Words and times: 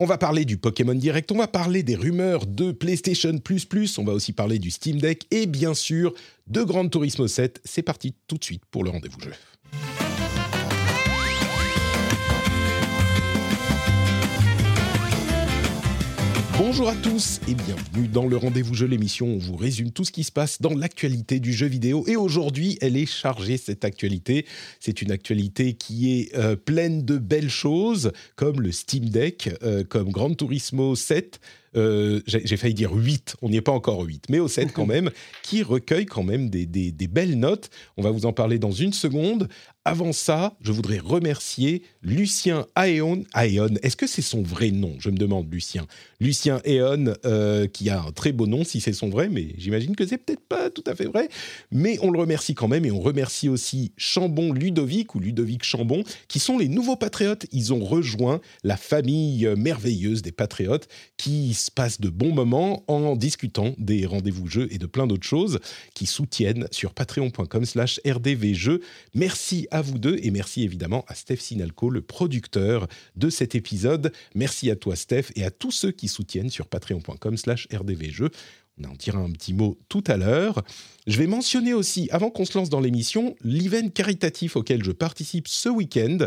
On 0.00 0.06
va 0.06 0.16
parler 0.16 0.44
du 0.44 0.58
Pokémon 0.58 0.94
Direct, 0.94 1.32
on 1.32 1.38
va 1.38 1.48
parler 1.48 1.82
des 1.82 1.96
rumeurs 1.96 2.46
de 2.46 2.70
PlayStation 2.70 3.36
Plus 3.38 3.98
on 3.98 4.04
va 4.04 4.12
aussi 4.12 4.32
parler 4.32 4.60
du 4.60 4.70
Steam 4.70 5.00
Deck 5.00 5.26
et 5.32 5.46
bien 5.46 5.74
sûr 5.74 6.14
de 6.46 6.62
Gran 6.62 6.88
Turismo 6.88 7.26
7. 7.26 7.60
C'est 7.64 7.82
parti 7.82 8.14
tout 8.28 8.38
de 8.38 8.44
suite 8.44 8.62
pour 8.70 8.84
le 8.84 8.90
rendez-vous 8.90 9.18
jeu. 9.18 9.32
Bonjour 16.58 16.88
à 16.88 16.96
tous 16.96 17.38
et 17.46 17.54
bienvenue 17.54 18.08
dans 18.08 18.26
le 18.26 18.36
Rendez-vous 18.36 18.74
Jeu, 18.74 18.88
l'émission 18.88 19.28
où 19.28 19.36
on 19.36 19.38
vous 19.38 19.54
résume 19.54 19.92
tout 19.92 20.04
ce 20.04 20.10
qui 20.10 20.24
se 20.24 20.32
passe 20.32 20.60
dans 20.60 20.74
l'actualité 20.74 21.38
du 21.38 21.52
jeu 21.52 21.68
vidéo. 21.68 22.02
Et 22.08 22.16
aujourd'hui, 22.16 22.76
elle 22.80 22.96
est 22.96 23.06
chargée, 23.06 23.56
cette 23.56 23.84
actualité. 23.84 24.44
C'est 24.80 25.00
une 25.00 25.12
actualité 25.12 25.74
qui 25.74 26.18
est 26.18 26.36
euh, 26.36 26.56
pleine 26.56 27.04
de 27.04 27.16
belles 27.16 27.48
choses, 27.48 28.10
comme 28.34 28.60
le 28.60 28.72
Steam 28.72 29.08
Deck, 29.08 29.50
euh, 29.62 29.84
comme 29.84 30.10
Gran 30.10 30.34
Turismo 30.34 30.96
7, 30.96 31.38
euh, 31.76 32.20
j'ai 32.26 32.56
failli 32.56 32.74
dire 32.74 32.92
8, 32.92 33.36
on 33.42 33.50
n'y 33.50 33.56
est 33.56 33.62
pas 33.62 33.72
encore 33.72 34.00
8, 34.02 34.24
mais 34.28 34.38
au 34.38 34.48
7 34.48 34.72
quand 34.74 34.86
même, 34.86 35.10
qui 35.42 35.62
recueille 35.62 36.06
quand 36.06 36.22
même 36.22 36.50
des, 36.50 36.66
des, 36.66 36.92
des, 36.92 37.08
belles 37.08 37.38
notes. 37.38 37.70
On 37.96 38.02
va 38.02 38.10
vous 38.10 38.26
en 38.26 38.32
parler 38.32 38.58
dans 38.58 38.72
une 38.72 38.92
seconde. 38.92 39.48
Avant 39.84 40.12
ça, 40.12 40.54
je 40.60 40.70
voudrais 40.70 40.98
remercier 40.98 41.82
Lucien 42.02 42.66
Aeon. 42.76 43.24
Aeon, 43.34 43.74
est-ce 43.82 43.96
que 43.96 44.06
c'est 44.06 44.20
son 44.20 44.42
vrai 44.42 44.70
nom? 44.70 44.96
Je 44.98 45.08
me 45.08 45.16
demande, 45.16 45.50
Lucien. 45.50 45.86
Lucien 46.20 46.60
Aeon, 46.66 47.14
euh, 47.24 47.66
qui 47.66 47.88
a 47.88 48.02
un 48.02 48.12
très 48.12 48.32
beau 48.32 48.46
nom 48.46 48.64
si 48.64 48.82
c'est 48.82 48.92
son 48.92 49.08
vrai, 49.08 49.30
mais 49.30 49.54
j'imagine 49.56 49.96
que 49.96 50.06
c'est 50.06 50.18
peut-être 50.18 50.46
pas 50.46 50.68
tout 50.68 50.84
à 50.86 50.94
fait 50.94 51.06
vrai. 51.06 51.30
Mais 51.72 51.98
on 52.02 52.10
le 52.10 52.18
remercie 52.18 52.54
quand 52.54 52.68
même 52.68 52.84
et 52.84 52.90
on 52.90 53.00
remercie 53.00 53.48
aussi 53.48 53.92
Chambon 53.96 54.52
Ludovic 54.52 55.14
ou 55.14 55.20
Ludovic 55.20 55.64
Chambon, 55.64 56.04
qui 56.28 56.38
sont 56.38 56.58
les 56.58 56.68
nouveaux 56.68 56.96
patriotes. 56.96 57.46
Ils 57.52 57.72
ont 57.72 57.82
rejoint 57.82 58.42
la 58.64 58.76
famille 58.76 59.48
merveilleuse 59.56 60.20
des 60.20 60.32
patriotes 60.32 60.88
qui 61.16 61.54
se 61.58 61.70
passent 61.70 62.00
de 62.00 62.08
bons 62.08 62.32
moments 62.32 62.84
en 62.88 63.16
discutant 63.16 63.74
des 63.78 64.06
rendez-vous 64.06 64.46
jeux 64.46 64.68
et 64.70 64.78
de 64.78 64.86
plein 64.86 65.06
d'autres 65.06 65.26
choses 65.26 65.60
qui 65.94 66.06
soutiennent 66.06 66.68
sur 66.70 66.94
patreon.com 66.94 67.64
slash 67.64 68.00
rdvjeux. 68.06 68.80
Merci 69.14 69.66
à 69.70 69.82
vous 69.82 69.98
deux 69.98 70.18
et 70.22 70.30
merci 70.30 70.62
évidemment 70.62 71.04
à 71.08 71.14
Steph 71.14 71.36
Sinalco, 71.36 71.90
le 71.90 72.00
producteur 72.00 72.86
de 73.16 73.30
cet 73.30 73.54
épisode. 73.54 74.12
Merci 74.34 74.70
à 74.70 74.76
toi 74.76 74.96
Steph 74.96 75.26
et 75.36 75.44
à 75.44 75.50
tous 75.50 75.72
ceux 75.72 75.92
qui 75.92 76.08
soutiennent 76.08 76.50
sur 76.50 76.66
patreon.com 76.66 77.36
slash 77.36 77.68
rdvjeux. 77.72 78.30
On 78.80 78.90
en 78.90 78.94
dira 78.94 79.18
un 79.18 79.30
petit 79.30 79.54
mot 79.54 79.76
tout 79.88 80.04
à 80.06 80.16
l'heure. 80.16 80.62
Je 81.06 81.18
vais 81.18 81.26
mentionner 81.26 81.74
aussi, 81.74 82.08
avant 82.12 82.30
qu'on 82.30 82.44
se 82.44 82.56
lance 82.56 82.70
dans 82.70 82.80
l'émission, 82.80 83.34
l'event 83.42 83.88
caritatif 83.88 84.56
auquel 84.56 84.84
je 84.84 84.92
participe 84.92 85.48
ce 85.48 85.68
week-end. 85.68 86.18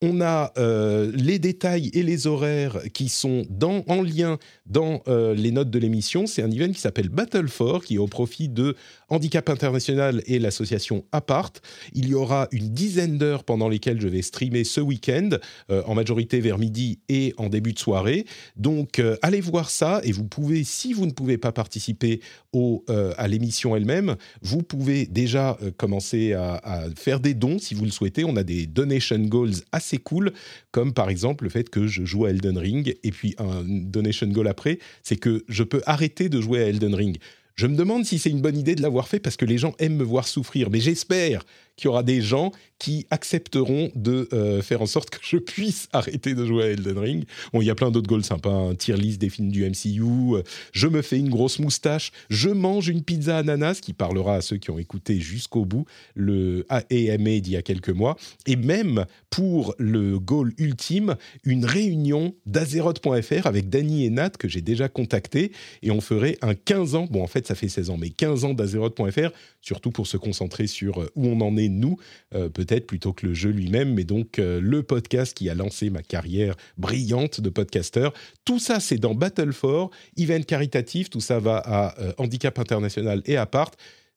On 0.00 0.20
a 0.20 0.52
euh, 0.58 1.10
les 1.12 1.40
détails 1.40 1.90
et 1.92 2.04
les 2.04 2.28
horaires 2.28 2.78
qui 2.94 3.08
sont 3.08 3.44
en 3.88 4.00
lien 4.00 4.38
dans 4.66 5.02
euh, 5.08 5.34
les 5.34 5.50
notes 5.50 5.70
de 5.70 5.78
l'émission. 5.80 6.28
C'est 6.28 6.40
un 6.40 6.50
event 6.52 6.72
qui 6.72 6.80
s'appelle 6.80 7.08
Battle 7.08 7.48
for, 7.48 7.82
qui 7.82 7.96
est 7.96 7.98
au 7.98 8.06
profit 8.06 8.48
de 8.48 8.76
Handicap 9.08 9.48
International 9.48 10.22
et 10.26 10.38
l'association 10.38 11.04
Apart. 11.10 11.50
Il 11.94 12.08
y 12.08 12.14
aura 12.14 12.46
une 12.52 12.68
dizaine 12.68 13.18
d'heures 13.18 13.42
pendant 13.42 13.68
lesquelles 13.68 14.00
je 14.00 14.06
vais 14.06 14.22
streamer 14.22 14.62
ce 14.62 14.80
week-end, 14.80 15.30
euh, 15.72 15.82
en 15.84 15.96
majorité 15.96 16.38
vers 16.38 16.58
midi 16.58 17.00
et 17.08 17.34
en 17.36 17.48
début 17.48 17.72
de 17.72 17.80
soirée. 17.80 18.24
Donc 18.54 19.02
allez 19.22 19.40
voir 19.40 19.68
ça 19.68 20.00
et 20.04 20.12
vous 20.12 20.26
pouvez, 20.26 20.62
si 20.62 20.92
vous 20.92 21.06
ne 21.06 21.12
pouvez 21.12 21.38
pas 21.38 21.50
participer 21.50 22.20
au, 22.52 22.84
à 23.16 23.26
l'émission 23.26 23.74
elle-même, 23.74 24.16
vous 24.42 24.62
pouvez 24.62 25.06
déjà 25.06 25.58
commencer 25.76 26.34
à, 26.34 26.54
à, 26.54 26.90
faire 26.96 27.18
des 27.20 27.34
dons 27.34 27.58
si 27.58 27.74
vous 27.74 27.84
le 27.84 27.90
souhaitez. 27.90 28.24
On 28.24 28.36
a 28.36 28.44
des 28.44 28.66
donation 28.66 29.18
goals 29.18 29.54
assez 29.72 29.87
cool, 29.96 30.34
comme 30.72 30.92
par 30.92 31.08
exemple 31.08 31.44
le 31.44 31.50
fait 31.50 31.70
que 31.70 31.86
je 31.86 32.04
joue 32.04 32.26
à 32.26 32.30
Elden 32.30 32.58
Ring 32.58 32.94
et 33.02 33.10
puis 33.10 33.34
un 33.38 33.64
donation 33.64 34.26
goal 34.26 34.48
après, 34.48 34.78
c'est 35.02 35.16
que 35.16 35.44
je 35.48 35.62
peux 35.62 35.80
arrêter 35.86 36.28
de 36.28 36.42
jouer 36.42 36.62
à 36.62 36.66
Elden 36.66 36.94
Ring. 36.94 37.16
Je 37.54 37.66
me 37.66 37.74
demande 37.74 38.04
si 38.04 38.18
c'est 38.18 38.30
une 38.30 38.42
bonne 38.42 38.56
idée 38.56 38.74
de 38.76 38.82
l'avoir 38.82 39.08
fait 39.08 39.18
parce 39.18 39.36
que 39.36 39.46
les 39.46 39.58
gens 39.58 39.74
aiment 39.78 39.96
me 39.96 40.04
voir 40.04 40.28
souffrir, 40.28 40.70
mais 40.70 40.80
j'espère 40.80 41.44
qu'il 41.78 41.86
y 41.86 41.88
aura 41.88 42.02
des 42.02 42.20
gens 42.20 42.52
qui 42.78 43.06
accepteront 43.10 43.90
de 43.94 44.28
euh, 44.32 44.62
faire 44.62 44.82
en 44.82 44.86
sorte 44.86 45.10
que 45.10 45.18
je 45.22 45.36
puisse 45.36 45.88
arrêter 45.92 46.34
de 46.34 46.44
jouer 46.44 46.64
à 46.64 46.66
Elden 46.68 46.98
Ring. 46.98 47.24
Bon, 47.52 47.62
il 47.62 47.66
y 47.66 47.70
a 47.70 47.74
plein 47.74 47.90
d'autres 47.90 48.08
goals 48.08 48.24
sympas, 48.24 48.50
un 48.50 48.74
tier 48.74 48.96
list 48.96 49.20
des 49.20 49.30
films 49.30 49.50
du 49.50 49.64
MCU, 49.64 50.36
euh, 50.36 50.42
je 50.72 50.86
me 50.86 51.02
fais 51.02 51.18
une 51.18 51.30
grosse 51.30 51.58
moustache, 51.58 52.12
je 52.30 52.50
mange 52.50 52.88
une 52.88 53.02
pizza 53.02 53.38
ananas, 53.38 53.80
qui 53.80 53.92
parlera 53.92 54.36
à 54.36 54.40
ceux 54.40 54.56
qui 54.56 54.70
ont 54.70 54.78
écouté 54.78 55.20
jusqu'au 55.20 55.64
bout 55.64 55.86
le 56.14 56.66
AMA 56.68 57.40
d'il 57.40 57.50
y 57.50 57.56
a 57.56 57.62
quelques 57.62 57.90
mois, 57.90 58.16
et 58.46 58.56
même 58.56 59.06
pour 59.30 59.74
le 59.78 60.18
goal 60.18 60.52
ultime, 60.58 61.16
une 61.44 61.64
réunion 61.64 62.34
d'Azeroth.fr 62.46 63.46
avec 63.46 63.68
Danny 63.68 64.04
et 64.04 64.10
Nat 64.10 64.30
que 64.30 64.48
j'ai 64.48 64.62
déjà 64.62 64.88
contacté, 64.88 65.52
et 65.82 65.90
on 65.90 66.00
ferait 66.00 66.38
un 66.42 66.54
15 66.54 66.94
ans, 66.94 67.06
bon 67.10 67.22
en 67.22 67.26
fait 67.26 67.46
ça 67.46 67.54
fait 67.54 67.68
16 67.68 67.90
ans, 67.90 67.96
mais 67.96 68.10
15 68.10 68.44
ans 68.44 68.54
d'Azeroth.fr, 68.54 69.30
surtout 69.60 69.90
pour 69.90 70.06
se 70.06 70.16
concentrer 70.16 70.66
sur 70.66 71.02
euh, 71.02 71.10
où 71.14 71.26
on 71.26 71.40
en 71.40 71.56
est 71.56 71.67
nous, 71.68 71.96
euh, 72.34 72.48
peut-être 72.48 72.86
plutôt 72.86 73.12
que 73.12 73.26
le 73.26 73.34
jeu 73.34 73.50
lui-même, 73.50 73.94
mais 73.94 74.04
donc 74.04 74.38
euh, 74.38 74.60
le 74.60 74.82
podcast 74.82 75.36
qui 75.36 75.48
a 75.48 75.54
lancé 75.54 75.90
ma 75.90 76.02
carrière 76.02 76.56
brillante 76.76 77.40
de 77.40 77.50
podcasteur. 77.50 78.12
Tout 78.44 78.58
ça, 78.58 78.80
c'est 78.80 78.98
dans 78.98 79.14
Battle 79.14 79.52
for, 79.52 79.90
event 80.16 80.42
caritatif, 80.42 81.10
tout 81.10 81.20
ça 81.20 81.38
va 81.38 81.58
à 81.58 81.98
euh, 82.00 82.12
Handicap 82.18 82.58
International 82.58 83.22
et 83.24 83.36
à 83.36 83.46
Part. 83.46 83.70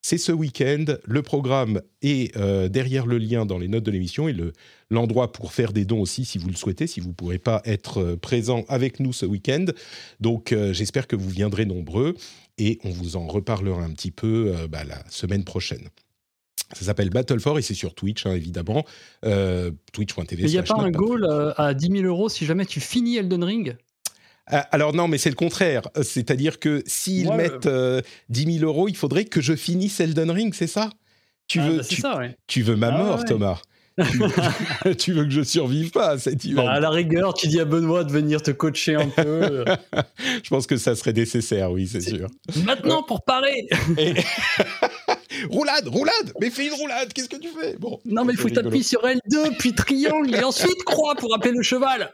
C'est 0.04 0.18
ce 0.18 0.32
week-end. 0.32 0.86
Le 1.06 1.22
programme 1.22 1.80
est 2.02 2.36
derrière 2.70 3.06
le 3.06 3.20
lien 3.20 3.46
dans 3.46 3.60
les 3.60 3.68
notes 3.68 3.84
de 3.84 3.92
l'émission 3.92 4.28
et 4.28 4.34
le, 4.34 4.52
l'endroit 4.90 5.32
pour 5.32 5.54
faire 5.54 5.74
des 5.74 5.86
dons 5.86 6.02
aussi 6.02 6.26
si 6.26 6.40
vous 6.40 6.48
le 6.48 6.56
souhaitez, 6.56 6.88
si 6.88 7.00
vous 7.02 7.10
ne 7.10 7.14
pourrez 7.14 7.38
pas 7.38 7.62
être 7.66 8.16
présent 8.16 8.66
avec 8.68 9.00
nous 9.00 9.14
ce 9.14 9.28
week-end. 9.28 9.66
Donc 10.20 10.56
j'espère 10.72 11.06
que 11.06 11.16
vous 11.16 11.30
viendrez 11.30 11.66
nombreux 11.68 12.16
et 12.58 12.80
on 12.84 12.90
vous 12.90 13.16
en 13.16 13.28
reparlera 13.28 13.84
un 13.84 13.92
petit 13.92 14.10
peu 14.10 14.56
bah, 14.72 14.84
la 14.84 15.08
semaine 15.08 15.44
prochaine. 15.44 15.88
Ça 16.74 16.86
s'appelle 16.86 17.10
Battle 17.10 17.40
for 17.40 17.60
et 17.60 17.62
c'est 17.62 17.74
sur 17.74 17.94
Twitch, 17.94 18.26
hein, 18.26 18.34
évidemment. 18.36 18.86
Euh, 19.26 19.72
Twitch.tv. 19.94 20.44
Il 20.44 20.50
n'y 20.50 20.58
a 20.58 20.64
pas 20.64 20.76
un 20.76 20.92
goal 20.92 21.26
euh, 21.30 21.54
à 21.58 21.74
10 21.74 21.88
000 21.92 22.04
euros 22.06 22.30
si 22.30 22.46
jamais 22.46 22.66
tu 22.66 22.80
finis 22.80 23.18
Elden 23.18 23.44
Ring? 23.44 23.76
Euh, 24.54 24.60
Alors 24.72 24.94
non, 24.94 25.08
mais 25.08 25.18
c'est 25.18 25.30
le 25.30 25.36
contraire. 25.36 25.84
Euh, 25.98 26.04
C'est-à-dire 26.04 26.60
que 26.60 26.84
s'ils 26.86 27.28
Ouais, 27.28 27.38
mettent 27.38 27.66
euh, 27.68 28.02
10 28.30 28.60
000 28.60 28.66
euros, 28.66 28.88
il 28.88 28.96
faudrait 28.98 29.26
que 29.26 29.42
je 29.42 29.56
finisse 29.56 30.00
Elden 30.00 30.32
Ring, 30.32 30.54
c'est 30.54 30.68
ça? 30.68 30.90
Tu 31.48 31.60
Ah, 31.60 31.70
veux, 31.70 31.78
bah, 31.78 31.84
tu, 31.84 32.02
ça, 32.02 32.18
ouais. 32.18 32.36
tu 32.48 32.62
veux 32.62 32.76
ma 32.76 32.88
Ah, 32.88 32.98
mort, 32.98 33.20
ouais. 33.20 33.26
Thomas? 33.26 33.62
Tu, 34.98 35.12
veux- 35.14 35.26
que 35.26 35.30
je 35.32 35.42
survive 35.44 35.92
pas 35.92 36.12
à 36.12 36.18
cet 36.18 36.48
Bah, 36.54 36.72
à 36.72 36.80
la 36.80 36.90
rigueur, 36.90 37.34
tu 37.34 37.48
dis 37.48 37.60
à 37.60 37.66
Benoît 37.66 38.04
de 38.06 38.12
venir 38.12 38.42
te 38.42 38.50
coacher 38.52 38.96
un 38.96 39.10
peu. 39.10 39.66
Je 40.44 40.50
pense 40.50 40.66
que 40.66 40.78
ça 40.78 40.96
serait 40.96 41.12
nécessaire, 41.14 41.72
oui, 41.72 41.88
c'est 41.88 42.02
sûr. 42.02 42.28
Maintenant, 42.66 43.04
pour 43.04 43.24
parler 43.24 43.68
Et- 43.98 44.14
roulade, 45.50 45.88
roulade 45.88 46.34
Mais 46.40 46.50
fais 46.50 46.68
une 46.68 46.74
roulade, 46.74 47.12
qu'est-ce 47.14 47.30
que 47.30 47.38
tu 47.38 47.50
fais? 47.50 47.76
Bon. 47.78 48.00
Non, 48.06 48.26
mais 48.26 48.34
il 48.34 48.40
faut 48.40 48.50
t'appuies 48.50 48.84
sur 48.84 49.02
L2, 49.02 49.58
puis 49.58 49.74
triangle, 49.74 50.34
et 50.36 50.44
ensuite 50.44 50.84
croix 50.84 51.16
pour 51.16 51.34
appeler 51.36 51.54
le 51.54 51.64
cheval. 51.64 52.12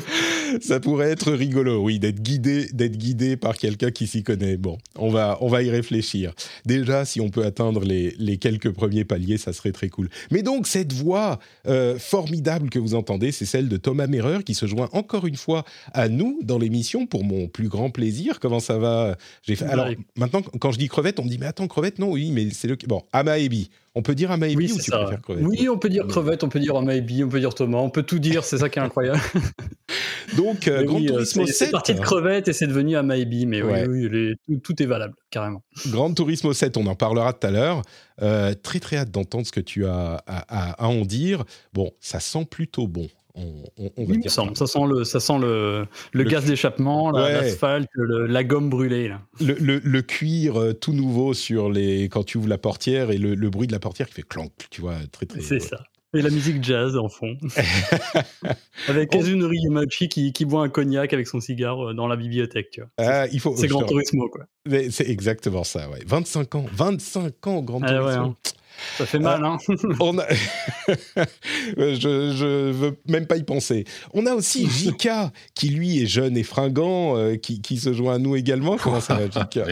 Ça 0.60 0.80
pourrait 0.80 1.10
être 1.10 1.32
rigolo, 1.32 1.82
oui, 1.82 1.98
d'être 1.98 2.20
guidé, 2.20 2.68
d'être 2.72 2.96
guidé 2.96 3.36
par 3.36 3.56
quelqu'un 3.56 3.90
qui 3.90 4.06
s'y 4.06 4.22
connaît. 4.22 4.56
Bon, 4.56 4.78
on 4.96 5.10
va, 5.10 5.38
on 5.40 5.48
va 5.48 5.62
y 5.62 5.70
réfléchir. 5.70 6.32
Déjà, 6.64 7.04
si 7.04 7.20
on 7.20 7.30
peut 7.30 7.44
atteindre 7.44 7.84
les, 7.84 8.14
les 8.18 8.38
quelques 8.38 8.70
premiers 8.70 9.04
paliers, 9.04 9.38
ça 9.38 9.52
serait 9.52 9.72
très 9.72 9.88
cool. 9.88 10.08
Mais 10.30 10.42
donc, 10.42 10.66
cette 10.66 10.92
voix 10.92 11.38
euh, 11.66 11.98
formidable 11.98 12.70
que 12.70 12.78
vous 12.78 12.94
entendez, 12.94 13.32
c'est 13.32 13.44
celle 13.44 13.68
de 13.68 13.76
Thomas 13.76 14.06
Merrer 14.06 14.42
qui 14.44 14.54
se 14.54 14.66
joint 14.66 14.88
encore 14.92 15.26
une 15.26 15.36
fois 15.36 15.64
à 15.92 16.08
nous 16.08 16.40
dans 16.42 16.58
l'émission 16.58 17.06
pour 17.06 17.24
mon 17.24 17.48
plus 17.48 17.68
grand 17.68 17.90
plaisir. 17.90 18.40
Comment 18.40 18.60
ça 18.60 18.78
va? 18.78 19.16
J'ai 19.42 19.56
fait. 19.56 19.66
Alors 19.66 19.88
maintenant, 20.16 20.42
quand 20.60 20.72
je 20.72 20.78
dis 20.78 20.88
crevette, 20.88 21.18
on 21.18 21.24
me 21.24 21.28
dit 21.28 21.38
mais 21.38 21.46
attends 21.46 21.68
crevette, 21.68 21.98
non, 21.98 22.12
oui, 22.12 22.30
mais 22.30 22.50
c'est 22.62 22.68
le 22.68 22.76
bon 22.86 23.02
Amaebi. 23.12 23.70
On 23.96 24.02
peut 24.02 24.14
dire 24.14 24.30
Amaebi 24.30 24.56
Oui, 24.56 24.72
ou 24.72 24.76
c'est 24.76 24.82
tu 24.84 24.90
ça. 24.92 24.98
préfères 24.98 25.20
crevette 25.20 25.44
Oui, 25.46 25.68
on 25.68 25.76
peut 25.78 25.88
dire 25.88 26.06
crevette, 26.06 26.44
on 26.44 26.48
peut 26.48 26.60
dire 26.60 26.80
maybe, 26.80 27.22
on 27.24 27.28
peut 27.28 27.40
dire 27.40 27.52
Thomas, 27.54 27.78
on 27.78 27.90
peut 27.90 28.04
tout 28.04 28.18
dire, 28.20 28.44
c'est 28.44 28.56
ça 28.58 28.68
qui 28.68 28.78
est 28.78 28.82
incroyable. 28.82 29.20
Donc, 30.36 30.66
euh, 30.68 30.78
Mais 30.80 30.84
Gran 30.86 30.96
oui, 30.98 31.06
euh, 31.08 31.12
Turismo 31.12 31.46
c'est 31.46 31.52
7. 31.52 31.66
c'est 31.66 31.70
parti 31.72 31.94
de 31.94 32.00
crevette 32.00 32.48
et 32.48 32.52
c'est 32.52 32.66
devenu 32.66 32.96
à 32.96 33.02
maybe, 33.02 33.46
mais 33.46 33.60
Ouais. 33.62 33.86
oui, 33.86 34.06
oui, 34.06 34.08
les- 34.10 34.34
tout, 34.46 34.60
tout 34.62 34.82
est 34.82 34.86
valable, 34.86 35.14
carrément. 35.30 35.62
Gran 35.88 36.14
Turismo 36.14 36.52
7, 36.52 36.76
on 36.76 36.86
en 36.86 36.94
parlera 36.94 37.32
tout 37.32 37.46
à 37.46 37.50
l'heure. 37.50 37.82
Euh, 38.22 38.54
très 38.54 38.78
très 38.80 38.96
hâte 38.96 39.10
d'entendre 39.10 39.46
ce 39.46 39.52
que 39.52 39.60
tu 39.60 39.84
as 39.84 40.22
à, 40.26 40.44
à- 40.48 40.84
à 40.84 40.88
en 40.88 41.04
dire. 41.04 41.44
Bon, 41.72 41.90
ça 42.00 42.20
sent 42.20 42.46
plutôt 42.48 42.86
bon. 42.86 43.08
On, 43.34 43.64
on, 43.78 43.90
on 43.96 44.04
va 44.04 44.14
Il 44.14 44.18
me 44.22 44.28
semble, 44.28 44.56
ça 44.56 44.66
sent 44.66 44.86
le, 44.88 45.04
ça 45.04 45.18
sent 45.20 45.38
le, 45.40 45.86
le, 46.12 46.24
gaz 46.24 46.44
d'échappement, 46.44 47.12
Ouais. 47.12 47.32
l'asphalte, 47.32 47.88
la 47.96 48.44
gomme 48.44 48.68
brûlée. 48.68 49.08
Là. 49.08 49.22
le, 49.40 49.80
le- 49.82 50.02
cuir 50.02 50.60
euh, 50.60 50.72
tout 50.74 50.92
nouveau 50.92 51.32
sur 51.32 51.70
les 51.70 52.04
quand 52.04 52.24
tu 52.24 52.38
ouvres 52.38 52.48
la 52.48 52.58
portière 52.58 53.10
et 53.10 53.18
le, 53.18 53.34
bruit 53.50 53.66
de 53.66 53.72
la 53.72 53.78
portière 53.78 54.06
qui 54.08 54.14
fait 54.14 54.22
clank, 54.28 54.52
tu 54.70 54.80
vois, 54.82 54.96
très 55.10 55.26
très. 55.26 55.40
C'est 55.40 55.60
ça. 55.60 55.82
Et 56.14 56.20
la 56.20 56.28
musique 56.28 56.62
jazz 56.62 56.94
en 56.98 57.08
fond. 57.08 57.38
avec 58.88 59.10
Kazunori 59.10 59.56
Yamachi 59.62 60.08
qui, 60.08 60.32
qui 60.34 60.44
boit 60.44 60.62
un 60.62 60.68
cognac 60.68 61.12
avec 61.12 61.26
son 61.26 61.40
cigare 61.40 61.88
euh, 61.88 61.94
dans 61.94 62.06
la 62.06 62.16
bibliothèque. 62.16 62.68
tu 62.70 62.80
vois. 62.82 62.90
Ah, 62.98 63.26
il 63.32 63.40
faut. 63.40 63.54
C'est 63.56 63.66
Grand 63.68 63.84
Turismo, 63.84 64.28
quoi. 64.28 64.44
C'est 64.90 65.08
exactement 65.08 65.64
ça, 65.64 65.88
ouais. 65.88 66.00
25 66.06 66.54
ans, 66.56 66.66
25 66.72 67.46
ans, 67.46 67.62
Grand 67.62 67.80
Ah 67.82 68.04
ouais, 68.04 68.12
hein. 68.12 68.34
Ça 68.98 69.06
fait 69.06 69.18
mal, 69.18 69.44
hein. 69.44 69.58
On 70.00 70.18
a... 70.18 70.26
je, 71.76 72.34
je 72.36 72.70
veux 72.70 72.98
même 73.08 73.26
pas 73.26 73.36
y 73.36 73.42
penser. 73.44 73.84
On 74.12 74.26
a 74.26 74.34
aussi 74.34 74.68
Jika, 74.68 75.32
qui 75.54 75.68
lui 75.68 76.02
est 76.02 76.06
jeune 76.06 76.36
et 76.36 76.42
fringant, 76.42 77.16
euh, 77.16 77.36
qui, 77.36 77.60
qui 77.60 77.78
se 77.78 77.92
joint 77.92 78.14
à 78.14 78.18
nous 78.18 78.36
également. 78.36 78.76
Comment 78.76 79.00
ça 79.00 79.14
va, 79.14 79.28
Jika 79.28 79.66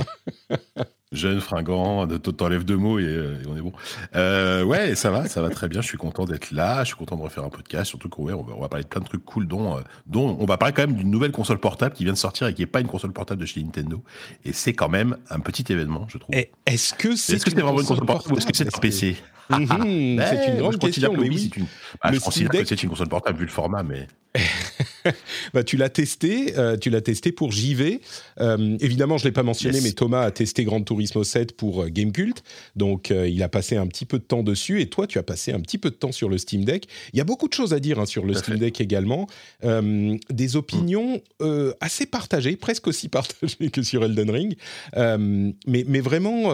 Jeune, 1.12 1.40
fringant, 1.40 2.06
t'enlèves 2.06 2.64
deux 2.64 2.76
mots 2.76 3.00
et, 3.00 3.04
euh, 3.04 3.34
et 3.42 3.46
on 3.48 3.56
est 3.56 3.60
bon. 3.60 3.72
Euh, 4.14 4.62
ouais, 4.62 4.94
ça 4.94 5.10
va, 5.10 5.26
ça 5.26 5.42
va 5.42 5.50
très 5.50 5.68
bien. 5.68 5.80
Je 5.80 5.88
suis 5.88 5.98
content 5.98 6.24
d'être 6.24 6.52
là. 6.52 6.84
Je 6.84 6.88
suis 6.88 6.96
content 6.96 7.16
de 7.16 7.22
refaire 7.22 7.42
un 7.42 7.48
podcast. 7.48 7.86
Surtout 7.88 8.08
qu'on 8.08 8.22
ouais, 8.26 8.32
on 8.32 8.44
va, 8.44 8.52
on 8.56 8.60
va 8.60 8.68
parler 8.68 8.84
de 8.84 8.88
plein 8.88 9.00
de 9.00 9.06
trucs 9.06 9.24
cool, 9.24 9.48
dont, 9.48 9.76
euh, 9.76 9.80
dont 10.06 10.36
on 10.38 10.44
va 10.46 10.56
parler 10.56 10.72
quand 10.72 10.86
même 10.86 10.94
d'une 10.94 11.10
nouvelle 11.10 11.32
console 11.32 11.58
portable 11.58 11.96
qui 11.96 12.04
vient 12.04 12.12
de 12.12 12.18
sortir 12.18 12.46
et 12.46 12.54
qui 12.54 12.62
est 12.62 12.66
pas 12.66 12.80
une 12.80 12.86
console 12.86 13.12
portable 13.12 13.40
de 13.40 13.46
chez 13.46 13.60
Nintendo. 13.60 14.04
Et 14.44 14.52
c'est 14.52 14.72
quand 14.72 14.88
même 14.88 15.16
un 15.30 15.40
petit 15.40 15.64
événement, 15.72 16.06
je 16.08 16.18
trouve. 16.18 16.32
Est-ce 16.66 16.94
que 16.94 17.16
c'est 17.16 17.38
vraiment 17.54 17.80
une 17.80 17.86
console 17.86 18.06
portable 18.06 18.34
ou 18.34 18.38
est-ce 18.38 18.46
que 18.46 18.56
c'est 18.56 18.72
un 18.72 18.78
PC 18.80 19.16
Mhm, 19.50 20.22
C'est 20.30 20.46
une 20.52 20.58
grande 20.58 20.74
je 20.74 20.78
question, 20.78 21.10
que 21.12 21.16
mais 21.16 21.28
oui, 21.28 21.34
oui. 21.34 21.50
c'est 21.52 21.56
une. 21.60 21.66
Bah, 22.00 22.10
je 22.12 22.20
considère 22.20 22.62
que 22.62 22.68
c'est 22.68 22.80
une 22.84 22.88
console 22.88 23.08
portable 23.08 23.36
vu 23.36 23.46
le 23.46 23.50
format, 23.50 23.82
mais 23.82 24.06
Bah, 25.54 25.64
tu 25.64 25.76
l'as 25.76 25.88
testé, 25.88 26.56
euh, 26.56 26.76
tu 26.76 26.88
l'as 26.88 27.00
testé 27.00 27.32
pour 27.32 27.50
JV. 27.50 28.00
Évidemment, 28.38 29.18
je 29.18 29.24
l'ai 29.24 29.32
pas 29.32 29.42
mentionné, 29.42 29.78
Yes. 29.78 29.84
mais 29.84 29.90
Thomas 29.92 30.20
a 30.20 30.30
testé 30.30 30.62
Gran 30.64 30.82
Turismo 31.00 31.24
7 31.24 31.56
pour 31.56 31.82
euh, 31.82 31.88
Gamecult, 31.88 32.42
donc 32.76 33.10
euh, 33.10 33.26
il 33.26 33.42
a 33.42 33.48
passé 33.48 33.76
un 33.76 33.86
petit 33.86 34.04
peu 34.04 34.18
de 34.18 34.24
temps 34.24 34.42
dessus. 34.42 34.80
Et 34.80 34.86
toi, 34.88 35.06
tu 35.06 35.18
as 35.18 35.22
passé 35.22 35.52
un 35.52 35.60
petit 35.60 35.78
peu 35.78 35.90
de 35.90 35.94
temps 35.94 36.12
sur 36.12 36.28
le 36.28 36.36
Steam 36.36 36.64
Deck. 36.64 36.86
Il 37.12 37.18
y 37.18 37.20
a 37.20 37.24
beaucoup 37.24 37.48
de 37.48 37.54
choses 37.54 37.72
à 37.72 37.80
dire 37.80 37.98
hein, 37.98 38.06
sur 38.06 38.26
le 38.26 38.34
Steam. 38.34 38.58
Deck 38.58 38.80
également. 38.80 39.26
Euh, 39.64 40.16
des 40.28 40.56
opinions 40.56 41.22
euh, 41.40 41.72
assez 41.80 42.04
partagées, 42.04 42.56
presque 42.56 42.86
aussi 42.86 43.08
partagées 43.20 43.70
que 43.70 43.82
sur 43.82 44.04
Elden 44.04 44.30
Ring, 44.30 44.56
mais, 44.96 45.84
mais 45.86 46.00
vraiment 46.00 46.52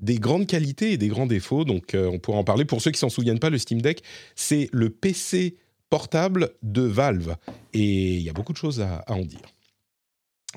des 0.00 0.18
grandes 0.18 0.46
qualités 0.46 0.92
et 0.92 0.96
des 0.96 1.08
grands 1.08 1.26
défauts. 1.26 1.64
Donc, 1.64 1.94
on 1.94 2.18
pourra 2.18 2.38
en 2.38 2.44
parler. 2.44 2.64
Pour 2.64 2.80
ceux 2.80 2.90
qui 2.90 2.98
s'en 2.98 3.10
souviennent 3.10 3.38
pas, 3.38 3.50
le 3.50 3.58
Steam 3.58 3.80
Deck, 3.80 4.02
c'est 4.34 4.68
le 4.72 4.90
PC 4.90 5.56
portable 5.90 6.50
de 6.62 6.82
Valve. 6.82 7.36
Et 7.74 8.14
il 8.14 8.22
y 8.22 8.30
a 8.30 8.32
beaucoup 8.32 8.52
de 8.52 8.58
choses 8.58 8.80
à, 8.80 8.96
à 9.06 9.12
en 9.12 9.24
dire. 9.24 9.55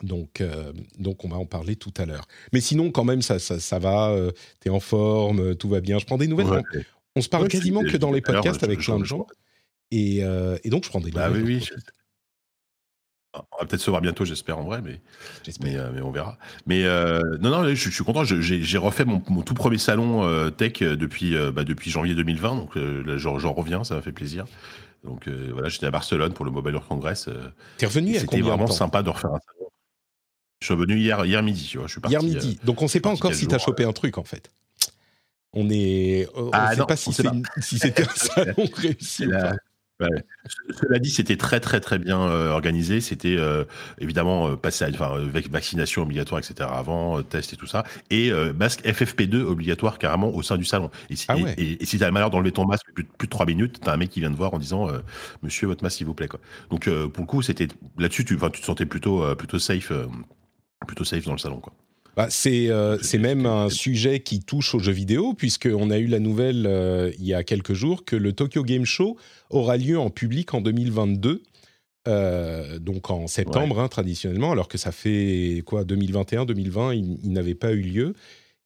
Donc, 0.03 0.39
euh, 0.41 0.71
donc, 0.97 1.25
on 1.25 1.30
va 1.30 1.38
en 1.38 1.45
parler 1.45 1.75
tout 1.75 1.94
à 1.97 2.06
l'heure. 2.06 2.25
Mais 2.53 2.62
sinon, 2.62 2.91
quand 2.91 3.03
même, 3.03 3.21
ça, 3.21 3.38
ça, 3.39 3.59
ça 3.59 3.80
va. 3.80 4.09
euh, 4.12 4.31
T'es 4.62 4.69
en 4.69 4.80
forme, 4.80 5.39
euh, 5.39 5.56
tout 5.56 5.68
va 5.69 5.81
bien. 5.81 6.00
Je 6.00 6.06
prends 6.06 6.18
des 6.18 6.27
nouvelles. 6.27 6.47
Ouais. 6.47 6.63
On, 6.74 6.80
on 7.18 7.21
se 7.21 7.30
parle 7.30 7.44
Ouais, 7.44 7.50
quasiment 7.50 7.83
que 7.83 7.97
dans 7.97 8.12
les 8.12 8.21
podcasts 8.21 8.63
avec 8.63 8.80
plein 8.80 9.00
de 9.00 9.03
gens. 9.06 9.27
Et, 9.91 10.24
euh, 10.24 10.57
et 10.63 10.69
donc, 10.69 10.86
je 10.86 10.89
prends 10.89 11.01
des 11.01 11.12
Bah 11.12 11.27
nouvelles. 11.27 11.44
oui, 11.44 11.56
oui. 11.59 11.68
je- 11.68 11.74
On 13.36 13.59
va 13.62 13.65
peut-être 13.68 13.81
se 13.81 13.89
voir 13.91 14.01
bientôt, 14.01 14.25
j'espère 14.25 14.57
en 14.57 14.63
vrai, 14.63 14.81
mais, 14.81 15.01
mais, 15.62 15.77
mais 15.94 16.01
on 16.01 16.09
verra. 16.12 16.38
Mais 16.65 16.83
non, 16.83 17.50
non, 17.51 17.63
je, 17.68 17.75
je 17.75 17.89
suis 17.89 18.03
content. 18.03 18.24
J'ai 18.24 18.77
refait 18.77 19.06
mon, 19.06 19.21
mon 19.30 19.42
tout 19.44 19.53
premier 19.53 19.77
salon 19.77 20.50
tech 20.51 20.80
depuis, 20.80 21.35
bah, 21.53 21.63
depuis 21.63 21.92
janvier 21.92 22.15
2020, 22.15 22.56
donc 22.56 22.77
j'en 23.18 23.53
reviens, 23.53 23.83
ça 23.83 23.95
m'a 23.95 24.01
fait 24.01 24.12
plaisir. 24.12 24.45
Donc 25.03 25.27
voilà, 25.27 25.69
j'étais 25.69 25.85
à 25.85 25.92
Barcelone 25.92 26.33
pour 26.33 26.44
le 26.44 26.51
Mobile 26.51 26.74
World 26.74 26.88
Congress. 26.89 27.30
T'es 27.77 27.85
revenu 27.85 28.15
C'était 28.15 28.42
vraiment 28.42 28.65
temps? 28.65 28.74
sympa 28.74 29.03
de 29.03 29.09
refaire 29.09 29.31
un 29.33 29.39
salon. 29.39 29.58
Je 30.61 30.65
suis 30.65 30.73
revenu 30.73 30.97
hier, 30.97 31.25
hier 31.25 31.41
midi, 31.41 31.65
tu 31.69 31.77
vois. 31.77 31.88
Je 31.88 31.94
suis 31.94 32.01
parti, 32.01 32.13
Hier 32.13 32.21
midi. 32.23 32.59
euh, 32.61 32.65
donc, 32.65 32.81
on 32.81 32.85
ne 32.85 32.89
sait 32.89 33.00
pas 33.00 33.09
encore 33.09 33.33
si 33.33 33.47
tu 33.47 33.56
as 33.56 33.59
chopé 33.59 33.85
un 33.85 33.94
truc, 33.94 34.17
en 34.17 34.23
fait. 34.25 34.51
On 35.53 35.69
est. 35.69 36.27
On 36.35 36.45
ne 36.45 36.50
Ah 36.53 36.71
sait 36.73 36.79
non, 36.79 36.85
pas 36.85 36.95
si 36.95 37.09
on 37.09 37.11
c'est 37.11 37.25
une- 37.25 37.44
si 37.59 37.79
c'était 37.79 38.03
un 38.03 38.09
salon 38.15 38.69
réussi. 38.75 39.25
La-. 39.25 39.56
Ouais. 40.01 40.07
Cela 40.79 40.97
dit, 41.00 41.09
c'était 41.09 41.35
très 41.35 41.59
très 41.59 41.81
très 41.81 41.97
bien 42.00 42.21
euh, 42.21 42.51
organisé. 42.51 43.01
C'était 43.01 43.35
euh, 43.38 43.65
évidemment 44.00 44.47
euh, 44.50 44.56
passé, 44.56 44.85
enfin, 44.94 45.11
euh, 45.17 45.27
vac- 45.29 45.50
vaccination 45.50 46.03
obligatoire, 46.03 46.39
etc. 46.39 46.69
Avant 46.71 47.17
euh, 47.19 47.21
test 47.23 47.51
et 47.51 47.57
tout 47.57 47.67
ça, 47.67 47.83
et 48.09 48.31
euh, 48.31 48.53
masque 48.53 48.81
FFP2 48.85 49.41
obligatoire 49.41 49.97
carrément 49.97 50.29
au 50.33 50.41
sein 50.41 50.56
du 50.57 50.63
salon. 50.63 50.89
Et, 51.09 51.15
si- 51.17 51.25
Ah 51.29 51.35
ouais. 51.35 51.53
et- 51.57 51.81
et 51.83 51.85
si 51.85 51.97
t'as 52.00 52.06
le 52.06 52.13
malheur 52.13 52.29
d'enlever 52.29 52.53
ton 52.53 52.65
masque 52.65 52.85
plus, 52.94 53.03
de- 53.03 53.09
plus 53.17 53.27
de 53.27 53.31
trois 53.31 53.45
minutes, 53.45 53.79
t'as 53.83 53.94
un 53.94 53.97
mec 53.97 54.09
qui 54.09 54.21
vient 54.21 54.31
te 54.31 54.38
voir 54.38 54.53
en 54.53 54.59
disant 54.59 54.88
euh, 54.89 55.00
Monsieur, 55.44 55.67
votre 55.67 55.83
masque 55.83 55.97
s'il 55.97 56.06
vous 56.07 56.13
plaît. 56.13 56.27
Quoi. 56.29 56.39
Donc 56.69 56.88
euh, 56.88 57.09
pour 57.09 57.23
le 57.23 57.27
coup, 57.27 57.41
c'était 57.41 57.67
là-dessus, 57.97 58.23
tu, 58.23 58.38
tu 58.38 58.61
te 58.61 58.65
sentais 58.65 58.85
plutôt 58.85 59.23
euh, 59.25 59.35
plutôt 59.35 59.59
safe, 59.59 59.91
euh, 59.91 60.06
plutôt 60.88 61.04
safe 61.04 61.26
dans 61.26 61.34
le 61.34 61.38
salon. 61.38 61.60
Quoi. 61.60 61.74
Bah, 62.16 62.28
c'est 62.30 62.70
euh, 62.70 62.98
même 63.20 63.46
un 63.46 63.70
sujet 63.70 64.20
qui 64.20 64.40
touche 64.42 64.76
aux 64.76 64.80
jeux 64.80 64.92
vidéo, 64.92 65.34
puisqu'on 65.34 65.90
a 65.90 65.98
eu 65.98 66.08
la 66.08 66.20
nouvelle 66.20 66.66
euh, 66.68 67.12
il 67.20 67.26
y 67.26 67.34
a 67.34 67.44
quelques 67.44 67.74
jours 67.74 68.04
que 68.06 68.16
le 68.16 68.34
Tokyo 68.34 68.64
Game 68.64 68.86
Show 68.86 69.18
aura 69.50 69.78
lieu 69.78 69.98
en 70.00 70.10
public 70.10 70.54
en 70.54 70.62
2022. 70.62 71.44
euh, 72.08 72.80
donc 72.80 73.10
en 73.12 73.28
septembre, 73.28 73.80
hein, 73.80 73.88
traditionnellement, 73.88 74.52
alors 74.52 74.68
que 74.68 74.78
ça 74.78 74.92
fait 74.92 75.62
quoi 75.66 75.84
2021, 75.84 76.46
2020, 76.46 76.94
il, 76.96 77.18
il 77.24 77.31
n'avait 77.31 77.56
pas 77.56 77.72
eu 77.72 77.81
lieu. 77.81 78.14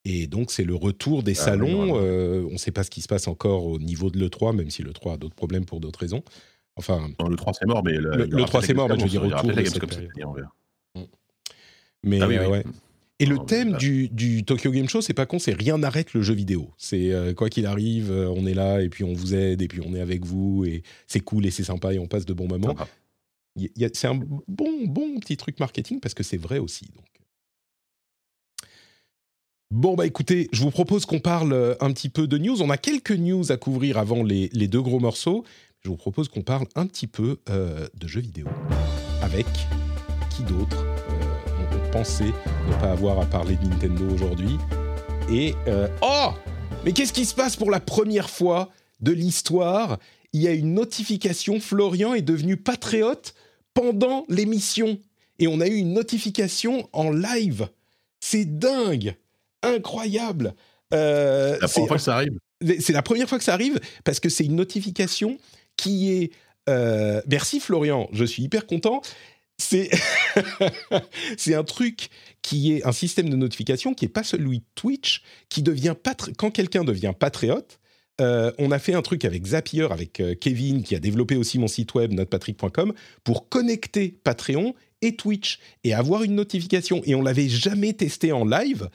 Et 0.06 0.28
donc, 0.28 0.52
c'est 0.52 0.66
le 0.66 0.76
retour 0.76 1.24
des 1.24 1.32
Ah 1.40 1.44
salons. 1.46 1.94
on 1.96 2.52
ne 2.52 2.58
sait 2.58 2.72
pas 2.72 2.84
ce 2.84 2.90
qui 2.90 3.02
se 3.02 3.08
passe 3.08 3.28
encore 3.28 3.66
au 3.66 3.80
niveau 3.80 4.10
de 4.10 4.20
l'E3, 4.20 4.54
même 4.56 4.70
si 4.70 4.84
l'E3 4.84 5.14
a 5.14 5.18
d'autres 5.18 5.36
problèmes 5.36 5.64
pour 5.66 5.80
d'autres 5.80 6.00
raisons. 6.00 6.24
Enfin, 6.76 7.08
Non, 7.20 7.28
le 7.30 7.36
3 7.38 7.54
c'est 7.54 7.66
mort, 7.66 7.84
mais 7.86 7.94
Le- 7.94 8.10
aura 8.10 8.18
le 8.26 8.28
3, 8.46 8.62
peut-être 8.62 8.66
c'est 8.66 8.74
mort, 8.74 8.90
mais 8.90 8.98
je 9.00 9.04
veux 9.04 9.10
dire, 9.10 9.44
Gamescom, 9.44 9.90
mais 12.04 12.20
Ah 12.22 12.28
oui, 12.28 12.38
euh, 12.38 12.46
oui. 12.46 12.52
ouais. 12.52 12.64
Et 13.20 13.26
le 13.26 13.36
mais 13.38 13.46
thème 13.46 13.78
du, 13.78 14.10
du 14.10 14.44
Tokyo 14.44 14.72
Game 14.72 14.90
Show, 14.90 15.02
c'est 15.02 15.14
pas 15.14 15.26
con, 15.26 15.40
c'est 15.40 15.54
rien 15.54 15.78
n'arrête 15.78 16.14
le 16.14 16.22
jeu 16.22 16.34
vidéo. 16.34 16.72
C'est 16.78 17.12
euh, 17.12 17.34
quoi 17.34 17.50
qu'il 17.50 17.66
arrive, 17.66 18.12
euh, 18.12 18.28
on 18.36 18.46
est 18.46 18.54
là 18.54 18.82
et 18.82 18.90
puis 18.90 19.04
on 19.04 19.14
vous 19.14 19.34
aide 19.34 19.62
et 19.62 19.68
puis 19.68 19.82
on 19.86 19.94
est 19.94 20.02
avec 20.02 20.26
vous 20.26 20.66
et 20.66 20.84
c'est 21.08 21.22
cool 21.22 21.46
et 21.46 21.52
c'est 21.52 21.64
sympa 21.64 21.94
et 21.94 22.00
on 22.00 22.08
passe 22.08 22.26
de 22.26 22.34
bons 22.34 22.48
moments. 22.48 22.76
C'est 23.94 24.08
un 24.08 24.16
bon, 24.16 24.86
bon 24.88 25.20
petit 25.20 25.38
truc 25.38 25.60
marketing 25.60 26.00
parce 26.00 26.14
que 26.14 26.24
c'est 26.24 26.38
vrai 26.38 26.58
aussi. 26.58 26.86
Donc. 26.86 27.06
Bon, 29.72 29.96
bah 29.96 30.06
écoutez, 30.06 30.50
je 30.52 30.62
vous 30.62 30.72
propose 30.72 31.06
qu'on 31.06 31.20
parle 31.20 31.78
un 31.80 31.92
petit 31.94 32.10
peu 32.10 32.28
de 32.28 32.38
news. 32.38 32.62
On 32.62 32.70
a 32.70 32.78
quelques 32.78 33.12
news 33.12 33.52
à 33.52 33.58
couvrir 33.58 33.98
avant 33.98 34.24
les, 34.24 34.50
les 34.54 34.68
deux 34.68 34.82
gros 34.82 35.00
morceaux. 35.00 35.46
Je 35.82 35.90
vous 35.90 35.98
propose 35.98 36.30
qu'on 36.30 36.44
parle 36.44 36.68
un 36.76 36.88
petit 36.88 37.08
peu 37.08 37.40
euh, 37.50 37.88
de 37.96 38.08
jeux 38.08 38.22
vidéo. 38.22 38.48
Avec 39.22 39.48
qui 40.30 40.44
d'autre? 40.44 40.93
Pensait 41.94 42.26
ne 42.26 42.74
pas 42.82 42.92
avoir 42.92 43.20
à 43.22 43.26
parler 43.26 43.56
de 43.56 43.68
Nintendo 43.68 44.04
aujourd'hui. 44.14 44.58
Et. 45.30 45.54
euh, 45.68 45.88
oh 46.02 46.32
Mais 46.84 46.92
qu'est-ce 46.92 47.14
qui 47.14 47.24
se 47.26 47.36
passe 47.36 47.56
pour 47.56 47.70
la 47.70 47.80
première 47.80 48.30
fois 48.32 48.70
de 49.00 49.12
l'histoire? 49.12 50.00
Il 50.34 50.42
y 50.42 50.48
a 50.48 50.52
une 50.52 50.74
notification. 50.74 51.60
Florian 51.60 52.16
est 52.16 52.24
devenu 52.24 52.58
patriote 52.58 53.36
pendant 53.76 54.26
l'émission. 54.28 54.98
Et 55.38 55.48
on 55.48 55.62
a 55.62 55.68
eu 55.68 55.76
une 55.76 55.94
notification 55.94 56.90
en 56.94 57.12
live. 57.12 57.68
C'est 58.20 58.46
dingue 58.46 59.16
Incroyable 59.62 60.56
Euh, 60.94 61.58
C'est 61.62 61.62
la 61.62 61.68
première 61.70 61.88
fois 61.88 61.98
que 61.98 62.04
ça 62.04 62.16
arrive. 62.16 62.40
c'est 62.80 62.94
la 62.94 63.02
première 63.02 63.30
fois 63.30 63.38
que 63.38 63.44
ça 63.44 63.54
arrive 63.54 63.80
parce 64.04 64.20
que 64.20 64.30
c'est 64.30 64.46
une 64.46 64.56
notification 64.56 65.38
qui 65.78 66.12
est. 66.12 66.32
euh, 66.70 67.22
merci 67.28 67.60
Florian, 67.60 68.10
je 68.14 68.26
suis 68.26 68.44
hyper 68.44 68.66
content. 68.68 69.02
C'est 71.38 71.56
un 71.56 71.64
truc 71.64 72.10
qui 72.42 72.74
est 72.74 72.86
un 72.86 72.92
système 72.92 73.30
de 73.30 73.36
notification 73.36 73.94
qui 73.94 74.06
est 74.06 74.10
pas 74.10 74.24
celui 74.24 74.60
de 74.60 74.66
Twitch, 74.76 75.24
qui 75.50 75.62
devient 75.64 75.96
quand 76.38 76.52
quelqu'un 76.52 76.84
devient 76.84 77.14
patriote. 77.18 77.80
euh, 78.22 78.52
on 78.60 78.72
a 78.72 78.80
fait 78.80 78.94
un 78.94 79.02
truc 79.02 79.26
avec 79.26 79.46
Zapier, 79.46 79.88
avec 79.90 80.20
euh, 80.20 80.36
Kevin, 80.36 80.84
qui 80.84 80.96
a 80.96 81.00
développé 81.00 81.36
aussi 81.36 81.58
mon 81.58 81.68
site 81.68 81.94
web 81.96 82.14
notrepatrick.com, 82.14 82.94
pour 83.24 83.50
connecter 83.50 84.20
Patreon 84.24 84.76
et 85.02 85.16
Twitch 85.16 85.60
et 85.84 85.94
avoir 85.94 86.24
une 86.24 86.36
notification. 86.36 87.02
Et 87.06 87.16
on 87.16 87.22
l'avait 87.22 87.50
jamais 87.50 87.94
testé 87.94 88.32
en 88.32 88.46
live. 88.46 88.90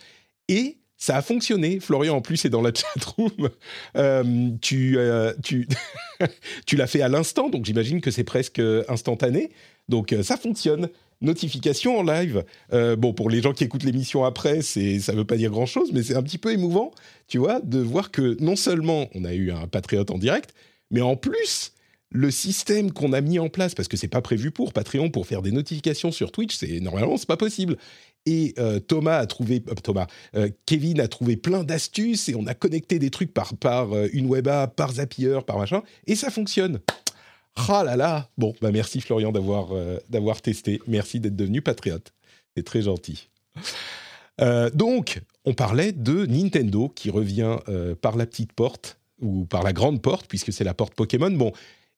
Et 0.49 0.79
ça 0.99 1.17
a 1.17 1.23
fonctionné. 1.23 1.81
Florian, 1.81 2.17
en 2.17 2.21
plus, 2.21 2.45
est 2.45 2.51
dans 2.51 2.61
la 2.61 2.73
chatroom. 2.75 3.49
Euh, 3.97 4.51
tu 4.61 4.99
euh, 4.99 5.33
tu, 5.43 5.67
tu 6.67 6.77
l'as 6.77 6.87
fait 6.87 7.01
à 7.01 7.09
l'instant, 7.09 7.49
donc 7.49 7.65
j'imagine 7.65 8.01
que 8.01 8.11
c'est 8.11 8.25
presque 8.25 8.61
instantané. 8.89 9.51
Donc 9.89 10.13
euh, 10.13 10.23
ça 10.23 10.37
fonctionne. 10.37 10.89
Notification 11.21 11.99
en 11.99 12.05
live. 12.05 12.45
Euh, 12.73 12.95
bon, 12.95 13.13
pour 13.13 13.29
les 13.29 13.43
gens 13.43 13.53
qui 13.53 13.65
écoutent 13.65 13.83
l'émission 13.83 14.25
après, 14.25 14.63
c'est 14.63 15.01
ça 15.01 15.13
veut 15.13 15.25
pas 15.25 15.37
dire 15.37 15.51
grand-chose, 15.51 15.91
mais 15.93 16.05
c'est 16.05 16.15
un 16.15 16.23
petit 16.23 16.39
peu 16.39 16.53
émouvant, 16.53 16.93
tu 17.27 17.39
vois, 17.39 17.59
de 17.59 17.81
voir 17.81 18.13
que 18.13 18.37
non 18.41 18.55
seulement 18.55 19.09
on 19.17 19.25
a 19.25 19.35
eu 19.35 19.51
un 19.51 19.67
patriote 19.67 20.13
en 20.13 20.19
direct, 20.19 20.55
mais 20.93 21.01
en 21.01 21.17
plus 21.17 21.73
le 22.11 22.31
système 22.31 22.93
qu'on 22.93 23.13
a 23.13 23.21
mis 23.21 23.39
en 23.39 23.49
place, 23.49 23.75
parce 23.75 23.89
que 23.89 23.97
c'est 23.97 24.09
pas 24.09 24.23
prévu 24.23 24.51
pour 24.53 24.73
Patreon 24.73 25.11
pour 25.11 25.27
faire 25.27 25.43
des 25.43 25.51
notifications 25.51 26.13
sur 26.13 26.31
Twitch, 26.31 26.55
c'est 26.57 26.79
normalement 26.81 27.17
c'est 27.17 27.29
pas 27.29 27.37
possible. 27.37 27.77
Et 28.29 28.53
euh, 28.59 28.79
Thomas 28.79 29.17
a 29.17 29.27
trouvé, 29.27 29.63
euh, 29.69 29.75
Thomas, 29.83 30.07
euh, 30.37 30.51
Kevin 30.67 31.01
a 31.01 31.09
trouvé 31.09 31.39
plein 31.39 31.65
d'astuces 31.65 32.29
et 32.29 32.35
on 32.35 32.47
a 32.47 32.53
connecté 32.53 32.99
des 32.99 33.09
trucs 33.09 33.33
par, 33.33 33.57
par 33.57 33.89
une 34.13 34.27
web 34.27 34.49
app, 34.49 34.77
par 34.77 34.93
Zapier, 34.93 35.39
par 35.47 35.57
machin, 35.57 35.83
et 36.07 36.15
ça 36.15 36.29
fonctionne. 36.29 36.81
Ah 37.57 37.83
là 37.85 37.97
là 37.97 38.29
Bon, 38.37 38.55
bah 38.61 38.71
merci 38.71 39.01
Florian 39.01 39.33
d'avoir 39.33 39.71
d'avoir 40.11 40.43
testé. 40.43 40.81
Merci 40.87 41.21
d'être 41.21 41.35
devenu 41.35 41.63
patriote. 41.63 42.13
C'est 42.55 42.63
très 42.63 42.83
gentil. 42.83 43.29
donc, 44.75 45.21
on 45.45 45.55
parlait 45.55 45.93
de 45.93 46.27
Nintendo 46.27 46.93
qui 46.95 47.11
revient 47.11 47.57
par 48.01 48.17
la 48.17 48.27
petite 48.27 48.53
porte 48.53 48.99
ou 49.21 49.47
par 49.47 49.65
la 49.65 49.73
grande 49.73 50.03
porte, 50.03 50.27
puisque 50.29 50.53
c'est 50.53 50.63
la 50.63 50.75
porte 50.75 50.95
Pokémon. 50.95 51.31
Bon, 51.31 51.53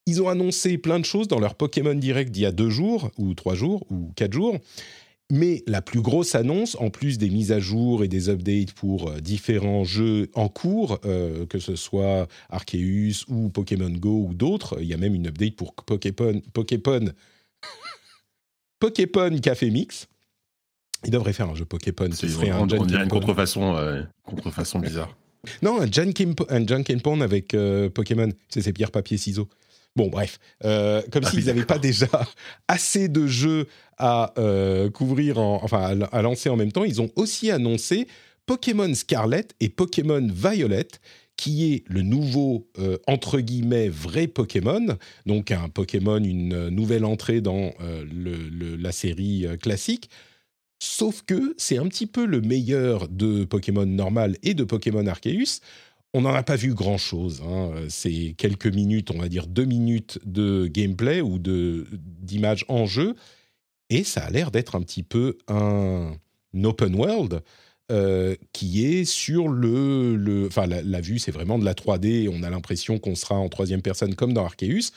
ils 0.07 0.23
ont 0.23 0.29
annoncé 0.29 0.79
plein 0.79 0.99
de 0.99 1.05
choses 1.05 1.29
dans 1.29 1.41
leur 1.41 1.57
Pokémon 1.57 1.95
Direct 1.95 2.31
d'il 2.31 2.45
y 2.45 2.47
a 2.47 2.53
deux 2.53 2.71
jours, 2.71 3.11
ou 3.19 3.35
trois 3.35 3.55
jours, 3.55 3.85
ou 3.91 4.13
quatre 4.17 4.33
jours. 4.33 4.57
Mais 5.31 5.63
la 5.69 5.81
plus 5.81 6.01
grosse 6.01 6.35
annonce, 6.35 6.77
en 6.81 6.91
plus 6.91 7.17
des 7.17 7.31
mises 7.31 7.53
à 7.53 7.61
jour 7.61 8.03
et 8.03 8.09
des 8.09 8.29
updates 8.29 8.73
pour 8.73 9.09
euh, 9.09 9.21
différents 9.21 9.85
jeux 9.85 10.29
en 10.35 10.49
cours, 10.49 10.99
euh, 11.05 11.47
que 11.47 11.61
ce 11.61 11.77
soit 11.77 12.27
Arceus 12.49 13.25
ou 13.29 13.49
Pokémon 13.49 13.91
Go 13.91 14.27
ou 14.29 14.35
d'autres, 14.35 14.79
il 14.81 14.89
y 14.89 14.95
a 14.95 14.97
même 14.97 15.15
une 15.15 15.29
update 15.29 15.55
pour 15.55 15.75
Pokémon, 15.75 16.43
Pokémon, 16.53 17.13
Pokémon 18.81 19.39
Café 19.39 19.71
Mix. 19.71 20.09
Ils 21.05 21.13
devraient 21.13 21.33
faire 21.33 21.49
un 21.49 21.55
jeu 21.55 21.65
Pokémon. 21.65 22.11
Ce 22.13 22.27
serait 22.29 22.51
un 22.51 22.59
on 22.59 22.67
dirait 22.67 23.05
une 23.05 23.09
contrefaçon, 23.09 23.77
euh, 23.77 24.03
contrefaçon 24.25 24.81
bizarre. 24.81 25.17
Non, 25.63 25.81
un 25.81 25.91
Junk 25.91 26.15
and 26.51 27.21
avec 27.21 27.57
Pokémon. 27.95 28.29
C'est 28.51 28.61
ces 28.61 28.75
pierres, 28.75 28.91
papier, 28.91 29.17
ciseaux. 29.17 29.49
Bon, 29.97 30.09
bref, 30.09 30.38
euh, 30.64 31.02
comme 31.11 31.25
ah 31.26 31.30
s'ils 31.30 31.47
n'avaient 31.47 31.64
pas 31.64 31.78
déjà 31.78 32.06
assez 32.68 33.09
de 33.09 33.26
jeux 33.26 33.66
à 33.99 34.32
euh, 34.38 34.88
couvrir, 34.88 35.38
enfin 35.38 35.99
à, 36.12 36.23
lancer 36.23 36.49
en 36.49 36.56
même 36.56 36.73
temps, 36.73 36.85
ils 36.85 37.00
ont 37.00 37.11
aussi 37.16 37.50
annoncé 37.50 38.06
Pokémon 38.47 38.94
Scarlet 38.94 39.47
et 39.59 39.68
Pokémon 39.68 40.26
Violet, 40.32 40.88
qui 41.37 41.73
est 41.73 41.85
le 41.88 42.02
nouveau 42.02 42.68
euh, 42.78 42.99
entre 43.09 43.40
guillemets 43.40 43.88
vrai 43.88 44.28
Pokémon, 44.28 44.97
donc 45.26 45.50
un 45.50 45.68
Pokémon, 45.68 46.23
une 46.23 46.68
nouvelle 46.68 47.04
entrée 47.04 47.40
dans 47.40 47.73
la 48.12 48.92
série 48.92 49.47
classique. 49.61 50.09
Sauf 50.82 51.23
que 51.23 51.54
c'est 51.59 51.76
un 51.76 51.87
petit 51.88 52.06
peu 52.06 52.25
le 52.25 52.40
meilleur 52.40 53.09
de 53.09 53.44
Pokémon 53.44 53.85
normal 53.85 54.37
et 54.42 54.54
de 54.54 54.64
Pokémon 54.64 55.06
Arceus 55.06 55.61
on 56.14 56.23
n'en 56.23 56.35
a 56.35 56.43
pas 56.43 56.57
vu 56.57 56.75
grand-chose. 56.75 57.43
Hein. 57.47 57.73
C'est 57.88 58.35
quelques 58.37 58.67
minutes, 58.67 59.11
on 59.11 59.19
va 59.19 59.29
dire 59.29 59.47
deux 59.47 59.64
minutes 59.64 60.19
de 60.25 60.67
gameplay 60.67 61.21
ou 61.21 61.38
d'image 61.38 62.64
en 62.69 62.87
jeu. 62.87 63.14
Et 63.90 64.05
ça 64.05 64.25
a 64.25 64.31
l'air 64.31 64.50
d'être 64.50 64.75
un 64.76 64.83
petit 64.83 65.02
peu 65.02 65.38
un, 65.49 66.14
open 66.62 66.95
world 66.95 67.43
euh, 67.90 68.37
qui 68.52 68.87
est 68.87 69.05
sur 69.05 69.49
le... 69.49 70.47
enfin, 70.47 70.67
la, 70.67 70.83
la 70.83 71.00
vue, 71.00 71.19
c'est 71.19 71.33
vraiment 71.33 71.59
de 71.59 71.64
la 71.64 71.75
3D. 71.75 72.29
On 72.33 72.43
a 72.43 72.50
l'impression 72.50 72.99
qu'on 72.99 73.14
sera 73.14 73.37
en 73.37 73.49
troisième 73.49 73.83
personne 73.83 74.14
comme 74.14 74.33
dans 74.33 74.45
Arceus 74.45 74.93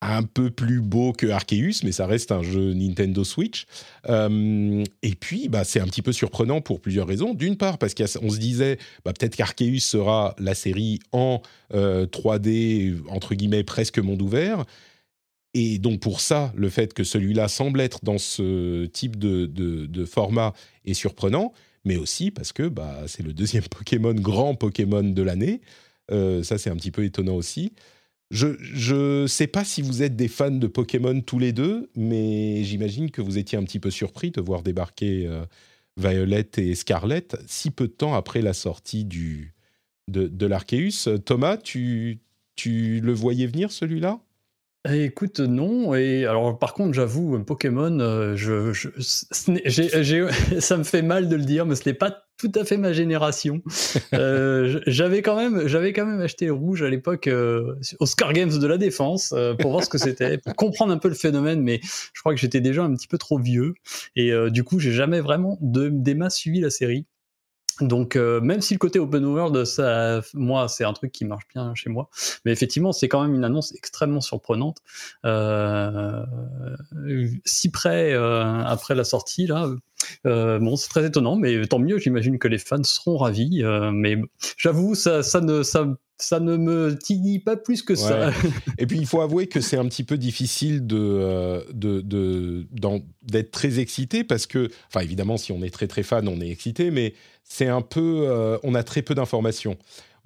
un 0.00 0.22
peu 0.22 0.50
plus 0.50 0.80
beau 0.80 1.12
que 1.12 1.26
Arceus, 1.28 1.82
mais 1.82 1.92
ça 1.92 2.06
reste 2.06 2.30
un 2.30 2.42
jeu 2.42 2.74
Nintendo 2.74 3.24
Switch. 3.24 3.66
Euh, 4.08 4.84
et 5.02 5.14
puis, 5.14 5.48
bah, 5.48 5.64
c'est 5.64 5.80
un 5.80 5.86
petit 5.86 6.02
peu 6.02 6.12
surprenant 6.12 6.60
pour 6.60 6.80
plusieurs 6.80 7.06
raisons. 7.06 7.32
D'une 7.32 7.56
part, 7.56 7.78
parce 7.78 7.94
qu'on 7.94 8.04
se 8.30 8.38
disait, 8.38 8.78
bah, 9.04 9.12
peut-être 9.12 9.36
qu'Arceus 9.36 9.80
sera 9.80 10.34
la 10.38 10.54
série 10.54 11.00
en 11.12 11.40
3D, 11.72 12.90
euh, 12.90 13.02
entre 13.08 13.34
guillemets, 13.34 13.64
presque 13.64 13.98
monde 13.98 14.20
ouvert. 14.20 14.64
Et 15.54 15.78
donc 15.78 16.00
pour 16.00 16.20
ça, 16.20 16.52
le 16.56 16.68
fait 16.68 16.92
que 16.92 17.04
celui-là 17.04 17.46
semble 17.48 17.80
être 17.80 18.04
dans 18.04 18.18
ce 18.18 18.86
type 18.86 19.16
de, 19.16 20.04
format 20.04 20.52
est 20.84 20.94
surprenant, 20.94 21.52
mais 21.84 21.96
aussi 21.96 22.30
parce 22.30 22.52
que 22.52 22.64
bah, 22.68 23.02
c'est 23.06 23.22
le 23.22 23.32
deuxième 23.32 23.62
Pokémon, 23.70 24.14
grand 24.14 24.56
Pokémon 24.56 25.04
de 25.04 25.22
l'année. 25.22 25.60
Euh, 26.10 26.42
ça, 26.42 26.58
c'est 26.58 26.70
un 26.70 26.76
petit 26.76 26.90
peu 26.90 27.04
étonnant 27.04 27.36
aussi. 27.36 27.72
Je 28.30 29.22
ne 29.22 29.26
sais 29.26 29.46
pas 29.46 29.64
si 29.64 29.82
vous 29.82 30.02
êtes 30.02 30.16
des 30.16 30.28
fans 30.28 30.50
de 30.50 30.66
Pokémon 30.66 31.20
tous 31.20 31.38
les 31.38 31.52
deux, 31.52 31.90
mais 31.94 32.64
j'imagine 32.64 33.10
que 33.10 33.22
vous 33.22 33.38
étiez 33.38 33.58
un 33.58 33.64
petit 33.64 33.78
peu 33.78 33.90
surpris 33.90 34.30
de 34.30 34.40
voir 34.40 34.62
débarquer 34.62 35.26
euh, 35.26 35.44
Violet 35.96 36.48
et 36.56 36.74
Scarlet 36.74 37.26
si 37.46 37.70
peu 37.70 37.86
de 37.86 37.92
temps 37.92 38.14
après 38.14 38.42
la 38.42 38.52
sortie 38.52 39.04
de, 39.04 39.52
de 40.08 40.46
l'Arceus. 40.46 41.18
Thomas, 41.24 41.58
tu, 41.58 42.20
le 42.64 43.12
voyais 43.12 43.46
venir 43.46 43.70
celui-là? 43.70 44.20
Eh, 44.88 45.04
écoute, 45.04 45.40
non. 45.40 45.94
Et 45.94 46.26
alors, 46.26 46.58
par 46.58 46.74
contre, 46.74 46.92
j'avoue, 46.92 47.38
Pokémon, 47.44 48.00
euh, 48.00 48.36
ça 49.00 50.76
me 50.76 50.84
fait 50.84 51.02
mal 51.02 51.28
de 51.28 51.36
le 51.36 51.44
dire, 51.44 51.66
mais 51.66 51.76
ce 51.76 51.88
n'est 51.88 51.94
pas 51.94 52.23
tout 52.36 52.52
à 52.54 52.64
fait 52.64 52.76
ma 52.76 52.92
génération. 52.92 53.62
Euh, 54.12 54.80
j'avais 54.86 55.22
quand 55.22 55.36
même, 55.36 55.66
j'avais 55.66 55.92
quand 55.92 56.06
même 56.06 56.20
acheté 56.20 56.48
rouge 56.48 56.82
à 56.82 56.88
l'époque 56.88 57.26
euh, 57.26 57.74
au 57.98 58.06
Scar 58.06 58.32
Games 58.32 58.56
de 58.56 58.66
la 58.66 58.78
Défense 58.78 59.34
pour 59.58 59.72
voir 59.72 59.82
ce 59.82 59.88
que 59.88 59.98
c'était, 59.98 60.38
pour 60.44 60.54
comprendre 60.54 60.92
un 60.92 60.98
peu 60.98 61.08
le 61.08 61.14
phénomène. 61.14 61.62
Mais 61.62 61.80
je 61.82 62.20
crois 62.20 62.32
que 62.32 62.40
j'étais 62.40 62.60
déjà 62.60 62.84
un 62.84 62.94
petit 62.94 63.08
peu 63.08 63.18
trop 63.18 63.38
vieux 63.38 63.74
et 64.14 64.32
du 64.50 64.62
coup, 64.62 64.78
j'ai 64.78 64.92
jamais 64.92 65.20
vraiment 65.20 65.58
de, 65.60 65.88
des 65.88 66.14
masses 66.14 66.36
suivi 66.36 66.60
la 66.60 66.70
série. 66.70 67.06
Donc, 67.80 68.14
euh, 68.14 68.40
même 68.40 68.60
si 68.60 68.74
le 68.74 68.78
côté 68.78 68.98
open 68.98 69.24
world, 69.24 69.64
ça, 69.64 70.20
moi, 70.34 70.68
c'est 70.68 70.84
un 70.84 70.92
truc 70.92 71.10
qui 71.10 71.24
marche 71.24 71.44
bien 71.52 71.74
chez 71.74 71.90
moi, 71.90 72.08
mais 72.44 72.52
effectivement, 72.52 72.92
c'est 72.92 73.08
quand 73.08 73.22
même 73.22 73.34
une 73.34 73.44
annonce 73.44 73.74
extrêmement 73.74 74.20
surprenante. 74.20 74.78
Euh, 75.24 76.24
si 77.44 77.70
près 77.70 78.12
euh, 78.12 78.62
après 78.64 78.94
la 78.94 79.04
sortie, 79.04 79.46
là, 79.46 79.68
bon, 80.24 80.76
c'est 80.76 80.88
très 80.88 81.04
étonnant, 81.06 81.36
mais 81.36 81.66
tant 81.66 81.78
mieux. 81.78 81.98
J'imagine 81.98 82.38
que 82.38 82.48
les 82.48 82.58
fans 82.58 82.82
seront 82.84 83.16
ravis. 83.16 83.62
mais 83.92 84.18
j'avoue, 84.56 84.94
ça, 84.94 85.22
ça 85.22 85.40
ne, 85.40 85.62
ça 85.62 85.86
ça 86.18 86.38
ne 86.38 86.56
me 86.56 86.96
titille 86.96 87.40
pas 87.40 87.56
plus 87.56 87.82
que 87.82 87.94
ça. 87.94 88.30
Et 88.78 88.86
puis 88.86 88.98
il 88.98 89.06
faut 89.06 89.20
avouer 89.20 89.46
que 89.46 89.60
c'est 89.60 89.76
un 89.76 89.86
petit 89.86 90.04
peu 90.04 90.16
difficile 90.16 90.86
de, 90.86 91.64
de, 91.72 92.66
d'être 93.22 93.50
très 93.50 93.80
excité 93.80 94.22
parce 94.24 94.46
que, 94.46 94.70
enfin 94.88 95.00
évidemment, 95.00 95.36
si 95.36 95.52
on 95.52 95.62
est 95.62 95.70
très 95.70 95.88
très 95.88 96.02
fan, 96.02 96.28
on 96.28 96.40
est 96.40 96.48
excité, 96.48 96.90
mais 96.90 97.14
c'est 97.42 97.68
un 97.68 97.82
peu, 97.82 98.24
euh, 98.26 98.58
on 98.62 98.74
a 98.74 98.82
très 98.82 99.02
peu 99.02 99.14
d'informations. 99.14 99.76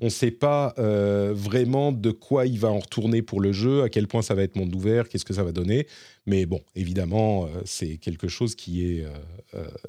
On 0.00 0.07
ne 0.07 0.11
sait 0.11 0.30
pas 0.30 0.75
euh, 0.78 1.33
vraiment 1.35 1.90
de 1.90 2.12
quoi 2.12 2.47
il 2.47 2.61
va 2.61 2.68
en 2.68 2.78
retourner 2.78 3.21
pour 3.21 3.40
le 3.40 3.50
jeu, 3.50 3.83
à 3.83 3.88
quel 3.88 4.07
point 4.07 4.23
ça 4.23 4.35
va 4.35 4.42
être 4.42 4.54
monde 4.54 4.73
ouvert, 4.73 5.09
qu'est-ce 5.09 5.25
que 5.25 5.35
ça 5.35 5.42
va 5.42 5.50
donner. 5.50 5.88
Mais 6.26 6.47
bon, 6.47 6.61
évidemment, 6.76 7.47
euh, 7.47 7.62
c'est 7.64 7.97
quelque 7.97 8.28
chose 8.28 8.54
qui 8.54 8.85
est 8.85 9.07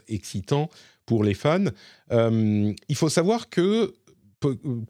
excitant 0.08 0.70
pour 1.06 1.24
les 1.24 1.34
fans. 1.34 1.65
il 2.12 2.96
faut 2.96 3.10
savoir 3.10 3.50
que 3.50 3.94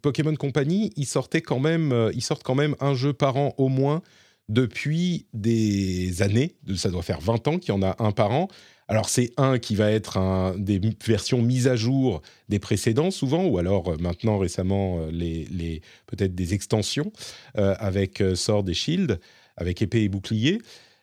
Pokémon 0.01 0.35
Company, 0.35 0.91
ils, 0.95 1.05
sortaient 1.05 1.41
quand 1.41 1.59
même, 1.59 2.11
ils 2.13 2.21
sortent 2.21 2.43
quand 2.43 2.55
même 2.55 2.75
un 2.79 2.93
jeu 2.93 3.13
par 3.13 3.37
an 3.37 3.53
au 3.57 3.67
moins 3.67 4.01
depuis 4.49 5.27
des 5.33 6.21
années. 6.21 6.55
Ça 6.75 6.89
doit 6.89 7.03
faire 7.03 7.21
20 7.21 7.47
ans 7.47 7.57
qu'il 7.59 7.73
y 7.73 7.77
en 7.77 7.83
a 7.83 7.95
un 7.99 8.11
par 8.11 8.31
an. 8.31 8.47
Alors 8.89 9.07
c'est 9.07 9.31
un 9.37 9.59
qui 9.59 9.75
va 9.75 9.91
être 9.91 10.17
un, 10.17 10.57
des 10.57 10.81
versions 11.05 11.43
mises 11.43 11.67
à 11.67 11.75
jour 11.75 12.23
des 12.49 12.57
précédents 12.57 13.11
souvent, 13.11 13.45
ou 13.45 13.59
alors 13.59 13.89
euh, 13.89 13.97
maintenant 13.99 14.39
récemment 14.39 15.01
euh, 15.01 15.11
les, 15.11 15.81
peut-être 16.07 16.33
des 16.33 16.55
extensions 16.55 17.11
euh, 17.57 17.75
avec 17.77 18.23
Sword 18.33 18.67
et 18.67 18.73
Shield, 18.73 19.19
avec 19.57 19.83
épée 19.83 20.01
et 20.01 20.09
bouclier. 20.09 20.59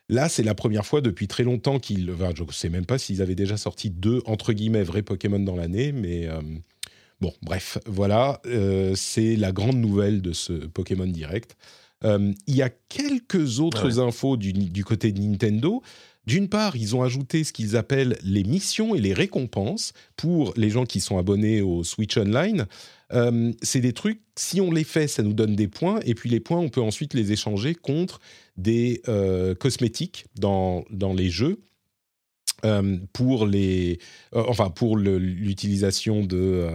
Là, 0.09 0.27
c'est 0.27 0.43
la 0.43 0.53
première 0.53 0.85
fois 0.85 0.99
depuis 0.99 1.27
très 1.27 1.43
longtemps 1.43 1.79
qu'ils. 1.79 2.13
je 2.35 2.43
ne 2.43 2.51
sais 2.51 2.69
même 2.69 2.85
pas 2.85 2.97
s'ils 2.97 3.21
avaient 3.21 3.35
déjà 3.35 3.55
sorti 3.55 3.89
deux, 3.89 4.21
entre 4.25 4.51
guillemets, 4.51 4.83
vrais 4.83 5.01
Pokémon 5.01 5.39
dans 5.39 5.55
l'année, 5.55 5.91
mais 5.91 6.29
bon, 7.21 7.33
bref, 7.41 7.77
voilà, 7.85 8.41
c'est 8.95 9.35
la 9.35 9.51
grande 9.51 9.77
nouvelle 9.77 10.21
de 10.21 10.33
ce 10.33 10.53
Pokémon 10.53 11.07
Direct. 11.07 11.55
il 12.03 12.35
y 12.47 12.61
a 12.61 12.69
quelques 12.69 13.59
autres 13.59 13.99
infos 13.99 14.37
du, 14.37 14.53
du, 14.53 14.83
côté 14.83 15.11
de 15.11 15.19
Nintendo. 15.19 15.81
D'une 16.27 16.49
part, 16.49 16.75
ils 16.75 16.93
ont 16.93 17.03
ajouté 17.03 17.45
ce 17.45 17.53
qu'ils 17.53 17.77
appellent 17.77 18.17
les 18.21 18.43
missions 18.43 18.95
et 18.95 18.99
les 18.99 19.13
récompenses 19.13 19.93
pour 20.17 20.53
les 20.57 20.69
gens 20.69 20.85
qui 20.85 20.99
sont 20.99 21.17
abonnés 21.17 21.61
au 21.61 21.85
Switch 21.85 22.17
Online. 22.17 22.65
Euh, 23.13 23.53
c'est 23.61 23.79
des 23.79 23.93
trucs, 23.93 24.19
si 24.35 24.59
on 24.59 24.69
les 24.69 24.83
fait, 24.83 25.07
ça 25.07 25.23
nous 25.23 25.31
donne 25.31 25.55
des 25.55 25.69
points, 25.69 26.01
et 26.05 26.15
puis 26.15 26.29
les 26.29 26.41
points, 26.41 26.59
on 26.59 26.67
peut 26.67 26.81
ensuite 26.81 27.13
les 27.13 27.31
échanger 27.31 27.75
contre 27.75 28.19
des 28.57 29.01
euh, 29.07 29.55
cosmétiques 29.55 30.25
dans, 30.35 30.83
dans 30.89 31.13
les 31.13 31.29
jeux. 31.29 31.61
Euh, 32.65 32.97
pour 33.13 33.45
les, 33.45 33.99
enfin 34.33 34.71
pour 34.71 34.97
l'utilisation 34.97 36.23
de, 36.23 36.67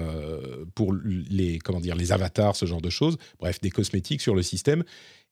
pour 0.76 0.94
les 0.94 1.58
comment 1.58 1.80
dire, 1.80 1.96
les 1.96 2.12
avatars, 2.12 2.54
ce 2.54 2.66
genre 2.66 2.80
de 2.80 2.90
choses. 2.90 3.16
Bref, 3.40 3.60
des 3.60 3.70
cosmétiques 3.70 4.20
sur 4.20 4.34
le 4.34 4.42
système. 4.42 4.84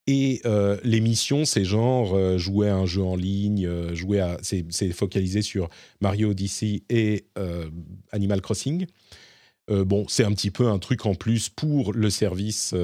Et 0.06 0.40
euh, 0.44 0.78
les 0.82 1.00
missions, 1.00 1.44
c'est 1.44 1.64
genre 1.64 2.14
euh, 2.14 2.38
jouer 2.38 2.68
à 2.68 2.76
un 2.76 2.86
jeu 2.86 3.02
en 3.02 3.16
ligne, 3.16 3.66
euh, 3.66 3.94
jouer 3.94 4.20
à, 4.20 4.38
c'est, 4.42 4.92
focalisé 4.92 5.42
sur 5.42 5.68
Mario 6.00 6.30
Odyssey 6.30 6.82
et 6.88 7.26
Animal 8.10 8.40
Crossing. 8.40 8.86
bon, 9.68 10.04
c'est 10.08 10.24
un 10.24 10.32
petit 10.32 10.50
peu 10.50 10.68
un 10.68 10.78
truc 10.78 11.06
en 11.06 11.14
plus 11.14 11.48
pour 11.48 11.92
le 11.92 12.10
service 12.10 12.74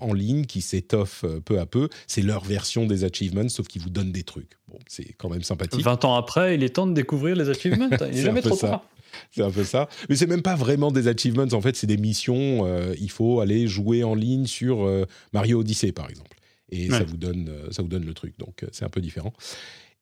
en 0.00 0.12
ligne 0.12 0.46
qui 0.46 0.60
s'étoffe 0.60 1.24
peu 1.44 1.60
à 1.60 1.66
peu. 1.66 1.88
C'est 2.06 2.22
leur 2.22 2.44
version 2.44 2.86
des 2.86 3.04
achievements, 3.04 3.48
sauf 3.48 3.68
qu'ils 3.68 3.82
vous 3.82 3.90
donnent 3.90 4.12
des 4.12 4.24
trucs. 4.24 4.57
Bon, 4.68 4.78
c'est 4.86 5.12
quand 5.14 5.30
même 5.30 5.42
sympathique. 5.42 5.82
20 5.82 6.04
ans 6.04 6.16
après, 6.16 6.54
il 6.54 6.62
est 6.62 6.70
temps 6.70 6.86
de 6.86 6.92
découvrir 6.92 7.36
les 7.36 7.48
achievements. 7.48 7.88
Il 7.90 8.16
n'est 8.16 8.22
jamais 8.22 8.42
trop 8.42 8.56
tard. 8.56 8.84
C'est 9.30 9.42
un 9.42 9.50
peu 9.50 9.64
ça. 9.64 9.88
Mais 10.08 10.16
c'est 10.16 10.26
même 10.26 10.42
pas 10.42 10.54
vraiment 10.54 10.90
des 10.90 11.08
achievements. 11.08 11.46
En 11.52 11.60
fait, 11.60 11.76
c'est 11.76 11.86
des 11.86 11.96
missions. 11.96 12.66
il 12.94 13.10
faut 13.10 13.40
aller 13.40 13.66
jouer 13.66 14.04
en 14.04 14.14
ligne 14.14 14.46
sur 14.46 14.86
Mario 15.32 15.60
Odyssey, 15.60 15.92
par 15.92 16.10
exemple. 16.10 16.36
et 16.70 16.90
ça, 16.90 17.04
vous 17.04 17.16
donne, 17.16 17.50
ça 17.70 17.82
vous 17.82 17.88
donne 17.88 18.04
le 18.04 18.14
truc. 18.14 18.38
Donc 18.38 18.64
c'est 18.72 18.84
un 18.84 18.90
peu 18.90 19.00
différent. 19.00 19.32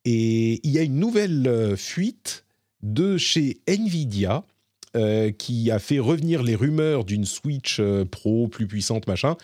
Et 0.04 0.60
il 0.66 0.70
y 0.70 0.78
a 0.78 0.82
une 0.82 0.98
nouvelle 0.98 1.76
fuite 1.76 2.44
de 2.82 3.16
chez 3.16 3.60
Nvidia. 3.68 4.44
qui 5.38 5.70
a 5.70 5.78
fait 5.78 6.00
revenir 6.00 6.42
les 6.42 6.56
rumeurs 6.56 7.04
d'une 7.04 7.24
Switch 7.24 7.80
Pro 8.10 8.48
plus 8.48 8.66
puissante, 8.66 9.06
machin 9.06 9.36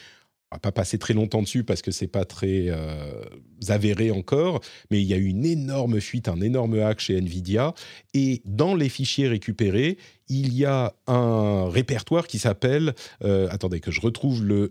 va 0.52 0.58
pas 0.58 0.72
passer 0.72 0.98
très 0.98 1.14
longtemps 1.14 1.42
dessus 1.42 1.64
parce 1.64 1.82
que 1.82 1.90
c'est 1.90 2.06
pas 2.06 2.24
très 2.24 2.66
euh, 2.68 3.24
avéré 3.68 4.10
encore, 4.10 4.60
mais 4.90 5.00
il 5.00 5.06
y 5.06 5.14
a 5.14 5.16
eu 5.16 5.26
une 5.26 5.44
énorme 5.44 6.00
fuite, 6.00 6.28
un 6.28 6.40
énorme 6.40 6.78
hack 6.78 7.00
chez 7.00 7.16
Nvidia, 7.16 7.74
et 8.14 8.42
dans 8.44 8.74
les 8.74 8.88
fichiers 8.88 9.28
récupérés, 9.28 9.98
il 10.28 10.54
y 10.54 10.64
a 10.64 10.94
un 11.06 11.68
répertoire 11.68 12.26
qui 12.26 12.38
s'appelle, 12.38 12.94
euh, 13.24 13.48
attendez 13.50 13.80
que 13.80 13.90
je 13.90 14.00
retrouve 14.00 14.44
le, 14.44 14.70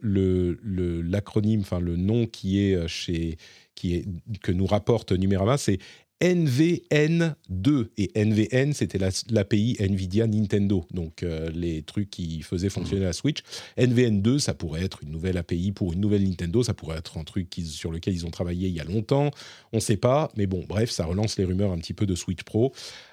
l'acronyme, 1.04 1.62
enfin 1.62 1.80
le 1.80 1.98
nom 1.98 2.26
qui 2.26 2.62
est 2.62 2.88
chez 2.88 3.38
qui 3.76 3.96
est, 3.96 4.06
que 4.42 4.52
nous 4.52 4.66
rapporte 4.66 5.12
Numérama, 5.12 5.58
c'est 5.58 5.80
NVN2. 6.22 7.88
Et 7.98 8.12
NVN, 8.16 8.74
c'était 8.74 9.00
l'API 9.30 9.78
NVIDIA 9.80 10.28
Nintendo, 10.28 10.86
donc 10.92 11.24
euh, 11.24 11.50
les 11.54 11.82
trucs 11.82 12.10
qui 12.10 12.42
faisaient 12.44 12.70
fonctionner 12.70 13.04
la 13.04 13.14
Switch. 13.14 13.40
NVN2, 13.78 14.40
ça 14.40 14.54
pourrait 14.54 14.84
être 14.84 15.04
une 15.04 15.12
nouvelle 15.12 15.38
API 15.38 15.72
pour 15.72 15.94
une 15.94 16.00
nouvelle 16.00 16.24
Nintendo, 16.24 16.64
ça 16.64 16.74
pourrait 16.74 16.98
être 16.98 17.18
un 17.18 17.24
truc 17.24 17.48
sur 17.66 17.92
lequel 17.92 18.14
ils 18.14 18.26
ont 18.26 18.30
travaillé 18.30 18.68
il 18.68 18.76
y 18.76 18.80
a 18.80 18.84
longtemps, 18.84 19.32
on 19.74 19.78
ne 19.78 19.82
sait 19.82 19.98
pas, 19.98 20.32
mais 20.38 20.46
bon, 20.46 20.64
bref, 20.68 20.92
ça 20.92 21.06
relance 21.06 21.38
les 21.38 21.46
rumeurs 21.46 21.72
un 21.72 21.80
petit 21.80 21.94
peu 21.94 22.06
de 22.06 22.16
Switch 22.16 22.44
Pro, 22.44 22.72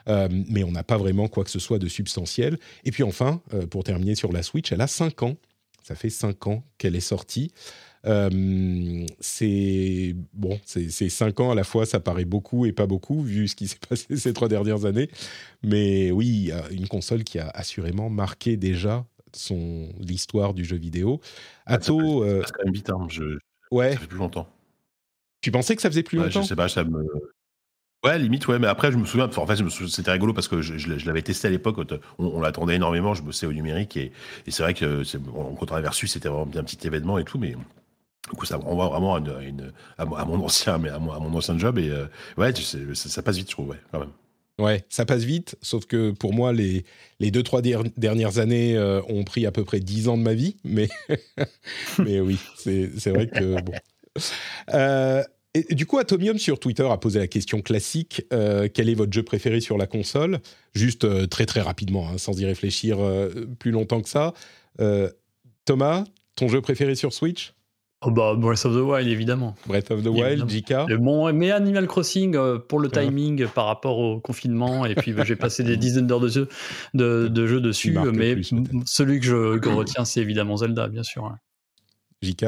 euh, 0.09 0.29
mais 0.49 0.63
on 0.63 0.73
n'a 0.73 0.85
pas 0.85 0.99
vraiment 0.99 1.29
quoi 1.29 1.45
que 1.45 1.51
ce 1.51 1.59
soit 1.59 1.79
de 1.79 1.89
substantiel. 1.89 2.59
Et 2.85 2.91
puis 2.91 3.03
enfin, 3.03 3.41
euh, 3.55 3.67
pour 3.67 3.85
terminer 3.85 4.15
sur 4.15 4.33
la 4.33 4.43
Switch, 4.43 4.71
elle 4.71 4.83
a 4.83 4.87
5 4.87 5.23
ans, 5.23 5.37
ça 5.83 5.95
fait 5.95 6.11
5 6.11 6.47
ans 6.47 6.65
qu'elle 6.77 6.97
est 6.97 7.01
sortie. 7.01 7.53
Euh, 8.09 9.07
c'est 9.21 10.17
bon, 10.33 10.59
c'est 10.65 11.09
cinq 11.09 11.41
ans 11.41 11.51
à 11.51 11.55
la 11.55 11.65
fois, 11.65 11.85
ça 11.87 12.01
paraît 12.01 12.25
beaucoup 12.25 12.65
et 12.65 12.73
pas 12.73 12.87
beaucoup 12.87 13.23
vu 13.23 13.49
ce 13.49 13.57
qui 13.57 13.69
s'est 13.69 13.79
passé 13.89 14.17
ces 14.17 14.33
trois 14.33 14.49
dernières 14.49 14.85
années. 14.85 15.11
Mais 15.63 16.11
oui, 16.11 16.51
une 16.71 16.89
console 16.89 17.25
qui 17.25 17.39
a 17.39 17.49
assurément 17.49 18.11
marqué 18.11 18.57
déjà 18.57 19.05
son 19.35 19.89
l'histoire 19.99 20.55
du 20.55 20.65
jeu 20.65 20.77
vidéo. 20.77 21.21
Ah, 21.67 21.75
Atto, 21.75 22.25
ça, 22.25 22.41
passe, 22.41 22.53
quand 22.53 22.65
même 22.65 22.75
vite, 22.75 22.91
hein. 22.91 23.07
je, 23.11 23.39
ouais. 23.71 23.93
ça 23.93 23.99
fait 24.01 24.07
plus 24.07 24.19
longtemps. 24.19 24.49
Tu 25.41 25.51
pensais 25.51 25.77
que 25.77 25.83
ça 25.83 25.91
faisait 25.91 26.03
plus 26.03 26.19
longtemps 26.19 26.43
Je 26.43 26.49
sais 26.49 26.57
pas, 26.57 26.69
ça 26.69 26.85
me. 26.85 27.05
Ouais, 28.05 28.17
limite, 28.17 28.47
ouais, 28.47 28.61
mais 28.61 28.69
après, 28.69 28.93
je 28.93 28.97
me 28.97 29.05
souviens, 29.05 29.29
en 29.37 29.47
fait, 29.47 29.57
c'était 29.89 30.13
rigolo 30.13 30.33
parce 30.33 30.47
que 30.47 30.63
je, 30.63 30.79
je, 30.79 31.07
l'avais 31.07 31.23
testé 31.23 31.49
à 31.49 31.51
l'époque, 31.51 31.79
on, 32.19 32.27
on 32.27 32.41
l'attendait 32.41 32.77
énormément, 32.77 33.13
je 33.13 33.23
bossais 33.23 33.45
au 33.45 33.53
numérique 33.53 33.97
et, 33.97 34.13
et 34.47 34.51
c'est 34.53 34.63
vrai 34.63 34.73
que 34.73 35.03
quand 35.59 35.73
on 35.73 35.75
avait 35.75 35.89
reçu, 35.89 36.07
c'était 36.07 36.29
vraiment 36.29 36.47
bien 36.47 36.61
un 36.61 36.65
petit 36.65 36.87
événement 36.87 37.19
et 37.19 37.25
tout, 37.25 37.39
mais 37.39 37.57
du 38.31 38.37
coup, 38.37 38.47
ça 38.47 38.57
renvoie 38.57 38.89
vraiment 38.89 39.15
à, 39.15 40.25
mon 40.25 40.45
ancien, 40.45 40.79
mais 40.79 40.91
à, 40.91 40.99
mon, 40.99 41.35
ancien 41.35 41.59
job. 41.59 41.79
Et 41.79 41.89
euh, 41.89 42.07
ouais, 42.37 42.53
ça, 42.95 43.23
passe 43.23 43.37
vite, 43.37 43.49
je 43.49 43.53
trouve, 43.53 43.69
ouais, 43.69 43.81
quand 43.91 44.01
même. 44.01 44.13
Ouais, 44.59 44.85
ça 44.89 45.05
passe 45.05 45.23
vite, 45.23 45.57
sauf 45.63 45.87
que 45.87 46.11
pour 46.11 46.35
moi, 46.35 46.53
les, 46.53 46.85
les 47.21 47.31
deux, 47.31 47.45
trois 47.45 47.63
dernières 47.63 48.39
années 48.39 48.77
euh, 48.77 49.01
ont 49.09 49.23
pris 49.23 49.47
à 49.47 49.53
peu 49.53 49.65
près 49.65 49.79
dix 49.79 50.09
ans 50.09 50.19
de 50.19 50.23
ma 50.23 50.35
vie. 50.35 50.57
Mais, 50.65 50.89
oui, 51.99 52.39
c'est 52.57 53.11
vrai 53.11 53.29
que 53.29 53.61
bon. 53.61 53.73
Euh, 54.75 55.23
du 55.71 55.87
coup, 55.87 55.99
Atomium 55.99 56.39
sur 56.39 56.59
Twitter 56.59 56.87
a 56.91 56.97
posé 56.99 57.21
la 57.21 57.29
question 57.29 57.63
classique 57.63 58.27
quel 58.31 58.89
est 58.89 58.95
votre 58.95 59.13
jeu 59.13 59.23
préféré 59.23 59.61
sur 59.61 59.79
la 59.79 59.87
console? 59.87 60.41
Juste 60.75 61.29
très 61.31 61.47
très 61.47 61.61
rapidement, 61.61 62.09
hein, 62.09 62.19
sans 62.19 62.39
y 62.39 62.45
réfléchir 62.45 62.99
plus 63.59 63.71
longtemps 63.71 64.01
que 64.03 64.09
ça. 64.09 64.35
Thomas, 65.65 66.05
ton 66.35 66.49
jeu 66.49 66.61
préféré 66.61 66.97
sur 66.97 67.13
Switch? 67.13 67.55
Oh 68.03 68.13
bah 68.13 68.35
Breath 68.37 68.65
of 68.65 68.75
the 68.75 68.81
Wild 68.81 69.09
évidemment. 69.09 69.57
Breath 69.67 69.91
of 69.91 70.05
the 70.05 70.07
Wild, 70.07 70.49
JK. 70.49 70.95
Bon, 70.99 71.33
mais 71.33 71.51
Animal 71.51 71.89
Crossing 71.89 72.37
euh, 72.37 72.59
pour 72.59 72.79
le 72.79 72.89
timing 72.91 73.49
par 73.49 73.67
rapport 73.67 73.99
au 73.99 74.21
confinement 74.21 74.87
et 74.87 74.95
puis 74.95 75.13
bah, 75.13 75.25
j'ai 75.25 75.35
passé 75.35 75.65
des 75.65 75.77
dizaines 75.79 76.07
d'heures 76.07 76.21
de 76.21 76.29
jeu, 76.29 76.49
de, 76.95 77.29
dessus, 77.59 77.99
mais 78.13 78.37
celui 78.87 79.19
que 79.19 79.27
je 79.27 79.69
retiens 79.69 80.05
c'est 80.05 80.21
évidemment 80.21 80.57
Zelda 80.57 80.87
bien 80.89 81.03
sûr. 81.03 81.35
JK. 82.23 82.45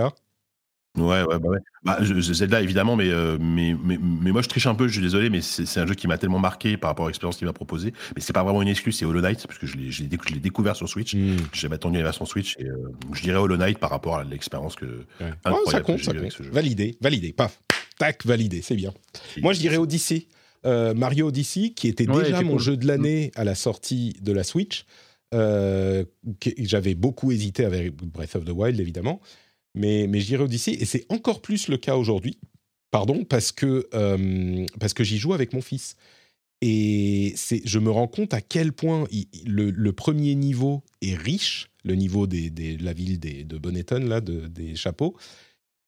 Ouais, 1.01 1.23
ouais, 1.23 1.39
bah 1.39 1.49
ouais. 1.49 1.59
Bah, 1.83 1.99
Zelda, 2.03 2.61
évidemment, 2.61 2.97
mais, 2.97 3.09
euh, 3.09 3.39
mais, 3.41 3.75
mais, 3.83 3.99
mais, 4.01 4.33
moi 4.33 4.43
je 4.43 4.49
triche 4.49 4.67
un 4.67 4.75
peu, 4.75 4.87
je 4.87 4.93
suis 4.93 5.03
désolé, 5.03 5.31
mais 5.31 5.41
c'est 5.41 5.81
un 5.81 5.87
jeu 5.87 5.95
qui 5.95 6.07
m'a 6.07 6.19
tellement 6.19 6.39
marqué 6.39 6.77
par 6.77 6.91
rapport 6.91 7.07
à 7.07 7.09
l'expérience 7.09 7.37
qu'il 7.37 7.47
m'a 7.47 7.53
proposé. 7.53 7.93
Mais 8.15 8.21
c'est 8.21 8.33
pas 8.33 8.43
vraiment 8.43 8.63
une 8.63 8.69
excuse, 8.69 8.99
c'est 8.99 9.05
Hollow 9.05 9.21
Knight, 9.21 9.47
parce 9.47 9.59
que 9.59 9.67
je 9.67 9.77
l'ai 9.77 10.41
découvert 10.41 10.77
sur 10.77 10.89
Switch. 10.89 11.15
Hmm. 11.15 11.37
J'avais 11.53 11.77
attendu 11.77 11.99
la 11.99 12.05
version 12.05 12.27
Switch, 12.27 12.57
et 12.59 12.67
euh, 12.67 12.93
je 13.13 13.23
dirais 13.23 13.39
Hollow 13.39 13.57
Knight 13.57 13.79
par 13.79 13.91
rapport 13.91 14.17
à 14.17 14.25
l'expérience 14.25 14.77
que. 14.77 14.85
Ouais. 15.21 15.33
ça 15.67 15.81
compte, 15.81 16.01
ça 16.01 16.13
compte. 16.13 16.41
Validé, 16.53 16.99
validé, 17.01 17.33
paf, 17.33 17.61
tac, 17.99 18.25
validé, 18.27 18.61
c'est 18.63 18.77
bien. 18.77 18.93
moi 19.39 19.53
je 19.53 19.61
dirais 19.61 19.79
Odyssey, 19.79 20.27
euh, 20.67 20.93
Mario 20.95 21.29
Odyssey, 21.29 21.71
qui 21.71 21.89
était 21.89 22.07
déjà 22.07 22.43
mon 22.43 22.59
jeu 22.59 22.77
de 22.77 22.87
l'année 22.87 23.33
à 23.37 23.45
la 23.45 23.55
sortie 23.55 24.17
de 24.21 24.33
la 24.33 24.45
Switch. 24.45 24.85
J'avais 25.33 26.95
beaucoup 26.95 27.33
hésité 27.33 27.65
avec 27.65 27.95
Breath 27.95 28.37
of 28.37 28.45
the 28.45 28.51
Wild, 28.51 28.79
évidemment 28.81 29.21
mais, 29.75 30.07
mais 30.09 30.21
j'irai 30.21 30.45
Odyssey, 30.45 30.73
et 30.73 30.85
c'est 30.85 31.07
encore 31.09 31.41
plus 31.41 31.69
le 31.69 31.77
cas 31.77 31.97
aujourd'hui, 31.97 32.39
pardon, 32.91 33.25
parce 33.25 33.53
que, 33.53 33.89
euh, 33.95 34.67
que 34.95 35.05
j'y 35.05 35.19
joue 35.19 35.35
avec 35.35 35.53
mon 35.53 35.61
fils. 35.61 35.97
Et 36.63 37.35
je 37.65 37.79
me 37.79 37.91
rends 37.91 38.09
compte 38.09 38.35
à 38.35 38.43
quel 38.43 38.73
point 38.73 39.07
le, 39.47 39.91
premier 39.93 40.35
niveau 40.35 40.83
est 41.01 41.15
riche, 41.15 41.71
le 41.85 41.95
niveau 41.95 42.27
des, 42.27 42.51
de 42.51 42.85
la 42.85 42.93
ville 42.93 43.19
des, 43.19 43.45
de 43.45 43.57
Bonneton, 43.57 44.01
là, 44.01 44.21
de, 44.21 44.47
des 44.47 44.75
chapeaux, 44.75 45.17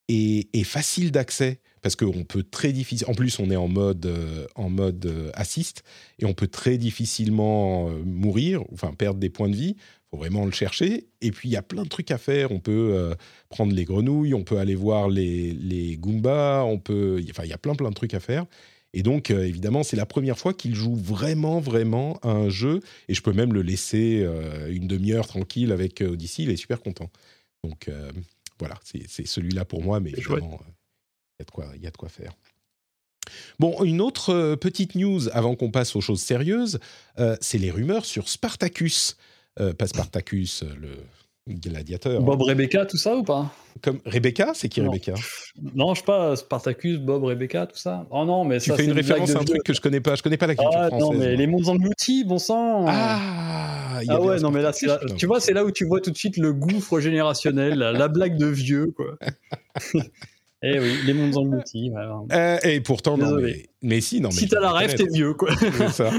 et, 0.09 0.49
est 0.55 0.65
facile 0.65 1.13
d'accès 1.13 1.61
parce 1.83 1.95
qu'on 1.95 2.25
peut 2.25 2.45
très 2.45 2.73
difficile. 2.73 3.07
En 3.09 3.15
plus, 3.15 3.39
on 3.39 3.51
est 3.51 3.57
en 3.57 3.69
mode 3.69 4.07
euh, 4.07 4.47
en 4.55 4.71
mode 4.71 5.05
euh, 5.05 5.31
assist 5.35 5.83
et 6.21 6.25
on 6.25 6.33
peut 6.33 6.47
très 6.47 6.79
difficilement 6.79 7.91
mourir, 8.07 8.63
enfin 8.73 8.95
perdre 8.95 9.21
des 9.21 9.31
points 9.31 9.51
de 9.51 9.57
vie 9.57 9.77
faut 10.13 10.19
vraiment 10.19 10.45
le 10.45 10.53
chercher. 10.53 11.07
Et 11.23 11.31
puis, 11.31 11.49
il 11.49 11.53
y 11.53 11.57
a 11.57 11.63
plein 11.63 11.85
de 11.85 11.89
trucs 11.89 12.11
à 12.11 12.19
faire. 12.19 12.53
On 12.53 12.61
peut 12.61 12.91
euh, 12.93 13.15
prendre 13.49 13.73
les 13.73 13.85
grenouilles, 13.85 14.35
on 14.35 14.45
peut 14.45 14.59
aller 14.59 14.75
voir 14.75 15.09
les, 15.09 15.53
les 15.53 15.97
Goombas, 15.97 16.65
on 16.65 16.79
peut... 16.79 17.25
Enfin, 17.31 17.45
il 17.45 17.49
y 17.51 17.55
a 17.55 17.59
plein, 17.59 17.75
plein 17.75 17.89
de 17.89 17.95
trucs 17.95 18.15
à 18.15 18.21
faire. 18.21 18.45
Et 18.93 19.03
donc, 19.03 19.31
euh, 19.31 19.47
évidemment, 19.47 19.83
c'est 19.83 19.97
la 19.97 20.05
première 20.05 20.39
fois 20.39 20.53
qu'il 20.53 20.75
joue 20.75 20.95
vraiment, 20.95 21.61
vraiment 21.61 22.19
à 22.23 22.29
un 22.29 22.51
jeu. 22.51 22.81
Et 23.09 23.15
je 23.15 23.23
peux 23.23 23.33
même 23.33 23.55
le 23.55 23.63
laisser 23.63 24.23
euh, 24.23 24.71
une 24.71 24.87
demi-heure 24.87 25.27
tranquille 25.27 25.73
avec 25.73 26.03
Odyssey. 26.03 26.43
Il 26.43 26.51
est 26.51 26.57
super 26.57 26.81
content. 26.81 27.11
Donc, 27.65 27.89
voilà, 28.59 28.75
c'est 28.85 29.27
celui-là 29.27 29.65
pour 29.65 29.83
moi. 29.83 30.01
Mais 30.01 30.11
vraiment, 30.11 30.61
il 31.39 31.79
y, 31.79 31.85
y 31.85 31.87
a 31.87 31.91
de 31.91 31.97
quoi 31.97 32.09
faire. 32.09 32.33
Bon, 33.61 33.83
une 33.85 34.01
autre 34.01 34.57
petite 34.57 34.97
news 34.97 35.29
avant 35.33 35.55
qu'on 35.55 35.71
passe 35.71 35.95
aux 35.95 36.01
choses 36.01 36.21
sérieuses, 36.21 36.81
c'est 37.41 37.59
les 37.59 37.71
rumeurs 37.71 38.05
sur 38.05 38.29
Spartacus. 38.29 39.17
Euh, 39.61 39.75
pas 39.75 39.87
Spartacus, 39.87 40.63
euh, 40.63 40.75
le 40.81 41.55
gladiateur. 41.55 42.23
Bob 42.23 42.41
Rebecca, 42.43 42.87
tout 42.87 42.97
ça 42.97 43.17
ou 43.17 43.23
pas? 43.23 43.53
Comme 43.83 44.01
Rebecca, 44.07 44.53
c'est 44.55 44.69
qui 44.69 44.81
Rebecca? 44.81 45.15
Non, 45.75 45.95
je 45.95 46.01
sais 46.01 46.07
pas, 46.07 46.37
Spartacus, 46.37 46.99
Bob 46.99 47.25
Rebecca, 47.25 47.67
tout 47.67 47.77
ça. 47.77 48.07
Oh 48.11 48.25
non, 48.25 48.45
mais 48.45 48.61
tu 48.61 48.73
fais 48.73 48.85
une 48.85 48.93
référence 48.93 49.35
à 49.35 49.41
un 49.41 49.45
truc 49.45 49.63
que 49.63 49.75
je 49.75 49.81
connais 49.81 50.01
pas. 50.01 50.15
Je 50.15 50.23
connais 50.23 50.37
pas 50.37 50.47
la 50.47 50.55
culture 50.55 50.73
ah, 50.75 50.89
française. 50.89 51.19
Non, 51.19 51.19
mais 51.19 51.37
les 51.37 51.47
mondes 51.47 51.69
engloutis, 51.69 52.25
bon 52.25 52.39
sang. 52.39 52.87
Ah, 52.89 54.01
ah 54.09 54.21
ouais, 54.21 54.39
non, 54.41 54.51
mais 54.51 54.63
là, 54.63 54.73
tu 54.73 55.27
vois, 55.27 55.41
c'est 55.41 55.53
là 55.53 55.65
où 55.65 55.71
tu 55.71 55.85
vois 55.85 56.01
tout 56.01 56.11
de 56.11 56.17
suite 56.17 56.37
le 56.37 56.53
gouffre 56.53 57.01
générationnel, 57.01 57.79
la, 57.79 58.09
blague 58.09 58.37
de 58.37 58.47
vieux, 58.47 58.93
quoi. 58.97 59.19
Eh 60.63 60.79
oui, 60.79 60.99
les 61.05 61.13
mondes 61.13 61.37
engloutis. 61.37 61.91
Euh, 62.33 62.59
et 62.63 62.81
pourtant, 62.81 63.19
non, 63.19 63.35
mais, 63.35 63.67
mais, 63.83 64.01
si, 64.01 64.21
non. 64.21 64.29
Mais 64.29 64.37
si 64.37 64.49
t'as 64.49 64.61
la 64.61 64.73
rêve, 64.73 64.95
t'es 64.95 65.09
vieux, 65.13 65.35
quoi. 65.35 65.51
c'est 65.77 65.89
ça. 65.89 66.13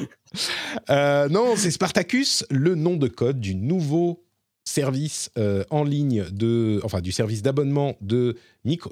Euh, 0.89 1.29
non, 1.29 1.55
c'est 1.55 1.71
Spartacus, 1.71 2.45
le 2.49 2.75
nom 2.75 2.97
de 2.97 3.07
code 3.07 3.39
du 3.39 3.55
nouveau 3.55 4.25
service 4.65 5.29
euh, 5.37 5.63
en 5.69 5.83
ligne 5.83 6.25
de, 6.31 6.79
enfin 6.83 7.01
du 7.01 7.11
service 7.11 7.41
d'abonnement 7.41 7.95
de, 8.01 8.35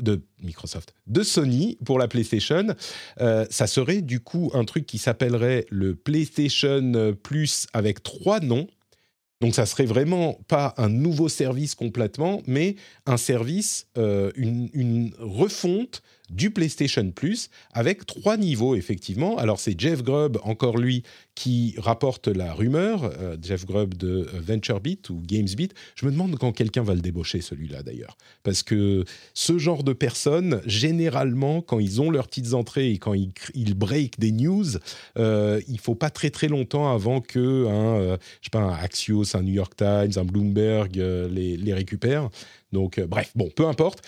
de 0.02 0.22
Microsoft, 0.42 0.94
de 1.08 1.24
Sony 1.24 1.78
pour 1.86 2.00
la 2.00 2.08
PlayStation. 2.08 2.68
Ça 3.18 3.68
serait 3.68 4.02
du 4.02 4.22
coup 4.22 4.52
un 4.54 4.64
truc 4.64 4.86
qui 4.86 4.98
s'appellerait 4.98 5.66
le 5.70 5.96
PlayStation 5.96 7.14
Plus 7.24 7.68
avec 7.74 8.04
trois 8.04 8.40
noms. 8.40 8.68
Donc 9.42 9.56
ça 9.56 9.66
serait 9.66 9.86
vraiment 9.86 10.40
pas 10.48 10.74
un 10.78 10.88
nouveau 10.88 11.28
service 11.28 11.76
complètement, 11.76 12.42
mais 12.48 12.76
un 13.06 13.18
service, 13.18 13.88
une, 13.96 14.70
une 14.74 15.12
refonte 15.20 16.02
du 16.32 16.52
PlayStation 16.52 17.12
Plus 17.12 17.50
avec 17.74 18.06
trois 18.06 18.38
niveaux 18.38 18.76
effectivement. 18.76 19.38
Alors 19.38 19.60
c'est 19.60 19.80
Jeff 19.80 20.04
Grubb, 20.04 20.38
encore 20.44 20.78
lui, 20.78 21.04
qui 21.36 21.76
rapporte 21.78 22.28
la 22.28 22.54
rumeur, 22.54 23.04
euh, 23.04 23.38
Jeff 23.42 23.66
Grubb 23.66 23.96
de 23.96 24.28
euh, 24.34 24.40
VentureBeat 24.42 25.10
ou 25.10 25.22
GamesBeat. 25.26 25.74
Je 25.96 26.06
me 26.06 26.12
demande 26.12 26.38
quand 26.38 26.52
quelqu'un 26.52 26.84
va 26.84 26.94
le 26.94 27.02
débaucher 27.02 27.42
celui-là 27.42 27.84
d'ailleurs, 27.84 28.18
parce 28.44 28.64
que 28.64 29.06
ce 29.34 29.58
genre 29.58 29.84
de 29.84 29.94
personnes, 29.94 30.62
généralement, 30.66 31.62
quand 31.62 31.80
ils 31.80 32.02
ont 32.02 32.12
leurs 32.12 32.28
petites 32.28 32.54
entrées 32.54 32.92
et 32.92 32.98
quand 32.98 33.14
ils, 33.14 33.32
ils 33.54 33.76
break 33.76 34.20
des 34.20 34.32
news, 34.32 34.66
euh, 35.18 35.62
il 35.68 35.80
faut 35.80 35.96
pas 35.96 36.10
très 36.10 36.30
très 36.30 36.48
longtemps 36.48 36.94
avant 36.94 37.22
que 37.22 37.68
un, 37.68 38.18
je 38.42 38.46
sais 38.46 38.50
pas, 38.52 38.60
un 38.60 38.74
Axios, 38.74 39.36
un 39.36 39.44
New 39.44 39.54
York 39.54 39.76
Times, 39.76 40.12
un 40.16 40.26
Bloomberg 40.26 40.96
les, 40.96 41.58
les 41.58 41.74
récupère. 41.74 42.30
Donc, 42.72 43.00
bref, 43.00 43.32
bon, 43.36 43.50
peu 43.56 43.68
importe. 43.68 44.02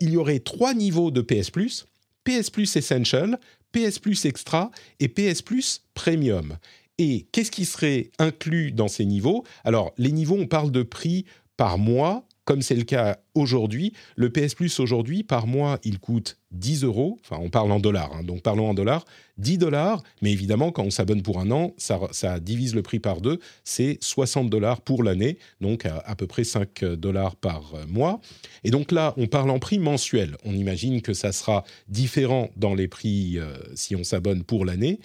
il 0.00 0.10
y 0.10 0.16
aurait 0.16 0.40
trois 0.40 0.74
niveaux 0.74 1.10
de 1.10 1.20
PS 1.20 1.50
Plus 1.50 1.86
PS 2.24 2.50
Plus 2.50 2.76
Essential, 2.76 3.38
PS 3.72 3.98
Plus 3.98 4.24
Extra 4.24 4.70
et 5.00 5.08
PS 5.08 5.42
Plus 5.42 5.82
Premium. 5.94 6.56
Et 6.98 7.26
qu'est-ce 7.32 7.50
qui 7.50 7.64
serait 7.64 8.10
inclus 8.18 8.70
dans 8.70 8.88
ces 8.88 9.04
niveaux? 9.04 9.44
Alors, 9.64 9.92
les 9.98 10.12
niveaux, 10.12 10.36
on 10.38 10.46
parle 10.46 10.70
de 10.70 10.82
prix 10.82 11.24
par 11.56 11.78
mois, 11.78 12.24
comme 12.44 12.62
c'est 12.62 12.74
le 12.74 12.84
cas 12.84 13.18
aujourd'hui. 13.34 13.92
Le 14.16 14.30
PS 14.30 14.54
Plus 14.54 14.80
aujourd'hui, 14.80 15.22
par 15.22 15.46
mois, 15.46 15.78
il 15.84 15.98
coûte 15.98 16.38
10 16.50 16.84
euros. 16.84 17.18
Enfin, 17.22 17.40
on 17.42 17.50
parle 17.50 17.70
en 17.72 17.80
dollars, 17.80 18.12
hein, 18.14 18.24
donc 18.24 18.42
parlons 18.42 18.68
en 18.68 18.74
dollars. 18.74 19.04
10 19.38 19.58
dollars, 19.58 20.02
mais 20.20 20.30
évidemment, 20.32 20.72
quand 20.72 20.82
on 20.82 20.90
s'abonne 20.90 21.22
pour 21.22 21.40
un 21.40 21.50
an, 21.50 21.74
ça, 21.78 22.40
divise 22.40 22.74
le 22.74 22.82
prix 22.82 22.98
par 22.98 23.20
deux. 23.20 23.38
C'est 23.64 23.98
60 24.00 24.50
dollars 24.50 24.82
pour 24.82 25.02
l'année, 25.02 25.38
donc 25.60 25.86
à, 25.86 26.14
peu 26.16 26.26
près 26.26 26.44
5 26.44 26.84
dollars 26.84 27.36
par 27.36 27.74
mois. 27.88 28.20
Et 28.64 28.70
donc 28.70 28.92
là, 28.92 29.14
on 29.16 29.26
parle 29.26 29.50
en 29.50 29.58
prix 29.58 29.78
mensuel. 29.78 30.36
On 30.44 30.54
imagine 30.54 31.00
que 31.00 31.14
ça 31.14 31.32
sera 31.32 31.64
différent 31.88 32.50
dans 32.56 32.74
les 32.74 32.88
prix 32.88 33.38
euh, 33.38 33.56
si 33.74 33.96
on 33.96 34.04
s'abonne 34.04 34.44
pour 34.44 34.64
l'année. 34.64 35.00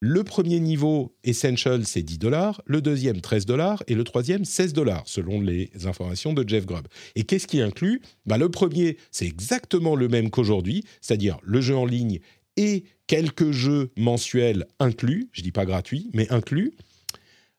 Le 0.00 0.24
premier 0.24 0.60
niveau 0.60 1.16
Essential, 1.24 1.86
c'est 1.86 2.02
10 2.02 2.18
dollars, 2.18 2.60
le 2.66 2.82
deuxième 2.82 3.22
13 3.22 3.46
dollars 3.46 3.82
et 3.86 3.94
le 3.94 4.04
troisième 4.04 4.44
16 4.44 4.74
dollars, 4.74 5.04
selon 5.06 5.40
les 5.40 5.70
informations 5.86 6.34
de 6.34 6.46
Jeff 6.46 6.66
Grubb. 6.66 6.86
Et 7.14 7.24
qu'est-ce 7.24 7.46
qui 7.46 7.62
inclut? 7.62 8.02
Bah, 8.26 8.36
Le 8.36 8.50
premier, 8.50 8.98
c'est 9.10 9.26
exactement 9.26 9.96
le 9.96 10.08
même 10.08 10.30
qu'aujourd'hui, 10.30 10.84
c'est-à-dire 11.00 11.38
le 11.42 11.62
jeu 11.62 11.74
en 11.74 11.86
ligne 11.86 12.20
et 12.56 12.84
quelques 13.06 13.52
jeux 13.52 13.90
mensuels 13.96 14.66
inclus, 14.80 15.28
je 15.32 15.42
dis 15.42 15.52
pas 15.52 15.64
gratuits, 15.64 16.10
mais 16.12 16.30
inclus. 16.30 16.72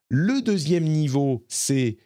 Le 0.09 0.41
deuxième 0.41 0.85
niveau, 0.85 1.43
c'est 1.47 1.97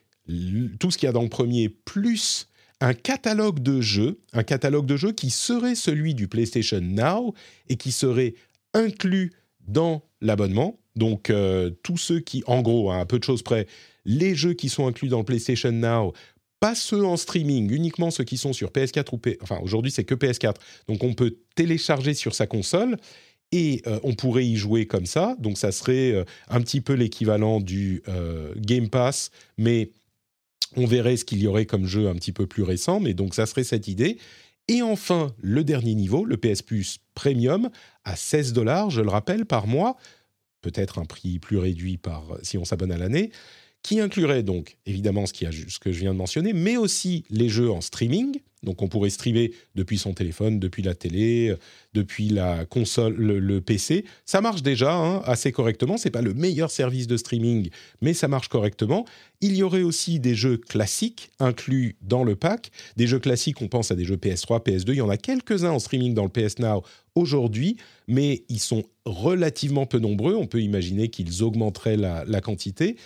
tout 0.78 0.90
ce 0.90 0.98
qu'il 0.98 1.06
y 1.06 1.10
a 1.10 1.12
dans 1.12 1.22
le 1.22 1.28
premier, 1.28 1.68
plus 1.68 2.48
un 2.80 2.94
catalogue 2.94 3.60
de 3.60 3.80
jeux, 3.80 4.20
un 4.32 4.42
catalogue 4.42 4.86
de 4.86 4.96
jeux 4.96 5.12
qui 5.12 5.30
serait 5.30 5.74
celui 5.74 6.14
du 6.14 6.26
PlayStation 6.26 6.80
Now 6.80 7.34
et 7.68 7.76
qui 7.76 7.92
serait 7.92 8.34
inclus 8.74 9.32
dans 9.60 10.02
l'abonnement. 10.22 10.78
Donc, 10.96 11.28
euh, 11.28 11.70
tous 11.82 11.98
ceux 11.98 12.20
qui, 12.20 12.42
en 12.46 12.62
gros, 12.62 12.90
à 12.90 12.96
un 12.96 13.06
peu 13.06 13.18
de 13.18 13.24
choses 13.24 13.42
près, 13.42 13.66
les 14.04 14.34
jeux 14.34 14.54
qui 14.54 14.68
sont 14.68 14.86
inclus 14.86 15.08
dans 15.08 15.18
le 15.18 15.24
PlayStation 15.24 15.72
Now, 15.72 16.12
pas 16.60 16.74
ceux 16.74 17.04
en 17.04 17.16
streaming, 17.16 17.70
uniquement 17.72 18.10
ceux 18.10 18.24
qui 18.24 18.38
sont 18.38 18.52
sur 18.52 18.70
PS4 18.70 19.06
ou 19.12 19.18
PS... 19.18 19.36
Enfin, 19.42 19.58
aujourd'hui, 19.62 19.90
c'est 19.90 20.04
que 20.04 20.14
PS4. 20.14 20.54
Donc, 20.88 21.02
on 21.02 21.12
peut 21.12 21.36
télécharger 21.56 22.14
sur 22.14 22.34
sa 22.34 22.46
console 22.46 22.96
et 23.50 23.82
euh, 23.86 23.98
on 24.04 24.14
pourrait 24.14 24.46
y 24.46 24.56
jouer 24.56 24.86
comme 24.86 25.06
ça. 25.06 25.36
Donc, 25.40 25.58
ça 25.58 25.72
serait 25.72 26.12
euh, 26.12 26.24
un 26.48 26.60
petit 26.60 26.80
peu 26.80 26.94
l'équivalent 26.94 27.60
du 27.60 28.02
Game 28.56 28.88
Pass, 28.88 29.30
mais 29.58 29.90
on 30.76 30.86
verrait 30.86 31.16
ce 31.16 31.24
qu'il 31.24 31.40
y 31.42 31.46
aurait 31.46 31.66
comme 31.66 31.86
jeu 31.86 32.08
un 32.08 32.14
petit 32.14 32.32
peu 32.32 32.46
plus 32.46 32.62
récent. 32.62 33.00
Mais 33.00 33.12
donc, 33.12 33.34
ça 33.34 33.46
serait 33.46 33.64
cette 33.64 33.88
idée. 33.88 34.18
Et 34.68 34.82
enfin, 34.82 35.34
le 35.40 35.64
dernier 35.64 35.94
niveau, 35.94 36.24
le 36.24 36.36
PS 36.36 36.62
Plus 36.62 36.98
Premium, 37.14 37.70
à 38.04 38.16
16 38.16 38.52
dollars, 38.52 38.90
je 38.90 39.00
le 39.00 39.08
rappelle, 39.08 39.46
par 39.46 39.66
mois, 39.66 39.96
peut-être 40.60 40.98
un 40.98 41.04
prix 41.04 41.38
plus 41.38 41.58
réduit 41.58 41.98
par, 41.98 42.24
si 42.42 42.58
on 42.58 42.64
s'abonne 42.64 42.92
à 42.92 42.98
l'année, 42.98 43.30
qui 43.82 44.00
inclurait 44.00 44.42
donc 44.42 44.78
évidemment 44.86 45.26
ce, 45.26 45.34
ce 45.34 45.78
que 45.78 45.92
je 45.92 46.00
viens 46.00 46.12
de 46.12 46.18
mentionner, 46.18 46.52
mais 46.52 46.76
aussi 46.76 47.24
les 47.30 47.48
jeux 47.48 47.70
en 47.70 47.80
streaming, 47.80 48.40
donc 48.62 48.82
on 48.82 48.88
pourrait 48.88 49.10
streamer 49.10 49.52
depuis 49.74 49.98
son 49.98 50.12
téléphone, 50.12 50.60
depuis 50.60 50.82
la 50.82 50.94
télé, 50.94 51.54
depuis 51.94 52.28
la 52.28 52.64
console, 52.64 53.14
le, 53.14 53.60
PC. 53.60 54.04
Ça 54.24 54.40
marche 54.40 54.62
déjà 54.62 54.94
hein, 54.94 55.22
assez 55.24 55.52
correctement. 55.52 55.96
C'est 55.96 56.10
pas 56.10 56.22
le 56.22 56.34
meilleur 56.34 56.70
service 56.70 57.06
de 57.06 57.16
streaming, 57.16 57.70
mais 58.00 58.14
ça 58.14 58.28
marche 58.28 58.48
correctement. 58.48 59.04
Il 59.40 59.56
y 59.56 59.62
aurait 59.62 59.82
aussi 59.82 60.20
des 60.20 60.34
jeux 60.34 60.56
classiques 60.56 61.30
inclus 61.38 61.96
dans 62.02 62.24
le 62.24 62.36
pack. 62.36 62.70
Des 62.96 63.06
jeux 63.06 63.18
classiques, 63.18 63.60
on 63.60 63.68
pense 63.68 63.90
à 63.90 63.94
des 63.94 64.04
jeux 64.04 64.16
PS3, 64.16 64.64
PS2. 64.64 64.90
Il 64.90 64.96
y 64.96 65.00
en 65.00 65.08
a 65.08 65.16
quelques-uns 65.16 65.70
en 65.70 65.78
streaming 65.78 66.14
dans 66.14 66.24
le 66.24 66.30
PS 66.30 66.58
Now 66.58 66.82
aujourd'hui, 67.14 67.76
mais 68.08 68.44
ils 68.48 68.60
sont 68.60 68.84
relativement 69.04 69.86
peu 69.86 69.98
nombreux. 69.98 70.34
On 70.34 70.46
peut 70.46 70.62
imaginer 70.62 71.08
qu'ils 71.08 71.42
augmenteraient 71.42 71.96
la, 71.96 72.40
quantité. 72.40 72.96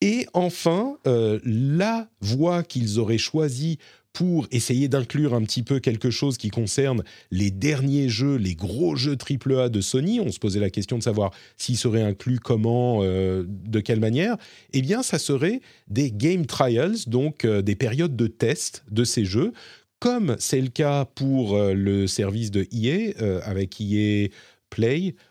Et 0.00 0.26
enfin, 0.34 0.98
euh, 1.06 1.40
la 1.44 2.08
voie 2.20 2.62
qu'ils 2.62 2.98
auraient 2.98 3.16
choisie 3.16 3.78
pour 4.16 4.46
essayer 4.50 4.88
d'inclure 4.88 5.34
un 5.34 5.42
petit 5.42 5.62
peu 5.62 5.78
quelque 5.78 6.08
chose 6.08 6.38
qui 6.38 6.48
concerne 6.48 7.04
les 7.30 7.50
derniers 7.50 8.08
jeux, 8.08 8.36
les 8.36 8.54
gros 8.54 8.96
jeux 8.96 9.14
AAA 9.14 9.68
de 9.68 9.82
Sony. 9.82 10.20
On 10.20 10.32
se 10.32 10.38
posait 10.38 10.58
la 10.58 10.70
question 10.70 10.96
de 10.96 11.02
savoir 11.02 11.32
s'ils 11.58 11.76
seraient 11.76 12.02
inclus 12.02 12.40
comment, 12.40 13.00
euh, 13.02 13.44
de 13.46 13.78
quelle 13.80 14.00
manière. 14.00 14.38
Eh 14.72 14.80
bien, 14.80 15.02
ça 15.02 15.18
serait 15.18 15.60
des 15.88 16.10
game 16.10 16.46
trials, 16.46 16.96
donc 17.08 17.44
euh, 17.44 17.60
des 17.60 17.76
périodes 17.76 18.16
de 18.16 18.26
test 18.26 18.84
de 18.90 19.04
ces 19.04 19.26
jeux, 19.26 19.52
comme 19.98 20.34
c'est 20.38 20.62
le 20.62 20.68
cas 20.68 21.04
pour 21.04 21.54
euh, 21.54 21.74
le 21.74 22.06
service 22.06 22.50
de 22.50 22.66
EA, 22.72 23.12
avec 23.44 23.78
EA 23.82 24.28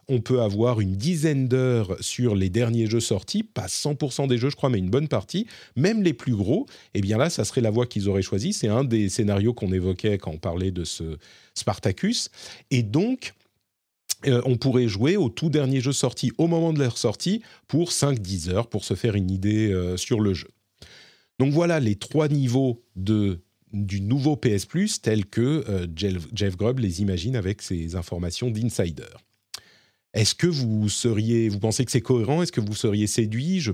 On 0.08 0.22
peut 0.22 0.42
avoir 0.42 0.82
une 0.82 0.96
dizaine 0.96 1.48
d'heures 1.48 1.96
sur 2.00 2.36
les 2.36 2.50
derniers 2.50 2.88
jeux 2.88 3.00
sortis, 3.00 3.44
pas 3.44 3.68
100% 3.68 4.28
des 4.28 4.38
jeux 4.38 4.50
je 4.50 4.56
crois, 4.56 4.70
mais 4.70 4.80
une 4.80 4.90
bonne 4.90 5.08
partie, 5.08 5.48
même 5.76 6.04
les 6.04 6.14
plus 6.14 6.36
gros, 6.36 6.66
et 6.94 7.00
eh 7.00 7.02
bien 7.02 7.18
là, 7.18 7.30
ça 7.30 7.46
serait 7.46 7.62
la 7.62 7.72
voie 7.72 7.86
qu'ils 7.86 8.10
auraient 8.10 8.22
choisie. 8.22 8.54
C'est 8.54 8.68
un 8.68 8.84
des 8.84 9.10
scénarios 9.10 9.54
qu'on 9.54 9.72
évoquait 9.72 10.18
quand 10.18 10.32
on 10.32 10.38
parlait 10.38 10.72
de 10.72 10.84
ce 10.84 11.18
Spartacus. 11.54 12.30
Et 12.72 12.84
donc, 12.84 13.34
euh, 14.28 14.42
on 14.46 14.58
pourrait 14.58 14.88
jouer 14.88 15.18
au 15.18 15.30
tout 15.30 15.50
dernier 15.50 15.82
jeu 15.82 15.92
sorti 15.92 16.32
au 16.38 16.48
moment 16.48 16.74
de 16.74 16.80
leur 16.80 16.98
sortie 16.98 17.42
pour 17.68 17.92
5-10 17.92 18.50
heures 18.50 18.68
pour 18.68 18.84
se 18.84 18.94
faire 18.96 19.16
une 19.16 19.30
idée 19.30 19.72
euh, 19.72 19.98
sur 19.98 20.20
le 20.20 20.34
jeu. 20.34 20.50
Donc 21.40 21.54
voilà 21.54 21.80
les 21.80 21.96
trois 21.96 22.28
niveaux 22.28 22.84
de 22.96 23.42
du 23.74 24.00
nouveau 24.00 24.38
PS 24.38 24.66
Plus 24.66 25.02
tel 25.02 25.26
que 25.26 25.66
euh, 25.68 25.86
Jeff, 25.96 26.56
Grubb 26.56 26.80
les 26.80 27.02
imagine 27.02 27.36
avec 27.36 27.62
ses 27.62 27.96
informations 27.96 28.50
d'insider. 28.50 29.04
Est-ce 30.16 30.34
que 30.34 30.48
vous 30.48 30.90
seriez, 30.90 31.50
vous 31.50 31.60
pensez 31.60 31.86
que 31.86 31.92
c'est 31.92 32.02
cohérent? 32.02 32.42
Est-ce 32.42 32.52
que 32.52 32.62
vous 32.62 32.74
seriez 32.74 33.06
séduit? 33.06 33.60
Je 33.60 33.74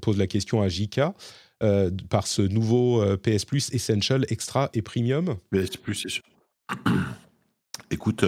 pose 0.00 0.18
la 0.18 0.26
question 0.26 0.62
à 0.62 0.68
Jika. 0.68 1.14
Euh, 1.60 1.90
par 2.08 2.28
ce 2.28 2.42
nouveau 2.42 3.02
euh, 3.02 3.16
PS 3.16 3.44
Plus 3.44 3.74
Essential, 3.74 4.24
Extra 4.28 4.70
et 4.74 4.82
Premium. 4.82 5.36
PS 5.50 5.76
Plus, 5.76 6.20
écoute, 7.90 8.24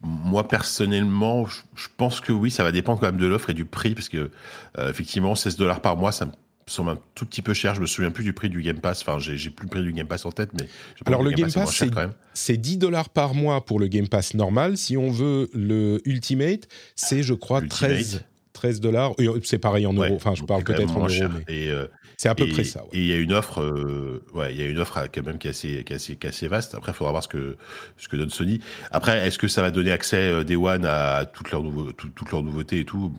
moi 0.00 0.46
personnellement, 0.46 1.46
je, 1.46 1.88
pense 1.96 2.20
que 2.20 2.30
oui, 2.30 2.52
ça 2.52 2.62
va 2.62 2.70
dépendre 2.70 3.00
quand 3.00 3.06
même 3.06 3.20
de 3.20 3.26
l'offre 3.26 3.50
et 3.50 3.54
du 3.54 3.64
prix, 3.64 3.94
parce 3.94 4.08
que 4.08 4.30
effectivement, 4.78 5.34
16 5.34 5.56
dollars 5.56 5.80
par 5.80 5.96
mois, 5.96 6.12
ça 6.12 6.26
me 6.26 6.32
sont 6.66 6.88
un 6.88 6.98
tout 7.14 7.26
petit 7.26 7.42
peu 7.42 7.54
cher. 7.54 7.74
Je 7.74 7.80
me 7.80 7.86
souviens 7.86 8.10
plus 8.10 8.24
du 8.24 8.32
prix 8.32 8.48
du 8.48 8.62
Game 8.62 8.80
Pass. 8.80 9.02
Enfin, 9.02 9.18
j'ai 9.18 9.50
plus 9.50 9.64
le 9.64 9.70
prix 9.70 9.82
du 9.82 9.92
Game 9.92 10.06
Pass 10.06 10.24
en 10.24 10.32
tête, 10.32 10.50
mais 10.54 10.66
alors 11.06 11.22
le 11.22 11.30
Game, 11.30 11.50
Pass, 11.52 11.84
c'est 12.32 12.56
10 12.56 12.78
dollars 12.78 13.08
par 13.08 13.34
mois 13.34 13.64
pour 13.64 13.78
le 13.78 13.86
Game 13.86 14.08
Pass 14.08 14.34
normal. 14.34 14.76
Si 14.76 14.96
on 14.96 15.10
veut 15.10 15.50
le 15.52 16.00
Ultimate, 16.04 16.68
c'est 16.96 17.22
je 17.22 17.34
crois 17.34 17.60
13 17.60 18.24
13 18.52 18.80
dollars. 18.80 19.12
C'est 19.42 19.58
pareil 19.58 19.86
en 19.86 19.92
euros. 19.92 20.14
Enfin, 20.14 20.34
je 20.34 20.44
parle 20.44 20.64
peut-être 20.64 20.96
en 20.96 21.06
euros. 21.06 21.32
Mais... 21.48 21.68
Euh, 21.68 21.86
c'est 22.24 22.30
à 22.30 22.34
peu 22.34 22.48
près 22.48 22.64
ça. 22.64 22.80
Et 22.94 23.00
il 23.00 23.06
y 23.06 23.12
a 23.12 23.18
une 23.18 23.34
offre, 23.34 23.60
euh, 23.60 24.24
ouais, 24.32 24.54
il 24.54 24.58
y 24.58 24.62
a 24.62 24.66
une 24.66 24.78
offre 24.78 24.98
quand 25.12 25.22
même 25.22 25.36
qui 25.36 25.46
est 25.46 25.50
assez, 25.50 25.84
qui 25.84 25.92
est 25.92 26.24
assez, 26.24 26.48
vaste. 26.48 26.74
Après, 26.74 26.92
il 26.92 26.94
faudra 26.94 27.10
voir 27.10 27.22
ce 27.22 27.28
que, 27.28 27.58
ce 27.98 28.08
que 28.08 28.16
donne 28.16 28.30
Sony. 28.30 28.60
Après, 28.92 29.26
est-ce 29.26 29.38
que 29.38 29.46
ça 29.46 29.60
va 29.60 29.70
donner 29.70 29.92
accès 29.92 30.16
euh, 30.16 30.42
Day 30.42 30.56
One 30.56 30.86
à 30.86 31.26
toutes 31.26 31.50
leurs, 31.50 31.62
nouveaux, 31.62 31.92
toutes 31.92 32.32
leurs 32.32 32.42
nouveautés 32.42 32.80
et 32.80 32.84
tout? 32.86 33.12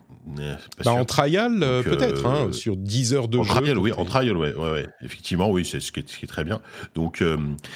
Bah, 0.83 0.91
En 0.91 1.05
trial, 1.05 1.59
peut-être, 1.83 2.25
hein, 2.25 2.51
sur 2.51 2.75
10 2.75 3.13
heures 3.13 3.27
de 3.27 3.37
en 3.37 3.43
jeu. 3.43 3.53
Trial, 3.53 3.77
oui, 3.77 3.91
en 3.91 4.05
trial, 4.05 4.35
ouais, 4.35 4.55
ouais, 4.55 4.87
Effectivement, 5.03 5.51
oui, 5.51 5.65
c'est 5.65 5.79
ce 5.79 5.91
qui 5.91 5.99
est, 5.99 6.09
ce 6.09 6.17
qui 6.17 6.25
est 6.25 6.27
très 6.27 6.43
bien. 6.43 6.61
Donc, 6.95 7.23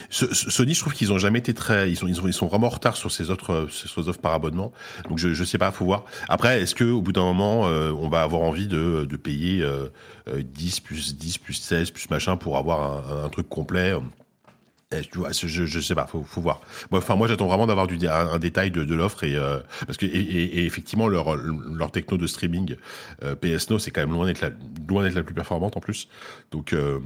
Sony, 0.10 0.74
je 0.74 0.80
trouve 0.80 0.94
qu'ils 0.94 1.14
ont 1.14 1.20
jamais 1.20 1.38
été 1.38 1.54
très, 1.54 1.92
ils 1.92 1.96
sont, 1.96 2.08
ils 2.08 2.16
sont, 2.16 2.26
ils 2.26 2.34
sont 2.34 2.48
vraiment 2.48 2.66
en 2.66 2.72
retard 2.72 2.98
sur 2.98 3.12
ces 3.12 3.30
autres, 3.30 3.68
ces 3.72 4.10
offres 4.10 4.20
par 4.20 4.34
abonnement. 4.34 4.72
Donc, 5.08 5.20
je, 5.20 5.36
je 5.36 5.44
sais 5.44 5.60
pas, 5.60 5.72
faut 5.72 5.86
voir. 5.86 6.06
Après, 6.28 6.64
est-ce 6.64 6.74
que 6.74 6.86
au 6.86 7.04
bout 7.04 7.12
d'un 7.12 7.22
moment, 7.22 7.66
on 7.66 8.10
va 8.10 8.24
avoir 8.24 8.42
envie 8.42 8.68
de, 8.68 9.06
de 9.08 9.16
payer 9.16 9.64
10 10.38 10.80
plus 10.82 11.16
10 11.16 11.38
plus 11.38 11.54
16 11.56 11.92
plus 11.92 12.10
machin 12.10 12.38
pour 12.38 12.58
avoir 12.58 13.24
un, 13.24 13.30
truc 13.30 13.50
complet. 13.50 13.94
je, 14.92 15.66
je, 15.66 15.80
sais 15.80 15.96
pas, 15.96 16.06
faut, 16.08 16.24
faut 16.24 16.42
voir. 16.42 16.62
Enfin, 16.92 17.16
moi, 17.16 17.28
j'attends 17.28 17.48
vraiment 17.48 17.68
d'avoir 17.68 17.88
du 17.88 17.98
un, 18.08 18.40
détail 18.40 18.72
de, 18.72 18.94
l'offre 18.94 19.24
et 19.24 19.36
euh, 19.36 19.60
parce 19.86 19.98
que 19.98 20.06
et, 20.06 20.66
effectivement 20.66 21.08
leur 21.08 21.36
leur 21.36 21.92
techno 21.92 22.18
de 22.18 22.28
streaming 22.28 22.76
euh, 23.24 23.36
PSNO, 23.36 23.80
c'est 23.80 23.92
quand 23.92 24.02
même 24.02 24.14
loin 24.14 24.26
d'être 24.26 24.42
la 24.42 24.52
loin 24.88 25.04
d'être 25.04 25.16
la 25.16 25.24
plus 25.24 25.36
performante 25.36 25.78
en 25.78 25.80
plus. 25.80 26.08
Donc 26.52 26.74
euh, 26.74 27.00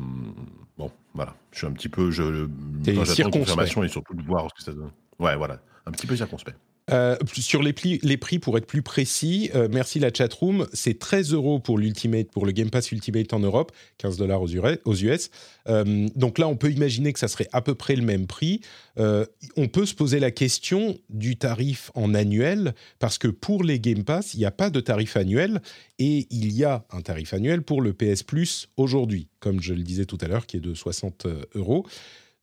bon, 0.77 0.91
voilà, 1.13 1.36
je 1.51 1.59
suis 1.59 1.67
un 1.67 1.71
petit 1.71 1.89
peu 1.89 2.12
je 2.12 2.47
j'attends 2.83 3.29
confirmation 3.31 3.83
et 3.83 3.89
surtout 3.89 4.15
de 4.15 4.23
voir 4.23 4.47
ce 4.49 4.53
que 4.55 4.63
ça 4.63 4.73
donne. 4.73 4.91
Ouais, 5.19 5.36
voilà, 5.36 5.59
un 5.86 5.91
petit 5.91 6.07
peu 6.07 6.15
circonspect. 6.15 6.57
Euh, 6.91 7.15
sur 7.33 7.63
les, 7.63 7.71
prix, 7.71 8.39
pour 8.39 8.57
être 8.57 8.65
plus 8.65 8.81
précis, 8.81 9.49
euh, 9.55 9.69
merci 9.71 9.99
la 9.99 10.13
chatroom, 10.13 10.67
c'est 10.73 10.99
13 10.99 11.31
euros 11.31 11.59
pour 11.59 11.77
l'Ultimate, 11.77 12.29
pour 12.29 12.45
le 12.45 12.51
Game 12.51 12.69
Pass 12.69 12.91
Ultimate 12.91 13.31
en 13.31 13.39
Europe, 13.39 13.71
15 13.99 14.17
dollars 14.17 14.41
aux, 14.41 14.95
US. 14.95 15.29
Euh, 15.69 16.09
donc 16.15 16.39
là, 16.39 16.47
on 16.47 16.57
peut 16.57 16.71
imaginer 16.71 17.13
que 17.13 17.19
ça 17.19 17.29
serait 17.29 17.47
à 17.53 17.61
peu 17.61 17.73
près 17.73 17.95
le 17.95 18.01
même 18.01 18.27
prix. 18.27 18.61
On 18.97 19.67
peut 19.67 19.85
se 19.85 19.95
poser 19.95 20.19
la 20.19 20.31
question 20.31 20.97
du 21.09 21.37
tarif 21.37 21.89
en 21.95 22.13
annuel, 22.13 22.75
parce 22.99 23.17
que 23.17 23.27
pour 23.27 23.63
les 23.63 23.79
Game 23.79 24.03
Pass, 24.03 24.33
il 24.33 24.39
n'y 24.39 24.45
a 24.45 24.51
pas 24.51 24.69
de 24.69 24.79
tarif 24.79 25.15
annuel, 25.15 25.61
et 25.99 26.27
il 26.31 26.53
y 26.53 26.65
a 26.65 26.85
un 26.91 27.01
tarif 27.01 27.33
annuel 27.33 27.61
pour 27.61 27.81
le 27.81 27.93
PS 27.93 28.23
Plus 28.23 28.67
aujourd'hui, 28.77 29.29
comme 29.39 29.61
je 29.61 29.73
le 29.73 29.83
disais 29.83 30.05
tout 30.05 30.17
à 30.21 30.27
l'heure, 30.27 30.45
qui 30.45 30.57
est 30.57 30.61
de 30.61 30.73
60 30.73 31.27
euros. 31.55 31.85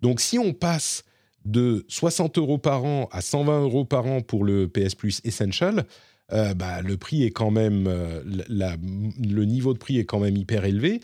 Donc 0.01 0.21
si 0.21 0.39
on 0.39 0.55
passe 0.55 1.05
de 1.45 1.85
60 1.89 2.39
euros 2.39 2.59
par 2.59 2.85
an 2.85 3.09
à 3.13 3.21
120 3.21 3.63
euros 3.63 3.85
par 3.85 4.07
an 4.07 4.21
pour 4.21 4.45
le 4.45 4.69
PS 4.69 4.95
Plus 4.95 5.21
Essential, 5.25 5.87
euh, 6.33 6.55
bah, 6.55 6.83
le 6.83 6.97
prix 6.97 7.25
est 7.25 7.31
quand 7.31 7.51
même, 7.51 7.87
euh, 7.87 8.23
le 8.25 9.45
niveau 9.45 9.73
de 9.73 9.79
prix 9.79 9.99
est 9.99 10.05
quand 10.05 10.21
même 10.21 10.37
hyper 10.37 10.65
élevé. 10.65 11.01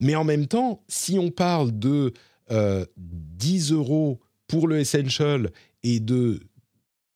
Mais 0.00 0.14
en 0.14 0.24
même 0.24 0.46
temps, 0.46 0.82
si 0.88 1.18
on 1.18 1.30
parle 1.30 1.78
de 1.78 2.12
euh, 2.50 2.86
10 2.96 3.72
euros 3.72 4.20
pour 4.48 4.66
le 4.66 4.78
Essential 4.78 5.50
et 5.82 6.00
de 6.00 6.40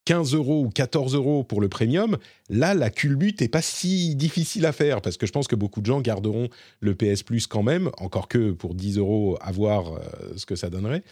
15 0.05 0.35
euros 0.35 0.65
ou 0.65 0.69
14 0.69 1.15
euros 1.15 1.45
pour 1.45 1.61
le 1.61 1.69
Premium, 1.69 2.19
là, 2.51 2.75
la 2.75 2.91
culbute 2.91 3.41
n'est 3.41 3.49
pas 3.49 3.63
si 3.63 4.15
difficile 4.15 4.67
à 4.67 4.73
faire 4.73 5.01
parce 5.01 5.17
que 5.17 5.27
je 5.27 5.33
pense 5.33 5.49
que 5.49 5.57
beaucoup 5.57 5.81
de 5.81 5.87
gens 5.87 6.01
garderont 6.01 6.49
le 6.81 6.95
PS 6.95 7.23
Plus 7.23 7.47
quand 7.47 7.63
même, 7.63 7.91
encore 7.99 8.29
que 8.29 8.53
pour 8.53 8.75
10 8.75 8.99
euros, 8.99 9.39
à 9.41 9.51
voir 9.53 9.95
euh, 9.95 10.01
ce 10.37 10.47
que 10.47 10.57
ça 10.57 10.69
donnerait. 10.69 11.03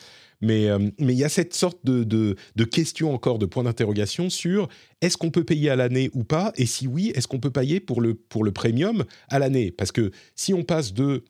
Mais 0.42 0.68
euh, 0.68 0.90
mais 0.98 1.12
il 1.14 1.18
y 1.18 1.24
a 1.24 1.28
cette 1.28 1.54
sorte 1.54 1.78
de, 1.84 2.02
de, 2.02 2.64
question 2.64 3.14
encore, 3.14 3.38
de 3.38 3.46
point 3.46 3.62
d'interrogation 3.62 4.28
sur 4.28 4.68
est-ce 5.00 5.16
qu'on 5.16 5.30
peut 5.30 5.44
payer 5.44 5.70
à 5.70 5.76
l'année 5.76 6.10
ou 6.14 6.24
pas? 6.24 6.52
Et 6.56 6.66
si 6.66 6.88
oui, 6.88 7.12
est-ce 7.14 7.28
qu'on 7.28 7.38
peut 7.38 7.52
payer 7.52 7.78
pour 7.78 8.00
le, 8.00 8.14
pour 8.14 8.42
le 8.42 8.50
premium 8.50 9.04
à 9.28 9.38
l'année? 9.38 9.70
Parce 9.70 9.92
que 9.92 10.10
si 10.34 10.52
on 10.52 10.64
passe 10.64 10.92
de, 10.92 11.24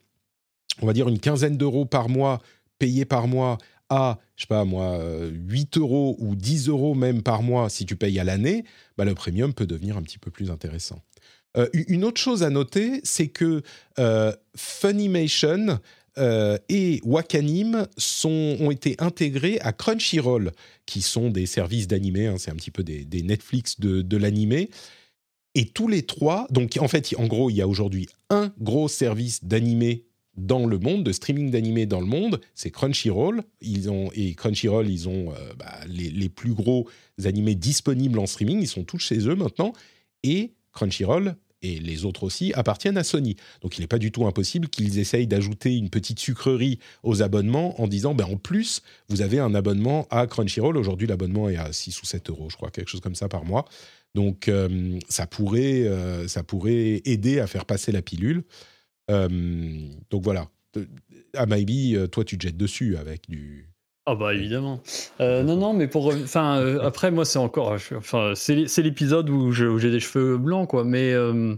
on 0.80 0.86
va 0.86 0.94
dire, 0.94 1.08
une 1.08 1.20
quinzaine 1.20 1.58
d'euros 1.58 1.84
par 1.84 2.08
mois 2.08 2.40
payés 2.78 3.04
par 3.04 3.28
mois 3.28 3.58
à, 3.92 4.18
je 4.36 4.42
sais 4.42 4.48
pas 4.48 4.64
moi, 4.64 4.96
euh, 4.98 5.30
8 5.32 5.76
euros 5.78 6.16
ou 6.18 6.34
10 6.34 6.68
euros 6.68 6.94
même 6.94 7.22
par 7.22 7.42
mois 7.42 7.68
si 7.68 7.86
tu 7.86 7.96
payes 7.96 8.18
à 8.18 8.24
l'année, 8.24 8.64
bah, 8.96 9.04
le 9.04 9.14
premium 9.14 9.52
peut 9.52 9.66
devenir 9.66 9.96
un 9.96 10.02
petit 10.02 10.18
peu 10.18 10.30
plus 10.30 10.50
intéressant. 10.50 11.00
Euh, 11.56 11.68
une 11.74 12.04
autre 12.04 12.20
chose 12.20 12.42
à 12.42 12.50
noter, 12.50 13.00
c'est 13.04 13.28
que 13.28 13.62
euh, 13.98 14.32
Funimation 14.56 15.78
euh, 16.18 16.58
et 16.68 17.00
Wakanim 17.04 17.86
sont, 17.96 18.56
ont 18.60 18.70
été 18.70 18.96
intégrés 18.98 19.58
à 19.60 19.72
Crunchyroll, 19.72 20.52
qui 20.86 21.02
sont 21.02 21.30
des 21.30 21.46
services 21.46 21.88
d'animé, 21.88 22.26
hein, 22.26 22.36
c'est 22.38 22.50
un 22.50 22.56
petit 22.56 22.70
peu 22.70 22.82
des, 22.82 23.04
des 23.04 23.22
Netflix 23.22 23.80
de, 23.80 24.02
de 24.02 24.16
l'animé. 24.16 24.70
Et 25.54 25.66
tous 25.66 25.88
les 25.88 26.02
trois, 26.02 26.46
donc 26.50 26.78
en 26.80 26.88
fait, 26.88 27.14
en 27.18 27.26
gros, 27.26 27.50
il 27.50 27.56
y 27.56 27.62
a 27.62 27.68
aujourd'hui 27.68 28.08
un 28.30 28.52
gros 28.58 28.88
service 28.88 29.44
d'animé 29.44 30.06
dans 30.36 30.66
le 30.66 30.78
monde, 30.78 31.04
de 31.04 31.12
streaming 31.12 31.50
d'animé 31.50 31.86
dans 31.86 32.00
le 32.00 32.06
monde, 32.06 32.40
c'est 32.54 32.70
Crunchyroll. 32.70 33.42
Ils 33.60 33.90
ont, 33.90 34.10
et 34.14 34.34
Crunchyroll, 34.34 34.88
ils 34.88 35.08
ont 35.08 35.32
euh, 35.32 35.52
bah, 35.58 35.80
les, 35.86 36.10
les 36.10 36.28
plus 36.28 36.54
gros 36.54 36.88
animés 37.24 37.54
disponibles 37.54 38.18
en 38.18 38.26
streaming, 38.26 38.60
ils 38.60 38.68
sont 38.68 38.84
tous 38.84 38.98
chez 38.98 39.28
eux 39.28 39.36
maintenant. 39.36 39.72
Et 40.22 40.52
Crunchyroll 40.72 41.36
et 41.62 41.78
les 41.78 42.04
autres 42.04 42.24
aussi 42.24 42.52
appartiennent 42.54 42.98
à 42.98 43.04
Sony. 43.04 43.36
Donc 43.60 43.78
il 43.78 43.80
n'est 43.80 43.86
pas 43.86 43.98
du 43.98 44.10
tout 44.10 44.26
impossible 44.26 44.68
qu'ils 44.68 44.98
essayent 44.98 45.26
d'ajouter 45.26 45.76
une 45.76 45.90
petite 45.90 46.18
sucrerie 46.18 46.78
aux 47.02 47.22
abonnements 47.22 47.80
en 47.80 47.86
disant, 47.86 48.14
ben, 48.14 48.24
en 48.24 48.36
plus, 48.36 48.82
vous 49.08 49.22
avez 49.22 49.38
un 49.38 49.54
abonnement 49.54 50.06
à 50.10 50.26
Crunchyroll. 50.26 50.76
Aujourd'hui, 50.76 51.06
l'abonnement 51.06 51.48
est 51.48 51.56
à 51.56 51.72
6 51.72 52.02
ou 52.02 52.06
7 52.06 52.30
euros, 52.30 52.48
je 52.50 52.56
crois, 52.56 52.70
quelque 52.70 52.88
chose 52.88 53.00
comme 53.00 53.14
ça 53.14 53.28
par 53.28 53.44
mois. 53.44 53.64
Donc 54.14 54.48
euh, 54.48 54.98
ça, 55.08 55.26
pourrait, 55.26 55.86
euh, 55.86 56.28
ça 56.28 56.42
pourrait 56.42 57.00
aider 57.04 57.40
à 57.40 57.46
faire 57.46 57.64
passer 57.64 57.92
la 57.92 58.02
pilule. 58.02 58.44
Euh, 59.10 59.28
donc 60.10 60.22
voilà. 60.22 60.48
À 61.34 61.46
Maybe, 61.46 61.94
euh, 61.96 62.06
toi, 62.06 62.24
tu 62.24 62.38
te 62.38 62.46
jettes 62.46 62.56
dessus 62.56 62.96
avec 62.96 63.28
du... 63.28 63.68
Ah 64.04 64.16
bah 64.16 64.34
évidemment. 64.34 64.80
Euh, 65.20 65.44
non 65.44 65.56
non 65.56 65.72
mais 65.74 65.86
pour 65.86 66.08
enfin 66.08 66.58
euh, 66.58 66.80
après 66.82 67.12
moi 67.12 67.24
c'est 67.24 67.38
encore 67.38 67.76
enfin 67.94 68.32
c'est 68.34 68.56
l'é- 68.56 68.66
c'est 68.66 68.82
l'épisode 68.82 69.30
où 69.30 69.52
j'ai 69.52 69.90
des 69.92 70.00
cheveux 70.00 70.38
blancs 70.38 70.68
quoi 70.68 70.82
mais 70.82 71.12
euh, 71.12 71.54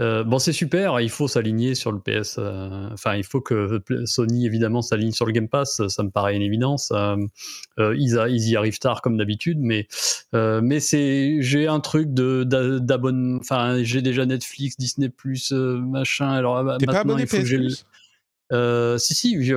euh, 0.00 0.24
bon 0.24 0.38
c'est 0.38 0.52
super 0.52 1.00
il 1.00 1.10
faut 1.10 1.28
s'aligner 1.28 1.74
sur 1.74 1.92
le 1.92 2.00
PS 2.00 2.36
euh, 2.38 2.88
enfin 2.92 3.14
il 3.14 3.24
faut 3.24 3.40
que 3.40 3.78
Pl- 3.78 4.06
Sony 4.06 4.44
évidemment 4.46 4.82
s'aligne 4.82 5.12
sur 5.12 5.24
le 5.26 5.32
Game 5.32 5.48
Pass 5.48 5.80
ça 5.88 6.02
me 6.02 6.10
paraît 6.10 6.34
une 6.34 6.42
évidence 6.42 6.90
euh, 6.92 7.16
euh, 7.78 7.94
ils, 7.98 8.18
a- 8.18 8.28
ils 8.28 8.48
y 8.48 8.56
arrivent 8.56 8.78
tard 8.80 9.02
comme 9.02 9.16
d'habitude 9.16 9.58
mais 9.60 9.86
euh, 10.34 10.60
mais 10.62 10.80
c'est 10.80 11.40
j'ai 11.42 11.68
un 11.68 11.80
truc 11.80 12.12
de 12.12 12.44
d'a- 12.44 12.80
d'abonnement 12.80 13.38
enfin 13.40 13.82
j'ai 13.84 14.02
déjà 14.02 14.26
Netflix 14.26 14.76
Disney 14.76 15.10
euh, 15.52 15.78
machin 15.80 16.30
alors 16.30 16.76
T'es 16.78 16.86
pas 16.86 17.00
abonné 17.00 17.22
il 17.22 17.28
faut 17.28 17.36
que 17.38 17.44
PS 17.68 17.84
euh, 18.52 18.98
si, 18.98 19.14
si, 19.14 19.42
j'ai 19.42 19.54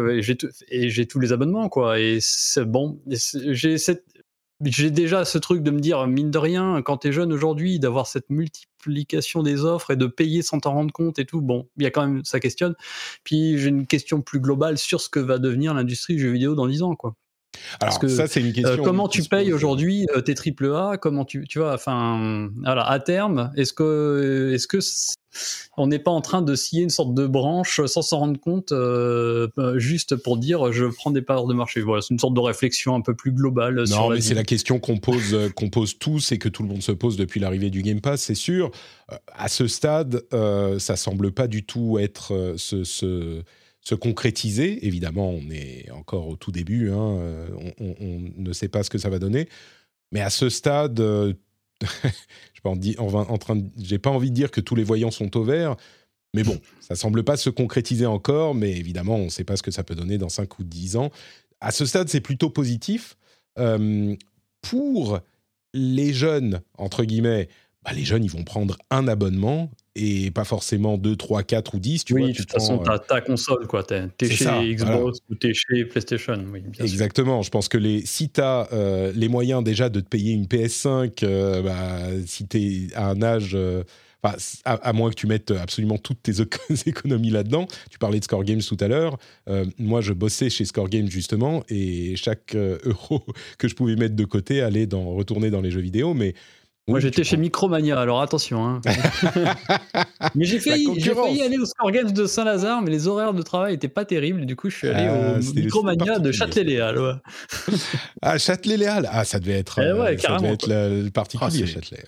et 0.69 0.89
j'ai 0.89 1.05
tous 1.07 1.19
les 1.19 1.33
abonnements, 1.33 1.67
quoi. 1.69 1.99
Et 1.99 2.19
c'est 2.21 2.65
bon, 2.65 2.99
j'ai 3.07 3.77
cette. 3.77 4.05
J'ai 4.63 4.89
déjà 4.89 5.23
ce 5.23 5.37
truc 5.37 5.61
de 5.61 5.69
me 5.69 5.79
dire, 5.79 6.07
mine 6.07 6.31
de 6.31 6.37
rien, 6.37 6.81
quand 6.81 6.97
t'es 6.97 7.11
jeune 7.11 7.31
aujourd'hui, 7.31 7.79
d'avoir 7.79 8.07
cette 8.07 8.29
multiplication 8.29 9.43
des 9.43 9.63
offres 9.63 9.91
et 9.91 9.95
de 9.95 10.07
payer 10.07 10.41
sans 10.41 10.59
t'en 10.59 10.73
rendre 10.73 10.91
compte 10.91 11.19
et 11.19 11.25
tout, 11.25 11.41
bon, 11.41 11.67
il 11.77 11.83
y 11.83 11.85
a 11.85 11.91
quand 11.91 12.07
même, 12.07 12.25
ça 12.25 12.39
questionne. 12.39 12.75
Puis 13.23 13.59
j'ai 13.59 13.69
une 13.69 13.85
question 13.85 14.21
plus 14.21 14.39
globale 14.39 14.79
sur 14.79 14.99
ce 14.99 15.09
que 15.09 15.19
va 15.19 15.37
devenir 15.37 15.75
l'industrie 15.75 16.15
du 16.15 16.21
jeu 16.21 16.31
vidéo 16.31 16.55
dans 16.55 16.67
10 16.67 16.81
ans, 16.81 16.95
quoi. 16.95 17.15
Alors 17.79 17.99
que, 17.99 18.07
ça, 18.07 18.27
c'est 18.27 18.39
une 18.39 18.49
Euh, 18.49 18.53
question... 18.53 18.83
comment 18.83 19.07
tu 19.07 19.23
payes 19.23 19.51
aujourd'hui 19.53 20.05
euh, 20.15 20.21
tes 20.21 20.35
triple 20.35 20.73
A 20.73 20.97
Comment 20.99 21.25
tu, 21.25 21.47
tu 21.47 21.59
vois, 21.59 21.73
enfin, 21.73 22.49
voilà, 22.63 22.87
à 22.87 22.99
terme, 22.99 23.51
est-ce 23.55 23.73
que, 23.73 24.51
est-ce 24.53 24.67
que 24.67 24.79
on 25.77 25.87
n'est 25.87 25.99
pas 25.99 26.11
en 26.11 26.21
train 26.21 26.41
de 26.41 26.55
scier 26.55 26.81
une 26.83 26.89
sorte 26.89 27.13
de 27.13 27.27
branche 27.27 27.81
sans 27.85 28.01
s'en 28.01 28.19
rendre 28.19 28.39
compte, 28.39 28.71
euh, 28.71 29.47
juste 29.77 30.15
pour 30.15 30.37
dire 30.37 30.71
je 30.71 30.85
prends 30.85 31.11
des 31.11 31.21
parts 31.21 31.45
de 31.47 31.53
marché 31.53 31.81
Voilà, 31.81 32.01
c'est 32.01 32.13
une 32.13 32.19
sorte 32.19 32.33
de 32.33 32.39
réflexion 32.39 32.95
un 32.95 33.01
peu 33.01 33.13
plus 33.15 33.31
globale. 33.31 33.83
Non, 33.89 34.09
mais 34.09 34.21
c'est 34.21 34.33
la 34.33 34.43
question 34.43 34.79
qu'on 34.79 34.97
pose, 34.97 35.33
euh, 35.33 35.49
qu'on 35.49 35.69
pose 35.69 35.97
tous 35.99 36.31
et 36.31 36.37
que 36.37 36.49
tout 36.49 36.63
le 36.63 36.69
monde 36.69 36.81
se 36.81 36.91
pose 36.91 37.17
depuis 37.17 37.39
l'arrivée 37.39 37.69
du 37.69 37.81
Game 37.81 38.01
Pass, 38.01 38.21
c'est 38.21 38.35
sûr. 38.35 38.71
Euh, 39.11 39.15
à 39.33 39.47
ce 39.49 39.67
stade, 39.67 40.23
euh, 40.33 40.79
ça 40.79 40.95
semble 40.95 41.31
pas 41.31 41.47
du 41.47 41.63
tout 41.65 41.97
être 41.99 42.53
se, 42.57 42.83
se, 42.83 43.41
se 43.81 43.95
concrétiser. 43.95 44.85
Évidemment, 44.85 45.29
on 45.29 45.49
est 45.49 45.89
encore 45.91 46.27
au 46.27 46.35
tout 46.35 46.51
début, 46.51 46.89
hein, 46.91 46.95
on, 47.57 47.73
on- 47.79 47.95
on 48.01 48.21
ne 48.41 48.53
sait 48.53 48.67
pas 48.69 48.83
ce 48.83 48.89
que 48.89 48.97
ça 48.97 49.09
va 49.09 49.19
donner. 49.19 49.47
Mais 50.11 50.21
à 50.21 50.29
ce 50.29 50.49
stade, 50.49 50.99
euh, 50.99 51.33
en 52.67 52.77
en, 52.99 53.13
en 53.13 53.37
train, 53.37 53.55
de- 53.55 53.69
j'ai 53.81 53.99
pas 53.99 54.09
envie 54.09 54.29
de 54.29 54.35
dire 54.35 54.51
que 54.51 54.61
tous 54.61 54.75
les 54.75 54.83
voyants 54.83 55.11
sont 55.11 55.35
au 55.37 55.43
vert. 55.43 55.75
Mais 56.33 56.43
bon, 56.43 56.59
ça 56.81 56.95
semble 56.95 57.23
pas 57.23 57.37
se 57.37 57.49
concrétiser 57.49 58.05
encore, 58.05 58.53
mais 58.53 58.71
évidemment, 58.71 59.15
on 59.15 59.25
ne 59.25 59.29
sait 59.29 59.45
pas 59.45 59.55
ce 59.57 59.63
que 59.63 59.71
ça 59.71 59.83
peut 59.83 59.95
donner 59.95 60.17
dans 60.17 60.29
5 60.29 60.59
ou 60.59 60.63
10 60.63 60.97
ans. 60.97 61.09
À 61.61 61.71
ce 61.71 61.85
stade, 61.85 62.09
c'est 62.09 62.21
plutôt 62.21 62.49
positif. 62.49 63.17
Euh, 63.57 64.13
pour 64.61 65.19
les 65.73 66.13
jeunes, 66.13 66.61
entre 66.77 67.05
guillemets, 67.05 67.47
bah, 67.83 67.93
les 67.93 68.03
jeunes, 68.03 68.23
ils 68.23 68.29
vont 68.31 68.43
prendre 68.43 68.77
un 68.91 69.07
abonnement 69.07 69.71
et 69.97 70.31
pas 70.31 70.43
forcément 70.43 70.97
2, 70.97 71.15
3, 71.15 71.43
4 71.43 71.75
ou 71.75 71.79
10. 71.79 72.05
Tu 72.05 72.13
oui, 72.13 72.21
vois, 72.21 72.29
de 72.29 72.33
tu 72.35 72.41
toute 72.41 72.51
façon, 72.51 72.77
prends, 72.79 72.93
euh, 72.93 72.97
t'as 72.97 72.99
ta 72.99 73.21
console, 73.21 73.67
quoi. 73.67 73.83
T'es 73.83 74.07
t'es 74.17 74.29
chez 74.29 74.43
ça, 74.45 74.61
Xbox 74.63 75.19
ou 75.29 75.35
t'es 75.35 75.53
chez 75.53 75.85
PlayStation. 75.85 76.35
Oui, 76.51 76.61
bien 76.61 76.73
sûr. 76.73 76.83
Exactement. 76.85 77.41
Je 77.41 77.49
pense 77.49 77.67
que 77.67 77.77
les, 77.77 78.05
si 78.05 78.29
tu 78.29 78.41
as 78.41 78.67
les 79.15 79.27
moyens 79.27 79.63
déjà 79.63 79.89
de 79.89 79.99
te 79.99 80.07
payer 80.07 80.33
une 80.33 80.45
PS5, 80.45 81.23
euh, 81.23 81.61
bah, 81.61 81.99
si 82.25 82.47
tu 82.47 82.57
es 82.57 82.93
à 82.95 83.09
un 83.09 83.21
âge. 83.21 83.51
euh, 83.55 83.83
à, 84.23 84.73
à 84.73 84.91
moins 84.93 85.09
que 85.09 85.15
tu 85.15 85.25
mettes 85.25 85.51
absolument 85.51 85.97
toutes 85.97 86.21
tes 86.21 86.41
éco- 86.41 86.59
économies 86.85 87.29
là-dedans. 87.29 87.65
Tu 87.89 87.97
parlais 87.97 88.19
de 88.19 88.23
Score 88.25 88.43
Games 88.43 88.59
tout 88.61 88.75
à 88.81 88.89
l'heure. 88.89 89.17
Euh, 89.47 89.63
moi, 89.77 90.01
je 90.01 90.11
bossais 90.11 90.49
chez 90.49 90.65
Score 90.65 90.89
Games 90.89 91.09
justement, 91.09 91.63
et 91.69 92.15
chaque 92.17 92.53
euh, 92.55 92.77
euro 92.83 93.23
que 93.57 93.69
je 93.69 93.75
pouvais 93.75 93.95
mettre 93.95 94.15
de 94.17 94.25
côté 94.25 94.59
allait 94.61 94.85
dans, 94.85 95.13
retourner 95.13 95.49
dans 95.49 95.61
les 95.61 95.71
jeux 95.71 95.79
vidéo. 95.79 96.13
Mais 96.13 96.33
Moi, 96.87 96.99
j'étais 97.01 97.23
chez 97.25 97.35
Micromania, 97.37 97.99
alors 97.99 98.21
attention. 98.21 98.65
hein. 98.65 98.81
mais 100.35 100.45
j'ai 100.45 100.59
failli, 100.59 101.01
failli 101.01 101.41
aller 101.41 101.57
au 101.57 101.65
Score 101.65 101.91
Games 101.91 102.11
de 102.11 102.25
Saint-Lazare, 102.25 102.81
mais 102.81 102.91
les 102.91 103.07
horaires 103.07 103.33
de 103.33 103.41
travail 103.41 103.73
n'étaient 103.73 103.87
pas 103.89 104.05
terribles. 104.05 104.45
Du 104.45 104.55
coup, 104.55 104.69
je 104.69 104.77
suis 104.77 104.87
allé 104.87 105.07
Ah, 105.09 105.37
au 105.37 105.53
Micromania 105.53 106.19
de. 106.19 106.31
Châtelet-Léal. 106.31 106.97
ouais. 106.99 107.13
Ah, 108.21 108.37
Châtelet-Léal. 108.37 109.09
Ah, 109.11 109.25
ça 109.25 109.39
devait 109.39 109.59
être, 109.59 109.79
Eh 109.79 109.91
ouais, 109.91 109.99
euh, 110.13 110.17
ça 110.17 110.27
carrément, 110.27 110.41
devait 110.43 110.53
être 110.53 110.67
le, 110.67 111.03
le 111.03 111.09
particulier, 111.11 111.49
Ah, 111.49 111.65
c'est- 111.65 111.67
Châtelet. 111.67 112.03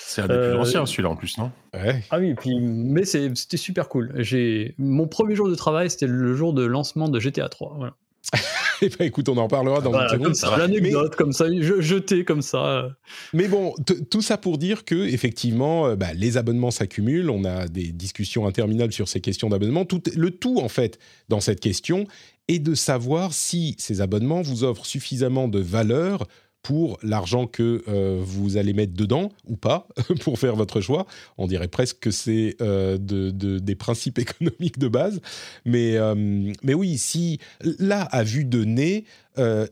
C'est 0.00 0.22
un 0.22 0.28
des 0.28 0.34
Euh, 0.34 0.50
plus 0.52 0.60
anciens, 0.60 0.86
celui-là, 0.86 1.10
en 1.10 1.16
plus, 1.16 1.38
non? 1.38 1.50
Ouais. 1.74 2.04
Ah 2.10 2.18
oui, 2.20 2.34
puis, 2.34 2.56
mais 2.60 3.04
c'était 3.04 3.56
super 3.56 3.88
cool. 3.88 4.12
J'ai 4.18 4.74
Mon 4.78 5.08
premier 5.08 5.34
jour 5.34 5.48
de 5.48 5.54
travail, 5.56 5.90
c'était 5.90 6.06
le 6.06 6.34
jour 6.34 6.52
de 6.54 6.64
lancement 6.64 7.08
de 7.08 7.18
GTA 7.18 7.48
3. 7.48 7.74
Voilà. 7.76 7.94
Eh 8.80 8.90
ben, 8.90 9.06
écoute, 9.06 9.28
on 9.28 9.36
en 9.36 9.48
parlera 9.48 9.80
dans 9.80 9.90
Voilà, 9.90 10.14
une 10.14 10.22
comme 10.22 10.56
l'anecdote, 10.56 11.16
comme 11.16 11.32
ça, 11.32 11.46
jeté 11.60 12.24
comme 12.24 12.42
ça. 12.42 12.88
Mais 13.32 13.48
bon, 13.48 13.74
tout 14.08 14.22
ça 14.22 14.36
pour 14.36 14.56
dire 14.56 14.84
que 14.84 14.94
effectivement, 14.94 15.88
euh, 15.88 15.96
bah, 15.96 16.12
les 16.14 16.36
abonnements 16.36 16.70
s'accumulent. 16.70 17.30
On 17.30 17.44
a 17.44 17.66
des 17.66 17.90
discussions 17.90 18.46
interminables 18.46 18.92
sur 18.92 19.08
ces 19.08 19.20
questions 19.20 19.48
d'abonnement. 19.48 19.84
Tout, 19.84 20.02
le 20.14 20.30
tout, 20.30 20.58
en 20.60 20.68
fait, 20.68 20.98
dans 21.28 21.40
cette 21.40 21.58
question, 21.58 22.06
est 22.46 22.60
de 22.60 22.74
savoir 22.74 23.32
si 23.32 23.74
ces 23.78 24.00
abonnements 24.00 24.42
vous 24.42 24.62
offrent 24.62 24.86
suffisamment 24.86 25.48
de 25.48 25.58
valeur 25.58 26.26
pour 26.62 26.98
l'argent 27.02 27.46
que 27.46 27.82
euh, 27.88 28.20
vous 28.22 28.56
allez 28.56 28.72
mettre 28.72 28.92
dedans 28.92 29.30
ou 29.46 29.56
pas 29.56 29.88
pour 30.20 30.38
faire 30.38 30.56
votre 30.56 30.80
choix. 30.80 31.06
On 31.36 31.46
dirait 31.46 31.68
presque 31.68 32.00
que 32.00 32.10
c'est 32.10 32.56
euh, 32.60 32.98
de, 32.98 33.30
des 33.30 33.74
principes 33.74 34.18
économiques 34.18 34.78
de 34.78 34.88
base. 34.88 35.20
Mais, 35.64 35.96
euh, 35.96 36.14
mais 36.62 36.74
oui, 36.74 36.98
si 36.98 37.38
là, 37.78 38.02
à 38.02 38.22
vue 38.22 38.44
de 38.44 38.64
nez, 38.64 39.04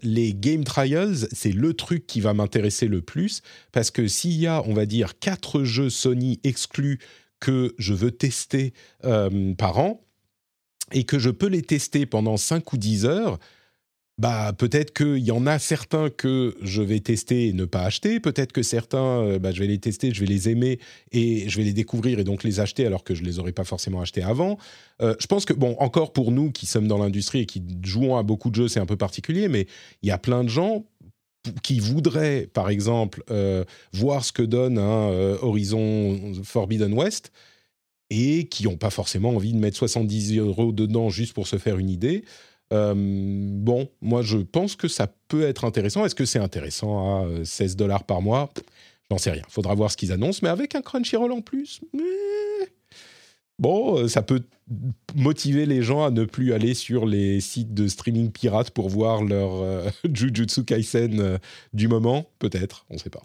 les 0.01 0.33
game 0.33 0.63
trials, 0.63 1.27
c'est 1.33 1.51
le 1.51 1.75
truc 1.75 2.07
qui 2.07 2.21
va 2.21 2.33
m'intéresser 2.35 2.87
le 2.87 3.03
plus 3.03 3.43
parce 3.73 3.91
que 3.91 4.07
s'il 4.07 4.39
y 4.39 4.47
a, 4.47 4.63
on 4.65 4.75
va 4.75 4.87
dire, 4.87 5.19
quatre 5.19 5.65
jeux 5.65 5.91
Sony 5.91 6.39
exclus 6.45 7.01
que 7.41 7.75
je 7.77 7.93
veux 7.93 8.13
tester 8.13 8.75
par 9.03 9.81
an 9.81 10.07
et 10.93 11.03
que 11.03 11.19
je 11.19 11.31
peux 11.31 11.49
les 11.49 11.63
tester 11.63 12.07
pendant 12.07 12.37
5 12.37 12.73
ou 12.73 12.77
10 12.77 13.07
heures, 13.07 13.41
bah 14.19 14.55
peut-être 14.57 14.95
qu'il 14.95 15.19
y 15.19 15.31
en 15.31 15.47
a 15.47 15.59
certains 15.59 16.09
que 16.09 16.57
je 16.63 16.81
vais 16.81 17.01
tester 17.01 17.49
et 17.49 17.53
ne 17.53 17.67
pas 17.67 17.83
acheter, 17.83 18.19
peut-être 18.19 18.53
que 18.53 18.63
certains, 18.63 19.23
euh, 19.23 19.39
bah, 19.39 19.53
je 19.53 19.61
vais 19.61 19.67
les 19.67 19.79
tester, 19.79 20.15
je 20.15 20.21
vais 20.21 20.27
les 20.27 20.49
aimer 20.49 20.79
et 21.13 21.49
je 21.49 21.57
vais 21.59 21.65
les 21.65 21.75
découvrir 21.75 22.19
et 22.19 22.25
donc 22.25 22.43
les 22.43 22.59
acheter 22.59 22.87
alors 22.87 23.05
que 23.05 23.15
je 23.15 23.23
les 23.23 23.39
aurais 23.39 23.53
pas 23.53 23.65
forcément 23.65 24.01
achetés 24.01 24.23
avant. 24.23 24.57
Euh, 25.03 25.15
je 25.19 25.27
pense 25.27 25.45
que 25.45 25.53
bon, 25.53 25.77
encore 25.81 26.15
pour 26.15 26.33
nous 26.33 26.51
qui 26.51 26.65
sommes 26.65 26.89
dans 26.89 26.97
l'industrie 26.97 27.41
et 27.41 27.47
qui 27.47 27.63
jouons 27.85 28.17
à 28.17 28.23
beaucoup 28.23 28.49
de 28.49 28.55
jeux, 28.55 28.69
c'est 28.69 28.81
un 28.81 28.87
peu 28.87 28.97
particulier, 28.97 29.49
mais 29.49 29.67
il 30.03 30.09
y 30.09 30.13
a 30.13 30.19
plein 30.19 30.45
de 30.45 30.49
gens 30.49 30.87
qui 31.63 31.79
voudraient, 31.79 32.49
par 32.53 32.71
exemple, 32.71 33.23
euh, 33.31 33.65
voir 33.93 34.25
ce 34.25 34.33
que 34.33 34.43
donne 34.43 34.79
Horizon 34.79 36.33
Forbidden 36.43 36.95
West 36.95 37.33
et 38.09 38.49
qui 38.49 38.65
n'ont 38.65 38.77
pas 38.77 38.91
forcément 38.91 39.31
envie 39.31 39.53
de 39.53 39.59
mettre 39.59 39.77
70 39.77 40.39
euros 40.39 40.73
dedans 40.73 41.11
juste 41.11 41.35
pour 41.35 41.47
se 41.47 41.59
faire 41.59 41.79
une 41.79 41.91
idée. 41.91 42.25
Euh, 42.73 42.95
bon, 42.97 43.89
moi 44.01 44.23
je 44.23 44.39
pense 44.39 44.77
que 44.77 44.89
ça 44.89 45.09
peut 45.29 45.43
être 45.43 45.65
intéressant. 45.65 46.05
Est-ce 46.05 46.15
que 46.15 46.25
c'est 46.25 46.39
intéressant 46.39 47.25
à 47.25 47.45
16 47.45 47.73
euh, 47.73 47.77
dollars 47.77 48.05
par 48.05 48.23
mois? 48.23 48.51
J'en 49.11 49.19
sais 49.19 49.31
rien. 49.31 49.43
Faudra 49.49 49.75
voir 49.75 49.91
ce 49.91 49.97
qu'ils 49.97 50.13
annoncent, 50.13 50.41
mais 50.43 50.49
avec 50.49 50.75
un 50.75 50.83
Crunchyroll 50.83 51.33
en 51.33 51.41
plus. 51.41 51.81
Bon, 53.59 53.99
euh, 53.99 54.09
ça 54.09 54.23
peut 54.23 54.43
motiver 55.15 55.65
les 55.65 55.83
gens 55.83 56.05
à 56.05 56.11
ne 56.11 56.25
plus 56.25 56.53
aller 56.53 56.75
sur 56.75 57.07
les 57.07 57.41
sites 57.41 57.73
de 57.73 57.87
streaming 57.87 58.31
pirates 58.31 58.71
pour 58.71 58.89
voir 58.89 59.23
leur 59.23 59.91
Jujutsu 60.13 60.65
Kaisen 60.65 61.39
du 61.73 61.87
moment, 61.87 62.27
peut-être, 62.41 62.85
on 62.91 62.95
ne 62.95 62.99
sait 62.99 63.11
pas. 63.11 63.23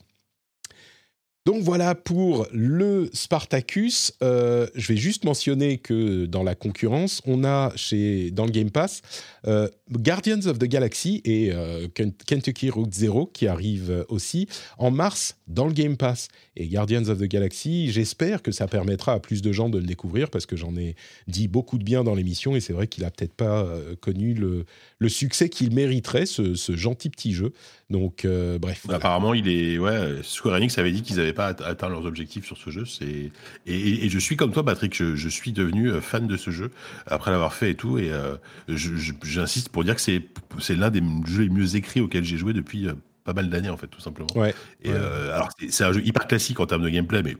Donc 1.43 1.63
voilà 1.63 1.95
pour 1.95 2.45
le 2.53 3.09
Spartacus. 3.13 4.13
Euh, 4.21 4.67
je 4.75 4.87
vais 4.89 4.97
juste 4.97 5.25
mentionner 5.25 5.79
que 5.79 6.27
dans 6.27 6.43
la 6.43 6.53
concurrence, 6.53 7.19
on 7.25 7.43
a 7.43 7.71
chez 7.75 8.29
dans 8.29 8.45
le 8.45 8.51
Game 8.51 8.69
Pass 8.69 9.01
euh, 9.47 9.67
Guardians 9.89 10.45
of 10.45 10.59
the 10.59 10.65
Galaxy 10.65 11.19
et 11.25 11.51
euh, 11.51 11.87
Kentucky 12.27 12.69
Route 12.69 12.93
Zero 12.93 13.25
qui 13.25 13.47
arrivent 13.47 14.05
aussi 14.07 14.47
en 14.77 14.91
mars 14.91 15.35
dans 15.47 15.65
le 15.65 15.73
Game 15.73 15.97
Pass. 15.97 16.27
Et 16.55 16.67
Guardians 16.67 17.07
of 17.07 17.17
the 17.17 17.23
Galaxy, 17.23 17.91
j'espère 17.91 18.43
que 18.43 18.51
ça 18.51 18.67
permettra 18.67 19.13
à 19.13 19.19
plus 19.19 19.41
de 19.41 19.51
gens 19.51 19.69
de 19.69 19.79
le 19.79 19.85
découvrir 19.85 20.29
parce 20.29 20.45
que 20.45 20.55
j'en 20.55 20.77
ai 20.77 20.95
dit 21.27 21.47
beaucoup 21.47 21.79
de 21.79 21.83
bien 21.83 22.03
dans 22.03 22.13
l'émission 22.13 22.55
et 22.55 22.59
c'est 22.59 22.73
vrai 22.73 22.85
qu'il 22.85 23.03
a 23.03 23.09
peut-être 23.09 23.33
pas 23.33 23.67
connu 23.99 24.35
le, 24.35 24.65
le 25.01 25.09
succès 25.09 25.49
qu'il 25.49 25.73
mériterait 25.73 26.25
ce, 26.25 26.53
ce, 26.55 26.75
gentil 26.77 27.09
petit 27.09 27.33
jeu. 27.33 27.51
Donc 27.89 28.25
bref. 28.61 28.85
Apparemment, 28.89 29.33
il 29.33 29.49
est 29.49 29.77
ouais. 29.77 30.21
Square 30.23 30.55
Enix 30.55 30.77
avait 30.77 30.91
dit 30.91 31.01
qu'ils 31.01 31.19
avaient 31.19 31.33
pas 31.33 31.47
atteint 31.47 31.89
leurs 31.89 32.05
objectifs 32.05 32.45
sur 32.45 32.57
ce 32.57 32.69
jeu. 32.69 32.85
C'est 32.85 33.31
et, 33.65 34.09
je 34.09 34.19
suis 34.19 34.35
comme 34.35 34.51
toi, 34.51 34.63
Patrick. 34.63 34.95
Je, 34.95 35.29
suis 35.29 35.51
devenu 35.51 35.89
euh, 35.89 36.01
fan 36.01 36.27
de 36.27 36.37
ce 36.37 36.51
jeu 36.51 36.71
après 37.05 37.31
l'avoir 37.31 37.53
fait 37.53 37.71
et 37.71 37.75
tout. 37.75 37.97
Et 37.97 38.11
euh, 38.11 38.35
j'insiste 38.67 39.69
pour 39.69 39.83
dire 39.83 39.95
que 39.95 40.01
c'est 40.01 40.75
l'un 40.75 40.89
des 40.89 41.01
jeux 41.27 41.43
les 41.43 41.49
mieux 41.49 41.75
écrits 41.75 42.01
auxquels 42.01 42.25
j'ai 42.25 42.37
joué 42.37 42.53
depuis 42.53 42.87
euh, 42.87 42.93
pas 43.23 43.33
mal 43.33 43.49
d'années 43.49 43.69
en 43.69 43.77
fait, 43.77 43.87
tout 43.87 44.01
simplement. 44.01 44.29
Ouais. 44.35 44.53
Et 44.83 44.91
alors 44.91 45.49
c'est 45.69 45.83
un 45.83 45.93
jeu 45.93 46.05
hyper 46.05 46.27
classique 46.27 46.59
en 46.59 46.65
termes 46.65 46.83
de 46.83 46.89
gameplay, 46.89 47.23
mais 47.23 47.37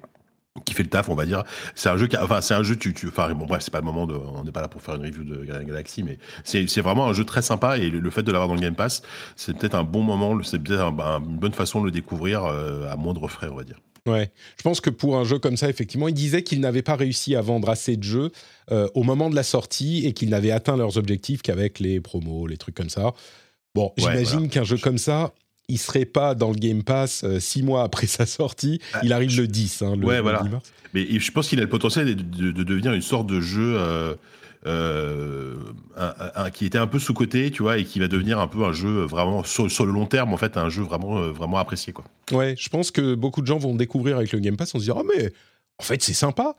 qui 0.65 0.73
fait 0.73 0.83
le 0.83 0.89
taf, 0.89 1.09
on 1.09 1.15
va 1.15 1.25
dire. 1.25 1.43
C'est 1.75 1.89
un 1.89 1.97
jeu 1.97 2.07
qui, 2.07 2.17
enfin, 2.17 2.41
c'est 2.41 2.53
un 2.53 2.63
jeu, 2.63 2.75
tu, 2.75 2.93
tu, 2.93 3.07
enfin, 3.07 3.33
bon, 3.33 3.45
bref, 3.45 3.61
c'est 3.63 3.71
pas 3.71 3.79
le 3.79 3.85
moment 3.85 4.05
de, 4.05 4.15
on 4.15 4.43
n'est 4.43 4.51
pas 4.51 4.61
là 4.61 4.67
pour 4.67 4.81
faire 4.81 4.95
une 4.95 5.05
review 5.05 5.23
de 5.23 5.45
Galaxy, 5.45 6.03
mais 6.03 6.17
c'est, 6.43 6.67
c'est 6.67 6.81
vraiment 6.81 7.07
un 7.07 7.13
jeu 7.13 7.23
très 7.23 7.41
sympa 7.41 7.77
et 7.77 7.89
le, 7.89 8.09
fait 8.09 8.23
de 8.23 8.31
l'avoir 8.31 8.49
dans 8.49 8.55
le 8.55 8.61
Game 8.61 8.75
Pass, 8.75 9.01
c'est 9.35 9.57
peut-être 9.57 9.75
un 9.75 9.83
bon 9.83 10.03
moment, 10.03 10.37
c'est 10.43 10.59
peut-être 10.59 10.81
une 10.81 11.37
bonne 11.37 11.53
façon 11.53 11.81
de 11.81 11.85
le 11.85 11.91
découvrir 11.91 12.43
à 12.43 12.95
moindre 12.97 13.27
frais, 13.27 13.47
on 13.49 13.55
va 13.55 13.63
dire. 13.63 13.77
Ouais, 14.07 14.31
je 14.57 14.63
pense 14.63 14.81
que 14.81 14.89
pour 14.89 15.17
un 15.17 15.23
jeu 15.23 15.37
comme 15.37 15.57
ça, 15.57 15.69
effectivement, 15.69 16.07
ils 16.07 16.13
disaient 16.13 16.41
qu'ils 16.41 16.59
n'avaient 16.59 16.81
pas 16.81 16.95
réussi 16.95 17.35
à 17.35 17.41
vendre 17.41 17.69
assez 17.69 17.97
de 17.97 18.03
jeux 18.03 18.31
euh, 18.71 18.87
au 18.95 19.03
moment 19.03 19.29
de 19.29 19.35
la 19.35 19.43
sortie 19.43 20.07
et 20.07 20.13
qu'ils 20.13 20.29
n'avaient 20.29 20.51
atteint 20.51 20.75
leurs 20.75 20.97
objectifs 20.97 21.43
qu'avec 21.43 21.79
les 21.79 21.99
promos, 22.01 22.47
les 22.47 22.57
trucs 22.57 22.73
comme 22.73 22.89
ça. 22.89 23.13
Bon, 23.75 23.93
j'imagine 23.97 24.49
qu'un 24.49 24.63
jeu 24.63 24.77
comme 24.77 24.97
ça, 24.97 25.33
il 25.71 25.77
serait 25.77 26.05
pas 26.05 26.35
dans 26.35 26.49
le 26.49 26.55
Game 26.55 26.83
Pass 26.83 27.23
euh, 27.23 27.39
six 27.39 27.63
mois 27.63 27.83
après 27.83 28.07
sa 28.07 28.25
sortie. 28.25 28.79
Ah, 28.93 28.99
il 29.03 29.13
arrive 29.13 29.35
le 29.37 29.47
10, 29.47 29.81
hein, 29.81 29.95
le, 29.95 30.05
ouais, 30.05 30.21
voilà. 30.21 30.43
Mais 30.93 31.19
je 31.19 31.31
pense 31.31 31.47
qu'il 31.47 31.59
a 31.59 31.63
le 31.63 31.69
potentiel 31.69 32.15
de, 32.15 32.51
devenir 32.51 32.93
une 32.93 33.01
sorte 33.01 33.27
de 33.27 33.39
jeu. 33.39 33.75
Euh, 33.77 34.15
euh, 34.67 35.55
un, 35.97 36.51
qui 36.51 36.67
était 36.67 36.77
un 36.77 36.85
peu 36.85 36.99
sous 36.99 37.15
côté, 37.15 37.49
tu 37.49 37.63
vois, 37.63 37.79
et 37.79 37.83
qui 37.83 37.97
va 37.97 38.07
devenir 38.07 38.37
un 38.39 38.47
peu 38.47 38.63
un 38.63 38.73
jeu 38.73 39.05
vraiment 39.05 39.43
sur, 39.43 39.65
le 39.65 39.91
long 39.91 40.05
terme, 40.05 40.33
en 40.33 40.37
fait, 40.37 40.55
un 40.55 40.69
jeu 40.69 40.83
vraiment 40.83 41.31
vraiment 41.31 41.57
apprécié, 41.57 41.93
quoi. 41.93 42.05
Ouais, 42.31 42.53
je 42.59 42.69
pense 42.69 42.91
que 42.91 43.15
beaucoup 43.15 43.41
de 43.41 43.47
gens 43.47 43.57
vont 43.57 43.73
découvrir 43.73 44.17
avec 44.17 44.31
le 44.33 44.39
Game 44.39 44.57
Pass, 44.57 44.75
on 44.75 44.79
se 44.79 44.83
dire 44.83 44.97
oh 44.97 45.03
mais 45.03 45.33
en 45.79 45.83
fait 45.83 46.03
c'est 46.03 46.13
sympa. 46.13 46.55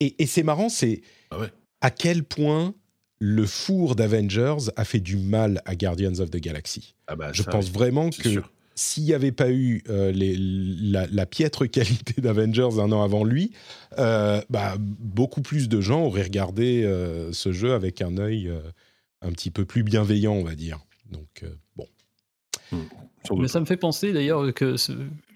Et, 0.00 0.26
c'est 0.26 0.42
marrant, 0.42 0.68
c'est 0.68 1.00
ah 1.30 1.38
à 1.80 1.90
quel 1.90 2.22
point 2.22 2.74
le 3.20 3.46
four 3.46 3.96
d'Avengers 3.96 4.70
a 4.76 4.84
fait 4.84 5.00
du 5.00 5.16
mal 5.16 5.62
à 5.64 5.74
Guardians 5.74 6.18
of 6.20 6.30
the 6.30 6.36
Galaxy. 6.36 6.94
Ah 7.06 7.16
bah, 7.16 7.32
je 7.32 7.42
pense 7.42 7.70
vraiment 7.70 8.10
que 8.10 8.42
s'il 8.78 9.02
n'y 9.04 9.12
avait 9.12 9.32
pas 9.32 9.50
eu 9.50 9.82
euh, 9.88 10.12
les, 10.12 10.36
la, 10.38 11.26
piètre 11.26 11.66
qualité 11.70 12.20
d'Avengers 12.20 12.78
un 12.78 12.92
an 12.92 13.02
avant 13.02 13.24
lui, 13.24 13.52
euh, 13.98 14.40
bah, 14.50 14.76
beaucoup 14.78 15.42
plus 15.42 15.68
de 15.68 15.80
gens 15.80 16.04
auraient 16.04 16.22
regardé 16.22 16.84
euh, 16.84 17.32
ce 17.32 17.50
jeu 17.50 17.72
avec 17.72 18.02
un 18.02 18.18
œil 18.18 18.52
un 19.20 19.32
petit 19.32 19.50
peu 19.50 19.64
plus 19.64 19.82
bienveillant, 19.82 20.34
on 20.34 20.44
va 20.44 20.54
dire. 20.54 20.78
Donc, 21.10 21.44
bon. 21.74 21.88
Mais 23.36 23.48
ça 23.48 23.58
me 23.58 23.64
fait 23.64 23.76
penser 23.76 24.12
d'ailleurs 24.12 24.54
que 24.54 24.76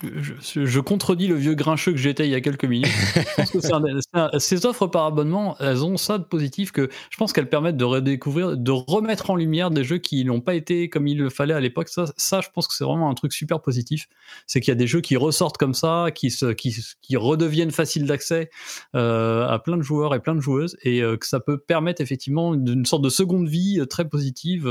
je, 0.03 0.81
contredis 0.81 1.29
le 1.29 1.35
vieux 1.35 1.55
grincheux 1.55 1.93
que 1.93 1.99
j'étais 1.99 2.27
il 2.27 2.31
y 2.31 2.35
a 2.35 2.41
quelques 2.41 2.65
minutes. 2.65 2.89
ces 4.39 4.67
offres 4.67 4.87
par 4.87 5.05
abonnement, 5.05 5.57
elles 5.61 5.85
ont 5.85 5.97
ça 5.97 6.19
de 6.19 6.25
positif 6.25 6.73
que 6.73 6.89
je 7.11 7.17
pense 7.17 7.33
qu'elles 7.33 7.49
permettent 7.49 7.77
de 7.77 7.85
redécouvrir, 7.85 8.57
de 8.57 8.71
remettre 8.71 9.31
en 9.31 9.37
lumière 9.37 9.71
des 9.71 9.85
jeux 9.85 9.99
qui 9.99 10.25
n'ont 10.25 10.41
pas 10.41 10.55
été 10.55 10.89
comme 10.89 11.07
il 11.07 11.19
le 11.19 11.31
fallait 11.31 11.55
à 11.55 11.61
l'époque. 11.61 11.89
Ça, 11.89 12.07
ça, 12.17 12.41
je 12.41 12.49
pense 12.53 12.67
que 12.67 12.75
c'est 12.75 12.85
vraiment 12.85 13.11
un 13.11 13.15
truc 13.15 13.33
super 13.33 13.61
positif. 13.61 14.09
C'est 14.47 14.61
qu'il 14.61 14.71
y 14.71 14.73
a 14.73 14.77
des 14.77 14.87
jeux 14.87 15.01
qui 15.01 15.17
ressortent 15.17 15.59
comme 15.59 15.75
ça, 15.75 16.09
qui, 16.15 16.31
se, 16.31 16.47
qui, 16.47 16.75
qui 17.01 17.17
redeviennent 17.17 17.71
faciles 17.71 18.07
d'accès 18.07 18.51
euh, 18.95 19.47
à 19.47 19.59
plein 19.59 19.77
de 19.77 19.83
joueurs 19.83 20.15
et 20.15 20.21
plein 20.21 20.35
de 20.35 20.41
joueuses, 20.41 20.77
et 20.83 21.03
euh, 21.03 21.17
que 21.17 21.27
ça 21.27 21.41
peut 21.41 21.59
permettre 21.59 22.01
effectivement 22.01 22.55
une 22.55 22.85
sorte 22.85 23.03
de 23.03 23.09
seconde 23.09 23.49
vie 23.49 23.81
euh, 23.81 23.87
très 23.87 24.09
positive 24.09 24.69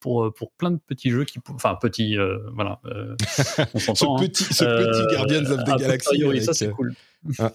pour, 0.00 0.32
pour 0.34 0.52
plein 0.52 0.70
de 0.70 0.78
petits 0.86 1.10
jeux 1.10 1.24
qui, 1.24 1.38
enfin 1.54 1.76
petits, 1.80 2.16
voilà. 2.54 2.80
on 3.74 3.78
s'entend. 3.78 4.18
ce 4.18 4.24
hein. 4.24 4.26
petit, 4.26 4.49
ce 4.50 4.64
petit 4.64 5.02
euh, 5.02 5.16
Guardians 5.16 5.50
of 5.50 5.64
the 5.64 5.78
Galaxy. 5.80 6.42
ça 6.42 6.52
c'est 6.52 6.70
cool. 6.70 6.94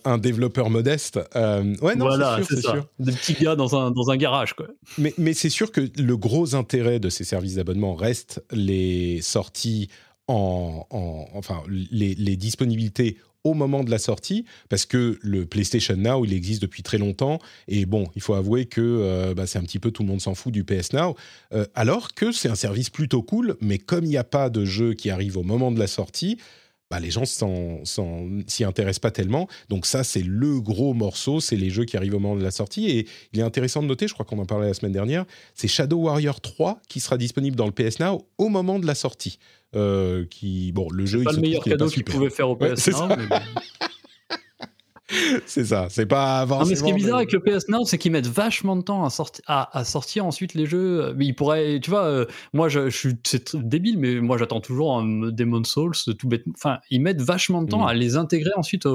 Un, 0.03 0.19
développeur 0.19 0.69
modeste. 0.69 1.19
Euh, 1.35 1.75
ouais, 1.81 1.95
non, 1.95 2.05
voilà, 2.05 2.39
c'est 2.47 2.61
sûr, 2.61 2.71
sûr. 2.71 2.87
Des 2.99 3.11
petits 3.11 3.33
gars 3.33 3.55
dans 3.55 3.75
un, 3.75 3.89
dans 3.89 4.11
un 4.11 4.17
garage, 4.17 4.53
quoi. 4.53 4.67
Mais, 4.99 5.13
mais 5.17 5.33
c'est 5.33 5.49
sûr 5.49 5.71
que 5.71 5.81
le 5.97 6.17
gros 6.17 6.53
intérêt 6.53 6.99
de 6.99 7.09
ces 7.09 7.23
services 7.23 7.55
d'abonnement 7.55 7.95
reste 7.95 8.43
les 8.51 9.21
sorties 9.21 9.89
en, 10.27 10.85
en 10.91 11.25
enfin, 11.33 11.63
les, 11.67 12.13
les 12.13 12.35
disponibilités 12.35 13.17
au 13.45 13.53
moment 13.53 13.83
de 13.83 13.91
la 13.91 13.99
sortie, 13.99 14.43
parce 14.69 14.85
que 14.85 15.17
le 15.21 15.45
PlayStation 15.45 15.95
Now, 15.95 16.25
il 16.25 16.33
existe 16.33 16.61
depuis 16.63 16.83
très 16.83 16.97
longtemps, 16.97 17.39
et 17.67 17.85
bon, 17.85 18.09
il 18.15 18.21
faut 18.21 18.33
avouer 18.33 18.65
que 18.65 18.81
euh, 18.81 19.33
bah, 19.35 19.45
c'est 19.45 19.59
un 19.59 19.63
petit 19.63 19.79
peu 19.79 19.91
tout 19.91 20.01
le 20.01 20.09
monde 20.09 20.19
s'en 20.19 20.33
fout 20.33 20.51
du 20.51 20.63
PS 20.65 20.93
Now, 20.93 21.15
euh, 21.53 21.65
alors 21.75 22.13
que 22.15 22.31
c'est 22.31 22.49
un 22.49 22.55
service 22.55 22.89
plutôt 22.89 23.21
cool, 23.21 23.55
mais 23.61 23.77
comme 23.77 24.03
il 24.03 24.09
n'y 24.09 24.17
a 24.17 24.23
pas 24.23 24.49
de 24.49 24.65
jeu 24.65 24.95
qui 24.95 25.11
arrive 25.11 25.37
au 25.37 25.43
moment 25.43 25.71
de 25.71 25.79
la 25.79 25.87
sortie, 25.87 26.37
bah, 26.91 26.99
les 26.99 27.11
gens 27.11 27.23
s'y 27.25 28.63
intéressent 28.63 28.99
pas 28.99 29.11
tellement. 29.11 29.47
Donc 29.69 29.85
ça, 29.85 30.03
c'est 30.03 30.23
le 30.23 30.61
gros 30.61 30.93
morceau, 30.93 31.39
c'est 31.39 31.55
les 31.55 31.69
jeux 31.69 31.85
qui 31.85 31.97
arrivent 31.97 32.15
au 32.15 32.19
moment 32.19 32.37
de 32.37 32.43
la 32.43 32.51
sortie. 32.51 32.89
Et 32.89 33.07
il 33.33 33.39
est 33.39 33.43
intéressant 33.43 33.81
de 33.81 33.87
noter, 33.87 34.07
je 34.07 34.13
crois 34.13 34.25
qu'on 34.25 34.39
en 34.39 34.45
parlait 34.45 34.67
la 34.67 34.73
semaine 34.73 34.91
dernière, 34.91 35.25
c'est 35.53 35.67
Shadow 35.67 35.97
Warrior 35.97 36.41
3 36.41 36.81
qui 36.87 36.99
sera 36.99 37.17
disponible 37.17 37.55
dans 37.55 37.65
le 37.65 37.71
PS 37.71 37.99
Now 37.99 38.27
au 38.37 38.49
moment 38.49 38.79
de 38.79 38.85
la 38.85 38.95
sortie. 38.95 39.39
Euh, 39.75 40.25
qui 40.29 40.71
bon 40.71 40.87
le 40.89 41.05
jeu 41.05 41.23
pas 41.23 41.33
le 41.33 41.41
meilleur 41.41 41.61
cadeau 41.61 41.89
qu'il 41.89 42.05
pouvait 42.05 42.29
faire 42.29 42.49
au 42.49 42.55
PS 42.55 42.87
Now 42.91 43.09
c'est 45.45 45.65
ça, 45.65 45.87
c'est 45.89 46.05
pas 46.05 46.39
avant. 46.39 46.65
mais 46.65 46.75
ce 46.75 46.83
qui 46.83 46.89
est 46.89 46.93
bizarre 46.93 47.17
avec 47.17 47.31
le 47.31 47.39
PS 47.39 47.67
Now, 47.69 47.85
c'est 47.85 47.97
qu'ils 47.97 48.11
mettent 48.11 48.27
vachement 48.27 48.75
de 48.75 48.81
temps 48.81 49.07
à, 49.47 49.77
à, 49.79 49.83
sortir 49.83 50.25
ensuite 50.25 50.53
les 50.53 50.65
jeux. 50.65 51.13
Mais 51.15 51.25
ils 51.25 51.33
pourraient, 51.33 51.79
tu 51.79 51.89
vois, 51.89 52.05
euh, 52.05 52.25
moi 52.53 52.69
je, 52.69 52.89
suis, 52.89 53.15
débile, 53.53 53.99
mais 53.99 54.15
moi 54.21 54.37
j'attends 54.37 54.61
toujours 54.61 54.97
un 54.97 55.31
Demon 55.31 55.63
Souls, 55.63 55.93
tout 56.17 56.27
bête. 56.27 56.43
Enfin, 56.53 56.79
ils 56.89 57.01
mettent 57.01 57.21
vachement 57.21 57.61
de 57.61 57.69
temps 57.69 57.85
mm. 57.85 57.89
à 57.89 57.93
les 57.93 58.17
intégrer 58.17 58.51
ensuite. 58.55 58.87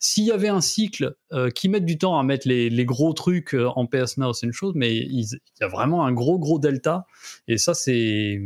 S'il 0.00 0.24
y 0.24 0.32
avait 0.32 0.48
un 0.48 0.60
cycle 0.60 1.16
euh, 1.32 1.50
qui 1.50 1.68
met 1.68 1.80
du 1.80 1.98
temps 1.98 2.18
à 2.18 2.22
mettre 2.22 2.48
les, 2.48 2.70
les 2.70 2.84
gros 2.84 3.12
trucs 3.12 3.54
en 3.54 3.86
PS 3.86 4.16
Now, 4.18 4.32
c'est 4.32 4.46
une 4.46 4.52
chose, 4.52 4.72
mais 4.74 4.94
il 4.94 5.24
y 5.60 5.64
a 5.64 5.68
vraiment 5.68 6.04
un 6.04 6.12
gros 6.12 6.38
gros 6.38 6.58
delta. 6.58 7.06
Et 7.48 7.58
ça, 7.58 7.74
c'est 7.74 8.40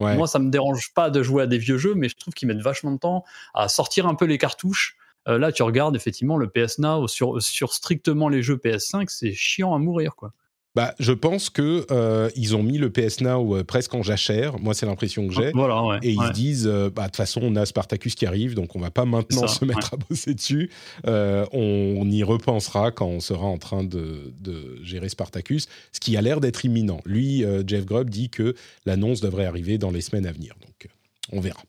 Moi, 0.00 0.26
ça 0.26 0.38
me 0.38 0.50
dérange 0.50 0.92
pas 0.94 1.10
de 1.10 1.22
jouer 1.22 1.44
à 1.44 1.46
des 1.46 1.58
vieux 1.58 1.78
jeux, 1.78 1.94
mais 1.94 2.08
je 2.08 2.16
trouve 2.16 2.34
qu'ils 2.34 2.48
mettent 2.48 2.62
vachement 2.62 2.92
de 2.92 2.98
temps 2.98 3.24
à 3.54 3.68
sortir 3.68 4.06
un 4.06 4.14
peu 4.14 4.24
les 4.24 4.38
cartouches. 4.38 4.96
Euh, 5.28 5.38
là, 5.38 5.52
tu 5.52 5.62
regardes 5.62 5.96
effectivement 5.96 6.36
le 6.36 6.48
PS 6.48 6.78
Now 6.78 7.06
sur, 7.08 7.40
sur 7.40 7.72
strictement 7.72 8.28
les 8.28 8.42
jeux 8.42 8.56
PS5, 8.56 9.06
c'est 9.08 9.32
chiant 9.32 9.74
à 9.74 9.78
mourir, 9.78 10.16
quoi. 10.16 10.32
Bah, 10.74 10.94
je 10.98 11.12
pense 11.12 11.50
que 11.50 11.84
euh, 11.90 12.30
ils 12.34 12.56
ont 12.56 12.62
mis 12.62 12.78
le 12.78 12.90
PS 12.90 13.20
Now 13.20 13.56
euh, 13.56 13.64
presque 13.64 13.94
en 13.94 14.02
jachère. 14.02 14.58
Moi, 14.58 14.72
c'est 14.72 14.86
l'impression 14.86 15.28
que 15.28 15.34
j'ai. 15.34 15.50
Voilà, 15.52 15.82
ouais, 15.84 15.98
et 16.02 16.12
ils 16.12 16.18
ouais. 16.18 16.28
se 16.28 16.32
disent, 16.32 16.66
euh, 16.66 16.88
bah, 16.88 17.02
de 17.02 17.06
toute 17.08 17.16
façon, 17.16 17.42
on 17.44 17.56
a 17.56 17.66
Spartacus 17.66 18.14
qui 18.14 18.24
arrive, 18.24 18.54
donc 18.54 18.74
on 18.74 18.80
va 18.80 18.90
pas 18.90 19.04
maintenant 19.04 19.46
Ça, 19.46 19.48
se 19.48 19.64
mettre 19.66 19.92
à 19.92 19.96
bosser 19.98 20.32
dessus. 20.32 20.70
On, 21.04 21.96
on 21.98 22.10
y 22.10 22.22
repensera 22.22 22.90
quand 22.90 23.06
on 23.06 23.20
sera 23.20 23.44
en 23.44 23.58
train 23.58 23.84
de, 23.84 24.32
de 24.40 24.78
gérer 24.82 25.10
Spartacus, 25.10 25.68
ce 25.92 26.00
qui 26.00 26.16
a 26.16 26.22
l'air 26.22 26.40
d'être 26.40 26.64
imminent. 26.64 27.00
Lui, 27.04 27.44
Jeff 27.66 27.84
Grubb 27.84 28.08
dit 28.08 28.30
que 28.30 28.54
l'annonce 28.86 29.20
devrait 29.20 29.44
arriver 29.44 29.76
dans 29.76 29.90
les 29.90 30.00
semaines 30.00 30.26
à 30.26 30.32
venir, 30.32 30.54
donc 30.62 30.88
on 31.32 31.40
verra. 31.40 31.62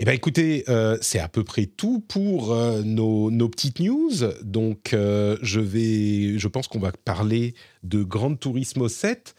Eh 0.00 0.04
bien, 0.04 0.14
écoutez, 0.14 0.64
euh, 0.68 0.98
c'est 1.00 1.20
à 1.20 1.28
peu 1.28 1.44
près 1.44 1.66
tout 1.66 2.00
pour 2.00 2.52
euh, 2.52 2.82
nos, 2.82 3.30
petites 3.48 3.78
news. 3.78 4.10
Donc, 4.42 4.92
euh, 4.92 5.36
je 5.40 5.60
vais, 5.60 6.36
pense 6.48 6.66
qu'on 6.66 6.80
va 6.80 6.90
parler 6.90 7.54
de 7.84 8.02
Gran 8.02 8.34
Turismo 8.34 8.88
7 8.88 9.36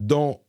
dans 0.00 0.42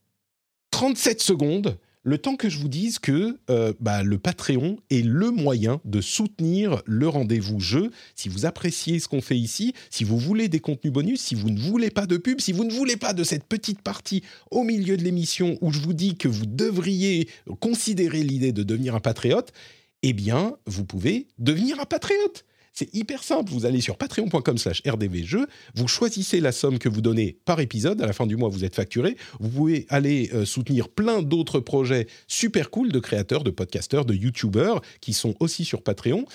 37 0.72 1.22
secondes. 1.22 1.78
Le 2.06 2.18
temps 2.18 2.36
que 2.36 2.50
je 2.50 2.60
vous 2.60 2.68
dise 2.68 3.00
que 3.00 3.40
euh, 3.50 3.72
bah, 3.80 4.04
le 4.04 4.18
Patreon 4.18 4.78
est 4.90 5.06
le 5.06 5.32
moyen 5.32 5.80
de 5.86 6.02
soutenir 6.02 6.82
le 6.86 7.08
rendez-vous 7.08 7.62
jeu. 7.62 7.92
Si 8.16 8.28
vous 8.28 8.46
appréciez 8.46 9.00
ce 9.00 9.08
qu'on 9.08 9.22
fait 9.22 9.38
ici, 9.38 9.74
si 9.90 10.04
vous 10.04 10.18
voulez 10.18 10.50
des 10.50 10.60
contenus 10.60 10.92
bonus, 10.92 11.22
si 11.22 11.34
vous 11.34 11.50
ne 11.50 11.58
voulez 11.58 11.92
pas 11.92 12.06
de 12.06 12.18
pub, 12.18 12.42
si 12.42 12.52
vous 12.52 12.66
ne 12.66 12.74
voulez 12.74 12.98
pas 12.98 13.14
de 13.14 13.24
cette 13.24 13.46
petite 13.46 13.82
partie 13.82 14.22
au 14.52 14.64
milieu 14.64 14.98
de 14.98 15.04
l'émission 15.04 15.58
où 15.62 15.72
je 15.72 15.80
vous 15.80 15.94
dis 15.94 16.18
que 16.18 16.28
vous 16.28 16.46
devriez 16.46 17.30
considérer 17.62 18.22
l'idée 18.22 18.52
de 18.52 18.64
devenir 18.64 18.96
un 18.96 19.00
patriote, 19.00 19.54
eh 20.02 20.12
bien, 20.12 20.58
vous 20.66 20.84
pouvez 20.84 21.28
devenir 21.40 21.80
un 21.80 21.86
patriote. 21.86 22.44
C'est 22.74 22.94
hyper 22.94 23.24
simple. 23.24 23.52
Vous 23.52 23.66
allez 23.66 23.82
sur 23.82 23.98
patreon.com 23.98 24.58
slash 24.58 24.82
rdvjeux, 24.86 25.48
vous 25.76 25.88
choisissez 25.88 26.40
la 26.40 26.52
somme 26.52 26.80
que 26.80 26.90
vous 26.90 27.02
donnez 27.02 27.38
par 27.46 27.60
épisode. 27.60 28.02
À 28.02 28.08
la 28.08 28.14
fin 28.14 28.26
du 28.26 28.36
mois, 28.36 28.50
vous 28.50 28.66
êtes 28.66 28.76
facturé. 28.76 29.16
Vous 29.40 29.50
pouvez 29.50 29.86
aller 29.90 30.32
euh, 30.34 30.44
soutenir 30.44 30.90
plein 30.90 31.22
d'autres 31.22 31.60
projets 31.60 32.08
super 32.28 32.72
cool 32.72 32.92
de 32.92 33.00
créateurs, 33.00 33.44
de 33.44 33.52
podcasteurs, 33.52 34.06
de 34.06 34.16
youtubeurs 34.16 34.82
qui 35.02 35.14
sont 35.14 35.36
aussi 35.40 35.66
sur 35.66 35.84
Patreon. 35.84 36.26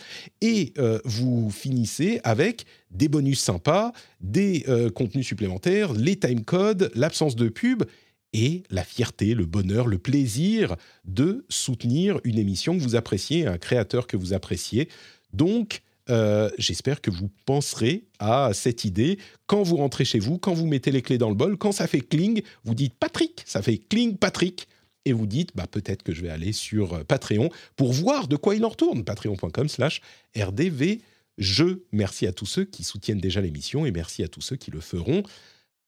Et 0.40 0.72
euh, 0.78 1.00
vous 1.04 1.50
finissez 1.50 2.20
avec 2.22 2.66
des 2.92 3.08
bonus 3.08 3.40
sympas, 3.40 3.92
des 4.20 4.64
euh, 4.68 4.90
contenus 4.90 5.26
supplémentaires, 5.26 5.92
les 5.92 6.16
timecodes, 6.16 6.92
l'absence 6.94 7.34
de 7.34 7.48
pub 7.48 7.82
et 8.32 8.62
la 8.70 8.84
fierté, 8.84 9.34
le 9.34 9.46
bonheur, 9.46 9.88
le 9.88 9.98
plaisir 9.98 10.76
de 11.04 11.44
soutenir 11.48 12.20
une 12.22 12.38
émission 12.38 12.76
que 12.76 12.82
vous 12.82 12.94
appréciez, 12.94 13.46
un 13.46 13.58
créateur 13.58 14.06
que 14.06 14.16
vous 14.16 14.34
appréciez. 14.34 14.88
Donc, 15.32 15.82
euh, 16.10 16.50
j'espère 16.58 17.00
que 17.00 17.10
vous 17.10 17.30
penserez 17.44 18.04
à 18.18 18.50
cette 18.54 18.84
idée 18.84 19.18
quand 19.46 19.62
vous 19.62 19.76
rentrez 19.76 20.04
chez 20.04 20.18
vous, 20.18 20.38
quand 20.38 20.54
vous 20.54 20.66
mettez 20.66 20.90
les 20.90 21.02
clés 21.02 21.18
dans 21.18 21.28
le 21.28 21.34
bol, 21.34 21.56
quand 21.56 21.72
ça 21.72 21.86
fait 21.86 22.00
cling, 22.00 22.42
vous 22.64 22.74
dites 22.74 22.94
Patrick, 22.98 23.42
ça 23.46 23.62
fait 23.62 23.78
cling 23.78 24.16
Patrick, 24.16 24.68
et 25.04 25.12
vous 25.12 25.26
dites 25.26 25.50
bah, 25.54 25.66
peut-être 25.66 26.02
que 26.02 26.12
je 26.12 26.22
vais 26.22 26.28
aller 26.28 26.52
sur 26.52 26.94
euh, 26.94 27.04
Patreon 27.04 27.50
pour 27.76 27.92
voir 27.92 28.28
de 28.28 28.36
quoi 28.36 28.54
il 28.54 28.64
en 28.64 28.68
retourne. 28.68 29.04
Patreon.com 29.04 29.68
slash 29.68 30.00
rdvjeux. 30.36 31.86
Merci 31.92 32.26
à 32.26 32.32
tous 32.32 32.46
ceux 32.46 32.64
qui 32.64 32.84
soutiennent 32.84 33.20
déjà 33.20 33.40
l'émission 33.40 33.86
et 33.86 33.90
merci 33.90 34.22
à 34.22 34.28
tous 34.28 34.42
ceux 34.42 34.56
qui 34.56 34.70
le 34.70 34.80
feront 34.80 35.22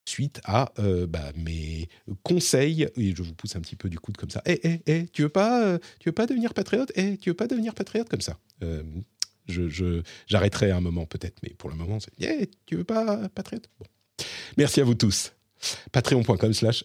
suite 0.07 0.41
à 0.43 0.71
euh, 0.79 1.05
bah, 1.05 1.31
mes 1.35 1.87
conseils. 2.23 2.87
Et 2.95 3.15
je 3.15 3.21
vous 3.21 3.35
pousse 3.35 3.55
un 3.55 3.61
petit 3.61 3.75
peu 3.75 3.89
du 3.89 3.99
coude 3.99 4.17
comme 4.17 4.31
ça. 4.31 4.41
Eh, 4.45 4.59
eh, 4.63 4.81
eh, 4.87 5.07
tu 5.07 5.21
veux 5.21 5.29
pas, 5.29 5.77
tu 5.99 6.09
veux 6.09 6.13
pas 6.13 6.25
devenir 6.25 6.53
patriote? 6.53 6.91
Eh, 6.95 7.17
tu 7.17 7.29
veux 7.29 7.35
pas 7.35 7.47
devenir 7.47 7.75
patriote 7.75 8.09
comme 8.09 8.21
ça? 8.21 8.39
Je, 9.47 10.01
j'arrêterai 10.27 10.71
un 10.71 10.81
moment 10.81 11.05
peut-être, 11.05 11.37
mais 11.43 11.53
pour 11.57 11.69
le 11.69 11.75
moment, 11.75 11.99
c'est 11.99 12.11
Eh, 12.19 12.49
tu 12.65 12.75
veux 12.75 12.83
pas 12.83 13.29
Bon. 13.79 13.85
Merci 14.57 14.81
à 14.81 14.83
vous 14.83 14.95
tous. 14.95 15.33
Patreon.com 15.91 16.53
slash. 16.53 16.83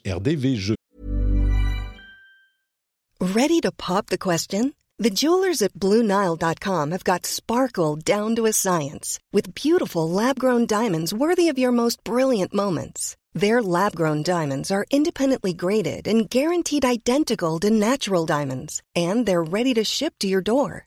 Ready 3.20 3.60
to 3.60 3.72
pop 3.72 4.06
the 4.06 4.18
question? 4.18 4.72
The 4.98 5.10
jewelers 5.10 5.60
at 5.60 5.74
BlueNile.com 5.74 6.90
have 6.90 7.04
got 7.04 7.26
sparkle 7.26 7.96
down 7.96 8.34
to 8.36 8.46
a 8.46 8.52
science 8.52 9.18
with 9.30 9.54
beautiful 9.54 10.08
lab 10.08 10.38
grown 10.38 10.66
diamonds 10.66 11.12
worthy 11.12 11.50
of 11.50 11.58
your 11.58 11.72
most 11.72 12.02
brilliant 12.02 12.54
moments. 12.54 13.16
Their 13.34 13.62
lab 13.62 13.94
grown 13.94 14.22
diamonds 14.22 14.70
are 14.70 14.86
independently 14.90 15.52
graded 15.52 16.08
and 16.08 16.30
guaranteed 16.30 16.86
identical 16.86 17.58
to 17.60 17.68
natural 17.70 18.24
diamonds, 18.24 18.82
and 18.94 19.26
they're 19.26 19.42
ready 19.44 19.74
to 19.74 19.84
ship 19.84 20.14
to 20.20 20.26
your 20.28 20.40
door. 20.40 20.86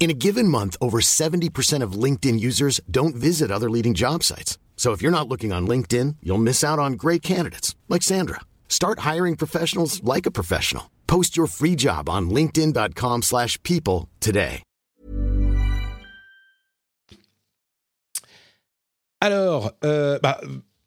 In 0.00 0.10
a 0.10 0.14
given 0.14 0.46
month, 0.46 0.76
over 0.80 1.00
70% 1.00 1.82
of 1.82 1.98
LinkedIn 2.04 2.38
users 2.38 2.80
don't 2.88 3.16
visit 3.16 3.50
other 3.50 3.68
leading 3.68 3.94
job 3.94 4.22
sites. 4.22 4.56
So 4.76 4.92
if 4.92 5.02
you're 5.02 5.18
not 5.18 5.28
looking 5.28 5.52
on 5.52 5.66
LinkedIn, 5.66 6.16
you'll 6.22 6.38
miss 6.38 6.62
out 6.62 6.78
on 6.78 6.92
great 6.92 7.20
candidates 7.20 7.74
like 7.88 8.02
Sandra. 8.02 8.40
Start 8.68 9.00
hiring 9.00 9.34
professionals 9.36 10.00
like 10.04 10.24
a 10.24 10.30
professional. 10.30 10.88
Post 11.08 11.36
your 11.36 11.48
free 11.48 11.74
job 11.74 12.08
on 12.08 12.30
linkedin.com/people 12.30 13.22
slash 13.22 13.60
people 13.64 14.08
today. 14.20 14.62
Alors, 19.20 19.72
euh, 19.82 20.20
bah, 20.22 20.40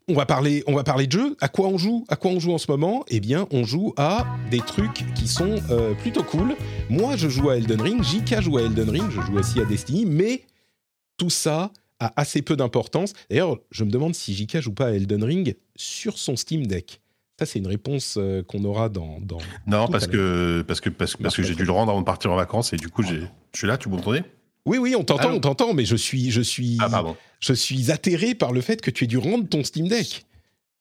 on 0.07 0.13
va 0.13 0.25
parler, 0.25 0.63
on 0.67 0.73
va 0.73 0.83
parler 0.83 1.07
de 1.07 1.11
jeux. 1.11 1.35
À 1.39 1.47
quoi 1.47 1.67
on 1.67 1.77
joue 1.77 2.05
À 2.09 2.15
quoi 2.15 2.31
on 2.31 2.39
joue 2.39 2.51
en 2.53 2.57
ce 2.57 2.69
moment? 2.69 3.03
Eh 3.07 3.19
bien, 3.19 3.47
on 3.51 3.63
joue 3.63 3.93
à 3.97 4.25
des 4.49 4.59
trucs 4.59 5.05
qui 5.15 5.27
sont 5.27 5.55
euh, 5.69 5.93
plutôt 5.93 6.23
cool. 6.23 6.55
Moi, 6.89 7.15
je 7.15 7.29
joue 7.29 7.49
à 7.49 7.57
Elden 7.57 7.81
Ring. 7.81 8.03
JK 8.03 8.41
joue 8.41 8.57
à 8.57 8.63
Elden 8.63 8.89
Ring. 8.89 9.09
Je 9.09 9.21
joue 9.21 9.37
aussi 9.37 9.59
à 9.61 9.65
Destiny. 9.65 10.05
Mais 10.05 10.43
tout 11.17 11.29
ça 11.29 11.71
a 11.99 12.11
assez 12.19 12.41
peu 12.41 12.55
d'importance. 12.55 13.13
D'ailleurs, 13.29 13.57
je 13.69 13.83
me 13.83 13.91
demande 13.91 14.15
si 14.15 14.33
JK 14.33 14.59
joue 14.59 14.73
pas 14.73 14.87
à 14.87 14.91
Elden 14.91 15.23
Ring 15.23 15.55
sur 15.75 16.17
son 16.17 16.35
Steam 16.35 16.65
Deck. 16.67 16.99
Ça, 17.39 17.45
c'est 17.45 17.59
une 17.59 17.67
réponse 17.67 18.15
euh, 18.17 18.43
qu'on 18.43 18.63
aura 18.65 18.89
dans. 18.89 19.19
dans 19.21 19.37
Non, 19.65 19.87
parce 19.87 20.07
que, 20.07 20.63
parce 20.67 20.79
que, 20.81 20.89
parce, 20.89 21.15
que- 21.15 21.23
parce 21.23 21.35
que 21.35 21.43
j'ai 21.43 21.55
dû 21.55 21.63
le 21.65 21.71
rendre 21.71 21.91
avant 21.91 22.01
de 22.01 22.05
partir 22.05 22.31
en 22.31 22.35
vacances 22.35 22.73
et 22.73 22.75
du 22.77 22.89
coup, 22.89 23.01
j'ai, 23.03 23.21
je 23.53 23.57
suis 23.57 23.67
là, 23.67 23.77
tu 23.77 23.89
m'entendais? 23.89 24.23
Oui, 24.65 24.77
oui, 24.77 24.95
on 24.95 25.03
t'entend, 25.03 25.33
on 25.33 25.39
t'entend, 25.39 25.73
mais 25.73 25.85
je 25.85 25.95
suis, 25.95 26.29
je 26.31 26.41
suis, 26.41 26.77
Ah, 26.79 27.03
je 27.39 27.53
suis 27.53 27.91
atterré 27.91 28.35
par 28.35 28.51
le 28.51 28.61
fait 28.61 28.81
que 28.81 28.91
tu 28.91 29.05
aies 29.05 29.07
dû 29.07 29.17
rendre 29.17 29.47
ton 29.47 29.63
Steam 29.63 29.87
Deck. 29.87 30.25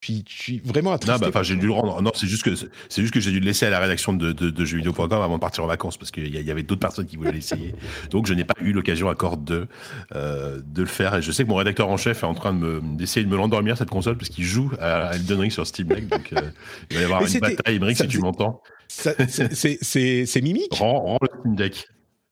Puis, 0.01 0.25
je 0.27 0.35
suis 0.35 0.61
vraiment 0.65 0.93
attristé. 0.93 1.13
Non, 1.13 1.19
bah, 1.19 1.27
enfin, 1.29 1.43
j'ai 1.43 1.55
dû 1.55 1.67
le 1.67 1.73
rendre. 1.73 2.01
Non, 2.01 2.11
c'est 2.15 2.25
juste 2.25 2.41
que 2.41 2.55
c'est 2.55 3.01
juste 3.03 3.13
que 3.13 3.19
j'ai 3.19 3.29
dû 3.29 3.39
le 3.39 3.45
laisser 3.45 3.67
à 3.67 3.69
la 3.69 3.79
rédaction 3.79 4.13
de, 4.13 4.31
de, 4.31 4.49
de 4.49 4.65
jeuxvideo.com 4.65 5.21
avant 5.21 5.35
de 5.35 5.39
partir 5.39 5.63
en 5.63 5.67
vacances 5.67 5.95
parce 5.97 6.09
qu'il 6.09 6.27
y, 6.27 6.51
avait 6.51 6.63
d'autres 6.63 6.79
personnes 6.79 7.05
qui 7.05 7.17
voulaient 7.17 7.31
l'essayer. 7.31 7.75
Donc, 8.09 8.25
je 8.25 8.33
n'ai 8.33 8.43
pas 8.43 8.55
eu 8.61 8.73
l'occasion 8.73 9.09
encore 9.09 9.37
de 9.37 9.67
euh, 10.15 10.59
de 10.65 10.81
le 10.81 10.87
faire. 10.87 11.15
Et 11.15 11.21
je 11.21 11.31
sais 11.31 11.43
que 11.43 11.49
mon 11.49 11.55
rédacteur 11.55 11.87
en 11.87 11.97
chef 11.97 12.23
est 12.23 12.25
en 12.25 12.33
train 12.33 12.51
de 12.51 12.57
me 12.57 12.81
d'essayer 12.97 13.23
de 13.23 13.29
me 13.29 13.37
l'endormir 13.37 13.77
cette 13.77 13.91
console 13.91 14.17
parce 14.17 14.29
qu'il 14.29 14.43
joue 14.43 14.71
à 14.79 15.11
Elden 15.13 15.39
Ring 15.39 15.51
sur 15.51 15.67
Steam 15.67 15.87
Deck. 15.87 16.07
Donc, 16.07 16.33
euh, 16.33 16.41
il 16.89 16.95
va 16.95 17.01
y 17.01 17.05
avoir 17.05 17.21
Mais 17.21 17.31
une 17.31 17.39
bataille. 17.39 17.79
Ça 17.95 18.03
si 18.03 18.07
tu 18.07 18.17
m'entends, 18.17 18.63
c'est- 18.87 19.15
rends, 20.71 20.99
rends 20.99 21.19
le 21.21 21.39
Steam 21.41 21.55
Deck. 21.55 21.87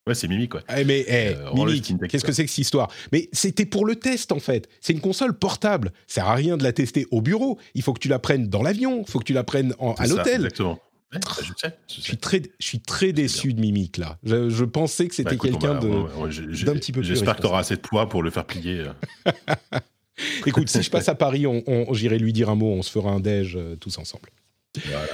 Ouais, 0.09 0.15
c'est 0.15 0.27
Mimi 0.27 0.49
quoi. 0.49 0.61
Eh, 0.75 0.83
mais 0.83 1.05
eh, 1.07 1.35
Euh, 1.35 1.65
Deck, 1.99 2.09
qu'est-ce 2.09 2.25
que 2.25 2.31
c'est 2.31 2.43
que 2.43 2.49
cette 2.49 2.57
histoire? 2.57 2.89
Mais 3.11 3.29
c'était 3.31 3.65
pour 3.65 3.85
le 3.85 3.95
test 3.95 4.31
en 4.31 4.39
fait. 4.39 4.67
C'est 4.81 4.91
une 4.93 5.01
console 5.01 5.37
portable. 5.37 5.91
Ça 6.07 6.15
sert 6.15 6.27
à 6.27 6.33
rien 6.35 6.57
de 6.57 6.63
la 6.63 6.73
tester 6.73 7.05
au 7.11 7.21
bureau. 7.21 7.59
Il 7.75 7.83
faut 7.83 7.93
que 7.93 7.99
tu 7.99 8.07
la 8.09 8.19
prennes 8.19 8.47
dans 8.47 8.63
l'avion. 8.63 9.03
Il 9.07 9.11
faut 9.11 9.19
que 9.19 9.23
tu 9.25 9.33
la 9.33 9.43
prennes 9.43 9.73
en- 9.79 9.93
à 9.93 10.07
l'hôtel. 10.07 10.35
Exactement. 10.45 10.79
Ouais, 11.13 11.19
bah, 11.23 11.31
je 11.41 11.53
sais. 11.57 11.73
je 11.87 11.93
Je 11.95 11.95
sais. 11.95 12.01
suis 12.01 12.17
très, 12.17 12.41
je 12.59 12.65
suis 12.67 12.79
très 12.79 13.13
déçu 13.13 13.53
de 13.53 13.61
Mimic 13.61 13.97
là. 13.97 14.17
Je, 14.23 14.49
je 14.49 14.63
pensais 14.65 15.05
que 15.07 15.11
Bah, 15.23 15.29
c'était 15.31 15.35
on 15.35 15.37
quelqu'un 15.59 15.75
de. 15.79 15.87
ouais, 15.87 16.63
d'un 16.65 16.73
petit 16.73 16.91
peu 16.91 17.01
plus 17.01 17.07
J'espère 17.07 17.35
que 17.35 17.41
tu 17.41 17.47
auras 17.47 17.59
assez 17.59 17.75
de 17.75 17.81
poids 17.81 18.09
pour 18.09 18.21
le 18.23 18.29
faire 18.31 18.45
plier. 18.45 18.85
euh. 19.27 19.31
Écoute, 20.45 20.69
si 20.69 20.81
je 20.83 20.89
passe 20.89 21.07
à 21.09 21.15
Paris, 21.15 21.47
on, 21.47 21.63
on- 21.67 21.93
j'irai 21.93 22.19
lui 22.19 22.33
dire 22.33 22.49
un 22.49 22.55
mot. 22.55 22.71
On 22.73 22.81
se 22.81 22.91
fera 22.91 23.11
un 23.11 23.19
déj 23.19 23.55
euh, 23.55 23.75
tous 23.75 23.97
ensemble. 23.97 24.29
Voilà. 24.85 25.05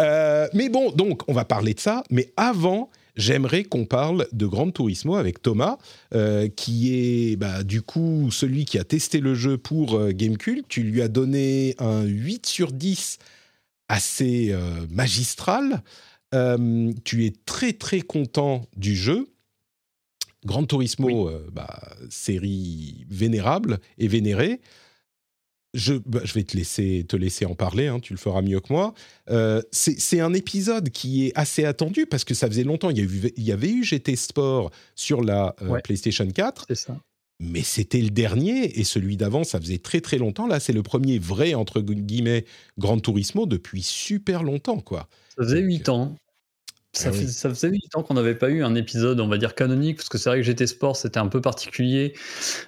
Euh, 0.00 0.48
mais 0.54 0.68
bon, 0.68 0.90
donc, 0.92 1.22
on 1.28 1.32
va 1.32 1.44
parler 1.44 1.74
de 1.74 1.80
ça. 1.80 2.02
Mais 2.10 2.32
avant, 2.36 2.90
j'aimerais 3.16 3.64
qu'on 3.64 3.84
parle 3.84 4.26
de 4.32 4.46
Gran 4.46 4.70
Turismo 4.70 5.16
avec 5.16 5.42
Thomas, 5.42 5.78
euh, 6.14 6.48
qui 6.48 6.94
est 6.94 7.36
bah, 7.36 7.62
du 7.64 7.82
coup 7.82 8.30
celui 8.30 8.64
qui 8.64 8.78
a 8.78 8.84
testé 8.84 9.20
le 9.20 9.34
jeu 9.34 9.58
pour 9.58 9.94
euh, 9.94 10.12
Gamecult. 10.12 10.64
Tu 10.68 10.82
lui 10.82 11.02
as 11.02 11.08
donné 11.08 11.74
un 11.78 12.02
8 12.04 12.46
sur 12.46 12.72
10 12.72 13.18
assez 13.88 14.48
euh, 14.50 14.86
magistral. 14.90 15.82
tu 17.04 17.24
es 17.24 17.32
très 17.46 17.72
très 17.72 18.00
content 18.00 18.66
du 18.76 18.94
jeu. 18.94 19.28
Gran 20.44 20.64
Turismo, 20.64 21.30
bah, 21.52 21.96
série 22.08 23.04
vénérable 23.08 23.80
et 23.98 24.06
vénérée 24.06 24.60
je, 25.76 25.94
bah, 26.06 26.20
je 26.24 26.34
vais 26.34 26.42
te 26.42 26.56
laisser, 26.56 27.04
te 27.08 27.16
laisser 27.16 27.44
en 27.44 27.54
parler, 27.54 27.86
hein, 27.86 28.00
tu 28.00 28.12
le 28.12 28.18
feras 28.18 28.42
mieux 28.42 28.60
que 28.60 28.72
moi. 28.72 28.94
Euh, 29.30 29.60
c'est 29.70 30.20
un 30.20 30.32
épisode 30.32 30.90
qui 30.90 31.26
est 31.26 31.32
assez 31.34 31.64
attendu 31.64 32.06
parce 32.06 32.24
que 32.24 32.34
ça 32.34 32.48
faisait 32.48 32.64
longtemps. 32.64 32.90
Il 32.90 32.98
y, 32.98 33.02
eu, 33.02 33.32
il 33.36 33.44
y 33.44 33.52
avait 33.52 33.70
eu 33.70 33.84
GT 33.84 34.16
Sport 34.16 34.70
sur 34.94 35.22
la 35.22 35.54
euh, 35.62 35.78
PlayStation 35.80 36.26
4. 36.26 36.66
Ça. 36.74 36.98
Mais 37.38 37.62
c'était 37.62 38.00
le 38.00 38.08
dernier 38.08 38.78
et 38.80 38.84
celui 38.84 39.18
d'avant, 39.18 39.44
ça 39.44 39.60
faisait 39.60 39.78
très 39.78 40.00
très 40.00 40.16
longtemps. 40.16 40.46
Là, 40.46 40.58
c'est 40.58 40.72
le 40.72 40.82
premier 40.82 41.18
vrai, 41.18 41.54
entre 41.54 41.82
guillemets, 41.82 42.46
Grand 42.78 42.98
Turismo 42.98 43.44
depuis 43.44 43.82
super 43.82 44.42
longtemps. 44.42 44.80
quoi. 44.80 45.08
Ça 45.36 45.44
faisait 45.44 45.60
8 45.60 45.88
ans. 45.90 46.16
Ça, 46.96 47.10
ah 47.12 47.26
ça, 47.28 47.50
faisait 47.50 47.70
du 47.70 47.80
temps 47.90 48.02
qu'on 48.02 48.14
n'avait 48.14 48.34
pas 48.34 48.48
eu 48.48 48.64
un 48.64 48.74
épisode, 48.74 49.20
on 49.20 49.28
va 49.28 49.36
dire, 49.36 49.54
canonique, 49.54 49.98
parce 49.98 50.08
que 50.08 50.16
c'est 50.16 50.30
vrai 50.30 50.38
que 50.38 50.46
GT 50.46 50.66
Sport, 50.66 50.96
c'était 50.96 51.18
un 51.18 51.28
peu 51.28 51.42
particulier. 51.42 52.14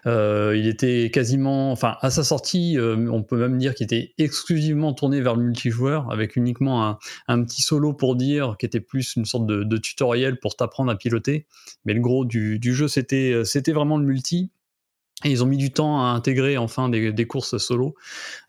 Euh, 0.04 0.54
il 0.54 0.66
était 0.66 1.10
quasiment, 1.10 1.72
enfin, 1.72 1.96
à 2.02 2.10
sa 2.10 2.22
sortie, 2.22 2.76
euh, 2.76 3.08
on 3.10 3.22
peut 3.22 3.38
même 3.38 3.56
dire 3.56 3.74
qu'il 3.74 3.84
était 3.84 4.12
exclusivement 4.18 4.92
tourné 4.92 5.22
vers 5.22 5.34
le 5.34 5.44
multijoueur, 5.44 6.12
avec 6.12 6.36
uniquement 6.36 6.86
un, 6.86 6.98
un, 7.26 7.42
petit 7.42 7.62
solo 7.62 7.94
pour 7.94 8.16
dire, 8.16 8.56
qui 8.58 8.66
était 8.66 8.80
plus 8.80 9.16
une 9.16 9.24
sorte 9.24 9.46
de, 9.46 9.64
de 9.64 9.76
tutoriel 9.78 10.38
pour 10.38 10.56
t'apprendre 10.56 10.92
à 10.92 10.96
piloter. 10.96 11.46
Mais 11.86 11.94
le 11.94 12.00
gros 12.00 12.26
du, 12.26 12.58
du 12.58 12.74
jeu, 12.74 12.86
c'était 12.86 13.42
vraiment 13.72 13.96
le 13.96 14.04
multi. 14.04 14.50
Et 15.24 15.30
ils 15.30 15.42
ont 15.42 15.46
mis 15.46 15.56
du 15.56 15.72
temps 15.72 16.00
à 16.00 16.10
intégrer 16.10 16.56
enfin 16.58 16.88
des, 16.88 17.12
des 17.12 17.26
courses 17.26 17.58
solo, 17.58 17.96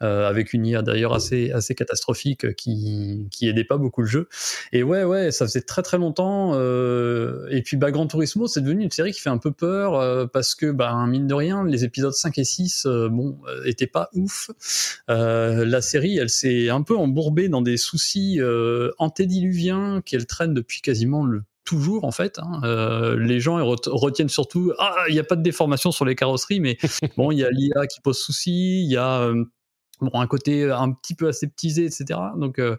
euh, 0.03 0.29
avec 0.29 0.53
une 0.53 0.67
IA 0.67 0.83
d'ailleurs 0.83 1.15
assez, 1.15 1.49
assez 1.51 1.73
catastrophique 1.73 2.55
qui, 2.55 3.27
qui 3.31 3.47
aidait 3.47 3.63
pas 3.63 3.77
beaucoup 3.77 4.01
le 4.01 4.07
jeu. 4.07 4.29
Et 4.71 4.83
ouais, 4.83 5.03
ouais, 5.03 5.31
ça 5.31 5.47
faisait 5.47 5.63
très 5.63 5.81
très 5.81 5.97
longtemps. 5.97 6.51
Euh, 6.53 7.47
et 7.49 7.63
puis 7.63 7.75
bah, 7.75 7.89
Gran 7.89 8.05
Turismo, 8.05 8.47
c'est 8.47 8.61
devenu 8.61 8.83
une 8.83 8.91
série 8.91 9.13
qui 9.13 9.19
fait 9.19 9.31
un 9.31 9.39
peu 9.39 9.51
peur 9.51 9.95
euh, 9.95 10.27
parce 10.27 10.53
que, 10.53 10.71
bah, 10.71 11.05
mine 11.07 11.25
de 11.25 11.33
rien, 11.33 11.63
les 11.63 11.85
épisodes 11.85 12.13
5 12.13 12.37
et 12.37 12.43
6, 12.43 12.85
euh, 12.85 13.09
bon, 13.09 13.39
euh, 13.47 13.63
étaient 13.65 13.87
pas 13.87 14.09
ouf. 14.13 14.51
la 15.07 15.81
série, 15.81 16.17
elle 16.17 16.29
s'est 16.29 16.69
un 16.69 16.83
peu 16.83 16.95
embourbée 16.95 17.49
dans 17.49 17.63
des 17.63 17.77
soucis 17.77 18.39
antédiluviens 18.99 20.01
qu'elle 20.05 20.27
traîne 20.27 20.53
depuis 20.53 20.81
quasiment 20.81 21.25
le 21.25 21.43
toujours 21.69 22.03
en 22.03 22.11
fait. 22.11 22.39
Hein. 22.39 22.61
Euh, 22.63 23.15
les 23.19 23.39
gens 23.39 23.63
retiennent 23.63 24.29
surtout 24.29 24.73
ah 24.79 24.95
il 25.07 25.13
n'y 25.13 25.19
a 25.19 25.23
pas 25.23 25.35
de 25.35 25.43
déformation 25.43 25.91
sur 25.91 26.03
les 26.03 26.15
carrosseries, 26.15 26.59
mais 26.59 26.77
bon 27.17 27.31
il 27.31 27.37
y 27.37 27.43
a 27.43 27.51
l'IA 27.51 27.85
qui 27.85 28.01
pose 28.01 28.17
souci, 28.17 28.81
il 28.83 28.91
y 28.91 28.97
a 28.97 29.21
euh, 29.21 29.45
bon, 30.01 30.11
un 30.13 30.27
côté 30.27 30.63
euh, 30.63 30.77
un 30.77 30.91
petit 30.91 31.15
peu 31.15 31.27
aseptisé, 31.27 31.85
etc. 31.85 32.19
Donc, 32.37 32.59
euh, 32.59 32.77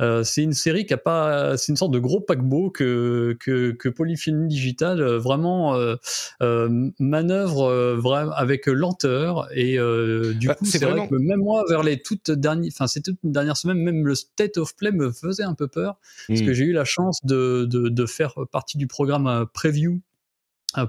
euh, 0.00 0.22
c'est 0.22 0.42
une 0.42 0.52
série 0.52 0.86
qui 0.86 0.94
a 0.94 0.98
pas, 0.98 1.56
c'est 1.56 1.72
une 1.72 1.76
sorte 1.76 1.92
de 1.92 1.98
gros 1.98 2.20
paquebot 2.20 2.70
que 2.70 3.36
que, 3.40 3.72
que 3.72 3.88
Polyphony 3.88 4.48
Digital 4.48 5.02
vraiment 5.16 5.76
manœuvre 6.40 7.94
vraiment 7.96 8.32
avec 8.32 8.66
lenteur 8.66 9.48
et 9.54 9.76
du 10.34 10.46
bah, 10.46 10.54
coup 10.54 10.64
c'est 10.64 10.84
vrai 10.84 11.08
que 11.08 11.14
même 11.14 11.40
moi 11.40 11.64
vers 11.68 11.82
les 11.82 12.00
toutes 12.00 12.30
dernières, 12.30 12.70
enfin 12.72 12.86
c'est 12.86 13.00
toute 13.00 13.18
une 13.24 13.32
dernière 13.32 13.56
semaine, 13.56 13.78
même 13.78 14.06
le 14.06 14.14
state 14.14 14.56
of 14.56 14.74
play 14.76 14.92
me 14.92 15.10
faisait 15.10 15.42
un 15.42 15.54
peu 15.54 15.68
peur 15.68 15.98
parce 16.28 16.40
que 16.40 16.50
mmh. 16.50 16.54
j'ai 16.54 16.64
eu 16.64 16.72
la 16.72 16.84
chance 16.84 17.24
de, 17.24 17.66
de, 17.70 17.88
de 17.88 18.06
faire 18.06 18.34
partie 18.50 18.78
du 18.78 18.86
programme 18.86 19.46
preview 19.52 20.00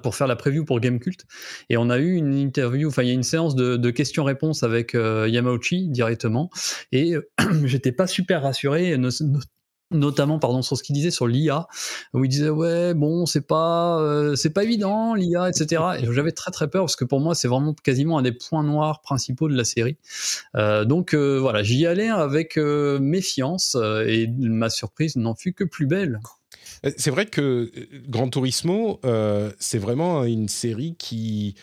pour 0.04 0.16
faire 0.16 0.28
la 0.28 0.36
preview 0.36 0.64
pour 0.66 0.80
Gamecult. 0.80 1.26
Et 1.70 1.78
on 1.78 1.90
a 1.90 1.98
eu 1.98 2.14
une 2.14 2.36
interview 2.36 2.88
enfin 2.90 3.04
il 3.04 3.08
y 3.08 3.12
a 3.12 3.16
une 3.16 3.24
séance 3.24 3.56
de, 3.56 3.78
de 3.78 3.90
questions-réponses 3.90 4.64
avec 4.64 4.96
euh, 4.96 5.28
Yamauchi 5.28 5.90
directement. 5.90 6.50
Et 6.92 7.16
euh, 7.16 7.28
j'étais 7.66 7.92
pas 7.92 8.08
super 8.08 8.44
rassuré 8.44 8.98
notamment 9.94 10.40
pardon 10.40 10.62
sur 10.62 10.78
ce 10.78 10.84
qu'il 10.84 10.96
disait 10.96 11.12
sur 11.12 11.28
l'IA 11.28 11.68
où 12.14 12.24
il 12.24 12.30
disait 12.30 12.50
ouais 12.50 12.94
bon 12.94 13.26
c'est 13.26 13.46
pas 13.46 14.02
c'est 14.38 14.52
pas 14.52 14.64
évident 14.64 15.16
l'IA 15.16 15.50
etc 15.50 15.84
et 16.00 16.14
j'avais 16.14 16.32
très 16.32 16.50
très 16.50 16.70
peur 16.70 16.84
parce 16.84 16.96
que 16.96 17.04
pour 17.04 17.20
moi 17.20 17.36
c'est 17.36 17.50
vraiment 17.50 17.74
quasiment 17.74 18.18
un 18.18 18.22
des 18.22 18.32
points 18.32 18.64
noirs 18.64 19.02
principaux 19.02 19.50
de 19.50 19.56
la 19.58 19.66
série. 19.66 19.98
Donc 20.56 21.14
voilà 21.14 21.62
j'y 21.62 21.86
allais 21.86 22.08
avec 22.08 22.56
méfiance 22.56 23.76
et 24.08 24.30
ma 24.40 24.70
surprise 24.70 25.18
n'en 25.18 25.36
fut 25.36 25.52
que 25.52 25.66
plus 25.66 25.88
belle. 25.88 26.20
euh, 26.22 26.41
c'est 26.98 27.12
vrai 27.12 27.26
que 27.26 27.42
euh, 27.76 28.02
Gran 28.08 28.30
Turismo, 28.30 29.00
euh, 29.06 29.52
c'est 29.60 29.78
vraiment 29.78 30.24
une 30.24 30.48
série 30.48 30.96
qui, 30.98 31.56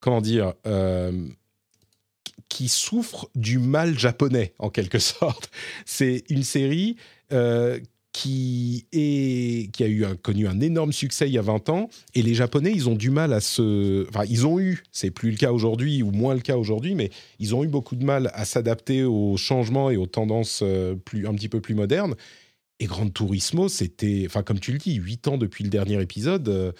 comment 0.00 0.20
dire, 0.20 0.54
qui 2.48 2.68
souffre 2.68 3.28
du 3.34 3.58
mal 3.58 3.98
japonais 3.98 4.54
en 4.58 4.70
quelque 4.70 4.98
sorte. 5.00 5.50
C'est 5.86 6.24
une 6.28 6.44
série 6.44 6.96
qui, 8.12 8.86
a 9.80 10.14
connu 10.16 10.46
un 10.46 10.60
énorme 10.60 10.92
succès 10.92 11.28
il 11.28 11.32
y 11.32 11.38
a 11.38 11.42
20 11.42 11.68
ans, 11.68 11.88
et 12.14 12.22
les 12.22 12.34
Japonais, 12.34 12.72
ils 12.72 12.88
ont 12.88 12.94
du 12.94 13.10
mal 13.10 13.32
à 13.32 13.40
se... 13.40 14.08
Enfin, 14.08 14.24
ils 14.28 14.46
ont 14.46 14.60
eu, 14.60 14.82
c'est 14.92 15.10
plus 15.10 15.30
le 15.32 15.36
cas 15.36 15.52
aujourd'hui, 15.52 16.02
ou 16.02 16.10
moins 16.10 16.34
le 16.34 16.40
cas 16.40 16.56
aujourd'hui, 16.56 16.94
mais 16.94 17.10
ils 17.40 17.54
ont 17.54 17.64
eu 17.64 17.68
beaucoup 17.68 17.96
de 17.96 18.04
mal 18.04 18.30
à 18.34 18.44
s'adapter 18.44 19.02
aux 19.04 19.36
changements 19.36 19.90
et 19.90 19.96
aux 19.96 20.06
tendances 20.06 20.62
un 20.62 21.34
petit 21.34 21.48
peu 21.48 21.60
plus 21.60 21.74
modernes. 21.74 22.14
Et 22.84 22.86
Grand 22.86 23.08
Turismo, 23.08 23.70
c'était, 23.70 24.24
enfin 24.26 24.42
comme 24.42 24.60
tu 24.60 24.70
le 24.70 24.76
dis, 24.76 24.96
huit 24.96 25.26
ans 25.26 25.38
depuis 25.38 25.64
le 25.64 25.70
dernier 25.70 26.02
épisode. 26.02 26.46
Euh, 26.50 26.72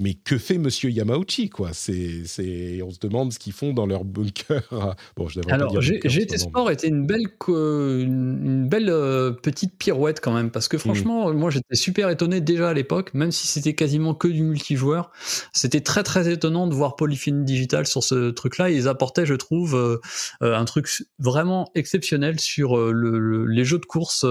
mais 0.00 0.14
que 0.14 0.36
fait 0.38 0.58
Monsieur 0.58 0.90
Yamauchi 0.90 1.50
quoi? 1.50 1.70
C'est, 1.72 2.24
c'est, 2.24 2.82
on 2.82 2.90
se 2.90 2.98
demande 2.98 3.32
ce 3.32 3.38
qu'ils 3.38 3.52
font 3.52 3.72
dans 3.72 3.86
leur 3.86 4.04
bunker. 4.04 4.62
bon, 5.16 5.28
je 5.28 5.38
devrais 5.38 5.52
Alors, 5.52 5.80
GT 5.80 6.36
Sport 6.36 6.72
était 6.72 6.88
une 6.88 7.06
belle, 7.06 7.28
une, 7.46 8.66
belle 8.68 8.88
euh, 8.88 9.30
petite 9.30 9.78
pirouette 9.78 10.18
quand 10.20 10.32
même, 10.32 10.50
parce 10.50 10.66
que 10.66 10.78
franchement, 10.78 11.32
mm. 11.32 11.36
moi 11.36 11.50
j'étais 11.50 11.76
super 11.76 12.08
étonné 12.08 12.40
déjà 12.40 12.70
à 12.70 12.74
l'époque, 12.74 13.14
même 13.14 13.30
si 13.30 13.46
c'était 13.46 13.74
quasiment 13.74 14.14
que 14.14 14.26
du 14.26 14.42
multijoueur. 14.42 15.12
C'était 15.52 15.82
très 15.82 16.02
très 16.02 16.28
étonnant 16.28 16.66
de 16.66 16.74
voir 16.74 16.96
Polyphony 16.96 17.44
Digital 17.44 17.86
sur 17.86 18.02
ce 18.02 18.30
truc-là. 18.30 18.70
Ils 18.70 18.88
apportaient, 18.88 19.26
je 19.26 19.34
trouve, 19.34 19.76
euh, 19.76 20.00
un 20.40 20.64
truc 20.64 20.88
vraiment 21.20 21.70
exceptionnel 21.76 22.40
sur 22.40 22.76
le, 22.76 23.46
les 23.46 23.64
jeux 23.64 23.78
de 23.78 23.86
course 23.86 24.26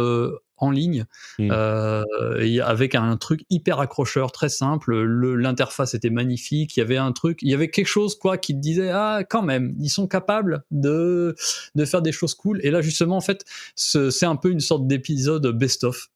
en 0.62 0.72
ligne 0.72 1.06
mmh. 1.40 1.50
euh, 1.52 2.64
avec 2.64 2.96
un 2.96 3.18
truc 3.18 3.42
hyper 3.50 3.80
accrocheur, 3.80 4.32
très 4.32 4.50
simple. 4.50 4.96
L'interface 5.04 5.94
était 5.94 6.10
magnifique. 6.10 6.78
Il 6.78 6.80
y 6.80 6.84
avait 6.84 6.98
un 6.98 7.12
truc, 7.12 7.40
il 7.42 7.50
y 7.50 7.54
avait 7.54 7.70
quelque 7.70 7.88
chose 7.88 8.16
quoi 8.18 8.38
qui 8.38 8.54
te 8.54 8.60
disait 8.60 8.90
ah 8.90 9.24
quand 9.30 9.42
même 9.42 9.76
ils 9.80 9.90
sont 9.90 10.08
capables 10.08 10.64
de 10.72 11.36
de 11.76 11.86
faire 11.86 12.02
des 12.02 12.12
choses 12.12 12.36
cool. 12.36 12.60
Et 12.64 12.72
là 12.72 12.82
justement 12.82 13.18
en 13.18 13.22
fait 13.22 13.44
c'est 13.76 14.26
un 14.26 14.36
peu 14.36 14.50
une 14.50 14.62
sorte 14.62 14.88
d'épisode 14.88 15.46
best 15.48 15.84
of. 15.84 16.10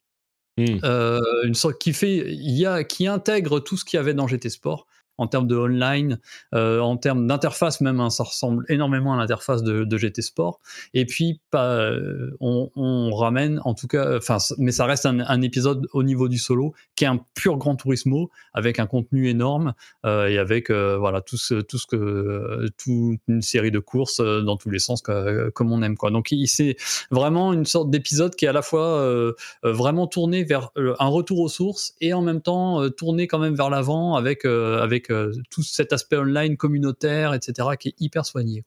Mmh. 0.57 0.77
Euh, 0.85 1.19
une 1.43 1.53
sorte 1.53 1.77
qui 1.79 1.91
fait, 1.91 2.31
il 2.31 2.57
y 2.57 2.65
a, 2.65 2.85
qui 2.85 3.07
intègre 3.07 3.59
tout 3.59 3.75
ce 3.75 3.83
qu'il 3.83 3.97
y 3.97 3.99
avait 3.99 4.13
dans 4.13 4.25
GT 4.25 4.49
Sport, 4.49 4.87
en 5.17 5.27
termes 5.27 5.47
de 5.47 5.55
online, 5.55 6.19
euh, 6.53 6.79
en 6.79 6.97
termes 6.97 7.27
d'interface 7.27 7.81
même, 7.81 7.99
hein, 7.99 8.09
ça 8.09 8.23
ressemble 8.23 8.65
énormément 8.69 9.13
à 9.13 9.17
l'interface 9.17 9.63
de, 9.63 9.97
GT 9.97 10.21
Sport. 10.21 10.59
Et 10.93 11.05
puis, 11.05 11.39
euh, 11.55 12.31
on, 12.41 13.15
ramène, 13.15 13.61
en 13.63 13.73
tout 13.73 13.87
cas, 13.87 14.19
mais 14.57 14.71
ça 14.71 14.85
reste 14.85 15.05
un, 15.05 15.41
épisode 15.41 15.87
au 15.93 16.01
niveau 16.01 16.27
du 16.27 16.37
solo 16.37 16.73
qui 16.95 17.03
est 17.03 17.07
un 17.07 17.23
pur 17.35 17.57
Grand 17.57 17.75
Turismo 17.75 18.29
avec 18.53 18.79
un 18.79 18.87
contenu 18.87 19.29
énorme 19.29 19.73
euh, 20.05 20.27
et 20.27 20.37
avec 20.37 20.71
voilà 20.71 21.21
tout 21.21 21.37
ce, 21.37 21.55
tout 21.55 21.77
ce 21.77 21.85
que 21.85 22.67
toute 22.77 23.19
une 23.27 23.41
série 23.41 23.71
de 23.71 23.79
courses 23.79 24.19
dans 24.19 24.57
tous 24.57 24.69
les 24.69 24.79
sens 24.79 25.01
comme 25.01 25.71
on 25.71 25.81
aime 25.81 25.97
quoi. 25.97 26.11
Donc, 26.11 26.33
c'est 26.45 26.75
vraiment 27.11 27.53
une 27.53 27.65
sorte 27.65 27.89
d'épisode 27.89 28.35
qui 28.35 28.45
est 28.45 28.49
à 28.49 28.53
la 28.53 28.61
fois 28.61 29.33
vraiment 29.63 30.07
tourné 30.07 30.43
vers 30.43 30.71
un 30.75 31.07
retour 31.07 31.39
aux 31.39 31.49
sources 31.49 31.93
et 32.01 32.13
en 32.13 32.21
même 32.21 32.41
temps 32.41 32.89
tourné 32.89 33.27
quand 33.27 33.39
même 33.39 33.55
vers 33.55 33.69
l'avant 33.69 34.15
avec 34.15 34.45
avec 34.45 35.04
euh, 35.11 35.31
tout 35.49 35.63
cet 35.63 35.93
aspect 35.93 36.17
online 36.17 36.57
communautaire, 36.57 37.33
etc., 37.33 37.69
qui 37.79 37.89
est 37.89 37.95
hyper 37.99 38.25
soigné. 38.25 38.63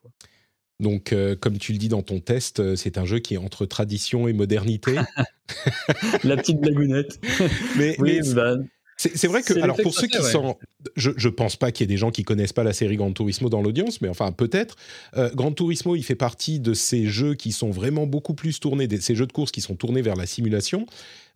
Donc, 0.80 1.12
euh, 1.12 1.34
comme 1.34 1.58
tu 1.58 1.72
le 1.72 1.78
dis 1.78 1.88
dans 1.88 2.02
ton 2.02 2.20
test, 2.20 2.60
euh, 2.60 2.76
c'est 2.76 2.98
un 2.98 3.04
jeu 3.04 3.18
qui 3.18 3.34
est 3.34 3.38
entre 3.38 3.66
tradition 3.66 4.28
et 4.28 4.32
modernité. 4.32 4.94
La 6.24 6.36
petite 6.36 6.60
blagounette. 6.60 7.20
mais, 7.76 7.96
oui, 7.98 8.20
bah, 8.32 8.54
c'est 8.98 9.28
vrai 9.28 9.42
que, 9.42 9.56
alors 9.60 9.76
pour 9.76 9.94
ceux 9.94 10.08
qui 10.08 10.20
sont, 10.24 10.56
je, 10.96 11.12
je 11.16 11.28
pense 11.28 11.54
pas 11.54 11.70
qu'il 11.70 11.84
y 11.84 11.86
ait 11.86 11.94
des 11.94 11.96
gens 11.96 12.10
qui 12.10 12.24
connaissent 12.24 12.52
pas 12.52 12.64
la 12.64 12.72
série 12.72 12.96
Gran 12.96 13.12
Turismo 13.12 13.48
dans 13.48 13.62
l'audience, 13.62 14.00
mais 14.00 14.08
enfin 14.08 14.32
peut-être. 14.32 14.74
Euh, 15.16 15.30
Gran 15.34 15.52
Turismo, 15.52 15.94
il 15.94 16.02
fait 16.02 16.16
partie 16.16 16.58
de 16.58 16.74
ces 16.74 17.06
jeux 17.06 17.34
qui 17.34 17.52
sont 17.52 17.70
vraiment 17.70 18.08
beaucoup 18.08 18.34
plus 18.34 18.58
tournés, 18.58 18.88
ces 19.00 19.14
jeux 19.14 19.28
de 19.28 19.32
course 19.32 19.52
qui 19.52 19.60
sont 19.60 19.76
tournés 19.76 20.02
vers 20.02 20.16
la 20.16 20.26
simulation. 20.26 20.84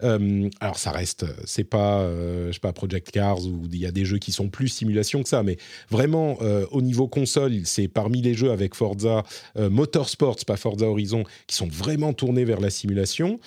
Euh, 0.02 0.48
alors 0.60 0.78
ça 0.78 0.90
reste, 0.90 1.26
c'est 1.44 1.64
pas, 1.64 2.00
euh, 2.00 2.48
je 2.48 2.52
sais 2.52 2.60
pas, 2.60 2.72
Project 2.72 3.10
Cars 3.10 3.44
où 3.46 3.62
il 3.70 3.78
y 3.78 3.86
a 3.86 3.92
des 3.92 4.04
jeux 4.04 4.18
qui 4.18 4.32
sont 4.32 4.48
plus 4.48 4.68
simulation 4.68 5.22
que 5.22 5.28
ça, 5.28 5.42
mais 5.42 5.56
vraiment 5.90 6.38
euh, 6.42 6.66
au 6.70 6.82
niveau 6.82 7.08
console, 7.08 7.60
c'est 7.64 7.88
parmi 7.88 8.22
les 8.22 8.34
jeux 8.34 8.50
avec 8.50 8.74
Forza 8.74 9.22
Motorsports, 9.56 10.38
pas 10.46 10.56
Forza 10.56 10.86
Horizon, 10.86 11.24
qui 11.46 11.56
sont 11.56 11.68
vraiment 11.68 12.12
tournés 12.12 12.44
vers 12.44 12.60
la 12.60 12.70
simulation. 12.70 13.38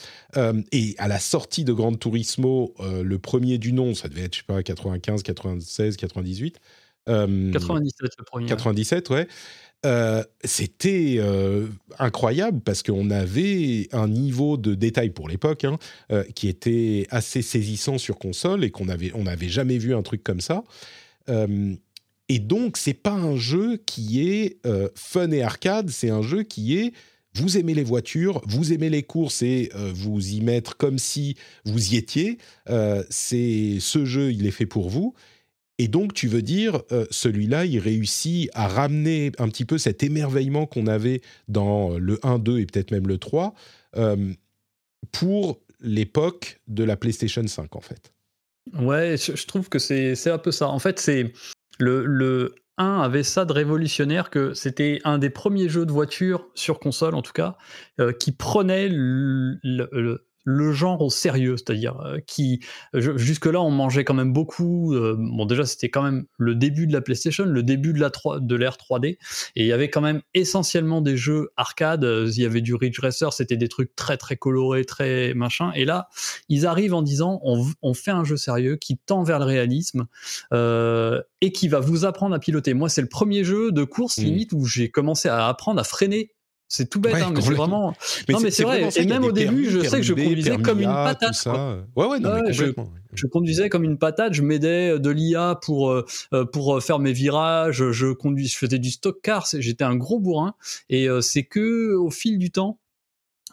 et 0.72 0.96
à 0.98 1.08
la 1.08 1.20
sortie 1.20 1.64
de 1.64 1.74
Gran 1.74 1.94
Turismo, 1.94 2.74
le 2.80 3.20
premier 3.20 3.58
du 3.58 3.74
nom, 3.74 3.94
ça 3.94 4.08
devait 4.08 4.24
être, 4.24 4.34
je 4.34 4.40
sais 4.40 4.46
pas, 4.46 4.62
95, 4.64 5.24
96, 5.24 5.98
98. 5.98 6.60
97 7.06 8.12
le 8.18 8.24
premier. 8.24 8.48
97, 8.48 9.10
ouais. 9.10 9.28
Euh, 9.86 10.24
c'était 10.44 11.18
euh, 11.20 11.68
incroyable 12.00 12.60
parce 12.62 12.82
qu'on 12.82 13.12
avait 13.12 13.88
un 13.92 14.08
niveau 14.08 14.58
de 14.58 14.74
détail 14.74 15.12
pour 15.12 15.30
l'époque 15.30 15.64
hein, 15.64 15.78
euh, 16.12 16.24
qui 16.34 16.48
était 16.48 17.06
assez 17.12 17.44
saisissant 17.44 18.00
sur 18.00 18.18
console 18.18 18.64
et 18.64 18.72
qu'on 18.72 18.90
avait 18.90 19.12
on 19.14 19.24
n'avait 19.24 19.50
jamais 19.50 19.78
vu 19.78 19.94
un 19.94 20.02
truc 20.02 20.24
comme 20.24 20.42
ça. 20.42 20.64
et 21.28 22.40
donc 22.40 22.78
c'est 22.78 22.96
pas 22.96 23.14
un 23.14 23.36
jeu 23.36 23.78
qui 23.86 24.28
est 24.28 24.60
fun 24.96 25.30
et 25.32 25.44
arcade, 25.44 25.90
c'est 25.90 26.10
un 26.10 26.22
jeu 26.22 26.44
qui 26.44 26.78
est 26.78 26.94
vous 27.34 27.58
aimez 27.58 27.74
les 27.74 27.84
voitures, 27.84 28.42
vous 28.48 28.72
aimez 28.74 28.90
les 28.90 29.04
courses 29.04 29.42
et 29.42 29.70
vous 29.94 30.30
y 30.30 30.42
mettre 30.42 30.78
comme 30.78 30.98
si 30.98 31.36
vous 31.66 31.94
y 31.94 31.98
étiez. 31.98 32.38
c'est 33.10 33.78
ce 33.80 34.06
jeu, 34.06 34.32
il 34.32 34.48
est 34.48 34.52
fait 34.52 34.66
pour 34.66 34.90
vous. 34.90 35.14
Et 35.78 35.88
donc, 35.88 36.14
tu 36.14 36.28
veux 36.28 36.42
dire, 36.42 36.82
euh, 36.92 37.06
celui-là, 37.12 37.66
il 37.66 37.80
réussit 37.80 38.50
à 38.54 38.68
ramener 38.68 39.32
un 39.40 39.50
petit 39.50 39.66
peu 39.66 39.78
cet 39.78 40.04
émerveillement 40.04 40.66
qu'on 40.66 40.88
avait 40.88 41.22
dans 41.48 41.98
le 41.98 42.20
1, 42.24 42.40
2 42.40 42.60
et 42.60 42.66
peut-être 42.66 42.92
même 42.92 43.08
le 43.08 43.18
3 43.18 43.54
euh, 43.98 44.34
pour 45.12 45.60
l'époque 45.82 46.62
de 46.68 46.84
la 46.84 46.96
PlayStation 46.96 47.46
5, 47.46 47.76
en 47.76 47.82
fait. 47.82 48.14
Ouais, 48.74 49.16
je, 49.18 49.46
trouve 49.46 49.70
que 49.70 49.78
c'est 49.78 50.30
un 50.30 50.38
peu 50.38 50.52
ça. 50.52 50.70
En 50.70 50.80
fait, 50.80 51.00
c'est 51.00 51.34
le, 51.78 52.06
le 52.06 52.56
1 52.78 53.02
avait 53.02 53.24
ça 53.24 53.46
de 53.46 53.54
révolutionnaire 53.54 54.30
que 54.30 54.54
c'était 54.54 55.02
un 55.04 55.18
des 55.18 55.30
premiers 55.30 55.70
jeux 55.70 55.86
de 55.86 55.92
voiture 55.92 56.48
sur 56.56 56.80
console, 56.80 57.16
en 57.16 57.22
tout 57.22 57.34
cas, 57.34 57.58
euh, 58.00 58.12
qui 58.14 58.32
prenait 58.32 58.88
le, 58.90 59.60
le 59.62 60.26
genre 60.46 61.02
au 61.02 61.10
sérieux, 61.10 61.58
c'est-à-dire 61.58 62.00
euh, 62.02 62.20
qui 62.26 62.60
jusque-là 62.94 63.62
on 63.62 63.72
mangeait 63.72 64.04
quand 64.04 64.14
même 64.14 64.34
beaucoup. 64.34 64.94
Euh, 64.94 65.16
bon 65.18 65.46
déjà 65.46 65.66
c'était 65.66 65.90
quand 65.90 66.04
même 66.04 66.26
le 66.38 66.56
début 66.56 66.88
de 66.88 66.94
la 66.94 67.02
PlayStation, 67.02 67.46
le 67.46 67.64
début 67.64 67.94
de 67.94 68.00
la 68.00 68.10
3, 68.10 68.40
de 68.40 68.56
l'ère 68.56 68.78
3D, 68.78 69.06
et 69.08 69.18
il 69.56 69.66
y 69.66 69.74
avait 69.74 69.90
quand 69.90 70.02
même 70.02 70.22
essentiellement 70.34 71.02
des 71.02 71.18
jeux 71.18 71.50
arcade. 71.58 72.04
Euh, 72.04 72.32
il 72.36 72.42
y 72.42 72.46
avait 72.46 72.62
du 72.62 72.76
Ridge 72.76 73.00
Racer, 73.00 73.34
c'était 73.34 73.58
des 73.58 73.70
trucs 73.70 73.96
très 73.96 74.18
très 74.18 74.36
colorés, 74.36 74.86
très 74.86 75.34
machin. 75.34 75.72
Et 75.76 75.86
là 75.86 76.10
ils 76.50 76.66
arrivent 76.66 76.94
en 76.94 77.02
disant 77.02 77.40
on, 77.44 77.66
on 77.82 77.94
fait 77.94 78.12
un 78.12 78.24
jeu 78.24 78.38
sérieux 78.38 78.76
qui 78.76 78.98
tend 78.98 79.24
vers 79.24 79.40
le 79.40 79.46
réalisme 79.46 80.06
et 80.52 81.52
qui 81.52 81.68
va 81.68 81.80
vous 81.80 82.06
apprendre 82.06 82.36
à 82.36 82.40
piloter. 82.40 82.74
Moi 82.74 82.90
c'est 82.90 83.02
le 83.02 83.10
premier 83.10 83.44
jeu 83.44 83.72
de 83.72 83.84
course 83.84 84.18
mmh. 84.18 84.24
limite 84.24 84.54
où 84.54 84.66
j'ai 84.66 84.90
commencé 84.90 85.30
à 85.30 85.48
apprendre 85.48 85.80
à 85.80 85.84
freiner 85.84 86.32
c'est 86.68 86.90
tout 86.90 87.00
bête, 87.00 87.16
hein, 87.16 87.32
mais 87.34 87.42
c'est 87.42 87.54
vraiment. 87.54 87.94
non, 88.30 88.40
mais 88.40 88.50
c'est 88.50 88.64
vrai. 88.64 88.90
Et 88.96 89.06
même 89.06 89.24
au 89.24 89.32
début, 89.32 89.70
je 89.70 89.82
sais 89.82 89.98
que 89.98 90.04
je 90.04 90.14
conduisais 90.14 90.58
comme 90.58 90.82
une 90.82 90.88
patate. 90.88 91.46
Ouais, 91.96 92.06
ouais, 92.08 92.20
non, 92.20 92.42
mais 92.44 92.54
je, 92.54 92.66
je, 93.14 93.28
conduisais 93.28 93.70
comme 93.70 93.84
une 93.84 93.98
patate. 93.98 94.34
Je 94.34 94.42
m'aidais 94.42 95.00
de 95.00 95.10
l'IA 95.10 95.60
pour 95.62 95.92
euh, 95.92 96.06
euh, 96.34 96.46
pour 96.46 96.82
faire 96.82 97.00
mes 97.00 97.14
virages. 97.14 97.92
Je 97.92 98.12
conduis, 98.14 98.48
je 98.48 98.58
faisais 98.58 98.80
du 98.80 98.90
stock 98.90 99.20
car. 99.22 99.46
J'étais 99.58 99.84
un 99.84 99.96
gros 99.96 100.20
bourrin. 100.20 100.56
Et 100.90 101.08
euh, 101.08 101.22
c'est 101.22 101.44
que 101.44 101.94
au 101.94 102.10
fil 102.10 102.40
du 102.40 102.52
temps 102.52 102.80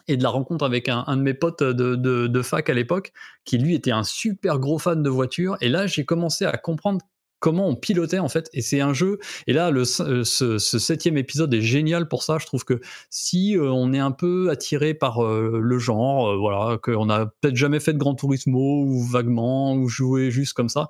et 0.07 0.17
de 0.17 0.23
la 0.23 0.29
rencontre 0.29 0.65
avec 0.65 0.89
un, 0.89 1.03
un 1.07 1.15
de 1.15 1.21
mes 1.21 1.33
potes 1.33 1.63
de, 1.63 1.95
de, 1.95 2.27
de 2.27 2.41
fac 2.41 2.69
à 2.69 2.73
l'époque, 2.73 3.13
qui 3.45 3.57
lui 3.57 3.73
était 3.73 3.91
un 3.91 4.03
super 4.03 4.59
gros 4.59 4.79
fan 4.79 5.01
de 5.01 5.09
voitures. 5.09 5.55
Et 5.61 5.69
là, 5.69 5.87
j'ai 5.87 6.03
commencé 6.03 6.45
à 6.45 6.57
comprendre 6.57 6.99
comment 7.43 7.67
on 7.67 7.75
pilotait 7.75 8.19
en 8.19 8.29
fait. 8.29 8.49
Et 8.53 8.61
c'est 8.61 8.79
un 8.79 8.93
jeu. 8.93 9.19
Et 9.47 9.53
là, 9.53 9.69
euh, 9.69 9.83
ce, 10.23 10.57
septième 10.57 11.17
épisode 11.17 11.53
est 11.53 11.61
génial 11.61 12.07
pour 12.07 12.23
ça. 12.23 12.37
Je 12.39 12.45
trouve 12.45 12.63
que 12.63 12.79
si 13.09 13.57
euh, 13.57 13.69
on 13.69 13.91
est 13.91 13.99
un 13.99 14.11
peu 14.11 14.49
attiré 14.49 14.93
par 14.93 15.25
euh, 15.25 15.59
le 15.61 15.77
genre, 15.77 16.37
voilà, 16.39 16.77
qu'on 16.77 17.09
a 17.09 17.25
peut-être 17.25 17.57
jamais 17.57 17.81
fait 17.81 17.91
de 17.91 17.97
Grand 17.97 18.15
Turismo 18.15 18.85
ou 18.85 19.03
vaguement 19.03 19.75
ou 19.75 19.89
joué 19.89 20.31
juste 20.31 20.53
comme 20.53 20.69
ça, 20.69 20.87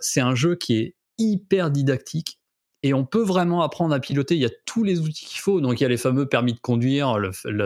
c'est 0.00 0.20
un 0.20 0.34
jeu 0.34 0.54
qui 0.54 0.78
est 0.78 0.94
hyper 1.18 1.70
didactique. 1.70 2.38
Et 2.82 2.94
on 2.94 3.04
peut 3.04 3.22
vraiment 3.22 3.62
apprendre 3.62 3.94
à 3.94 4.00
piloter. 4.00 4.34
Il 4.34 4.40
y 4.40 4.46
a 4.46 4.50
tous 4.64 4.82
les 4.82 5.00
outils 5.00 5.26
qu'il 5.26 5.40
faut. 5.40 5.60
Donc 5.60 5.80
il 5.80 5.82
y 5.82 5.86
a 5.86 5.88
les 5.88 5.96
fameux 5.98 6.26
permis 6.26 6.54
de 6.54 6.60
conduire. 6.60 7.18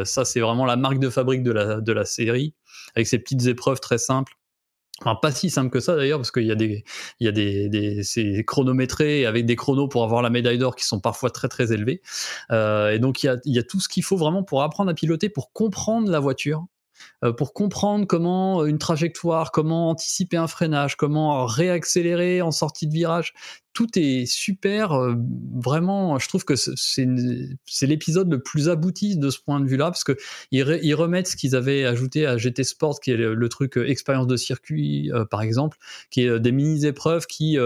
ça, 0.04 0.24
c'est 0.24 0.40
vraiment 0.40 0.66
la 0.66 0.76
marque 0.76 0.98
de 0.98 1.10
fabrique 1.10 1.44
de 1.44 1.52
la, 1.52 1.80
de 1.80 1.92
la 1.92 2.04
série, 2.04 2.54
avec 2.96 3.06
ces 3.06 3.20
petites 3.20 3.46
épreuves 3.46 3.78
très 3.78 3.98
simples 3.98 4.39
Pas 5.22 5.32
si 5.32 5.48
simple 5.48 5.70
que 5.70 5.80
ça 5.80 5.96
d'ailleurs, 5.96 6.18
parce 6.18 6.30
qu'il 6.30 6.44
y 6.44 6.52
a 6.52 6.54
des, 6.54 6.84
il 7.20 7.24
y 7.24 7.28
a 7.28 7.32
des, 7.32 8.02
c'est 8.02 8.44
avec 9.26 9.46
des 9.46 9.56
chronos 9.56 9.88
pour 9.88 10.04
avoir 10.04 10.20
la 10.20 10.28
médaille 10.28 10.58
d'or 10.58 10.76
qui 10.76 10.84
sont 10.84 11.00
parfois 11.00 11.30
très 11.30 11.48
très 11.48 11.72
élevés. 11.72 12.02
Euh, 12.50 12.90
et 12.90 12.98
donc 12.98 13.22
il 13.22 13.26
y 13.26 13.28
a, 13.30 13.38
il 13.46 13.54
y 13.54 13.58
a 13.58 13.62
tout 13.62 13.80
ce 13.80 13.88
qu'il 13.88 14.04
faut 14.04 14.18
vraiment 14.18 14.42
pour 14.42 14.62
apprendre 14.62 14.90
à 14.90 14.94
piloter, 14.94 15.30
pour 15.30 15.52
comprendre 15.52 16.10
la 16.10 16.20
voiture, 16.20 16.66
euh, 17.24 17.32
pour 17.32 17.54
comprendre 17.54 18.06
comment 18.06 18.66
une 18.66 18.78
trajectoire, 18.78 19.52
comment 19.52 19.88
anticiper 19.88 20.36
un 20.36 20.46
freinage, 20.46 20.96
comment 20.96 21.46
réaccélérer 21.46 22.42
en 22.42 22.50
sortie 22.50 22.86
de 22.86 22.92
virage. 22.92 23.32
Tout 23.72 23.98
est 23.98 24.26
super, 24.26 24.92
euh, 24.92 25.14
vraiment. 25.54 26.18
Je 26.18 26.28
trouve 26.28 26.44
que 26.44 26.54
c'est 26.56 27.06
l'épisode 27.86 28.30
le 28.30 28.42
plus 28.42 28.68
abouti 28.68 29.16
de 29.16 29.30
ce 29.30 29.38
point 29.40 29.60
de 29.60 29.66
vue-là, 29.66 29.86
parce 29.86 30.04
que 30.04 30.16
ils, 30.50 30.94
remettent 30.94 31.28
ce 31.28 31.36
qu'ils 31.36 31.54
avaient 31.54 31.84
ajouté 31.84 32.26
à 32.26 32.36
GT 32.36 32.64
Sport, 32.64 33.00
qui 33.00 33.12
est 33.12 33.16
le, 33.16 33.48
truc 33.48 33.78
euh, 33.78 33.88
expérience 33.88 34.26
de 34.26 34.36
circuit, 34.36 35.10
par 35.30 35.42
exemple, 35.42 35.78
qui 36.10 36.22
est 36.22 36.40
des 36.40 36.52
mini 36.52 36.86
épreuves 36.86 37.26
qui, 37.26 37.58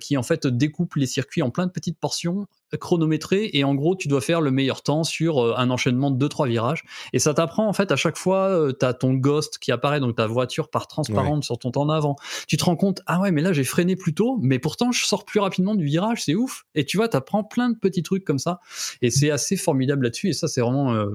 qui 0.00 0.16
en 0.16 0.22
fait 0.22 0.46
découpent 0.46 0.96
les 0.96 1.06
circuits 1.06 1.42
en 1.42 1.50
plein 1.50 1.66
de 1.66 1.72
petites 1.72 1.98
portions 1.98 2.46
chronométré 2.76 3.50
et 3.52 3.64
en 3.64 3.74
gros 3.74 3.96
tu 3.96 4.08
dois 4.08 4.20
faire 4.20 4.40
le 4.40 4.50
meilleur 4.50 4.82
temps 4.82 5.04
sur 5.04 5.38
euh, 5.38 5.54
un 5.56 5.70
enchaînement 5.70 6.10
de 6.10 6.26
2-3 6.26 6.48
virages 6.48 6.84
et 7.12 7.18
ça 7.18 7.34
t'apprend 7.34 7.68
en 7.68 7.72
fait 7.72 7.92
à 7.92 7.96
chaque 7.96 8.16
fois 8.16 8.48
euh, 8.48 8.72
tu 8.78 8.84
as 8.84 8.94
ton 8.94 9.12
ghost 9.14 9.58
qui 9.58 9.72
apparaît 9.72 10.00
donc 10.00 10.16
ta 10.16 10.26
voiture 10.26 10.68
part 10.68 10.86
transparente 10.86 11.44
sur 11.44 11.58
ton 11.58 11.70
temps 11.70 11.86
d'avant 11.86 12.16
tu 12.46 12.56
te 12.56 12.64
rends 12.64 12.76
compte 12.76 13.02
ah 13.06 13.20
ouais 13.20 13.30
mais 13.30 13.42
là 13.42 13.52
j'ai 13.52 13.64
freiné 13.64 13.96
plus 13.96 14.14
tôt 14.14 14.38
mais 14.40 14.58
pourtant 14.58 14.92
je 14.92 15.04
sors 15.04 15.21
plus 15.24 15.40
rapidement 15.40 15.74
du 15.74 15.84
virage 15.84 16.24
c'est 16.24 16.34
ouf 16.34 16.64
et 16.74 16.84
tu 16.84 16.96
vois 16.96 17.08
tu 17.08 17.16
apprends 17.16 17.44
plein 17.44 17.70
de 17.70 17.78
petits 17.78 18.02
trucs 18.02 18.24
comme 18.24 18.38
ça 18.38 18.60
et 19.00 19.10
c'est 19.10 19.30
assez 19.30 19.56
formidable 19.56 20.04
là-dessus 20.04 20.28
et 20.28 20.32
ça 20.32 20.48
c'est 20.48 20.60
vraiment 20.60 20.92
euh, 20.92 21.06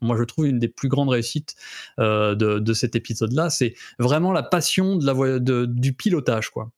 moi 0.00 0.16
je 0.18 0.24
trouve 0.24 0.46
une 0.46 0.58
des 0.58 0.68
plus 0.68 0.88
grandes 0.88 1.10
réussites 1.10 1.54
de, 1.98 2.34
de, 2.34 2.72
cet 2.72 2.96
épisode 2.96 3.32
là 3.32 3.50
c'est 3.50 3.74
vraiment 3.98 4.32
la 4.32 4.42
passion 4.42 4.96
de 4.96 5.06
la 5.06 5.38
de, 5.38 5.66
du 5.66 5.92
pilotage 5.92 6.50
quoi 6.50 6.70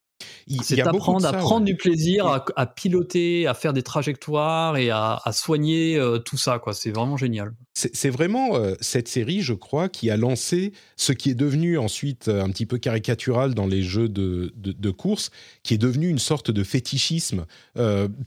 c'est 0.63 0.77
d'apprendre 0.77 1.27
à 1.27 1.33
prendre 1.33 1.65
du 1.65 1.77
plaisir, 1.77 2.45
à, 2.57 2.67
piloter, 2.67 3.47
à 3.47 3.55
faire 3.55 3.73
des 3.73 3.83
trajectoires 3.83 4.77
et 4.77 4.91
à, 4.91 5.21
soigner 5.33 5.97
euh, 5.99 6.19
tout 6.19 6.37
ça. 6.37 6.59
quoi. 6.59 6.75
C'est 6.75 6.91
vraiment 6.91 7.17
génial. 7.17 7.55
C'est 7.77 8.11
vraiment 8.11 8.55
euh, 8.55 8.77
cette 8.81 9.09
série, 9.09 9.41
je 9.41 9.53
crois, 9.53 9.89
qui 9.89 10.09
a 10.09 10.17
lancé 10.17 10.73
ce 10.97 11.13
qui 11.13 11.31
est 11.31 11.35
devenu 11.35 11.77
ensuite 11.77 12.29
euh, 12.29 12.45
un 12.45 12.49
petit 12.51 12.67
peu 12.67 12.79
caricatural 12.79 13.53
dans 13.53 13.67
les 13.67 13.83
jeux 13.83 14.09
de, 14.09 14.53
de, 14.57 14.91
course, 14.93 15.31
qui 15.65 15.75
est 15.75 15.79
devenu 15.79 16.09
une 16.09 16.21
sorte 16.21 16.53
de 16.53 16.63
fétichisme 16.63 17.47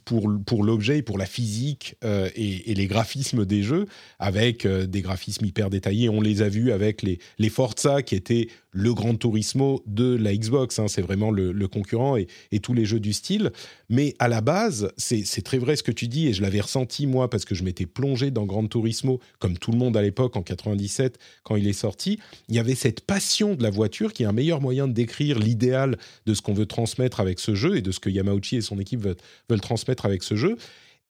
pour, 0.03 0.29
pour 0.45 0.65
l'objet, 0.65 1.01
pour 1.01 1.17
la 1.17 1.25
physique 1.25 1.95
et, 2.03 2.71
et, 2.71 2.75
les 2.75 2.87
graphismes 2.87 3.45
des 3.45 3.63
jeux, 3.63 3.85
avec 4.19 4.67
des 4.67 5.01
graphismes 5.01 5.45
hyper 5.45 5.69
détaillés. 5.69 6.09
On 6.09 6.19
les 6.19 6.41
a 6.41 6.49
vus 6.49 6.73
avec 6.73 7.01
les, 7.01 7.19
les 7.39 7.49
Forza, 7.49 8.01
qui 8.01 8.15
étaient 8.15 8.49
le 8.77 8.93
Grand 8.93 9.15
Turismo 9.15 9.81
de 9.87 10.15
la 10.15 10.35
Xbox. 10.35 10.77
Hein, 10.77 10.87
c'est 10.87 11.01
vraiment 11.01 11.31
le, 11.31 11.67
concurrent 11.67 12.15
et, 12.15 12.27
tous 12.61 12.73
les 12.73 12.85
jeux 12.85 12.99
du 12.99 13.11
style. 13.11 13.51
Mais 13.89 14.13
à 14.19 14.27
la 14.27 14.41
base, 14.41 14.91
c'est 14.97 15.43
très 15.43 15.57
vrai 15.57 15.75
ce 15.75 15.83
que 15.83 15.91
tu 15.91 16.07
dis 16.07 16.27
et 16.27 16.33
je 16.33 16.41
l'avais 16.41 16.61
ressenti 16.61 17.07
moi 17.07 17.29
parce 17.29 17.43
que 17.43 17.55
je 17.55 17.63
m'étais 17.63 17.85
plongé 17.85 18.29
dans 18.29 18.45
Grand 18.45 18.67
Turismo 18.67 19.19
comme 19.39 19.57
tout 19.57 19.71
le 19.71 19.77
monde 19.77 19.97
à 19.97 20.01
l'époque 20.01 20.35
en 20.35 20.41
97 20.41 21.17
quand 21.43 21.55
il 21.55 21.67
est 21.67 21.73
sorti. 21.73 22.19
Il 22.49 22.55
y 22.55 22.59
avait 22.59 22.75
cette 22.75 23.01
passion 23.01 23.55
de 23.55 23.63
la 23.63 23.69
voiture 23.69 24.13
qui 24.13 24.23
est 24.23 24.27
un 24.27 24.33
meilleur 24.33 24.61
moyen 24.61 24.87
de 24.87 24.93
décrire 24.93 25.39
l'idéal 25.39 25.97
de 26.25 26.33
ce 26.33 26.41
qu'on 26.41 26.53
veut 26.53 26.65
transmettre 26.65 27.19
avec 27.19 27.39
ce 27.39 27.55
jeu 27.55 27.77
et 27.77 27.81
de 27.81 27.91
ce 27.91 27.99
que 27.99 28.09
Yamauchi 28.09 28.57
et 28.57 28.61
son 28.61 28.79
équipe 28.79 29.01
veulent 29.01 29.61
transmettre 29.61 30.05
avec 30.05 30.23
ce 30.23 30.35
jeu 30.35 30.57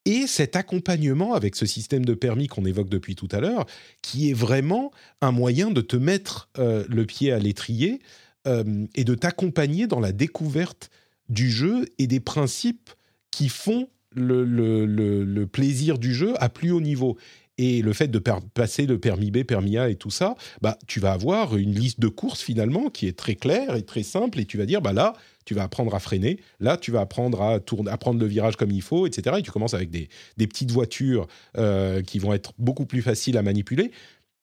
et 0.08 0.26
cet 0.26 0.56
accompagnement 0.56 1.34
avec 1.34 1.58
ce 1.58 1.66
système 1.66 2.06
de 2.06 2.14
permis 2.14 2.48
qu'on 2.48 2.66
évoque 2.66 2.88
depuis 2.88 3.16
tout 3.16 3.28
à 3.32 3.42
l'heure, 3.42 3.66
qui 4.02 4.30
est 4.30 4.34
vraiment 4.34 4.92
un 5.20 5.34
moyen 5.34 5.70
de 5.70 5.82
te 5.82 5.98
mettre 5.98 6.50
euh, 6.58 6.86
le 6.88 7.06
pied 7.06 7.34
à 7.34 7.40
l'étrier 7.40 8.00
euh, 8.48 8.86
et 8.96 9.04
de 9.04 9.16
t'accompagner 9.16 9.86
dans 9.86 10.00
la 10.00 10.14
découverte 10.14 10.90
du 11.28 11.52
jeu 11.52 11.86
et 11.98 12.08
des 12.08 12.22
principes 12.22 12.90
qui 13.32 13.50
font 13.50 13.90
le, 14.16 14.46
le, 14.46 15.46
plaisir 15.46 15.98
du 16.00 16.14
jeu 16.14 16.34
à 16.38 16.48
plus 16.48 16.72
haut 16.72 16.82
niveau. 16.82 17.18
Et 17.58 17.82
le 17.82 17.94
fait 17.94 18.08
de 18.08 18.20
passer 18.20 18.86
le 18.86 19.00
permis 19.00 19.32
B, 19.32 19.44
permis 19.44 19.78
A 19.78 19.90
et 19.90 19.96
tout 19.96 20.12
ça, 20.12 20.36
bah, 20.62 20.78
tu 20.86 21.00
vas 21.00 21.14
avoir 21.14 21.58
une 21.58 21.74
liste 21.74 22.00
de 22.00 22.08
courses 22.08 22.42
finalement 22.42 22.90
qui 22.90 23.08
est 23.08 23.18
très 23.18 23.36
claire 23.36 23.76
et 23.76 23.84
très 23.84 24.04
simple 24.04 24.40
et 24.40 24.46
tu 24.46 24.58
vas 24.58 24.66
dire, 24.66 24.82
bah 24.82 24.94
là, 24.94 25.14
tu 25.46 25.54
vas 25.54 25.64
apprendre 25.64 25.96
à 25.96 26.00
freiner. 26.00 26.40
Là, 26.60 26.78
tu 26.78 26.92
vas 26.92 27.02
apprendre 27.02 27.42
à, 27.42 27.60
tourner, 27.60 27.90
à 27.90 27.98
prendre 27.98 28.20
le 28.20 28.28
virage 28.28 28.58
comme 28.58 28.70
il 28.70 28.82
faut, 28.82 29.08
etc. 29.08 29.38
Et 29.40 29.42
tu 29.42 29.52
commences 29.52 29.74
avec 29.74 29.90
des, 29.90 30.10
petites 30.38 30.72
voitures 30.72 31.28
euh, 31.58 32.02
qui 32.04 32.20
vont 32.20 32.34
être 32.34 32.54
beaucoup 32.60 32.86
plus 32.86 33.02
faciles 33.02 33.38
à 33.38 33.42
manipuler 33.42 33.92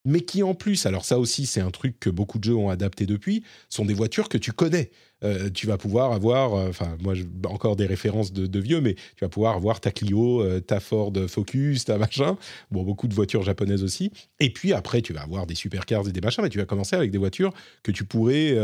mais 0.05 0.21
qui 0.21 0.43
en 0.43 0.55
plus, 0.55 0.87
alors 0.87 1.05
ça 1.05 1.19
aussi 1.19 1.47
c'est 1.47 1.61
un 1.61 1.71
truc 1.71 1.99
que 1.99 2.11
beaucoup 2.11 2.39
de 2.39 2.45
jeux 2.45 2.55
ont 2.55 2.69
adapté 2.69 3.07
depuis, 3.07 3.43
sont 3.69 3.85
des 3.85 3.95
voitures 3.95 4.29
que 4.29 4.39
tu 4.39 4.53
connais. 4.53 4.91
Euh, 5.25 5.51
tu 5.51 5.67
vas 5.67 5.79
pouvoir 5.79 6.13
avoir, 6.13 6.53
enfin 6.53 6.97
moi 7.03 7.15
encore 7.47 7.77
des 7.77 7.87
références 7.87 8.33
de, 8.33 8.59
vieux, 8.59 8.81
mais 8.81 8.95
tu 8.95 9.23
vas 9.23 9.29
pouvoir 9.29 9.57
avoir 9.57 9.81
ta 9.81 9.91
Clio, 9.91 10.45
ta 10.61 10.81
Ford 10.81 11.13
Focus, 11.29 11.85
ta 11.87 11.99
machin, 11.99 12.37
bon 12.71 12.83
beaucoup 12.83 13.09
de 13.09 13.15
voitures 13.15 13.43
japonaises 13.43 13.83
aussi. 13.83 14.13
Et 14.41 14.51
puis 14.51 14.73
après 14.73 15.03
tu 15.03 15.13
vas 15.13 15.23
avoir 15.23 15.47
des 15.47 15.55
supercars 15.55 16.09
et 16.09 16.13
des 16.13 16.21
machins, 16.21 16.43
mais 16.43 16.51
tu 16.51 16.59
vas 16.59 16.67
commencer 16.67 16.97
avec 16.97 17.11
des 17.11 17.19
voitures 17.19 17.53
que 17.83 17.91
tu 17.91 18.05
pourrais 18.05 18.57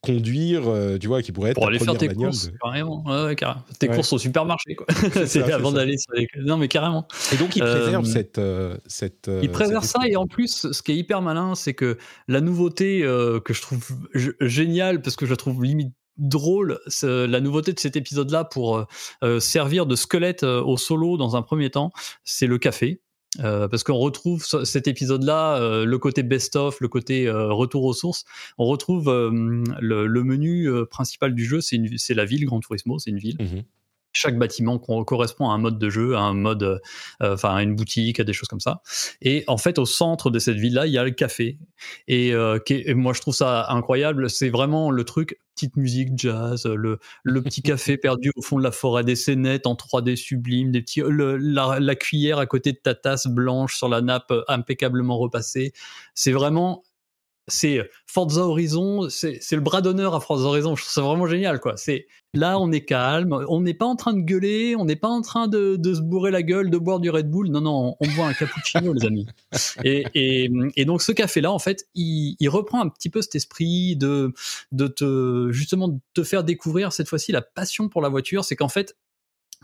conduire, 0.00 0.62
tu 1.00 1.06
vois, 1.06 1.22
qui 1.22 1.32
pourraient 1.32 1.50
être 1.50 1.56
pour 1.56 1.68
aller 1.68 1.78
faire 1.78 1.96
tes 1.96 2.08
courses, 2.08 2.50
carrément. 2.62 3.02
carrément. 3.34 3.62
Tes 3.78 3.88
courses 3.88 4.12
au 4.12 4.18
supermarché, 4.18 4.74
quoi. 4.74 4.86
C'est 5.26 5.42
avant 5.52 5.72
d'aller 5.72 5.96
sur 5.96 6.12
les... 6.14 6.26
Non 6.42 6.56
mais 6.56 6.68
carrément. 6.68 7.06
Et 7.32 7.36
donc 7.36 7.56
il 7.56 7.62
préserve 7.62 8.04
cette, 8.04 8.40
cette. 8.86 9.30
Il 9.42 9.50
préserve 9.50 9.84
ça 9.84 10.00
et 10.06 10.16
en 10.16 10.26
plus, 10.26 10.72
ce 10.72 10.82
qui 10.82 10.92
est 10.92 10.96
hyper 10.96 11.22
malin, 11.22 11.54
c'est 11.54 11.74
que 11.74 11.98
la 12.28 12.40
nouveauté 12.40 13.00
que 13.00 13.54
je 13.54 13.62
trouve 13.62 13.86
géniale 14.40 15.02
parce 15.02 15.16
que 15.16 15.26
je 15.26 15.30
la 15.30 15.36
trouve 15.36 15.62
limite 15.62 15.94
drôle, 16.18 16.78
la 17.02 17.40
nouveauté 17.40 17.72
de 17.72 17.80
cet 17.80 17.96
épisode-là 17.96 18.44
pour 18.44 18.76
euh, 18.76 18.84
euh, 19.22 19.40
servir 19.40 19.86
de 19.86 19.96
squelette 19.96 20.42
euh, 20.42 20.62
au 20.62 20.76
solo 20.76 21.16
dans 21.16 21.36
un 21.36 21.42
premier 21.42 21.70
temps, 21.70 21.92
c'est 22.24 22.46
le 22.46 22.58
café. 22.58 23.00
parce 23.38 23.84
qu'on 23.84 23.96
retrouve 23.96 24.44
cet 24.64 24.88
épisode-là, 24.88 25.84
le 25.84 25.98
côté 25.98 26.24
best-of, 26.24 26.80
le 26.80 26.88
côté 26.88 27.30
retour 27.30 27.84
aux 27.84 27.92
sources. 27.92 28.24
On 28.58 28.66
retrouve 28.66 29.08
le, 29.08 30.24
menu 30.24 30.68
principal 30.90 31.32
du 31.32 31.44
jeu, 31.44 31.60
c'est 31.60 32.14
la 32.14 32.24
ville, 32.24 32.44
Grand 32.44 32.58
Turismo, 32.58 32.98
c'est 32.98 33.10
une 33.10 33.18
ville. 33.18 33.36
Mmh 33.38 33.62
chaque 34.12 34.38
bâtiment 34.38 34.78
correspond 34.78 35.50
à 35.50 35.54
un 35.54 35.58
mode 35.58 35.78
de 35.78 35.90
jeu, 35.90 36.16
à 36.16 36.20
un 36.20 36.34
mode, 36.34 36.62
euh, 36.62 36.78
enfin 37.20 37.54
à 37.54 37.62
une 37.62 37.76
boutique, 37.76 38.20
à 38.20 38.24
des 38.24 38.32
choses 38.32 38.48
comme 38.48 38.60
ça. 38.60 38.82
Et 39.22 39.44
en 39.46 39.56
fait, 39.56 39.78
au 39.78 39.86
centre 39.86 40.30
de 40.30 40.38
cette 40.38 40.56
ville-là, 40.56 40.86
il 40.86 40.92
y 40.92 40.98
a 40.98 41.04
le 41.04 41.10
café. 41.10 41.58
Et, 42.08 42.32
euh, 42.34 42.58
moi, 42.94 43.12
je 43.12 43.20
trouve 43.20 43.34
ça 43.34 43.66
incroyable. 43.70 44.28
C'est 44.30 44.48
vraiment 44.48 44.90
le 44.90 45.04
truc, 45.04 45.38
petite 45.54 45.76
musique 45.76 46.10
jazz, 46.16 46.66
le, 46.66 46.98
le 47.22 47.42
petit 47.42 47.62
café 47.62 47.96
perdu 47.98 48.32
au 48.36 48.42
fond 48.42 48.58
de 48.58 48.62
la 48.64 48.72
forêt 48.72 49.04
des 49.04 49.16
scénettes 49.16 49.66
en 49.66 49.74
3D 49.74 50.16
sublime, 50.16 50.72
des 50.72 50.82
petits, 50.82 51.02
la, 51.06 51.78
la, 51.78 51.94
cuillère 51.94 52.38
à 52.38 52.46
côté 52.46 52.72
de 52.72 52.78
ta 52.78 52.94
tasse 52.94 53.26
blanche 53.26 53.76
sur 53.76 53.88
la 53.88 54.00
nappe 54.00 54.30
euh, 54.30 54.42
impeccablement 54.48 55.18
repassée. 55.18 55.72
C'est 56.14 56.32
vraiment 56.32 56.82
c'est 57.50 57.88
Forza 58.06 58.42
Horizon, 58.42 59.08
c'est 59.08 59.52
le 59.52 59.60
bras 59.60 59.82
d'honneur 59.82 60.14
à 60.14 60.20
Forza 60.20 60.46
Horizon. 60.46 60.76
Je 60.76 60.82
trouve 60.82 60.92
ça 60.92 61.02
vraiment 61.02 61.26
génial, 61.26 61.60
quoi. 61.60 61.76
C'est 61.76 62.06
là, 62.34 62.58
on 62.58 62.70
est 62.72 62.84
calme, 62.84 63.44
on 63.48 63.60
n'est 63.60 63.74
pas 63.74 63.86
en 63.86 63.96
train 63.96 64.12
de 64.12 64.20
gueuler, 64.20 64.76
on 64.76 64.84
n'est 64.84 64.96
pas 64.96 65.08
en 65.08 65.20
train 65.20 65.48
de, 65.48 65.78
se 65.82 66.00
bourrer 66.00 66.30
la 66.30 66.42
gueule, 66.42 66.70
de 66.70 66.78
boire 66.78 67.00
du 67.00 67.10
Red 67.10 67.30
Bull. 67.30 67.48
Non, 67.48 67.60
non, 67.60 67.96
on, 68.00 68.08
boit 68.14 68.26
un 68.26 68.32
cappuccino, 68.32 68.92
les 68.94 69.06
amis. 69.06 69.26
Et, 69.84 70.84
donc, 70.84 71.02
ce 71.02 71.12
café-là, 71.12 71.52
en 71.52 71.58
fait, 71.58 71.88
il, 71.94 72.48
reprend 72.48 72.80
un 72.80 72.88
petit 72.88 73.10
peu 73.10 73.22
cet 73.22 73.34
esprit 73.34 73.96
de, 73.96 74.32
de 74.72 74.86
te, 74.86 75.48
justement, 75.52 75.88
de 75.88 75.98
te 76.14 76.22
faire 76.22 76.44
découvrir 76.44 76.92
cette 76.92 77.08
fois-ci 77.08 77.32
la 77.32 77.42
passion 77.42 77.88
pour 77.88 78.02
la 78.02 78.08
voiture. 78.08 78.44
C'est 78.44 78.56
qu'en 78.56 78.68
fait, 78.68 78.96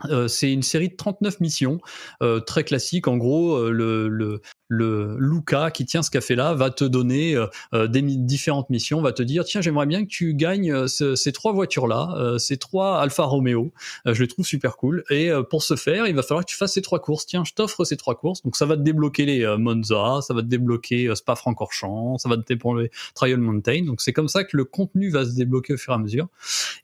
euh, 0.05 0.27
c'est 0.27 0.51
une 0.51 0.61
série 0.61 0.89
de 0.89 0.95
39 0.95 1.39
missions, 1.39 1.79
euh, 2.21 2.39
très 2.39 2.63
classiques. 2.63 3.07
En 3.07 3.17
gros, 3.17 3.55
euh, 3.55 3.71
le, 3.71 4.07
le, 4.07 4.41
le 4.67 5.17
Luca 5.19 5.71
qui 5.71 5.85
tient 5.85 6.03
ce 6.03 6.11
café-là 6.11 6.53
va 6.53 6.69
te 6.69 6.83
donner 6.83 7.37
des 7.73 8.01
différentes 8.01 8.69
missions, 8.69 9.01
va 9.01 9.13
te 9.13 9.23
dire 9.23 9.45
tiens 9.45 9.61
j'aimerais 9.61 9.85
bien 9.85 10.03
que 10.03 10.09
tu 10.09 10.35
gagnes 10.35 10.87
ces 10.87 11.31
trois 11.31 11.53
voitures-là, 11.53 12.35
ces 12.37 12.57
trois 12.57 12.99
Alfa 12.99 13.23
Romeo. 13.23 13.71
je 14.05 14.21
les 14.21 14.27
trouve 14.27 14.45
super 14.45 14.75
cool. 14.75 15.05
Et 15.09 15.31
pour 15.49 15.63
ce 15.63 15.77
faire, 15.77 16.05
il 16.05 16.15
va 16.15 16.21
falloir 16.21 16.43
que 16.43 16.51
tu 16.51 16.57
fasses 16.57 16.73
ces 16.73 16.81
trois 16.81 16.99
courses. 16.99 17.25
Tiens, 17.25 17.45
je 17.45 17.53
t'offre 17.53 17.85
ces 17.85 17.95
trois 17.95 18.15
courses. 18.15 18.43
Donc 18.43 18.57
ça 18.57 18.65
va 18.65 18.75
te 18.75 18.81
débloquer 18.81 19.25
les 19.25 19.55
Monza, 19.57 20.19
ça 20.21 20.33
va 20.33 20.41
te 20.41 20.47
débloquer 20.47 21.15
Spa-Francorchamps, 21.15 22.17
ça 22.17 22.27
va 22.27 22.35
te 22.35 22.45
débloquer 22.45 22.91
Trial 23.15 23.39
Mountain. 23.39 23.85
Donc 23.85 24.01
c'est 24.01 24.11
comme 24.11 24.27
ça 24.27 24.43
que 24.43 24.57
le 24.57 24.65
contenu 24.65 25.09
va 25.09 25.23
se 25.23 25.33
débloquer 25.33 25.75
au 25.75 25.77
fur 25.77 25.93
et 25.93 25.95
à 25.95 25.99
mesure. 25.99 26.27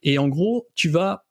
Et 0.03 0.17
en 0.17 0.29
gros, 0.29 0.67
tu 0.73 0.87
vas 0.87 1.25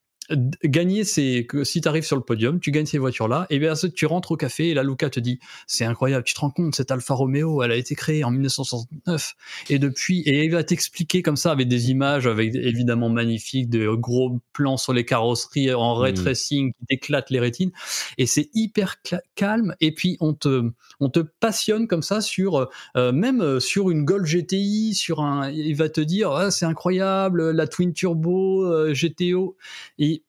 gagner 0.64 1.04
c'est 1.04 1.46
que 1.48 1.64
si 1.64 1.80
tu 1.80 1.88
arrives 1.88 2.04
sur 2.04 2.16
le 2.16 2.22
podium, 2.22 2.60
tu 2.60 2.70
gagnes 2.70 2.86
ces 2.86 2.98
voitures-là, 2.98 3.46
et 3.50 3.58
bien 3.58 3.74
tu 3.94 4.06
rentres 4.06 4.32
au 4.32 4.36
café 4.36 4.68
et 4.68 4.74
là 4.74 4.82
Luca 4.82 5.10
te 5.10 5.20
dit 5.20 5.38
c'est 5.66 5.84
incroyable, 5.84 6.24
tu 6.24 6.34
te 6.34 6.40
rends 6.40 6.50
compte, 6.50 6.74
cette 6.74 6.90
Alfa 6.90 7.14
Romeo, 7.14 7.62
elle 7.62 7.72
a 7.72 7.76
été 7.76 7.94
créée 7.94 8.24
en 8.24 8.30
1969 8.30 9.34
et 9.68 9.78
depuis, 9.78 10.20
et 10.20 10.44
il 10.44 10.50
va 10.50 10.64
t'expliquer 10.64 11.22
comme 11.22 11.36
ça 11.36 11.50
avec 11.50 11.68
des 11.68 11.90
images, 11.90 12.26
avec 12.26 12.54
évidemment 12.54 13.08
magnifiques, 13.08 13.68
de 13.68 13.88
gros 13.88 14.40
plans 14.52 14.76
sur 14.76 14.92
les 14.92 15.04
carrosseries 15.04 15.72
en 15.72 15.94
ray 15.94 16.12
mmh. 16.12 16.16
tracing 16.16 16.72
qui 16.72 16.86
éclatent 16.90 17.30
les 17.30 17.40
rétines, 17.40 17.72
et 18.18 18.26
c'est 18.26 18.50
hyper 18.54 18.96
calme, 19.34 19.74
et 19.80 19.92
puis 19.92 20.16
on 20.20 20.34
te, 20.34 20.70
on 21.00 21.08
te 21.08 21.20
passionne 21.20 21.88
comme 21.88 22.02
ça 22.02 22.20
sur, 22.20 22.68
euh, 22.96 23.12
même 23.12 23.40
euh, 23.40 23.60
sur 23.60 23.90
une 23.90 24.04
Golf 24.04 24.28
GTI, 24.28 24.94
sur 24.94 25.20
un, 25.20 25.50
il 25.50 25.74
va 25.74 25.88
te 25.88 26.00
dire 26.00 26.30
ah, 26.30 26.50
c'est 26.50 26.66
incroyable, 26.66 27.50
la 27.50 27.66
Twin 27.66 27.92
Turbo 27.92 28.64
euh, 28.64 28.92
GTO, 28.94 29.56
et 29.98 30.21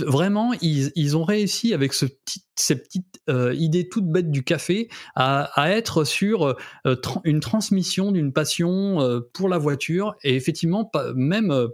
vraiment, 0.00 0.52
ils, 0.62 1.16
ont 1.16 1.24
réussi 1.24 1.74
avec 1.74 1.92
ce 1.92 2.06
petit, 2.06 2.44
ces 2.54 2.76
petites 2.76 3.20
euh, 3.28 3.52
idées 3.54 3.88
toutes 3.88 4.06
bêtes 4.06 4.30
du 4.30 4.44
café 4.44 4.88
à, 5.16 5.50
être 5.70 6.04
sur 6.04 6.54
euh, 6.86 6.96
une 7.24 7.40
transmission 7.40 8.12
d'une 8.12 8.32
passion 8.32 9.00
euh, 9.00 9.20
pour 9.32 9.48
la 9.48 9.58
voiture 9.58 10.14
et 10.22 10.36
effectivement 10.36 10.84
pas, 10.84 11.12
même 11.14 11.68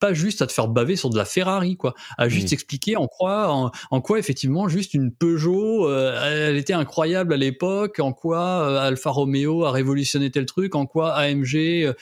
pas 0.00 0.12
juste 0.12 0.42
à 0.42 0.46
te 0.46 0.52
faire 0.52 0.68
baver 0.68 0.96
sur 0.96 1.10
de 1.10 1.16
la 1.16 1.24
Ferrari 1.24 1.76
quoi, 1.76 1.94
à 2.18 2.28
juste 2.28 2.52
expliquer 2.52 2.96
en 2.96 3.06
quoi 3.06 3.72
en, 3.90 4.00
quoi 4.00 4.18
effectivement 4.18 4.68
juste 4.68 4.94
une 4.94 5.12
Peugeot 5.12 5.90
elle 5.90 6.56
était 6.56 6.72
incroyable 6.72 7.32
à 7.32 7.36
l'époque, 7.36 8.00
en 8.00 8.12
quoi 8.12 8.82
Alfa 8.82 9.10
Romeo 9.10 9.64
a 9.64 9.70
révolutionné 9.70 10.30
tel 10.30 10.46
truc, 10.46 10.74
en 10.74 10.86
quoi 10.86 11.14
AMG 11.14 11.94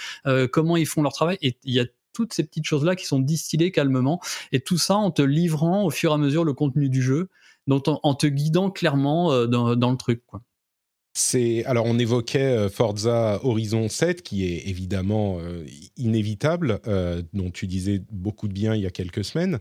comment 0.51 0.77
ils 0.77 0.87
font 0.87 1.03
leur 1.03 1.13
travail 1.13 1.39
et 1.43 1.57
il 1.65 1.75
y 1.75 1.81
a 1.81 1.85
toutes 2.15 2.33
ces 2.33 2.45
petites 2.45 2.65
choses-là 2.65 2.97
qui 2.97 3.05
sont 3.05 3.19
distillées 3.19 3.71
calmement, 3.71 4.21
et 4.53 4.61
tout 4.61 4.79
ça 4.79 4.95
en 4.97 5.11
te 5.11 5.21
livrant 5.21 5.85
au 5.85 5.91
fur 5.91 6.13
et 6.13 6.15
à 6.15 6.17
mesure 6.17 6.45
le 6.45 6.55
contenu 6.55 6.89
du 6.89 7.03
jeu, 7.03 7.29
donc 7.67 7.85
en, 7.87 8.15
te 8.15 8.27
guidant 8.27 8.71
clairement 8.71 9.33
euh, 9.33 9.47
dans, 9.47 9.91
le 9.91 9.97
truc. 9.97 10.23
Quoi. 10.27 10.41
C'est 11.15 11.65
alors 11.65 11.87
on 11.87 11.99
évoquait 11.99 12.57
euh, 12.57 12.69
Forza 12.69 13.41
Horizon 13.43 13.89
7 13.89 14.23
qui 14.23 14.47
est 14.47 14.69
évidemment 14.69 15.39
euh, 15.41 15.65
inévitable, 15.97 16.81
dont 17.33 17.51
tu 17.51 17.67
disais 17.67 18.03
beaucoup 18.11 18.49
de 18.49 18.53
bien 18.53 18.75
il 18.75 18.83
y 18.83 18.87
a 18.87 18.91
quelques 18.91 19.25
semaines, 19.25 19.59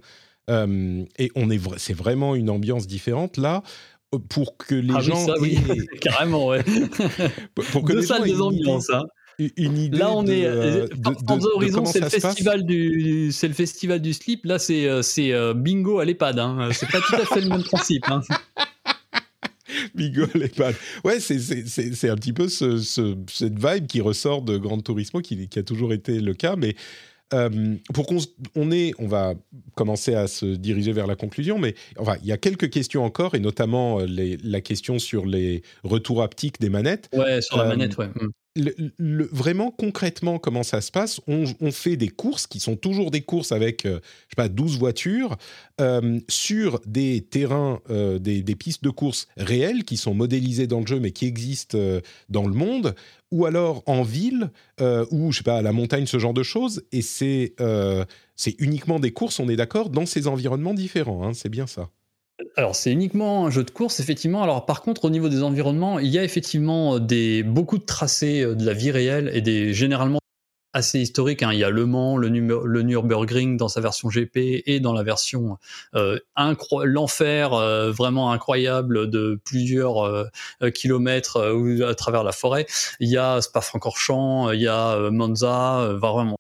et 0.50 1.32
on 1.36 1.50
est 1.50 1.60
c'est 1.78 1.94
vraiment 1.94 2.36
une 2.36 2.50
ambiance 2.50 2.86
différente 2.88 3.38
là 3.38 3.64
pour 4.30 4.58
que 4.58 4.76
les 4.76 4.94
ah 4.96 5.00
gens 5.00 5.26
oui, 5.40 5.58
carrément 6.02 6.48
ouais. 6.48 6.64
pour 7.72 7.84
que 7.84 7.94
les 7.94 8.06
gens 8.06 8.22
des 8.22 8.40
ambiances 8.42 8.90
hein 8.92 9.06
une 9.40 9.78
idée 9.78 9.98
là 9.98 10.12
on 10.12 10.26
est 10.26 10.46
euh, 10.46 10.88
de, 10.88 11.56
Horizon 11.56 11.86
c'est 11.86 12.00
le 12.00 12.10
festival 12.10 12.64
du 12.66 13.32
c'est 13.32 13.48
le 13.48 13.54
festival 13.54 14.02
du 14.02 14.14
slip 14.14 14.46
là 14.46 14.60
c'est 14.60 14.88
euh, 14.88 15.02
c'est 15.02 15.32
euh, 15.34 15.54
bingo 15.54 16.00
à 16.00 16.06
l'EHPAD 16.06 16.40
hein. 16.40 16.70
c'est 16.72 16.90
pas 16.90 17.02
tout 17.02 17.16
à 17.16 17.26
fait 17.26 17.42
le 17.42 17.50
même 17.50 17.64
principe 17.64 18.06
hein. 18.10 18.22
bingo 19.96 20.24
à 20.34 20.38
l'EHPAD 20.38 20.76
ouais 21.04 21.20
c'est 21.20 22.10
un 22.10 22.16
petit 22.16 22.34
peu 22.34 22.48
ce, 22.48 22.78
cette 23.28 23.60
vibe 23.60 23.88
qui 23.88 24.02
ressort 24.02 24.42
de 24.42 24.58
Grand 24.58 24.80
Turismo 24.82 25.22
qui, 25.22 25.48
qui 25.48 25.60
a 25.60 25.64
toujours 25.64 25.94
été 25.94 26.20
le 26.20 26.34
cas 26.34 26.56
mais 26.56 26.76
pour 27.92 28.06
qu'on 28.06 28.20
on 28.56 28.72
est, 28.72 28.92
on 29.00 29.08
va 29.08 29.34
commencer 29.74 30.14
à 30.14 30.28
se 30.28 30.46
diriger 30.46 30.92
vers 30.92 31.08
la 31.08 31.16
conclusion, 31.16 31.58
mais 31.58 31.74
enfin, 31.98 32.16
il 32.22 32.28
y 32.28 32.32
a 32.32 32.38
quelques 32.38 32.70
questions 32.70 33.04
encore, 33.04 33.34
et 33.34 33.40
notamment 33.40 34.02
les, 34.02 34.38
la 34.44 34.62
question 34.62 35.00
sur 35.00 35.26
les 35.26 35.64
retours 35.84 36.22
haptiques 36.22 36.62
des 36.62 36.70
manettes. 36.70 37.10
Ouais, 37.12 37.42
sur 37.42 37.58
la 37.58 37.66
manette, 37.66 37.98
ouais. 37.98 38.10
Le, 38.56 39.28
vraiment 39.32 39.72
concrètement 39.72 40.38
comment 40.38 40.62
ça 40.62 40.80
se 40.82 40.92
passe 40.92 41.20
on, 41.26 41.72
fait 41.72 41.98
des 41.98 42.10
courses 42.10 42.46
qui 42.46 42.60
sont 42.60 42.76
toujours 42.76 43.10
des 43.10 43.22
courses 43.22 43.52
avec 43.52 43.88
euh, 43.88 44.00
je 44.04 44.30
sais 44.30 44.36
pas 44.38 44.48
12 44.48 44.78
voitures 44.78 45.38
euh, 45.82 46.20
sur 46.30 46.80
des 46.86 47.22
terrains 47.22 47.80
euh, 47.90 48.20
des, 48.20 48.44
pistes 48.56 48.84
de 48.84 48.92
course 48.92 49.28
réelles 49.38 49.84
qui 49.86 49.98
sont 49.98 50.14
modélisées 50.14 50.68
dans 50.68 50.82
le 50.82 50.86
jeu 50.86 51.00
mais 51.00 51.10
qui 51.10 51.26
existent 51.26 51.80
dans 52.30 52.46
le 52.46 52.54
monde 52.54 52.94
ou 53.32 53.48
alors 53.48 53.82
en 53.88 54.04
ville 54.04 54.52
ou 54.80 55.32
je 55.32 55.38
sais 55.38 55.44
pas 55.44 55.58
à 55.58 55.62
la 55.64 55.72
montagne 55.72 56.06
ce 56.06 56.20
genre 56.20 56.36
de 56.36 56.44
choses 56.44 56.84
et 56.92 57.02
c'est 57.02 57.56
c'est 58.36 58.56
uniquement 58.60 59.00
des 59.00 59.12
courses 59.12 59.40
on 59.40 59.50
est 59.50 59.56
d'accord 59.56 59.90
dans 59.90 60.06
ces 60.06 60.28
environnements 60.28 60.76
différents 60.76 61.28
hein, 61.28 61.34
c'est 61.34 61.50
bien 61.50 61.66
ça 61.66 61.90
alors 62.56 62.76
c'est 62.76 62.92
uniquement 62.92 63.46
un 63.46 63.50
jeu 63.52 63.64
de 63.64 63.72
course 63.72 64.00
effectivement. 64.00 64.44
Alors 64.44 64.66
par 64.66 64.82
contre 64.82 65.06
au 65.06 65.10
niveau 65.10 65.30
des 65.30 65.44
environnements, 65.44 66.00
il 66.00 66.08
y 66.08 66.18
a 66.18 66.24
effectivement 66.24 67.00
des 67.00 67.44
beaucoup 67.44 67.78
de 67.78 67.86
tracés 67.86 68.42
euh, 68.42 68.56
de 68.56 68.66
la 68.66 68.74
vie 68.74 68.92
réelle 68.92 69.30
et 69.34 69.42
des 69.42 69.74
généralement 69.74 70.20
assez 70.74 71.00
historiques. 71.00 71.44
Hein. 71.44 71.54
Il 71.54 71.60
y 71.60 71.64
a 71.64 71.70
Le 71.70 71.86
Mans, 71.86 72.18
le, 72.18 72.30
Nürburgring 72.30 73.58
dans 73.58 73.70
sa 73.70 73.80
version 73.80 74.10
GP 74.10 74.64
et 74.66 74.80
dans 74.80 74.94
la 74.94 75.04
version 75.04 75.58
euh, 75.96 76.20
l'enfer 76.84 77.54
euh, 77.54 77.92
vraiment 77.92 78.32
incroyable 78.32 79.10
de 79.10 79.40
plusieurs 79.46 80.04
euh, 80.04 80.26
kilomètres 80.74 81.40
à 81.88 81.96
travers 81.96 82.24
la 82.24 82.32
forêt. 82.32 82.66
Il 83.00 83.10
y 83.10 83.18
a 83.18 83.42
Spa-Francorchamps, 83.42 84.52
il 84.52 84.62
y 84.62 84.68
a 84.68 85.10
Monza, 85.12 85.94
vraiment 85.94 86.38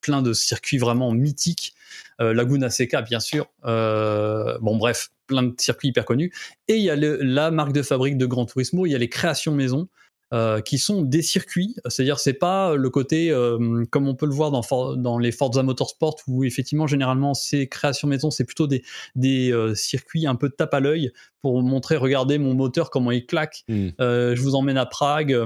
plein 0.00 0.22
de 0.22 0.32
circuits 0.32 0.78
vraiment 0.78 1.12
mythiques. 1.12 1.74
Laguna 2.18 2.70
Seca 2.70 3.02
bien 3.02 3.20
sûr. 3.20 3.46
bon 3.64 4.76
bref, 4.76 5.10
plein 5.26 5.42
de 5.44 5.54
circuits 5.58 5.88
hyper 5.88 6.04
connus. 6.04 6.32
Et 6.68 6.76
il 6.76 6.82
y 6.82 6.90
a 6.90 6.96
la 6.96 7.50
marque 7.50 7.72
de 7.72 7.82
fabrique 7.82 8.18
de 8.18 8.26
Gran 8.26 8.46
Turismo, 8.46 8.86
il 8.86 8.92
y 8.92 8.94
a 8.94 8.98
les 8.98 9.08
créations 9.08 9.52
maison. 9.54 9.88
euh, 10.32 10.60
qui 10.62 10.78
sont 10.78 11.02
des 11.02 11.22
circuits, 11.22 11.76
c'est-à-dire 11.86 12.18
c'est 12.18 12.32
pas 12.32 12.74
le 12.74 12.90
côté 12.90 13.30
euh, 13.30 13.84
comme 13.90 14.08
on 14.08 14.16
peut 14.16 14.26
le 14.26 14.32
voir 14.32 14.50
dans, 14.50 14.96
dans 14.96 15.18
les 15.18 15.30
Forza 15.30 15.62
Motorsport 15.62 16.16
où 16.26 16.42
effectivement 16.42 16.88
généralement 16.88 17.34
ces 17.34 17.68
créations 17.68 18.08
maison 18.08 18.32
c'est 18.32 18.44
plutôt 18.44 18.66
des, 18.66 18.82
des 19.14 19.52
euh, 19.52 19.76
circuits 19.76 20.26
un 20.26 20.34
peu 20.34 20.48
de 20.48 20.54
tape 20.54 20.74
à 20.74 20.80
l'œil 20.80 21.12
pour 21.40 21.62
montrer 21.62 21.96
regardez 21.96 22.38
mon 22.38 22.54
moteur 22.54 22.90
comment 22.90 23.12
il 23.12 23.26
claque, 23.26 23.64
Mm. 23.68 23.90
je 24.00 24.40
vous 24.40 24.54
emmène 24.56 24.78
à 24.78 24.86
Prague, 24.86 25.38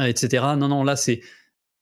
etc. 0.00 0.44
Non 0.56 0.68
non 0.68 0.84
là 0.84 0.96
c'est 0.96 1.20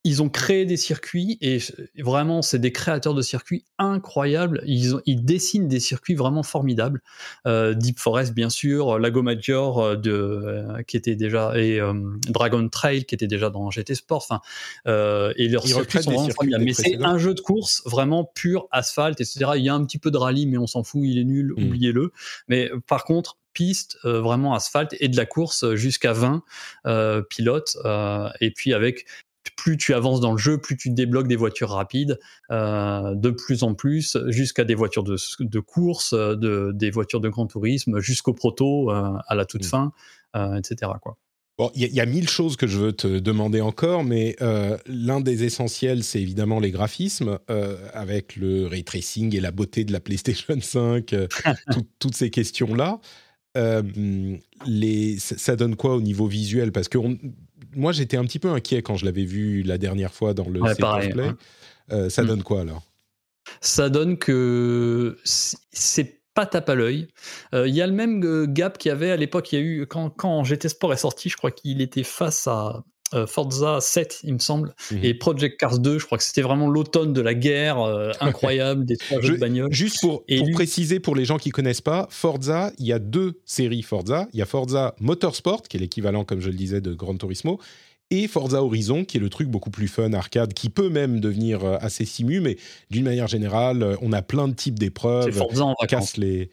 ils 0.07 0.22
ont 0.22 0.28
créé 0.28 0.64
des 0.66 0.76
circuits 0.76 1.36
et 1.40 1.59
vraiment, 1.98 2.40
c'est 2.40 2.61
des 2.61 2.70
créateurs 2.70 3.12
de 3.12 3.22
circuits 3.22 3.64
incroyables. 3.76 4.62
Ils, 4.64 4.94
ont, 4.94 5.00
ils 5.04 5.24
dessinent 5.24 5.66
des 5.66 5.80
circuits 5.80 6.14
vraiment 6.14 6.44
formidables. 6.44 7.02
Euh, 7.46 7.74
Deep 7.74 7.98
Forest, 7.98 8.32
bien 8.32 8.48
sûr, 8.48 9.00
Lago 9.00 9.22
Maggiore 9.22 9.82
euh, 9.82 9.96
de, 9.96 10.12
euh, 10.12 10.82
qui 10.84 10.96
était 10.96 11.16
déjà 11.16 11.59
et 11.59 11.80
euh, 11.80 11.92
Dragon 12.28 12.68
Trail 12.68 13.04
qui 13.04 13.16
était 13.16 13.26
déjà 13.26 13.50
dans 13.50 13.68
GT 13.72 13.96
Sport. 13.96 14.24
Enfin, 14.30 14.40
euh, 14.86 15.32
et 15.36 15.48
leurs 15.48 15.64
Ils 15.64 15.70
circuits 15.70 16.02
sont 16.04 16.11
vraiment 16.11 16.24
circuits 16.26 16.34
formidables. 16.34 16.64
Mais 16.64 16.72
c'est 16.72 17.02
un 17.02 17.18
jeu 17.18 17.34
de 17.34 17.40
course 17.40 17.82
vraiment 17.84 18.24
pur 18.24 18.68
asphalte, 18.70 19.20
etc. 19.20 19.50
Il 19.57 19.64
y 19.64 19.68
a 19.68 19.74
un 19.74 19.84
petit 19.84 19.98
peu 19.98 20.12
de 20.12 20.18
rallye, 20.18 20.46
mais 20.46 20.57
on 20.59 20.68
s'en 20.68 20.84
fout. 20.84 21.00
Il 21.04 21.18
est 21.18 21.24
nul, 21.24 21.52
Mm. 21.57 21.64
oubliez-le. 21.64 22.12
Mais 22.46 22.70
par 22.86 23.02
contre 23.04 23.38
piste, 23.57 23.96
euh, 24.04 24.20
vraiment 24.20 24.54
asphalte 24.54 24.94
et 25.00 25.09
de 25.09 25.16
la 25.16 25.24
course 25.24 25.74
jusqu'à 25.76 26.12
20 26.12 26.42
euh, 26.86 27.22
pilotes. 27.22 27.78
euh, 27.86 28.28
et 28.42 28.50
puis 28.50 28.74
avec 28.74 29.07
plus 29.55 29.76
tu 29.76 29.94
avances 29.94 30.20
dans 30.20 30.32
le 30.32 30.38
jeu, 30.38 30.59
plus 30.59 30.76
tu 30.76 30.90
débloques 30.90 31.28
des 31.28 31.36
voitures 31.36 31.70
rapides, 31.70 32.18
euh, 32.51 33.14
de 33.14 33.30
plus 33.30 33.62
en 33.62 33.74
plus, 33.74 34.16
jusqu'à 34.28 34.64
des 34.64 34.74
voitures 34.74 35.05
de, 35.05 35.16
de 35.40 35.61
course, 35.61 36.14
de, 36.14 36.72
des 36.74 36.90
voitures 36.90 37.20
de 37.20 37.28
grand 37.28 37.47
tourisme, 37.47 38.01
jusqu'au 38.01 38.32
proto 38.34 38.90
euh, 38.90 39.12
à 39.28 39.34
la 39.34 39.44
toute 39.44 39.64
Mm. 39.64 39.68
fin, 39.68 39.92
euh, 40.36 40.55
etc. 40.57 40.90
Quoi. 41.01 41.16
Bon, 41.59 41.70
il 41.74 41.80
y, 41.80 41.84
a- 41.84 41.88
il 41.88 41.94
y 41.94 42.01
a 42.01 42.07
mille 42.07 42.28
choses 42.28 42.57
que 42.57 42.66
je 42.66 42.76
veux 42.78 42.92
te 42.92 43.18
demander 43.18 43.62
encore, 43.62 44.05
mais 44.05 44.36
l'un 44.86 45.20
des 45.20 45.44
essentiels, 45.44 46.05
c'est 46.05 46.20
évidemment 46.20 46.61
les 46.61 46.70
graphismes, 46.70 47.38
avec 47.94 48.36
le 48.36 48.66
ray 48.66 48.84
tracing 48.84 49.34
et 49.34 49.40
la 49.40 49.53
beauté 49.53 49.84
de 49.84 49.92
la 49.92 50.01
PlayStation 50.01 50.57
5, 50.61 51.12
euh, 51.14 51.26
tout- 51.72 51.86
toutes 51.99 52.14
ces 52.14 52.28
questions-là. 52.30 53.01
Les, 54.66 55.18
ça 55.18 55.38
ça 55.38 55.57
donne 55.57 55.76
quoi 55.76 55.94
au 55.97 56.01
niveau 56.03 56.26
visuel? 56.26 56.72
Parce 56.72 56.88
que 56.88 56.99
on- 56.99 57.18
moi, 57.77 57.93
j'étais 57.93 58.16
un 58.16 58.24
petit 58.24 58.39
peu 58.39 58.49
inquiet 58.51 58.83
quand 58.83 58.97
je 58.97 59.05
l'avais 59.05 59.24
vu 59.24 59.62
la 59.62 59.79
dernière 59.79 60.12
fois 60.12 60.35
dans 60.35 60.49
le 60.49 60.61
Ouais, 60.61 60.74
pareil, 60.74 61.11
Play. 61.12 61.29
ouais. 61.29 61.35
Euh, 61.93 62.09
ça 62.11 62.22
Mm. 62.22 62.27
donne 62.27 62.43
quoi 62.43 62.62
alors? 62.62 62.83
Ça 63.61 63.89
donne 63.89 64.18
que 64.18 65.16
c'est 65.24 66.20
pas 66.35 66.47
tape 66.47 66.68
à 66.68 66.74
l'œil. 66.74 67.07
Euh, 67.55 67.68
Il 67.68 67.74
y 67.74 67.81
a 67.81 67.87
le 67.87 67.93
même 67.93 68.22
euh, 68.24 68.47
gap 68.47 68.77
qu'il 68.79 68.89
y 68.89 68.93
avait 68.93 69.11
à 69.12 69.16
l'époque. 69.16 69.53
Il 69.53 69.55
y 69.57 69.59
a 69.59 69.64
eu 69.64 69.87
quand, 69.87 70.11
quand 70.11 70.43
GT 70.45 70.68
Sport 70.68 70.93
est 70.93 70.97
sorti, 70.99 71.29
je 71.29 71.37
crois 71.37 71.51
qu'il 71.53 71.81
était 71.81 72.03
face 72.03 72.47
à 72.49 72.83
Forza 73.26 73.80
7, 73.80 74.20
il 74.24 74.34
me 74.34 74.38
semble, 74.38 74.74
Mhm. 74.90 75.00
et 75.04 75.14
Project 75.14 75.59
Cars 75.61 75.78
2. 75.78 75.98
Je 75.98 76.07
crois 76.07 76.18
que 76.18 76.24
c'était 76.24 76.42
vraiment 76.42 76.68
l'automne 76.68 77.12
de 77.12 77.20
la 77.20 77.34
guerre 77.34 77.80
euh, 77.80 78.11
incroyable 78.20 78.84
des 78.84 78.96
trois 78.96 79.20
jeux 79.20 79.28
Je- 79.28 79.32
de 79.34 79.38
bagnole. 79.38 79.72
Juste 79.72 80.00
pour, 80.00 80.24
Et 80.28 80.38
pour 80.38 80.46
lui- 80.46 80.54
préciser 80.54 80.98
pour 81.00 81.14
les 81.14 81.24
gens 81.24 81.38
qui 81.38 81.50
connaissent 81.50 81.80
pas, 81.80 82.07
Forza, 82.11 82.72
il 82.78 82.86
y 82.86 82.92
a 82.92 82.98
deux 82.98 83.40
séries 83.44 83.82
Forza. 83.82 84.28
Il 84.32 84.38
y 84.38 84.42
a 84.42 84.46
Forza 84.46 84.94
Motorsport, 85.00 85.62
qui 85.62 85.76
est 85.76 85.80
l'équivalent, 85.80 86.24
comme 86.24 86.40
je 86.40 86.48
le 86.48 86.57
disais, 86.57 86.80
de 86.80 86.92
Gran 86.94 87.16
Turismo, 87.16 87.61
et 88.11 88.28
Forza 88.28 88.62
Horizon, 88.62 89.04
qui 89.04 89.16
est 89.16 89.20
le 89.20 89.28
truc 89.30 89.48
beaucoup 89.48 89.70
plus 89.70 89.88
fun, 89.88 90.12
arcade, 90.12 90.54
qui 90.54 90.68
peut 90.68 90.88
même 90.88 91.18
devenir 91.20 91.64
euh, 91.64 91.76
assez 91.80 92.04
simu, 92.04 92.40
mais 92.40 92.57
d'une 92.90 93.04
manière 93.04 93.26
générale, 93.26 93.82
euh, 93.82 93.96
on 94.00 94.12
a 94.12 94.22
plein 94.22 94.46
de 94.48 94.54
types 94.54 94.74
C'est 94.78 94.84
d'épreuves. 94.86 95.32
Forza 95.32 95.64
en 95.64 95.74
vacances. 95.80 95.88
casse 95.88 96.16
les 96.16 96.50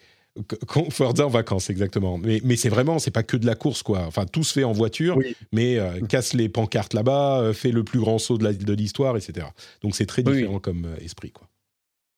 Forza 0.89 1.27
en 1.27 1.29
vacances 1.29 1.69
exactement. 1.69 2.17
Mais, 2.17 2.41
mais 2.43 2.55
c'est 2.55 2.69
vraiment 2.69 2.97
c'est 2.99 3.11
pas 3.11 3.23
que 3.23 3.37
de 3.37 3.45
la 3.45 3.55
course 3.55 3.83
quoi. 3.83 4.03
Enfin 4.07 4.25
tout 4.25 4.43
se 4.43 4.53
fait 4.53 4.63
en 4.63 4.71
voiture 4.71 5.17
Oui. 5.17 5.35
mais 5.51 5.77
euh, 5.77 5.99
casse 6.01 6.33
les 6.33 6.49
pancartes 6.49 6.93
là-bas 6.93 7.39
euh, 7.41 7.53
fait 7.53 7.71
le 7.71 7.83
plus 7.83 7.99
grand 7.99 8.17
saut 8.17 8.37
de 8.39 8.73
l'histoire 8.73 9.15
etc 9.15 9.47
donc 9.83 9.95
c'est 9.95 10.07
très 10.07 10.27
Oui, 10.27 10.37
différent 10.37 10.59
comme 10.59 10.85
euh, 10.85 11.03
esprit 11.03 11.31
quoi. 11.31 11.47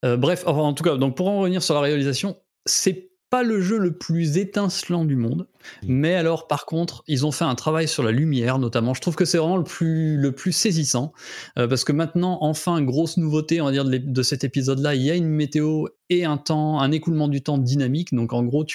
Euh, 0.06 0.18
bref, 0.18 0.44
enfin, 0.46 0.62
en 0.62 0.74
tout 0.74 0.84
cas, 0.84 0.98
donc 0.98 1.18
pour 1.18 1.28
en 1.28 1.40
revenir 1.40 1.64
sur 1.64 1.74
la 1.74 1.82
réalisation, 1.82 2.38
c'est 2.66 3.10
pas 3.32 3.44
le 3.44 3.60
jeu 3.60 3.80
le 3.80 3.98
plus 3.98 4.38
étincelant 4.38 5.04
du 5.04 5.16
monde, 5.16 5.48
Mm. 5.84 5.88
mais 5.88 6.16
alors 6.16 6.48
par 6.48 6.66
contre, 6.66 7.04
ils 7.08 7.26
ont 7.26 7.32
fait 7.32 7.46
un 7.46 7.56
travail 7.56 7.88
sur 7.88 8.04
la 8.04 8.12
lumière 8.12 8.60
notamment. 8.60 8.94
Je 8.94 9.02
trouve 9.02 9.16
que 9.16 9.26
c'est 9.26 9.38
vraiment 9.38 9.58
le 9.58 9.64
plus 9.64 10.18
le 10.18 10.32
plus 10.32 10.52
saisissant 10.52 11.14
euh, 11.58 11.68
parce 11.68 11.84
que 11.84 11.92
maintenant, 11.92 12.38
enfin, 12.42 12.82
grosse 12.82 13.18
nouveauté, 13.18 13.62
on 13.62 13.66
va 13.66 13.72
dire 13.72 13.86
de, 13.86 14.24
cet 14.24 14.44
épisode-là, 14.44 14.96
il 14.96 15.02
y 15.02 15.12
a 15.12 15.16
une 15.16 15.28
météo 15.28 15.88
et 16.10 16.24
un 16.24 16.38
temps, 16.38 16.80
un 16.82 16.92
écoulement 16.92 17.28
du 17.28 17.42
temps 17.42 17.58
dynamique. 17.58 18.14
Donc 18.14 18.34
en 18.34 18.44
gros, 18.44 18.66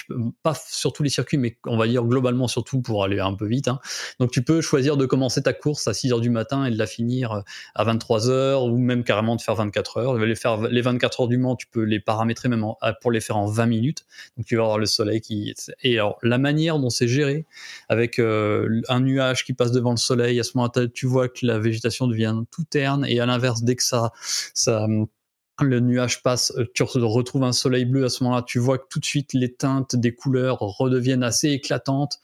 pas 0.43 0.53
sur 0.67 0.91
tous 0.91 1.03
les 1.03 1.09
circuits, 1.09 1.37
mais 1.37 1.57
on 1.65 1.77
va 1.77 1.87
dire 1.87 2.03
globalement 2.03 2.47
surtout 2.47 2.81
pour 2.81 3.03
aller 3.03 3.19
un 3.19 3.33
peu 3.33 3.45
vite. 3.45 3.67
hein. 3.67 3.79
Donc 4.19 4.31
tu 4.31 4.43
peux 4.43 4.61
choisir 4.61 4.97
de 4.97 5.05
commencer 5.05 5.41
ta 5.41 5.53
course 5.53 5.87
à 5.87 5.93
6 5.93 6.11
heures 6.11 6.19
du 6.21 6.29
matin 6.29 6.65
et 6.65 6.71
de 6.71 6.77
la 6.77 6.87
finir 6.87 7.31
euh, 7.31 7.41
à 7.75 7.83
23 7.85 8.29
heures 8.29 8.65
ou 8.65 8.77
même 8.77 9.03
carrément 9.03 9.35
de 9.35 9.41
faire 9.41 9.55
24 9.55 9.97
heures. 9.97 10.17
Les, 10.17 10.35
faire, 10.35 10.61
les 10.61 10.81
24 10.81 11.21
heures 11.21 11.27
du 11.27 11.37
Mans, 11.37 11.55
tu 11.55 11.67
peux 11.67 11.83
les 11.83 11.99
paramétrer 11.99 12.49
même 12.49 12.65
pour 13.01 13.11
les 13.11 13.21
faire 13.21 13.37
en 13.37 13.45
20 13.45 13.65
minutes. 13.65 14.05
Donc 14.37 14.45
tu 14.45 14.57
vas 14.57 14.63
avoir 14.63 14.79
le 14.79 14.85
soleil 14.85 15.21
qui... 15.21 15.53
Et 15.83 15.97
alors 15.97 16.17
la 16.21 16.37
manière 16.37 16.79
dont 16.81 16.89
c'est 16.89 17.07
géré, 17.07 17.45
avec 17.89 18.19
euh, 18.19 18.81
un 18.89 18.99
nuage 18.99 19.45
qui 19.45 19.53
passe 19.53 19.71
devant 19.71 19.91
le 19.91 19.97
soleil, 19.97 20.39
à 20.39 20.43
ce 20.43 20.51
moment-là, 20.55 20.87
tu 20.87 21.05
vois 21.05 21.29
que 21.29 21.45
la 21.45 21.59
végétation 21.59 22.07
devient 22.07 22.35
tout 22.51 22.63
terne 22.63 23.05
et 23.07 23.19
à 23.19 23.25
l'inverse, 23.25 23.63
dès 23.63 23.75
que 23.75 23.83
ça... 23.83 24.11
ça 24.53 24.87
le 25.63 25.79
nuage 25.79 26.23
passe, 26.23 26.51
euh, 26.57 26.65
tu 26.73 26.83
re- 26.83 26.99
retrouves 27.03 27.43
un 27.43 27.51
soleil 27.51 27.85
bleu 27.85 28.05
à 28.05 28.09
ce 28.09 28.23
moment-là, 28.23 28.43
tu 28.43 28.59
vois 28.59 28.77
que 28.77 28.85
tout 28.89 28.99
de 28.99 29.05
suite 29.05 29.33
les 29.33 29.53
teintes 29.53 29.95
des 29.95 30.13
couleurs 30.13 30.59
redeviennent 30.59 31.23
assez 31.23 31.49
éclatantes. 31.49 32.19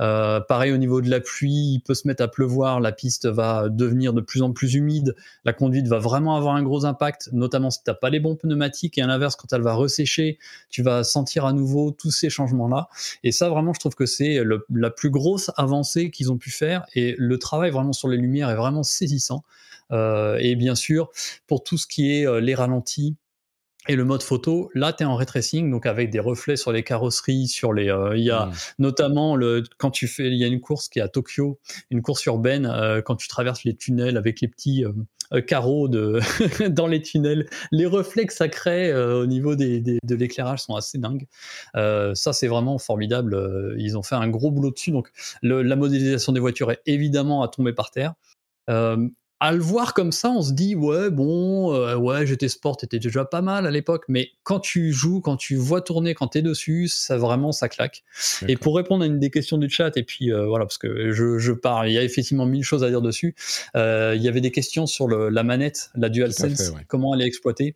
Euh, 0.00 0.40
pareil 0.40 0.72
au 0.72 0.76
niveau 0.76 1.00
de 1.00 1.10
la 1.10 1.20
pluie, 1.20 1.74
il 1.74 1.80
peut 1.80 1.94
se 1.94 2.06
mettre 2.06 2.22
à 2.22 2.28
pleuvoir, 2.28 2.80
la 2.80 2.92
piste 2.92 3.26
va 3.26 3.68
devenir 3.68 4.12
de 4.12 4.20
plus 4.20 4.42
en 4.42 4.52
plus 4.52 4.74
humide, 4.74 5.14
la 5.44 5.52
conduite 5.52 5.88
va 5.88 5.98
vraiment 5.98 6.36
avoir 6.36 6.54
un 6.54 6.62
gros 6.62 6.84
impact, 6.84 7.30
notamment 7.32 7.70
si 7.70 7.78
tu 7.82 7.90
n'as 7.90 7.94
pas 7.94 8.10
les 8.10 8.20
bons 8.20 8.36
pneumatiques, 8.36 8.98
et 8.98 9.02
à 9.02 9.06
l'inverse, 9.06 9.36
quand 9.36 9.52
elle 9.52 9.62
va 9.62 9.74
ressécher, 9.74 10.38
tu 10.70 10.82
vas 10.82 11.04
sentir 11.04 11.44
à 11.44 11.52
nouveau 11.52 11.90
tous 11.90 12.10
ces 12.10 12.30
changements-là. 12.30 12.88
Et 13.24 13.32
ça, 13.32 13.48
vraiment, 13.48 13.72
je 13.74 13.80
trouve 13.80 13.94
que 13.94 14.06
c'est 14.06 14.42
la 14.70 14.90
plus 14.90 15.10
grosse 15.10 15.50
avancée 15.56 16.10
qu'ils 16.10 16.30
ont 16.32 16.38
pu 16.38 16.50
faire, 16.50 16.84
et 16.94 17.14
le 17.18 17.38
travail 17.38 17.70
vraiment 17.70 17.92
sur 17.92 18.08
les 18.08 18.16
lumières 18.16 18.50
est 18.50 18.56
vraiment 18.56 18.82
saisissant. 18.82 19.44
Euh, 19.92 20.36
et 20.40 20.56
bien 20.56 20.74
sûr, 20.74 21.10
pour 21.46 21.62
tout 21.62 21.78
ce 21.78 21.86
qui 21.86 22.12
est 22.12 22.26
euh, 22.26 22.40
les 22.40 22.54
ralentis, 22.54 23.16
et 23.88 23.96
le 23.96 24.04
mode 24.04 24.22
photo, 24.22 24.70
là, 24.74 24.92
tu 24.92 25.02
es 25.02 25.06
en 25.06 25.16
ray 25.16 25.26
tracing, 25.26 25.68
donc 25.68 25.86
avec 25.86 26.08
des 26.10 26.20
reflets 26.20 26.54
sur 26.56 26.70
les 26.70 26.84
carrosseries, 26.84 27.48
sur 27.48 27.72
les. 27.72 27.88
euh, 27.90 28.16
Il 28.16 28.22
y 28.22 28.30
a 28.30 28.46
Mm. 28.46 28.52
notamment 28.78 29.34
le 29.34 29.64
quand 29.76 29.90
tu 29.90 30.06
fais, 30.06 30.28
il 30.28 30.36
y 30.36 30.44
a 30.44 30.46
une 30.46 30.60
course 30.60 30.88
qui 30.88 31.00
est 31.00 31.02
à 31.02 31.08
Tokyo, 31.08 31.58
une 31.90 32.00
course 32.00 32.24
urbaine 32.26 32.64
euh, 32.66 33.02
quand 33.02 33.16
tu 33.16 33.26
traverses 33.26 33.64
les 33.64 33.74
tunnels 33.74 34.16
avec 34.16 34.40
les 34.40 34.46
petits 34.46 34.84
euh, 34.84 35.40
carreaux 35.40 35.88
de 35.88 36.20
dans 36.70 36.86
les 36.86 37.02
tunnels, 37.02 37.48
les 37.72 37.86
reflets 37.86 38.26
que 38.26 38.32
ça 38.34 38.48
crée 38.48 38.94
au 38.94 39.26
niveau 39.26 39.56
des, 39.56 39.80
des- 39.80 39.98
de 40.04 40.14
l'éclairage 40.14 40.60
sont 40.60 40.76
assez 40.76 40.98
dingues. 40.98 41.26
Ça, 41.74 42.32
c'est 42.32 42.46
vraiment 42.48 42.78
formidable. 42.78 43.74
Ils 43.78 43.96
ont 43.98 44.02
fait 44.04 44.14
un 44.14 44.28
gros 44.28 44.50
boulot 44.52 44.70
dessus. 44.70 44.90
Donc, 44.92 45.10
le- 45.42 45.62
la 45.62 45.74
modélisation 45.74 46.32
des 46.32 46.40
voitures 46.40 46.70
est 46.70 46.82
évidemment 46.86 47.42
à 47.42 47.48
tomber 47.48 47.72
par 47.72 47.90
terre. 47.90 48.14
Euh, 48.70 49.08
à 49.42 49.52
le 49.52 49.58
voir 49.58 49.92
comme 49.92 50.12
ça, 50.12 50.30
on 50.30 50.40
se 50.40 50.52
dit 50.52 50.74
ouais 50.76 51.10
bon 51.10 51.74
euh, 51.74 51.96
ouais 51.96 52.24
GT 52.26 52.48
Sport 52.48 52.76
était 52.82 52.98
déjà 53.00 53.24
pas 53.24 53.42
mal 53.42 53.66
à 53.66 53.70
l'époque, 53.70 54.04
mais 54.08 54.30
quand 54.44 54.60
tu 54.60 54.92
joues, 54.92 55.20
quand 55.20 55.36
tu 55.36 55.56
vois 55.56 55.80
tourner, 55.80 56.14
quand 56.14 56.28
t'es 56.28 56.42
dessus, 56.42 56.86
ça 56.88 57.16
vraiment 57.18 57.50
ça 57.50 57.68
claque. 57.68 58.04
Et 58.46 58.56
pour 58.56 58.76
répondre 58.76 59.02
à 59.02 59.06
une 59.06 59.18
des 59.18 59.30
questions 59.30 59.58
du 59.58 59.68
chat 59.68 59.96
et 59.96 60.04
puis 60.04 60.32
euh, 60.32 60.46
voilà 60.46 60.64
parce 60.64 60.78
que 60.78 61.10
je, 61.12 61.38
je 61.38 61.52
parle, 61.52 61.88
il 61.88 61.92
y 61.94 61.98
a 61.98 62.04
effectivement 62.04 62.46
mille 62.46 62.62
choses 62.62 62.84
à 62.84 62.88
dire 62.88 63.02
dessus. 63.02 63.34
Euh, 63.76 64.12
il 64.16 64.22
y 64.22 64.28
avait 64.28 64.40
des 64.40 64.52
questions 64.52 64.86
sur 64.86 65.08
le- 65.08 65.28
la 65.28 65.42
manette, 65.42 65.90
la 65.96 66.08
DualSense, 66.08 66.68
fait, 66.68 66.74
ouais. 66.74 66.84
comment 66.86 67.14
elle 67.14 67.22
est 67.22 67.26
exploitée. 67.26 67.74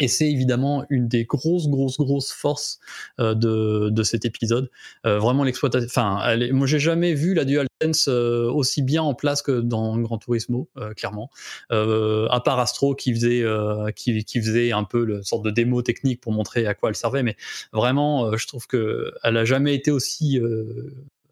Et 0.00 0.08
c'est 0.08 0.28
évidemment 0.30 0.84
une 0.90 1.06
des 1.06 1.24
grosses, 1.24 1.68
grosses, 1.68 1.96
grosses 1.98 2.32
forces 2.32 2.80
euh, 3.20 3.34
de, 3.34 3.88
de 3.90 4.02
cet 4.02 4.24
épisode. 4.24 4.68
Euh, 5.06 5.18
vraiment 5.18 5.44
l'exploitation. 5.44 5.86
Enfin, 5.86 6.38
est- 6.40 6.50
moi, 6.52 6.66
j'ai 6.66 6.80
jamais 6.80 7.14
vu 7.14 7.34
la 7.34 7.44
DualSense 7.44 8.08
euh, 8.08 8.50
aussi 8.50 8.82
bien 8.82 9.02
en 9.02 9.14
place 9.14 9.42
que 9.42 9.60
dans 9.60 9.96
Gran 9.98 10.18
Turismo, 10.18 10.68
euh, 10.78 10.92
clairement. 10.94 11.30
Euh, 11.70 12.26
à 12.30 12.40
part 12.40 12.58
Astro 12.58 12.94
qui 12.96 13.14
faisait, 13.14 13.42
euh, 13.42 13.90
qui, 13.92 14.24
qui 14.24 14.40
faisait 14.40 14.72
un 14.72 14.84
peu 14.84 15.04
le 15.04 15.22
sorte 15.22 15.44
de 15.44 15.50
démo 15.50 15.82
technique 15.82 16.20
pour 16.20 16.32
montrer 16.32 16.66
à 16.66 16.74
quoi 16.74 16.88
elle 16.88 16.96
servait, 16.96 17.22
mais 17.22 17.36
vraiment, 17.72 18.36
je 18.36 18.46
trouve 18.48 18.66
que 18.66 19.12
elle 19.22 19.36
a 19.36 19.44
jamais 19.44 19.74
été 19.74 19.90
aussi 19.90 20.40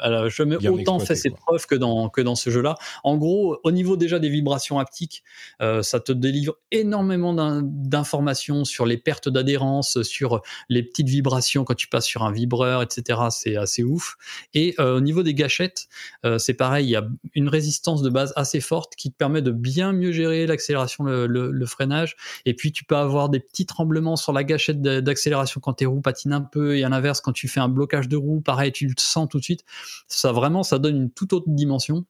euh, 0.03 0.07
elle 0.07 0.15
a 0.15 0.29
jamais 0.29 0.57
Bien 0.59 0.71
autant 0.83 0.99
fait 1.07 1.15
ses 1.17 1.31
preuves 1.37 1.67
que 1.67 1.75
dans, 1.75 2.09
que 2.09 2.21
dans 2.21 2.35
ce 2.35 2.51
jeu-là. 2.51 2.75
En 3.05 3.17
gros, 3.17 3.59
au 3.65 3.71
niveau 3.71 3.97
déjà 3.97 4.19
des 4.19 4.29
vibrations 4.29 4.79
haptiques, 4.79 5.23
euh, 5.63 5.83
ça 5.83 6.01
te 6.01 6.13
délivre 6.13 6.55
énormément 6.73 7.35
d'in- 7.35 7.63
d'informations 7.65 8.65
sur 8.65 8.87
les 8.87 8.97
pertes 8.97 9.29
d'adhérence, 9.29 10.03
sur 10.03 10.41
les 10.69 10.83
petites 10.83 11.09
vibrations 11.09 11.65
quand 11.65 11.75
tu 11.75 11.89
passes 11.89 12.07
sur 12.07 12.23
un 12.23 12.33
vibreur, 12.33 12.83
etc. 12.83 13.21
C'est 13.31 13.57
assez 13.57 13.83
ouf. 13.83 14.17
Et 14.55 14.75
euh, 14.79 14.97
au 14.97 15.01
niveau 15.01 15.23
des 15.23 15.35
gâchettes, 15.35 15.89
euh, 16.25 16.39
c'est 16.39 16.55
pareil, 16.55 16.87
il 16.87 16.91
y 16.91 16.97
a 16.97 17.07
une 17.35 17.49
résistance 17.49 18.03
de 18.03 18.11
base 18.11 18.33
assez 18.37 18.61
forte 18.61 18.95
qui 18.97 19.11
te 19.11 19.17
permet 19.17 19.43
de 19.43 19.51
bien 19.51 19.93
mieux 19.93 20.13
gérer 20.13 20.47
l'accélération, 20.47 21.05
le, 21.05 21.27
le- 21.27 21.51
le 21.51 21.67
freinage. 21.67 22.17
Et 22.47 22.55
puis 22.55 22.73
tu 22.73 22.85
peux 22.85 22.97
avoir 22.97 23.29
des 23.29 23.41
petits 23.41 23.67
tremblements 23.67 24.17
sur 24.17 24.33
la 24.33 24.45
gâchette 24.45 24.81
d'accélération 24.83 25.61
quand 25.61 25.75
tes 25.75 25.87
roues 25.87 26.01
patinent 26.01 26.33
un 26.35 26.41
peu, 26.41 26.77
et 26.77 26.85
à 26.85 26.89
l'inverse, 26.89 27.21
quand 27.21 27.33
tu 27.33 27.49
fais 27.49 27.61
un 27.61 27.69
blocage 27.69 28.09
de 28.09 28.17
roue, 28.17 28.41
pareil, 28.41 28.73
tu 28.73 28.87
le 28.87 28.95
sens 28.99 29.29
tout 29.29 29.39
de 29.39 29.45
suite. 29.45 29.65
Ça 30.09 30.33
vraiment, 30.33 30.63
ça 30.63 30.79
donne 30.79 30.97
une 30.97 31.11
toute 31.11 31.33
autre 31.33 31.49
dimension 31.49 32.05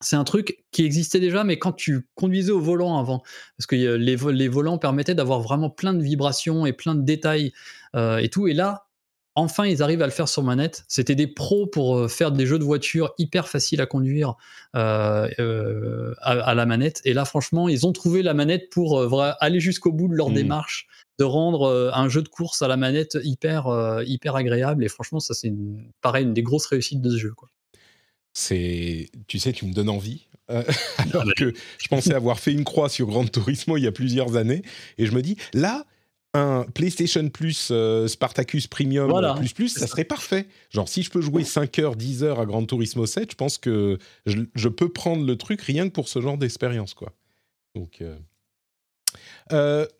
c'est 0.00 0.16
un 0.16 0.24
truc 0.24 0.64
qui 0.70 0.84
existait 0.84 1.20
déjà, 1.20 1.44
mais 1.44 1.58
quand 1.58 1.72
tu 1.72 2.08
conduisais 2.14 2.52
au 2.52 2.60
volant 2.60 2.98
avant, 2.98 3.22
parce 3.58 3.66
que 3.66 3.76
les, 3.76 4.16
les 4.16 4.48
volants 4.48 4.78
permettaient 4.78 5.14
d'avoir 5.14 5.40
vraiment 5.40 5.70
plein 5.70 5.92
de 5.92 6.02
vibrations 6.02 6.64
et 6.66 6.72
plein 6.72 6.94
de 6.94 7.02
détails 7.02 7.52
euh, 7.94 8.16
et 8.16 8.30
tout. 8.30 8.48
Et 8.48 8.54
là, 8.54 8.86
enfin, 9.34 9.66
ils 9.66 9.82
arrivent 9.82 10.00
à 10.00 10.06
le 10.06 10.12
faire 10.12 10.28
sur 10.28 10.42
manette. 10.42 10.84
C'était 10.88 11.14
des 11.14 11.26
pros 11.26 11.66
pour 11.66 11.98
euh, 11.98 12.08
faire 12.08 12.32
des 12.32 12.46
jeux 12.46 12.58
de 12.58 12.64
voiture 12.64 13.12
hyper 13.18 13.46
faciles 13.46 13.82
à 13.82 13.86
conduire 13.86 14.36
euh, 14.74 16.14
à, 16.22 16.54
la 16.54 16.66
manette. 16.66 17.02
Et 17.04 17.12
là, 17.12 17.26
franchement, 17.26 17.68
ils 17.68 17.86
ont 17.86 17.92
trouvé 17.92 18.22
la 18.22 18.32
manette 18.32 18.70
pour 18.70 19.02
aller 19.40 19.60
jusqu'au 19.60 19.92
bout 19.92 20.08
de 20.08 20.14
leur 20.14 20.30
mmh. 20.30 20.34
démarche, 20.34 20.86
de 21.18 21.24
rendre 21.24 21.92
un 21.94 22.08
jeu 22.08 22.22
de 22.22 22.28
course 22.28 22.62
à 22.62 22.68
la 22.68 22.76
manette 22.76 23.18
hyper, 23.22 24.02
hyper 24.06 24.36
agréable. 24.36 24.84
Et 24.84 24.88
franchement, 24.88 25.20
ça, 25.20 25.34
c'est 25.34 25.52
pareil, 26.00 26.24
une 26.24 26.32
des 26.34 26.42
grosses 26.42 26.66
réussites 26.66 27.02
de 27.02 27.10
ce 27.10 27.18
jeu. 27.18 27.32
Quoi. 27.32 27.48
C'est, 28.32 29.10
tu 29.26 29.38
sais, 29.38 29.52
tu 29.52 29.66
me 29.66 29.72
donnes 29.72 29.88
envie. 29.88 30.26
Euh, 30.50 30.62
alors 30.98 31.24
que 31.36 31.52
je 31.78 31.88
pensais 31.88 32.14
avoir 32.14 32.38
fait 32.38 32.52
une 32.52 32.64
croix 32.64 32.88
sur 32.88 33.06
Grand 33.06 33.30
Turismo 33.30 33.76
il 33.76 33.84
y 33.84 33.86
a 33.86 33.92
plusieurs 33.92 34.36
années, 34.36 34.62
et 34.98 35.06
je 35.06 35.12
me 35.12 35.22
dis 35.22 35.36
là, 35.52 35.84
un 36.32 36.64
PlayStation 36.74 37.28
Plus 37.28 37.68
euh, 37.70 38.06
Spartacus 38.06 38.66
Premium 38.68 39.10
plus 39.36 39.52
plus, 39.52 39.68
ça 39.68 39.86
serait 39.86 40.04
parfait. 40.04 40.46
Genre 40.70 40.88
si 40.88 41.02
je 41.02 41.10
peux 41.10 41.20
jouer 41.20 41.44
5 41.44 41.78
heures, 41.80 41.96
10 41.96 42.22
heures 42.22 42.40
à 42.40 42.46
Grand 42.46 42.64
Turismo 42.64 43.06
7, 43.06 43.32
je 43.32 43.36
pense 43.36 43.58
que 43.58 43.98
je, 44.26 44.68
peux 44.68 44.88
prendre 44.88 45.24
le 45.24 45.36
truc 45.36 45.60
rien 45.60 45.88
que 45.88 45.92
pour 45.92 46.08
ce 46.08 46.20
genre 46.20 46.38
d'expérience, 46.38 46.94
quoi. 46.94 47.12
Donc, 47.74 48.00
euh, 48.00 48.16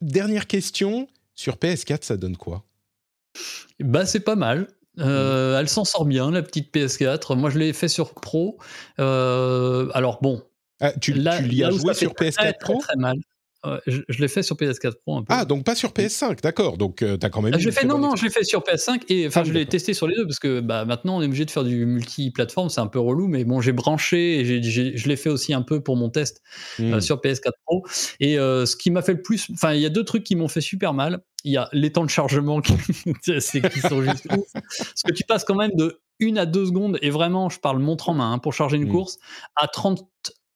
dernière 0.00 0.46
question 0.46 1.08
sur 1.34 1.56
PS4, 1.56 2.04
ça 2.04 2.16
donne 2.16 2.36
quoi? 2.36 2.64
Bah 3.80 4.06
c'est 4.06 4.20
pas 4.20 4.36
mal. 4.36 4.68
Euh, 4.98 5.58
elle 5.58 5.68
s'en 5.68 5.84
sort 5.84 6.04
bien, 6.04 6.30
la 6.30 6.42
petite 6.42 6.74
PS4. 6.74 7.36
Moi, 7.36 7.50
je 7.50 7.58
l'ai 7.58 7.72
fait 7.72 7.88
sur 7.88 8.14
Pro. 8.14 8.58
Euh, 8.98 9.88
alors 9.94 10.18
bon. 10.20 10.42
Ah, 10.80 10.92
tu, 10.92 11.12
tu 11.12 11.18
l'y 11.18 11.62
as 11.64 11.70
joué 11.70 11.94
sur 11.94 12.12
PS4 12.12 12.58
Pro? 12.60 12.78
très 12.80 12.96
mal 12.96 13.18
je, 13.86 14.20
l'ai 14.20 14.28
fait 14.28 14.42
sur 14.42 14.56
PS4 14.56 14.94
Pro 15.02 15.18
un 15.18 15.22
peu. 15.22 15.34
Ah, 15.34 15.44
donc 15.44 15.64
pas 15.64 15.74
sur 15.74 15.90
PS5, 15.90 16.42
d'accord. 16.42 16.78
Donc 16.78 17.02
euh, 17.02 17.18
tu 17.18 17.26
as 17.26 17.30
quand 17.30 17.42
même. 17.42 17.52
Ah, 17.54 17.58
je 17.58 17.70
fait, 17.70 17.86
non, 17.86 17.98
non, 17.98 18.16
je 18.16 18.24
l'ai 18.24 18.30
fait 18.30 18.44
sur 18.44 18.60
PS5 18.60 19.02
et 19.08 19.26
enfin, 19.26 19.42
ah, 19.42 19.44
je 19.44 19.52
l'ai 19.52 19.66
testé 19.66 19.92
sur 19.92 20.06
les 20.06 20.16
deux 20.16 20.26
parce 20.26 20.38
que 20.38 20.60
bah, 20.60 20.84
maintenant 20.84 21.18
on 21.18 21.22
est 21.22 21.26
obligé 21.26 21.44
de 21.44 21.50
faire 21.50 21.64
du 21.64 21.84
multi-plateforme, 21.84 22.70
c'est 22.70 22.80
un 22.80 22.86
peu 22.86 22.98
relou, 22.98 23.28
mais 23.28 23.44
bon, 23.44 23.60
j'ai 23.60 23.72
branché 23.72 24.40
et 24.40 24.62
je 24.62 25.08
l'ai 25.08 25.16
fait 25.16 25.28
aussi 25.28 25.52
un 25.52 25.62
peu 25.62 25.82
pour 25.82 25.96
mon 25.96 26.08
test 26.08 26.42
euh, 26.80 26.96
hmm. 26.96 27.00
sur 27.00 27.18
PS4 27.18 27.50
Pro. 27.66 27.84
Et 28.18 28.38
euh, 28.38 28.64
ce 28.64 28.76
qui 28.76 28.90
m'a 28.90 29.02
fait 29.02 29.14
le 29.14 29.22
plus, 29.22 29.50
enfin, 29.52 29.74
il 29.74 29.80
y 29.80 29.86
a 29.86 29.90
deux 29.90 30.04
trucs 30.04 30.24
qui 30.24 30.36
m'ont 30.36 30.48
fait 30.48 30.62
super 30.62 30.94
mal. 30.94 31.20
Il 31.44 31.52
y 31.52 31.56
a 31.56 31.68
les 31.72 31.90
temps 31.92 32.04
de 32.04 32.10
chargement 32.10 32.60
qui, 32.60 32.74
qui 33.24 33.80
sont 33.80 34.02
juste 34.02 34.26
ouf. 34.32 34.52
Parce 34.52 35.02
que 35.06 35.12
tu 35.12 35.24
passes 35.24 35.44
quand 35.44 35.54
même 35.54 35.72
de 35.74 36.00
1 36.22 36.36
à 36.36 36.46
2 36.46 36.66
secondes, 36.66 36.98
et 37.02 37.10
vraiment, 37.10 37.48
je 37.48 37.58
parle 37.60 37.78
montre 37.78 38.08
en 38.10 38.14
main 38.14 38.32
hein, 38.32 38.38
pour 38.38 38.52
charger 38.52 38.76
une 38.76 38.88
hmm. 38.88 38.92
course, 38.92 39.18
à 39.56 39.68
30, 39.68 40.06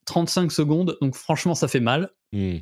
35 0.07 0.53
secondes. 0.53 0.97
Donc 1.01 1.17
franchement, 1.17 1.55
ça 1.55 1.69
fait 1.69 1.81
mal. 1.81 2.11
Hmm. 2.33 2.59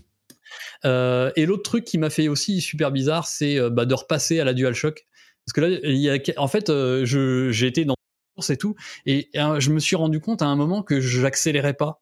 Euh, 0.85 1.31
et 1.37 1.47
l'autre 1.47 1.63
truc 1.63 1.85
qui 1.85 1.99
m'a 1.99 2.11
fait 2.11 2.29
aussi 2.29 2.61
super 2.61 2.91
bizarre, 2.91 3.27
c'est 3.27 3.59
euh, 3.59 3.71
bah, 3.71 3.85
de 3.85 3.95
repasser 3.95 4.41
à 4.41 4.45
la 4.45 4.55
DualShock. 4.55 5.07
Parce 5.47 5.53
que 5.55 5.61
là, 5.61 5.69
il 5.83 5.97
y 5.97 6.11
a, 6.11 6.19
en 6.37 6.49
fait, 6.49 6.71
euh, 6.71 7.05
j'ai 7.05 7.67
été 7.67 7.85
dans 7.85 7.95
course 8.35 8.51
et 8.51 8.57
tout, 8.57 8.75
et, 9.07 9.29
je 9.35 9.71
me 9.71 9.79
suis 9.79 9.97
rendu 9.97 10.21
compte 10.21 10.43
à 10.43 10.47
un 10.47 10.57
moment 10.57 10.83
que 10.83 11.01
j'accélérais 11.01 11.75
pas. 11.75 12.01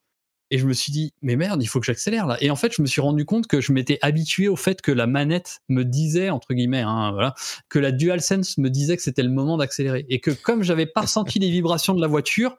Et 0.52 0.58
je 0.58 0.66
me 0.66 0.72
suis 0.72 0.90
dit, 0.90 1.12
mais 1.22 1.36
merde, 1.36 1.62
il 1.62 1.66
faut 1.66 1.78
que 1.78 1.86
j'accélère 1.86 2.26
là. 2.26 2.36
Et 2.40 2.50
en 2.50 2.56
fait, 2.56 2.74
je 2.74 2.82
me 2.82 2.86
suis 2.88 3.00
rendu 3.00 3.24
compte 3.24 3.46
que 3.46 3.60
je 3.60 3.72
m'étais 3.72 4.00
habitué 4.02 4.48
au 4.48 4.56
fait 4.56 4.82
que 4.82 4.90
la 4.90 5.06
manette 5.06 5.60
me 5.68 5.84
disait, 5.84 6.28
entre 6.28 6.54
guillemets, 6.54 6.82
hein, 6.84 7.32
que 7.68 7.78
la 7.78 7.92
DualSense 7.92 8.58
me 8.58 8.68
disait 8.68 8.96
que 8.96 9.02
c'était 9.02 9.22
le 9.22 9.30
moment 9.30 9.56
d'accélérer. 9.58 10.06
Et 10.08 10.18
que 10.18 10.32
comme 10.32 10.64
j'avais 10.64 10.86
pas 10.86 11.02
ressenti 11.02 11.38
les 11.38 11.50
vibrations 11.50 11.94
de 11.94 12.00
la 12.00 12.08
voiture, 12.08 12.56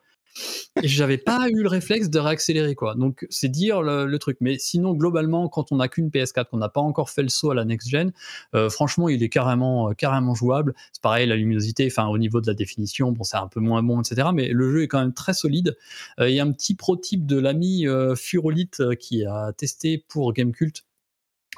et 0.81 0.87
j'avais 0.87 1.17
pas 1.17 1.49
eu 1.49 1.61
le 1.61 1.67
réflexe 1.67 2.09
de 2.09 2.19
réaccélérer 2.19 2.75
quoi. 2.75 2.95
Donc 2.95 3.25
c'est 3.29 3.49
dire 3.49 3.81
le, 3.81 4.17
truc. 4.17 4.37
Mais 4.39 4.57
sinon 4.57 4.93
globalement, 4.93 5.49
quand 5.49 5.71
on 5.71 5.77
n'a 5.77 5.87
qu'une 5.87 6.09
PS4, 6.09 6.45
qu'on 6.49 6.57
n'a 6.57 6.69
pas 6.69 6.81
encore 6.81 7.09
fait 7.09 7.23
le 7.23 7.29
saut 7.29 7.51
à 7.51 7.55
la 7.55 7.65
next 7.65 7.89
gen, 7.89 8.11
euh, 8.55 8.69
franchement 8.69 9.09
il 9.09 9.23
est 9.23 9.29
carrément 9.29 9.89
euh, 9.89 9.93
carrément 9.93 10.35
jouable. 10.35 10.73
C'est 10.93 11.01
pareil 11.01 11.27
la 11.27 11.35
luminosité, 11.35 11.87
enfin 11.87 12.07
au 12.07 12.17
niveau 12.17 12.41
de 12.41 12.47
la 12.47 12.53
définition, 12.53 13.11
bon 13.11 13.23
c'est 13.23 13.37
un 13.37 13.47
peu 13.47 13.59
moins 13.59 13.83
bon 13.83 14.01
etc. 14.01 14.29
Mais 14.33 14.49
le 14.49 14.71
jeu 14.71 14.83
est 14.83 14.87
quand 14.87 14.99
même 14.99 15.13
très 15.13 15.33
solide. 15.33 15.77
Euh, 16.19 16.29
il 16.29 16.35
y 16.35 16.39
a 16.39 16.43
un 16.43 16.51
petit 16.51 16.75
prototype 16.75 17.25
de 17.25 17.39
l'ami 17.39 17.85
Furolite 18.15 18.95
qui 18.99 19.25
a 19.25 19.53
testé 19.53 20.03
pour 20.07 20.33
Gamecult 20.33 20.83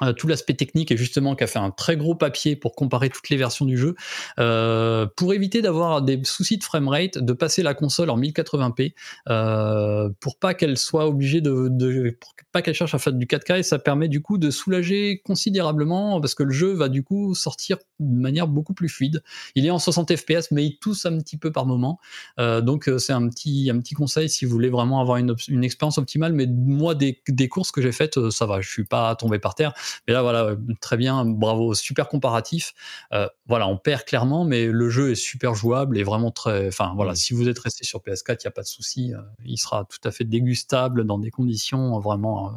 euh, 0.02 0.12
tout 0.12 0.26
l'aspect 0.26 0.54
technique 0.54 0.90
et 0.90 0.96
justement 0.96 1.36
qui 1.36 1.44
a 1.44 1.46
fait 1.46 1.60
un 1.60 1.70
très 1.70 1.96
gros 1.96 2.16
papier 2.16 2.56
pour 2.56 2.74
comparer 2.74 3.10
toutes 3.10 3.28
les 3.28 3.36
versions 3.36 3.64
du 3.64 3.78
jeu 3.78 3.94
euh, 4.40 5.06
pour 5.16 5.34
éviter 5.34 5.62
d'avoir 5.62 6.02
des 6.02 6.20
soucis 6.24 6.58
de 6.58 6.64
framerate 6.64 7.18
de 7.18 7.32
passer 7.32 7.62
la 7.62 7.74
console 7.74 8.10
en 8.10 8.18
1080p 8.18 8.94
euh, 9.28 10.10
pour 10.18 10.40
pas 10.40 10.54
qu'elle 10.54 10.78
soit 10.78 11.06
obligée 11.06 11.40
de, 11.40 12.10
pour 12.20 12.34
pas 12.50 12.60
qu'elle 12.60 12.74
cherche 12.74 12.92
à 12.96 12.98
faire 12.98 13.12
du 13.12 13.26
4K 13.26 13.60
et 13.60 13.62
ça 13.62 13.78
permet 13.78 14.08
du 14.08 14.20
coup 14.20 14.36
de 14.36 14.50
soulager 14.50 15.22
considérablement 15.24 16.20
parce 16.20 16.34
que 16.34 16.42
le 16.42 16.50
jeu 16.50 16.72
va 16.72 16.88
du 16.88 17.04
coup 17.04 17.36
sortir 17.36 17.78
de 18.00 18.20
manière 18.20 18.48
beaucoup 18.48 18.74
plus 18.74 18.88
fluide. 18.88 19.22
Il 19.54 19.64
est 19.64 19.70
en 19.70 19.78
60 19.78 20.16
fps 20.16 20.50
mais 20.50 20.66
il 20.66 20.78
tousse 20.78 21.06
un 21.06 21.16
petit 21.18 21.36
peu 21.36 21.52
par 21.52 21.66
moment. 21.66 22.00
Donc 22.38 22.90
c'est 22.98 23.12
un 23.12 23.28
petit 23.28 23.70
un 23.70 23.78
petit 23.78 23.94
conseil 23.94 24.28
si 24.28 24.44
vous 24.44 24.50
voulez 24.50 24.70
vraiment 24.70 25.00
avoir 25.00 25.18
une, 25.18 25.36
une 25.46 25.62
expérience 25.62 25.98
optimale 25.98 26.32
mais 26.32 26.48
moi 26.48 26.96
des, 26.96 27.22
des 27.28 27.48
courses 27.48 27.70
que 27.70 27.80
j'ai 27.80 27.92
faites 27.92 28.30
ça 28.30 28.46
va 28.46 28.60
je 28.60 28.68
suis 28.68 28.84
pas 28.84 29.14
tombé 29.14 29.38
par 29.38 29.54
terre 29.54 29.72
mais 30.06 30.14
là, 30.14 30.22
voilà, 30.22 30.56
très 30.80 30.96
bien, 30.96 31.24
bravo, 31.24 31.74
super 31.74 32.08
comparatif. 32.08 32.74
Euh, 33.12 33.28
voilà, 33.46 33.68
on 33.68 33.76
perd 33.76 34.04
clairement, 34.04 34.44
mais 34.44 34.66
le 34.66 34.90
jeu 34.90 35.10
est 35.10 35.14
super 35.14 35.54
jouable 35.54 35.98
et 35.98 36.02
vraiment 36.02 36.30
très. 36.30 36.68
Enfin, 36.68 36.92
voilà, 36.94 37.12
mm. 37.12 37.16
si 37.16 37.34
vous 37.34 37.48
êtes 37.48 37.58
resté 37.58 37.84
sur 37.84 38.00
PS4, 38.00 38.36
il 38.40 38.44
n'y 38.44 38.48
a 38.48 38.50
pas 38.50 38.62
de 38.62 38.66
souci. 38.66 39.14
Euh, 39.14 39.18
il 39.44 39.58
sera 39.58 39.84
tout 39.84 40.06
à 40.06 40.10
fait 40.10 40.24
dégustable 40.24 41.04
dans 41.04 41.18
des 41.18 41.30
conditions 41.30 41.98
vraiment 42.00 42.54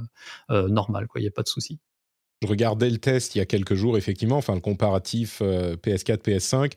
euh, 0.50 0.68
normales, 0.68 1.08
quoi. 1.08 1.22
Il 1.22 1.24
n'y 1.24 1.30
a 1.30 1.32
pas 1.32 1.44
de 1.44 1.50
souci. 1.50 1.80
Je 2.44 2.48
regardais 2.48 2.90
le 2.90 3.00
test 3.00 3.36
il 3.36 3.40
y 3.40 3.42
a 3.42 3.46
quelques 3.46 3.74
jours, 3.74 3.98
effectivement, 3.98 4.38
enfin, 4.38 4.54
le 4.54 4.62
comparatif 4.62 5.42
PS4, 5.42 6.22
PS5. 6.22 6.74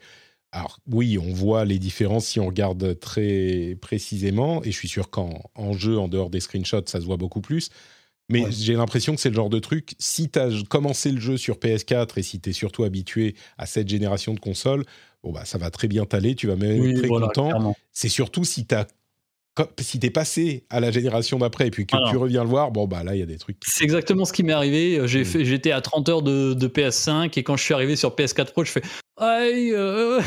Alors 0.53 0.80
oui, 0.90 1.16
on 1.18 1.32
voit 1.32 1.64
les 1.64 1.78
différences 1.78 2.26
si 2.26 2.40
on 2.40 2.46
regarde 2.46 2.98
très 2.98 3.76
précisément, 3.80 4.62
et 4.64 4.72
je 4.72 4.76
suis 4.76 4.88
sûr 4.88 5.11
qu'en 5.11 5.72
jeu, 5.72 5.98
en 5.98 6.09
dehors 6.09 6.30
des 6.30 6.40
screenshots, 6.40 6.86
ça 6.86 7.01
se 7.01 7.07
voit 7.07 7.18
beaucoup 7.18 7.40
plus. 7.40 7.70
Mais 8.31 8.45
j'ai 8.51 8.74
l'impression 8.74 9.14
que 9.14 9.20
c'est 9.20 9.28
le 9.28 9.35
genre 9.35 9.51
de 9.51 9.59
truc, 9.59 9.95
si 9.99 10.31
tu 10.31 10.39
as 10.39 10.51
commencé 10.68 11.11
le 11.11 11.20
jeu 11.20 11.37
sur 11.37 11.57
PS4 11.57 12.11
et 12.16 12.22
si 12.22 12.41
tu 12.41 12.51
es 12.51 12.53
surtout 12.53 12.85
habitué 12.85 13.35
à 13.59 13.66
cette 13.66 13.89
génération 13.89 14.35
de 14.35 14.41
consoles, 14.41 14.85
bon 15.22 15.33
bah, 15.33 15.45
ça 15.45 15.59
va 15.59 15.70
très 15.70 15.89
bien 15.89 16.07
t'aller, 16.07 16.37
tu 16.37 16.47
vas 16.47 16.57
même 16.57 16.83
être 16.85 16.99
très 17.01 17.09
content. 17.09 17.74
C'est 17.93 18.09
surtout 18.09 18.45
si 18.45 18.66
tu 18.66 18.74
si 19.81 19.99
t'es 19.99 20.11
passé 20.11 20.64
à 20.70 20.81
la 20.81 20.91
génération 20.91 21.39
d'après 21.39 21.66
et 21.66 21.70
puis 21.70 21.85
que 21.85 21.97
tu 22.11 22.16
reviens 22.16 22.45
le 22.45 22.49
voir, 22.49 22.70
bon 22.70 22.87
bah 22.87 23.03
là 23.03 23.14
il 23.14 23.18
y 23.18 23.22
a 23.22 23.26
des 23.26 23.37
trucs. 23.37 23.59
C'est 23.66 23.85
exactement 23.85 24.24
ce 24.24 24.33
qui 24.33 24.43
m'est 24.43 24.53
arrivé. 24.53 25.01
J'ai 25.07 25.22
hmm. 25.22 25.45
j'étais 25.45 25.72
à 25.72 25.81
30 25.81 26.09
heures 26.09 26.22
de, 26.22 26.55
PS5 26.55 27.39
et 27.39 27.43
quand 27.43 27.57
je 27.57 27.64
suis 27.64 27.74
arrivé 27.74 27.97
sur 27.97 28.14
PS4 28.14 28.53
Pro, 28.53 28.64
je 28.64 28.70
fais 28.70 28.83
aïe, 29.16 29.72
euh, 29.72 30.22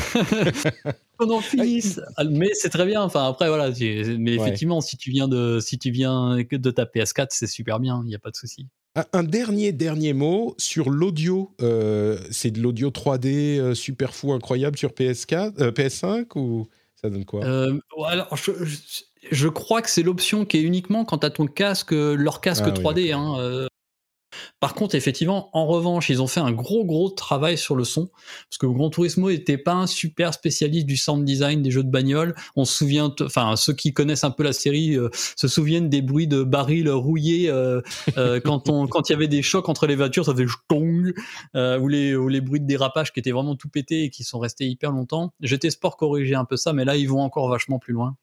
qu'on 1.26 1.34
en 1.34 1.42
finisse. 1.42 2.02
Ah, 2.18 2.24
mais 2.24 2.50
c'est 2.54 2.70
très 2.70 2.86
bien. 2.86 3.02
Enfin 3.02 3.28
après 3.28 3.48
voilà, 3.48 3.70
mais 4.18 4.34
effectivement 4.36 4.82
si 4.82 4.98
tu 4.98 5.12
viens 5.12 5.28
de 5.28 5.60
si 5.60 5.78
tu 5.78 5.92
viens 5.92 6.38
de 6.38 6.72
ta 6.72 6.86
PS4, 6.86 7.28
c'est 7.30 7.48
super 7.48 7.80
bien, 7.80 8.02
il 8.04 8.10
n'y 8.10 8.16
a 8.16 8.20
pas 8.20 8.32
de 8.32 8.36
souci. 8.36 8.68
Un 9.12 9.24
dernier, 9.24 9.72
dernier 9.72 10.14
mot 10.14 10.54
sur 10.60 10.92
l'audio. 10.92 11.56
Euh, 11.62 12.20
c'est 12.30 12.52
de 12.52 12.62
l'audio 12.62 12.92
3D 12.92 13.58
euh, 13.58 13.74
super 13.74 14.14
fou, 14.14 14.34
incroyable 14.34 14.78
sur 14.78 14.92
PS4, 14.92 15.72
PS5 15.72 16.38
ou 16.38 16.68
ça 17.02 17.10
donne 17.10 17.26
quoi? 17.26 17.44
Alors, 17.44 18.38
je, 18.38 18.52
je 19.32 19.48
crois 19.48 19.82
que 19.82 19.90
c'est 19.90 20.04
l'option 20.04 20.46
qui 20.46 20.58
est 20.58 20.62
uniquement 20.62 21.06
quand 21.06 21.20
tu 21.20 21.26
as 21.26 21.32
ton 21.32 21.48
casque, 21.48 21.92
leur 21.92 22.40
casque 22.40 22.66
3D. 22.66 23.12
Ah 23.14 23.18
hein, 23.18 23.40
euh. 23.40 23.68
Par 24.60 24.74
contre, 24.74 24.96
effectivement, 24.96 25.50
en 25.54 25.66
revanche, 25.66 26.10
ils 26.10 26.22
ont 26.22 26.28
fait 26.28 26.40
un 26.40 26.52
gros 26.52 26.86
gros 26.86 27.10
travail 27.10 27.58
sur 27.58 27.76
le 27.76 27.84
son, 27.84 28.10
parce 28.50 28.58
que 28.60 28.66
Grand 28.66 28.90
Turismo 28.90 29.30
n'était 29.30 29.58
pas 29.58 29.74
un 29.74 29.88
super 29.88 30.34
spécialiste 30.34 30.86
du 30.86 30.98
sound 30.98 31.26
design 31.26 31.62
des 31.62 31.72
jeux 31.72 31.84
de 31.84 31.90
bagnole. 31.90 32.36
On 32.56 32.66
se 32.66 32.74
souvient, 32.74 33.14
enfin 33.22 33.56
ceux 33.56 33.74
qui 33.74 33.94
connaissent 33.94 34.24
un 34.24 34.32
peu 34.32 34.44
la 34.44 34.54
série 34.54 34.96
euh, 34.96 35.10
se 35.14 35.48
souviennent 35.48 35.90
des 35.90 36.02
bruits 36.02 36.28
de 36.28 36.44
barils 36.44 36.90
rouillés 36.90 37.50
euh, 37.50 37.82
quand 38.44 38.70
on 38.70 38.88
quand 38.88 39.10
il 39.10 39.14
y 39.14 39.16
avait 39.16 39.28
des 39.28 39.42
chocs 39.42 39.70
entre 39.70 39.88
les 39.88 39.96
voitures, 39.96 40.26
ça 40.26 40.34
faisait 40.34 40.46
tong, 40.68 41.14
ou 41.56 41.88
les 41.88 42.16
ou 42.16 42.28
les 42.28 42.42
bruits 42.42 42.62
de 42.62 42.68
dérapage 42.68 43.14
qui 43.14 43.20
étaient 43.20 43.32
vraiment 43.32 43.56
tout 43.56 43.70
pétés 43.70 44.04
et 44.04 44.10
qui 44.10 44.24
sont 44.24 44.40
restés 44.40 44.66
hyper 44.66 44.92
longtemps. 44.92 45.34
GT 45.42 45.70
Sport 45.70 45.98
corrigeait 45.98 46.36
un 46.36 46.46
peu 46.46 46.58
ça, 46.58 46.74
mais 46.74 46.86
là 46.86 46.96
ils 46.96 47.10
vont 47.10 47.22
encore 47.22 47.50
vachement 47.50 47.80
plus 47.80 47.94
loin 47.94 48.16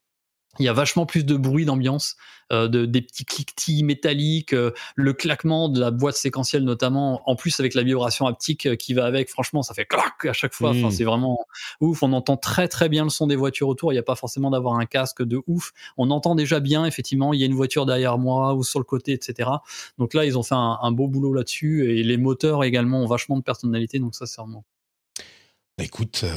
il 0.58 0.64
y 0.64 0.68
a 0.68 0.72
vachement 0.72 1.06
plus 1.06 1.24
de 1.24 1.36
bruit 1.36 1.64
d'ambiance, 1.64 2.16
euh, 2.52 2.66
de, 2.66 2.84
des 2.84 3.02
petits 3.02 3.24
cliquetis 3.24 3.84
métalliques, 3.84 4.52
euh, 4.52 4.72
le 4.96 5.12
claquement 5.12 5.68
de 5.68 5.78
la 5.78 5.92
boîte 5.92 6.16
séquentielle 6.16 6.64
notamment, 6.64 7.22
en 7.30 7.36
plus 7.36 7.60
avec 7.60 7.74
la 7.74 7.84
vibration 7.84 8.26
haptique 8.26 8.66
euh, 8.66 8.74
qui 8.74 8.92
va 8.92 9.06
avec, 9.06 9.28
franchement 9.28 9.62
ça 9.62 9.74
fait 9.74 9.84
clac 9.84 10.24
à 10.24 10.32
chaque 10.32 10.52
fois, 10.52 10.70
enfin, 10.70 10.88
mmh. 10.88 10.90
c'est 10.90 11.04
vraiment 11.04 11.38
ouf, 11.80 12.02
on 12.02 12.12
entend 12.12 12.36
très 12.36 12.66
très 12.66 12.88
bien 12.88 13.04
le 13.04 13.10
son 13.10 13.28
des 13.28 13.36
voitures 13.36 13.68
autour, 13.68 13.92
il 13.92 13.94
n'y 13.94 14.00
a 14.00 14.04
pas 14.04 14.16
forcément 14.16 14.50
d'avoir 14.50 14.74
un 14.74 14.86
casque 14.86 15.22
de 15.22 15.40
ouf, 15.46 15.70
on 15.96 16.10
entend 16.10 16.34
déjà 16.34 16.58
bien 16.58 16.84
effectivement, 16.84 17.32
il 17.32 17.38
y 17.38 17.44
a 17.44 17.46
une 17.46 17.54
voiture 17.54 17.86
derrière 17.86 18.18
moi 18.18 18.54
ou 18.54 18.64
sur 18.64 18.80
le 18.80 18.84
côté, 18.84 19.12
etc. 19.12 19.48
Donc 19.98 20.14
là 20.14 20.24
ils 20.24 20.36
ont 20.36 20.42
fait 20.42 20.56
un, 20.56 20.78
un 20.82 20.90
beau 20.90 21.06
boulot 21.06 21.32
là-dessus, 21.32 21.88
et 21.88 22.02
les 22.02 22.16
moteurs 22.16 22.64
également 22.64 23.00
ont 23.02 23.06
vachement 23.06 23.36
de 23.36 23.42
personnalité, 23.42 24.00
donc 24.00 24.16
ça 24.16 24.26
c'est 24.26 24.40
vraiment 24.40 24.64
écoute, 25.82 26.22
euh, 26.24 26.36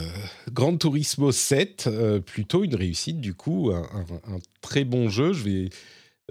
Gran 0.52 0.76
Turismo 0.78 1.32
7, 1.32 1.86
euh, 1.88 2.20
plutôt 2.20 2.64
une 2.64 2.76
réussite 2.76 3.20
du 3.22 3.34
coup, 3.34 3.72
un, 3.74 3.82
un- 3.84 4.36
un 4.36 4.39
très 4.62 4.84
bon 4.84 5.10
jeu. 5.10 5.34
Je 5.34 5.44
vais, 5.44 5.70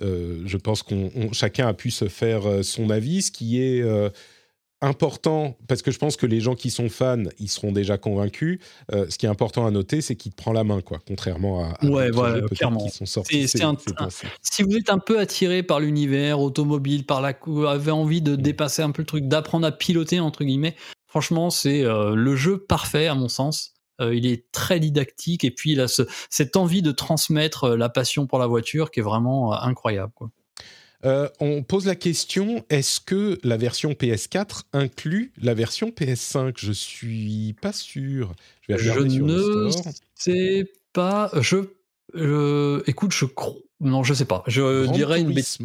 euh, 0.03 0.43
je 0.47 0.57
pense 0.57 0.83
qu'on 0.83 1.11
on- 1.15 1.33
chacun 1.33 1.67
a 1.69 1.75
pu 1.75 1.91
se 1.91 2.09
faire 2.09 2.47
euh, 2.47 2.63
son 2.63 2.91
avis, 2.91 3.23
ce 3.23 3.31
qui 3.31 3.61
est 3.63 3.83
important 4.85 5.57
parce 5.69 5.81
que 5.81 5.93
je 5.93 5.99
pense 5.99 6.17
que 6.17 6.27
les 6.27 6.41
gens 6.41 6.57
qui 6.57 6.69
sont 6.71 6.89
fans, 6.89 7.23
ils 7.39 7.49
seront 7.49 7.71
déjà 7.71 7.99
convaincus. 7.99 8.59
Euh, 8.93 9.07
ce 9.09 9.17
qui 9.17 9.27
est 9.27 9.29
important 9.29 9.65
à 9.65 9.71
noter, 9.71 10.01
c'est 10.01 10.17
qu'il 10.17 10.33
te 10.33 10.37
prend 10.37 10.53
la 10.53 10.65
main, 10.65 10.81
quoi. 10.81 10.99
Contrairement 11.07 11.63
à, 11.65 11.69
à 11.69 11.87
Ouais, 11.87 12.07
d'autres 12.07 12.15
voilà, 12.15 12.35
jeux, 12.35 12.41
peut-être, 12.43 12.59
clairement. 12.59 12.85
qui 12.85 12.91
sont 12.91 13.07
sortis. 13.07 13.47
C'est- 13.47 13.63
un-. 13.63 13.77
Si 14.43 14.63
vous 14.65 14.77
êtes 14.77 14.91
un 14.91 14.99
peu 14.99 15.21
attiré 15.21 15.63
par 15.63 15.79
l'univers 15.79 16.41
automobile, 16.41 17.07
par 17.07 17.21
la, 17.21 17.33
cou- 17.33 17.65
avez 17.67 17.93
envie 17.93 18.23
de 18.23 18.35
dépasser 18.35 18.83
un 18.83 18.91
peu 18.91 19.03
le 19.03 19.07
truc, 19.07 19.29
d'apprendre 19.29 19.67
à 19.69 19.71
piloter 19.73 20.19
entre 20.19 20.43
guillemets, 20.43 20.75
franchement, 21.13 21.51
c'est 21.51 21.85
euh, 21.85 22.15
le 22.15 22.37
jeu 22.37 22.57
parfait 22.57 23.07
à 23.07 23.15
mon 23.15 23.29
sens. 23.29 23.75
Euh, 24.01 24.15
il 24.15 24.25
est 24.25 24.51
très 24.51 24.81
didactique 24.81 25.45
et 25.45 25.51
puis 25.51 25.73
il 25.73 25.81
a 25.83 25.89
ce- 25.89 26.05
cette 26.31 26.57
envie 26.57 26.81
de 26.81 26.91
transmettre 26.91 27.65
euh, 27.65 27.77
la 27.77 27.91
passion 27.91 28.27
pour 28.27 28.39
la 28.39 28.47
voiture 28.47 28.91
qui 28.91 29.01
est 29.01 29.03
vraiment 29.03 29.53
incroyable. 29.53 30.13
Quoi. 30.15 30.31
Euh, 31.05 31.29
on 31.39 31.63
pose 31.63 31.85
la 31.85 31.95
question 31.95 32.65
est-ce 32.71 32.99
que 33.01 33.39
la 33.43 33.59
version 33.59 33.91
PS4 33.93 34.63
inclut 34.73 35.35
la 35.43 35.53
version 35.53 35.91
PS5 35.91 36.55
Je 36.57 36.73
suis 36.73 37.55
pas 37.61 37.75
sûr. 37.75 38.33
Je 38.63 38.73
vais 38.73 38.79
Je 38.79 38.91
regarder 38.91 39.11
sur 39.11 39.27
ne 39.27 39.71
sais 40.15 40.65
pas. 40.95 41.31
Je, 41.39 41.59
je- 42.15 42.83
écoute, 42.89 43.13
je 43.13 43.27
crois. 43.27 43.57
Non, 43.81 44.03
je 44.05 44.15
sais 44.15 44.25
pas. 44.25 44.43
Je 44.47 44.87
dirais 44.93 45.21
une 45.21 45.35
bêtise. 45.35 45.59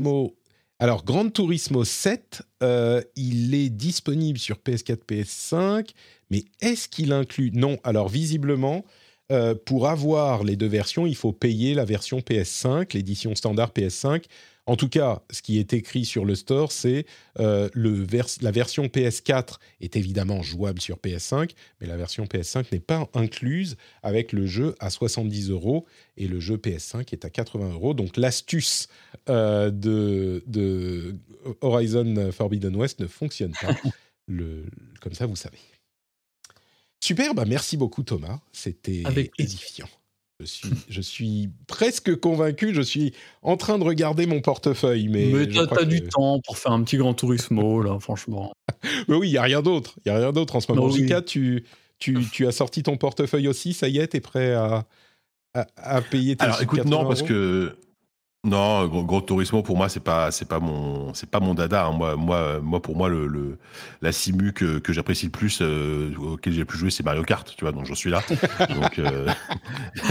Alors, 0.79 1.03
Gran 1.03 1.29
Turismo 1.29 1.83
7, 1.83 2.43
euh, 2.61 3.01
il 3.15 3.55
est 3.55 3.69
disponible 3.69 4.37
sur 4.37 4.57
PS4, 4.57 4.99
PS5, 5.09 5.89
mais 6.29 6.45
est-ce 6.61 6.87
qu'il 6.87 7.13
inclut? 7.13 7.49
Non. 7.51 7.77
Alors, 7.83 8.09
visiblement, 8.09 8.85
euh, 9.31 9.55
pour 9.55 9.87
avoir 9.87 10.43
les 10.43 10.55
deux 10.55 10.67
versions, 10.67 11.07
il 11.07 11.15
faut 11.15 11.33
payer 11.33 11.73
la 11.73 11.83
version 11.83 12.19
PS5, 12.19 12.93
l'édition 12.93 13.33
standard 13.33 13.71
PS5. 13.71 14.25
En 14.67 14.75
tout 14.75 14.89
cas, 14.89 15.23
ce 15.31 15.41
qui 15.41 15.57
est 15.59 15.73
écrit 15.73 16.05
sur 16.05 16.25
le 16.25 16.35
store, 16.35 16.71
c'est 16.71 17.05
euh, 17.39 17.69
vers- 17.73 18.27
la 18.41 18.51
version 18.51 18.85
PS4 18.87 19.55
est 19.81 19.95
évidemment 19.95 20.41
jouable 20.43 20.81
sur 20.81 20.97
PS5, 20.97 21.51
mais 21.79 21.87
la 21.87 21.95
version 21.97 22.25
PS5 22.25 22.65
n'est 22.73 22.79
pas 22.81 23.09
incluse 23.13 23.77
avec 24.03 24.33
le 24.33 24.45
jeu 24.45 24.75
à 24.79 24.89
70 24.89 25.49
euros 25.51 25.85
et 26.17 26.27
le 26.27 26.39
jeu 26.39 26.57
PS5 26.57 27.13
est 27.13 27.23
à 27.25 27.29
80 27.29 27.71
euros. 27.71 27.93
Donc 27.93 28.17
l'astuce 28.17 28.89
euh, 29.29 29.71
de, 29.71 30.43
de 30.47 31.15
Horizon 31.61 32.31
Forbidden 32.31 32.75
West 32.75 32.99
ne 32.99 33.07
fonctionne 33.07 33.53
pas. 33.61 33.73
Le, 34.29 34.65
comme 34.99 35.13
ça, 35.13 35.25
vous 35.25 35.37
savez. 35.37 35.57
Super, 36.99 37.33
bah 37.33 37.45
merci 37.47 37.77
beaucoup 37.77 38.03
Thomas, 38.03 38.39
c'était 38.51 39.03
édifiant. 39.37 39.87
Je 40.39 40.45
suis, 40.45 40.69
je 40.87 41.01
suis 41.01 41.49
presque 41.65 42.15
convaincu, 42.15 42.71
je 42.71 42.81
suis 42.83 43.13
en 43.41 43.57
train 43.57 43.79
de 43.79 43.83
regarder 43.83 44.27
mon 44.27 44.39
portefeuille, 44.39 45.07
mais, 45.07 45.31
Mais 45.33 45.47
t'as 45.47 45.83
du 45.83 46.03
temps 46.03 46.39
pour 46.45 46.59
faire 46.59 46.73
un 46.73 46.83
petit 46.83 46.97
Grand 46.97 47.15
Turismo, 47.15 47.81
là, 47.81 47.99
franchement. 47.99 48.53
Mais 49.07 49.15
oui, 49.15 49.29
il 49.29 49.31
n'y 49.31 49.37
a 49.39 49.41
rien 49.41 49.63
d'autre. 49.63 49.95
Il 50.05 50.09
y 50.09 50.11
a 50.11 50.17
rien 50.17 50.31
d'autre 50.31 50.55
en 50.55 50.59
ce 50.59 50.71
moment. 50.71 50.85
Oui. 50.85 51.01
Jika, 51.01 51.23
tu, 51.23 51.65
tu, 51.97 52.19
tu 52.31 52.45
as 52.45 52.51
sorti 52.51 52.83
ton 52.83 52.97
portefeuille 52.97 53.47
aussi, 53.47 53.73
ça 53.73 53.87
y 53.87 53.97
est, 53.97 54.09
t'es 54.09 54.19
prêt 54.19 54.53
à, 54.53 54.85
à, 55.55 55.65
à 55.75 56.01
payer 56.03 56.35
tes 56.35 56.45
Alors 56.45 56.61
écoute, 56.61 56.85
non, 56.85 56.97
80 56.97 57.07
parce 57.07 57.23
que 57.23 57.75
non, 58.47 58.87
gros, 58.87 59.03
gros 59.03 59.21
tourisme 59.21 59.61
pour 59.61 59.77
moi 59.77 59.89
c'est 59.89 59.99
pas 59.99 60.31
c'est 60.31 60.47
pas 60.47 60.59
mon 60.59 61.13
c'est 61.13 61.29
pas 61.29 61.39
mon 61.39 61.53
dada. 61.53 61.85
hein. 61.85 61.91
Moi 61.91 62.15
moi 62.15 62.59
moi 62.61 62.81
pour 62.81 62.95
moi 62.95 63.09
le, 63.09 63.27
le- 63.27 63.57
la 64.01 64.11
simu 64.11 64.53
que, 64.53 64.79
que 64.79 64.93
j'apprécie 64.93 65.25
le 65.25 65.31
plus 65.31 65.59
euh, 65.61 66.13
auquel 66.17 66.53
j'ai 66.53 66.59
le 66.59 66.65
plus 66.65 66.77
joué 66.79 66.89
c'est 66.89 67.03
Mario 67.03 67.23
Kart. 67.23 67.53
Tu 67.55 67.63
vois 67.63 67.71
donc 67.71 67.85
j'en 67.85 67.95
suis 67.95 68.09
là. 68.09 68.21
donc 68.75 68.99
euh, 68.99 69.27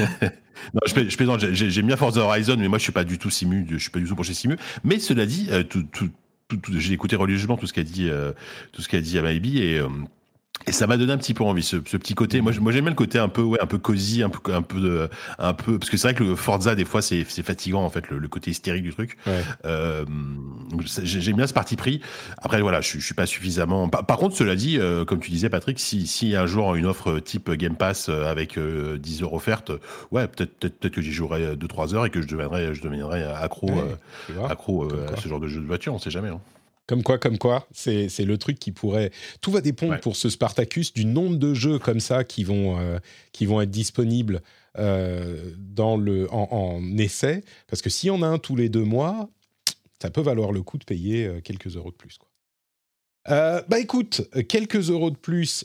non, 0.75 0.81
je, 0.87 0.93
plais- 0.95 1.11
je 1.11 1.17
plaisante. 1.17 1.41
J'ai- 1.41 1.55
j'ai- 1.55 1.71
J'aime 1.71 1.87
bien 1.87 1.97
Forza 1.97 2.21
Horizon, 2.21 2.57
mais 2.59 2.69
moi 2.69 2.79
je 2.79 2.85
suis 2.85 2.93
pas 2.93 3.05
du 3.05 3.19
tout 3.19 3.31
simu. 3.31 3.67
Je 3.71 3.77
suis 3.79 3.91
pas 3.91 3.99
du 4.01 4.07
tout 4.07 4.25
simu. 4.25 4.57
Mais 4.85 4.99
cela 4.99 5.27
dit, 5.27 5.49
euh, 5.51 5.63
tout, 5.63 5.83
tout, 5.93 6.11
tout- 6.49 6.57
tout- 6.59 6.73
j'ai 6.79 6.93
écouté 6.93 7.17
religieusement 7.17 7.57
tout 7.57 7.67
ce 7.67 7.73
qu'a 7.73 7.83
dit 7.83 8.11
tout 8.73 8.83
ce 8.83 8.89
qu'a 8.89 9.01
dit 9.01 9.19
Amaebi 9.19 9.59
et 9.63 9.81
et 10.67 10.73
ça 10.73 10.87
m'a 10.87 10.97
donné 10.97 11.13
un 11.13 11.19
petit 11.19 11.35
peu 11.35 11.45
envie, 11.45 11.63
ce, 11.63 11.77
ce 11.87 11.97
petit 11.97 12.15
côté. 12.15 12.41
Moi, 12.41 12.53
j'aime 12.53 12.65
bien 12.65 12.83
le 12.91 12.95
côté 12.95 13.19
un 13.19 13.29
peu, 13.29 13.43
ouais, 13.43 13.61
un 13.61 13.67
peu 13.67 13.79
cosy, 13.79 14.23
un 14.23 14.29
peu, 14.31 14.53
un 14.53 14.63
peu 14.63 14.81
de, 14.81 15.09
un 15.39 15.53
peu, 15.55 15.79
parce 15.79 15.91
que 15.91 15.97
c'est 15.97 16.09
vrai 16.09 16.15
que 16.15 16.25
le 16.25 16.35
Forza, 16.35 16.75
des 16.75 16.85
fois, 16.85 17.03
c'est, 17.03 17.25
c'est 17.29 17.43
fatigant, 17.45 17.83
en 17.85 17.91
fait, 17.91 18.09
le, 18.11 18.19
le 18.19 18.29
côté 18.29 18.51
hystérique 18.51 18.83
du 18.83 18.93
truc. 18.93 19.17
Ouais. 19.27 19.43
Euh, 19.65 20.05
j'aime 21.03 21.37
bien 21.37 21.47
ce 21.47 21.53
parti 21.55 21.77
pris. 21.77 22.01
Après, 22.39 22.61
voilà, 22.61 22.81
je, 22.81 22.89
suis- 22.89 23.01
je 23.01 23.05
suis 23.05 23.15
pas 23.15 23.27
suffisamment. 23.27 23.89
Par, 23.89 24.05
par 24.07 24.17
contre, 24.19 24.37
cela 24.37 24.57
dit, 24.57 24.79
euh, 24.79 25.05
comme 25.05 25.21
tu 25.21 25.31
disais, 25.31 25.49
Patrick, 25.51 25.79
si, 25.79 26.07
si 26.07 26.35
un 26.35 26.47
jour 26.47 26.75
une 26.75 26.87
offre 26.87 27.19
type 27.21 27.51
Game 27.53 27.77
Pass 27.77 28.09
euh, 28.09 28.25
avec 28.31 28.59
euh, 28.59 28.99
10 28.99 29.23
heures 29.23 29.35
offertes, 29.35 29.73
ouais, 30.11 30.27
peut-être, 30.27 30.59
peut-être, 30.59 30.89
que 30.89 31.01
j'y 31.03 31.13
jouerai 31.13 31.55
2-3 31.57 31.95
heures 31.95 32.07
et 32.07 32.11
que 32.11 32.21
je 32.23 32.27
deviendrai, 32.27 32.75
je 32.75 32.83
deviendrai 32.83 33.23
accro, 33.23 33.71
Ouais, 33.71 33.85
euh, 34.37 34.47
accro 34.49 34.85
euh, 34.85 35.07
à 35.17 35.21
ce 35.21 35.29
genre 35.29 35.41
de 35.41 35.49
jeu 35.49 35.61
de 35.61 35.67
voiture, 35.67 35.95
on 35.95 35.99
sait 35.99 36.11
jamais. 36.11 36.29
hein. 36.29 36.41
Comme 36.87 37.03
quoi, 37.03 37.19
comme 37.19 37.37
quoi, 37.39 37.67
c'est 37.73 38.09
c'est 38.09 38.25
le 38.25 38.39
truc 38.39 38.59
qui 38.61 38.71
pourrait. 38.71 39.11
Tout 39.41 39.51
va 39.51 39.61
dépendre 39.61 39.93
Ouais. 39.95 39.99
pour 40.01 40.15
ce 40.15 40.29
Spartacus 40.31 40.93
du 40.95 41.05
nombre 41.05 41.37
de 41.37 41.53
jeux 41.53 41.79
comme 41.81 41.99
ça 41.99 42.23
qui 42.23 42.45
vont, 42.45 42.79
euh, 42.79 42.99
qui 43.33 43.45
vont 43.45 43.61
être 43.61 43.71
disponibles 43.73 44.41
euh, 44.79 45.51
dans 45.59 45.97
le, 45.97 46.33
en, 46.33 46.49
en 46.53 46.97
essai. 46.99 47.43
Parce 47.67 47.83
que 47.83 47.91
si 47.91 48.09
on 48.09 48.23
a 48.23 48.27
un 48.29 48.39
tous 48.39 48.55
les 48.55 48.69
deux 48.69 48.85
mois, 48.85 49.29
ça 50.01 50.11
peut 50.11 50.21
valoir 50.21 50.53
le 50.53 50.63
coup 50.63 50.79
de 50.79 50.85
payer 50.85 51.27
euh, 51.27 51.41
quelques 51.41 51.75
euros 51.77 51.91
de 51.91 51.97
plus. 51.97 52.19
Quoi. 52.19 52.29
Euh, 53.31 53.63
bah 53.69 53.81
écoute, 53.81 54.23
quelques 54.49 54.91
euros 54.91 55.11
de 55.11 55.17
plus. 55.17 55.65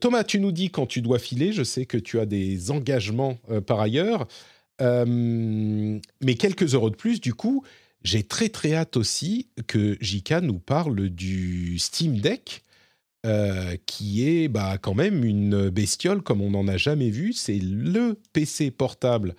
Thomas, 0.00 0.22
tu 0.24 0.38
nous 0.38 0.52
dis 0.52 0.70
quand 0.70 0.86
tu 0.86 1.02
dois 1.02 1.18
filer. 1.18 1.52
Je 1.52 1.62
sais 1.64 1.86
que 1.86 1.98
tu 1.98 2.18
as 2.20 2.26
des 2.26 2.70
engagements 2.70 3.36
par 3.66 3.80
ailleurs. 3.80 4.26
Mais 4.80 6.34
quelques 6.38 6.74
euros 6.74 6.90
de 6.90 6.96
plus, 6.96 7.20
du 7.20 7.34
coup, 7.34 7.64
j'ai 8.06 8.22
très 8.22 8.48
très 8.48 8.74
hâte 8.74 8.96
aussi 8.96 9.48
que 9.66 9.98
Jika 10.00 10.40
nous 10.40 10.60
parle 10.60 11.08
du 11.08 11.76
Steam 11.80 12.20
Deck, 12.20 12.62
euh, 13.26 13.76
qui 13.86 14.28
est 14.28 14.46
bah, 14.46 14.78
quand 14.78 14.94
même 14.94 15.24
une 15.24 15.70
bestiole 15.70 16.22
comme 16.22 16.40
on 16.40 16.50
n'en 16.50 16.68
a 16.68 16.76
jamais 16.76 17.10
vu. 17.10 17.32
C'est 17.32 17.58
le 17.58 18.16
PC 18.32 18.70
portable 18.70 19.34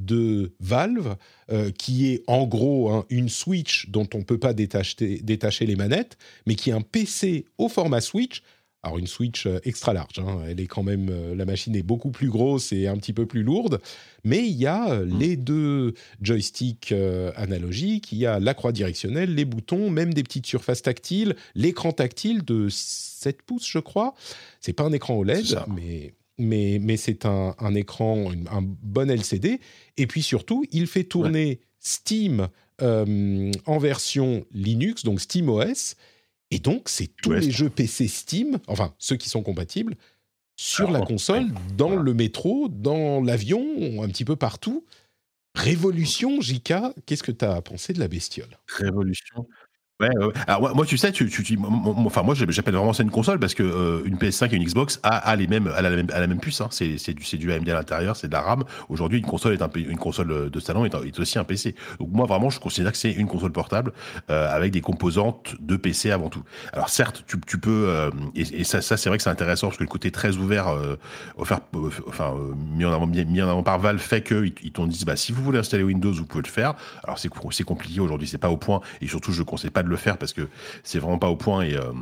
de 0.00 0.54
Valve, 0.60 1.16
euh, 1.50 1.70
qui 1.70 2.10
est 2.10 2.22
en 2.26 2.46
gros 2.46 2.90
hein, 2.90 3.04
une 3.10 3.28
Switch 3.28 3.90
dont 3.90 4.08
on 4.14 4.18
ne 4.18 4.24
peut 4.24 4.38
pas 4.38 4.54
détacher, 4.54 5.20
détacher 5.22 5.66
les 5.66 5.76
manettes, 5.76 6.16
mais 6.46 6.54
qui 6.54 6.70
est 6.70 6.74
un 6.74 6.80
PC 6.80 7.44
au 7.58 7.68
format 7.68 8.00
Switch. 8.00 8.42
Alors 8.86 8.98
une 8.98 9.06
Switch 9.08 9.46
euh, 9.46 9.58
extra 9.64 9.92
large, 9.92 10.18
hein, 10.18 10.38
elle 10.48 10.60
est 10.60 10.66
quand 10.66 10.82
même, 10.84 11.08
euh, 11.10 11.34
la 11.34 11.44
machine 11.44 11.74
est 11.74 11.82
beaucoup 11.82 12.10
plus 12.12 12.28
grosse 12.28 12.72
et 12.72 12.86
un 12.86 12.96
petit 12.96 13.12
peu 13.12 13.26
plus 13.26 13.42
lourde, 13.42 13.80
mais 14.24 14.46
il 14.46 14.54
y 14.56 14.66
a 14.66 14.90
euh, 14.92 15.04
les 15.18 15.36
deux 15.36 15.94
joysticks 16.22 16.94
analogiques, 17.36 18.12
il 18.12 18.18
y 18.18 18.26
a 18.26 18.38
la 18.40 18.54
croix 18.54 18.72
directionnelle, 18.72 19.34
les 19.34 19.44
boutons, 19.44 19.90
même 19.90 20.14
des 20.14 20.22
petites 20.22 20.46
surfaces 20.46 20.82
tactiles, 20.82 21.34
l'écran 21.54 21.92
tactile 21.92 22.44
de 22.44 22.68
7 22.70 23.42
pouces, 23.42 23.66
je 23.68 23.78
crois. 23.78 24.14
C'est 24.60 24.72
pas 24.72 24.84
un 24.84 24.92
écran 24.92 25.14
OLED, 25.16 25.44
mais 25.74 26.14
mais, 26.38 26.78
mais 26.82 26.98
c'est 26.98 27.24
un, 27.24 27.54
un 27.58 27.74
écran, 27.74 28.30
une- 28.30 28.46
un 28.48 28.60
bon 28.62 29.10
LCD. 29.10 29.58
Et 29.96 30.06
puis 30.06 30.20
surtout, 30.22 30.64
il 30.70 30.86
fait 30.86 31.04
tourner 31.04 31.60
Steam 31.80 32.48
euh, 32.82 33.50
en 33.64 33.78
version 33.78 34.44
Linux, 34.52 35.02
donc 35.02 35.20
SteamOS. 35.22 35.94
Et 36.50 36.58
donc, 36.58 36.88
c'est 36.88 37.08
tous 37.22 37.32
les 37.32 37.50
jeux 37.50 37.70
PC 37.70 38.08
Steam, 38.08 38.58
enfin 38.66 38.94
ceux 38.98 39.16
qui 39.16 39.28
sont 39.28 39.42
compatibles, 39.42 39.96
sur 40.56 40.90
la 40.90 41.00
console, 41.00 41.48
dans 41.76 41.96
le 41.96 42.14
métro, 42.14 42.68
dans 42.68 43.20
l'avion, 43.22 44.02
un 44.02 44.08
petit 44.08 44.24
peu 44.24 44.36
partout. 44.36 44.84
Révolution, 45.54 46.40
JK, 46.40 46.74
qu'est-ce 47.04 47.22
que 47.22 47.32
tu 47.32 47.44
as 47.44 47.60
pensé 47.62 47.92
de 47.92 47.98
la 47.98 48.08
bestiole? 48.08 48.58
Révolution. 48.68 49.46
Ouais, 49.98 50.10
moi, 50.74 50.84
tu 50.84 50.98
sais, 50.98 51.10
enfin 52.04 52.22
moi 52.22 52.34
j'appelle 52.34 52.74
vraiment 52.74 52.92
ça 52.92 53.02
une 53.02 53.10
console 53.10 53.38
parce 53.38 53.54
que 53.54 53.62
euh, 53.62 54.02
une 54.04 54.16
PS5 54.16 54.52
et 54.52 54.56
une 54.56 54.64
Xbox 54.64 55.00
a, 55.02 55.34
les 55.36 55.46
mêmes, 55.46 55.68
a 55.68 55.80
la 55.80 56.26
même, 56.26 56.38
puce. 56.38 56.60
Hein. 56.60 56.68
C'est, 56.70 56.98
c'est 56.98 57.14
du, 57.14 57.24
c'est 57.24 57.38
AMD 57.50 57.66
à 57.70 57.72
l'intérieur, 57.72 58.14
c'est 58.14 58.28
de 58.28 58.32
la 58.34 58.42
RAM. 58.42 58.64
Aujourd'hui, 58.90 59.20
une 59.20 59.24
console 59.24 59.54
est 59.54 59.76
une 59.76 59.96
console 59.96 60.50
de 60.50 60.60
salon 60.60 60.84
est, 60.84 61.18
aussi 61.18 61.38
un 61.38 61.44
PC. 61.44 61.74
Donc 61.98 62.10
moi 62.12 62.26
vraiment, 62.26 62.50
je 62.50 62.60
considère 62.60 62.92
que 62.92 62.98
c'est 62.98 63.10
une 63.10 63.26
console 63.26 63.52
portable 63.52 63.94
euh, 64.28 64.54
avec 64.54 64.70
des 64.70 64.82
composantes 64.82 65.54
de 65.60 65.76
PC 65.76 66.10
avant 66.10 66.28
tout. 66.28 66.42
Alors 66.74 66.90
certes, 66.90 67.24
tu, 67.26 67.58
peux 67.58 67.88
euh, 67.88 68.10
et, 68.34 68.64
ça, 68.64 68.82
c'est 68.82 69.08
vrai 69.08 69.16
que 69.16 69.24
c'est 69.24 69.30
intéressant 69.30 69.68
parce 69.68 69.78
que 69.78 69.84
le 69.84 69.88
côté 69.88 70.10
très 70.10 70.36
ouvert, 70.36 70.68
euh, 70.68 70.96
euh, 71.38 71.90
euh, 72.20 72.54
mis 72.68 72.84
en 72.84 73.48
avant, 73.48 73.62
par 73.62 73.78
Valve 73.78 73.98
fait 73.98 74.20
que 74.20 74.44
ils, 74.44 74.52
ils 74.62 74.72
t'ont 74.72 74.86
dit 74.86 75.02
si 75.14 75.32
vous 75.32 75.42
voulez 75.42 75.58
installer 75.58 75.84
Windows, 75.84 76.12
vous 76.12 76.26
pouvez 76.26 76.44
le 76.44 76.50
faire. 76.50 76.74
Alors 77.02 77.18
c'est 77.18 77.30
c'est 77.50 77.64
compliqué 77.64 78.00
aujourd'hui, 78.00 78.28
c'est 78.28 78.36
pas 78.36 78.50
au 78.50 78.58
point 78.58 78.82
et 79.00 79.06
surtout 79.06 79.32
je 79.32 79.40
ne 79.40 79.46
conseille 79.46 79.70
pas 79.70 79.85
de 79.86 79.90
le 79.90 79.96
faire 79.96 80.18
parce 80.18 80.32
que 80.34 80.48
c'est 80.84 80.98
vraiment 80.98 81.18
pas 81.18 81.28
au 81.30 81.36
point 81.36 81.62
et 81.62 81.74
euh, 81.74 81.92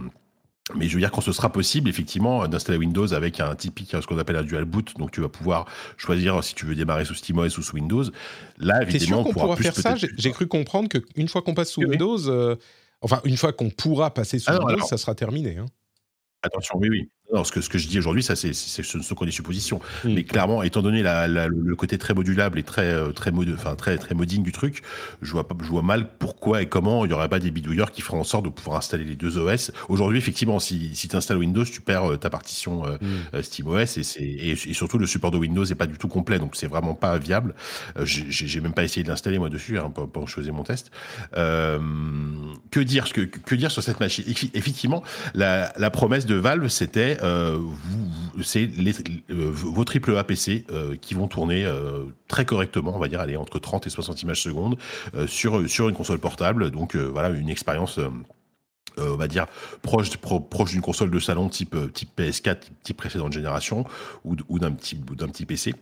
mais 0.74 0.89
je 0.89 0.94
veux 0.94 1.01
dire 1.01 1.11
quand 1.11 1.20
ce 1.20 1.31
sera 1.32 1.52
possible 1.52 1.90
effectivement 1.90 2.48
d'installer 2.48 2.78
Windows 2.78 3.12
avec 3.12 3.39
un 3.39 3.55
typique 3.55 3.90
ce 3.90 4.06
qu'on 4.06 4.19
appelle 4.19 4.36
un 4.36 4.43
dual 4.43 4.65
boot 4.65 4.94
donc 4.98 5.11
tu 5.11 5.20
vas 5.20 5.28
pouvoir 5.28 5.66
choisir 5.98 6.43
si 6.43 6.55
tu 6.55 6.65
veux 6.65 6.74
démarrer 6.74 7.05
sous 7.05 7.15
SteamOS 7.15 7.59
ou 7.59 7.62
sous 7.62 7.74
Windows. 7.77 8.05
Là 8.59 8.82
évidemment 8.82 9.06
sûr 9.06 9.19
on 9.19 9.32
pourra 9.32 9.44
pourra 9.44 9.56
plus 9.56 9.65
faire 9.65 9.74
ça? 9.74 9.94
J'ai 10.16 10.32
cru 10.32 10.47
comprendre 10.47 10.89
qu'une 10.89 11.28
fois 11.28 11.43
qu'on 11.43 11.55
passe 11.55 11.70
sous 11.70 11.82
Oui. 11.82 11.89
Windows, 11.90 12.28
euh, 12.31 12.56
enfin 13.02 13.20
une 13.24 13.36
fois 13.36 13.52
qu'on 13.52 13.69
pourra 13.70 14.12
passer 14.15 14.39
sous 14.39 14.51
Ah 14.51 14.55
Windows, 14.59 14.69
alors- 14.74 14.89
ça 14.89 14.97
sera 14.97 15.15
terminé. 15.15 15.59
hein. 15.59 15.66
Attention, 16.43 16.78
oui, 16.78 16.89
oui. 16.90 17.09
Ce 17.43 17.51
que, 17.51 17.61
ce 17.61 17.69
que 17.69 17.78
je 17.78 17.89
dis 17.89 17.98
aujourd'hui, 17.98 18.23
ça, 18.23 18.36
c'est, 18.36 18.52
ce 18.52 18.98
ne 18.98 19.02
sont 19.02 19.15
que 19.15 19.24
des 19.24 19.31
suppositions. 19.31 19.81
Mm. 20.05 20.15
Mais 20.15 20.24
clairement, 20.24 20.62
étant 20.62 20.82
donné 20.82 21.02
le 21.02 21.74
côté 21.74 21.98
très 21.98 22.15
modulable 22.15 22.59
et 22.59 22.62
très, 22.62 22.93
euh, 22.93 23.11
très, 23.11 23.32
enfin, 23.32 23.74
très, 23.74 23.98
très 23.98 24.15
modding 24.15 24.43
du 24.43 24.52
truc, 24.52 24.82
je 25.23 25.32
vois, 25.32 25.48
pas, 25.48 25.56
je 25.61 25.69
vois 25.69 25.82
mal 25.82 26.09
pourquoi 26.19 26.62
et 26.62 26.66
comment 26.66 27.05
il 27.05 27.09
n'y 27.09 27.15
aurait 27.15 27.28
pas 27.28 27.40
des 27.40 27.51
bidouilleurs 27.51 27.90
qui 27.90 28.02
feraient 28.02 28.19
en 28.19 28.24
sorte 28.24 28.44
de 28.44 28.51
pouvoir 28.51 28.77
installer 28.77 29.05
les 29.05 29.16
deux 29.16 29.39
OS. 29.39 29.73
Aujourd'hui, 29.89 30.19
effectivement, 30.19 30.61
si, 30.61 30.94
si 30.94 31.09
tu 31.09 31.16
installes 31.16 31.39
Windows, 31.39 31.65
tu 31.65 31.81
perds 31.81 32.12
euh, 32.12 32.16
ta 32.16 32.31
partition 32.31 32.85
euh, 32.86 32.98
mm. 33.32 33.43
SteamOS 33.43 33.98
et, 33.98 34.02
et, 34.19 34.51
et, 34.51 34.74
surtout 34.74 34.98
le 34.98 35.06
support 35.06 35.31
de 35.31 35.39
Windows 35.39 35.65
n'est 35.65 35.74
pas 35.74 35.86
du 35.86 35.98
tout 35.98 36.09
complet, 36.09 36.39
donc 36.39 36.55
c'est 36.56 36.66
vraiment 36.66 36.94
pas 36.94 37.19
viable. 37.19 37.55
j'ai, 38.05 38.61
même 38.61 38.74
pas 38.74 38.85
essayé 38.85 39.02
de 39.02 39.09
l'installer 39.09 39.39
moi 39.39 39.48
dessus 39.48 39.78
hein, 39.78 39.90
pendant 39.90 40.24
que 40.24 40.31
je 40.31 40.36
faisais 40.36 40.52
mon 40.52 40.62
test. 40.62 40.90
que 41.32 42.81
dire 42.81 43.12
que, 43.12 43.23
que 43.23 43.55
dire 43.55 43.70
sur 43.70 43.82
cette 43.82 44.01
machine? 44.01 44.24
Effectivement, 44.55 45.02
la, 45.35 45.73
la 45.77 45.90
promesse 45.90 46.27
de 46.27 46.35
Valve, 46.35 46.69
c'était 46.69 47.19
euh, 47.23 47.23
c'est 48.42 48.68
euh, 49.30 49.51
vos 49.51 49.84
triple 49.84 50.16
A 50.16 50.24
PC 50.24 50.64
euh, 50.70 50.96
qui 50.96 51.14
vont 51.14 51.28
tourner 51.28 51.66
très 52.28 52.44
correctement, 52.44 52.94
on 52.94 52.98
va 52.98 53.09
dire, 53.09 53.20
aller 53.20 53.36
entre 53.36 53.59
30 53.59 53.86
et 53.86 53.90
60 53.90 54.22
images 54.22 54.42
secondes 54.42 54.76
sur 55.26 55.68
sur 55.68 55.88
une 55.88 55.94
console 55.94 56.18
portable. 56.18 56.70
Donc 56.70 56.96
voilà, 56.96 57.30
une 57.30 57.48
expérience. 57.48 57.98
proche 59.82 60.70
d'une 60.70 60.80
console 60.80 61.10
de 61.10 61.18
salon 61.18 61.48
type 61.48 61.76
type 61.92 62.10
PS4 62.16 62.59
type 62.82 62.96
précédente 62.96 63.32
génération 63.32 63.84
ou, 64.24 64.36
ou 64.48 64.59
d'un 64.59 64.72
petit 64.72 64.96
d'un 64.96 65.28
petit 65.28 65.46
PC 65.46 65.74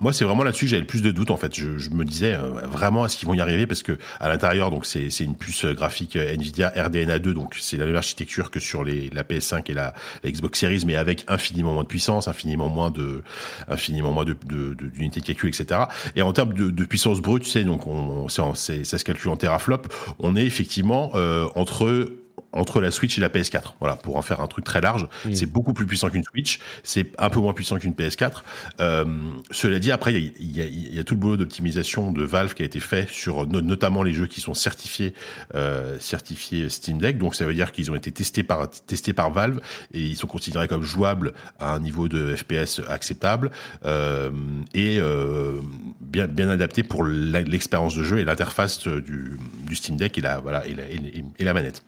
moi, 0.00 0.12
c'est 0.12 0.24
vraiment 0.24 0.44
là-dessus 0.44 0.64
que 0.64 0.70
j'avais 0.70 0.80
le 0.80 0.86
plus 0.86 1.02
de 1.02 1.10
doutes 1.10 1.30
en 1.30 1.36
fait. 1.36 1.54
Je, 1.54 1.90
me 1.90 2.04
disais 2.04 2.34
euh, 2.34 2.66
vraiment 2.66 3.04
est-ce 3.04 3.16
qu'ils 3.16 3.28
vont 3.28 3.34
y 3.34 3.40
arriver? 3.40 3.66
Parce 3.66 3.82
que 3.82 3.98
à 4.18 4.28
l'intérieur, 4.28 4.70
donc 4.70 4.86
c'est 4.86 5.08
une 5.20 5.36
puce 5.36 5.66
graphique 5.66 6.16
euh, 6.16 6.34
Nvidia 6.34 6.72
RDNA 6.74 7.18
2, 7.18 7.34
donc 7.34 7.54
c'est 7.60 7.76
la 7.76 7.84
même 7.84 7.96
architecture 7.96 8.50
que 8.50 8.60
sur 8.60 8.82
les, 8.82 9.10
la 9.10 9.22
PS5 9.22 9.70
et 9.70 9.74
la, 9.74 9.94
Xbox 10.24 10.58
Series, 10.58 10.84
mais 10.86 10.96
avec 10.96 11.24
infiniment 11.28 11.74
moins 11.74 11.82
de 11.82 11.88
puissance, 11.88 12.28
infiniment 12.28 12.68
moins 12.68 12.90
de, 12.90 13.22
infiniment 13.68 14.12
moins 14.12 14.24
de 14.24 14.36
d'unités 14.44 15.20
de, 15.20 15.24
de, 15.24 15.26
calcul, 15.26 15.48
etc. 15.50 15.82
Et 16.16 16.22
en 16.22 16.32
termes 16.32 16.54
de, 16.54 16.70
de 16.70 16.84
puissance 16.84 17.20
brute, 17.20 17.42
tu 17.42 17.50
sais, 17.50 17.64
donc 17.64 17.86
on, 17.86 18.28
ça 18.28 18.54
se 18.54 19.04
calcule 19.04 19.30
en 19.30 19.36
teraflop. 19.36 19.82
On 20.18 20.36
est 20.36 20.44
effectivement 20.44 21.10
euh, 21.14 21.48
entre 21.54 22.19
entre 22.52 22.80
la 22.80 22.90
Switch 22.90 23.18
et 23.18 23.20
la 23.20 23.28
PS4. 23.28 23.74
Voilà, 23.80 23.96
pour 23.96 24.16
en 24.16 24.22
faire 24.22 24.40
un 24.40 24.46
truc 24.46 24.64
très 24.64 24.80
large, 24.80 25.08
c'est 25.32 25.46
beaucoup 25.46 25.72
plus 25.72 25.86
puissant 25.86 26.10
qu'une 26.10 26.24
Switch, 26.24 26.60
c'est 26.82 27.12
un 27.18 27.30
peu 27.30 27.40
moins 27.40 27.52
puissant 27.52 27.78
qu'une 27.78 27.92
PS4. 27.92 28.42
Euh, 28.80 29.04
cela 29.50 29.78
dit, 29.78 29.92
après, 29.92 30.14
il 30.14 30.32
y, 30.38 30.60
y, 30.60 30.96
y 30.96 30.98
a, 30.98 31.04
tout 31.04 31.14
le 31.14 31.20
boulot 31.20 31.36
d'optimisation 31.36 32.12
de 32.12 32.24
Valve 32.24 32.54
qui 32.54 32.62
a 32.62 32.66
été 32.66 32.80
fait 32.80 33.08
sur 33.10 33.46
notamment 33.46 34.02
les 34.02 34.12
jeux 34.12 34.26
qui 34.26 34.40
sont 34.40 34.54
certifiés, 34.54 35.14
euh, 35.54 35.98
certifiés 36.00 36.68
Steam 36.68 36.98
Deck. 36.98 37.18
Donc, 37.18 37.34
ça 37.34 37.44
veut 37.44 37.54
dire 37.54 37.72
qu'ils 37.72 37.90
ont 37.90 37.94
été 37.94 38.12
testés 38.12 38.42
par 38.42 38.68
testés 38.70 39.12
par 39.12 39.30
Valve 39.30 39.60
et 39.92 40.00
ils 40.00 40.16
sont 40.16 40.26
considérés 40.26 40.68
comme 40.68 40.82
jouables 40.82 41.32
à 41.58 41.74
un 41.74 41.80
niveau 41.80 42.08
de 42.08 42.34
FPS 42.34 42.80
acceptable 42.88 43.50
euh, 43.84 44.30
et 44.74 44.98
euh, 44.98 45.60
bien 46.00 46.26
bien 46.26 46.48
adaptés 46.48 46.82
pour 46.82 47.04
l'expérience 47.04 47.94
de 47.94 48.02
jeu 48.02 48.18
et 48.18 48.24
l'interface 48.24 48.86
du, 48.86 49.38
du, 49.66 49.76
Steam 49.76 49.96
Deck 49.96 50.18
et 50.18 50.20
la 50.20 50.38
voilà 50.40 50.66
et 50.66 50.74
la, 50.74 50.84
et 50.88 51.44
la 51.44 51.54
manette. 51.54 51.82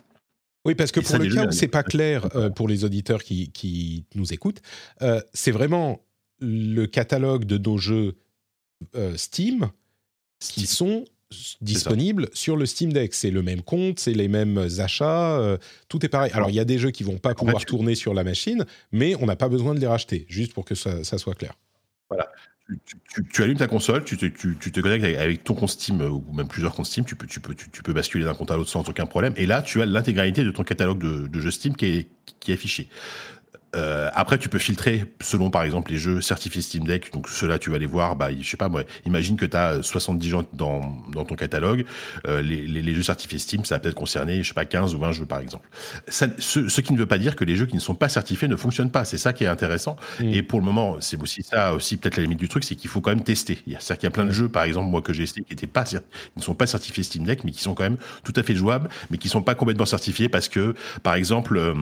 Oui, 0.64 0.74
parce 0.74 0.92
que 0.92 1.00
pour 1.00 1.18
le 1.18 1.34
cas 1.34 1.46
où 1.46 1.52
c'est 1.52 1.68
pas 1.68 1.82
clair 1.82 2.28
euh, 2.36 2.50
pour 2.50 2.68
les 2.68 2.84
auditeurs 2.84 3.22
qui, 3.22 3.50
qui 3.50 4.04
nous 4.14 4.32
écoutent, 4.32 4.62
euh, 5.02 5.20
c'est 5.32 5.50
vraiment 5.50 6.04
le 6.38 6.86
catalogue 6.86 7.44
de 7.44 7.58
nos 7.58 7.78
jeux 7.78 8.16
euh, 8.94 9.16
Steam 9.16 9.70
qui 10.38 10.66
sont 10.66 11.04
disponibles 11.60 12.28
sur 12.32 12.56
le 12.56 12.66
Steam 12.66 12.92
Deck. 12.92 13.14
C'est 13.14 13.30
le 13.30 13.42
même 13.42 13.62
compte, 13.62 13.98
c'est 13.98 14.12
les 14.12 14.28
mêmes 14.28 14.68
achats, 14.78 15.58
tout 15.88 16.04
est 16.04 16.08
pareil. 16.08 16.30
Alors 16.32 16.50
il 16.50 16.56
y 16.56 16.60
a 16.60 16.64
des 16.64 16.78
jeux 16.78 16.90
qui 16.90 17.04
vont 17.04 17.18
pas 17.18 17.34
pouvoir 17.34 17.64
tourner 17.64 17.94
sur 17.94 18.12
la 18.12 18.22
machine, 18.22 18.66
mais 18.90 19.14
on 19.16 19.26
n'a 19.26 19.36
pas 19.36 19.48
besoin 19.48 19.74
de 19.74 19.80
les 19.80 19.86
racheter, 19.86 20.26
juste 20.28 20.52
pour 20.52 20.64
que 20.64 20.74
ça, 20.74 21.04
ça 21.04 21.18
soit 21.18 21.34
clair. 21.34 21.54
Voilà 22.10 22.28
tu, 23.32 23.42
allumes 23.42 23.58
ta 23.58 23.66
console, 23.66 24.04
tu 24.04 24.16
te, 24.16 24.26
tu, 24.26 24.56
te 24.56 24.80
connectes 24.80 25.04
avec, 25.04 25.44
ton 25.44 25.54
compte 25.54 25.70
Steam 25.70 26.00
euh, 26.00 26.08
ou 26.08 26.24
même 26.32 26.48
plusieurs 26.48 26.74
comptes 26.74 26.86
Steam, 26.86 27.04
tu 27.04 27.16
peux, 27.16 27.26
tu 27.26 27.40
peux, 27.40 27.54
tu, 27.54 27.82
peux 27.82 27.92
basculer 27.92 28.24
d'un 28.24 28.34
compte 28.34 28.50
à 28.50 28.56
l'autre 28.56 28.70
sans 28.70 28.88
aucun 28.88 29.06
problème. 29.06 29.34
Et 29.36 29.46
là, 29.46 29.62
tu 29.62 29.82
as 29.82 29.86
l'intégralité 29.86 30.44
de 30.44 30.50
ton 30.50 30.64
catalogue 30.64 30.98
de, 30.98 31.26
de 31.26 31.40
jeux 31.40 31.50
Steam 31.50 31.76
qui 31.76 31.86
est, 31.86 32.08
qui 32.40 32.50
est 32.50 32.54
affiché. 32.54 32.88
Euh, 33.74 34.10
après, 34.14 34.38
tu 34.38 34.48
peux 34.48 34.58
filtrer 34.58 35.04
selon, 35.20 35.50
par 35.50 35.62
exemple, 35.62 35.90
les 35.90 35.98
jeux 35.98 36.20
certifiés 36.20 36.62
Steam 36.62 36.84
Deck. 36.84 37.12
Donc, 37.12 37.28
ceux-là, 37.28 37.58
tu 37.58 37.70
vas 37.70 37.78
les 37.78 37.86
voir. 37.86 38.16
Bah, 38.16 38.28
je 38.38 38.48
sais 38.48 38.56
pas, 38.56 38.68
moi, 38.68 38.82
imagine 39.06 39.36
que 39.36 39.46
tu 39.46 39.56
as 39.56 39.82
70 39.82 40.28
jeux 40.28 40.38
dans, 40.52 41.02
dans 41.10 41.24
ton 41.24 41.34
catalogue. 41.34 41.84
Euh, 42.26 42.42
les, 42.42 42.66
les, 42.66 42.94
jeux 42.94 43.02
certifiés 43.02 43.38
Steam, 43.38 43.64
ça 43.64 43.76
va 43.76 43.80
peut-être 43.80 43.94
concerner, 43.94 44.42
je 44.42 44.48
sais 44.48 44.54
pas, 44.54 44.64
15 44.64 44.94
ou 44.94 44.98
20 44.98 45.12
jeux, 45.12 45.26
par 45.26 45.40
exemple. 45.40 45.68
Ça, 46.06 46.26
ce, 46.38 46.68
ce, 46.68 46.80
qui 46.80 46.92
ne 46.92 46.98
veut 46.98 47.06
pas 47.06 47.18
dire 47.18 47.34
que 47.34 47.44
les 47.44 47.56
jeux 47.56 47.66
qui 47.66 47.74
ne 47.74 47.80
sont 47.80 47.94
pas 47.94 48.08
certifiés 48.08 48.48
ne 48.48 48.56
fonctionnent 48.56 48.90
pas. 48.90 49.04
C'est 49.04 49.18
ça 49.18 49.32
qui 49.32 49.44
est 49.44 49.48
intéressant. 49.48 49.96
Mm. 50.20 50.28
Et 50.28 50.42
pour 50.42 50.58
le 50.60 50.66
moment, 50.66 50.96
c'est 51.00 51.20
aussi 51.20 51.42
ça, 51.42 51.74
aussi 51.74 51.96
peut-être 51.96 52.16
la 52.16 52.24
limite 52.24 52.38
du 52.38 52.48
truc, 52.48 52.64
c'est 52.64 52.76
qu'il 52.76 52.90
faut 52.90 53.00
quand 53.00 53.10
même 53.10 53.24
tester. 53.24 53.62
C'est-à-dire 53.66 53.96
qu'il 53.98 54.06
y 54.06 54.08
a 54.08 54.10
plein 54.10 54.26
de 54.26 54.32
jeux, 54.32 54.48
par 54.48 54.64
exemple, 54.64 54.90
moi, 54.90 55.00
que 55.00 55.12
j'ai 55.12 55.22
essayé, 55.22 55.42
qui 55.44 55.52
étaient 55.54 55.66
pas, 55.66 55.84
qui 55.84 55.96
ne 56.36 56.42
sont 56.42 56.54
pas 56.54 56.66
certifiés 56.66 57.04
Steam 57.04 57.24
Deck, 57.24 57.44
mais 57.44 57.52
qui 57.52 57.62
sont 57.62 57.74
quand 57.74 57.84
même 57.84 57.98
tout 58.22 58.34
à 58.36 58.42
fait 58.42 58.54
jouables, 58.54 58.90
mais 59.10 59.16
qui 59.16 59.28
sont 59.28 59.42
pas 59.42 59.54
complètement 59.54 59.86
certifiés 59.86 60.28
parce 60.28 60.48
que, 60.48 60.74
par 61.02 61.14
exemple, 61.14 61.56
euh, 61.56 61.74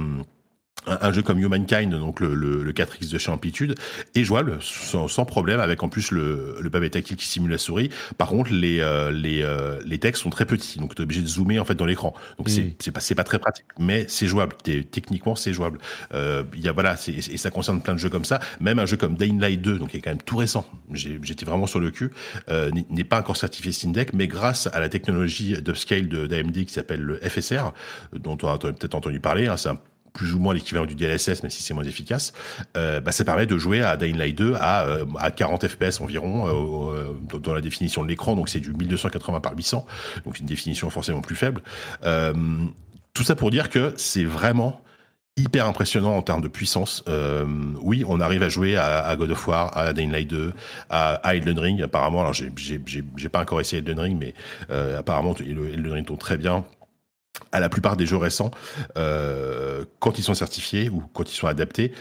un, 0.86 1.12
jeu 1.12 1.23
comme 1.23 1.39
Humankind, 1.39 1.90
donc 1.90 2.20
le, 2.20 2.35
le, 2.35 2.62
le 2.62 2.73
4X 2.73 3.11
de 3.11 3.19
chez 3.19 3.31
Amplitude, 3.31 3.74
est 4.15 4.24
jouable 4.24 4.59
sans, 4.61 5.09
sans, 5.09 5.24
problème, 5.24 5.61
avec 5.61 5.82
en 5.82 5.89
plus 5.89 6.11
le, 6.11 6.57
le 6.61 6.70
pavé 6.70 6.90
tactile 6.90 7.16
qui 7.16 7.27
simule 7.27 7.51
la 7.51 7.59
souris. 7.59 7.90
Par 8.19 8.28
contre, 8.28 8.52
les, 8.52 8.81
euh, 8.81 9.11
les, 9.11 9.43
euh, 9.43 9.78
les 9.85 9.98
textes 9.98 10.23
sont 10.23 10.31
très 10.31 10.47
petits, 10.47 10.78
donc 10.78 10.94
tu 10.94 11.02
es 11.02 11.05
obligé 11.05 11.23
de 11.23 11.27
zoomer 11.27 11.59
en 11.59 11.65
fait 11.65 11.74
dans 11.74 11.86
l'écran. 11.86 12.15
Donc 12.39 12.48
c'est 12.48 12.62
mm. 12.62 12.73
c'est 12.78 12.93
pas, 12.93 13.23
pas 13.23 13.24
très 13.24 13.39
pratique, 13.39 13.66
mais 13.78 14.07
c'est 14.09 14.27
jouable. 14.27 14.57
Techniquement, 14.62 15.35
c'est 15.35 15.52
jouable. 15.52 15.78
Euh, 16.15 16.44
y 16.57 16.69
a, 16.69 16.73
voilà, 16.73 16.97
et 17.09 17.36
ça 17.36 17.51
concerne 17.51 17.82
plein 17.82 17.94
de 17.94 17.98
jeux 17.98 18.11
comme 18.11 18.24
ça. 18.24 18.40
Même 18.61 18.78
un 18.78 18.86
jeu 18.86 18.97
comme 18.97 19.16
Dying 19.16 19.40
Light 19.40 19.61
2, 19.61 19.78
donc 19.78 19.90
qui 19.90 19.98
est 19.98 20.01
quand 20.01 20.11
même 20.11 20.23
tout 20.23 20.36
récent, 20.36 20.66
j'étais 20.93 21.44
vraiment 21.44 21.66
sur 21.66 21.81
le 21.81 21.90
cul, 21.90 22.11
euh, 22.51 22.70
n'est 22.89 23.05
pas 23.05 23.20
encore 23.20 23.36
certifié 23.36 23.73
Steam 23.73 23.93
Deck, 23.93 24.12
mais 24.12 24.27
grâce 24.28 24.69
à 24.73 24.81
la 24.81 24.89
technologie 24.89 25.61
d'upscale 25.61 26.09
d'AMD 26.09 26.65
qui 26.65 26.73
s'appelle 26.73 27.01
le 27.01 27.16
FSR, 27.16 27.73
dont 28.12 28.39
on 28.43 28.48
a 28.48 28.59
peut-être 28.59 28.94
entendu 28.94 29.20
parler, 29.20 29.47
hein, 29.47 29.57
c'est 29.57 29.69
un 29.69 29.78
plus 30.12 30.35
ou 30.35 30.39
moins 30.39 30.55
l'équivalent 30.55 30.87
du 30.87 30.95
DLSS, 30.95 31.43
mais 31.43 31.51
si 31.51 31.62
c'est 31.62 31.74
moins 31.74 31.85
efficace, 31.85 32.32
euh, 32.77 33.01
bah, 33.01 33.12
ça 33.12 33.24
permet 33.24 33.47
de 33.47 33.57
jouer 33.59 33.82
à 33.82 33.97
Dying 33.97 34.16
Light 34.16 34.37
2 34.37 34.55
à, 34.59 34.87
euh, 34.87 35.07
à 35.19 35.31
40 35.31 35.66
FPS 35.69 36.01
environ 36.01 36.47
euh, 36.95 37.15
euh, 37.35 37.39
dans 37.39 37.55
la 37.55 37.61
définition 37.61 38.03
de 38.03 38.09
l'écran, 38.09 38.37
donc 38.37 38.49
c'est 38.49 38.61
du 38.61 38.73
1280 38.73 39.41
par 39.41 39.57
800, 39.57 39.87
donc 40.24 40.39
une 40.39 40.47
définition 40.47 40.91
forcément 40.91 41.20
plus 41.20 41.37
faible. 41.37 41.62
Euh, 42.05 42.35
tout 43.15 43.23
ça 43.23 43.35
pour 43.35 43.51
dire 43.51 43.70
que 43.70 43.93
c'est 43.97 44.24
vraiment 44.24 44.82
hyper 45.37 45.66
impressionnant 45.66 46.16
en 46.16 46.23
termes 46.23 46.43
de 46.43 46.49
puissance. 46.49 47.03
Euh, 47.09 47.45
oui, 47.81 48.05
on 48.07 48.20
arrive 48.20 48.43
à 48.43 48.49
jouer 48.49 48.77
à, 48.77 49.15
God 49.16 49.31
of 49.31 49.47
War, 49.47 49.77
à 49.77 49.93
Dying 49.93 50.11
Light 50.11 50.28
2, 50.28 50.53
à, 50.91 51.15
à 51.15 51.35
Elden 51.35 51.59
Ring. 51.59 51.82
Apparemment, 51.82 52.20
alors 52.20 52.35
j'ai 52.35 53.28
pas 53.28 53.41
encore 53.41 53.61
essayé 53.61 53.78
Elden 53.78 53.99
Ring, 53.99 54.19
mais 54.19 54.35
euh, 54.70 54.99
apparemment 54.99 55.35
Elden 55.39 55.93
Ring 55.93 56.07
tourne 56.07 56.19
très 56.19 56.37
bien 56.37 56.65
à 57.52 57.61
la 57.61 57.69
plupart 57.69 57.97
des 57.97 58.07
jeux 58.07 58.16
récents, 58.16 58.51
euh, 58.97 59.85
quand 59.98 60.19
ils 60.19 60.23
sont 60.23 60.35
certifiés 60.35 60.89
ou 60.89 61.02
quand 61.12 61.31
ils 61.31 61.36
sont 61.36 61.47
adaptés 61.47 61.93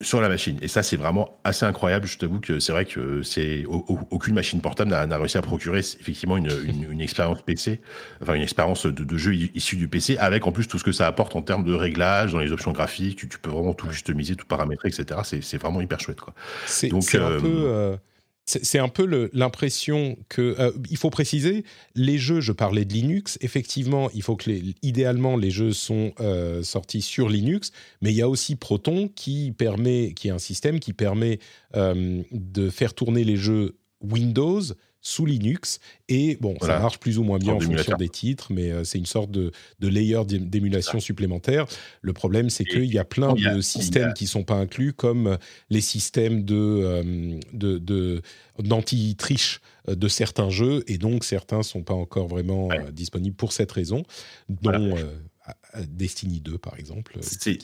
sur 0.00 0.20
la 0.20 0.28
machine. 0.28 0.58
Et 0.62 0.68
ça, 0.68 0.84
c'est 0.84 0.96
vraiment 0.96 1.40
assez 1.42 1.66
incroyable. 1.66 2.06
Je 2.06 2.18
t'avoue 2.18 2.38
que 2.38 2.60
c'est 2.60 2.70
vrai 2.70 2.84
que 2.84 3.22
c'est 3.22 3.64
aucune 3.66 4.34
machine 4.34 4.60
portable 4.60 4.90
n'a 4.90 5.18
réussi 5.18 5.38
à 5.38 5.42
procurer 5.42 5.80
effectivement 5.80 6.36
une, 6.36 6.50
une, 6.64 6.92
une, 6.92 7.00
expérience 7.00 7.42
PC, 7.42 7.80
enfin 8.22 8.34
une 8.34 8.42
expérience 8.42 8.86
de, 8.86 9.04
de, 9.04 9.16
jeu 9.16 9.34
issu 9.34 9.76
du 9.76 9.88
PC, 9.88 10.16
avec 10.18 10.46
en 10.46 10.52
plus 10.52 10.68
tout 10.68 10.78
ce 10.78 10.84
que 10.84 10.92
ça 10.92 11.06
apporte 11.08 11.34
en 11.34 11.42
termes 11.42 11.64
de 11.64 11.74
réglage 11.74 12.32
dans 12.32 12.38
les 12.38 12.52
options 12.52 12.72
graphiques. 12.72 13.18
Tu, 13.18 13.28
tu 13.28 13.38
peux 13.40 13.50
vraiment 13.50 13.74
tout 13.74 13.88
customiser, 13.88 14.36
tout 14.36 14.46
paramétrer, 14.46 14.88
etc. 14.88 15.20
C'est 15.42 15.58
vraiment 15.58 15.80
hyper 15.80 15.98
chouette. 15.98 16.18
C'est 16.66 16.92
un 16.92 17.20
euh, 17.20 17.40
peu. 17.40 17.62
Euh, 17.66 17.96
c'est 18.48 18.78
un 18.78 18.88
peu 18.88 19.28
l'impression 19.34 20.16
que 20.28 20.56
euh, 20.58 20.72
il 20.90 20.96
faut 20.96 21.10
préciser 21.10 21.64
les 21.94 22.16
jeux. 22.16 22.40
Je 22.40 22.52
parlais 22.52 22.86
de 22.86 22.92
Linux. 22.94 23.36
Effectivement, 23.42 24.10
il 24.14 24.22
faut 24.22 24.36
que 24.36 24.48
les, 24.48 24.74
idéalement 24.82 25.36
les 25.36 25.50
jeux 25.50 25.72
sont 25.72 26.12
euh, 26.20 26.62
sortis 26.62 27.02
sur 27.02 27.28
Linux, 27.28 27.72
mais 28.00 28.10
il 28.10 28.16
y 28.16 28.22
a 28.22 28.28
aussi 28.28 28.56
Proton 28.56 29.08
qui 29.14 29.52
permet, 29.52 30.14
qui 30.14 30.28
est 30.28 30.30
un 30.30 30.38
système 30.38 30.80
qui 30.80 30.94
permet 30.94 31.40
euh, 31.76 32.22
de 32.32 32.70
faire 32.70 32.94
tourner 32.94 33.22
les 33.22 33.36
jeux 33.36 33.76
Windows 34.00 34.62
sous 35.00 35.26
Linux. 35.26 35.80
Et 36.08 36.36
bon, 36.40 36.56
ça 36.60 36.78
marche 36.78 36.98
plus 36.98 37.18
ou 37.18 37.22
moins 37.22 37.38
bien 37.38 37.54
en 37.54 37.60
fonction 37.60 37.96
des 37.96 38.08
titres, 38.08 38.52
mais 38.52 38.70
euh, 38.70 38.84
c'est 38.84 38.98
une 38.98 39.06
sorte 39.06 39.30
de, 39.30 39.52
de 39.80 39.88
layer 39.88 40.22
d'émulation 40.26 41.00
supplémentaire. 41.00 41.66
Le 42.02 42.12
problème, 42.12 42.50
c'est 42.50 42.64
qu'il 42.64 42.92
y 42.92 42.98
a 42.98 43.04
plein 43.04 43.34
de 43.34 43.60
systèmes 43.60 44.12
qui 44.14 44.24
ne 44.24 44.28
sont 44.28 44.44
pas 44.44 44.56
inclus, 44.56 44.92
comme 44.92 45.26
euh, 45.26 45.36
les 45.70 45.80
systèmes 45.80 46.44
de, 46.44 46.54
euh, 46.56 47.38
de, 47.52 48.22
d'anti-triche 48.58 49.60
de 49.86 50.08
certains 50.08 50.50
jeux, 50.50 50.84
et 50.86 50.98
donc 50.98 51.24
certains 51.24 51.58
ne 51.58 51.62
sont 51.62 51.82
pas 51.82 51.94
encore 51.94 52.28
vraiment 52.28 52.68
disponibles 52.92 53.36
pour 53.36 53.52
cette 53.52 53.72
raison, 53.72 54.02
dont 54.48 54.94
Destiny 55.76 56.40
2, 56.40 56.56
par 56.58 56.78
exemple. 56.78 57.16
C'est 57.20 57.58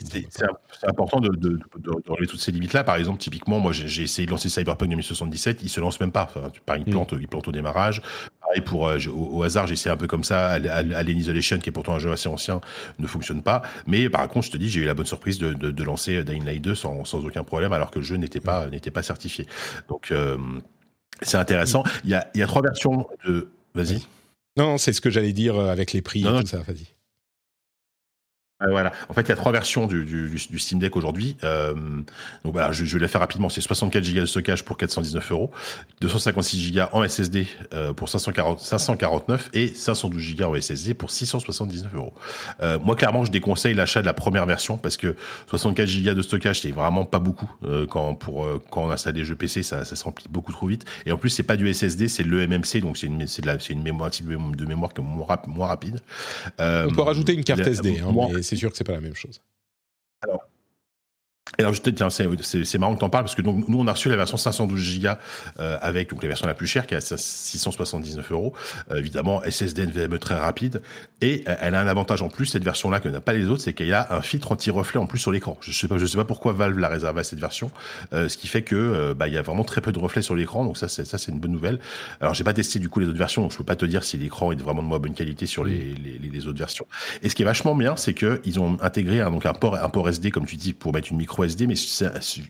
important 0.87 1.21
de, 1.21 1.29
de, 1.29 1.59
de, 1.79 2.27
toutes 2.27 2.41
ces 2.41 2.53
limites-là. 2.53 2.85
Par 2.85 2.97
exemple, 2.97 3.19
typiquement, 3.19 3.61
moi, 3.61 3.73
j'ai 3.73 4.03
essayé 4.03 4.27
de 4.27 4.31
lancer 4.31 4.49
Cyberpunk 4.49 4.91
2077, 4.91 5.61
il 5.63 5.71
se 5.71 5.81
lance 5.81 5.99
même 6.01 6.13
pas. 6.13 6.31
Enfin, 6.37 6.77
il, 6.77 6.83
mm. 6.83 6.91
plante, 6.91 7.15
il 7.19 7.29
plante 7.29 7.49
au 7.49 7.53
démarrage. 7.53 8.03
Pareil, 8.41 8.61
pour, 8.61 8.83
au, 8.83 9.43
hasard, 9.43 9.67
j'ai 9.67 9.73
essayé 9.73 9.91
un 9.91 9.97
peu 9.97 10.07
comme 10.07 10.25
ça. 10.25 10.51
Alien 10.51 11.19
Isolation, 11.19 11.59
qui 11.59 11.71
est 11.71 11.73
pourtant 11.73 11.95
un 11.95 11.99
jeu 11.99 12.13
assez 12.13 12.29
ancien, 12.29 12.61
ne 12.99 13.07
fonctionne 13.07 13.43
pas. 13.43 13.63
Mais 13.87 14.11
par 14.11 14.29
contre, 14.29 14.47
je 14.47 14.53
te 14.53 14.57
dis, 14.59 14.69
j'ai 14.69 14.81
eu 14.81 14.85
la 14.85 14.95
bonne 14.95 15.07
surprise 15.07 15.39
de, 15.39 15.83
lancer 15.83 16.25
Dying 16.25 16.45
Light 16.45 16.63
2 16.63 16.75
sans, 16.75 17.05
sans, 17.05 17.25
aucun 17.25 17.45
problème, 17.45 17.73
alors 17.73 17.91
que 17.91 17.99
le 17.99 18.05
jeu 18.05 18.17
n'était 18.17 18.41
pas, 18.41 18.69
n'était 18.69 18.91
pas 18.91 19.03
certifié. 19.03 19.47
Donc, 19.89 20.13
c'est 21.23 21.39
intéressant. 21.39 21.85
Il 22.05 22.11
y, 22.11 22.15
a, 22.15 22.31
il 22.35 22.41
y 22.41 22.43
a 22.43 22.47
trois 22.47 22.63
versions 22.63 23.07
de. 23.27 23.49
Vas-y. 23.75 24.03
Non, 24.57 24.79
c'est 24.79 24.93
ce 24.93 25.01
que 25.01 25.11
j'allais 25.11 25.33
dire 25.33 25.59
avec 25.59 25.93
les 25.93 26.03
prix 26.03 26.21
et 26.21 26.25
tout 26.25 26.47
ça. 26.47 26.59
Vas-y 26.59 26.95
voilà. 28.71 28.93
En 29.09 29.15
fait, 29.15 29.23
il 29.23 29.29
y 29.29 29.33
a 29.33 29.37
trois 29.37 29.53
versions 29.53 29.87
du, 29.87 30.05
du, 30.05 30.29
du 30.29 30.59
Steam 30.59 30.79
Deck 30.79 30.97
aujourd'hui. 30.97 31.37
Euh, 31.45 31.75
donc 32.45 32.53
voilà, 32.53 32.73
je, 32.73 32.85
je, 32.85 32.95
vais 32.95 33.03
la 33.03 33.09
faire 33.09 33.21
rapidement. 33.21 33.49
C'est 33.49 33.61
64 33.61 34.05
Go 34.13 34.21
de 34.21 34.27
stockage 34.27 34.65
pour 34.65 34.77
419 34.77 35.33
euros, 35.33 35.51
256 36.01 36.73
Go 36.73 36.81
en 36.93 37.07
SSD 37.07 37.47
euh, 37.73 37.93
pour 37.93 38.09
540, 38.09 38.61
549 38.61 39.51
et 39.53 39.69
512 39.69 40.37
Go 40.37 40.45
en 40.45 40.61
SSD 40.61 40.95
pour 40.95 41.11
679 41.11 41.95
euros. 41.95 42.13
Euh, 42.63 42.79
moi, 42.79 42.97
clairement, 42.97 43.25
je 43.25 43.31
déconseille 43.31 43.75
l'achat 43.75 44.01
de 44.01 44.07
la 44.07 44.15
première 44.15 44.47
version 44.47 44.77
parce 44.77 44.97
que 44.97 45.17
64 45.49 46.03
Go 46.03 46.15
de 46.15 46.23
stockage, 46.23 46.61
c'est 46.61 46.71
vraiment 46.71 47.05
pas 47.05 47.19
beaucoup 47.19 47.51
euh, 47.65 47.87
quand 47.87 48.15
pour 48.15 48.45
euh, 48.45 48.63
quand 48.71 48.85
on 48.85 48.91
installe 48.91 49.15
des 49.15 49.25
jeux 49.25 49.35
PC, 49.35 49.63
ça, 49.63 49.85
ça 49.85 49.97
se 49.97 50.05
remplit 50.05 50.27
beaucoup 50.31 50.53
trop 50.53 50.67
vite. 50.67 50.85
Et 51.07 51.13
en 51.13 51.17
plus, 51.17 51.31
c'est 51.31 51.43
pas 51.43 51.57
du 51.57 51.73
SSD, 51.73 52.09
c'est 52.09 52.23
le 52.23 52.47
MMC, 52.47 52.81
donc 52.81 52.97
c'est 52.97 53.07
une, 53.07 53.27
c'est 53.27 53.43
de 53.43 53.47
la, 53.47 53.59
c'est 53.59 53.73
une 53.73 53.83
mémoire, 53.83 54.11
de 54.11 54.67
mémoire 54.67 54.93
qui 54.93 55.01
est 55.01 55.05
moins, 55.05 55.67
rapide. 55.67 56.01
on 56.59 56.91
peut 56.95 57.03
rajouter 57.03 57.35
une 57.35 57.45
carte 57.45 57.61
SD, 57.61 58.01
hein, 58.01 58.13
mais 58.33 58.43
c'est 58.55 58.61
sûr 58.61 58.71
que 58.71 58.77
c'est 58.77 58.85
pas 58.85 58.93
la 58.93 59.01
même 59.01 59.15
chose. 59.15 59.41
Alors, 61.59 61.73
et 61.75 61.81
alors, 61.81 61.95
tiens, 61.95 62.11
c'est 62.11 62.79
marrant 62.79 62.95
que 62.95 62.99
tu 62.99 63.05
en 63.05 63.11
parles 63.11 63.25
parce 63.25 63.35
que 63.35 63.43
donc, 63.43 63.69
nous, 63.69 63.79
on 63.79 63.87
a 63.87 63.93
reçu 63.93 64.09
la 64.09 64.17
version 64.17 64.37
512 64.37 65.01
Go 65.01 65.09
euh, 65.61 65.79
avec 65.81 66.11
donc, 66.11 66.23
la 66.23 66.29
version 66.29 66.47
la 66.47 66.55
plus 66.55 66.67
chère 66.67 66.87
qui 66.87 66.95
est 66.95 67.13
à 67.13 67.17
679 67.17 68.33
euros. 68.33 68.55
Euh, 68.91 68.97
évidemment, 68.97 69.43
SSD 69.43 69.87
NVMe 69.87 70.19
très 70.19 70.35
rapide. 70.35 70.83
Et 71.25 71.43
euh, 71.49 71.55
elle 71.61 71.75
a 71.75 71.81
un 71.81 71.87
avantage 71.87 72.21
en 72.23 72.29
plus, 72.29 72.47
cette 72.47 72.65
version-là, 72.65 73.01
que 73.01 73.09
n'a 73.09 73.21
pas 73.21 73.33
les 73.33 73.47
autres, 73.47 73.63
c'est 73.63 73.73
qu'il 73.73 73.87
y 73.87 73.93
a 73.93 74.07
un 74.11 74.21
filtre 74.21 74.53
anti-reflet 74.53 75.01
en 75.01 75.07
plus 75.07 75.19
sur 75.19 75.33
l'écran. 75.33 75.57
Je 75.63 75.73
sais 75.73 75.89
pas, 75.89 75.97
je 75.97 76.05
sais 76.05 76.19
pas 76.19 76.25
pourquoi 76.25 76.53
Valve 76.53 76.79
l'a 76.79 76.89
réservé 76.89 77.21
à 77.21 77.25
cette 77.25 77.41
version. 77.41 77.71
Euh, 78.13 78.29
ce 78.29 78.37
qui 78.37 78.47
fait 78.47 78.61
que 78.61 78.77
euh, 78.77 79.15
bah, 79.15 79.29
il 79.29 79.35
y 79.35 79.39
a 79.39 79.43
vraiment 79.43 79.65
très 79.65 79.81
peu 79.81 79.91
de 79.91 79.99
reflets 79.99 80.23
sur 80.23 80.35
l'écran. 80.35 80.65
Donc 80.65 80.77
ça, 80.77 80.89
c'est 80.89 81.07
ça, 81.07 81.17
c'est 81.17 81.33
une 81.33 81.39
bonne 81.39 81.53
nouvelle. 81.53 81.79
Alors, 82.21 82.35
j'ai 82.35 82.45
pas 82.45 82.53
testé 82.53 82.79
du 82.79 82.89
coup 82.89 83.01
les 83.01 83.07
autres 83.07 83.19
versions, 83.19 83.43
donc 83.43 83.53
je 83.53 83.57
peux 83.57 83.65
pas 83.65 83.77
te 83.77 83.87
dire 83.87 84.05
si 84.05 84.19
l'écran 84.19 84.53
est 84.53 84.61
vraiment 84.61 84.83
de 84.83 84.89
moins 84.89 84.99
bonne 84.99 85.15
qualité 85.15 85.47
sur 85.47 85.65
les, 85.65 85.95
les, 85.95 86.19
les, 86.19 86.47
autres 86.47 86.59
versions. 86.59 86.87
Et 87.23 87.31
ce 87.31 87.35
qui 87.35 87.43
est 87.43 87.47
vachement 87.47 87.75
bien, 87.75 87.97
c'est 87.97 88.13
que 88.13 88.43
ils 88.45 88.61
ont 88.61 88.77
intégré 88.83 89.21
un, 89.21 89.31
donc 89.31 89.47
un 89.47 89.55
port, 89.55 89.77
un 89.77 89.89
port 89.89 90.09
SD, 90.09 90.31
comme 90.31 90.47
tu 90.47 90.57
dis, 90.57 90.75
pour 90.75 90.93
mettre 90.93 91.11
une 91.11 91.17
micro 91.17 91.44
SD, 91.45 91.67
mais 91.67 91.75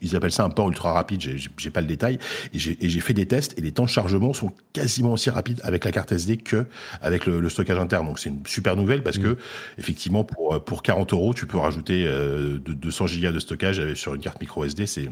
ils 0.03 0.17
appellent 0.17 0.33
ça 0.33 0.45
un 0.45 0.51
port 0.51 0.69
ultra 0.69 0.93
rapide, 0.93 1.21
j'ai 1.57 1.71
pas 1.71 1.81
le 1.81 1.87
détail, 1.87 2.19
et 2.53 2.59
j'ai 2.59 3.01
fait 3.01 3.15
des 3.15 3.27
tests, 3.27 3.59
et 3.59 3.61
les 3.61 3.73
temps 3.73 3.85
de 3.85 3.89
chargement 3.89 4.33
sont 4.33 4.53
quasiment 4.73 5.13
aussi 5.13 5.31
rapides 5.31 5.61
avec 5.65 5.85
la 5.85 5.93
carte 5.93 6.13
SD 6.13 6.39
que 6.39 6.67
avec 7.03 7.27
le, 7.27 7.49
stockage 7.49 7.79
interne. 7.79 8.07
Donc 8.07 8.19
c'est 8.19 8.31
une 8.31 8.45
super 8.47 8.77
nouvelle 8.77 9.03
parce 9.03 9.19
que, 9.19 9.29
mmh. 9.29 9.37
effectivement, 9.79 10.25
pour, 10.25 10.65
pour 10.65 10.83
40 10.83 11.13
euros, 11.13 11.35
tu 11.35 11.47
peux 11.47 11.59
rajouter 11.59 12.07
euh, 12.07 12.59
de 12.59 12.73
200 12.73 13.07
gigas 13.07 13.33
de 13.33 13.39
stockage 13.39 13.95
sur 13.95 14.15
une 14.15 14.21
carte 14.21 14.41
micro 14.41 14.65
SD, 14.65 14.87
c'est 14.87 15.09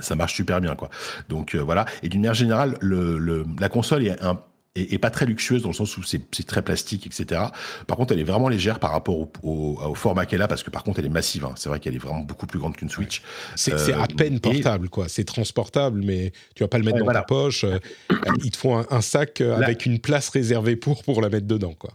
ça 0.00 0.14
marche 0.14 0.34
super 0.34 0.60
bien 0.60 0.74
quoi. 0.74 0.88
Donc 1.28 1.54
euh, 1.54 1.58
voilà. 1.58 1.84
Et 2.02 2.08
d'une 2.08 2.20
manière 2.20 2.34
générale, 2.34 2.76
le, 2.80 3.18
le, 3.18 3.44
la 3.60 3.68
console 3.68 4.06
est 4.06 4.22
un, 4.22 4.40
et, 4.74 4.98
pas 4.98 5.10
très 5.10 5.26
luxueuse 5.26 5.62
dans 5.62 5.68
le 5.68 5.74
sens 5.74 5.96
où 5.98 6.02
c'est 6.02 6.46
très 6.46 6.62
plastique, 6.62 7.06
etc. 7.06 7.42
Par 7.86 7.96
contre, 7.96 8.12
elle 8.12 8.20
est 8.20 8.24
vraiment 8.24 8.48
légère 8.48 8.78
par 8.78 8.92
rapport 8.92 9.18
au, 9.18 9.30
au, 9.42 9.94
format 9.94 10.24
qu'elle 10.24 10.40
a, 10.40 10.48
parce 10.48 10.62
que 10.62 10.70
par 10.70 10.82
contre, 10.82 10.98
elle 11.00 11.06
est 11.06 11.10
massive. 11.10 11.44
Hein. 11.44 11.52
C'est 11.56 11.68
vrai 11.68 11.78
qu'elle 11.78 11.94
est 11.94 11.98
vraiment 11.98 12.20
beaucoup 12.20 12.46
plus 12.46 12.58
grande 12.58 12.76
qu'une 12.76 12.88
Switch. 12.88 13.22
C'est 13.54 13.72
à 13.92 14.02
euh, 14.02 14.06
peine 14.16 14.40
portable, 14.40 14.88
quoi. 14.88 15.08
C'est 15.08 15.24
transportable, 15.24 16.02
mais 16.02 16.32
tu 16.54 16.62
vas 16.62 16.68
pas 16.68 16.78
le 16.78 16.84
mettre 16.84 16.98
dans 16.98 17.12
ta 17.12 17.22
poche. 17.22 17.64
Euh, 17.64 17.78
il 18.44 18.50
te 18.50 18.56
faut 18.56 18.74
un, 18.74 19.00
sac 19.02 19.40
euh, 19.40 19.56
avec 19.56 19.84
une 19.84 19.98
place 19.98 20.30
réservée 20.30 20.76
pour 20.76 21.02
pour 21.02 21.20
la 21.20 21.28
mettre 21.28 21.46
dedans, 21.46 21.74
quoi. 21.74 21.92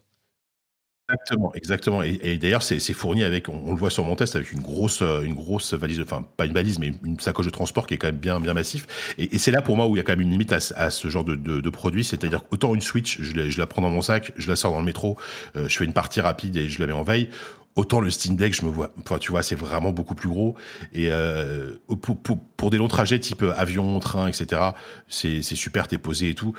Exactement, 1.09 1.53
exactement. 1.55 2.03
Et, 2.03 2.37
d'ailleurs, 2.37 2.63
c'est 2.63 2.79
fourni 2.93 3.23
avec, 3.23 3.47
on, 3.47 3.71
le 3.71 3.77
voit 3.77 3.89
sur 3.89 4.03
mon 4.03 4.17
test, 4.17 4.35
avec 4.35 4.51
une 4.51 4.61
grosse, 4.61 5.01
une 5.01 5.35
grosse 5.35 5.73
valise, 5.73 6.01
enfin 6.01 6.25
pas 6.35 6.45
une 6.45 6.51
valise, 6.51 6.79
mais 6.79 6.91
une 7.01 7.17
sacoche 7.17 7.45
de 7.45 7.51
transport 7.51 7.87
qui 7.87 7.93
est 7.93 7.97
quand 7.97 8.07
même 8.07 8.17
bien, 8.17 8.41
bien 8.41 8.53
massif. 8.53 9.13
Et, 9.17 9.37
c'est 9.37 9.51
là 9.51 9.61
pour 9.61 9.77
moi 9.77 9.87
où 9.87 9.95
il 9.95 9.99
y 9.99 10.01
a 10.01 10.03
quand 10.03 10.11
même 10.11 10.21
une 10.21 10.31
limite 10.31 10.51
à, 10.51 10.89
ce 10.89 11.07
genre 11.07 11.23
de, 11.23 11.69
produit, 11.69 12.03
c'est-à-dire 12.03 12.41
autant 12.51 12.75
une 12.75 12.81
Switch, 12.81 13.21
je 13.21 13.57
la, 13.57 13.67
prends 13.67 13.81
dans 13.81 13.89
mon 13.89 14.01
sac, 14.01 14.33
je 14.35 14.49
la 14.49 14.57
sors 14.57 14.73
dans 14.73 14.79
le 14.79 14.85
métro, 14.85 15.17
euh, 15.55 15.69
je 15.69 15.77
fais 15.77 15.85
une 15.85 15.93
partie 15.93 16.19
rapide 16.19 16.57
et 16.57 16.67
je 16.67 16.79
la 16.79 16.87
mets 16.87 16.93
en 16.93 17.03
veille. 17.03 17.29
Autant 17.77 18.01
le 18.01 18.09
Steam 18.09 18.35
Deck, 18.35 18.55
je 18.55 18.65
me 18.65 18.71
vois, 18.71 18.91
enfin, 18.99 19.19
tu 19.19 19.31
vois, 19.31 19.43
c'est 19.43 19.55
vraiment 19.55 19.91
beaucoup 19.91 20.15
plus 20.15 20.27
gros. 20.27 20.55
Et 20.93 21.09
euh, 21.11 21.73
pour, 22.01 22.17
pour, 22.19 22.69
des 22.69 22.77
longs 22.77 22.87
trajets 22.87 23.19
type 23.19 23.43
avion, 23.55 23.99
train, 23.99 24.27
etc., 24.27 24.61
c'est 25.07 25.41
super, 25.41 25.87
t'es 25.87 25.99
posé 25.99 26.31
et 26.31 26.35
tout 26.35 26.53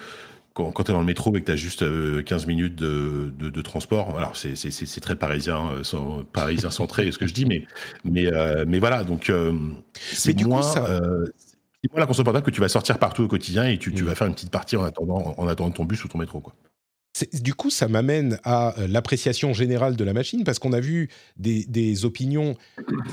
quand, 0.59 0.73
quand 0.73 0.83
tu 0.83 0.91
es 0.91 0.95
dans 0.95 1.01
le 1.01 1.07
métro 1.07 1.35
et 1.37 1.41
que 1.41 1.47
tu 1.47 1.53
as 1.53 1.57
juste 1.57 1.81
15 1.81 1.85
euh, 1.89 2.47
minutes 2.49 2.75
de, 2.75 3.33
de, 3.39 3.49
de 3.49 3.63
transport, 3.63 4.19
alors 4.19 4.37
c'est 4.37 5.01
très 5.01 5.15
parisien, 5.15 5.71
euh, 5.71 5.85
sans, 5.85 6.25
parisien 6.25 6.71
centré, 6.71 7.11
ce 7.13 7.19
que 7.19 7.29
je 7.29 7.33
dis, 7.33 7.47
mais, 7.47 7.65
mais, 8.05 8.27
euh, 8.27 8.65
mais 8.67 8.81
voilà, 8.81 9.05
donc 9.05 9.33
c'est 9.95 10.43
moins, 10.43 10.63
ça... 10.63 10.81
moins 10.81 12.01
la 12.01 12.07
console 12.07 12.25
portable 12.25 12.45
que 12.45 12.51
tu 12.51 12.61
vas 12.61 12.69
sortir 12.69 12.99
partout 12.99 13.23
au 13.23 13.29
quotidien 13.29 13.69
et 13.69 13.79
tu, 13.79 13.95
tu, 13.95 14.03
mm. 14.03 14.07
vas 14.07 14.15
faire 14.17 14.27
une 14.27 14.35
petite 14.35 14.51
partie 14.51 14.77
en 14.77 14.83
attendant, 14.83 15.33
en 15.37 15.47
attendant 15.47 15.71
ton 15.71 15.85
bus 15.85 16.05
ou 16.05 16.09
ton 16.09 16.19
métro. 16.19 16.41
Quoi. 16.41 16.55
Du 17.35 17.55
coup, 17.55 17.71
ça 17.71 17.87
m'amène 17.87 18.41
à 18.43 18.75
l'appréciation 18.89 19.53
générale 19.53 19.95
de 19.95 20.03
la 20.03 20.13
machine 20.13 20.43
parce 20.43 20.59
qu'on 20.59 20.73
a 20.73 20.81
vu 20.81 21.09
des, 21.37 21.67
des 21.67 22.05
opinions. 22.05 22.57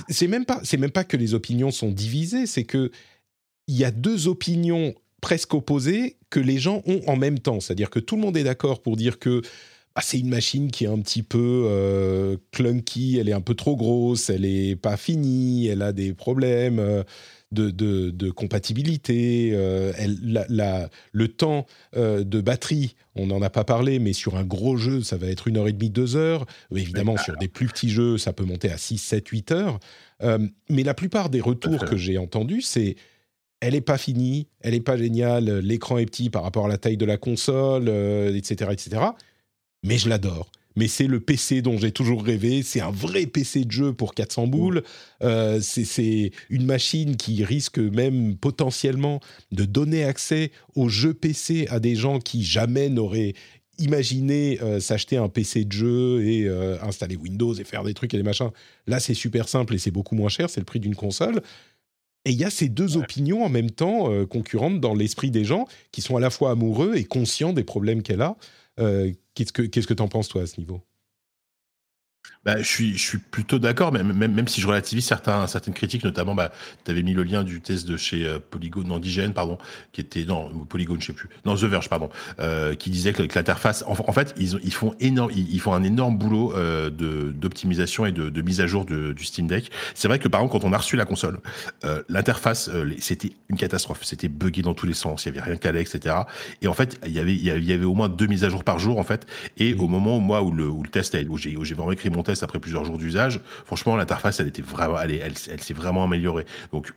C'est 0.10 0.28
même 0.28 0.46
pas, 0.46 0.62
c'est 0.64 0.78
même 0.78 0.92
pas 0.92 1.04
que 1.04 1.16
les 1.16 1.36
opinions 1.36 1.70
sont 1.70 1.92
divisées, 1.92 2.48
c'est 2.48 2.64
que 2.64 2.90
il 3.68 3.76
y 3.76 3.86
a 3.86 3.92
deux 3.92 4.28
opinions 4.28 4.96
presque 5.26 5.56
opposé 5.56 6.18
que 6.30 6.39
les 6.39 6.60
gens 6.60 6.84
ont 6.85 7.02
en 7.07 7.15
même 7.15 7.39
temps. 7.39 7.60
C'est-à-dire 7.60 7.89
que 7.89 7.97
tout 7.97 8.15
le 8.15 8.22
monde 8.22 8.38
est 8.38 8.43
d'accord 8.43 8.84
pour 8.84 8.95
dire 8.95 9.18
que 9.18 9.41
bah, 9.95 10.03
c'est 10.03 10.19
une 10.19 10.30
machine 10.30 10.69
qui 10.69 10.84
est 10.84 10.88
un 10.88 10.99
petit 10.99 11.23
peu 11.23 11.64
euh, 11.65 12.38
clunky, 12.52 13.18
elle 13.19 13.27
est 13.27 13.34
un 13.34 13.41
peu 13.41 13.56
trop 13.56 13.76
grosse, 13.76 14.30
elle 14.30 14.41
n'est 14.41 14.76
pas 14.76 14.97
finie, 14.97 15.65
elle 15.65 15.81
a 15.81 15.93
des 15.93 16.14
problèmes 16.14 16.77
euh, 16.77 17.02
de, 17.52 18.30
compatibilité. 18.30 19.49
Euh, 19.56 19.93
elle, 19.97 20.45
la, 20.47 20.89
le 21.11 21.27
temps 21.27 21.65
de 21.95 22.41
batterie, 22.41 22.95
on 23.15 23.26
n'en 23.26 23.41
a 23.41 23.49
pas 23.49 23.64
parlé, 23.64 23.97
mais 23.97 24.14
sur 24.14 24.35
un 24.35 24.43
gros 24.43 24.77
jeu, 24.77 25.02
ça 25.02 25.18
va 25.18 25.26
être 25.26 25.47
une 25.47 25.57
heure 25.57 25.68
et 25.68 25.73
demie, 25.73 25.89
deux 25.89 26.15
heures. 26.15 26.45
Évidemment, 26.72 27.18
sur 27.18 27.35
des 27.38 27.47
plus 27.47 27.65
petits 27.65 27.89
jeux, 27.89 28.19
ça 28.19 28.31
peut 28.31 28.45
monter 28.45 28.69
à 28.69 28.77
6, 28.77 28.99
7, 28.99 29.27
8 29.27 29.52
heures. 29.53 29.80
mais 30.69 30.84
la 30.84 30.93
plupart 30.93 31.31
des 31.31 31.41
retours 31.41 31.84
que 31.84 31.97
j'ai 31.97 32.19
entendus, 32.19 32.61
c'est 32.61 32.95
elle 33.61 33.73
n'est 33.73 33.82
pas 33.82 33.98
finie, 33.98 34.48
elle 34.61 34.73
n'est 34.73 34.82
pas 34.82 34.98
géniale, 34.98 35.60
l'écran 35.60 35.98
est 35.98 36.06
petit 36.06 36.30
par 36.30 36.44
rapport 36.44 36.65
à 36.65 36.69
la 36.69 36.77
taille 36.77 36.98
de 36.98 37.06
la 37.06 37.18
console, 37.18 37.90
etc., 38.36 38.56
euh, 38.61 38.72
etc. 38.72 39.02
Mais 39.84 39.98
je 39.98 40.10
l'adore. 40.10 40.52
Mais 40.77 40.88
c'est 40.90 41.07
le 41.07 41.22
PC 41.22 41.61
dont 41.61 41.77
j'ai 41.77 41.91
toujours 41.91 42.22
rêvé. 42.22 42.61
C'est 42.61 42.82
un 42.82 42.91
vrai 42.91 43.27
PC 43.27 43.64
de 43.64 43.72
jeu 43.72 43.94
pour 43.94 44.14
400 44.14 44.48
boules. 44.48 44.84
Euh, 45.23 45.61
c'est 45.61 46.32
une 46.49 46.65
machine 46.65 47.15
qui 47.15 47.45
risque 47.45 47.77
même 47.77 48.36
potentiellement 48.36 49.22
de 49.53 49.64
donner 49.64 50.03
accès 50.03 50.52
aux 50.76 50.90
jeux 50.90 51.14
PC 51.14 51.68
à 51.69 51.80
des 51.80 51.95
gens 51.95 52.19
qui 52.19 52.44
jamais 52.44 52.90
n'auraient 52.90 53.36
imaginé 53.77 54.60
euh, 54.61 54.82
s'acheter 54.82 55.15
un 55.15 55.30
PC 55.30 55.64
de 55.64 55.72
jeu 55.72 56.26
et 56.26 56.49
installer 56.82 57.15
Windows 57.15 57.53
et 57.53 57.64
faire 57.64 57.84
des 57.84 57.94
trucs 57.94 58.14
et 58.14 58.18
des 58.18 58.23
machins. 58.23 58.52
Là, 58.86 58.99
c'est 58.99 59.14
super 59.14 59.48
simple 59.48 59.76
et 59.76 59.77
c'est 59.77 59.91
beaucoup 59.91 60.15
moins 60.15 60.30
cher. 60.30 60.49
C'est 60.49 60.60
le 60.60 60.65
prix 60.65 60.82
d'une 60.82 60.95
console. 60.95 61.41
Et 62.26 62.31
il 62.31 62.38
y 62.38 62.43
a 62.43 62.49
ces 62.49 62.69
deux 62.69 62.97
opinions 62.97 63.43
en 63.43 63.49
même 63.49 63.69
temps 63.69 64.11
euh, 64.11 64.26
concurrentes 64.26 64.81
dans 64.81 64.95
l'esprit 64.95 65.30
des 65.30 65.45
gens 65.45 65.68
qui 65.91 66.02
sont 66.02 66.18
à 66.18 66.19
la 66.19 66.31
fois 66.31 66.52
amoureux 66.52 66.95
et 66.95 67.06
conscients 67.06 67.53
des 67.53 67.64
problèmes 67.64 68.02
qu'elle 68.02 68.22
a. 68.22 68.35
Euh, 68.80 69.11
qu'est-ce 69.35 69.53
que 69.53 69.93
tu 69.93 70.02
en 70.02 70.07
penses, 70.07 70.27
toi, 70.27 70.41
à 70.41 70.47
ce 70.47 70.60
niveau? 70.60 70.81
Bah, 72.45 72.57
je, 72.60 72.68
suis, 72.68 72.93
je 72.95 73.03
suis 73.03 73.18
plutôt 73.18 73.57
d'accord, 73.57 73.91
même, 73.91 74.14
même, 74.14 74.34
même 74.34 74.47
si 74.47 74.61
je 74.61 74.68
relativise 74.68 75.06
certains, 75.06 75.47
certaines 75.47 75.73
critiques, 75.73 76.03
notamment, 76.03 76.35
bah, 76.35 76.52
tu 76.84 76.91
avais 76.91 77.02
mis 77.02 77.14
le 77.14 77.23
lien 77.23 77.43
du 77.43 77.60
test 77.60 77.88
de 77.88 77.97
chez 77.97 78.26
euh, 78.26 78.39
Polygon, 78.39 78.84
non, 78.84 78.99
d'IGN, 78.99 79.31
pardon, 79.31 79.57
qui 79.91 80.02
était, 80.02 80.26
non, 80.26 80.49
Polygon, 80.69 80.97
je 80.99 81.07
sais 81.07 81.14
plus, 81.14 81.27
non, 81.45 81.56
The 81.56 81.64
Verge, 81.64 81.89
pardon, 81.89 82.10
euh, 82.39 82.76
qui 82.76 82.91
disait 82.91 83.14
que, 83.14 83.23
l'interface, 83.23 83.84
en, 83.88 83.93
en, 83.93 84.11
fait, 84.14 84.35
ils, 84.38 84.60
ils, 84.64 84.73
font 84.73 84.93
énorme, 84.99 85.31
ils, 85.35 85.60
font 85.60 85.73
un 85.73 85.84
énorme 85.84 86.18
boulot 86.18 86.53
euh, 86.56 86.89
d'optimisation 86.89 88.06
et 88.06 88.11
de, 88.11 88.30
de, 88.30 88.41
mise 88.41 88.61
à 88.61 88.68
jour 88.68 88.85
de, 88.85 89.11
du 89.14 89.23
Steam 89.23 89.47
Deck. 89.47 89.72
C'est 89.95 90.07
vrai 90.07 90.19
que, 90.19 90.27
par 90.27 90.41
exemple, 90.41 90.60
quand 90.60 90.68
on 90.68 90.73
a 90.73 90.77
reçu 90.77 90.95
la 90.95 91.06
console, 91.06 91.39
euh, 91.84 92.03
l'interface, 92.10 92.69
euh, 92.69 92.91
c'était 92.99 93.31
une 93.49 93.57
catastrophe. 93.57 94.03
C'était 94.03 94.27
buggé 94.27 94.61
dans 94.61 94.73
tous 94.73 94.85
les 94.85 94.93
sens, 94.93 95.26
il 95.26 95.30
y 95.30 95.31
avait 95.31 95.41
rien 95.41 95.57
qu'à 95.57 95.73
etc. 95.76 96.15
Et 96.61 96.68
en 96.68 96.73
fait, 96.73 96.99
il 97.06 97.11
y 97.11 97.19
avait, 97.19 97.34
il 97.34 97.43
y 97.43 97.73
avait 97.73 97.85
au 97.85 97.95
moins 97.95 98.07
deux 98.07 98.27
mises 98.27 98.43
à 98.43 98.49
jour 98.49 98.64
par 98.64 98.80
jour, 98.80 98.99
en 98.99 99.03
fait. 99.03 99.26
Et 99.57 99.73
mmh. 99.73 99.80
au 99.80 99.88
moment, 99.88 100.18
où, 100.18 100.19
moi, 100.19 100.43
où 100.43 100.52
le, 100.52 100.68
où 100.68 100.84
le 100.84 100.89
test, 100.89 101.18
où 101.27 101.38
j'ai 101.38 101.56
vraiment 101.56 101.91
écrit 101.91 102.10
mon 102.16 102.24
test, 102.24 102.44
après 102.44 102.60
plusieurs 102.60 102.86
jours 102.86 102.98
d'usage, 102.98 103.40
franchement, 103.66 103.96
l'interface, 103.96 104.40
elle 104.40 104.48
était 104.48 104.62
vraiment, 104.62 105.00
elle, 105.00 105.12
elle, 105.14 105.62
s'est 105.62 105.74
vraiment 105.74 106.04
améliorée. 106.04 106.46
Donc, 106.72 106.94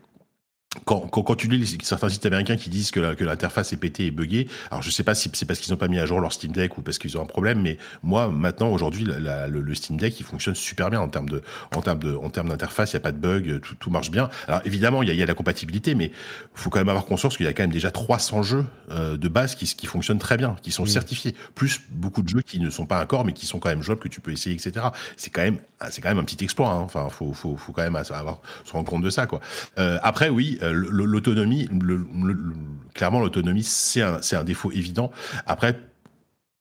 quand, 0.85 1.01
quand, 1.09 1.35
tu 1.35 1.49
lis 1.49 1.79
certains 1.83 2.11
sites 2.11 2.27
américains 2.27 2.57
qui 2.57 2.69
disent 2.69 2.91
que, 2.91 3.15
que 3.15 3.25
l'interface 3.25 3.73
est 3.73 3.79
pétée 3.79 4.07
et 4.07 4.11
buggée, 4.11 4.49
alors 4.71 4.83
je 4.83 4.91
sais 4.91 5.03
pas 5.03 5.15
si 5.15 5.31
c'est 5.33 5.47
parce 5.47 5.61
qu'ils 5.61 5.73
n'ont 5.73 5.79
pas 5.79 5.89
mis 5.89 5.99
à 5.99 6.05
jour 6.05 6.21
leur 6.21 6.33
Steam 6.33 6.53
Deck 6.53 6.77
ou 6.77 6.83
parce 6.83 6.99
qu'ils 6.99 7.17
ont 7.17 7.23
un 7.23 7.27
problème, 7.27 7.63
mais 7.63 7.79
moi 8.03 8.29
maintenant 8.29 8.69
aujourd'hui 8.71 9.07
le, 9.07 9.75
Steam 9.75 9.97
Deck 9.97 10.21
il 10.21 10.25
fonctionne 10.25 10.55
super 10.55 10.91
bien 10.91 11.01
en 11.01 11.09
termes 11.09 11.29
de 11.29 11.43
en 11.75 11.81
termes 11.81 12.01
de 12.01 12.15
en 12.15 12.29
termes 12.29 12.51
d'interface, 12.51 12.93
il 12.93 12.95
y 12.95 12.97
a 12.99 13.01
pas 13.01 13.13
de 13.13 13.19
bug, 13.19 13.61
tout, 13.61 13.77
tout, 13.77 13.91
marche 13.91 14.11
bien. 14.11 14.29
Alors 14.47 14.61
évidemment 14.67 15.03
il 15.03 15.09
y 15.09 15.11
a, 15.11 15.15
y 15.15 15.23
a, 15.23 15.27
la 15.27 15.35
compatibilité, 15.35 15.95
mais 15.95 16.13
faut 16.55 16.69
quand 16.69 16.81
même 16.81 16.91
avoir 16.91 17.07
conscience 17.07 17.39
qu'il 17.39 17.47
y 17.47 17.49
a 17.49 17.55
quand 17.55 17.63
même 17.63 17.73
déjà 17.73 17.91
300 17.91 18.43
jeux 18.43 18.67
euh, 18.91 19.17
de 19.17 19.29
base 19.29 19.55
qui, 19.55 19.65
qui 19.75 19.87
fonctionnent 19.87 20.19
très 20.19 20.37
bien, 20.37 20.57
qui 20.63 20.71
sont 20.71 20.85
certifiés, 20.85 21.35
plus 21.55 21.81
beaucoup 21.91 22.23
de 22.23 22.29
jeux 22.29 22.43
qui 22.43 22.61
ne 22.61 22.69
sont 22.69 22.85
pas 22.85 23.03
encore 23.03 23.25
mais 23.25 23.33
qui 23.33 23.47
sont 23.47 23.59
quand 23.59 23.71
même 23.71 23.83
jouables 23.83 24.01
que 24.01 24.09
tu 24.09 24.21
peux 24.21 24.33
essayer, 24.33 24.55
etc. 24.55 24.89
C'est 25.17 25.31
quand 25.31 25.43
même 25.43 25.61
c'est 25.91 26.01
quand 26.01 26.09
même 26.09 26.19
un 26.19 26.25
petit 26.25 26.43
exploit. 26.45 26.71
Hein. 26.71 26.81
Enfin 26.81 27.09
faut, 27.09 27.33
faut 27.33 27.57
faut 27.57 27.73
quand 27.73 27.83
même 27.83 27.97
avoir 27.97 28.41
se 28.65 28.73
rendre 28.73 28.89
compte 28.89 29.03
de 29.03 29.11
ça 29.11 29.27
quoi. 29.27 29.41
Euh, 29.79 29.99
après 30.03 30.29
oui 30.29 30.59
euh, 30.63 30.73
l'autonomie, 30.73 31.69
clairement, 32.95 33.21
l'autonomie, 33.21 33.65
c'est 33.65 34.03
un, 34.03 34.21
un, 34.33 34.45
défaut 34.45 34.73
évident. 34.73 35.11
Après, 35.47 35.79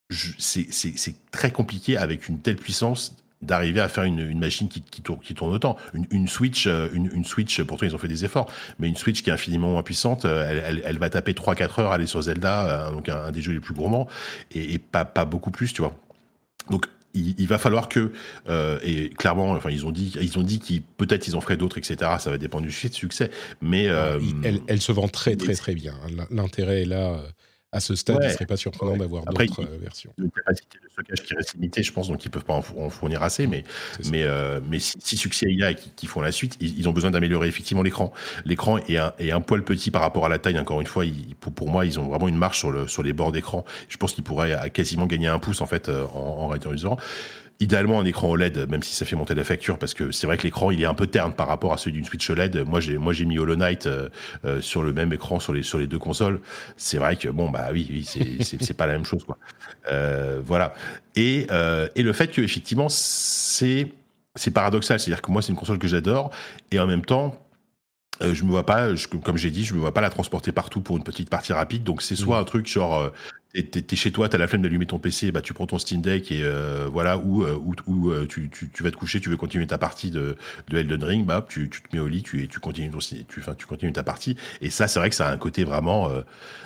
c'est 0.10 1.31
très 1.31 1.52
compliqué 1.52 1.98
avec 1.98 2.27
une 2.27 2.39
telle 2.39 2.56
puissance 2.57 3.15
d'arriver 3.41 3.81
à 3.81 3.88
faire 3.88 4.03
une, 4.03 4.39
machine 4.39 4.68
qui, 4.68 4.81
qui, 4.81 5.02
tourne, 5.03 5.19
qui, 5.19 5.35
tourne, 5.35 5.53
autant. 5.53 5.77
Une, 5.94 6.27
Switch, 6.27 6.65
euh, 6.65 6.89
une, 6.94 7.23
Switch, 7.23 7.61
pourtant 7.61 7.85
ils 7.85 7.94
ont 7.94 7.99
fait 7.99 8.07
des 8.07 8.26
efforts, 8.26 8.52
mais 8.80 8.88
une 8.88 8.95
Switch 8.95 9.22
qui 9.22 9.30
est 9.30 9.34
infiniment 9.34 9.72
moins 9.72 9.84
puissante, 9.84 10.26
euh, 10.26 10.61
elle, 10.65 10.81
elle, 10.84 10.98
va 10.98 11.10
taper 11.10 11.34
3-4 11.34 11.81
heures, 11.81 11.91
aller 11.91 12.07
sur 12.07 12.22
Zelda, 12.22 12.89
donc 12.91 13.10
un, 13.10 13.31
des 13.31 13.41
jeux 13.41 13.53
les 13.53 13.60
plus 13.60 13.76
gourmands, 13.76 14.07
et, 14.52 14.73
et, 14.73 14.80
pas, 14.80 15.06
pas 15.06 15.26
beaucoup 15.26 15.52
plus, 15.52 15.72
tu 15.72 15.81
vois. 15.81 15.94
Donc 16.72 16.88
il, 17.38 17.48
va 17.48 17.57
falloir 17.57 17.89
que 17.89 18.11
euh, 18.49 18.80
et 18.84 19.10
clairement, 19.10 19.52
enfin 19.52 19.69
ils 19.69 19.85
ont 19.85 19.91
dit, 19.91 20.14
ils 20.22 20.38
ont 20.38 20.44
dit 20.44 20.60
qu'ils 20.60 20.81
peut-être 20.81 21.27
ils 21.27 21.35
en 21.35 21.41
feraient 21.41 21.57
d'autres, 21.57 21.77
etc. 21.77 22.11
Ça 22.19 22.30
va 22.30 22.38
dépendre 22.38 22.65
du 22.65 22.72
succès, 22.72 23.31
mais 23.61 23.88
euh, 23.88 24.19
elle, 24.44 24.61
elle, 24.68 24.81
se 24.81 24.91
vend 24.91 25.07
très 25.07 25.35
très 25.35 25.56
très 25.56 25.76
bien. 25.76 25.95
L'intérêt 26.30 26.84
est 26.84 26.85
là 26.85 27.14
euh, 27.14 27.27
à 27.72 27.81
ce 27.81 27.95
stade, 27.95 28.19
il 28.22 28.27
ne 28.27 28.31
serait 28.31 28.45
pas 28.45 28.56
surprenant 28.56 28.95
d'avoir 28.95 29.26
d'autres 29.26 29.61
euh, 29.61 29.77
versions. 29.81 30.14
Une 30.18 30.31
capacité 30.31 30.80
de 30.81 30.89
stockage 30.89 31.23
qui 31.23 31.34
reste 31.35 31.53
limitée, 31.56 31.84
je 31.84 31.91
pense, 31.91 32.07
donc 32.07 32.23
ils 32.23 32.30
ne 32.30 32.31
peuvent 32.31 32.45
pas 32.45 32.53
en, 32.53 32.61
fournir 32.89 33.23
assez. 33.23 33.45
Mais, 33.45 33.65
mais, 34.10 34.23
euh, 34.23 34.61
mais 34.69 34.80
si, 34.80 35.18
succès 35.18 35.48
il 35.49 35.60
y 35.60 35.64
a 35.64 35.72
et 35.72 35.76
qui, 35.76 36.07
font 36.07 36.22
la 36.22 36.31
suite, 36.31 36.56
ils, 36.61 36.88
ont 36.88 36.94
besoin 36.94 37.11
d'améliorer 37.11 37.49
effectivement 37.49 37.84
l'écran. 37.84 38.14
L'écran 38.45 38.77
est 38.77 38.98
un, 38.98 39.14
est 39.19 39.31
un 39.31 39.41
poil 39.41 39.64
petit 39.64 39.91
par 39.91 40.02
rapport 40.02 40.26
à 40.26 40.30
la 40.30 40.39
taille. 40.39 40.57
Encore 40.57 40.80
une 40.80 40.88
fois, 40.88 41.03
pour, 41.41 41.52
pour, 41.52 41.69
moi, 41.69 41.85
ils 41.85 41.99
ont 41.99 42.07
vraiment 42.07 42.30
une 42.30 42.38
marche 42.38 42.60
sur, 42.60 42.72
le, 42.72 42.88
sur 42.88 43.03
les 43.03 43.11
bords 43.11 43.34
d'écran. 43.34 43.65
Je 43.89 43.98
pense 43.98 44.14
qu'ils 44.14 44.23
pourraient 44.23 44.69
quasiment 44.72 45.06
gagner 45.06 45.27
un 45.27 45.39
pouce 45.39 45.60
en 45.60 45.68
fait 45.68 45.89
euh, 45.89 46.06
en, 46.14 46.19
en 46.19 46.48
réduisant 46.48 46.98
idéalement 47.60 48.00
un 48.00 48.06
écran 48.06 48.30
OLED, 48.30 48.70
même 48.70 48.84
si 48.84 48.94
ça 48.94 49.06
fait 49.06 49.16
monter 49.16 49.34
la 49.34 49.44
facture, 49.44 49.78
parce 49.78 49.94
que 49.94 50.12
c'est 50.12 50.28
vrai 50.28 50.38
que 50.38 50.44
l'écran 50.44 50.72
il 50.72 50.82
est 50.82 50.86
un 50.86 50.94
peu 50.94 51.08
terne 51.08 51.34
par 51.34 51.48
rapport 51.48 51.74
à 51.74 51.78
celui 51.78 51.94
d'une 51.94 52.06
Switch 52.06 52.30
OLED. 52.30 52.66
Moi 52.68 52.80
j'ai 52.80 52.98
moi 52.98 53.14
j'ai 53.14 53.26
mis 53.26 53.40
Hollow 53.40 53.56
Knight 53.56 53.88
euh, 53.88 54.10
euh, 54.46 54.62
sur 54.62 54.84
le 54.84 54.94
même 54.94 55.12
écran 55.14 55.40
sur 55.40 55.54
les 55.54 55.64
sur 55.64 55.80
les 55.80 55.88
deux 55.88 56.00
consoles. 56.00 56.40
C'est 56.78 56.98
vrai 56.98 57.16
que 57.16 57.30
bon 57.30 57.50
bah 57.50 57.70
oui, 57.72 57.88
oui 57.90 58.06
c'est 58.06 58.44
c'est 58.64 58.74
pas 58.76 58.88
la 58.88 58.94
même 58.94 59.06
chose 59.06 59.24
quoi. 59.24 59.38
Euh, 59.92 60.42
voilà. 60.46 60.74
Et 61.16 61.48
et 61.96 62.04
le 62.04 62.14
fait 62.14 62.28
que 62.28 62.42
effectivement 62.42 62.90
c'est 62.90 63.92
c'est 64.36 64.52
paradoxal, 64.52 65.00
c'est-à-dire 65.00 65.22
que 65.22 65.32
moi 65.32 65.42
c'est 65.42 65.50
une 65.50 65.58
console 65.58 65.80
que 65.80 65.88
j'adore 65.88 66.32
et 66.72 66.80
en 66.80 66.86
même 66.86 67.06
temps 67.06 67.48
euh, 68.22 68.34
je 68.34 68.44
me 68.44 68.50
vois 68.50 68.66
pas, 68.66 68.90
comme 69.24 69.38
j'ai 69.38 69.52
dit, 69.52 69.64
je 69.64 69.74
me 69.74 69.80
vois 69.80 69.94
pas 69.94 70.02
la 70.02 70.10
transporter 70.10 70.52
partout 70.52 70.82
pour 70.82 70.98
une 70.98 71.04
petite 71.04 71.30
partie 71.30 71.54
rapide. 71.54 71.84
Donc 71.84 72.02
c'est 72.02 72.16
soit 72.16 72.38
mmh. 72.38 72.42
un 72.42 72.44
truc 72.44 72.68
genre 72.68 73.00
euh, 73.00 73.10
t'es, 73.53 73.86
es 73.91 73.95
chez 73.95 74.11
toi, 74.11 74.30
t'as 74.30 74.38
la 74.38 74.48
flemme 74.48 74.61
d'allumer 74.61 74.86
ton 74.86 74.99
PC, 74.99 75.32
bah 75.32 75.41
tu 75.41 75.53
prends 75.53 75.68
ton 75.68 75.80
Steam 75.80 76.02
Deck 76.02 76.32
et 76.32 76.44
euh, 76.44 76.88
voilà, 76.91 77.18
ou 77.18 77.44
ou, 77.45 77.76
ou 77.88 78.26
tu, 78.26 78.49
tu, 78.49 78.69
tu, 78.69 78.84
vas 78.84 78.91
te 78.91 78.98
coucher, 78.98 79.19
tu 79.19 79.30
veux 79.30 79.38
continuer 79.38 79.68
ta 79.68 79.78
partie 79.78 80.11
de, 80.11 80.36
de 80.69 80.78
Elden 80.78 81.03
Ring, 81.03 81.26
bah 81.26 81.45
tu, 81.48 81.69
tu 81.69 81.82
te 81.82 81.95
mets 81.95 82.02
au 82.02 82.07
lit, 82.07 82.24
tu 82.24 82.48
tu 82.48 82.60
continues 82.60 82.91
ton, 82.91 82.99
tu, 82.99 83.40
enfin, 83.40 83.56
tu 83.56 83.65
continues 83.65 83.94
ta 83.94 84.03
partie. 84.03 84.38
Et 84.61 84.69
ça, 84.69 84.88
c'est 84.88 84.99
vrai 84.99 85.10
que 85.10 85.15
ça 85.15 85.28
a 85.28 85.32
un 85.32 85.38
côté 85.38 85.64
vraiment 85.64 86.10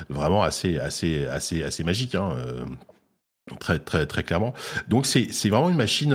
vraiment 0.10 0.44
assez 0.44 0.80
assez 0.80 1.26
assez 1.26 1.64
assez 1.64 1.84
magique. 1.84 2.16
Hein, 2.16 2.36
très 3.60 3.80
très 3.80 4.06
très 4.06 4.24
clairement. 4.24 4.54
Donc 4.88 5.06
c'est 5.06 5.32
c'est 5.32 5.50
vraiment 5.50 5.70
une 5.70 5.78
machine 5.78 6.14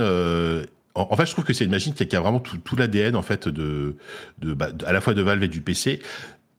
en, 0.97 1.15
fait, 1.15 1.25
je 1.27 1.31
trouve 1.31 1.45
que 1.45 1.53
c'est 1.53 1.65
une 1.65 1.71
machine 1.71 1.93
qui 1.93 2.15
a, 2.15 2.19
vraiment 2.19 2.39
tout, 2.39 2.75
l'ADN 2.75 3.15
en 3.15 3.21
fait 3.21 3.47
de, 3.47 3.95
de, 4.39 4.53
bah, 4.53 4.69
à 4.85 4.91
la 4.91 5.01
fois 5.01 5.13
de 5.13 5.21
Valve 5.21 5.43
et 5.43 5.47
du 5.47 5.61
PC 5.61 6.01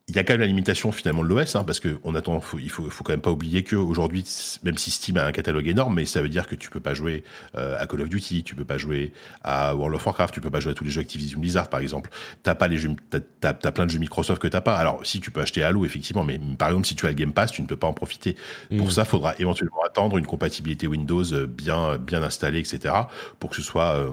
il 0.09 0.15
y 0.15 0.19
a 0.19 0.23
quand 0.23 0.33
même 0.33 0.41
la 0.41 0.47
limitation 0.47 0.91
finalement 0.91 1.23
de 1.23 1.27
l'OS, 1.27 1.55
hein, 1.55 1.63
parce 1.63 1.79
que 1.79 1.99
on 2.03 2.15
attend, 2.15 2.41
il 2.59 2.69
faut, 2.69 2.89
faut 2.89 3.03
quand 3.03 3.13
même 3.13 3.21
pas 3.21 3.31
oublier 3.31 3.63
que 3.63 3.75
aujourd'hui, 3.75 4.25
même 4.63 4.77
si 4.77 4.89
Steam 4.89 5.17
a 5.17 5.25
un 5.25 5.31
catalogue 5.31 5.67
énorme, 5.67 5.95
mais 5.95 6.05
ça 6.05 6.21
veut 6.21 6.29
dire 6.29 6.47
que 6.47 6.55
tu 6.55 6.69
peux 6.71 6.79
pas 6.79 6.95
jouer 6.95 7.23
euh, 7.55 7.77
à 7.79 7.85
Call 7.85 8.01
of 8.01 8.09
Duty, 8.09 8.43
tu 8.43 8.55
peux 8.55 8.65
pas 8.65 8.79
jouer 8.79 9.13
à 9.43 9.75
World 9.75 9.95
of 9.95 10.05
Warcraft, 10.05 10.33
tu 10.33 10.41
peux 10.41 10.49
pas 10.49 10.59
jouer 10.59 10.71
à 10.71 10.75
tous 10.75 10.83
les 10.83 10.89
jeux 10.89 11.01
Activision 11.01 11.39
Blizzard 11.39 11.69
par 11.69 11.79
exemple. 11.79 12.09
T'as 12.41 12.55
pas 12.55 12.67
les 12.67 12.77
jeux, 12.77 12.95
t'as, 13.39 13.53
plein 13.53 13.85
de 13.85 13.91
jeux 13.91 13.99
Microsoft 13.99 14.41
que 14.41 14.47
t'as 14.47 14.61
pas. 14.61 14.75
Alors 14.77 15.05
si 15.05 15.19
tu 15.19 15.29
peux 15.29 15.41
acheter 15.41 15.63
Halo 15.63 15.85
effectivement, 15.85 16.23
mais 16.23 16.39
par 16.57 16.69
exemple 16.69 16.87
si 16.87 16.95
tu 16.95 17.05
as 17.05 17.09
le 17.09 17.15
Game 17.15 17.33
Pass, 17.33 17.51
tu 17.51 17.61
ne 17.61 17.67
peux 17.67 17.77
pas 17.77 17.87
en 17.87 17.93
profiter. 17.93 18.35
Pour 18.75 18.87
mmh. 18.87 18.91
ça, 18.91 19.05
faudra 19.05 19.35
éventuellement 19.37 19.83
attendre 19.85 20.17
une 20.17 20.25
compatibilité 20.25 20.87
Windows 20.87 21.33
euh, 21.33 21.45
bien 21.45 21.97
bien 21.97 22.23
installée, 22.23 22.59
etc. 22.59 22.95
pour 23.39 23.51
que 23.51 23.55
ce 23.55 23.61
soit 23.61 23.95
euh, 23.95 24.11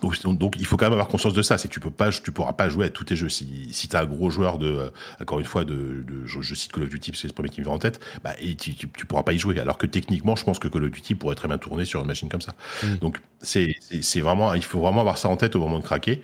donc, 0.00 0.56
il 0.58 0.66
faut 0.66 0.76
quand 0.76 0.86
même 0.86 0.92
avoir 0.92 1.08
conscience 1.08 1.34
de 1.34 1.42
ça, 1.42 1.58
c'est 1.58 1.68
que 1.68 1.72
tu 1.72 1.80
peux 1.80 1.90
pas, 1.90 2.10
tu 2.10 2.32
pourras 2.32 2.52
pas 2.52 2.68
jouer 2.68 2.86
à 2.86 2.90
tous 2.90 3.04
tes 3.04 3.16
jeux. 3.16 3.28
Si, 3.28 3.68
si 3.72 3.88
tu 3.88 3.96
as 3.96 4.00
un 4.00 4.06
gros 4.06 4.30
joueur 4.30 4.58
de, 4.58 4.66
euh, 4.66 4.90
encore 5.20 5.38
une 5.38 5.44
fois, 5.44 5.64
de, 5.64 6.04
de 6.06 6.24
je, 6.26 6.54
cite 6.54 6.72
Call 6.72 6.84
of 6.84 6.88
Duty, 6.88 7.12
c'est 7.14 7.28
le 7.28 7.32
premier 7.32 7.48
qui 7.48 7.60
me 7.60 7.66
vient 7.66 7.74
en 7.74 7.78
tête, 7.78 8.00
bah, 8.24 8.32
et 8.40 8.54
tu, 8.56 8.74
tu, 8.74 9.06
pourras 9.06 9.22
pas 9.22 9.32
y 9.32 9.38
jouer. 9.38 9.58
Alors 9.60 9.78
que 9.78 9.86
techniquement, 9.86 10.36
je 10.36 10.44
pense 10.44 10.58
que 10.58 10.68
Call 10.68 10.84
of 10.84 10.90
Duty 10.90 11.14
pourrait 11.14 11.34
très 11.34 11.48
bien 11.48 11.58
tourner 11.58 11.84
sur 11.84 12.00
une 12.00 12.06
machine 12.06 12.28
comme 12.28 12.40
ça. 12.40 12.54
Mm. 12.82 12.96
Donc 12.96 13.20
c'est, 13.40 13.76
c'est 14.00 14.20
vraiment, 14.20 14.54
il 14.54 14.64
faut 14.64 14.80
vraiment 14.80 15.00
avoir 15.00 15.18
ça 15.18 15.28
en 15.28 15.36
tête 15.36 15.56
au 15.56 15.60
moment 15.60 15.78
de 15.78 15.84
craquer. 15.84 16.22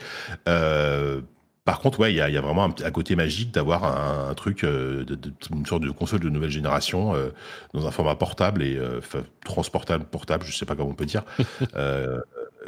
Euh, 0.48 1.20
par 1.68 1.80
contre, 1.80 2.00
ouais, 2.00 2.14
il 2.14 2.16
y 2.16 2.22
a, 2.22 2.30
y 2.30 2.36
a, 2.38 2.40
vraiment 2.40 2.64
un, 2.64 2.90
côté 2.90 3.14
magique 3.14 3.52
d'avoir 3.52 3.84
un, 3.84 4.32
truc, 4.32 4.64
euh, 4.64 5.04
de, 5.04 5.14
de, 5.14 5.30
une 5.54 5.66
sorte 5.66 5.82
de 5.82 5.90
console 5.90 6.20
de 6.20 6.30
nouvelle 6.30 6.48
génération 6.48 7.14
euh, 7.14 7.28
dans 7.74 7.86
un 7.86 7.90
format 7.90 8.14
portable 8.14 8.62
et 8.62 8.78
euh, 8.78 9.02
transportable, 9.44 10.06
portable, 10.06 10.46
je 10.46 10.56
sais 10.56 10.64
pas 10.64 10.74
comment 10.74 10.88
on 10.88 10.94
peut 10.94 11.04
dire. 11.04 11.24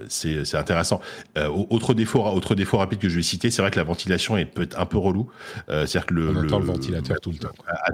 c'est 0.08 0.54
intéressant. 0.54 1.00
Euh, 1.36 1.48
autre 1.48 1.94
défaut, 1.94 2.24
autre 2.24 2.54
défaut 2.54 2.78
rapide 2.78 2.98
que 2.98 3.08
je 3.08 3.16
vais 3.16 3.22
citer, 3.22 3.50
c'est 3.50 3.62
vrai 3.62 3.70
que 3.70 3.78
la 3.78 3.84
ventilation 3.84 4.36
est 4.36 4.44
peut 4.44 4.62
être 4.62 4.78
un 4.78 4.86
peu 4.86 4.98
relou. 4.98 5.30
Euh, 5.68 5.86
c'est-à-dire 5.86 6.06
que 6.06 6.14
le, 6.14 6.28
On 6.28 6.58
le, 6.58 6.64
ventilateur 6.64 7.20
tout 7.20 7.30
le 7.30 7.38
temps. 7.38 7.52
À, 7.66 7.90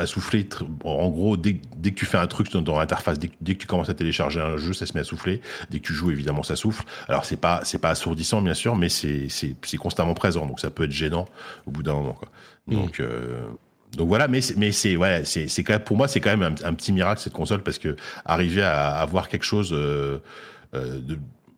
à, 0.00 0.06
souffler. 0.06 0.48
En 0.84 1.08
gros, 1.08 1.36
dès, 1.36 1.60
dès, 1.76 1.90
que 1.90 1.96
tu 1.96 2.06
fais 2.06 2.18
un 2.18 2.26
truc 2.26 2.52
dans, 2.52 2.78
l'interface, 2.78 3.18
dès, 3.18 3.30
dès, 3.40 3.54
que 3.54 3.60
tu 3.60 3.66
commences 3.66 3.88
à 3.88 3.94
télécharger 3.94 4.40
un 4.40 4.56
jeu, 4.56 4.72
ça 4.72 4.86
se 4.86 4.94
met 4.94 5.00
à 5.00 5.04
souffler. 5.04 5.40
Dès 5.70 5.80
que 5.80 5.86
tu 5.86 5.94
joues, 5.94 6.10
évidemment, 6.10 6.42
ça 6.42 6.56
souffle. 6.56 6.84
Alors 7.08 7.24
c'est 7.24 7.36
pas 7.36 7.60
c'est 7.64 7.78
pas 7.78 7.90
assourdissant 7.90 8.42
bien 8.42 8.54
sûr, 8.54 8.76
mais 8.76 8.88
c'est 8.88 9.76
constamment 9.78 10.14
présent, 10.14 10.46
donc 10.46 10.60
ça 10.60 10.70
peut 10.70 10.84
être 10.84 10.92
gênant 10.92 11.26
au 11.66 11.70
bout 11.70 11.82
d'un 11.82 11.94
moment. 11.94 12.14
Quoi. 12.14 12.28
Donc 12.68 13.00
euh, 13.00 13.40
donc 13.96 14.08
voilà, 14.08 14.28
mais 14.28 14.40
mais 14.56 14.72
c'est 14.72 14.96
ouais, 14.96 15.22
c'est 15.24 15.48
quand 15.62 15.72
même 15.72 15.82
pour 15.82 15.96
moi 15.96 16.08
c'est 16.08 16.20
quand 16.20 16.36
même 16.36 16.54
un, 16.62 16.74
petit 16.74 16.92
miracle 16.92 17.20
cette 17.20 17.32
console 17.32 17.62
parce 17.62 17.78
que 17.78 17.96
arriver 18.24 18.62
à 18.62 18.96
avoir 18.96 19.28
quelque 19.28 19.44
chose 19.44 19.72
euh, 19.72 19.76
euh, 19.76 20.18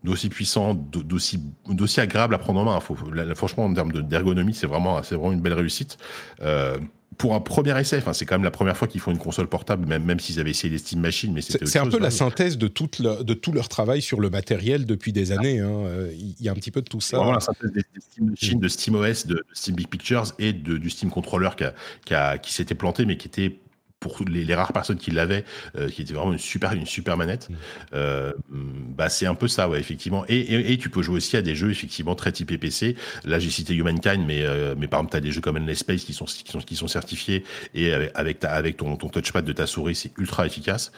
d'aussi 0.03 0.29
puissant, 0.29 0.75
d'aussi 0.75 1.41
d'aussi 1.69 2.01
agréable 2.01 2.35
à 2.35 2.39
prendre 2.39 2.61
en 2.61 2.65
main. 2.65 2.81
Faut, 2.81 2.97
franchement, 3.35 3.65
en 3.65 3.75
termes 3.75 3.93
d'ergonomie, 3.93 4.55
c'est 4.55 4.67
vraiment, 4.67 5.03
c'est 5.03 5.15
vraiment 5.15 5.33
une 5.33 5.41
belle 5.41 5.55
réussite. 5.55 5.99
Euh, 6.41 6.79
pour 7.19 7.35
un 7.35 7.41
premier 7.41 7.79
essai, 7.79 7.99
enfin, 7.99 8.15
c'est 8.15 8.25
quand 8.25 8.37
même 8.37 8.45
la 8.45 8.51
première 8.51 8.77
fois 8.77 8.89
qu'ils 8.89 9.01
font 9.01 9.11
une 9.11 9.19
console 9.19 9.47
portable, 9.47 9.87
même, 9.87 10.05
même 10.05 10.19
s'ils 10.21 10.41
avaient 10.41 10.51
essayé 10.51 10.73
les 10.73 10.79
Steam 10.79 11.01
Machines. 11.01 11.35
Mais 11.35 11.43
c'est 11.43 11.79
un 11.79 11.87
peu 11.87 11.99
la 11.99 12.11
synthèse 12.11 12.57
de, 12.57 12.67
toute 12.67 13.03
de 13.03 13.35
tout 13.35 13.53
leur 13.53 13.69
travail 13.69 14.01
sur 14.01 14.21
le 14.21 14.31
matériel 14.31 14.87
depuis 14.87 15.13
des 15.13 15.31
années. 15.33 15.59
Hein. 15.59 15.69
Euh, 15.85 16.13
il 16.17 16.43
y 16.43 16.49
a 16.49 16.53
un 16.53 16.55
petit 16.55 16.71
peu 16.71 16.81
de 16.81 16.89
tout 16.89 17.03
ça. 17.03 17.19
Vraiment 17.19 17.33
la 17.33 17.41
synthèse 17.41 17.73
des, 17.73 17.83
Steam 18.01 18.31
Machines, 18.31 18.61
de 18.61 18.69
SteamOS, 18.69 19.27
de, 19.27 19.35
de 19.35 19.45
Steam 19.53 19.77
Big 19.77 19.89
Pictures 19.89 20.25
et 20.39 20.55
de, 20.55 20.79
du 20.79 20.89
Steam 20.89 21.11
Controller 21.11 21.51
qui, 21.59 21.65
qui, 22.07 22.15
a, 22.15 22.39
qui 22.39 22.55
s'était 22.55 22.75
planté, 22.75 23.05
mais 23.05 23.19
qui 23.19 23.29
était 23.29 23.61
pour 24.01 24.19
les, 24.27 24.45
les, 24.45 24.55
rares 24.55 24.73
personnes 24.73 24.97
qui 24.97 25.11
l'avaient, 25.11 25.45
euh, 25.77 25.89
qui 25.89 26.03
était 26.03 26.15
vraiment 26.15 26.33
une 26.33 26.39
super, 26.39 26.73
une 26.73 26.87
super 26.87 27.17
manette, 27.17 27.51
mm. 27.51 27.55
euh, 27.95 28.33
bah 28.51 29.09
c'est 29.09 29.27
un 29.27 29.35
peu 29.35 29.47
ça, 29.47 29.69
ouais, 29.69 29.79
effectivement. 29.79 30.25
Et, 30.29 30.39
et, 30.39 30.73
et, 30.73 30.79
tu 30.79 30.89
peux 30.89 31.03
jouer 31.03 31.17
aussi 31.17 31.37
à 31.37 31.43
des 31.43 31.55
jeux 31.55 31.71
effectivement 31.71 32.15
très 32.15 32.33
typés 32.33 32.59
PC. 32.59 32.97
Là, 33.25 33.39
j'ai 33.39 33.51
cité 33.51 33.75
Humankind, 33.75 34.25
mais 34.27 34.43
euh, 34.43 34.75
mais 34.77 34.89
par 34.89 35.01
exemple, 35.01 35.13
t'as 35.13 35.21
des 35.21 35.33
jeux 35.33 35.41
comme 35.41 35.57
Endless 35.57 35.79
Space 35.79 36.05
qui 36.05 36.15
sont 36.15 36.25
qui 36.25 36.51
sont 36.51 36.61
qui 36.61 36.77
sont 36.77 36.89
certifiés 36.89 37.45
et 37.75 37.93
avec 37.93 38.11
avec, 38.15 38.41
ta, 38.41 38.53
avec 38.53 38.77
ton, 38.77 38.97
ton 38.97 39.09
touchpad 39.09 39.45
de 39.45 39.53
ta 39.53 39.67
souris, 39.67 39.95
c'est 39.95 40.13
ultra 40.19 40.47
efficace. 40.47 40.93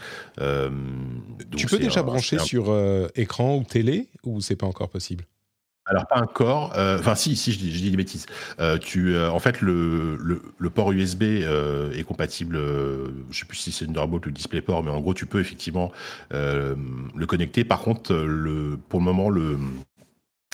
Tu 1.56 1.66
peux 1.66 1.78
déjà 1.78 2.02
brancher 2.02 2.38
sur 2.38 2.70
euh, 2.70 3.08
écran 3.16 3.56
ou 3.56 3.64
télé 3.64 4.08
ou 4.24 4.40
c'est 4.40 4.56
pas 4.56 4.66
encore 4.66 4.88
possible? 4.88 5.24
Alors 5.92 6.06
pas 6.06 6.20
encore, 6.20 6.72
euh, 6.76 6.98
enfin 6.98 7.14
si, 7.14 7.36
si 7.36 7.52
je 7.52 7.58
dis, 7.58 7.72
je 7.72 7.78
dis 7.82 7.90
des 7.90 7.96
bêtises. 7.96 8.26
Euh, 8.60 8.78
tu, 8.78 9.14
euh, 9.14 9.30
en 9.30 9.38
fait, 9.38 9.60
le, 9.60 10.16
le, 10.16 10.40
le 10.58 10.70
port 10.70 10.90
USB 10.90 11.22
est 11.22 12.04
compatible. 12.04 12.56
je 13.30 13.38
sais 13.38 13.44
plus 13.44 13.58
si 13.58 13.72
c'est 13.72 13.84
Thunderbolt 13.84 14.26
ou 14.26 14.30
DisplayPort, 14.30 14.82
mais 14.82 14.90
en 14.90 15.00
gros, 15.00 15.14
tu 15.14 15.26
peux 15.26 15.40
effectivement 15.40 15.92
le 16.30 17.24
connecter. 17.26 17.64
Par 17.64 17.80
contre, 17.80 18.14
le, 18.14 18.78
pour 18.88 19.00
le 19.00 19.04
moment, 19.04 19.28
le 19.30 19.58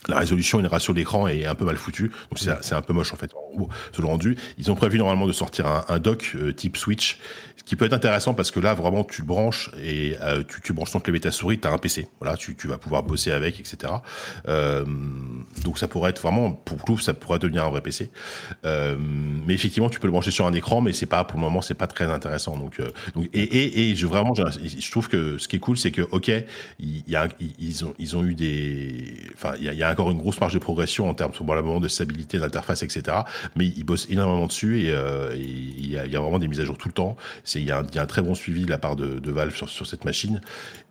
la 0.06 0.16
résolution 0.20 0.60
et 0.60 0.62
le 0.62 0.68
ratio 0.68 0.94
de 0.94 0.98
l'écran 0.98 1.26
est 1.26 1.44
un 1.44 1.56
peu 1.56 1.64
mal 1.64 1.76
foutu, 1.76 2.12
donc 2.30 2.38
c'est 2.38 2.74
un 2.74 2.82
peu 2.82 2.92
moche 2.92 3.12
en 3.12 3.16
fait. 3.16 3.32
Ce 3.92 4.00
rendu, 4.00 4.36
ils 4.56 4.70
ont 4.70 4.76
prévu 4.76 4.96
normalement 4.96 5.26
de 5.26 5.32
sortir 5.32 5.66
un, 5.66 5.84
un 5.88 5.98
dock 5.98 6.36
type 6.56 6.76
Switch, 6.76 7.18
ce 7.58 7.64
qui 7.64 7.76
peut 7.76 7.84
être 7.84 7.92
intéressant 7.92 8.34
parce 8.34 8.50
que 8.50 8.60
là 8.60 8.72
vraiment 8.72 9.04
tu 9.04 9.22
le 9.22 9.26
branches 9.26 9.70
et 9.82 10.16
euh, 10.22 10.42
tu, 10.46 10.60
tu, 10.60 10.72
branches 10.72 10.92
ton 10.92 11.00
clavier 11.00 11.20
ta 11.20 11.32
souris, 11.32 11.58
t'as 11.58 11.72
un 11.72 11.78
PC, 11.78 12.08
voilà, 12.20 12.36
tu, 12.36 12.54
tu, 12.54 12.68
vas 12.68 12.78
pouvoir 12.78 13.02
bosser 13.02 13.32
avec, 13.32 13.58
etc. 13.58 13.92
Euh, 14.48 14.84
donc 15.64 15.78
ça 15.78 15.88
pourrait 15.88 16.10
être 16.10 16.22
vraiment 16.22 16.52
pour 16.52 16.84
tout, 16.84 16.98
ça 16.98 17.14
pourrait 17.14 17.40
devenir 17.40 17.64
un 17.64 17.70
vrai 17.70 17.80
PC. 17.80 18.10
Euh, 18.64 18.96
mais 18.98 19.54
effectivement, 19.54 19.90
tu 19.90 19.98
peux 19.98 20.06
le 20.06 20.12
brancher 20.12 20.30
sur 20.30 20.46
un 20.46 20.52
écran, 20.52 20.80
mais 20.80 20.92
c'est 20.92 21.06
pas 21.06 21.24
pour 21.24 21.38
le 21.38 21.44
moment, 21.44 21.60
c'est 21.60 21.74
pas 21.74 21.88
très 21.88 22.04
intéressant. 22.04 22.56
Donc, 22.56 22.80
et, 23.32 23.90
et, 23.90 23.96
je 23.96 24.06
vraiment, 24.06 24.34
je, 24.34 24.90
trouve 24.90 25.08
que 25.08 25.36
ce 25.38 25.48
qui 25.48 25.56
est 25.56 25.60
cool, 25.60 25.76
c'est 25.76 25.90
que 25.90 26.02
ok, 26.02 26.30
il 26.78 27.02
y 27.08 27.16
a, 27.16 27.28
ils 27.58 27.84
ont 27.84 27.94
ils 27.98 28.16
ont 28.16 28.24
eu 28.24 28.34
des, 28.34 29.16
enfin 29.34 29.54
il 29.58 29.64
y 29.64 29.82
a, 29.82 29.90
encore 29.90 30.12
une 30.12 30.18
grosse 30.18 30.40
marge 30.40 30.54
de 30.54 30.58
progression 30.60 31.08
en 31.08 31.14
termes 31.14 31.32
probablement 31.32 31.80
de 31.80 31.88
stabilité 31.88 32.38
d'interface, 32.38 32.84
etc. 32.84 33.18
Mais 33.56 33.66
ils 33.66 33.84
bossent 33.84 34.06
énormément 34.10 34.46
dessus 34.46 34.82
et 34.82 34.94
il 35.36 35.90
y, 35.90 35.98
a 35.98 36.20
vraiment 36.20 36.38
des 36.38 36.46
mises 36.46 36.60
à 36.60 36.64
jour 36.64 36.78
tout 36.78 36.88
le 36.88 36.94
temps. 36.94 37.16
Il 37.54 37.64
y, 37.64 37.70
a 37.70 37.78
un 37.80 38.06
très 38.06 38.22
bon 38.22 38.34
suivi 38.34 38.64
de 38.64 38.70
la 38.70 38.78
part 38.78 38.96
de, 38.96 39.18
de 39.18 39.30
Valve 39.30 39.54
sur, 39.54 39.68
sur, 39.68 39.86
cette 39.86 40.04
machine 40.04 40.40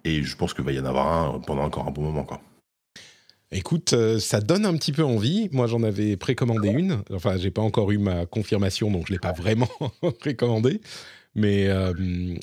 et 0.04 0.24
je 0.24 0.36
pense 0.36 0.54
qu'il 0.54 0.64
va 0.64 0.72
y 0.72 0.80
en 0.80 0.86
avoir 0.86 1.36
un 1.36 1.40
pendant 1.40 1.64
encore 1.64 1.88
un 1.88 1.92
bon 1.92 2.02
moment. 2.02 2.24
Quoi. 2.24 2.42
Écoute, 3.52 3.94
euh, 3.94 4.20
ça 4.20 4.42
donne 4.42 4.66
un 4.66 4.76
petit 4.76 4.92
peu 4.92 5.04
envie. 5.04 5.50
Moi, 5.54 5.68
j'en 5.68 5.84
avais 5.84 6.18
précommandé 6.18 6.70
une. 6.70 7.02
Enfin, 7.14 7.38
j'ai 7.38 7.52
pas 7.52 7.62
encore 7.62 7.92
eu 7.92 7.98
ma 7.98 8.26
confirmation, 8.26 8.92
donc 8.92 9.08
je 9.08 9.14
l'ai 9.14 9.20
pas 9.20 9.32
vraiment 9.32 9.70
précommandé. 10.20 10.82
Mais 11.34 11.68
euh, 11.68 11.94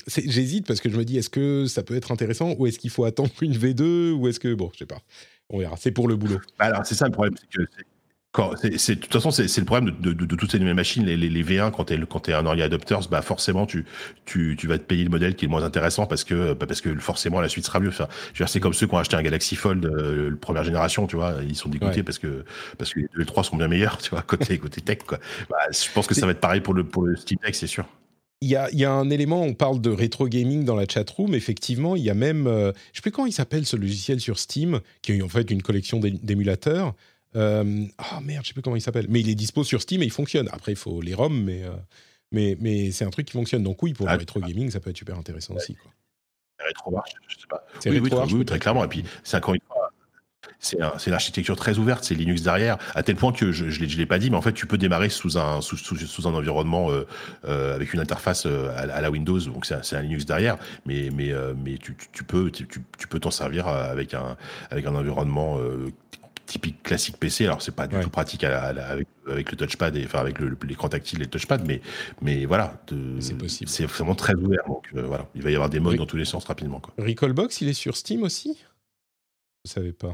j'hésite 0.07 0.65
parce 0.65 0.79
que 0.79 0.89
je 0.89 0.97
me 0.97 1.03
dis, 1.03 1.17
est-ce 1.17 1.29
que 1.29 1.65
ça 1.67 1.83
peut 1.83 1.95
être 1.95 2.11
intéressant 2.11 2.55
ou 2.57 2.65
est-ce 2.65 2.79
qu'il 2.79 2.89
faut 2.89 3.03
attendre 3.03 3.29
une 3.41 3.53
V2 3.53 4.13
ou 4.13 4.27
est-ce 4.27 4.39
que 4.39 4.53
bon, 4.53 4.71
je 4.73 4.79
sais 4.79 4.85
pas. 4.85 4.99
On 5.49 5.59
verra. 5.59 5.75
C'est 5.77 5.91
pour 5.91 6.07
le 6.07 6.15
boulot. 6.15 6.39
Bah 6.57 6.65
alors, 6.65 6.85
c'est 6.85 6.95
ça 6.95 7.05
le 7.05 7.11
problème, 7.11 7.35
c'est 7.39 7.49
que 7.49 7.69
c'est, 8.77 8.95
de 8.95 8.99
toute 8.99 9.13
façon, 9.13 9.31
c'est, 9.31 9.57
le 9.57 9.65
problème 9.65 9.95
de, 9.99 10.13
de, 10.13 10.25
de, 10.25 10.35
toutes 10.35 10.51
ces 10.51 10.59
nouvelles 10.59 10.75
machines, 10.75 11.05
les, 11.05 11.17
les, 11.17 11.29
les 11.29 11.43
V1, 11.43 11.71
quand 11.71 11.85
t'es, 11.85 11.99
quand 12.09 12.27
es 12.29 12.33
un 12.33 12.45
early 12.45 12.61
adopter, 12.61 12.97
bah 13.09 13.21
forcément, 13.21 13.65
tu, 13.65 13.85
tu, 14.25 14.55
tu 14.57 14.67
vas 14.67 14.77
te 14.77 14.83
payer 14.83 15.03
le 15.03 15.09
modèle 15.09 15.35
qui 15.35 15.45
est 15.45 15.47
le 15.47 15.51
moins 15.51 15.63
intéressant 15.63 16.05
parce 16.05 16.23
que, 16.23 16.53
bah 16.53 16.65
parce 16.67 16.81
que 16.81 16.95
forcément, 16.95 17.41
la 17.41 17.49
suite 17.49 17.65
sera 17.65 17.79
mieux. 17.79 17.89
Enfin, 17.89 18.07
c'est 18.47 18.59
comme 18.59 18.73
ceux 18.73 18.87
qui 18.87 18.93
ont 18.93 18.97
acheté 18.97 19.15
un 19.15 19.23
Galaxy 19.23 19.55
Fold 19.55 19.85
euh, 19.85 20.35
première 20.39 20.63
génération, 20.63 21.07
tu 21.07 21.15
vois, 21.15 21.35
ils 21.47 21.55
sont 21.55 21.69
dégoûtés 21.69 21.97
ouais. 21.97 22.03
parce 22.03 22.19
que, 22.19 22.45
parce 22.77 22.93
que 22.93 23.01
les 23.15 23.25
trois 23.25 23.43
sont 23.43 23.57
bien 23.57 23.67
meilleurs, 23.67 23.97
tu 23.97 24.09
vois, 24.09 24.21
côté, 24.27 24.57
côté 24.57 24.81
tech, 24.81 24.99
quoi. 25.05 25.19
Bah, 25.49 25.57
je 25.71 25.91
pense 25.93 26.07
que 26.07 26.15
ça 26.15 26.25
va 26.25 26.31
être 26.31 26.41
pareil 26.41 26.61
pour 26.61 26.73
le, 26.73 26.83
pour 26.83 27.03
le 27.03 27.15
Steam 27.15 27.37
Deck, 27.43 27.55
c'est 27.55 27.67
sûr. 27.67 27.85
Il 28.41 28.49
y, 28.49 28.55
a, 28.57 28.69
il 28.71 28.79
y, 28.79 28.85
a, 28.85 28.91
un 28.91 29.09
élément, 29.09 29.41
on 29.41 29.53
parle 29.53 29.79
de 29.79 29.89
rétro 29.89 30.27
gaming 30.27 30.65
dans 30.65 30.75
la 30.75 30.85
chatroom, 30.87 31.33
effectivement, 31.33 31.95
il 31.95 32.03
y 32.03 32.09
a 32.09 32.13
même, 32.13 32.47
euh, 32.47 32.73
je 32.91 32.97
sais 32.97 33.01
plus 33.01 33.11
comment 33.11 33.27
il 33.27 33.31
s'appelle 33.31 33.65
ce 33.65 33.77
logiciel 33.77 34.19
sur 34.19 34.37
Steam, 34.37 34.81
qui 35.01 35.13
est 35.13 35.21
en 35.21 35.29
fait 35.29 35.49
une 35.49 35.63
collection 35.63 35.99
d'émulateurs. 35.99 36.93
Euh, 37.35 37.85
ah 37.97 38.19
merde, 38.21 38.43
je 38.43 38.49
sais 38.49 38.53
plus 38.53 38.61
comment 38.61 38.75
il 38.75 38.81
s'appelle, 38.81 39.07
mais 39.09 39.19
il 39.19 39.29
est 39.29 39.35
dispo 39.35 39.63
sur 39.63 39.81
Steam 39.81 40.01
et 40.01 40.05
il 40.05 40.11
fonctionne. 40.11 40.49
Après, 40.51 40.71
il 40.71 40.77
faut 40.77 41.01
les 41.01 41.13
ROM, 41.13 41.43
mais, 41.43 41.63
euh, 41.63 41.71
mais, 42.31 42.57
mais 42.59 42.91
c'est 42.91 43.05
un 43.05 43.09
truc 43.09 43.27
qui 43.27 43.33
fonctionne. 43.33 43.63
Donc 43.63 43.81
oui, 43.83 43.93
pour 43.93 44.07
ah, 44.07 44.13
le 44.13 44.19
rétro 44.19 44.39
gaming, 44.39 44.69
ça 44.71 44.79
peut 44.79 44.89
être 44.89 44.97
super 44.97 45.17
intéressant 45.17 45.53
ouais. 45.53 45.61
aussi. 45.61 45.75
Quoi. 45.75 45.91
Rétro 46.59 46.91
marche, 46.91 47.11
je 47.27 47.35
sais 47.35 47.47
pas. 47.47 47.65
Oui, 47.85 47.99
rétro 47.99 48.23
oui, 48.25 48.33
oui, 48.33 48.45
très 48.45 48.59
clairement. 48.59 48.83
Et 48.83 48.87
puis, 48.87 49.03
c'est 49.23 49.37
encore 49.37 49.55
une 49.55 49.61
fois, 49.67 49.91
c'est 50.59 50.81
un, 50.81 50.93
une 51.05 51.13
architecture 51.13 51.55
très 51.55 51.77
ouverte, 51.77 52.03
c'est 52.03 52.15
Linux 52.15 52.41
derrière, 52.41 52.77
à 52.95 53.03
tel 53.03 53.15
point 53.15 53.31
que 53.31 53.51
je 53.51 53.65
ne 53.65 53.97
l'ai 53.97 54.05
pas 54.05 54.19
dit, 54.19 54.29
mais 54.29 54.37
en 54.37 54.41
fait, 54.41 54.53
tu 54.53 54.65
peux 54.65 54.77
démarrer 54.77 55.09
sous 55.09 55.37
un, 55.37 55.61
sous, 55.61 55.77
sous, 55.77 55.95
sous 55.97 56.27
un 56.27 56.33
environnement 56.33 56.91
euh, 56.91 57.05
euh, 57.45 57.75
avec 57.75 57.93
une 57.93 57.99
interface 57.99 58.45
euh, 58.45 58.69
à, 58.75 58.81
à, 58.81 59.01
la 59.01 59.11
Windows, 59.11 59.39
donc 59.39 59.65
c'est 59.65 59.95
un 59.95 60.01
Linux 60.01 60.25
derrière, 60.25 60.57
mais, 60.85 61.09
mais, 61.13 61.31
euh, 61.31 61.53
mais 61.63 61.77
tu, 61.77 61.95
tu, 62.11 62.23
peux 62.23 62.51
tu, 62.51 62.67
tu 62.67 63.07
peux 63.07 63.19
t'en 63.19 63.31
servir 63.31 63.67
avec 63.67 64.13
un, 64.13 64.37
avec 64.71 64.85
un 64.85 64.95
environnement 64.95 65.59
typique 66.45 66.83
classique 66.83 67.17
PC. 67.17 67.45
Alors 67.45 67.61
c'est 67.61 67.73
pas 67.73 67.87
du 67.87 67.95
ouais. 67.95 68.03
tout 68.03 68.09
pratique 68.09 68.43
à, 68.43 68.63
à, 68.63 68.69
avec, 68.69 69.07
avec, 69.27 69.51
le 69.51 69.57
touchpad 69.57 69.95
et 69.95 70.05
enfin 70.05 70.19
avec 70.19 70.37
l'écran 70.39 70.89
tactile 70.89 71.19
et 71.21 71.25
le 71.25 71.29
touchpad, 71.29 71.65
mais 71.65 71.81
mais 72.21 72.45
voilà, 72.45 72.81
c'est 73.19 73.37
possible. 73.37 73.69
C'est 73.69 73.85
vraiment 73.85 74.15
très 74.15 74.35
ouvert. 74.35 74.63
Donc 74.67 74.87
euh, 74.95 75.03
voilà, 75.03 75.27
il 75.35 75.41
va 75.41 75.51
y 75.51 75.55
avoir 75.55 75.69
des 75.69 75.79
modes 75.79 75.95
Re 75.95 75.99
dans 75.99 76.05
tous 76.05 76.17
les 76.17 76.25
sens 76.25 76.45
rapidement. 76.45 76.79
Quoi. 76.79 76.93
Recallbox, 76.97 77.61
il 77.61 77.69
est 77.69 77.73
sur 77.73 77.97
Steam 77.97 78.23
aussi? 78.23 78.57
Je 79.65 79.71
savais 79.71 79.93
pas. 79.93 80.09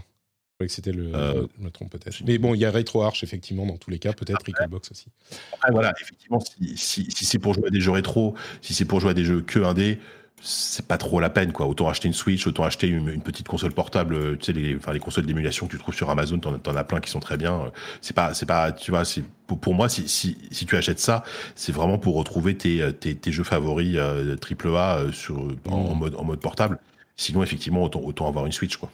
Je 0.61 0.65
croyais 0.65 0.67
que 0.67 0.73
c'était 0.73 0.91
le. 0.91 1.15
Euh, 1.15 1.47
je 1.57 1.63
me 1.63 1.71
trompe 1.71 1.91
peut-être. 1.91 2.21
Mais 2.25 2.37
bon, 2.37 2.53
il 2.53 2.59
y 2.59 2.65
a 2.65 2.71
RetroArch 2.71 3.23
effectivement 3.23 3.65
dans 3.65 3.77
tous 3.77 3.89
les 3.89 3.99
cas, 3.99 4.13
peut-être 4.13 4.45
Recallbox 4.45 4.91
aussi. 4.91 5.07
Après 5.53 5.71
voilà, 5.71 5.93
effectivement, 5.99 6.39
si, 6.39 6.77
si, 6.77 7.11
si 7.11 7.25
c'est 7.25 7.39
pour 7.39 7.53
jouer 7.53 7.67
à 7.67 7.71
des 7.71 7.81
jeux 7.81 7.91
rétro, 7.91 8.35
si 8.61 8.73
c'est 8.73 8.85
pour 8.85 8.99
jouer 8.99 9.11
à 9.11 9.13
des 9.13 9.25
jeux 9.25 9.41
que 9.41 9.59
1D 9.59 9.97
c'est 10.41 10.85
pas 10.87 10.97
trop 10.97 11.19
la 11.19 11.29
peine 11.29 11.51
quoi. 11.51 11.67
Autant 11.67 11.87
acheter 11.87 12.07
une 12.07 12.13
Switch, 12.13 12.45
autant 12.47 12.63
acheter 12.63 12.87
une, 12.87 13.09
une 13.09 13.21
petite 13.21 13.47
console 13.47 13.71
portable. 13.73 14.37
Tu 14.37 14.45
sais 14.45 14.53
les, 14.53 14.75
enfin 14.75 14.93
les 14.93 14.99
consoles 14.99 15.25
d'émulation 15.25 15.67
que 15.67 15.71
tu 15.71 15.77
trouves 15.77 15.95
sur 15.95 16.09
Amazon, 16.09 16.39
t'en, 16.39 16.53
en 16.53 16.75
as 16.75 16.83
plein 16.83 16.99
qui 16.99 17.09
sont 17.09 17.19
très 17.19 17.37
bien. 17.37 17.71
C'est 18.01 18.15
pas, 18.15 18.33
c'est 18.33 18.45
pas, 18.45 18.71
tu 18.71 18.91
vois, 18.91 19.05
c'est 19.05 19.23
pour, 19.47 19.59
pour 19.59 19.73
moi 19.73 19.89
si, 19.89 20.07
si, 20.07 20.37
si 20.51 20.65
tu 20.65 20.75
achètes 20.75 20.99
ça, 20.99 21.23
c'est 21.55 21.71
vraiment 21.71 21.97
pour 21.97 22.15
retrouver 22.15 22.55
tes, 22.57 22.91
tes, 22.99 23.15
tes 23.15 23.31
jeux 23.31 23.43
favoris 23.43 23.95
euh, 23.97 24.35
AAA 24.35 24.97
euh, 24.97 25.11
sur 25.11 25.39
en, 25.67 25.71
en, 25.71 25.95
mode 25.95 26.15
en 26.15 26.23
mode 26.23 26.39
portable. 26.39 26.79
Sinon 27.17 27.43
effectivement 27.43 27.83
autant, 27.83 28.01
autant 28.01 28.27
avoir 28.27 28.45
une 28.45 28.51
Switch 28.51 28.77
quoi. 28.77 28.89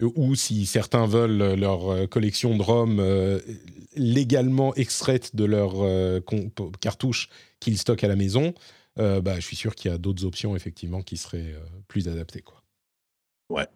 Ou 0.00 0.34
si 0.34 0.66
certains 0.66 1.06
veulent 1.06 1.54
leur 1.54 1.90
euh, 1.90 2.06
collection 2.06 2.56
de 2.56 2.62
ROM 2.62 2.98
euh, 3.00 3.40
légalement 3.94 4.74
extraite 4.74 5.34
de 5.34 5.44
leur 5.44 5.72
euh, 5.76 6.20
cartouche 6.80 7.30
qu'ils 7.60 7.78
stockent 7.78 8.04
à 8.04 8.08
la 8.08 8.16
maison, 8.16 8.52
euh, 8.98 9.20
bah, 9.20 9.36
je 9.36 9.40
suis 9.40 9.56
sûr 9.56 9.74
qu'il 9.74 9.90
y 9.90 9.94
a 9.94 9.98
d'autres 9.98 10.24
options 10.24 10.56
effectivement 10.56 11.02
qui 11.02 11.16
seraient 11.16 11.54
euh, 11.54 11.60
plus 11.88 12.08
adaptées. 12.08 12.42
Quoi. 12.42 12.62
Ouais. 13.50 13.66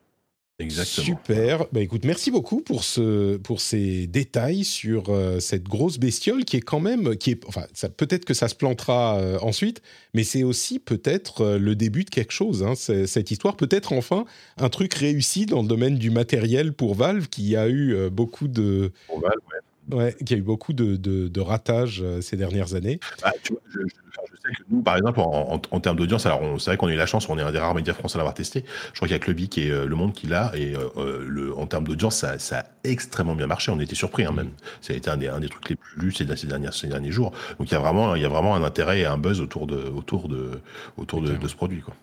Exactement. 0.58 1.06
Super. 1.06 1.66
Bah, 1.72 1.80
écoute, 1.80 2.04
merci 2.04 2.30
beaucoup 2.30 2.60
pour, 2.60 2.84
ce, 2.84 3.38
pour 3.38 3.62
ces 3.62 4.06
détails 4.06 4.64
sur 4.64 5.08
euh, 5.08 5.40
cette 5.40 5.64
grosse 5.64 5.98
bestiole 5.98 6.44
qui 6.44 6.58
est 6.58 6.60
quand 6.60 6.80
même, 6.80 7.16
qui 7.16 7.30
est, 7.30 7.46
enfin, 7.46 7.64
peut-être 7.96 8.26
que 8.26 8.34
ça 8.34 8.46
se 8.46 8.54
plantera 8.54 9.38
ensuite, 9.40 9.80
mais 10.12 10.22
c'est 10.22 10.42
aussi 10.42 10.78
peut-être 10.78 11.56
le 11.56 11.74
début 11.74 12.04
de 12.04 12.10
quelque 12.10 12.32
chose. 12.32 12.62
Hein, 12.62 12.74
cette 12.74 13.30
histoire, 13.30 13.56
peut-être 13.56 13.94
enfin 13.94 14.26
un 14.58 14.68
truc 14.68 14.92
réussi 14.92 15.46
dans 15.46 15.62
le 15.62 15.68
domaine 15.68 15.96
du 15.96 16.10
matériel 16.10 16.74
pour 16.74 16.94
Valve, 16.94 17.28
qui 17.28 17.56
a 17.56 17.66
eu 17.70 18.10
beaucoup 18.10 18.46
de. 18.46 18.92
Pour 19.06 19.20
Valve, 19.20 19.40
ouais. 19.50 19.60
Ouais, 19.90 20.14
qui 20.24 20.34
a 20.34 20.36
eu 20.36 20.42
beaucoup 20.42 20.72
de, 20.72 20.96
de, 20.96 21.28
de 21.28 21.40
ratages 21.40 22.04
ces 22.20 22.36
dernières 22.36 22.74
années. 22.74 23.00
Ah, 23.22 23.32
tu 23.42 23.54
vois, 23.54 23.62
je, 23.68 23.80
je, 23.80 23.86
je, 23.86 24.36
sais 24.36 24.54
que 24.54 24.62
nous, 24.70 24.82
par 24.82 24.96
exemple, 24.96 25.18
en, 25.20 25.54
en, 25.54 25.62
en 25.70 25.80
termes 25.80 25.96
d'audience, 25.96 26.26
alors 26.26 26.42
c'est 26.60 26.70
vrai 26.70 26.76
qu'on 26.76 26.86
a 26.86 26.92
eu 26.92 26.96
la 26.96 27.06
chance, 27.06 27.28
on 27.28 27.38
est 27.38 27.42
un 27.42 27.50
des 27.50 27.58
rares 27.58 27.74
médias 27.74 27.94
français 27.94 28.16
à 28.16 28.18
l'avoir 28.18 28.34
testé. 28.34 28.64
Je 28.92 28.98
crois 28.98 29.08
qu'il 29.08 29.16
y 29.16 29.18
a 29.18 29.18
que 29.18 29.30
le 29.30 29.34
Bic 29.34 29.58
et 29.58 29.70
euh, 29.70 29.86
Le 29.86 29.96
Monde 29.96 30.12
qui 30.12 30.28
l'a, 30.28 30.52
et 30.54 30.74
euh, 30.76 31.24
le, 31.26 31.56
en 31.56 31.66
termes 31.66 31.84
d'audience, 31.84 32.16
ça, 32.16 32.38
ça, 32.38 32.58
a 32.60 32.64
extrêmement 32.84 33.34
bien 33.34 33.48
marché. 33.48 33.72
On 33.72 33.80
était 33.80 33.96
surpris, 33.96 34.24
hein, 34.24 34.32
même. 34.32 34.50
Ça 34.80 34.92
a 34.92 34.96
été 34.96 35.10
un 35.10 35.16
des, 35.16 35.28
un 35.28 35.40
des 35.40 35.48
trucs 35.48 35.68
les 35.70 35.76
plus 35.76 36.00
lus 36.00 36.12
ces, 36.12 36.36
ces, 36.36 36.46
dernières, 36.46 36.74
ces 36.74 36.86
derniers 36.86 37.10
jours. 37.10 37.32
Donc 37.58 37.70
il 37.70 37.74
y 37.74 37.76
a 37.76 37.80
vraiment, 37.80 38.14
il 38.14 38.22
y 38.22 38.26
a 38.26 38.28
vraiment 38.28 38.54
un 38.54 38.62
intérêt 38.62 39.00
et 39.00 39.06
un 39.06 39.18
buzz 39.18 39.40
autour 39.40 39.66
de, 39.66 39.76
autour 39.76 40.28
de, 40.28 40.60
autour 40.98 41.20
de, 41.22 41.32
de 41.36 41.48
ce 41.48 41.56
produit, 41.56 41.80
quoi. 41.80 41.94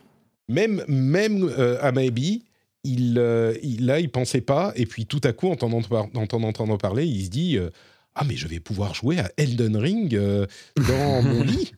Même, 0.49 0.83
même 0.87 1.43
euh, 1.43 1.77
à 1.81 1.91
Maybe, 1.91 2.41
il, 2.87 3.19
euh, 3.19 3.53
il, 3.61 3.85
là, 3.85 3.99
il 3.99 4.09
pensait 4.09 4.41
pas, 4.41 4.71
et 4.75 4.85
puis 4.85 5.05
tout 5.05 5.21
à 5.23 5.33
coup, 5.33 5.47
en 5.49 5.57
entendant, 5.61 6.77
parler, 6.77 7.05
il 7.05 7.25
se 7.25 7.29
dit 7.29 7.57
euh, 7.57 7.69
ah 8.15 8.23
mais 8.27 8.35
je 8.35 8.47
vais 8.47 8.59
pouvoir 8.59 8.95
jouer 8.95 9.19
à 9.19 9.31
Elden 9.37 9.77
Ring 9.77 10.15
euh, 10.15 10.47
dans 10.75 11.21
mon 11.21 11.43
lit. 11.43 11.73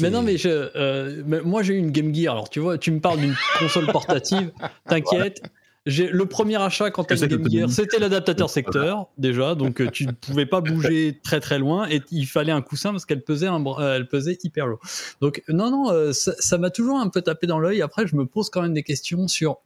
Mais 0.00 0.10
non, 0.10 0.22
mais 0.22 0.36
je, 0.36 0.48
euh, 0.48 1.22
moi 1.44 1.62
j'ai 1.62 1.74
eu 1.74 1.78
une 1.78 1.92
Game 1.92 2.14
Gear. 2.14 2.32
Alors 2.32 2.50
tu 2.50 2.60
vois, 2.60 2.78
tu 2.78 2.90
me 2.90 3.00
parles 3.00 3.20
d'une 3.20 3.36
console 3.58 3.86
portative. 3.86 4.52
T'inquiète. 4.88 5.42
J'ai 5.86 6.08
le 6.08 6.26
premier 6.26 6.56
achat 6.56 6.90
quand 6.90 7.04
t'as 7.04 7.16
une 7.16 7.26
Game 7.26 7.50
Gear, 7.50 7.70
c'était 7.70 7.98
l'adaptateur 7.98 8.50
secteur 8.50 9.08
déjà, 9.16 9.54
donc 9.54 9.90
tu 9.92 10.06
ne 10.06 10.12
pouvais 10.12 10.44
pas 10.44 10.60
bouger 10.60 11.18
très 11.22 11.40
très 11.40 11.58
loin 11.58 11.88
et 11.88 12.02
il 12.10 12.26
fallait 12.26 12.52
un 12.52 12.60
coussin 12.60 12.90
parce 12.90 13.06
qu'elle 13.06 13.22
pesait 13.22 13.46
un, 13.46 13.64
elle 13.78 14.06
pesait 14.06 14.36
hyper 14.44 14.66
lourd. 14.66 14.80
Donc 15.22 15.42
non 15.48 15.70
non, 15.70 16.12
ça 16.12 16.58
m'a 16.58 16.68
toujours 16.70 16.98
un 16.98 17.08
peu 17.08 17.22
tapé 17.22 17.46
dans 17.46 17.58
l'œil. 17.58 17.80
Après, 17.80 18.06
je 18.06 18.14
me 18.14 18.26
pose 18.26 18.50
quand 18.50 18.60
même 18.60 18.74
des 18.74 18.82
questions 18.82 19.26
sur 19.26 19.58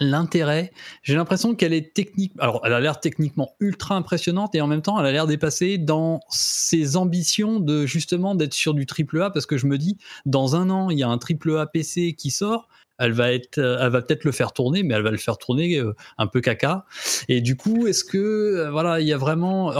l'intérêt. 0.00 0.72
J'ai 1.02 1.14
l'impression 1.14 1.54
qu'elle 1.54 1.72
est 1.72 1.94
technique. 1.94 2.32
Alors, 2.38 2.60
elle 2.64 2.72
a 2.72 2.80
l'air 2.80 3.00
techniquement 3.00 3.54
ultra 3.60 3.94
impressionnante 3.94 4.54
et 4.54 4.60
en 4.60 4.66
même 4.66 4.82
temps, 4.82 4.98
elle 4.98 5.06
a 5.06 5.12
l'air 5.12 5.26
dépassée 5.26 5.78
dans 5.78 6.20
ses 6.28 6.96
ambitions 6.96 7.60
de 7.60 7.86
justement 7.86 8.34
d'être 8.34 8.54
sur 8.54 8.74
du 8.74 8.86
triple 8.86 9.22
A 9.22 9.30
parce 9.30 9.46
que 9.46 9.56
je 9.56 9.66
me 9.66 9.78
dis, 9.78 9.98
dans 10.26 10.56
un 10.56 10.70
an, 10.70 10.90
il 10.90 10.98
y 10.98 11.02
a 11.02 11.08
un 11.08 11.18
triple 11.18 11.56
A 11.58 11.66
PC 11.66 12.14
qui 12.14 12.30
sort. 12.30 12.68
Elle 12.98 13.12
va 13.12 13.32
être, 13.32 13.58
elle 13.58 13.90
va 13.90 14.02
peut-être 14.02 14.22
le 14.22 14.30
faire 14.30 14.52
tourner, 14.52 14.84
mais 14.84 14.94
elle 14.94 15.02
va 15.02 15.10
le 15.10 15.16
faire 15.16 15.36
tourner 15.36 15.78
euh, 15.78 15.96
un 16.16 16.28
peu 16.28 16.40
caca. 16.40 16.84
Et 17.28 17.40
du 17.40 17.56
coup, 17.56 17.88
est-ce 17.88 18.04
que, 18.04 18.18
euh, 18.18 18.70
voilà, 18.70 19.00
il 19.00 19.08
y 19.08 19.12
a 19.12 19.16
vraiment. 19.16 19.72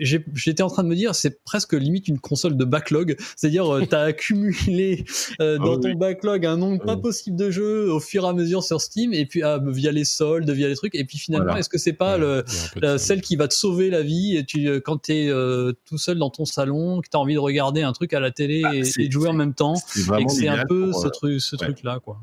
J'étais 0.00 0.62
en 0.62 0.68
train 0.68 0.84
de 0.84 0.88
me 0.88 0.94
dire, 0.94 1.14
c'est 1.14 1.42
presque 1.44 1.72
limite 1.72 2.08
une 2.08 2.18
console 2.18 2.56
de 2.56 2.64
backlog. 2.64 3.16
C'est-à-dire, 3.36 3.72
euh, 3.72 3.84
tu 3.86 3.94
as 3.94 4.00
accumulé 4.02 5.04
euh, 5.40 5.58
dans 5.58 5.74
ah, 5.74 5.78
ton 5.78 5.88
oui. 5.88 5.94
backlog 5.94 6.46
un 6.46 6.56
nombre 6.56 6.84
pas 6.84 6.96
possible 6.96 7.36
de 7.36 7.50
jeux 7.50 7.90
au 7.92 8.00
fur 8.00 8.24
et 8.24 8.28
à 8.28 8.32
mesure 8.32 8.62
sur 8.62 8.80
Steam, 8.80 9.12
et 9.12 9.26
puis 9.26 9.42
ah, 9.42 9.60
via 9.66 9.92
les 9.92 10.04
soldes, 10.04 10.50
via 10.50 10.68
les 10.68 10.76
trucs. 10.76 10.94
Et 10.94 11.04
puis 11.04 11.18
finalement, 11.18 11.46
voilà. 11.46 11.60
est-ce 11.60 11.68
que 11.68 11.78
c'est 11.78 11.92
pas 11.92 12.14
ouais, 12.14 12.20
le, 12.20 12.44
la, 12.80 12.98
celle 12.98 13.20
qui 13.20 13.36
va 13.36 13.48
te 13.48 13.54
sauver 13.54 13.90
la 13.90 14.02
vie 14.02 14.36
et 14.36 14.44
tu, 14.44 14.68
euh, 14.68 14.80
quand 14.80 15.02
tu 15.02 15.12
es 15.12 15.28
euh, 15.28 15.72
tout 15.84 15.98
seul 15.98 16.18
dans 16.18 16.30
ton 16.30 16.44
salon, 16.44 17.00
que 17.00 17.08
tu 17.08 17.16
as 17.16 17.20
envie 17.20 17.34
de 17.34 17.38
regarder 17.38 17.82
un 17.82 17.92
truc 17.92 18.12
à 18.12 18.20
la 18.20 18.30
télé 18.30 18.62
bah, 18.62 18.74
et, 18.74 18.82
et, 18.98 19.08
de 19.08 19.12
jouer 19.12 19.28
en 19.28 19.34
même 19.34 19.54
temps, 19.54 19.74
et 19.96 20.24
que 20.24 20.32
c'est 20.32 20.48
un 20.48 20.64
peu 20.66 20.90
pour, 20.90 21.02
ce, 21.02 21.08
truc, 21.08 21.40
ce 21.40 21.56
truc-là, 21.56 22.00
quoi. 22.00 22.20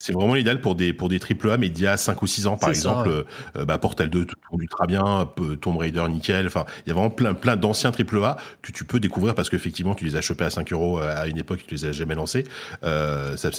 C'est 0.00 0.12
vraiment 0.12 0.34
l'idéal 0.34 0.60
pour 0.60 0.74
des, 0.74 0.92
pour 0.92 1.08
des 1.08 1.18
AAA, 1.18 1.56
mais 1.56 1.70
d'il 1.70 1.84
y 1.84 1.86
a 1.86 1.96
5 1.96 2.20
ou 2.20 2.26
6 2.26 2.46
ans, 2.46 2.58
par 2.58 2.68
exemple. 2.68 3.08
Euh, 3.08 3.24
euh, 3.56 3.64
bah, 3.64 3.78
Portal 3.78 4.10
2 4.10 4.26
tourne 4.26 4.60
ultra 4.60 4.86
bien, 4.86 5.26
Tomb 5.62 5.78
Raider 5.78 6.04
nickel. 6.10 6.46
Enfin, 6.46 6.66
il 6.84 6.90
y 6.90 6.92
a 6.92 6.94
vraiment 6.94 7.10
plein, 7.10 7.32
plein 7.32 7.56
d'anciens 7.56 7.90
AAA 7.90 8.36
que 8.60 8.70
tu 8.70 8.84
peux 8.84 9.00
découvrir 9.00 9.34
parce 9.34 9.48
qu'effectivement, 9.48 9.94
tu 9.94 10.04
les 10.04 10.16
as 10.16 10.20
chopés 10.20 10.44
à 10.44 10.50
5 10.50 10.72
euros 10.72 11.00
euh, 11.00 11.14
à 11.16 11.26
une 11.26 11.38
époque, 11.38 11.60
tu 11.66 11.74
les 11.74 11.86
as 11.86 11.92
jamais 11.92 12.14
lancés. 12.14 12.44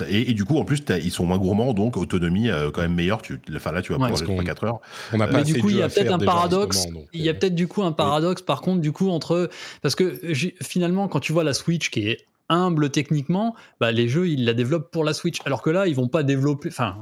et, 0.07 0.33
du 0.33 0.45
coup, 0.45 0.59
en 0.59 0.65
plus, 0.65 0.83
ils 1.01 1.11
sont 1.11 1.25
moins 1.25 1.39
gourmands, 1.39 1.73
donc 1.73 1.97
autonomie 1.97 2.49
quand 2.73 2.81
même 2.81 2.93
meilleure. 2.93 3.23
Tu, 3.23 3.39
enfin, 3.55 3.71
là, 3.71 3.81
tu 3.81 3.93
vas 3.93 3.97
pouvoir 3.97 4.15
jouer 4.15 4.43
4 4.45 4.63
heures. 4.65 4.79
On 5.13 5.19
a 5.21 5.27
pas 5.27 5.37
mais 5.37 5.43
du 5.43 5.59
coup, 5.59 5.69
il 5.69 5.77
y 5.77 5.81
a 5.81 5.89
peut-être 5.89 6.13
un 6.13 6.19
paradoxe. 6.19 6.85
il 7.13 7.21
y 7.21 7.29
a 7.29 7.33
peut-être 7.33 7.55
du 7.55 7.67
coup 7.67 7.81
un 7.81 7.91
paradoxe, 7.91 8.43
par 8.43 8.61
contre, 8.61 8.81
du 8.81 8.91
coup, 8.91 9.09
entre. 9.09 9.49
Parce 9.81 9.95
que 9.95 10.19
finalement, 10.61 11.07
quand 11.07 11.21
tu 11.21 11.33
vois 11.33 11.43
la 11.43 11.53
Switch 11.53 11.89
qui 11.89 12.09
est 12.09 12.25
humble 12.49 12.89
techniquement, 12.89 13.55
bah, 13.79 13.91
les 13.91 14.07
jeux 14.07 14.29
ils 14.29 14.45
la 14.45 14.53
développent 14.53 14.91
pour 14.91 15.03
la 15.03 15.13
Switch. 15.13 15.39
Alors 15.45 15.61
que 15.61 15.69
là, 15.69 15.87
ils 15.87 15.95
vont 15.95 16.07
pas 16.07 16.23
développer, 16.23 16.69
enfin, 16.69 16.95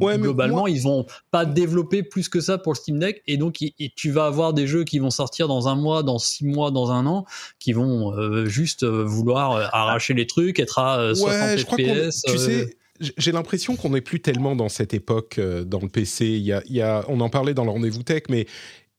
euh, 0.00 0.16
globalement, 0.18 0.66
ils 0.66 0.82
vont 0.82 1.06
pas 1.30 1.44
développer 1.44 2.02
plus 2.02 2.28
que 2.28 2.40
ça 2.40 2.58
pour 2.58 2.72
le 2.72 2.76
Steam 2.76 2.98
Deck. 2.98 3.22
Et 3.26 3.36
donc, 3.36 3.58
tu 3.96 4.10
vas 4.10 4.26
avoir 4.26 4.52
des 4.52 4.66
jeux 4.66 4.84
qui 4.84 4.98
vont 4.98 5.10
sortir 5.10 5.48
dans 5.48 5.68
un 5.68 5.74
mois, 5.74 6.02
dans 6.02 6.18
six 6.18 6.44
mois, 6.44 6.70
dans 6.70 6.90
un 6.92 7.06
an, 7.06 7.24
qui 7.58 7.72
vont 7.72 8.14
euh, 8.14 8.46
juste 8.46 8.82
euh, 8.82 9.04
vouloir 9.04 9.74
arracher 9.74 10.14
les 10.14 10.26
trucs, 10.26 10.58
être 10.58 10.78
à 10.78 11.14
60 11.14 11.58
FPS. 11.58 12.22
Tu 12.22 12.38
sais, 12.38 12.76
j'ai 12.98 13.32
l'impression 13.32 13.76
qu'on 13.76 13.90
n'est 13.90 14.00
plus 14.00 14.20
tellement 14.20 14.56
dans 14.56 14.68
cette 14.68 14.94
époque 14.94 15.38
dans 15.38 15.80
le 15.80 15.88
PC. 15.88 16.26
Il 16.26 16.42
y 16.42 16.52
a, 16.52 16.62
il 16.66 16.74
y 16.74 16.82
a, 16.82 17.04
on 17.08 17.20
en 17.20 17.28
parlait 17.28 17.54
dans 17.54 17.64
le 17.64 17.70
rendez-vous 17.70 18.02
tech, 18.02 18.22
mais 18.30 18.46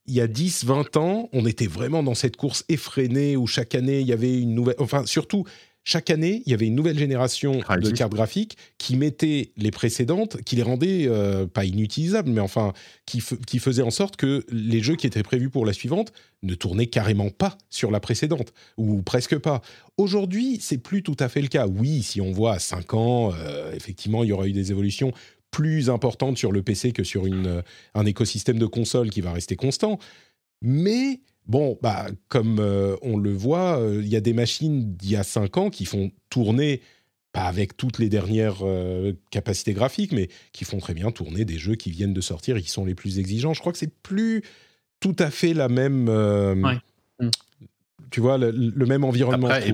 il 0.08 0.14
y 0.14 0.22
a 0.22 0.28
10, 0.28 0.64
20 0.66 0.98
ans, 0.98 1.30
on 1.34 1.46
était 1.46 1.68
vraiment 1.68 2.02
dans 2.02 2.16
cette 2.16 2.38
course 2.38 2.64
effrénée 2.70 3.36
où 3.36 3.46
chaque 3.46 3.76
année, 3.76 4.00
il 4.00 4.08
y 4.08 4.14
avait 4.14 4.40
une 4.40 4.56
nouvelle... 4.56 4.76
Enfin, 4.80 5.06
surtout, 5.06 5.44
chaque 5.90 6.10
année, 6.10 6.44
il 6.46 6.52
y 6.52 6.54
avait 6.54 6.68
une 6.68 6.76
nouvelle 6.76 7.00
génération 7.00 7.62
de 7.80 7.92
cartes 7.92 8.12
graphiques 8.12 8.58
qui 8.78 8.98
mettait 8.98 9.54
les 9.56 9.72
précédentes, 9.72 10.36
qui 10.44 10.58
les 10.58 10.62
rendait 10.62 11.08
euh, 11.08 11.48
pas 11.48 11.64
inutilisables, 11.64 12.30
mais 12.30 12.42
enfin 12.42 12.74
qui, 13.06 13.24
qui 13.48 13.60
faisait 13.60 13.84
en 13.84 13.90
sorte 13.90 14.18
que 14.18 14.46
les 14.52 14.82
jeux 14.82 14.98
qui 14.98 15.08
étaient 15.08 15.24
prévus 15.24 15.50
pour 15.50 15.66
la 15.66 15.72
suivante 15.72 16.12
ne 16.44 16.56
tournaient 16.56 16.88
carrément 16.88 17.30
pas 17.30 17.58
sur 17.70 17.90
la 17.90 18.02
précédente 18.02 18.54
ou 18.76 19.02
presque 19.02 19.38
pas. 19.38 19.62
Aujourd'hui, 19.96 20.60
c'est 20.60 20.78
plus 20.78 21.04
tout 21.04 21.16
à 21.22 21.30
fait 21.30 21.42
le 21.42 21.48
cas. 21.48 21.68
Oui, 21.68 22.04
si 22.04 22.20
on 22.20 22.34
voit 22.34 22.56
à 22.56 22.60
5 22.60 22.94
ans, 22.94 23.32
euh, 23.34 23.72
effectivement, 23.72 24.26
il 24.26 24.28
y 24.28 24.34
aura 24.34 24.46
eu 24.46 24.52
des 24.52 24.72
évolutions 24.72 25.14
plus 25.52 25.90
importantes 25.90 26.38
sur 26.38 26.52
le 26.52 26.64
PC 26.64 26.92
que 26.92 27.06
sur 27.06 27.26
une, 27.26 27.64
un 27.96 28.06
écosystème 28.06 28.60
de 28.60 28.66
consoles 28.66 29.10
qui 29.10 29.22
va 29.22 29.32
rester 29.32 29.56
constant. 29.56 30.00
Mais 30.62 31.22
Bon, 31.48 31.78
bah, 31.82 32.08
comme 32.28 32.60
euh, 32.60 32.98
on 33.02 33.18
le 33.18 33.32
voit, 33.32 33.80
euh, 33.80 34.02
il 34.04 34.10
y 34.10 34.18
a 34.18 34.20
des 34.20 34.34
machines 34.34 34.96
d'il 34.96 35.12
y 35.12 35.16
a 35.16 35.24
5 35.24 35.58
ans 35.58 35.70
qui 35.70 35.86
font 35.86 36.12
tourner, 36.30 36.82
pas 37.32 37.44
avec 37.44 37.78
toutes 37.78 38.00
les 38.00 38.10
dernières 38.10 38.58
euh, 38.64 39.14
capacités 39.32 39.74
graphiques, 39.74 40.12
mais 40.12 40.28
qui 40.52 40.66
font 40.66 40.80
très 40.80 40.94
bien 40.94 41.10
tourner 41.12 41.46
des 41.46 41.58
jeux 41.58 41.76
qui 41.76 41.90
viennent 41.90 42.14
de 42.14 42.22
sortir 42.22 42.58
et 42.58 42.62
qui 42.62 42.70
sont 42.70 42.84
les 42.84 42.96
plus 42.96 43.20
exigeants. 43.20 43.54
Je 43.54 43.62
crois 43.62 43.72
que 43.72 43.78
c'est 43.78 43.94
plus 43.94 44.44
tout 45.00 45.16
à 45.20 45.32
fait 45.32 45.54
la 45.54 45.70
même. 45.70 46.08
Tu 48.12 48.22
vois, 48.22 48.38
le, 48.38 48.86
même 48.86 49.04
environnement. 49.04 49.50
Et 49.56 49.74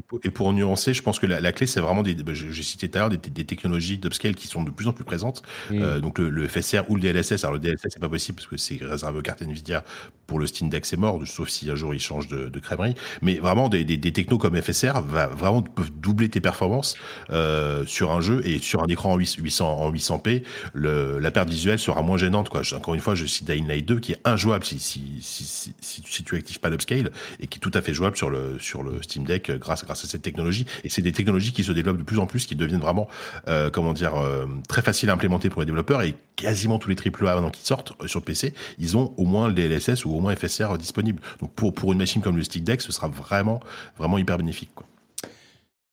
pour, 0.00 0.52
nuancer, 0.52 0.94
je 0.94 1.02
pense 1.02 1.18
que 1.18 1.26
la, 1.26 1.52
clé, 1.52 1.66
c'est 1.66 1.80
vraiment 1.80 2.02
des. 2.02 2.14
Bah, 2.14 2.32
j'ai 2.34 2.62
cité 2.62 2.88
tout 2.88 2.98
à 2.98 3.00
l'heure 3.02 3.10
des, 3.10 3.16
des 3.16 3.44
technologies 3.44 3.98
d'upscale 3.98 4.34
qui 4.34 4.46
sont 4.46 4.62
de 4.62 4.70
plus 4.70 4.88
en 4.88 4.92
plus 4.92 5.04
présentes. 5.04 5.42
Euh, 5.72 6.00
donc 6.00 6.18
le, 6.18 6.48
FSR 6.48 6.82
ou 6.88 6.96
le 6.96 7.02
DLSS. 7.02 7.44
Alors 7.44 7.54
le 7.54 7.58
DLSS, 7.58 7.88
c'est 7.90 8.00
pas 8.00 8.08
possible 8.08 8.36
parce 8.36 8.46
que 8.46 8.56
c'est 8.56 8.78
réservé 8.82 9.18
aux 9.18 9.22
cartes 9.22 9.42
Nvidia. 9.42 9.84
Pour 10.26 10.38
le 10.38 10.46
Steam 10.46 10.70
Deck, 10.70 10.86
c'est 10.86 10.96
mort, 10.96 11.20
sauf 11.26 11.50
si 11.50 11.70
un 11.70 11.74
jour 11.74 11.92
il 11.92 12.00
change 12.00 12.28
de, 12.28 12.48
de 12.48 12.58
crèmerie. 12.58 12.94
Mais 13.20 13.34
vraiment, 13.34 13.68
des, 13.68 13.84
des, 13.84 14.12
technos 14.12 14.38
comme 14.38 14.60
FSR 14.60 15.02
va, 15.02 15.26
vraiment 15.26 15.60
peuvent 15.60 15.90
doubler 15.92 16.30
tes 16.30 16.40
performances 16.40 16.96
euh, 17.28 17.84
sur 17.84 18.10
un 18.10 18.22
jeu 18.22 18.40
et 18.46 18.58
sur 18.58 18.82
un 18.82 18.86
écran 18.86 19.12
en, 19.12 19.16
800, 19.18 19.80
en 19.80 19.92
800p. 19.92 20.42
Le, 20.72 21.18
la 21.18 21.30
perte 21.30 21.50
visuelle 21.50 21.78
sera 21.78 22.00
moins 22.00 22.16
gênante. 22.16 22.48
Quoi. 22.48 22.62
Encore 22.74 22.94
une 22.94 23.00
fois, 23.00 23.14
je 23.14 23.26
cite 23.26 23.46
Dying 23.46 23.68
Light 23.68 23.86
2 23.86 24.00
qui 24.00 24.12
est 24.12 24.20
injouable 24.24 24.64
si, 24.64 24.78
si, 24.78 25.18
si, 25.20 25.44
si, 25.44 26.02
si 26.06 26.24
tu 26.24 26.36
actives 26.36 26.60
pas 26.60 26.70
l'upscale 26.70 27.12
et 27.38 27.46
qui 27.46 27.58
est 27.58 27.60
tout 27.60 27.72
à 27.74 27.82
fait 27.82 27.92
jouable 27.92 28.16
sur 28.16 28.30
le, 28.30 28.58
sur 28.58 28.82
le 28.82 29.02
Steam 29.02 29.24
Deck 29.24 29.50
grâce 29.50 29.83
grâce 29.84 30.04
à 30.04 30.08
cette 30.08 30.22
technologie. 30.22 30.66
Et 30.82 30.88
c'est 30.88 31.02
des 31.02 31.12
technologies 31.12 31.52
qui 31.52 31.64
se 31.64 31.72
développent 31.72 31.98
de 31.98 32.02
plus 32.02 32.18
en 32.18 32.26
plus, 32.26 32.46
qui 32.46 32.56
deviennent 32.56 32.80
vraiment, 32.80 33.08
euh, 33.48 33.70
comment 33.70 33.92
dire, 33.92 34.16
euh, 34.16 34.46
très 34.68 34.82
faciles 34.82 35.10
à 35.10 35.14
implémenter 35.14 35.50
pour 35.50 35.60
les 35.60 35.66
développeurs. 35.66 36.02
Et 36.02 36.14
quasiment 36.36 36.78
tous 36.78 36.90
les 36.90 36.96
AAA 36.96 37.34
maintenant 37.34 37.50
qui 37.50 37.64
sortent 37.64 37.92
euh, 38.02 38.06
sur 38.06 38.22
PC, 38.22 38.54
ils 38.78 38.96
ont 38.96 39.14
au 39.16 39.24
moins 39.24 39.48
le 39.48 39.54
DLSS 39.54 40.04
ou 40.04 40.12
au 40.12 40.20
moins 40.20 40.34
FSR 40.34 40.76
disponible. 40.78 41.20
Donc 41.40 41.52
pour, 41.54 41.72
pour 41.74 41.92
une 41.92 41.98
machine 41.98 42.22
comme 42.22 42.36
le 42.36 42.42
Stick 42.42 42.64
Deck, 42.64 42.80
ce 42.80 42.92
sera 42.92 43.08
vraiment, 43.08 43.60
vraiment 43.98 44.18
hyper 44.18 44.38
bénéfique. 44.38 44.70
Quoi. 44.74 44.86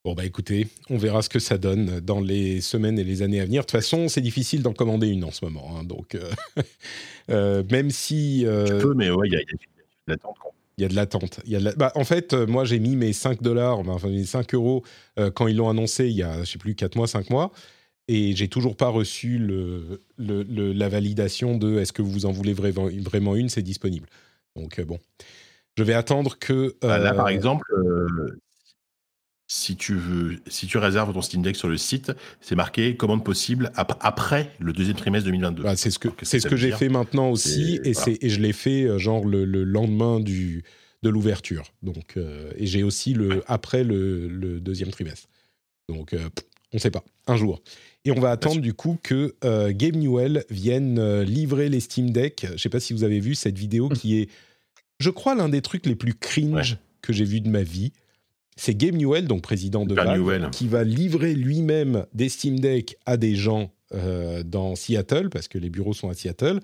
Bon, 0.04 0.14
bah 0.14 0.24
écoutez, 0.24 0.66
on 0.90 0.96
verra 0.96 1.22
ce 1.22 1.28
que 1.28 1.38
ça 1.38 1.58
donne 1.58 2.00
dans 2.00 2.20
les 2.20 2.60
semaines 2.60 2.98
et 2.98 3.04
les 3.04 3.22
années 3.22 3.40
à 3.40 3.44
venir. 3.44 3.62
De 3.62 3.66
toute 3.66 3.70
façon, 3.70 4.08
c'est 4.08 4.20
difficile 4.20 4.60
d'en 4.60 4.72
commander 4.72 5.06
une 5.06 5.22
en 5.22 5.30
ce 5.30 5.44
moment. 5.44 5.76
Hein, 5.78 5.84
donc, 5.84 6.18
même 7.28 7.90
si. 7.90 8.44
Tu 8.44 8.78
peux, 8.78 8.94
mais 8.94 9.10
ouais, 9.10 9.28
il 9.28 9.34
y 9.34 9.36
a, 9.36 9.40
y 9.40 9.42
a 9.42 9.56
l'attente. 10.08 10.36
Il 10.78 10.82
y 10.82 10.84
a 10.84 10.88
de 10.88 10.94
l'attente. 10.94 11.40
Il 11.44 11.52
y 11.52 11.74
bah, 11.76 11.92
en 11.94 12.04
fait, 12.04 12.32
euh, 12.32 12.46
moi, 12.46 12.64
j'ai 12.64 12.78
mis 12.78 12.96
mes 12.96 13.12
5 13.12 13.42
dollars, 13.42 13.78
enfin 13.80 14.08
mes 14.08 14.24
5 14.24 14.54
euros 14.54 14.82
euh, 15.18 15.30
quand 15.30 15.46
ils 15.46 15.56
l'ont 15.56 15.68
annoncé 15.68 16.06
il 16.06 16.16
y 16.16 16.22
a, 16.22 16.44
je 16.44 16.50
sais 16.50 16.58
plus, 16.58 16.74
4 16.74 16.96
mois, 16.96 17.06
5 17.06 17.30
mois. 17.30 17.52
Et 18.08 18.34
j'ai 18.34 18.48
toujours 18.48 18.76
pas 18.76 18.88
reçu 18.88 19.38
le, 19.38 20.02
le, 20.18 20.72
la 20.72 20.88
validation 20.88 21.56
de 21.56 21.78
est-ce 21.78 21.92
que 21.92 22.02
vous 22.02 22.26
en 22.26 22.32
voulez 22.32 22.52
vraiment, 22.52 22.88
vraiment 23.00 23.36
une, 23.36 23.48
c'est 23.48 23.62
disponible. 23.62 24.08
Donc, 24.56 24.78
euh, 24.78 24.84
bon. 24.84 24.98
Je 25.76 25.84
vais 25.84 25.94
attendre 25.94 26.38
que. 26.38 26.74
Bah, 26.82 26.98
là, 26.98 27.14
par 27.14 27.28
exemple, 27.28 27.64
si 29.54 29.76
tu 29.76 29.94
veux, 29.94 30.38
si 30.46 30.66
tu 30.66 30.78
réserves 30.78 31.12
ton 31.12 31.20
Steam 31.20 31.42
Deck 31.42 31.56
sur 31.56 31.68
le 31.68 31.76
site, 31.76 32.10
c'est 32.40 32.54
marqué 32.54 32.96
commande 32.96 33.22
possible 33.22 33.70
après 33.74 34.50
le 34.58 34.72
deuxième 34.72 34.96
trimestre 34.96 35.26
2022. 35.26 35.62
Bah, 35.62 35.76
c'est 35.76 35.90
ce 35.90 35.98
que 35.98 36.08
c'est 36.22 36.40
ce 36.40 36.48
que 36.48 36.56
j'ai 36.56 36.72
fait 36.72 36.88
maintenant 36.88 37.28
aussi, 37.28 37.78
et, 37.84 37.92
je 37.92 38.40
l'ai 38.40 38.54
fait 38.54 38.84
euh, 38.84 38.96
genre 38.96 39.26
le, 39.26 39.44
lendemain 39.44 40.20
du 40.20 40.64
de 41.02 41.10
l'ouverture. 41.10 41.64
Donc 41.82 42.16
euh, 42.16 42.50
et 42.56 42.66
j'ai 42.66 42.82
aussi 42.82 43.12
le 43.12 43.44
après 43.46 43.84
le, 43.84 44.58
deuxième 44.58 44.90
trimestre. 44.90 45.28
Donc 45.90 46.14
euh, 46.14 46.30
on 46.72 46.78
ne 46.78 46.80
sait 46.80 46.90
pas, 46.90 47.04
un 47.26 47.36
jour. 47.36 47.60
Et 48.06 48.10
on 48.10 48.20
va 48.20 48.30
attendre 48.30 48.62
du 48.62 48.72
coup 48.72 48.98
que 49.02 49.34
Game 49.72 49.96
Newell 49.96 50.46
vienne 50.48 51.20
livrer 51.20 51.68
les 51.68 51.80
Steam 51.80 52.10
Deck. 52.10 52.46
Je 52.48 52.52
ne 52.54 52.56
sais 52.56 52.70
pas 52.70 52.80
si 52.80 52.94
vous 52.94 53.04
avez 53.04 53.20
vu 53.20 53.34
cette 53.34 53.58
vidéo 53.58 53.90
hmm. 53.90 53.92
qui 53.92 54.18
est, 54.18 54.30
je 54.98 55.10
crois, 55.10 55.34
l'un 55.34 55.50
des 55.50 55.60
trucs 55.60 55.84
les 55.84 55.94
plus 55.94 56.14
cringe 56.14 56.78
que 57.02 57.12
j'ai 57.12 57.24
vu 57.24 57.42
de 57.42 57.50
ma 57.50 57.62
vie 57.62 57.92
c'est 58.56 58.74
Game 58.74 58.96
Newell, 58.96 59.26
donc 59.26 59.42
président 59.42 59.84
de 59.84 59.94
Valve, 59.94 60.50
qui 60.50 60.68
va 60.68 60.84
livrer 60.84 61.34
lui-même 61.34 62.06
des 62.12 62.28
Steam 62.28 62.60
Deck 62.60 62.96
à 63.06 63.16
des 63.16 63.34
gens 63.34 63.72
euh, 63.94 64.42
dans 64.42 64.74
Seattle, 64.74 65.30
parce 65.30 65.48
que 65.48 65.58
les 65.58 65.70
bureaux 65.70 65.94
sont 65.94 66.08
à 66.08 66.14
Seattle. 66.14 66.60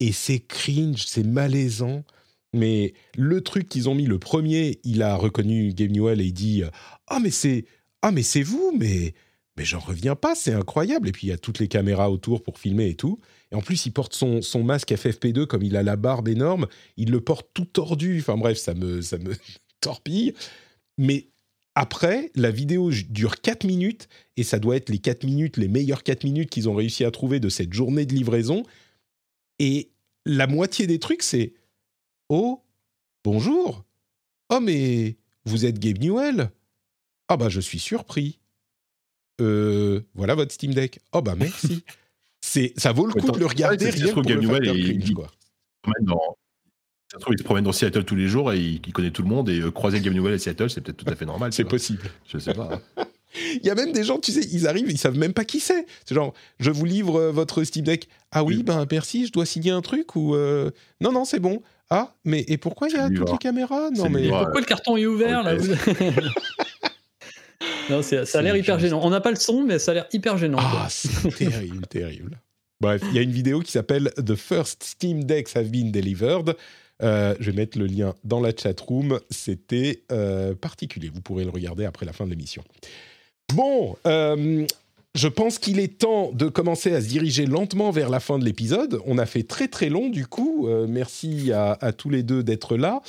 Et 0.00 0.12
c'est 0.12 0.40
cringe, 0.40 1.04
c'est 1.06 1.24
malaisant. 1.24 2.04
Mais 2.52 2.94
le 3.16 3.40
truc 3.40 3.68
qu'ils 3.68 3.88
ont 3.88 3.94
mis, 3.94 4.06
le 4.06 4.18
premier, 4.18 4.80
il 4.84 5.02
a 5.02 5.16
reconnu 5.16 5.72
Game 5.72 5.92
Newell 5.92 6.20
et 6.20 6.26
il 6.26 6.32
dit 6.32 6.62
Ah, 7.06 7.18
mais 7.20 7.30
c'est 7.30 7.64
ah 8.02 8.12
mais 8.12 8.22
c'est 8.22 8.42
vous, 8.42 8.72
mais, 8.78 9.14
mais 9.56 9.64
j'en 9.64 9.80
reviens 9.80 10.14
pas, 10.14 10.34
c'est 10.34 10.52
incroyable. 10.52 11.08
Et 11.08 11.12
puis 11.12 11.26
il 11.26 11.30
y 11.30 11.32
a 11.32 11.38
toutes 11.38 11.58
les 11.58 11.68
caméras 11.68 12.10
autour 12.10 12.42
pour 12.42 12.58
filmer 12.58 12.88
et 12.88 12.94
tout. 12.94 13.18
Et 13.50 13.54
en 13.54 13.62
plus, 13.62 13.86
il 13.86 13.92
porte 13.92 14.14
son, 14.14 14.42
son 14.42 14.62
masque 14.62 14.90
FFP2, 14.92 15.46
comme 15.46 15.62
il 15.62 15.76
a 15.76 15.82
la 15.82 15.96
barbe 15.96 16.28
énorme, 16.28 16.66
il 16.96 17.10
le 17.10 17.20
porte 17.20 17.48
tout 17.54 17.64
tordu. 17.64 18.18
Enfin 18.20 18.36
bref, 18.36 18.58
ça 18.58 18.74
me, 18.74 19.02
ça 19.02 19.18
me 19.18 19.34
torpille. 19.80 20.34
Mais 20.98 21.28
après, 21.74 22.30
la 22.34 22.50
vidéo 22.50 22.90
dure 22.90 23.40
4 23.40 23.64
minutes, 23.64 24.08
et 24.36 24.44
ça 24.44 24.58
doit 24.58 24.76
être 24.76 24.88
les 24.88 24.98
4 24.98 25.24
minutes, 25.24 25.58
les 25.58 25.68
meilleures 25.68 26.02
4 26.02 26.24
minutes 26.24 26.50
qu'ils 26.50 26.68
ont 26.68 26.74
réussi 26.74 27.04
à 27.04 27.10
trouver 27.10 27.38
de 27.38 27.50
cette 27.50 27.72
journée 27.72 28.06
de 28.06 28.14
livraison. 28.14 28.62
Et 29.58 29.90
la 30.24 30.46
moitié 30.46 30.86
des 30.86 30.98
trucs, 30.98 31.22
c'est 31.22 31.52
Oh, 32.28 32.62
bonjour. 33.24 33.84
Oh, 34.48 34.60
mais 34.60 35.16
vous 35.44 35.66
êtes 35.66 35.78
Gabe 35.78 35.98
Newell 35.98 36.50
Ah, 37.28 37.36
bah, 37.36 37.48
je 37.48 37.60
suis 37.60 37.78
surpris. 37.78 38.38
Euh, 39.40 40.00
voilà 40.14 40.34
votre 40.34 40.52
Steam 40.52 40.72
Deck. 40.72 40.98
Oh, 41.12 41.20
bah, 41.22 41.34
merci. 41.36 41.84
c'est, 42.40 42.72
ça 42.78 42.92
vaut 42.92 43.06
le 43.06 43.12
coup 43.12 43.30
de 43.30 43.38
le 43.38 43.46
regarder 43.46 43.90
rien 43.90 44.12
pour 44.12 44.22
le 44.22 44.34
Newell 44.36 44.82
cringe, 44.82 45.12
quoi. 45.12 45.30
Ça 47.10 47.18
se 47.18 47.20
trouve, 47.20 47.34
il 47.34 47.38
se 47.38 47.44
promène 47.44 47.64
dans 47.64 47.72
Seattle 47.72 48.04
tous 48.04 48.16
les 48.16 48.26
jours 48.26 48.52
et 48.52 48.58
il, 48.58 48.92
connaît 48.92 49.12
tout 49.12 49.22
le 49.22 49.28
monde 49.28 49.48
et 49.48 49.60
euh, 49.60 49.70
croiser 49.70 50.00
Game 50.00 50.14
Newell 50.14 50.34
à 50.34 50.38
Seattle, 50.38 50.68
c'est 50.70 50.80
peut-être 50.80 50.96
tout 50.96 51.10
à 51.10 51.14
fait 51.14 51.24
normal. 51.24 51.52
c'est 51.52 51.64
possible. 51.64 52.02
Je 52.26 52.38
sais 52.38 52.52
pas. 52.52 52.80
Hein. 52.98 53.04
il 53.54 53.66
y 53.66 53.70
a 53.70 53.74
même 53.74 53.92
des 53.92 54.02
gens, 54.02 54.18
tu 54.18 54.32
sais, 54.32 54.40
ils 54.40 54.66
arrivent, 54.66 54.90
ils 54.90 54.98
savent 54.98 55.16
même 55.16 55.32
pas 55.32 55.44
qui 55.44 55.60
c'est. 55.60 55.86
C'est 56.04 56.14
genre, 56.14 56.34
je 56.58 56.70
vous 56.70 56.84
livre 56.84 57.20
euh, 57.20 57.30
votre 57.30 57.62
Steam 57.62 57.84
Deck. 57.84 58.08
Ah 58.32 58.42
oui, 58.42 58.62
ben 58.64 58.84
merci, 58.90 59.26
je 59.26 59.32
dois 59.32 59.46
signer 59.46 59.70
un 59.70 59.82
truc 59.82 60.16
ou 60.16 60.34
euh, 60.34 60.70
non 61.00 61.12
non 61.12 61.24
c'est 61.24 61.38
bon. 61.40 61.62
Ah 61.90 62.14
mais 62.24 62.44
et 62.48 62.56
pourquoi 62.56 62.88
il 62.88 62.96
y 62.96 62.98
a 62.98 63.08
toutes 63.08 63.30
les 63.30 63.38
caméras? 63.38 63.90
Non 63.90 64.10
mais 64.10 64.28
pourquoi 64.28 64.60
le 64.60 64.66
carton 64.66 64.96
est 64.96 65.06
ouvert 65.06 65.44
là 65.44 65.54
Non, 67.88 68.02
ça 68.02 68.24
a 68.34 68.42
l'air 68.42 68.56
hyper 68.56 68.78
gênant. 68.78 69.00
On 69.02 69.10
n'a 69.10 69.20
pas 69.20 69.30
le 69.30 69.36
son, 69.36 69.62
mais 69.62 69.78
ça 69.78 69.92
a 69.92 69.94
l'air 69.94 70.06
hyper 70.12 70.36
gênant. 70.36 70.58
Ah, 70.60 70.88
c'est 70.90 71.30
terrible, 71.36 71.86
terrible. 71.86 72.40
Bref, 72.80 73.00
il 73.10 73.14
y 73.14 73.18
a 73.18 73.22
une 73.22 73.30
vidéo 73.30 73.60
qui 73.60 73.72
s'appelle 73.72 74.12
The 74.16 74.34
First 74.34 74.82
Steam 74.82 75.24
Decks 75.24 75.56
Have 75.56 75.70
Been 75.70 75.92
Delivered. 75.92 76.56
Euh, 77.02 77.34
je 77.40 77.50
vais 77.50 77.56
mettre 77.56 77.78
le 77.78 77.86
lien 77.86 78.14
dans 78.24 78.40
la 78.40 78.52
chat 78.56 78.78
room. 78.80 79.20
C'était 79.30 80.02
euh, 80.12 80.54
particulier. 80.54 81.10
Vous 81.12 81.20
pourrez 81.20 81.44
le 81.44 81.50
regarder 81.50 81.84
après 81.84 82.06
la 82.06 82.12
fin 82.12 82.24
de 82.24 82.30
l'émission. 82.30 82.62
Bon, 83.54 83.96
euh, 84.06 84.66
je 85.14 85.28
pense 85.28 85.58
qu'il 85.58 85.78
est 85.78 85.98
temps 85.98 86.32
de 86.32 86.48
commencer 86.48 86.94
à 86.94 87.00
se 87.00 87.06
diriger 87.06 87.46
lentement 87.46 87.90
vers 87.90 88.08
la 88.08 88.20
fin 88.20 88.38
de 88.38 88.44
l'épisode. 88.44 89.00
On 89.06 89.18
a 89.18 89.26
fait 89.26 89.42
très 89.42 89.68
très 89.68 89.88
long 89.88 90.08
du 90.08 90.26
coup. 90.26 90.68
Merci 90.88 91.52
à, 91.52 91.92
tous 91.96 92.10
les 92.10 92.22
deux 92.22 92.42
d'être 92.42 92.76
là. 92.76 93.02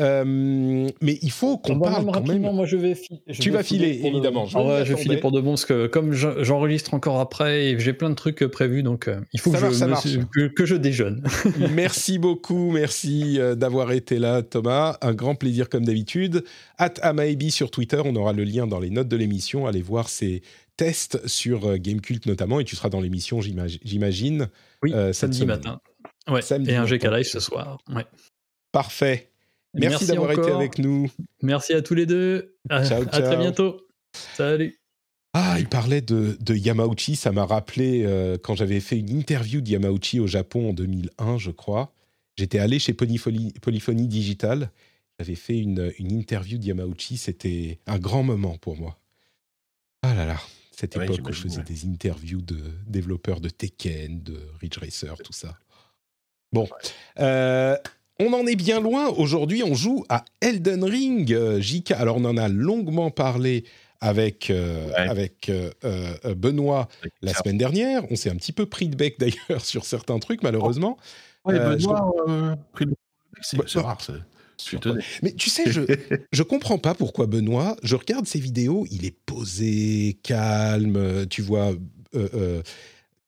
Euh, 0.00 0.88
mais 1.00 1.18
il 1.22 1.30
faut 1.30 1.58
qu'on 1.58 1.78
parle 1.78 2.06
quand 2.06 2.26
même. 2.26 2.42
Moi, 2.42 2.66
je 2.66 2.76
vais. 2.76 2.96
Je 3.26 3.40
tu 3.40 3.50
vas 3.50 3.62
filer, 3.62 4.00
évidemment. 4.04 4.46
Je, 4.46 4.58
ah 4.58 4.82
vais 4.82 4.96
filer 4.96 5.18
pour 5.18 5.32
de 5.32 5.40
bon 5.40 5.50
parce 5.50 5.64
que 5.64 5.86
comme 5.86 6.12
j'enregistre 6.12 6.94
encore 6.94 7.20
après 7.20 7.66
et 7.66 7.78
j'ai 7.78 7.92
plein 7.92 8.10
de 8.10 8.14
trucs 8.14 8.44
prévus, 8.46 8.82
donc 8.82 9.08
euh, 9.08 9.20
il 9.32 9.40
faut 9.40 9.50
que, 9.50 9.58
je, 9.58 10.46
que, 10.48 10.66
je 10.66 10.76
déjeune. 10.76 11.22
merci 11.72 12.18
beaucoup, 12.18 12.70
merci 12.70 13.38
euh, 13.38 13.54
d'avoir 13.54 13.92
été 13.92 14.18
là, 14.18 14.42
Thomas. 14.42 14.96
Un 15.00 15.14
grand 15.14 15.34
plaisir 15.34 15.68
comme 15.68 15.84
d'habitude. 15.84 16.44
At 16.78 16.94
Amaebi 17.02 17.50
sur 17.50 17.70
Twitter, 17.70 18.00
on 18.04 18.16
aura 18.16 18.32
le 18.32 18.44
lien 18.44 18.66
dans 18.66 18.80
les 18.80 18.90
notes 18.90 19.08
de 19.08 19.16
l'émission. 19.16 19.66
Allez 19.66 19.82
voir 19.82 20.08
ces 20.08 20.42
tests 20.76 21.26
sur 21.28 21.78
Gamecult 21.78 22.26
notamment 22.26 22.58
et 22.58 22.64
tu 22.64 22.74
seras 22.74 22.88
dans 22.88 23.00
l'émission, 23.00 23.40
j'imagine. 23.40 24.48
Oui, 24.82 24.92
samedi 25.12 25.46
matin. 25.46 25.80
Ouais, 26.28 26.42
samedi 26.42 26.70
et 26.70 26.76
un 26.76 26.84
GK 26.84 27.04
Live 27.04 27.26
ce 27.26 27.38
soir. 27.38 27.78
Ouais. 27.94 28.04
Parfait. 28.72 29.33
Merci, 29.74 30.06
d'avoir 30.06 30.32
été 30.32 30.50
avec 30.50 30.78
nous. 30.78 31.10
Merci 31.42 31.72
à 31.72 31.82
tous 31.82 31.94
les 31.94 32.06
deux. 32.06 32.56
À, 32.68 32.84
ciao, 32.84 33.04
ciao. 33.04 33.14
à 33.14 33.22
très 33.22 33.36
bientôt. 33.36 33.80
Salut. 34.34 34.78
Ah, 35.36 35.56
il 35.58 35.68
parlait 35.68 36.00
de, 36.00 36.38
de 36.40 36.54
Yamauchi, 36.54 37.16
ça 37.16 37.32
m'a 37.32 37.44
rappelé 37.44 38.04
euh, 38.04 38.38
quand 38.40 38.54
j'avais 38.54 38.78
fait 38.78 38.98
une 39.00 39.10
interview 39.10 39.60
de 39.60 39.68
Yamauchi 39.68 40.20
au 40.20 40.28
Japon 40.28 40.70
en 40.70 40.72
2001, 40.72 41.38
je 41.38 41.50
crois. 41.50 41.92
J'étais 42.36 42.60
allé 42.60 42.78
chez 42.78 42.94
Polyphonie, 42.94 43.52
Polyphonie 43.60 44.06
Digital, 44.06 44.70
j'avais 45.18 45.34
fait 45.34 45.58
une, 45.58 45.92
une 45.98 46.12
interview 46.12 46.56
de 46.58 46.64
Yamauchi, 46.66 47.16
c'était 47.16 47.80
un 47.86 47.98
grand 47.98 48.22
moment 48.22 48.56
pour 48.58 48.76
moi. 48.76 48.96
Ah 50.02 50.14
là 50.14 50.24
là, 50.24 50.40
cette 50.70 50.94
époque 50.96 51.20
où 51.28 51.32
je 51.32 51.42
faisais 51.42 51.62
des 51.62 51.84
interviews 51.86 52.40
de 52.40 52.58
développeurs 52.86 53.40
de 53.40 53.48
Tekken, 53.48 54.22
de 54.22 54.38
Ridge 54.60 54.78
Racer, 54.78 55.16
tout 55.18 55.32
ça. 55.32 55.58
Bon, 56.52 56.68
euh, 57.18 57.76
on 58.20 58.32
en 58.32 58.46
est 58.46 58.56
bien 58.56 58.80
loin. 58.80 59.08
Aujourd'hui, 59.08 59.62
on 59.62 59.74
joue 59.74 60.04
à 60.08 60.24
Elden 60.40 60.84
Ring, 60.84 61.32
euh, 61.32 61.60
JK. 61.60 61.92
Alors, 61.92 62.16
on 62.16 62.24
en 62.24 62.36
a 62.36 62.48
longuement 62.48 63.10
parlé 63.10 63.64
avec, 64.00 64.50
euh, 64.50 64.90
avec 64.96 65.48
euh, 65.50 65.70
Benoît 66.36 66.88
la 67.22 67.32
semaine 67.32 67.58
dernière. 67.58 68.04
On 68.10 68.16
s'est 68.16 68.30
un 68.30 68.36
petit 68.36 68.52
peu 68.52 68.66
pris 68.66 68.88
de 68.88 68.96
bec 68.96 69.16
d'ailleurs 69.18 69.64
sur 69.64 69.84
certains 69.84 70.18
trucs, 70.18 70.42
malheureusement. 70.42 70.96
Ouais, 71.44 71.58
Benoît, 71.58 72.56
pris 72.72 72.86
de 72.86 72.90
bec, 72.90 72.98
c'est 73.42 73.80
rare. 73.80 73.98
Mais 75.22 75.32
tu 75.32 75.50
sais, 75.50 75.70
je 75.70 75.80
je 76.32 76.42
comprends 76.42 76.78
pas 76.78 76.94
pourquoi 76.94 77.26
Benoît. 77.26 77.76
Je 77.82 77.96
regarde 77.96 78.26
ses 78.26 78.38
vidéos, 78.38 78.86
il 78.90 79.04
est 79.04 79.16
posé, 79.26 80.18
calme. 80.22 81.26
Tu 81.28 81.42
vois, 81.42 81.72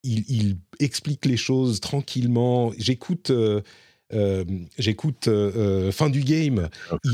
il, 0.07 0.25
il, 0.31 0.57
explique 0.79 1.25
les 1.25 1.37
choses 1.37 1.81
tranquillement. 1.81 2.73
J'écoute 2.79 3.31
euh, 3.31 3.63
j'écoute 4.79 5.29
euh, 5.29 5.53
euh, 5.57 5.93
fin 5.93 6.11
du 6.11 6.21
game, 6.21 6.69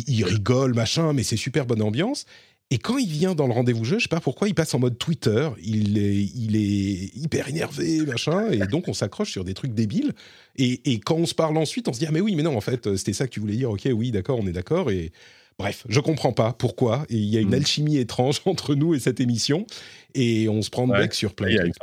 il, 0.06 0.24
rigole, 0.24 0.74
machin, 0.74 1.12
mais 1.12 1.22
c'est 1.22 1.36
super 1.36 1.66
bonne 1.66 1.82
ambiance. 1.82 2.26
Et 2.70 2.78
quand 2.78 2.96
il 2.96 3.08
vient 3.08 3.34
dans 3.34 3.46
le 3.46 3.52
rendez-vous 3.52 3.84
jeu, 3.84 3.98
je 3.98 4.04
sais 4.04 4.08
pas 4.08 4.20
pourquoi, 4.20 4.48
il 4.48 4.54
passe 4.54 4.72
en 4.72 4.78
mode 4.78 4.96
Twitter, 4.96 5.50
il 5.62 5.98
est, 5.98 6.22
il 6.34 6.56
est 6.56 7.14
hyper 7.14 7.48
énervé, 7.48 8.00
machin, 8.06 8.50
et 8.50 8.66
donc 8.66 8.88
on 8.88 8.94
s'accroche 8.94 9.30
sur 9.30 9.44
des 9.44 9.52
trucs 9.52 9.74
débiles. 9.74 10.12
Et, 10.56 10.98
quand 11.00 11.16
on 11.16 11.26
se 11.26 11.34
parle 11.34 11.58
ensuite, 11.58 11.88
on 11.88 11.92
se 11.92 11.98
dit 11.98 12.06
ah 12.06 12.12
mais 12.12 12.20
oui, 12.20 12.34
mais 12.34 12.42
non, 12.42 12.56
en 12.56 12.62
fait, 12.62 12.96
c'était 12.96 13.12
ça 13.12 13.26
que 13.26 13.32
tu 13.32 13.40
voulais 13.40 13.56
dire. 13.56 13.70
Ok, 13.70 13.86
oui, 13.92 14.10
d'accord, 14.10 14.38
on 14.40 14.46
est 14.46 14.52
d'accord. 14.52 14.90
Et 14.90 15.12
bref, 15.58 15.84
je 15.88 16.00
comprends 16.00 16.32
pas 16.32 16.54
pourquoi. 16.54 17.04
Et 17.10 17.16
il 17.16 17.28
y 17.28 17.36
a 17.36 17.40
une 17.40 17.50
mm. 17.50 17.54
alchimie 17.54 17.98
étrange 17.98 18.40
entre 18.46 18.74
nous 18.74 18.94
et 18.94 19.00
cette 19.00 19.20
émission, 19.20 19.66
et 20.14 20.48
on 20.48 20.62
se 20.62 20.70
prend 20.70 20.86
de 20.86 20.92
bec 20.92 21.12
sur 21.12 21.34
plein 21.34 21.48
de 21.50 21.56
trucs. 21.56 21.74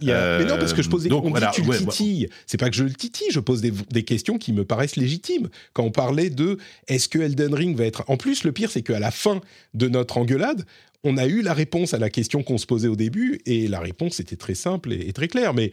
Il 0.00 0.08
de, 0.08 0.38
mais 0.38 0.44
non, 0.44 0.56
parce 0.58 0.72
que 0.72 0.82
je 0.82 0.88
pose 0.88 1.02
des 1.02 1.08
donc, 1.08 1.24
on 1.24 1.32
tu 1.52 1.62
le 1.62 1.76
titilles. 1.76 2.28
C'est 2.46 2.58
pas 2.58 2.70
que 2.70 2.76
je 2.76 2.84
le 2.84 2.92
titille, 2.92 3.28
je 3.30 3.40
pose 3.40 3.60
des, 3.60 4.02
questions 4.02 4.38
qui 4.38 4.52
me 4.52 4.64
paraissent 4.64 4.96
légitimes. 4.96 5.48
Quand 5.72 5.84
on 5.84 5.90
parlait 5.90 6.30
de 6.30 6.58
est-ce 6.88 7.08
que 7.08 7.18
Elden 7.18 7.54
Ring 7.54 7.76
va 7.76 7.84
être. 7.84 8.04
En 8.08 8.16
plus, 8.16 8.44
le 8.44 8.52
pire, 8.52 8.70
c'est 8.70 8.82
qu'à 8.82 8.98
la 8.98 9.10
fin 9.10 9.40
de 9.74 9.88
notre 9.88 10.18
engueulade, 10.18 10.64
on 11.04 11.16
a 11.16 11.26
eu 11.26 11.42
la 11.42 11.54
réponse 11.54 11.94
à 11.94 11.98
la 11.98 12.10
question 12.10 12.42
qu'on 12.42 12.58
se 12.58 12.66
posait 12.66 12.88
au 12.88 12.96
début, 12.96 13.40
et 13.46 13.68
la 13.68 13.80
réponse 13.80 14.20
était 14.20 14.36
très 14.36 14.54
simple 14.54 14.92
et, 14.92 15.12
très 15.12 15.28
claire. 15.28 15.54
Mais 15.54 15.72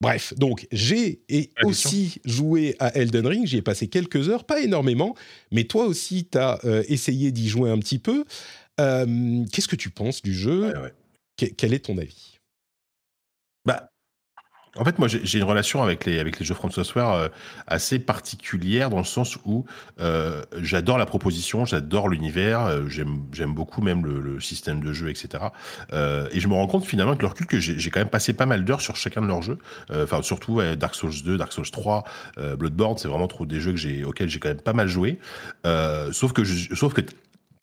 bref, 0.00 0.34
donc 0.36 0.66
j'ai 0.72 1.20
aussi 1.62 2.20
joué 2.24 2.76
à 2.78 2.96
Elden 2.96 3.26
Ring, 3.26 3.46
j'y 3.46 3.58
ai 3.58 3.62
passé 3.62 3.88
quelques 3.88 4.28
heures, 4.28 4.44
pas 4.44 4.60
énormément, 4.60 5.14
mais 5.52 5.64
toi 5.64 5.86
aussi, 5.86 6.26
tu 6.30 6.38
as 6.38 6.58
euh, 6.64 6.82
essayé 6.88 7.32
d'y 7.32 7.48
jouer 7.48 7.70
un 7.70 7.78
petit 7.78 7.98
peu. 7.98 8.24
Euh, 8.80 9.44
qu'est-ce 9.52 9.68
que 9.68 9.76
tu 9.76 9.90
penses 9.90 10.22
du 10.22 10.34
jeu? 10.34 10.72
Quel 11.36 11.74
est 11.74 11.86
ton 11.86 11.98
avis? 11.98 12.33
bah, 12.33 12.33
en 14.76 14.84
fait, 14.84 14.98
moi, 14.98 15.08
j'ai 15.08 15.38
une 15.38 15.44
relation 15.44 15.82
avec 15.82 16.04
les, 16.04 16.24
jeux 16.40 16.54
From 16.54 16.70
Software 16.70 17.10
euh, 17.10 17.28
assez 17.66 17.98
particulière 17.98 18.90
dans 18.90 18.98
le 18.98 19.04
sens 19.04 19.38
où 19.44 19.64
euh, 20.00 20.42
j'adore 20.60 20.98
la 20.98 21.06
proposition, 21.06 21.64
j'adore 21.64 22.08
l'univers, 22.08 22.62
euh, 22.62 22.88
j'aime 22.88 23.54
beaucoup 23.54 23.82
même 23.82 24.04
le, 24.04 24.40
système 24.40 24.82
de 24.82 24.92
jeu, 24.92 25.10
etc. 25.10 25.44
et 25.92 26.40
je 26.40 26.48
me 26.48 26.54
rends 26.54 26.66
compte 26.66 26.84
finalement 26.84 27.14
que 27.16 27.22
leur 27.22 27.30
recul 27.30 27.46
que 27.46 27.60
j'ai 27.60 27.90
quand 27.90 28.00
même 28.00 28.08
passé 28.08 28.32
pas 28.32 28.46
mal 28.46 28.64
d'heures 28.64 28.80
sur 28.80 28.96
chacun 28.96 29.22
de 29.22 29.26
leurs 29.26 29.42
jeux. 29.42 29.58
Enfin, 29.92 30.22
surtout 30.22 30.60
Dark 30.76 30.94
Souls 30.94 31.22
2, 31.24 31.38
Dark 31.38 31.52
Souls 31.52 31.70
3, 31.70 32.04
Bloodborne, 32.58 32.98
c'est 32.98 33.08
vraiment 33.08 33.28
trop 33.28 33.46
des 33.46 33.60
jeux 33.60 33.72
que 33.72 34.04
auxquels 34.04 34.28
j'ai 34.28 34.40
quand 34.40 34.48
même 34.48 34.60
pas 34.60 34.72
mal 34.72 34.88
joué. 34.88 35.18
sauf 36.12 36.32
que, 36.32 36.44
sauf 36.44 36.92
que 36.92 37.02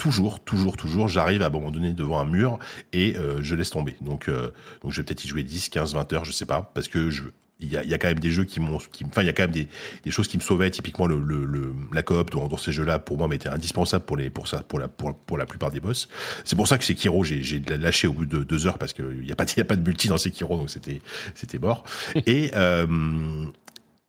toujours, 0.01 0.39
toujours, 0.39 0.77
toujours, 0.77 1.07
j'arrive 1.07 1.43
à 1.43 1.45
un 1.45 1.49
moment 1.49 1.69
donné 1.69 1.93
devant 1.93 2.19
un 2.19 2.25
mur 2.25 2.57
et 2.91 3.15
euh, 3.17 3.39
je 3.43 3.53
laisse 3.53 3.69
tomber. 3.69 3.95
Donc, 4.01 4.29
euh, 4.29 4.49
donc 4.81 4.91
je 4.91 4.97
vais 4.97 5.03
peut-être 5.03 5.23
y 5.23 5.27
jouer 5.27 5.43
10, 5.43 5.69
15, 5.69 5.93
20 5.93 6.13
heures, 6.13 6.25
je 6.25 6.31
sais 6.31 6.47
pas, 6.47 6.71
parce 6.73 6.87
que 6.87 7.11
je, 7.11 7.21
il 7.59 7.71
y 7.71 7.77
a, 7.77 7.83
y 7.83 7.93
a, 7.93 7.99
quand 7.99 8.07
même 8.07 8.17
des 8.17 8.31
jeux 8.31 8.43
qui 8.43 8.59
m'ont, 8.59 8.77
enfin, 8.77 9.21
il 9.21 9.27
y 9.27 9.29
a 9.29 9.33
quand 9.33 9.43
même 9.43 9.51
des, 9.51 9.67
des, 10.03 10.09
choses 10.09 10.27
qui 10.27 10.37
me 10.37 10.41
sauvaient. 10.41 10.71
Typiquement, 10.71 11.05
le, 11.05 11.19
le, 11.19 11.75
la 11.93 12.01
coop 12.01 12.31
dans, 12.31 12.47
dans 12.47 12.57
ces 12.57 12.71
jeux-là, 12.71 12.97
pour 12.97 13.19
moi, 13.19 13.27
m'était 13.27 13.49
indispensable 13.49 14.03
pour 14.03 14.17
les, 14.17 14.31
pour 14.31 14.47
ça, 14.47 14.63
pour 14.63 14.79
la, 14.79 14.87
pour, 14.87 15.13
pour 15.15 15.37
la 15.37 15.45
plupart 15.45 15.69
des 15.69 15.79
boss. 15.79 16.09
C'est 16.45 16.55
pour 16.55 16.67
ça 16.67 16.79
que 16.79 16.83
Sekiro, 16.83 17.23
j'ai, 17.23 17.43
j'ai 17.43 17.59
lâché 17.59 18.07
au 18.07 18.13
bout 18.13 18.25
de 18.25 18.43
deux 18.43 18.65
heures 18.65 18.79
parce 18.79 18.93
qu'il 18.93 19.21
n'y 19.21 19.31
a 19.31 19.35
pas, 19.35 19.43
il 19.43 19.57
y 19.59 19.61
a 19.61 19.65
pas 19.65 19.75
de 19.75 19.87
multi 19.87 20.07
dans 20.07 20.17
Sekiro, 20.17 20.57
donc 20.57 20.71
c'était, 20.71 20.99
c'était 21.35 21.59
mort. 21.59 21.83
et, 22.25 22.49
euh, 22.55 23.45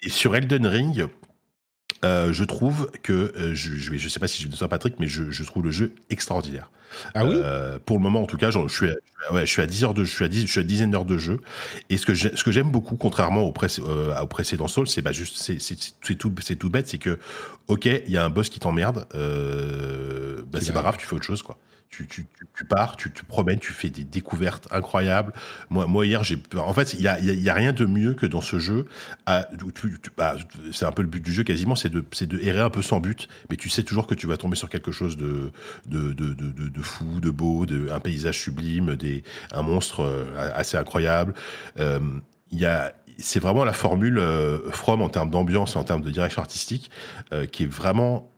et 0.00 0.08
sur 0.08 0.34
Elden 0.34 0.66
Ring, 0.66 1.06
euh, 2.04 2.32
je 2.32 2.44
trouve 2.44 2.90
que 3.02 3.12
euh, 3.12 3.54
je, 3.54 3.74
je, 3.74 3.96
je 3.96 4.08
sais 4.08 4.20
pas 4.20 4.28
si 4.28 4.42
je 4.42 4.48
me 4.48 4.52
sens 4.52 4.68
Patrick, 4.68 4.98
mais 4.98 5.06
je, 5.06 5.30
je, 5.30 5.44
trouve 5.44 5.64
le 5.64 5.70
jeu 5.70 5.94
extraordinaire. 6.10 6.68
Ah 7.14 7.24
oui. 7.24 7.34
Euh, 7.36 7.78
pour 7.84 7.96
le 7.96 8.02
moment, 8.02 8.22
en 8.22 8.26
tout 8.26 8.36
cas, 8.36 8.50
je 8.50 8.68
suis, 8.68 8.90
à, 8.90 9.32
ouais, 9.32 9.46
je 9.46 9.50
suis 9.50 9.62
à 9.62 9.66
10 9.66 9.84
heures 9.84 9.94
de, 9.94 10.04
je 10.04 10.10
suis 10.10 10.24
à 10.24 10.28
10, 10.28 10.42
je 10.42 10.46
suis 10.46 10.60
à 10.60 10.64
dizaine 10.64 10.90
d'heures 10.90 11.04
de 11.04 11.18
jeu. 11.18 11.40
Et 11.90 11.96
ce 11.96 12.04
que 12.06 12.52
j'aime 12.52 12.70
beaucoup, 12.70 12.96
contrairement 12.96 13.42
au, 13.42 13.52
pré, 13.52 13.68
euh, 13.78 14.18
au 14.20 14.26
précédent 14.26 14.68
Soul, 14.68 14.88
c'est 14.88 15.02
bah 15.02 15.12
juste, 15.12 15.36
c'est 15.36 16.14
tout, 16.16 16.32
c'est 16.40 16.56
tout 16.56 16.70
bête, 16.70 16.88
c'est 16.88 16.98
que, 16.98 17.18
ok, 17.68 17.86
il 17.86 18.10
y 18.10 18.16
a 18.16 18.24
un 18.24 18.30
boss 18.30 18.48
qui 18.48 18.60
t'emmerde, 18.60 19.06
euh, 19.14 20.42
bah, 20.46 20.58
c'est 20.60 20.72
pas 20.72 20.82
grave, 20.82 20.96
tu 20.98 21.06
fais 21.06 21.14
autre 21.14 21.24
chose, 21.24 21.42
quoi 21.42 21.58
tu, 21.92 22.64
pars, 22.68 22.96
tu 22.96 23.10
te 23.10 23.24
promènes, 23.24 23.58
tu 23.58 23.72
fais 23.72 23.90
des 23.90 24.04
découvertes 24.04 24.66
incroyables. 24.70 25.32
Moi, 25.68 26.06
hier, 26.06 26.24
j'ai, 26.24 26.38
en 26.56 26.72
fait, 26.72 26.94
il 26.94 27.02
y 27.02 27.08
a, 27.08 27.20
y 27.20 27.50
a, 27.50 27.54
rien 27.54 27.72
de 27.72 27.84
mieux 27.84 28.14
que 28.14 28.26
dans 28.26 28.40
ce 28.40 28.58
jeu. 28.58 28.86
Bah, 29.26 30.36
c'est 30.72 30.86
un 30.86 30.92
peu 30.92 31.02
le 31.02 31.08
but 31.08 31.22
du 31.22 31.32
jeu 31.32 31.44
quasiment, 31.44 31.76
c'est 31.76 31.90
de, 31.90 32.04
errer 32.40 32.60
un 32.60 32.70
peu 32.70 32.82
sans 32.82 33.00
but, 33.00 33.28
mais 33.50 33.56
tu 33.56 33.68
sais 33.68 33.82
toujours 33.82 34.06
que 34.06 34.14
tu 34.14 34.26
vas 34.26 34.36
tomber 34.36 34.56
sur 34.56 34.68
quelque 34.68 34.90
chose 34.90 35.16
de, 35.16 35.52
fou, 36.82 37.20
de 37.20 37.30
beau, 37.30 37.66
de, 37.66 37.90
un 37.90 38.00
paysage 38.00 38.40
sublime, 38.40 38.96
des, 38.96 39.22
un 39.52 39.62
monstre 39.62 40.00
euh, 40.00 40.50
assez 40.54 40.76
incroyable. 40.76 41.34
Euh, 41.78 42.00
c'est 43.18 43.40
vraiment 43.40 43.64
la 43.64 43.72
formule 43.72 44.18
euh, 44.18 44.70
From 44.70 45.02
en 45.02 45.08
termes 45.08 45.30
d'ambiance, 45.30 45.76
en 45.76 45.84
termes 45.84 46.02
de 46.02 46.10
direction 46.10 46.42
artistique, 46.42 46.90
euh, 47.32 47.46
qui 47.46 47.64
est 47.64 47.72
vraiment 47.72 48.31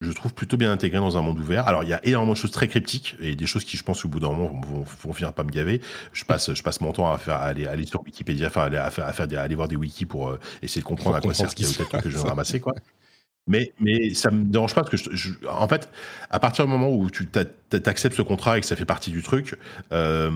je 0.00 0.12
trouve 0.12 0.34
plutôt 0.34 0.56
bien 0.56 0.70
intégré 0.70 0.98
dans 0.98 1.16
un 1.16 1.22
monde 1.22 1.38
ouvert. 1.38 1.66
Alors 1.68 1.82
il 1.82 1.88
y 1.88 1.94
a 1.94 2.04
énormément 2.04 2.34
de 2.34 2.38
choses 2.38 2.50
très 2.50 2.68
cryptiques 2.68 3.16
et 3.20 3.34
des 3.34 3.46
choses 3.46 3.64
qui, 3.64 3.76
je 3.76 3.82
pense, 3.82 4.04
au 4.04 4.08
bout 4.08 4.20
d'un 4.20 4.28
moment 4.28 4.60
vont, 4.60 4.84
vont, 5.02 5.12
finir 5.12 5.32
par 5.32 5.44
me 5.44 5.50
gaver. 5.50 5.80
Je 6.12 6.24
passe, 6.24 6.52
je 6.52 6.62
passe 6.62 6.80
mon 6.80 6.92
temps 6.92 7.10
à 7.10 7.16
faire, 7.18 7.36
à 7.36 7.44
aller, 7.44 7.66
aller 7.66 7.86
sur 7.86 8.02
Wikipédia, 8.02 8.48
enfin, 8.48 8.70
à, 8.70 8.90
faire, 8.90 9.06
à 9.06 9.12
faire 9.12 9.26
des, 9.26 9.36
aller 9.36 9.54
voir 9.54 9.68
des 9.68 9.76
wikis 9.76 10.04
pour 10.04 10.28
euh, 10.28 10.40
essayer 10.62 10.82
de 10.82 10.86
comprendre 10.86 11.16
à 11.16 11.20
quoi 11.20 11.32
sert 11.32 11.50
ce 11.50 11.56
que 11.56 12.10
je 12.10 12.18
vais 12.18 12.28
ramasser, 12.28 12.60
quoi. 12.60 12.74
Mais, 13.48 13.72
mais 13.78 14.12
ça 14.12 14.32
me 14.32 14.44
dérange 14.44 14.74
pas 14.74 14.82
parce 14.82 15.02
que, 15.02 15.14
je, 15.14 15.30
en 15.48 15.68
fait, 15.68 15.88
à 16.30 16.40
partir 16.40 16.64
du 16.64 16.70
moment 16.72 16.90
où 16.90 17.08
tu 17.10 17.28
acceptes 17.86 18.16
ce 18.16 18.22
contrat 18.22 18.58
et 18.58 18.60
que 18.60 18.66
ça 18.66 18.76
fait 18.76 18.84
partie 18.84 19.10
du 19.10 19.22
truc, 19.22 19.56
euh, 19.92 20.30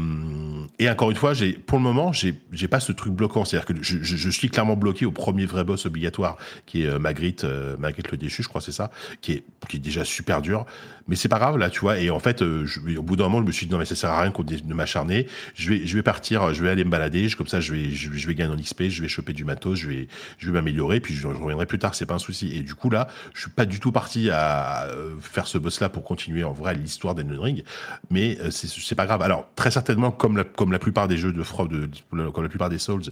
et 0.78 0.89
encore 0.89 1.11
une 1.11 1.16
fois, 1.16 1.35
j'ai, 1.35 1.52
pour 1.52 1.78
le 1.78 1.85
moment, 1.85 2.12
j'ai, 2.12 2.35
j'ai 2.52 2.69
pas 2.69 2.81
ce 2.81 2.93
truc 2.93 3.12
bloquant. 3.12 3.44
C'est-à-dire 3.44 3.66
que 3.66 3.82
je, 3.82 3.98
je, 4.02 4.16
je, 4.16 4.31
suis 4.31 4.48
clairement 4.48 4.77
bloqué 4.77 5.05
au 5.05 5.12
premier 5.12 5.47
vrai 5.47 5.65
boss 5.65 5.86
obligatoire, 5.86 6.36
qui 6.66 6.85
est 6.85 6.86
euh, 6.86 6.98
Magritte, 6.98 7.44
euh, 7.44 7.77
Magritte 7.78 8.11
le 8.11 8.16
déchu, 8.16 8.43
je 8.43 8.48
crois, 8.48 8.61
c'est 8.61 8.73
ça, 8.73 8.90
qui 9.20 9.32
est, 9.32 9.44
qui 9.69 9.77
est 9.77 9.81
déjà 9.81 10.05
super 10.05 10.43
dur. 10.43 10.66
Mais 11.09 11.16
c'est 11.16 11.28
pas 11.28 11.39
grave, 11.39 11.59
là, 11.59 11.70
tu 11.70 11.81
vois. 11.81 11.98
Et 11.98 12.09
en 12.11 12.20
fait, 12.20 12.40
au 12.43 13.02
bout 13.02 13.16
d'un 13.16 13.24
moment, 13.24 13.40
je 13.40 13.47
me 13.47 13.52
suis 13.52 13.66
dit, 13.66 13.73
non, 13.73 13.78
mais 13.78 13.85
ça 13.85 13.97
sert 13.97 14.11
à 14.11 14.23
rien 14.23 14.31
de 14.31 14.74
m'acharner. 14.74 15.27
Je 15.55 15.70
vais, 15.70 15.85
je 15.85 15.97
vais 15.97 16.05
partir, 16.05 16.55
je 16.55 16.62
vais 16.62 16.70
aller 16.70 16.85
me 16.85 16.90
balader. 16.90 17.28
comme 17.36 17.48
ça, 17.48 17.61
je 17.61 17.73
vais, 17.73 17.90
je, 17.90 18.27
vais 18.27 18.35
gagner 18.35 18.55
en 18.55 18.57
XP, 18.57 18.85
je 18.85 19.02
vais 19.02 19.09
choper 19.09 19.32
du 19.32 19.44
matos, 19.44 19.77
je 19.77 19.89
vais, 19.89 20.09
je 20.39 20.47
vais 20.47 20.52
m'améliorer, 20.52 21.01
puis 21.01 21.15
je, 21.15 21.27
reviendrai 21.27 21.66
plus 21.66 21.81
tard, 21.81 21.97
c'est 21.97 22.07
pas 22.07 22.15
un 22.15 22.20
souci. 22.20 22.57
Et 22.57 22.61
du 22.61 22.74
coup, 22.74 22.90
là, 22.90 23.01
là. 23.01 23.09
Je 23.35 23.43
suis 23.43 23.51
pas 23.51 23.66
du 23.66 23.81
tout 23.81 23.93
parti 23.93 24.31
à 24.31 24.89
faire 25.20 25.47
ce 25.47 25.59
boss-là 25.59 25.89
pour 25.89 26.05
continuer 26.05 26.44
en 26.44 26.52
vrai 26.52 26.74
l'histoire 26.74 27.15
d'Elden 27.22 27.40
Ring, 27.40 27.64
mais 28.10 28.38
c'est 28.51 28.94
pas 28.94 29.06
grave. 29.06 29.22
Alors 29.22 29.47
très 29.56 29.70
certainement, 29.70 30.10
comme 30.10 30.36
la, 30.36 30.44
comme 30.44 30.72
la 30.72 30.78
plupart 30.78 31.09
des 31.09 31.16
jeux 31.16 31.32
de 31.32 31.42
From, 31.42 31.68
de, 31.68 31.88
comme 32.30 32.42
la 32.42 32.48
plupart 32.48 32.68
des 32.68 32.78
Souls, 32.78 33.02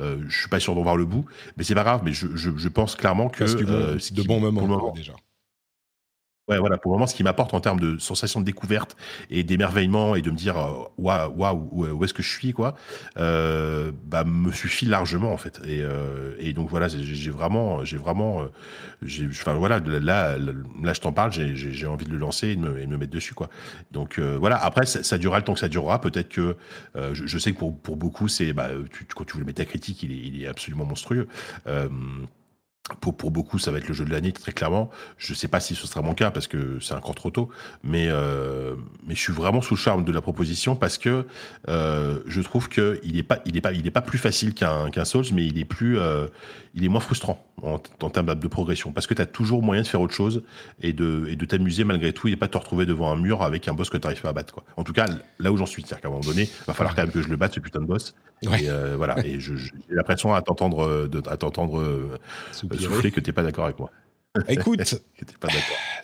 je 0.00 0.38
suis 0.38 0.48
pas 0.48 0.60
sûr 0.60 0.74
d'en 0.74 0.82
voir 0.82 0.96
le 0.96 1.04
bout, 1.04 1.26
mais 1.56 1.64
c'est 1.64 1.74
pas 1.74 1.84
grave. 1.84 2.02
Mais 2.04 2.12
je, 2.12 2.26
je, 2.34 2.50
je 2.56 2.68
pense 2.68 2.94
clairement 2.96 3.28
que 3.28 3.46
c'est 3.46 4.14
de 4.14 4.22
bons 4.22 4.40
moments 4.40 4.92
déjà. 4.92 5.14
Ouais, 6.48 6.58
voilà, 6.60 6.78
pour 6.78 6.92
le 6.92 6.96
moment, 6.98 7.08
ce 7.08 7.14
qui 7.16 7.24
m'apporte 7.24 7.54
en 7.54 7.60
termes 7.60 7.80
de 7.80 7.98
sensation 7.98 8.38
de 8.38 8.44
découverte 8.44 8.96
et 9.30 9.42
d'émerveillement 9.42 10.14
et 10.14 10.22
de 10.22 10.30
me 10.30 10.36
dire, 10.36 10.54
waouh, 10.96 11.32
waouh, 11.36 11.68
où 11.72 12.04
est-ce 12.04 12.14
que 12.14 12.22
je 12.22 12.30
suis, 12.30 12.52
quoi, 12.52 12.76
euh, 13.18 13.90
bah, 14.04 14.22
me 14.22 14.52
suffit 14.52 14.86
largement, 14.86 15.32
en 15.32 15.38
fait. 15.38 15.60
Et, 15.66 15.80
euh, 15.82 16.36
et 16.38 16.52
donc, 16.52 16.68
voilà, 16.70 16.86
j'ai 16.86 17.30
vraiment, 17.32 17.84
j'ai 17.84 17.96
vraiment, 17.96 18.42
euh, 18.42 19.26
enfin, 19.28 19.54
voilà, 19.54 19.80
là, 19.80 20.38
là, 20.38 20.92
je 20.94 21.00
t'en 21.00 21.12
parle, 21.12 21.32
j'ai 21.32 21.86
envie 21.88 22.04
de 22.06 22.12
le 22.12 22.18
lancer 22.18 22.50
et 22.50 22.54
de 22.56 22.60
me, 22.60 22.78
et 22.80 22.86
me 22.86 22.96
mettre 22.96 23.12
dessus, 23.12 23.34
quoi. 23.34 23.48
Donc, 23.90 24.20
euh, 24.20 24.36
voilà, 24.38 24.56
après, 24.64 24.86
ça, 24.86 25.02
ça, 25.02 25.18
durera 25.18 25.38
le 25.38 25.44
temps 25.44 25.54
que 25.54 25.60
ça 25.60 25.68
durera. 25.68 26.00
Peut-être 26.00 26.28
que, 26.28 26.56
euh, 26.94 27.12
je, 27.12 27.26
je, 27.26 27.38
sais 27.38 27.52
que 27.54 27.58
pour, 27.58 27.76
pour 27.76 27.96
beaucoup, 27.96 28.28
c'est, 28.28 28.52
bah, 28.52 28.68
quand 29.16 29.24
tu 29.24 29.36
veux 29.38 29.44
le 29.44 29.52
critique 29.64 30.02
il 30.04 30.12
est, 30.12 30.16
il 30.16 30.42
est 30.44 30.46
absolument 30.46 30.84
monstrueux. 30.84 31.26
Pour, 33.00 33.16
pour 33.16 33.32
beaucoup, 33.32 33.58
ça 33.58 33.72
va 33.72 33.78
être 33.78 33.88
le 33.88 33.94
jeu 33.94 34.04
de 34.04 34.12
l'année, 34.12 34.30
très 34.32 34.52
clairement. 34.52 34.90
Je 35.18 35.32
ne 35.32 35.36
sais 35.36 35.48
pas 35.48 35.58
si 35.58 35.74
ce 35.74 35.88
sera 35.88 36.02
mon 36.02 36.14
cas 36.14 36.30
parce 36.30 36.46
que 36.46 36.78
c'est 36.80 36.94
encore 36.94 37.16
trop 37.16 37.30
tôt, 37.30 37.50
mais, 37.82 38.06
euh, 38.08 38.76
mais 39.04 39.16
je 39.16 39.20
suis 39.20 39.32
vraiment 39.32 39.60
sous 39.60 39.74
le 39.74 39.80
charme 39.80 40.04
de 40.04 40.12
la 40.12 40.20
proposition 40.20 40.76
parce 40.76 40.96
que 40.96 41.26
euh, 41.68 42.20
je 42.26 42.40
trouve 42.42 42.68
qu'il 42.68 43.12
n'est 43.12 43.24
pas, 43.24 43.38
pas, 43.38 43.72
pas 43.92 44.02
plus 44.02 44.18
facile 44.18 44.54
qu'un 44.54 44.90
qu'un 44.90 45.04
Souls, 45.04 45.24
mais 45.32 45.46
il 45.46 45.58
est, 45.58 45.64
plus, 45.64 45.98
euh, 45.98 46.28
il 46.76 46.84
est 46.84 46.88
moins 46.88 47.00
frustrant 47.00 47.44
en, 47.62 47.80
en 48.02 48.10
termes 48.10 48.34
de 48.34 48.48
progression 48.48 48.92
parce 48.92 49.06
que 49.06 49.14
tu 49.14 49.22
as 49.22 49.26
toujours 49.26 49.62
moyen 49.62 49.82
de 49.82 49.86
faire 49.86 50.00
autre 50.00 50.14
chose 50.14 50.42
et 50.82 50.92
de, 50.92 51.26
et 51.28 51.34
de 51.34 51.44
t'amuser 51.46 51.84
malgré 51.84 52.12
tout 52.12 52.28
et 52.28 52.36
pas 52.36 52.48
te 52.48 52.58
retrouver 52.58 52.84
devant 52.84 53.10
un 53.10 53.16
mur 53.16 53.42
avec 53.42 53.66
un 53.66 53.72
boss 53.72 53.88
que 53.88 53.96
tu 53.96 54.06
n'arrives 54.06 54.20
pas 54.20 54.28
à 54.28 54.32
battre. 54.34 54.52
Quoi. 54.52 54.62
En 54.76 54.84
tout 54.84 54.92
cas, 54.92 55.06
là 55.38 55.50
où 55.50 55.56
j'en 55.56 55.64
suis, 55.64 55.82
c'est-à-dire 55.82 56.02
qu'à 56.02 56.08
un 56.08 56.10
moment 56.10 56.22
donné, 56.22 56.42
il 56.42 56.64
va 56.66 56.74
falloir 56.74 56.94
quand 56.94 57.02
même 57.02 57.12
que 57.12 57.22
je 57.22 57.28
le 57.28 57.36
batte, 57.36 57.54
ce 57.54 57.60
putain 57.60 57.80
de 57.80 57.86
boss. 57.86 58.14
Et 58.42 58.68
euh, 58.68 58.94
voilà, 58.98 59.16
et 59.26 59.40
j'ai 59.40 59.54
l'impression 59.88 60.34
à 60.34 60.42
t'entendre 60.42 61.08
à 61.26 61.36
t'entendre 61.38 61.80
euh, 61.80 62.18
souffler 62.52 63.10
que 63.10 63.20
t'es 63.20 63.32
pas 63.32 63.42
d'accord 63.42 63.64
avec 63.64 63.78
moi. 63.78 63.90
Écoute, 64.48 64.78
pas 65.40 65.48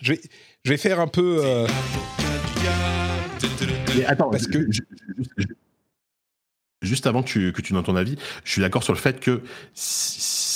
je, 0.00 0.14
vais, 0.14 0.20
je 0.64 0.70
vais 0.70 0.78
faire 0.78 1.00
un 1.00 1.06
peu. 1.06 1.40
Euh... 1.44 1.66
attends, 4.06 4.30
parce 4.30 4.46
que 4.46 4.66
juste, 6.80 7.06
avant 7.06 7.22
que 7.22 7.28
tu, 7.28 7.52
que 7.52 7.60
tu 7.60 7.74
donnes 7.74 7.82
ton 7.82 7.96
avis, 7.96 8.16
je 8.44 8.50
suis 8.50 8.62
d'accord 8.62 8.82
sur 8.82 8.94
le 8.94 8.98
fait 8.98 9.20
que 9.20 9.42
si, 9.74 10.51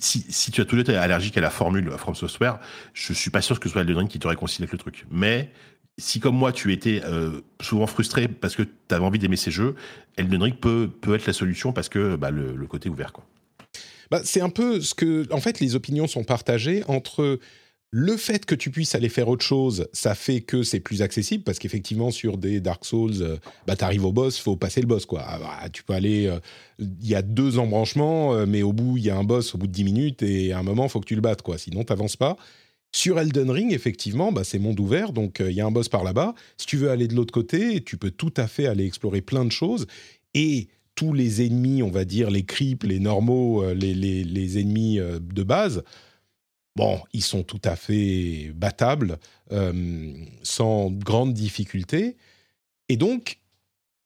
si, 0.00 0.50
tu 0.50 0.60
as 0.60 0.64
toujours 0.64 0.80
été 0.80 0.96
allergique 0.96 1.36
à 1.36 1.40
la 1.40 1.50
formule 1.50 1.90
From 1.96 2.14
Software, 2.14 2.58
je 2.94 3.12
suis 3.12 3.30
pas 3.30 3.40
sûr 3.40 3.58
que 3.58 3.68
ce 3.68 3.72
soit 3.72 3.82
Elden 3.82 3.98
Ring 3.98 4.08
qui 4.08 4.18
te 4.18 4.28
réconcilie 4.28 4.64
avec 4.64 4.72
le 4.72 4.78
truc. 4.78 5.06
Mais 5.10 5.50
si 5.98 6.20
comme 6.20 6.36
moi 6.36 6.52
tu 6.52 6.72
étais 6.72 7.02
euh, 7.04 7.40
souvent 7.60 7.86
frustré 7.86 8.28
parce 8.28 8.56
que 8.56 8.62
tu 8.62 8.94
avais 8.94 9.04
envie 9.04 9.18
d'aimer 9.18 9.36
ces 9.36 9.50
jeux, 9.50 9.74
Elden 10.16 10.42
Ring 10.42 10.56
peut, 10.56 10.90
peut 11.00 11.14
être 11.14 11.26
la 11.26 11.32
solution 11.32 11.72
parce 11.72 11.88
que 11.88 12.16
bah, 12.16 12.30
le, 12.30 12.54
le, 12.54 12.66
côté 12.66 12.88
ouvert. 12.88 13.12
Quoi. 13.12 13.24
Bah, 14.10 14.20
c'est 14.24 14.40
un 14.40 14.50
peu 14.50 14.80
ce 14.80 14.94
que. 14.94 15.26
En 15.32 15.40
fait, 15.40 15.60
les 15.60 15.74
opinions 15.74 16.06
sont 16.06 16.24
partagées 16.24 16.84
entre. 16.88 17.38
Le 17.92 18.16
fait 18.16 18.46
que 18.46 18.54
tu 18.54 18.70
puisses 18.70 18.94
aller 18.94 19.08
faire 19.08 19.28
autre 19.28 19.44
chose, 19.44 19.88
ça 19.92 20.14
fait 20.14 20.42
que 20.42 20.62
c'est 20.62 20.78
plus 20.78 21.02
accessible 21.02 21.42
parce 21.42 21.58
qu'effectivement 21.58 22.12
sur 22.12 22.38
des 22.38 22.60
Dark 22.60 22.84
Souls, 22.84 23.20
euh, 23.20 23.36
bah 23.66 23.74
t'arrives 23.74 24.04
au 24.04 24.12
boss, 24.12 24.38
faut 24.38 24.54
passer 24.54 24.80
le 24.80 24.86
boss 24.86 25.06
quoi. 25.06 25.24
Ah, 25.26 25.38
bah, 25.40 25.68
tu 25.70 25.82
peux 25.82 25.94
aller, 25.94 26.22
il 26.78 26.84
euh, 26.84 26.88
y 27.02 27.16
a 27.16 27.22
deux 27.22 27.58
embranchements, 27.58 28.32
euh, 28.34 28.46
mais 28.46 28.62
au 28.62 28.72
bout 28.72 28.96
il 28.96 29.02
y 29.02 29.10
a 29.10 29.16
un 29.16 29.24
boss 29.24 29.56
au 29.56 29.58
bout 29.58 29.66
de 29.66 29.72
10 29.72 29.82
minutes 29.82 30.22
et 30.22 30.52
à 30.52 30.60
un 30.60 30.62
moment 30.62 30.88
faut 30.88 31.00
que 31.00 31.06
tu 31.06 31.16
le 31.16 31.20
battes 31.20 31.42
quoi, 31.42 31.58
sinon 31.58 31.82
t'avances 31.82 32.14
pas. 32.14 32.36
Sur 32.92 33.18
Elden 33.18 33.50
Ring, 33.50 33.72
effectivement, 33.72 34.30
bah, 34.30 34.44
c'est 34.44 34.60
monde 34.60 34.78
ouvert, 34.78 35.12
donc 35.12 35.42
il 35.44 35.52
y 35.52 35.60
a 35.60 35.66
un 35.66 35.72
boss 35.72 35.88
par 35.88 36.04
là-bas. 36.04 36.34
Si 36.58 36.66
tu 36.66 36.76
veux 36.76 36.90
aller 36.90 37.08
de 37.08 37.16
l'autre 37.16 37.32
côté, 37.32 37.82
tu 37.82 37.96
peux 37.96 38.12
tout 38.12 38.34
à 38.36 38.46
fait 38.46 38.66
aller 38.66 38.86
explorer 38.86 39.20
plein 39.20 39.44
de 39.44 39.52
choses 39.52 39.88
et 40.34 40.68
tous 40.94 41.12
les 41.12 41.44
ennemis, 41.44 41.82
on 41.82 41.90
va 41.90 42.04
dire 42.04 42.30
les 42.30 42.44
creeps, 42.44 42.86
les 42.86 43.00
normaux, 43.00 43.64
les, 43.74 44.60
ennemis 44.60 44.98
de 44.98 45.42
base, 45.42 45.82
bon, 46.76 47.00
ils 47.12 47.22
sont 47.22 47.42
tout 47.42 47.60
à 47.64 47.76
fait 47.76 48.52
battables, 48.54 49.18
euh, 49.52 50.12
sans 50.42 50.90
grande 50.90 51.34
difficulté. 51.34 52.16
Et 52.88 52.96
donc, 52.96 53.38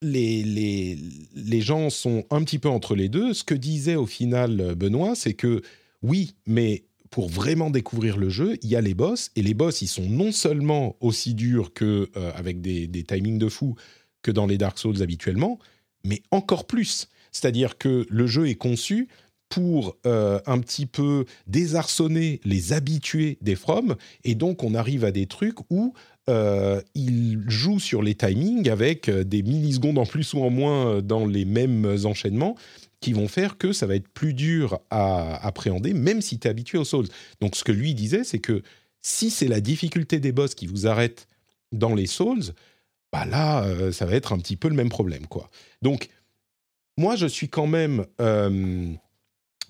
les, 0.02 0.42
les, 0.42 0.98
les, 1.34 1.60
gens 1.60 1.88
sont 1.88 2.24
un 2.30 2.42
petit 2.44 2.58
peu 2.58 2.68
entre 2.68 2.94
les 2.94 3.08
deux. 3.08 3.32
Ce 3.32 3.44
que 3.44 3.54
disait 3.54 3.96
au 3.96 4.06
final 4.06 4.74
Benoît, 4.74 5.14
c'est 5.14 5.34
que 5.34 5.62
oui, 6.02 6.34
mais 6.46 6.84
pour 7.10 7.28
vraiment 7.28 7.70
découvrir 7.70 8.18
le 8.18 8.28
jeu, 8.28 8.58
il 8.62 8.68
y 8.68 8.76
a 8.76 8.80
les 8.80 8.92
boss, 8.92 9.30
et 9.36 9.42
les 9.42 9.54
boss, 9.54 9.80
ils 9.80 9.88
sont 9.88 10.06
non 10.06 10.32
seulement 10.32 10.96
aussi 11.00 11.32
durs 11.32 11.72
que 11.72 12.10
avec 12.34 12.60
des, 12.60 12.86
des 12.86 13.04
timings 13.04 13.38
de 13.38 13.48
fou 13.48 13.76
que 14.20 14.30
dans 14.30 14.46
les 14.46 14.58
Dark 14.58 14.78
Souls 14.78 15.02
habituellement, 15.02 15.58
mais 16.04 16.22
encore 16.30 16.66
plus. 16.66 17.08
C'est-à-dire 17.30 17.78
que 17.78 18.06
le 18.08 18.26
jeu 18.26 18.48
est 18.48 18.54
conçu 18.54 19.08
pour 19.48 19.96
euh, 20.06 20.40
un 20.46 20.58
petit 20.58 20.86
peu 20.86 21.24
désarçonner 21.46 22.40
les 22.44 22.72
habitués 22.72 23.38
des 23.40 23.54
From, 23.54 23.96
et 24.24 24.34
donc 24.34 24.64
on 24.64 24.74
arrive 24.74 25.04
à 25.04 25.12
des 25.12 25.26
trucs 25.26 25.58
où 25.70 25.94
euh, 26.28 26.80
il 26.94 27.44
joue 27.48 27.78
sur 27.78 28.02
les 28.02 28.14
timings 28.14 28.68
avec 28.68 29.08
euh, 29.08 29.24
des 29.24 29.42
millisecondes 29.42 29.98
en 29.98 30.06
plus 30.06 30.32
ou 30.34 30.42
en 30.42 30.50
moins 30.50 31.02
dans 31.02 31.26
les 31.26 31.44
mêmes 31.44 31.96
enchaînements 32.04 32.56
qui 33.00 33.12
vont 33.12 33.28
faire 33.28 33.58
que 33.58 33.72
ça 33.72 33.86
va 33.86 33.96
être 33.96 34.08
plus 34.08 34.32
dur 34.32 34.80
à 34.90 35.46
appréhender, 35.46 35.92
même 35.92 36.22
si 36.22 36.38
tu 36.38 36.48
es 36.48 36.50
habitué 36.50 36.78
aux 36.78 36.84
Souls. 36.84 37.08
Donc 37.40 37.54
ce 37.54 37.62
que 37.62 37.72
lui 37.72 37.94
disait, 37.94 38.24
c'est 38.24 38.38
que 38.38 38.62
si 39.02 39.30
c'est 39.30 39.48
la 39.48 39.60
difficulté 39.60 40.18
des 40.18 40.32
boss 40.32 40.54
qui 40.54 40.66
vous 40.66 40.86
arrête 40.86 41.28
dans 41.70 41.94
les 41.94 42.06
Souls, 42.06 42.54
bah 43.14 43.26
là, 43.26 43.62
euh, 43.62 43.92
ça 43.92 44.06
va 44.06 44.14
être 44.14 44.32
un 44.32 44.38
petit 44.38 44.56
peu 44.56 44.68
le 44.68 44.74
même 44.74 44.88
problème, 44.88 45.28
quoi. 45.28 45.48
Donc, 45.82 46.08
moi, 46.96 47.14
je 47.14 47.26
suis 47.26 47.48
quand 47.48 47.68
même, 47.68 48.06
euh, 48.20 48.92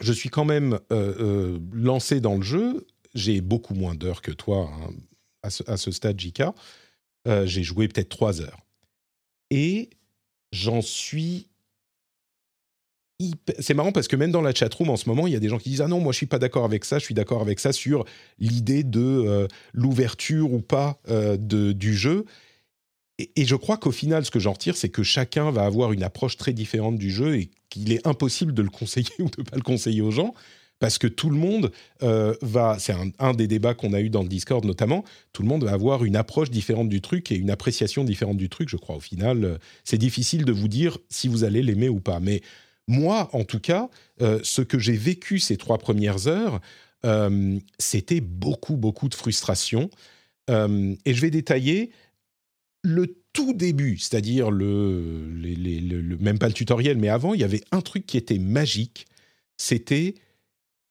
je 0.00 0.12
suis 0.12 0.28
quand 0.28 0.44
même 0.44 0.78
euh, 0.92 1.58
lancé 1.72 2.20
dans 2.20 2.36
le 2.36 2.42
jeu. 2.42 2.86
J'ai 3.14 3.40
beaucoup 3.40 3.74
moins 3.74 3.94
d'heures 3.94 4.22
que 4.22 4.32
toi 4.32 4.70
hein, 4.72 4.90
à, 5.42 5.76
ce, 5.76 5.90
stade, 5.90 6.20
JK. 6.20 6.42
J'ai 7.44 7.62
joué 7.62 7.88
peut-être 7.88 8.08
trois 8.08 8.40
heures. 8.40 8.60
Et 9.50 9.90
j'en 10.52 10.82
suis 10.82 11.48
c'est 13.60 13.74
marrant 13.74 13.92
parce 13.92 14.08
que 14.08 14.16
même 14.16 14.32
dans 14.32 14.42
la 14.42 14.52
chatroom 14.52 14.90
en 14.90 14.96
ce 14.96 15.08
moment, 15.08 15.28
il 15.28 15.32
y 15.32 15.36
a 15.36 15.40
des 15.40 15.48
gens 15.48 15.58
qui 15.58 15.70
disent 15.70 15.80
ah 15.80 15.86
non 15.86 16.00
moi 16.00 16.12
je 16.12 16.16
suis 16.16 16.26
pas 16.26 16.40
d'accord 16.40 16.64
avec 16.64 16.84
ça, 16.84 16.98
je 16.98 17.04
suis 17.04 17.14
d'accord 17.14 17.40
avec 17.40 17.60
ça 17.60 17.72
sur 17.72 18.04
l'idée 18.38 18.82
de 18.82 19.48
l'ouverture 19.72 20.52
ou 20.52 20.60
pas 20.60 21.00
de, 21.08 21.72
du 21.72 21.94
jeu. 21.94 22.26
Et, 23.18 23.44
je 23.44 23.54
crois 23.54 23.76
qu'au 23.76 23.92
final, 23.92 24.24
ce 24.24 24.30
que 24.30 24.40
j'en 24.40 24.52
retire, 24.52 24.76
c'est 24.76 24.88
que 24.88 25.02
chacun 25.02 25.50
va 25.50 25.64
avoir 25.64 25.92
une 25.92 26.02
approche 26.02 26.36
très 26.36 26.52
différente 26.52 26.98
du 26.98 27.10
jeu 27.10 27.36
et 27.36 27.50
qu'il 27.74 27.92
est 27.92 28.06
impossible 28.06 28.54
de 28.54 28.62
le 28.62 28.70
conseiller 28.70 29.14
ou 29.18 29.28
de 29.28 29.40
ne 29.40 29.44
pas 29.44 29.56
le 29.56 29.62
conseiller 29.62 30.02
aux 30.02 30.10
gens. 30.10 30.34
Parce 30.80 30.98
que 30.98 31.06
tout 31.06 31.30
le 31.30 31.36
monde 31.36 31.70
euh, 32.02 32.34
va, 32.42 32.78
c'est 32.78 32.94
un, 33.18 33.32
des 33.32 33.46
débats 33.46 33.74
qu'on 33.74 33.92
a 33.92 34.00
eu 34.00 34.10
dans 34.10 34.22
le 34.22 34.28
Discord 34.28 34.64
notamment, 34.64 35.04
tout 35.32 35.42
le 35.42 35.48
monde 35.48 35.64
va 35.64 35.72
avoir 35.72 36.04
une 36.04 36.16
approche 36.16 36.50
différente 36.50 36.88
du 36.88 37.00
truc 37.00 37.30
et 37.30 37.36
une 37.36 37.50
appréciation 37.50 38.04
différente 38.04 38.36
du 38.36 38.48
truc. 38.48 38.68
Je 38.68 38.76
crois 38.76 38.96
au 38.96 39.00
final, 39.00 39.44
euh, 39.44 39.58
c'est 39.84 39.98
difficile 39.98 40.44
de 40.44 40.52
vous 40.52 40.68
dire 40.68 40.98
si 41.08 41.28
vous 41.28 41.44
allez 41.44 41.62
l'aimer 41.62 41.88
ou 41.88 42.00
pas. 42.00 42.18
Mais 42.18 42.42
moi, 42.88 43.30
en 43.32 43.44
tout 43.44 43.60
cas, 43.60 43.88
euh, 44.20 44.40
ce 44.42 44.62
que 44.62 44.78
j'ai 44.78 44.96
vécu 44.96 45.38
ces 45.38 45.56
trois 45.56 45.78
premières 45.78 46.26
heures, 46.26 46.60
c'était 47.78 48.22
beaucoup, 48.22 48.76
beaucoup 48.76 49.10
de 49.10 49.14
frustration. 49.14 49.90
et 50.48 51.14
je 51.14 51.20
vais 51.20 51.30
détailler 51.30 51.90
le 52.82 53.23
tout 53.34 53.52
début, 53.52 53.98
c'est-à-dire 53.98 54.50
le, 54.50 55.28
même 56.20 56.38
pas 56.38 56.48
le 56.48 56.54
tutoriel, 56.54 56.96
mais 56.96 57.10
avant, 57.10 57.34
il 57.34 57.40
y 57.40 57.44
avait 57.44 57.62
un 57.72 57.82
truc 57.82 58.06
qui 58.06 58.16
était 58.16 58.38
magique, 58.38 59.06
c'était 59.58 60.14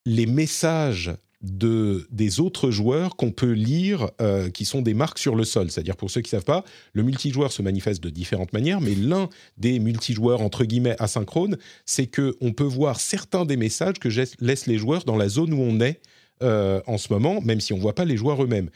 les 0.06 0.26
messages 0.26 1.10
de, 1.40 2.06
des 2.10 2.40
autres 2.40 2.70
joueurs 2.70 3.16
qu'on 3.16 3.30
peut 3.30 3.52
lire, 3.52 4.10
euh, 4.20 4.50
qui 4.50 4.64
sont 4.64 4.82
des 4.82 4.94
marques 4.94 5.18
sur 5.18 5.34
le 5.34 5.44
sol. 5.44 5.70
C'est-à-dire, 5.70 5.96
pour 5.96 6.10
ceux 6.10 6.20
qui 6.20 6.28
ne 6.28 6.38
savent 6.40 6.44
pas, 6.44 6.64
le 6.92 7.02
multijoueur 7.02 7.52
se 7.52 7.62
manifeste 7.62 8.02
de 8.02 8.10
différentes 8.10 8.52
manières, 8.52 8.80
mais 8.80 8.94
l'un 8.94 9.28
des 9.58 9.78
multijoueurs, 9.78 10.40
entre 10.40 10.64
guillemets, 10.64 10.96
asynchrones, 10.98 11.56
c'est 11.84 12.06
qu'on 12.06 12.52
peut 12.52 12.64
voir 12.64 13.00
certains 13.00 13.44
des 13.44 13.56
messages 13.56 13.98
que 13.98 14.08
laissent 14.40 14.66
les 14.66 14.78
joueurs 14.78 15.04
dans 15.04 15.16
la 15.16 15.28
zone 15.28 15.52
où 15.52 15.60
on 15.60 15.80
est 15.80 16.00
euh, 16.42 16.80
en 16.86 16.98
ce 16.98 17.12
moment, 17.12 17.40
même 17.42 17.60
si 17.60 17.72
on 17.72 17.76
ne 17.76 17.82
voit 17.82 17.94
pas 17.94 18.04
les 18.04 18.16
joueurs 18.16 18.42
eux-mêmes. 18.42 18.70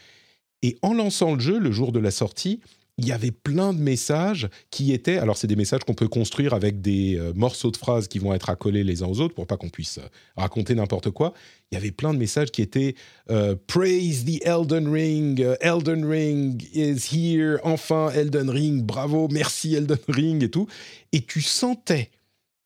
Et 0.61 0.77
en 0.81 0.93
lançant 0.93 1.33
le 1.33 1.39
jeu, 1.39 1.57
le 1.57 1.71
jour 1.71 1.91
de 1.91 1.99
la 1.99 2.11
sortie, 2.11 2.59
il 2.99 3.07
y 3.07 3.13
avait 3.13 3.31
plein 3.31 3.71
de 3.71 3.79
messages 3.79 4.49
qui 4.71 4.91
étaient, 4.91 5.17
alors 5.17 5.37
c'est 5.37 5.47
des 5.47 5.55
messages 5.55 5.85
qu'on 5.85 5.93
peut 5.93 6.09
construire 6.09 6.53
avec 6.53 6.81
des 6.81 7.17
euh, 7.17 7.31
morceaux 7.33 7.71
de 7.71 7.77
phrases 7.77 8.09
qui 8.09 8.19
vont 8.19 8.33
être 8.33 8.49
accolés 8.49 8.83
les 8.83 9.03
uns 9.03 9.07
aux 9.07 9.21
autres 9.21 9.33
pour 9.33 9.47
pas 9.47 9.55
qu'on 9.55 9.69
puisse 9.69 9.99
euh, 9.99 10.07
raconter 10.35 10.75
n'importe 10.75 11.09
quoi. 11.09 11.33
Il 11.71 11.75
y 11.75 11.77
avait 11.77 11.91
plein 11.91 12.13
de 12.13 12.19
messages 12.19 12.51
qui 12.51 12.61
étaient 12.61 12.95
euh, 13.31 13.55
Praise 13.67 14.25
the 14.25 14.45
Elden 14.45 14.89
Ring, 14.91 15.45
Elden 15.61 16.03
Ring 16.03 16.61
is 16.73 17.07
here, 17.09 17.59
enfin 17.63 18.11
Elden 18.11 18.49
Ring, 18.49 18.83
bravo, 18.83 19.29
merci 19.31 19.75
Elden 19.75 19.97
Ring 20.09 20.43
et 20.43 20.49
tout. 20.49 20.67
Et 21.13 21.21
tu 21.21 21.41
sentais, 21.41 22.11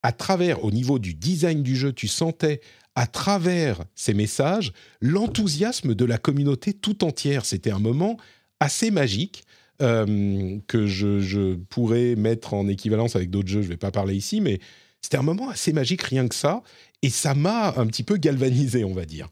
à 0.01 0.13
travers, 0.13 0.65
au 0.65 0.71
niveau 0.71 0.97
du 0.97 1.13
design 1.13 1.61
du 1.61 1.75
jeu, 1.75 1.93
tu 1.93 2.07
sentais 2.07 2.59
à 2.95 3.05
travers 3.05 3.83
ces 3.93 4.15
messages 4.15 4.73
l'enthousiasme 4.99 5.93
de 5.93 6.05
la 6.05 6.17
communauté 6.17 6.73
tout 6.73 7.03
entière. 7.03 7.45
C'était 7.45 7.71
un 7.71 7.79
moment 7.79 8.17
assez 8.59 8.89
magique. 8.89 9.43
Euh, 9.83 10.59
que 10.67 10.87
je, 10.87 11.55
pourrais 11.55 12.15
mettre 12.15 12.53
en 12.53 12.69
équivalence 12.69 13.17
avec 13.17 13.29
d'autres 13.29 13.49
jeux, 13.49 13.61
je 13.61 13.67
ne 13.67 13.73
vais 13.73 13.77
pas 13.77 13.91
parler 13.91 14.15
ici, 14.15 14.39
mais 14.39 14.59
c'était 15.01 15.17
un 15.17 15.23
moment 15.23 15.49
assez 15.49 15.73
magique 15.73 16.03
rien 16.03 16.29
que 16.29 16.35
ça, 16.35 16.63
et 17.01 17.09
ça 17.09 17.33
m'a 17.33 17.73
un 17.75 17.85
petit 17.87 18.03
peu 18.03 18.15
galvanisé, 18.15 18.85
on 18.85 18.93
va 18.93 19.05
dire. 19.05 19.29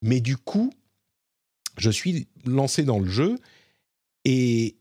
Mais 0.00 0.20
du 0.20 0.38
coup, 0.38 0.72
je 1.76 1.90
suis 1.90 2.26
lancé 2.46 2.84
dans 2.84 2.98
le 2.98 3.10
jeu 3.10 3.38
et 4.24 4.76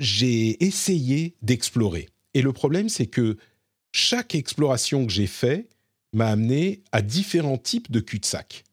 j'ai 0.00 0.64
essayé 0.64 1.34
d'explorer. 1.42 2.08
Et 2.32 2.40
le 2.40 2.52
problème, 2.54 2.88
c'est 2.88 3.08
que 3.08 3.36
chaque 3.92 4.34
exploration 4.34 5.04
que 5.04 5.12
j'ai 5.12 5.26
fait 5.26 5.68
m'a 6.14 6.28
amené 6.28 6.82
à 6.92 7.02
différents 7.02 7.58
types 7.58 7.90
de 7.90 8.00
cul-de-sac. 8.00 8.64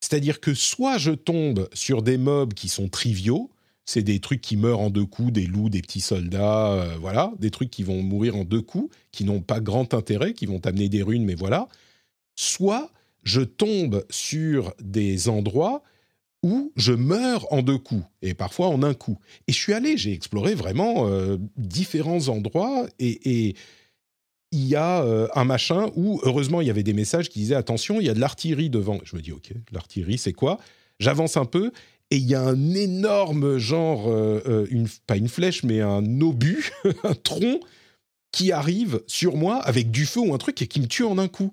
C'est-à-dire 0.00 0.40
que 0.40 0.54
soit 0.54 0.98
je 0.98 1.10
tombe 1.10 1.68
sur 1.72 2.02
des 2.02 2.18
mobs 2.18 2.54
qui 2.54 2.68
sont 2.68 2.88
triviaux, 2.88 3.50
c'est 3.84 4.02
des 4.02 4.20
trucs 4.20 4.40
qui 4.40 4.56
meurent 4.56 4.80
en 4.80 4.90
deux 4.90 5.06
coups, 5.06 5.32
des 5.32 5.46
loups, 5.46 5.68
des 5.68 5.82
petits 5.82 6.00
soldats, 6.00 6.72
euh, 6.72 6.96
voilà, 7.00 7.32
des 7.38 7.50
trucs 7.50 7.70
qui 7.70 7.82
vont 7.82 8.02
mourir 8.02 8.36
en 8.36 8.44
deux 8.44 8.62
coups, 8.62 8.94
qui 9.12 9.24
n'ont 9.24 9.42
pas 9.42 9.60
grand 9.60 9.92
intérêt, 9.94 10.32
qui 10.32 10.46
vont 10.46 10.60
amener 10.64 10.88
des 10.88 11.02
runes, 11.02 11.24
mais 11.24 11.34
voilà. 11.34 11.68
Soit 12.36 12.90
je 13.22 13.40
tombe 13.40 14.04
sur 14.10 14.74
des 14.82 15.28
endroits 15.28 15.82
où 16.42 16.72
je 16.76 16.92
meurs 16.92 17.50
en 17.52 17.62
deux 17.62 17.78
coups, 17.78 18.04
et 18.20 18.34
parfois 18.34 18.68
en 18.68 18.82
un 18.82 18.92
coup. 18.92 19.18
Et 19.48 19.52
je 19.52 19.58
suis 19.58 19.72
allé, 19.72 19.96
j'ai 19.96 20.12
exploré 20.12 20.54
vraiment 20.54 21.08
euh, 21.08 21.38
différents 21.56 22.28
endroits, 22.28 22.86
et, 22.98 23.54
il 24.52 24.66
y 24.66 24.76
a 24.76 25.02
euh, 25.02 25.26
un 25.34 25.44
machin 25.44 25.90
où, 25.96 26.20
heureusement, 26.22 26.60
il 26.60 26.68
y 26.68 26.70
avait 26.70 26.84
des 26.84 26.92
messages 26.92 27.28
qui 27.28 27.40
disaient 27.40 27.56
attention, 27.56 28.00
il 28.00 28.06
y 28.06 28.08
a 28.08 28.14
de 28.14 28.20
l'artillerie 28.20 28.70
devant. 28.70 29.00
Je 29.02 29.16
me 29.16 29.20
dis 29.20 29.32
ok, 29.32 29.50
l'artillerie, 29.72 30.16
c'est 30.16 30.32
quoi? 30.32 30.60
J'avance 31.00 31.36
un 31.36 31.44
peu, 31.44 31.72
et 32.14 32.18
il 32.18 32.26
y 32.26 32.36
a 32.36 32.42
un 32.42 32.74
énorme 32.74 33.58
genre, 33.58 34.04
euh, 34.06 34.68
une, 34.70 34.86
pas 35.08 35.16
une 35.16 35.26
flèche, 35.26 35.64
mais 35.64 35.80
un 35.80 36.20
obus, 36.20 36.70
un 37.02 37.14
tronc 37.14 37.58
qui 38.30 38.52
arrive 38.52 39.02
sur 39.08 39.36
moi 39.36 39.56
avec 39.56 39.90
du 39.90 40.06
feu 40.06 40.20
ou 40.20 40.32
un 40.32 40.38
truc 40.38 40.62
et 40.62 40.68
qui 40.68 40.80
me 40.80 40.86
tue 40.86 41.02
en 41.02 41.18
un 41.18 41.26
coup. 41.26 41.52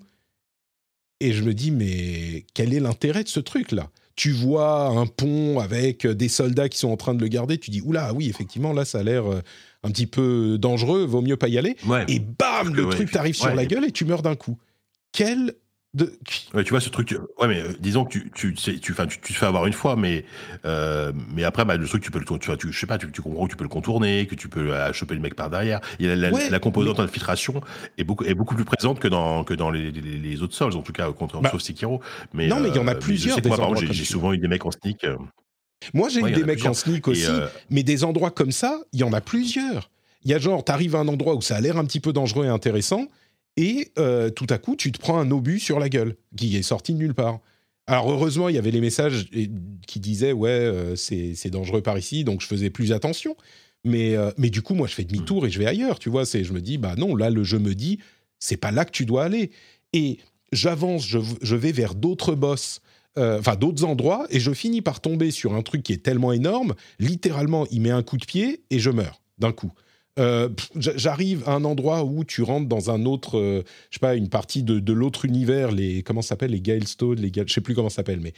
Et 1.18 1.32
je 1.32 1.42
me 1.42 1.52
dis, 1.52 1.72
mais 1.72 2.46
quel 2.54 2.72
est 2.74 2.78
l'intérêt 2.78 3.24
de 3.24 3.28
ce 3.28 3.40
truc-là? 3.40 3.90
Tu 4.14 4.30
vois 4.30 4.86
un 4.86 5.06
pont 5.06 5.58
avec 5.58 6.06
des 6.06 6.28
soldats 6.28 6.68
qui 6.68 6.78
sont 6.78 6.90
en 6.90 6.96
train 6.96 7.14
de 7.14 7.20
le 7.20 7.28
garder, 7.28 7.58
tu 7.58 7.70
dis 7.72 7.80
oula 7.80 8.12
oui 8.12 8.28
effectivement 8.28 8.74
là 8.74 8.84
ça 8.84 8.98
a 8.98 9.02
l'air 9.02 9.26
euh, 9.26 9.40
un 9.82 9.90
petit 9.90 10.06
peu 10.06 10.58
dangereux, 10.58 11.04
vaut 11.06 11.22
mieux 11.22 11.36
pas 11.36 11.48
y 11.48 11.58
aller. 11.58 11.76
Et 12.06 12.20
bam 12.20 12.72
le 12.72 12.88
truc 12.88 13.10
t'arrive 13.10 13.34
sur 13.34 13.52
la 13.52 13.66
gueule 13.66 13.86
et 13.86 13.90
tu 13.90 14.04
meurs 14.04 14.22
d'un 14.22 14.36
coup. 14.36 14.58
Quel 15.10 15.54
Ouais, 16.54 16.64
tu 16.64 16.70
vois 16.70 16.80
ce 16.80 16.88
truc. 16.88 17.14
Ouais, 17.38 17.48
mais 17.48 17.60
euh, 17.60 17.74
disons 17.78 18.06
que 18.06 18.12
tu 18.12 18.30
tu 18.34 18.54
tu 18.54 18.80
tu, 18.80 18.94
tu, 18.94 19.20
te 19.20 19.32
fais 19.34 19.44
avoir 19.44 19.66
une 19.66 19.74
fois, 19.74 19.94
mais 19.94 20.24
euh, 20.64 21.12
mais 21.34 21.44
après 21.44 21.66
bah, 21.66 21.76
le 21.76 21.86
truc 21.86 22.02
tu 22.02 22.10
peux 22.10 22.18
le 22.18 22.24
tu 22.24 22.46
vois 22.46 22.56
tu 22.56 22.72
je 22.72 22.78
sais 22.78 22.86
pas 22.86 22.96
tu, 22.96 23.12
tu 23.12 23.20
comprends 23.20 23.44
que 23.44 23.50
tu 23.50 23.56
peux 23.56 23.64
le 23.64 23.68
contourner, 23.68 24.26
que 24.26 24.34
tu 24.34 24.48
peux 24.48 24.72
euh, 24.72 24.90
choper 24.94 25.14
le 25.14 25.20
mec 25.20 25.34
par 25.34 25.50
derrière. 25.50 25.80
La, 26.00 26.30
la, 26.30 26.58
composante 26.60 26.96
d'infiltration 26.96 27.60
est 27.98 28.04
beaucoup 28.04 28.24
est 28.24 28.32
beaucoup 28.32 28.54
plus 28.54 28.64
présente 28.64 29.00
que 29.00 29.08
dans 29.08 29.44
que 29.44 29.52
dans 29.52 29.70
les, 29.70 29.90
les, 29.90 30.42
autres 30.42 30.54
sols 30.54 30.74
en 30.74 30.82
tout 30.82 30.92
cas 30.92 31.12
contre 31.12 31.42
bah, 31.42 31.50
sauf 31.50 31.60
Sekiro. 31.60 32.00
Mais 32.32 32.46
non 32.46 32.60
mais 32.60 32.70
il 32.70 32.76
y 32.76 32.78
en 32.78 32.88
a 32.88 32.94
plusieurs. 32.94 33.38
Moi, 33.44 33.56
par 33.58 33.68
exemple 33.68 33.92
j'ai 33.92 34.04
souvent 34.04 34.32
eu 34.32 34.38
des 34.38 34.48
mecs 34.48 34.64
en 34.64 34.70
sneak. 34.70 35.06
Moi 35.92 36.08
j'ai 36.08 36.20
eu 36.20 36.32
des 36.32 36.44
mecs 36.44 36.64
en 36.64 36.72
sneak 36.72 37.06
aussi, 37.06 37.28
mais 37.68 37.82
des 37.82 38.02
endroits 38.02 38.30
comme 38.30 38.52
ça 38.52 38.80
il 38.94 39.00
y 39.00 39.04
en 39.04 39.12
a 39.12 39.20
plusieurs. 39.20 39.90
Il 40.24 40.30
y 40.30 40.34
a 40.34 40.38
genre 40.38 40.64
t'arrives 40.64 40.96
à 40.96 41.00
un 41.00 41.08
endroit 41.08 41.34
où 41.34 41.42
ça 41.42 41.56
a 41.56 41.60
l'air 41.60 41.76
un 41.76 41.84
petit 41.84 42.00
peu 42.00 42.14
dangereux 42.14 42.46
et 42.46 42.48
intéressant 42.48 43.08
et 43.56 43.92
euh, 43.98 44.30
tout 44.30 44.46
à 44.48 44.58
coup, 44.58 44.76
tu 44.76 44.92
te 44.92 44.98
prends 44.98 45.18
un 45.18 45.30
obus 45.30 45.60
sur 45.60 45.78
la 45.78 45.88
gueule 45.88 46.16
qui 46.36 46.56
est 46.56 46.62
sorti 46.62 46.94
de 46.94 46.98
nulle 46.98 47.14
part. 47.14 47.40
Alors 47.86 48.10
heureusement, 48.10 48.48
il 48.48 48.54
y 48.54 48.58
avait 48.58 48.70
les 48.70 48.80
messages 48.80 49.28
qui 49.86 50.00
disaient 50.00 50.32
ouais, 50.32 50.50
euh, 50.50 50.96
c'est 50.96 51.50
dangereux 51.50 51.82
par 51.82 51.98
ici, 51.98 52.24
donc 52.24 52.40
je 52.40 52.46
faisais 52.46 52.70
plus 52.70 52.92
attention. 52.92 53.36
Mais, 53.84 54.16
euh, 54.16 54.30
mais 54.38 54.48
du 54.48 54.62
coup, 54.62 54.74
moi, 54.74 54.86
je 54.86 54.94
fais 54.94 55.04
demi-tour 55.04 55.44
et 55.44 55.50
je 55.50 55.58
vais 55.58 55.66
ailleurs, 55.66 55.98
tu 55.98 56.08
vois. 56.08 56.24
C'est, 56.24 56.44
je 56.44 56.52
me 56.52 56.60
dis 56.60 56.78
bah 56.78 56.94
non, 56.96 57.16
là, 57.16 57.30
le 57.30 57.42
jeu 57.44 57.58
me 57.58 57.74
dit 57.74 57.98
c'est 58.38 58.56
pas 58.56 58.70
là 58.70 58.84
que 58.84 58.92
tu 58.92 59.04
dois 59.04 59.24
aller. 59.24 59.50
Et 59.92 60.18
j'avance, 60.52 61.06
je, 61.06 61.18
je, 61.42 61.56
vais 61.56 61.72
vers 61.72 61.94
d'autres 61.94 62.34
boss. 62.34 62.80
Enfin, 63.14 63.56
d'autres 63.56 63.84
endroits, 63.84 64.26
et 64.30 64.40
je 64.40 64.52
finis 64.52 64.80
par 64.80 65.02
tomber 65.02 65.30
sur 65.30 65.52
un 65.52 65.60
truc 65.60 65.82
qui 65.82 65.92
est 65.92 66.02
tellement 66.02 66.32
énorme, 66.32 66.74
littéralement, 66.98 67.66
il 67.70 67.82
met 67.82 67.90
un 67.90 68.02
coup 68.02 68.16
de 68.16 68.24
pied 68.24 68.62
et 68.70 68.78
je 68.78 68.88
meurs 68.88 69.20
d'un 69.36 69.52
coup. 69.52 69.70
Euh, 70.18 70.50
j'arrive 70.76 71.42
à 71.46 71.52
un 71.52 71.64
endroit 71.64 72.04
où 72.04 72.22
tu 72.24 72.42
rentres 72.42 72.68
dans 72.68 72.90
un 72.90 73.06
autre, 73.06 73.38
euh, 73.38 73.62
je 73.88 73.96
sais 73.96 74.00
pas, 74.00 74.14
une 74.14 74.28
partie 74.28 74.62
de, 74.62 74.92
l'autre 74.92 75.24
univers, 75.24 75.70
les 75.70 76.02
comment 76.02 76.20
s'appelle 76.20 76.50
les 76.50 76.60
Galestone, 76.60 77.18
les 77.18 77.32
je 77.34 77.50
sais 77.52 77.62
plus 77.62 77.74
comment 77.74 77.88
ça 77.88 77.96
s'appelle, 77.96 78.20
mais 78.20 78.34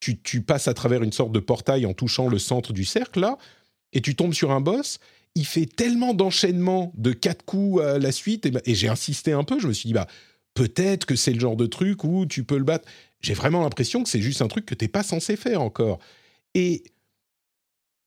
tu, 0.00 0.42
passes 0.42 0.66
à 0.66 0.74
travers 0.74 1.04
une 1.04 1.12
sorte 1.12 1.30
de 1.30 1.38
portail 1.38 1.86
en 1.86 1.94
touchant 1.94 2.26
le 2.26 2.40
centre 2.40 2.72
du 2.72 2.84
cercle 2.84 3.20
là, 3.20 3.38
et 3.92 4.00
tu 4.00 4.16
tombes 4.16 4.34
sur 4.34 4.50
un 4.50 4.60
boss. 4.60 4.98
Il 5.36 5.46
fait 5.46 5.66
tellement 5.66 6.12
d'enchaînements 6.12 6.92
de 6.96 7.12
quatre 7.12 7.44
coups 7.44 7.80
à 7.82 8.00
la 8.00 8.10
suite, 8.10 8.44
et, 8.44 8.50
bah, 8.50 8.60
et 8.64 8.74
j'ai 8.74 8.88
insisté 8.88 9.30
un 9.30 9.44
peu. 9.44 9.60
Je 9.60 9.68
me 9.68 9.72
suis 9.72 9.86
dit 9.86 9.92
bah 9.92 10.08
peut-être 10.54 11.06
que 11.06 11.14
c'est 11.14 11.32
le 11.32 11.38
genre 11.38 11.56
de 11.56 11.66
truc 11.66 12.02
où 12.02 12.26
tu 12.26 12.42
peux 12.42 12.58
le 12.58 12.64
battre. 12.64 12.88
J'ai 13.20 13.34
vraiment 13.34 13.62
l'impression 13.62 14.02
que 14.02 14.08
c'est 14.08 14.20
juste 14.20 14.42
un 14.42 14.48
truc 14.48 14.66
que 14.66 14.74
t'es 14.74 14.88
pas 14.88 15.04
censé 15.04 15.36
faire 15.36 15.62
encore. 15.62 16.00
Et 16.54 16.82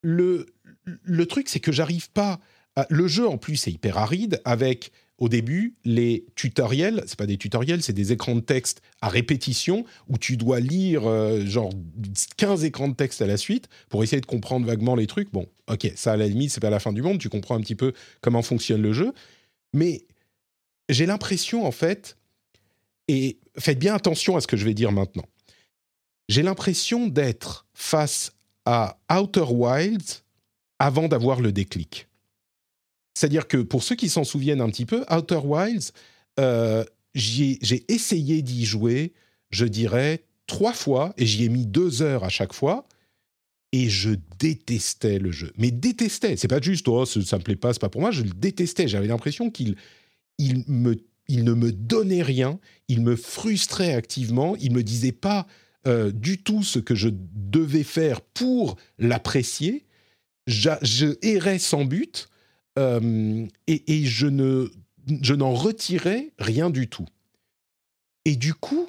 le 0.01 0.47
le 0.83 1.25
truc 1.25 1.47
c'est 1.47 1.61
que 1.61 1.71
j'arrive 1.71 2.11
pas 2.11 2.41
le 2.89 3.07
jeu 3.07 3.27
en 3.27 3.37
plus 3.37 3.67
est 3.67 3.71
hyper 3.71 3.97
aride 3.97 4.41
avec 4.45 4.91
au 5.17 5.29
début 5.29 5.75
les 5.85 6.25
tutoriels, 6.35 7.03
c'est 7.07 7.17
pas 7.17 7.25
des 7.25 7.37
tutoriels, 7.37 7.81
c'est 7.81 7.93
des 7.93 8.11
écrans 8.11 8.35
de 8.35 8.41
texte 8.41 8.81
à 9.01 9.07
répétition 9.07 9.85
où 10.09 10.17
tu 10.17 10.35
dois 10.35 10.59
lire 10.59 11.07
euh, 11.07 11.45
genre 11.45 11.71
15 12.37 12.65
écrans 12.65 12.89
de 12.89 12.95
texte 12.95 13.21
à 13.21 13.27
la 13.27 13.37
suite 13.37 13.69
pour 13.89 14.03
essayer 14.03 14.19
de 14.19 14.25
comprendre 14.25 14.65
vaguement 14.65 14.95
les 14.95 15.07
trucs. 15.07 15.31
Bon, 15.31 15.47
OK, 15.67 15.89
ça 15.95 16.13
à 16.13 16.17
la 16.17 16.27
limite, 16.27 16.51
c'est 16.51 16.59
pas 16.59 16.69
la 16.69 16.79
fin 16.79 16.91
du 16.91 17.01
monde, 17.01 17.19
tu 17.19 17.29
comprends 17.29 17.55
un 17.55 17.61
petit 17.61 17.75
peu 17.75 17.93
comment 18.21 18.41
fonctionne 18.41 18.81
le 18.81 18.91
jeu, 18.91 19.13
mais 19.73 20.03
j'ai 20.89 21.05
l'impression 21.05 21.65
en 21.65 21.71
fait 21.71 22.17
et 23.07 23.39
faites 23.57 23.79
bien 23.79 23.95
attention 23.95 24.35
à 24.35 24.41
ce 24.41 24.47
que 24.47 24.57
je 24.57 24.65
vais 24.65 24.73
dire 24.73 24.91
maintenant. 24.91 25.25
J'ai 26.27 26.43
l'impression 26.43 27.07
d'être 27.07 27.67
face 27.73 28.33
à 28.65 28.97
Outer 29.11 29.45
Wilds 29.49 30.23
avant 30.79 31.07
d'avoir 31.07 31.39
le 31.39 31.51
déclic. 31.51 32.07
C'est-à-dire 33.15 33.47
que 33.47 33.57
pour 33.57 33.81
ceux 33.81 33.95
qui 33.95 34.09
s'en 34.09 34.23
souviennent 34.23 34.61
un 34.61 34.69
petit 34.69 34.85
peu, 34.85 35.03
Outer 35.09 35.39
Wilds, 35.43 35.91
euh, 36.39 36.83
j'ai 37.15 37.85
essayé 37.87 38.41
d'y 38.41 38.65
jouer, 38.65 39.13
je 39.49 39.65
dirais, 39.65 40.23
trois 40.47 40.73
fois, 40.73 41.13
et 41.17 41.25
j'y 41.25 41.45
ai 41.45 41.49
mis 41.49 41.65
deux 41.65 42.01
heures 42.01 42.25
à 42.25 42.29
chaque 42.29 42.53
fois, 42.53 42.85
et 43.71 43.89
je 43.89 44.11
détestais 44.37 45.17
le 45.17 45.31
jeu. 45.31 45.51
Mais 45.57 45.71
détestais, 45.71 46.35
c'est 46.37 46.47
pas 46.47 46.61
juste, 46.61 46.87
oh, 46.87 47.05
ça 47.05 47.37
me 47.37 47.43
plaît 47.43 47.55
pas, 47.55 47.73
c'est 47.73 47.81
pas 47.81 47.89
pour 47.89 48.01
moi, 48.01 48.11
je 48.11 48.21
le 48.21 48.29
détestais. 48.29 48.87
J'avais 48.87 49.07
l'impression 49.07 49.49
qu'il 49.49 49.75
il 50.37 50.63
me, 50.67 50.97
il 51.27 51.43
ne 51.45 51.53
me 51.53 51.71
donnait 51.71 52.21
rien, 52.21 52.59
il 52.89 53.01
me 53.01 53.15
frustrait 53.15 53.93
activement, 53.93 54.55
il 54.57 54.73
me 54.73 54.83
disait 54.83 55.13
pas 55.13 55.47
euh, 55.87 56.11
du 56.11 56.37
tout 56.37 56.63
ce 56.63 56.79
que 56.79 56.95
je 56.95 57.09
devais 57.11 57.83
faire 57.83 58.21
pour 58.21 58.75
l'apprécier. 58.99 59.85
Je 60.47 61.15
errais 61.25 61.59
sans 61.59 61.85
but 61.85 62.29
euh, 62.77 63.45
et, 63.67 64.05
je 64.05 64.27
ne 64.27 64.69
je 65.21 65.33
n'en 65.33 65.53
retirais 65.53 66.31
rien 66.39 66.69
du 66.69 66.89
tout. 66.89 67.05
Et 68.25 68.35
du 68.35 68.53
coup, 68.53 68.87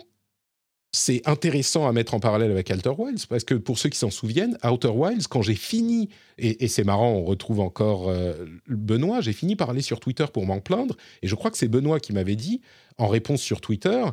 c'est 0.93 1.27
intéressant 1.29 1.87
à 1.87 1.93
mettre 1.93 2.15
en 2.15 2.21
parallèle 2.21 2.51
avec 2.51 2.71
Outer 2.71 2.95
Wilds, 2.97 3.27
parce 3.27 3.45
que 3.45 3.55
pour 3.55 3.79
ceux 3.79 3.91
qui 3.91 3.99
s'en 3.99 4.11
souviennent, 4.11 4.57
Outer 4.65 4.89
Wilds, 4.89 5.27
quand 5.29 5.43
j'ai 5.43 5.55
fini, 5.55 6.09
et, 6.39 6.69
c'est 6.69 6.85
marrant, 6.85 7.11
on 7.11 7.25
retrouve 7.25 7.61
encore 7.61 8.09
euh, 8.09 8.47
Benoît, 8.67 9.21
j'ai 9.21 9.35
fini 9.35 9.57
par 9.57 9.69
aller 9.69 9.83
sur 9.83 10.01
Twitter 10.01 10.25
pour 10.33 10.47
m'en 10.47 10.61
plaindre, 10.61 10.97
et 11.21 11.29
je 11.29 11.35
crois 11.35 11.51
que 11.51 11.59
c'est 11.59 11.69
Benoît 11.69 12.01
qui 12.01 12.15
m'avait 12.15 12.37
dit, 12.37 12.63
en 12.97 13.09
réponse 13.09 13.43
sur 13.43 13.61
Twitter, 13.61 14.05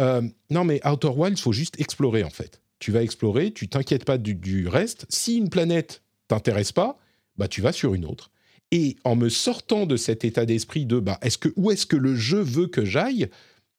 euh, 0.00 0.22
non 0.50 0.64
mais 0.64 0.86
Outer 0.86 1.08
Wilds, 1.08 1.38
il 1.38 1.42
faut 1.42 1.52
juste 1.52 1.80
explorer 1.80 2.24
en 2.24 2.30
fait. 2.30 2.60
Tu 2.78 2.92
vas 2.92 3.02
explorer, 3.02 3.50
tu 3.52 3.68
t'inquiètes 3.68 4.04
pas 4.04 4.18
du, 4.18 4.34
du, 4.34 4.68
reste. 4.68 5.06
Si 5.08 5.36
une 5.36 5.48
planète 5.48 6.02
t'intéresse 6.28 6.72
pas, 6.72 6.98
bah 7.36 7.48
tu 7.48 7.60
vas 7.60 7.72
sur 7.72 7.94
une 7.94 8.04
autre. 8.04 8.30
Et 8.70 8.96
en 9.04 9.16
me 9.16 9.28
sortant 9.28 9.86
de 9.86 9.96
cet 9.96 10.24
état 10.24 10.44
d'esprit 10.44 10.84
de 10.84 11.00
bah, 11.00 11.18
est-ce 11.22 11.38
que, 11.38 11.48
où 11.56 11.70
est-ce 11.70 11.86
que 11.86 11.96
le 11.96 12.14
jeu 12.14 12.40
veut 12.40 12.66
que 12.66 12.84
j'aille, 12.84 13.28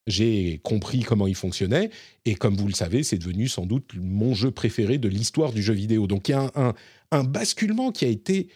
j'ai 0.08 0.60
compris 0.64 1.02
comment 1.02 1.28
il 1.28 1.36
fonctionnait. 1.36 1.92
Et 2.26 2.36
comme 2.36 2.56
vous 2.56 2.68
le 2.68 2.74
savez, 2.74 3.04
c'est 3.04 3.18
devenu 3.18 3.48
sans 3.48 3.66
doute 3.66 3.92
mon 3.96 4.34
jeu 4.34 4.52
préféré 4.52 4.98
de 4.98 5.08
l'histoire 5.08 5.54
du 5.54 5.62
jeu 5.62 5.74
vidéo. 5.74 6.08
Donc 6.08 6.28
il 6.28 6.32
y 6.32 6.36
a 6.36 6.52
un, 6.56 6.74
un, 7.12 7.24
basculement 7.24 7.92
qui 7.92 8.06
a 8.06 8.08
été 8.08 8.50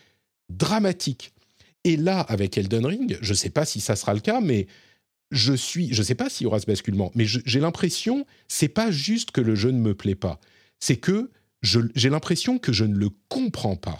dramatique. 0.49 1.33
Et 1.83 1.97
là, 1.97 2.21
avec 2.21 2.57
Elden 2.57 2.85
Ring, 2.85 3.17
je 3.21 3.29
ne 3.29 3.37
sais 3.37 3.49
pas 3.49 3.65
si 3.65 3.81
ça 3.81 3.95
sera 3.95 4.13
le 4.13 4.21
cas, 4.21 4.41
mais 4.41 4.67
je 5.31 5.53
suis, 5.53 5.93
je 5.93 5.99
ne 5.99 6.05
sais 6.05 6.15
pas 6.15 6.29
s'il 6.29 6.45
y 6.45 6.47
aura 6.47 6.59
ce 6.59 6.65
basculement, 6.65 7.11
mais 7.15 7.25
j'ai 7.25 7.59
l'impression, 7.59 8.25
c'est 8.47 8.67
pas 8.69 8.91
juste 8.91 9.31
que 9.31 9.41
le 9.41 9.55
jeu 9.55 9.71
ne 9.71 9.79
me 9.79 9.95
plaît 9.95 10.15
pas, 10.15 10.39
c'est 10.79 10.97
que 10.97 11.31
j'ai 11.61 12.09
l'impression 12.09 12.59
que 12.59 12.71
je 12.71 12.85
ne 12.85 12.95
le 12.95 13.09
comprends 13.29 13.75
pas. 13.75 13.99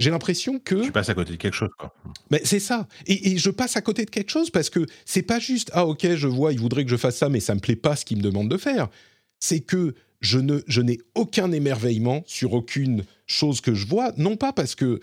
J'ai 0.00 0.10
l'impression 0.10 0.58
que. 0.58 0.82
Tu 0.82 0.92
passes 0.92 1.10
à 1.10 1.14
côté 1.14 1.32
de 1.32 1.36
quelque 1.36 1.54
chose, 1.54 1.68
quoi. 1.78 1.94
Mais 2.30 2.40
c'est 2.42 2.58
ça. 2.58 2.88
Et, 3.06 3.36
je 3.36 3.50
passe 3.50 3.76
à 3.76 3.82
côté 3.82 4.06
de 4.06 4.10
quelque 4.10 4.30
chose 4.30 4.50
parce 4.50 4.70
que 4.70 4.86
c'est 5.04 5.22
pas 5.22 5.38
juste 5.38 5.70
ah 5.74 5.86
ok 5.86 6.14
je 6.16 6.26
vois 6.26 6.52
il 6.52 6.58
voudrait 6.58 6.84
que 6.84 6.90
je 6.90 6.96
fasse 6.96 7.16
ça 7.16 7.28
mais 7.28 7.40
ça 7.40 7.54
me 7.54 7.60
plaît 7.60 7.76
pas 7.76 7.96
ce 7.96 8.04
qu'il 8.04 8.16
me 8.16 8.22
demande 8.22 8.50
de 8.50 8.56
faire. 8.56 8.88
C'est 9.38 9.60
que 9.60 9.94
je 10.20 10.38
ne 10.38 10.60
je 10.66 10.80
n'ai 10.80 10.98
aucun 11.14 11.52
émerveillement 11.52 12.22
sur 12.26 12.54
aucune 12.54 13.04
chose 13.26 13.60
que 13.60 13.74
je 13.74 13.86
vois 13.86 14.12
non 14.16 14.36
pas 14.36 14.52
parce 14.52 14.74
que 14.74 15.00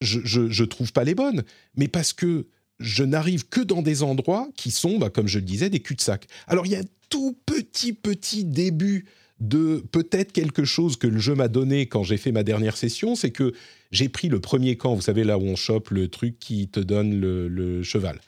je, 0.00 0.20
je, 0.24 0.64
trouve 0.64 0.92
pas 0.92 1.04
les 1.04 1.14
bonnes 1.14 1.44
mais 1.76 1.88
parce 1.88 2.12
que 2.12 2.46
je 2.80 3.02
n'arrive 3.04 3.48
que 3.48 3.60
dans 3.60 3.80
des 3.80 4.02
endroits 4.02 4.48
qui 4.56 4.70
sont 4.70 4.98
bah, 4.98 5.08
comme 5.08 5.28
je 5.28 5.38
le 5.38 5.44
disais 5.44 5.70
des 5.70 5.80
cul-de-sac. 5.80 6.26
Alors 6.46 6.66
il 6.66 6.72
y 6.72 6.76
a 6.76 6.80
un 6.80 6.88
tout 7.08 7.38
petit 7.46 7.94
petit 7.94 8.44
début 8.44 9.06
de 9.40 9.84
peut-être 9.90 10.32
quelque 10.32 10.64
chose 10.64 10.96
que 10.96 11.06
le 11.06 11.18
jeu 11.18 11.34
m'a 11.34 11.48
donné 11.48 11.86
quand 11.86 12.02
j'ai 12.02 12.16
fait 12.16 12.32
ma 12.32 12.42
dernière 12.42 12.76
session, 12.76 13.14
c'est 13.14 13.30
que 13.30 13.52
j'ai 13.90 14.08
pris 14.08 14.28
le 14.28 14.40
premier 14.40 14.76
camp, 14.76 14.94
vous 14.94 15.02
savez 15.02 15.24
là 15.24 15.38
où 15.38 15.42
on 15.42 15.56
chope 15.56 15.90
le 15.90 16.08
truc 16.08 16.38
qui 16.38 16.68
te 16.68 16.80
donne 16.80 17.20
le, 17.20 17.82
cheval. 17.82 18.20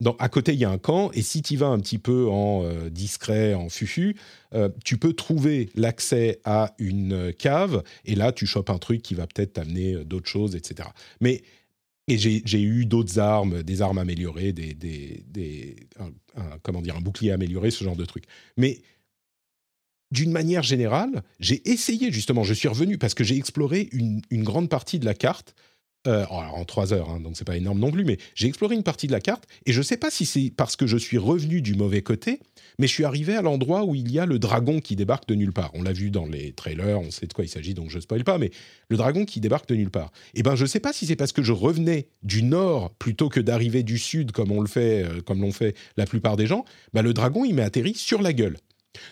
Donc, 0.00 0.16
à 0.18 0.28
côté, 0.30 0.54
il 0.54 0.58
y 0.58 0.64
a 0.64 0.70
un 0.70 0.78
camp, 0.78 1.10
et 1.12 1.20
si 1.20 1.42
tu 1.42 1.56
vas 1.56 1.66
un 1.66 1.78
petit 1.78 1.98
peu 1.98 2.28
en 2.28 2.64
euh, 2.64 2.88
discret, 2.88 3.52
en 3.52 3.68
fufu, 3.68 4.16
euh, 4.54 4.70
tu 4.82 4.96
peux 4.96 5.12
trouver 5.12 5.68
l'accès 5.74 6.40
à 6.44 6.74
une 6.78 7.34
cave, 7.38 7.82
et 8.06 8.14
là, 8.14 8.32
tu 8.32 8.46
chopes 8.46 8.70
un 8.70 8.78
truc 8.78 9.02
qui 9.02 9.14
va 9.14 9.26
peut-être 9.26 9.54
t'amener 9.54 9.94
euh, 9.94 10.04
d'autres 10.04 10.28
choses, 10.28 10.56
etc. 10.56 10.88
Mais 11.20 11.42
et 12.08 12.18
j'ai 12.18 12.62
eu 12.62 12.86
d'autres 12.86 13.20
armes, 13.20 13.62
des 13.62 13.82
armes 13.82 13.98
améliorées, 13.98 14.52
des, 14.52 14.74
des, 14.74 15.76
comment 16.64 16.82
dire, 16.82 16.96
un 16.96 17.00
bouclier 17.00 17.30
amélioré, 17.30 17.70
ce 17.70 17.84
genre 17.84 17.94
de 17.94 18.04
truc. 18.04 18.24
Mais 18.56 18.80
d'une 20.10 20.32
manière 20.32 20.62
générale, 20.62 21.22
j'ai 21.38 21.68
essayé 21.70 22.10
justement, 22.12 22.42
je 22.44 22.54
suis 22.54 22.68
revenu 22.68 22.98
parce 22.98 23.14
que 23.14 23.24
j'ai 23.24 23.36
exploré 23.36 23.88
une, 23.92 24.22
grande 24.42 24.68
partie 24.68 24.98
de 24.98 25.04
la 25.04 25.14
carte. 25.14 25.54
Euh, 26.06 26.24
en 26.30 26.64
trois 26.64 26.94
heures, 26.94 27.10
hein, 27.10 27.20
donc 27.20 27.36
c'est 27.36 27.44
pas 27.44 27.58
énorme 27.58 27.78
non 27.78 27.90
plus, 27.90 28.06
mais 28.06 28.16
j'ai 28.34 28.48
exploré 28.48 28.74
une 28.74 28.82
partie 28.82 29.06
de 29.06 29.12
la 29.12 29.20
carte 29.20 29.44
et 29.66 29.72
je 29.74 29.82
sais 29.82 29.98
pas 29.98 30.10
si 30.10 30.24
c'est 30.24 30.50
parce 30.56 30.74
que 30.74 30.86
je 30.86 30.96
suis 30.96 31.18
revenu 31.18 31.60
du 31.60 31.74
mauvais 31.74 32.00
côté, 32.00 32.40
mais 32.78 32.86
je 32.86 32.92
suis 32.94 33.04
arrivé 33.04 33.36
à 33.36 33.42
l'endroit 33.42 33.84
où 33.84 33.94
il 33.94 34.10
y 34.10 34.18
a 34.18 34.24
le 34.24 34.38
dragon 34.38 34.80
qui 34.80 34.96
débarque 34.96 35.28
de 35.28 35.34
nulle 35.34 35.52
part. 35.52 35.70
On 35.74 35.82
l'a 35.82 35.92
vu 35.92 36.10
dans 36.10 36.24
les 36.24 36.52
trailers, 36.52 36.98
on 36.98 37.10
sait 37.10 37.26
de 37.26 37.34
quoi 37.34 37.44
il 37.44 37.48
s'agit, 37.48 37.74
donc 37.74 37.90
je 37.90 38.00
spoil 38.00 38.24
pas, 38.24 38.38
mais 38.38 38.50
le 38.88 38.96
dragon 38.96 39.26
qui 39.26 39.40
débarque 39.40 39.68
de 39.68 39.74
nulle 39.74 39.90
part. 39.90 40.10
Et 40.32 40.40
eh 40.40 40.42
ben 40.42 40.56
je 40.56 40.64
sais 40.64 40.80
pas 40.80 40.94
si 40.94 41.04
c'est 41.04 41.16
parce 41.16 41.32
que 41.32 41.42
je 41.42 41.52
revenais 41.52 42.08
du 42.22 42.44
nord 42.44 42.94
plutôt 42.94 43.28
que 43.28 43.38
d'arriver 43.38 43.82
du 43.82 43.98
sud 43.98 44.32
comme 44.32 44.52
on 44.52 44.62
le 44.62 44.68
fait, 44.68 45.04
euh, 45.04 45.20
comme 45.20 45.42
l'ont 45.42 45.52
fait 45.52 45.76
la 45.98 46.06
plupart 46.06 46.38
des 46.38 46.46
gens. 46.46 46.64
Ben 46.94 47.02
le 47.02 47.12
dragon 47.12 47.44
il 47.44 47.54
m'est 47.54 47.62
atterri 47.62 47.92
sur 47.92 48.22
la 48.22 48.32
gueule. 48.32 48.56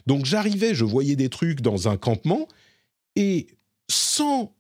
Donc 0.07 0.25
j'arrivais, 0.25 0.75
je 0.75 0.85
voyais 0.85 1.17
des 1.17 1.29
trucs 1.29 1.61
dans 1.61 1.89
un 1.89 1.97
campement 1.97 2.49
et 3.17 3.47
sans 3.91 4.55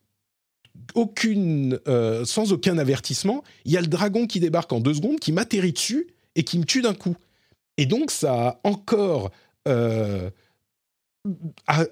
aucune, 0.94 1.78
euh, 1.88 2.24
sans 2.24 2.52
aucun 2.52 2.78
avertissement, 2.78 3.42
il 3.64 3.72
y 3.72 3.76
a 3.76 3.80
le 3.80 3.86
dragon 3.86 4.26
qui 4.26 4.40
débarque 4.40 4.72
en 4.72 4.80
deux 4.80 4.94
secondes, 4.94 5.18
qui 5.18 5.32
m'atterrit 5.32 5.72
dessus 5.72 6.08
et 6.34 6.44
qui 6.44 6.58
me 6.58 6.64
tue 6.64 6.82
d'un 6.82 6.94
coup. 6.94 7.16
Et 7.76 7.86
donc 7.86 8.10
ça 8.10 8.48
a 8.48 8.60
encore 8.64 9.30
euh, 9.66 10.30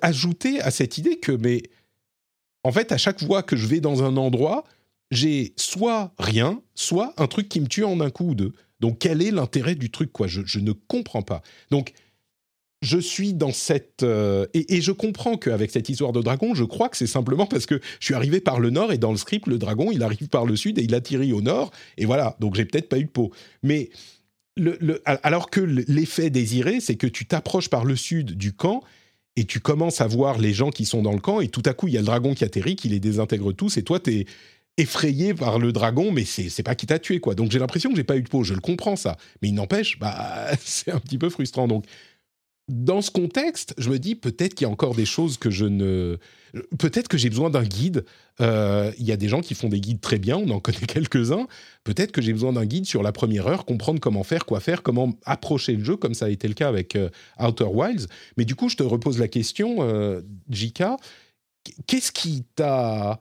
ajouté 0.02 0.60
à 0.60 0.70
cette 0.70 0.98
idée 0.98 1.18
que, 1.18 1.32
mais 1.32 1.62
en 2.64 2.72
fait, 2.72 2.90
à 2.90 2.98
chaque 2.98 3.24
fois 3.24 3.42
que 3.42 3.56
je 3.56 3.66
vais 3.66 3.80
dans 3.80 4.02
un 4.02 4.16
endroit, 4.16 4.64
j'ai 5.10 5.52
soit 5.56 6.12
rien, 6.18 6.60
soit 6.74 7.14
un 7.16 7.26
truc 7.26 7.48
qui 7.48 7.60
me 7.60 7.66
tue 7.66 7.84
en 7.84 8.00
un 8.00 8.10
coup 8.10 8.30
ou 8.30 8.34
deux. 8.34 8.52
Donc 8.80 8.98
quel 8.98 9.22
est 9.22 9.30
l'intérêt 9.30 9.74
du 9.74 9.90
truc 9.90 10.12
quoi? 10.12 10.26
Je, 10.26 10.42
je, 10.44 10.58
ne 10.58 10.72
comprends 10.72 11.22
pas. 11.22 11.42
Donc 11.70 11.92
je 12.86 12.98
suis 12.98 13.34
dans 13.34 13.52
cette... 13.52 14.04
Euh, 14.04 14.46
et, 14.54 14.80
je 14.80 14.92
comprends 14.92 15.36
qu'avec 15.36 15.70
cette 15.72 15.88
histoire 15.88 16.12
de 16.12 16.20
dragon, 16.20 16.54
je 16.54 16.62
crois 16.62 16.88
que 16.88 16.96
c'est 16.96 17.08
simplement 17.08 17.46
parce 17.46 17.66
que 17.66 17.80
je 17.98 18.04
suis 18.04 18.14
arrivé 18.14 18.40
par 18.40 18.60
le 18.60 18.70
nord 18.70 18.92
et 18.92 18.98
dans 18.98 19.10
le 19.10 19.16
script, 19.16 19.46
le 19.48 19.58
dragon, 19.58 19.90
il 19.90 20.02
arrive 20.02 20.28
par 20.28 20.46
le 20.46 20.54
sud 20.54 20.78
et 20.78 20.84
il 20.84 20.94
atterrit 20.94 21.32
au 21.32 21.40
nord. 21.40 21.72
Et 21.98 22.04
voilà, 22.04 22.36
donc 22.38 22.54
j'ai 22.54 22.64
peut-être 22.64 22.88
pas 22.88 22.98
eu 22.98 23.04
de 23.04 23.10
peau. 23.10 23.32
Mais 23.64 23.90
alors 25.04 25.50
que 25.50 25.60
l'effet 25.60 26.30
désiré, 26.30 26.80
c'est 26.80 26.94
que 26.94 27.08
tu 27.08 27.26
t'approches 27.26 27.68
par 27.68 27.84
le 27.84 27.96
sud 27.96 28.36
du 28.36 28.52
camp 28.52 28.82
et 29.34 29.44
tu 29.44 29.60
commences 29.60 30.00
à 30.00 30.06
voir 30.06 30.38
les 30.38 30.54
gens 30.54 30.70
qui 30.70 30.86
sont 30.86 31.02
dans 31.02 31.12
le 31.12 31.18
camp 31.18 31.40
et 31.40 31.48
tout 31.48 31.62
à 31.66 31.74
coup, 31.74 31.88
il 31.88 31.94
y 31.94 31.96
a 31.96 32.00
le 32.00 32.06
dragon 32.06 32.34
qui 32.34 32.44
atterrit, 32.44 32.76
qui 32.76 32.88
les 32.88 33.00
désintègre 33.00 33.52
tous 33.52 33.76
et 33.76 33.82
toi, 33.82 33.98
tu 33.98 34.12
es 34.12 34.26
effrayé 34.78 35.34
par 35.34 35.58
le 35.58 35.72
dragon, 35.72 36.12
mais 36.12 36.24
c'est 36.24 36.62
pas 36.62 36.74
qui 36.74 36.86
t'a 36.86 36.98
tué, 36.98 37.18
quoi. 37.18 37.34
Donc 37.34 37.50
j'ai 37.50 37.58
l'impression 37.58 37.90
que 37.90 37.96
j'ai 37.96 38.04
pas 38.04 38.16
eu 38.16 38.22
de 38.22 38.28
peau, 38.28 38.44
je 38.44 38.54
le 38.54 38.60
comprends 38.60 38.96
ça. 38.96 39.16
Mais 39.42 39.48
il 39.48 39.54
n'empêche, 39.54 39.98
bah, 39.98 40.48
c'est 40.60 40.92
un 40.92 41.00
petit 41.00 41.18
peu 41.18 41.30
frustrant. 41.30 41.66
Donc 41.66 41.84
dans 42.68 43.00
ce 43.00 43.12
contexte, 43.12 43.74
je 43.78 43.90
me 43.90 43.98
dis 43.98 44.16
peut-être 44.16 44.54
qu'il 44.54 44.66
y 44.66 44.68
a 44.68 44.72
encore 44.72 44.94
des 44.94 45.06
choses 45.06 45.38
que 45.38 45.50
je 45.50 45.66
ne. 45.66 46.16
Peut-être 46.78 47.06
que 47.06 47.16
j'ai 47.16 47.30
besoin 47.30 47.48
d'un 47.48 47.62
guide. 47.62 48.04
Euh, 48.40 48.90
il 48.98 49.04
y 49.04 49.12
a 49.12 49.16
des 49.16 49.28
gens 49.28 49.40
qui 49.40 49.54
font 49.54 49.68
des 49.68 49.80
guides 49.80 50.00
très 50.00 50.18
bien, 50.18 50.36
on 50.36 50.50
en 50.50 50.58
connaît 50.60 50.78
quelques-uns. 50.78 51.46
Peut-être 51.84 52.10
que 52.10 52.20
j'ai 52.20 52.32
besoin 52.32 52.52
d'un 52.52 52.64
guide 52.64 52.86
sur 52.86 53.04
la 53.04 53.12
première 53.12 53.46
heure, 53.46 53.66
comprendre 53.66 54.00
comment 54.00 54.24
faire, 54.24 54.44
quoi 54.46 54.58
faire, 54.58 54.82
comment 54.82 55.12
approcher 55.24 55.74
le 55.76 55.84
jeu, 55.84 55.96
comme 55.96 56.14
ça 56.14 56.26
a 56.26 56.28
été 56.28 56.48
le 56.48 56.54
cas 56.54 56.68
avec 56.68 56.96
euh, 56.96 57.08
Outer 57.38 57.68
Wilds. 57.72 58.08
Mais 58.36 58.44
du 58.44 58.56
coup, 58.56 58.68
je 58.68 58.76
te 58.76 58.82
repose 58.82 59.18
la 59.18 59.28
question, 59.28 59.76
euh, 59.80 60.22
Jika. 60.50 60.96
Qu'est-ce 61.86 62.10
qui 62.10 62.44
t'a 62.56 63.20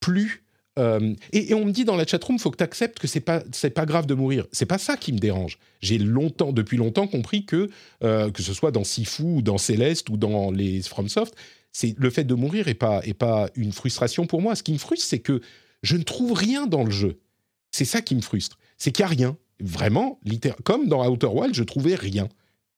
plu 0.00 0.45
euh, 0.78 1.14
et, 1.32 1.54
on 1.54 1.64
me 1.64 1.72
dit 1.72 1.84
dans 1.84 1.96
la 1.96 2.06
chatroom, 2.06 2.38
faut 2.38 2.50
que 2.50 2.58
tu 2.58 2.64
acceptes 2.64 2.98
que 2.98 3.06
c'est 3.06 3.20
pas 3.20 3.42
c'est 3.52 3.70
pas 3.70 3.86
grave 3.86 4.06
de 4.06 4.14
mourir. 4.14 4.46
C'est 4.52 4.66
pas 4.66 4.78
ça 4.78 4.96
qui 4.96 5.12
me 5.12 5.18
dérange. 5.18 5.58
J'ai 5.80 5.98
longtemps, 5.98 6.52
depuis 6.52 6.76
longtemps, 6.76 7.06
compris 7.06 7.46
que 7.46 7.70
euh, 8.04 8.30
que 8.30 8.42
ce 8.42 8.52
soit 8.52 8.70
dans 8.70 8.84
Sifu 8.84 9.22
ou 9.22 9.42
dans 9.42 9.58
Céleste 9.58 10.08
ou 10.10 10.16
dans 10.16 10.50
les 10.50 10.82
FromSoft, 10.82 11.34
c'est 11.72 11.94
le 11.98 12.10
fait 12.10 12.24
de 12.24 12.34
mourir 12.34 12.68
est 12.68 12.74
pas 12.74 13.00
pas 13.18 13.48
une 13.54 13.72
frustration 13.72 14.26
pour 14.26 14.42
moi. 14.42 14.54
Ce 14.54 14.62
qui 14.62 14.72
me 14.72 14.78
frustre, 14.78 15.06
c'est 15.06 15.20
que 15.20 15.40
je 15.82 15.96
ne 15.96 16.02
trouve 16.02 16.32
rien 16.32 16.66
dans 16.66 16.84
le 16.84 16.90
jeu. 16.90 17.20
C'est 17.70 17.84
ça 17.84 18.02
qui 18.02 18.14
me 18.14 18.22
frustre. 18.22 18.58
C'est 18.78 18.92
qu'il 18.92 19.04
n'y 19.04 19.06
a 19.06 19.14
rien. 19.14 19.36
Vraiment, 19.60 20.20
comme 20.64 20.88
dans 20.88 21.08
Outer 21.08 21.28
Wild, 21.28 21.54
je 21.54 21.62
trouvais 21.62 21.94
rien. 21.94 22.28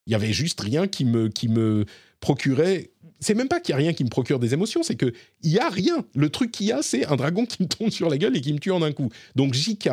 Il 0.07 0.13
y 0.13 0.15
avait 0.15 0.31
juste 0.31 0.61
rien 0.61 0.87
qui 0.87 1.03
me 1.03 1.27
qui 1.27 1.49
me 1.49 1.85
procurait 2.21 2.91
c'est 3.19 3.33
même 3.33 3.47
pas 3.47 3.59
qu'il 3.59 3.73
y 3.73 3.73
a 3.73 3.77
rien 3.77 3.93
qui 3.93 4.03
me 4.03 4.09
procure 4.09 4.39
des 4.39 4.53
émotions, 4.53 4.83
c'est 4.83 4.95
que 4.95 5.13
il 5.41 5.51
y 5.51 5.59
a 5.59 5.69
rien. 5.69 6.05
Le 6.15 6.29
truc 6.29 6.51
qu'il 6.51 6.67
y 6.67 6.71
a, 6.71 6.81
c'est 6.81 7.05
un 7.05 7.15
dragon 7.15 7.45
qui 7.45 7.63
me 7.63 7.67
tombe 7.67 7.89
sur 7.89 8.09
la 8.09 8.17
gueule 8.17 8.35
et 8.37 8.41
qui 8.41 8.53
me 8.53 8.59
tue 8.59 8.71
en 8.71 8.81
un 8.81 8.91
coup. 8.91 9.09
Donc 9.35 9.53
JK, 9.53 9.89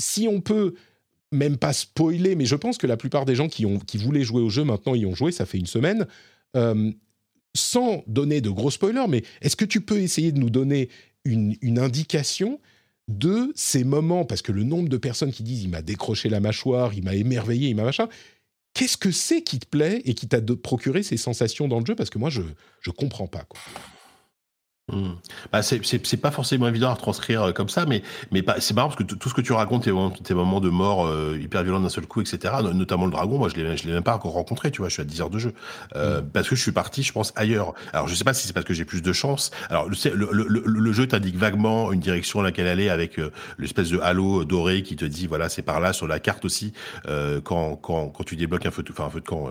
si 0.00 0.28
on 0.28 0.40
peut 0.40 0.74
même 1.30 1.56
pas 1.56 1.72
spoiler, 1.72 2.34
mais 2.34 2.46
je 2.46 2.56
pense 2.56 2.78
que 2.78 2.86
la 2.86 2.96
plupart 2.96 3.24
des 3.24 3.34
gens 3.34 3.48
qui, 3.48 3.66
ont, 3.66 3.78
qui 3.78 3.98
voulaient 3.98 4.22
jouer 4.22 4.42
au 4.42 4.48
jeu 4.48 4.64
maintenant 4.64 4.94
y 4.94 5.04
ont 5.06 5.14
joué, 5.14 5.32
ça 5.32 5.46
fait 5.46 5.58
une 5.58 5.66
semaine. 5.66 6.06
Euh, 6.56 6.90
sans 7.54 8.02
donner 8.06 8.40
de 8.40 8.50
gros 8.50 8.70
spoilers, 8.70 9.08
mais 9.08 9.22
est-ce 9.40 9.56
que 9.56 9.64
tu 9.64 9.80
peux 9.80 9.98
essayer 9.98 10.32
de 10.32 10.38
nous 10.38 10.50
donner 10.50 10.88
une, 11.24 11.56
une 11.60 11.78
indication 11.78 12.60
de 13.08 13.52
ces 13.54 13.84
moments, 13.84 14.24
parce 14.24 14.42
que 14.42 14.52
le 14.52 14.64
nombre 14.64 14.88
de 14.88 14.96
personnes 14.98 15.32
qui 15.32 15.42
disent 15.42 15.62
il 15.62 15.70
m'a 15.70 15.82
décroché 15.82 16.28
la 16.28 16.40
mâchoire, 16.40 16.92
il 16.94 17.02
m'a 17.02 17.14
émerveillé, 17.14 17.70
il 17.70 17.74
m'a 17.74 17.84
machin, 17.84 18.08
Qu'est-ce 18.74 18.96
que 18.96 19.10
c'est 19.10 19.42
qui 19.42 19.58
te 19.58 19.66
plaît 19.66 20.02
et 20.04 20.14
qui 20.14 20.28
t'a 20.28 20.40
procuré 20.62 21.02
ces 21.02 21.16
sensations 21.16 21.68
dans 21.68 21.80
le 21.80 21.86
jeu? 21.86 21.94
Parce 21.94 22.10
que 22.10 22.18
moi, 22.18 22.30
je 22.30 22.42
ne 22.42 22.92
comprends 22.92 23.26
pas. 23.26 23.46
Mmh. 24.90 25.10
Bah 25.52 25.62
c'est 25.62 26.16
pas 26.16 26.30
forcément 26.30 26.66
évident 26.66 26.88
à 26.88 26.94
retranscrire 26.94 27.42
euh, 27.42 27.52
comme 27.52 27.68
ça, 27.68 27.84
mais, 27.84 28.02
mais 28.32 28.42
c'est 28.58 28.72
marrant 28.74 28.88
parce 28.88 28.96
que 28.98 29.02
tout 29.02 29.28
ce 29.28 29.34
que 29.34 29.42
tu 29.42 29.52
racontes, 29.52 29.84
tes, 29.84 29.92
tes 30.22 30.32
moments 30.34 30.60
de 30.60 30.70
mort 30.70 31.06
euh, 31.06 31.38
hyper 31.38 31.62
violents 31.62 31.80
d'un 31.80 31.90
seul 31.90 32.06
coup, 32.06 32.22
etc., 32.22 32.54
notamment 32.72 33.04
le 33.04 33.10
dragon, 33.10 33.36
moi 33.36 33.50
je 33.50 33.56
l'ai 33.56 33.76
l'ai 33.76 33.92
même 33.92 34.02
pas 34.02 34.14
encore 34.14 34.32
rencontré, 34.32 34.70
tu 34.70 34.78
vois, 34.78 34.88
je 34.88 34.94
suis 34.94 35.02
à 35.02 35.04
10 35.04 35.20
heures 35.20 35.30
de 35.30 35.38
jeu. 35.38 35.52
Euh, 35.94 36.22
mmh. 36.22 36.30
Parce 36.30 36.48
que 36.48 36.56
je 36.56 36.62
suis 36.62 36.72
parti, 36.72 37.02
je 37.02 37.12
pense, 37.12 37.34
ailleurs. 37.36 37.74
Alors 37.92 38.08
je 38.08 38.14
sais 38.14 38.24
pas 38.24 38.32
si 38.32 38.46
c'est 38.46 38.54
parce 38.54 38.64
que 38.64 38.72
j'ai 38.72 38.86
plus 38.86 39.02
de 39.02 39.12
chance. 39.12 39.50
Alors 39.68 39.88
le, 39.88 40.14
le, 40.14 40.46
le, 40.48 40.62
le 40.64 40.92
jeu 40.92 41.06
t'indique 41.06 41.36
vaguement 41.36 41.92
une 41.92 42.00
direction 42.00 42.40
à 42.40 42.42
laquelle 42.42 42.66
aller 42.66 42.88
avec 42.88 43.20
l'espèce 43.58 43.90
de 43.90 43.98
halo 43.98 44.44
doré 44.46 44.82
qui 44.82 44.96
te 44.96 45.04
dit, 45.04 45.26
voilà, 45.26 45.50
c'est 45.50 45.62
par 45.62 45.80
là, 45.80 45.92
sur 45.92 46.06
la 46.06 46.18
carte 46.18 46.46
aussi, 46.46 46.72
quand, 47.44 47.76
quand, 47.76 48.08
quand 48.08 48.24
tu 48.24 48.36
débloques 48.36 48.64
un 48.64 48.70
feu 48.70 48.82
de, 48.82 48.90
enfin, 48.90 49.04
un 49.04 49.10
feu 49.10 49.20
de 49.20 49.26
camp, 49.26 49.50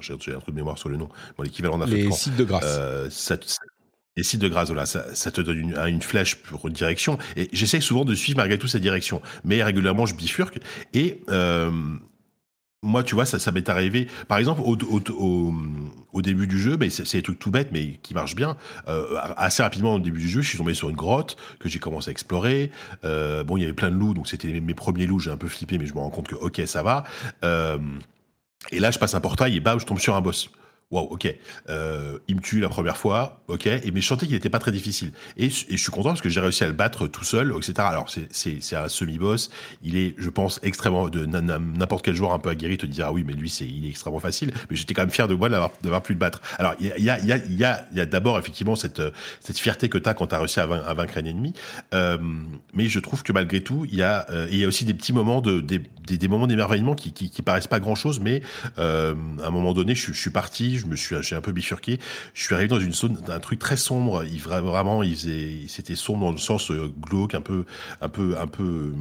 j'ai 0.00 0.14
un 0.14 0.38
truc 0.38 0.54
de 0.54 0.60
mémoire 0.60 0.78
sur 0.78 0.88
le 0.88 0.96
nom, 0.96 1.08
bon, 1.36 1.42
l'équivalent 1.42 1.76
d'un 1.76 1.86
feu 1.86 1.98
de 1.98 2.02
camp. 2.04 2.08
Les 2.08 2.16
sites 2.16 2.36
de 2.36 2.44
grâce. 2.44 2.80
Ça, 3.10 3.36
les 4.16 4.22
sites 4.22 4.40
de 4.40 4.48
grâce, 4.48 4.68
voilà, 4.68 4.86
ça, 4.86 5.30
te 5.30 5.40
donne 5.40 5.74
une, 5.86 6.02
flèche 6.02 6.36
pour 6.36 6.66
une 6.66 6.72
direction. 6.72 7.18
Et 7.36 7.48
j'essaie 7.52 7.80
souvent 7.80 8.04
de 8.04 8.14
suivre 8.14 8.38
malgré 8.38 8.58
tout 8.58 8.66
cette 8.66 8.82
direction. 8.82 9.20
Mais 9.44 9.62
régulièrement, 9.62 10.06
je 10.06 10.14
bifurque. 10.14 10.58
Et 10.94 11.20
euh, 11.28 11.70
moi, 12.82 13.04
tu 13.04 13.14
vois, 13.14 13.26
ça, 13.26 13.52
m'est 13.52 13.68
arrivé. 13.68 14.08
Par 14.26 14.38
exemple, 14.38 14.62
au, 14.64 16.22
début 16.22 16.46
du 16.46 16.58
jeu, 16.58 16.78
c'est 16.88 17.18
des 17.18 17.22
trucs 17.22 17.38
tout 17.38 17.50
bêtes, 17.50 17.68
mais 17.72 17.98
qui 18.02 18.14
marchent 18.14 18.36
bien. 18.36 18.56
Euh, 18.88 19.18
assez 19.36 19.62
rapidement, 19.62 19.96
au 19.96 19.98
début 19.98 20.20
du 20.20 20.28
jeu, 20.28 20.40
je 20.40 20.48
suis 20.48 20.58
tombé 20.58 20.72
sur 20.72 20.88
une 20.88 20.96
grotte 20.96 21.36
que 21.60 21.68
j'ai 21.68 21.78
commencé 21.78 22.08
à 22.08 22.12
explorer. 22.12 22.70
Euh, 23.04 23.44
bon, 23.44 23.58
il 23.58 23.60
y 23.60 23.64
avait 23.64 23.74
plein 23.74 23.90
de 23.90 23.96
loups, 23.96 24.14
donc 24.14 24.28
c'était 24.28 24.48
mes 24.60 24.74
premiers 24.74 25.06
loups. 25.06 25.20
J'ai 25.20 25.30
un 25.30 25.36
peu 25.36 25.48
flippé, 25.48 25.76
mais 25.76 25.84
je 25.84 25.92
me 25.92 25.98
rends 25.98 26.10
compte 26.10 26.28
que, 26.28 26.36
ok, 26.36 26.62
ça 26.64 26.82
va. 26.82 27.04
Et 28.72 28.80
là, 28.80 28.90
je 28.90 28.98
passe 28.98 29.14
un 29.14 29.20
portail 29.20 29.56
et 29.56 29.60
bam, 29.60 29.78
je 29.78 29.84
tombe 29.84 30.00
sur 30.00 30.16
un 30.16 30.22
boss 30.22 30.50
Wow, 30.92 31.08
ok. 31.10 31.34
Euh, 31.68 32.20
il 32.28 32.36
me 32.36 32.40
tue 32.40 32.60
la 32.60 32.68
première 32.68 32.96
fois, 32.96 33.42
ok. 33.48 33.66
Et 33.66 33.90
mais 33.92 34.00
je 34.00 34.06
sentais 34.06 34.26
qu'il 34.26 34.36
n'était 34.36 34.50
pas 34.50 34.60
très 34.60 34.70
difficile. 34.70 35.10
Et, 35.36 35.50
je 35.50 35.76
suis 35.76 35.90
content 35.90 36.10
parce 36.10 36.20
que 36.20 36.28
j'ai 36.28 36.40
réussi 36.40 36.62
à 36.62 36.68
le 36.68 36.74
battre 36.74 37.08
tout 37.08 37.24
seul, 37.24 37.52
etc. 37.56 37.72
Alors 37.78 38.08
c'est 38.08 38.76
un 38.76 38.88
semi-boss. 38.88 39.50
Il 39.82 39.96
est, 39.96 40.14
je 40.16 40.30
pense, 40.30 40.60
extrêmement 40.62 41.08
n'importe 41.08 42.04
quel 42.04 42.14
joueur 42.14 42.32
un 42.32 42.38
peu 42.38 42.50
aguerri 42.50 42.78
te 42.78 42.86
dira 42.86 43.12
oui, 43.12 43.24
mais 43.26 43.32
lui 43.32 43.50
c'est 43.50 43.66
il 43.66 43.84
est 43.84 43.88
extrêmement 43.88 44.20
facile. 44.20 44.52
Mais 44.70 44.76
j'étais 44.76 44.94
quand 44.94 45.02
même 45.02 45.10
fier 45.10 45.26
de 45.26 45.34
moi 45.34 45.48
d'avoir 45.48 46.02
pu 46.02 46.12
le 46.12 46.20
battre. 46.20 46.40
Alors 46.56 46.74
il 46.78 46.86
y 46.86 46.92
a 46.92 47.18
y 47.18 47.32
a 47.32 47.36
y 47.36 47.64
a, 47.64 47.88
y 47.92 48.00
a 48.00 48.06
d'abord 48.06 48.38
effectivement 48.38 48.76
cette 48.76 49.02
cette 49.40 49.58
fierté 49.58 49.88
que 49.88 49.98
tu 49.98 50.08
as 50.08 50.14
quand 50.14 50.28
tu 50.28 50.34
as 50.36 50.38
réussi 50.38 50.60
à, 50.60 50.66
vaincre, 50.66 51.18
un 51.18 51.24
ennemi. 51.24 51.52
Euh, 51.94 52.16
mais 52.74 52.88
je 52.88 53.00
trouve 53.00 53.24
que 53.24 53.32
malgré 53.32 53.60
tout, 53.60 53.86
il 53.90 53.96
y 53.96 54.02
a 54.04 54.24
euh, 54.30 54.46
y 54.52 54.62
a 54.62 54.68
aussi 54.68 54.84
des 54.84 54.94
petits 54.94 55.12
moments 55.12 55.40
de 55.40 55.60
des, 55.60 55.80
des, 56.06 56.28
moments 56.28 56.46
d'émerveillement 56.46 56.94
qui, 56.94 57.12
qui, 57.12 57.42
paraissent 57.42 57.66
pas 57.66 57.80
grand 57.80 57.96
chose, 57.96 58.20
mais 58.20 58.42
euh, 58.78 59.14
à 59.42 59.48
un 59.48 59.50
moment 59.50 59.74
donné, 59.74 59.96
je 59.96 60.12
suis 60.12 60.30
parti 60.30 60.75
je 60.78 60.86
me 60.86 60.96
suis, 60.96 61.16
j'ai 61.22 61.36
un 61.36 61.40
peu 61.40 61.52
bifurqué. 61.52 61.98
Je 62.34 62.42
suis 62.42 62.54
arrivé 62.54 62.68
dans 62.68 62.80
une 62.80 62.92
zone, 62.92 63.14
d'un 63.26 63.40
truc 63.40 63.58
très 63.58 63.76
sombre. 63.76 64.24
Il 64.24 64.40
vraiment, 64.40 65.02
il 65.02 65.14
faisait, 65.14 65.60
c'était 65.68 65.96
sombre 65.96 66.26
dans 66.26 66.32
le 66.32 66.38
sens 66.38 66.70
euh, 66.70 66.92
glauque, 67.00 67.34
un 67.34 67.40
peu, 67.40 67.64
un 68.00 68.08
peu, 68.08 68.36
un 68.38 68.46
peu, 68.46 68.92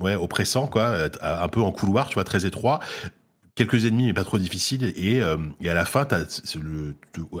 ouais, 0.00 0.14
oppressant, 0.14 0.66
quoi, 0.66 1.08
un 1.22 1.48
peu 1.48 1.60
en 1.60 1.72
couloir, 1.72 2.08
tu 2.08 2.14
vois, 2.14 2.24
très 2.24 2.46
étroit 2.46 2.80
quelques 3.54 3.84
ennemis 3.84 4.06
mais 4.06 4.12
pas 4.14 4.24
trop 4.24 4.38
difficiles 4.38 4.92
et, 4.96 5.20
euh, 5.20 5.36
à 5.62 5.74
la 5.74 5.84
fin 5.84 6.06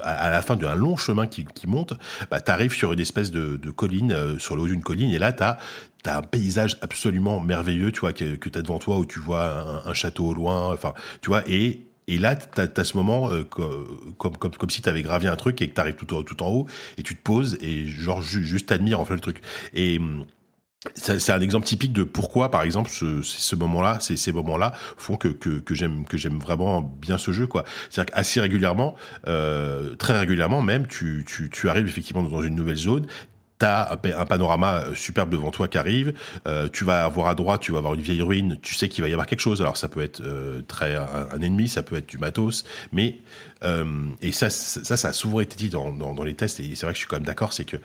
à 0.02 0.30
la 0.30 0.42
fin 0.42 0.56
d'un 0.56 0.74
long 0.74 0.96
chemin 0.96 1.26
qui, 1.26 1.46
monte 1.66 1.94
bah, 2.30 2.40
tu 2.40 2.50
arrives 2.50 2.74
sur 2.74 2.92
une 2.92 3.00
espèce 3.00 3.30
de, 3.30 3.56
colline 3.70 4.12
euh, 4.12 4.38
sur 4.38 4.56
le 4.56 4.62
haut 4.62 4.66
d'une 4.66 4.82
colline 4.82 5.10
et 5.10 5.18
là 5.18 5.32
tu 5.32 5.42
as 5.42 5.58
un 6.04 6.22
paysage 6.22 6.76
absolument 6.82 7.40
merveilleux, 7.40 7.92
tu 7.92 8.00
vois, 8.00 8.12
que, 8.12 8.34
que 8.34 8.48
tu 8.48 8.58
as 8.58 8.62
devant 8.62 8.78
toi 8.78 8.98
où 8.98 9.06
tu 9.06 9.20
vois 9.20 9.84
un, 9.86 9.90
un 9.90 9.94
château 9.94 10.26
au 10.26 10.34
loin, 10.34 10.72
enfin, 10.72 10.94
tu 11.20 11.28
vois, 11.28 11.44
et 11.46 11.86
et 12.08 12.18
là, 12.18 12.36
tu 12.36 12.60
as, 12.60 12.84
ce 12.84 12.96
moment 12.96 13.30
euh, 13.30 13.44
comme, 13.44 14.70
si 14.70 14.82
tu 14.82 14.88
avais 14.88 15.02
gravé 15.02 15.28
un 15.28 15.36
truc 15.36 15.62
et 15.62 15.68
que 15.68 15.74
tu 15.74 15.80
arrives 15.80 15.94
tout, 15.94 16.42
en 16.42 16.48
haut 16.48 16.66
et 16.98 17.02
tu 17.02 17.16
te 17.16 17.22
poses 17.22 17.58
et 17.60 17.86
genre 17.86 18.22
juste 18.22 18.68
t'admires 18.68 19.00
en 19.00 19.04
fait 19.04 19.14
le 19.14 19.20
truc. 19.20 19.40
Et 19.72 19.98
hum, 19.98 20.26
c'est 20.94 21.30
un 21.30 21.40
exemple 21.40 21.64
typique 21.64 21.92
de 21.92 22.02
pourquoi, 22.02 22.50
par 22.50 22.62
exemple, 22.62 22.90
ce, 22.90 23.54
moment-là, 23.54 23.98
ces, 24.00 24.32
moments-là 24.32 24.72
font 24.96 25.16
que, 25.16 25.36
j'aime 25.74 26.38
vraiment 26.40 26.80
bien 26.80 27.18
ce 27.18 27.30
jeu. 27.30 27.48
C'est-à-dire 27.88 28.12
qu'assez 28.12 28.40
régulièrement, 28.40 28.96
euh, 29.28 29.94
très 29.94 30.18
régulièrement 30.18 30.60
même, 30.60 30.88
tu 30.88 31.24
arrives 31.68 31.86
effectivement 31.86 32.24
dans 32.24 32.42
une 32.42 32.56
nouvelle 32.56 32.76
zone, 32.76 33.06
un, 33.62 33.96
panorama 34.26 34.84
euh, 34.84 34.94
superbe 34.94 35.30
devant 35.30 35.50
toi 35.50 35.68
qui 35.68 35.78
arrive, 35.78 36.14
euh, 36.46 36.68
tu 36.72 36.84
vas 36.84 37.04
avoir 37.04 37.28
à 37.28 37.34
droite, 37.34 37.60
tu 37.60 37.72
vas 37.72 37.78
avoir 37.78 37.94
une 37.94 38.00
vieille 38.00 38.22
ruine, 38.22 38.58
tu 38.62 38.74
sais 38.74 38.88
qu'il 38.88 39.02
va 39.02 39.08
y 39.08 39.12
avoir 39.12 39.26
quelque 39.26 39.40
chose. 39.40 39.60
Alors 39.60 39.76
ça 39.76 39.88
peut 39.88 40.02
être 40.02 40.20
euh, 40.20 40.62
très 40.62 40.96
un, 40.96 41.40
ennemi, 41.40 41.68
ça 41.68 41.82
peut 41.82 41.96
être 41.96 42.08
du 42.08 42.18
matos, 42.18 42.64
mais 42.92 43.18
et 44.22 44.32
ça, 44.32 44.50
ça, 44.50 44.96
ça 44.96 45.08
a 45.08 45.12
souvent 45.12 45.38
été 45.38 45.54
dit 45.54 45.68
dans, 45.68 45.92
dans, 45.92 46.14
dans 46.14 46.24
les 46.24 46.34
tests 46.34 46.58
et 46.58 46.74
c'est 46.74 46.84
vrai 46.84 46.94
que 46.94 46.96
je 46.96 46.98
suis 46.98 47.06
quand 47.06 47.14
même 47.14 47.24
d'accord, 47.24 47.52
c'est 47.52 47.64
que 47.64 47.76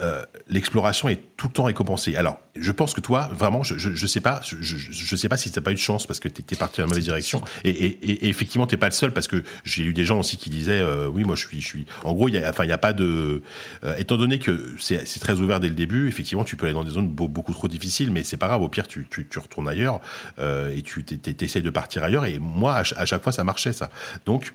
euh, 0.00 0.24
l'exploration 0.48 1.08
est 1.08 1.20
tout 1.36 1.48
le 1.48 1.52
temps 1.52 1.64
récompensée. 1.64 2.16
Alors, 2.16 2.40
je 2.54 2.72
pense 2.72 2.94
que 2.94 3.00
toi, 3.00 3.28
vraiment, 3.32 3.62
je, 3.62 3.76
je, 3.76 4.06
sais 4.06 4.20
pas, 4.20 4.40
je, 4.42 4.56
je, 4.60 5.16
sais 5.16 5.28
pas 5.28 5.36
si 5.36 5.50
t'as 5.50 5.60
pas 5.60 5.70
eu 5.70 5.74
de 5.74 5.78
chance 5.78 6.06
parce 6.06 6.18
que 6.18 6.28
t'es 6.28 6.42
es 6.54 6.56
parti 6.56 6.78
dans 6.78 6.84
la 6.84 6.88
mauvaise 6.88 7.04
direction. 7.04 7.42
Et, 7.64 7.70
et, 7.70 8.26
et 8.26 8.28
effectivement, 8.28 8.66
t'es 8.66 8.76
pas 8.76 8.86
le 8.86 8.92
seul 8.92 9.12
parce 9.12 9.28
que 9.28 9.42
j'ai 9.64 9.84
eu 9.84 9.92
des 9.92 10.04
gens 10.04 10.18
aussi 10.20 10.38
qui 10.38 10.50
disaient, 10.50 10.80
euh, 10.80 11.08
oui, 11.08 11.24
moi, 11.24 11.36
je 11.36 11.46
suis. 11.46 11.86
En 12.04 12.14
gros, 12.14 12.28
il 12.28 12.44
enfin, 12.44 12.64
il 12.64 12.72
a 12.72 12.78
pas 12.78 12.92
de. 12.92 13.42
Euh, 13.84 13.96
étant 13.96 14.16
donné 14.16 14.38
que 14.38 14.74
c'est 14.78 15.20
très 15.20 15.40
ouvert 15.40 15.60
dès 15.60 15.68
le 15.68 15.74
début, 15.74 16.08
effectivement, 16.08 16.44
tu 16.44 16.56
peux 16.56 16.66
aller 16.66 16.74
dans 16.74 16.84
des 16.84 16.92
zones 16.92 17.08
beaucoup 17.08 17.52
trop 17.52 17.68
difficiles, 17.68 18.10
mais 18.10 18.24
c'est 18.24 18.38
pas 18.38 18.48
grave. 18.48 18.62
Au 18.62 18.68
pire, 18.68 18.88
tu, 18.88 19.06
tu, 19.10 19.26
tu 19.28 19.38
retournes 19.38 19.68
ailleurs 19.68 20.00
et 20.38 20.82
tu 20.82 21.04
t'essayes 21.04 21.62
de 21.62 21.70
partir 21.70 22.02
ailleurs. 22.02 22.24
Et 22.24 22.38
moi, 22.38 22.76
à, 22.76 22.80
à, 22.80 23.06
chaque 23.06 23.22
fois, 23.22 23.32
ça 23.32 23.44
marchait 23.44 23.72
ça. 23.72 23.90
Donc, 24.24 24.54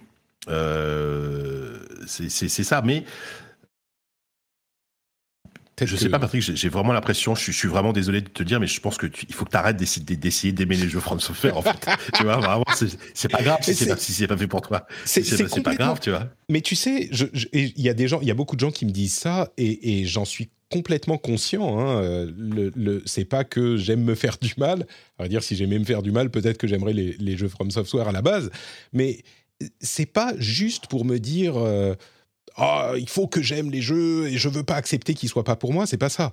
c'est 2.08 2.50
ça, 2.50 2.82
mais 2.84 3.06
je 5.86 5.96
sais 5.96 6.10
pas, 6.10 6.20
Patrick, 6.20 6.42
j'ai 6.42 6.70
vraiment 6.70 6.94
l'impression, 6.94 7.36
je, 7.36 7.52
suis 7.52 7.68
vraiment 7.68 7.94
désolé 7.94 8.22
de 8.22 8.30
te 8.30 8.44
dire, 8.44 8.60
mais 8.60 8.68
je 8.68 8.80
pense 8.80 8.98
que 8.98 9.08
il 9.28 9.34
faut 9.34 9.46
que 9.46 9.52
tu 9.52 9.58
arrêtes 9.58 9.78
d'essayer 9.78 10.52
d'aimer 10.52 10.76
les 10.76 10.90
jeux 10.90 11.00
From 11.00 11.20
Software, 11.20 11.58
en 11.58 11.62
fait. 11.62 11.88
tu 12.14 12.24
vois, 12.24 12.38
vraiment, 12.38 12.66
c'est 13.14 13.32
pas 13.32 13.42
grave 13.42 13.60
si 13.62 13.74
c'est 13.74 13.86
pas, 14.28 14.36
pas, 14.36 14.40
fait 14.40 14.48
pour 14.48 14.62
toi. 14.62 14.86
C'est 15.06 15.64
pas 15.64 15.76
grave, 15.76 16.00
tu 16.02 16.10
vois. 16.10 16.28
Mais 16.50 16.62
tu 16.62 16.76
sais, 16.76 17.10
il 17.54 17.82
y 17.82 17.90
a 17.90 17.94
des 17.94 18.08
gens, 18.08 18.20
il 18.22 18.28
y 18.28 18.32
a 18.32 18.36
beaucoup 18.36 18.56
de 18.56 18.62
gens 18.62 18.72
qui 18.72 18.86
me 18.86 18.92
disent 18.92 19.14
ça, 19.16 19.50
et, 19.58 20.00
et 20.02 20.06
j'en 20.06 20.26
suis 20.26 20.50
complètement 20.70 21.18
conscient. 21.18 21.80
Hein. 21.80 22.02
Le, 22.38 22.72
le 22.76 23.04
c'est 23.06 23.26
pas 23.26 23.44
que 23.44 23.78
j'aime 23.78 24.04
me 24.04 24.16
faire 24.16 24.38
du 24.42 24.54
mal. 24.58 24.88
À 25.20 25.28
dire, 25.28 25.44
si 25.44 25.56
j'aimais 25.56 25.78
me 25.78 25.86
faire 25.86 26.02
du 26.02 26.12
mal, 26.12 26.30
peut-être 26.32 26.58
que 26.58 26.68
j'aimerais 26.68 26.94
les, 26.94 27.16
les, 27.20 27.38
jeux 27.38 27.50
From 27.50 27.70
Software 27.70 28.08
à 28.08 28.12
la 28.12 28.22
base. 28.22 28.50
Mais 28.94 29.22
c'est 29.80 30.06
pas 30.06 30.34
juste 30.38 30.88
pour 30.88 31.06
me 31.06 31.20
dire. 31.20 31.58
Euh, 31.58 31.96
oh, 32.58 32.94
il 32.98 33.10
faut 33.10 33.28
que 33.28 33.42
j'aime 33.42 33.72
les 33.72 33.82
jeux 33.82 34.28
et 34.28 34.38
je 34.38 34.50
veux 34.50 34.64
pas 34.64 34.76
accepter 34.76 35.14
qu'ils 35.14 35.30
soient 35.30 35.44
pas 35.44 35.56
pour 35.56 35.74
moi. 35.74 35.86
C'est 35.86 35.98
pas 35.98 36.10
ça. 36.10 36.32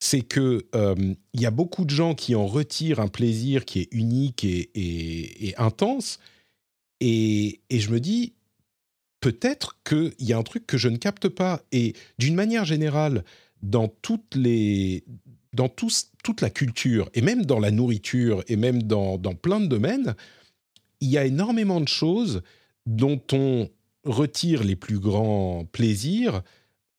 C'est 0.00 0.22
que 0.22 0.66
euh, 0.74 1.14
il 1.34 1.40
y 1.40 1.46
a 1.46 1.50
beaucoup 1.50 1.84
de 1.84 1.90
gens 1.90 2.14
qui 2.14 2.34
en 2.34 2.46
retirent 2.46 3.00
un 3.00 3.08
plaisir 3.08 3.64
qui 3.64 3.80
est 3.80 3.88
unique 3.92 4.44
et, 4.44 5.54
intense. 5.58 6.20
Et, 7.00 7.60
je 7.70 7.90
me 7.90 7.98
dis, 8.00 8.34
peut-être 9.20 9.76
qu'il 9.84 10.14
y 10.20 10.32
a 10.32 10.38
un 10.38 10.42
truc 10.42 10.66
que 10.66 10.78
je 10.78 10.88
ne 10.88 10.96
capte 10.96 11.28
pas. 11.28 11.62
Et 11.72 11.94
d'une 12.18 12.34
manière 12.34 12.64
générale, 12.64 13.24
dans 13.62 13.88
toute 13.88 14.36
la 14.36 15.00
culture, 16.50 17.10
et 17.14 17.22
même 17.22 17.44
dans 17.44 17.58
la 17.58 17.72
nourriture, 17.72 18.44
et 18.46 18.56
même 18.56 18.84
dans, 18.84 19.18
dans 19.18 19.34
plein 19.34 19.58
de 19.60 19.66
domaines, 19.66 20.14
il 21.00 21.08
y 21.08 21.18
a 21.18 21.24
énormément 21.24 21.80
de 21.80 21.88
choses 21.88 22.42
dont 22.86 23.20
on 23.32 23.68
retire 24.04 24.64
les 24.64 24.76
plus 24.76 24.98
grands 24.98 25.64
plaisirs 25.70 26.42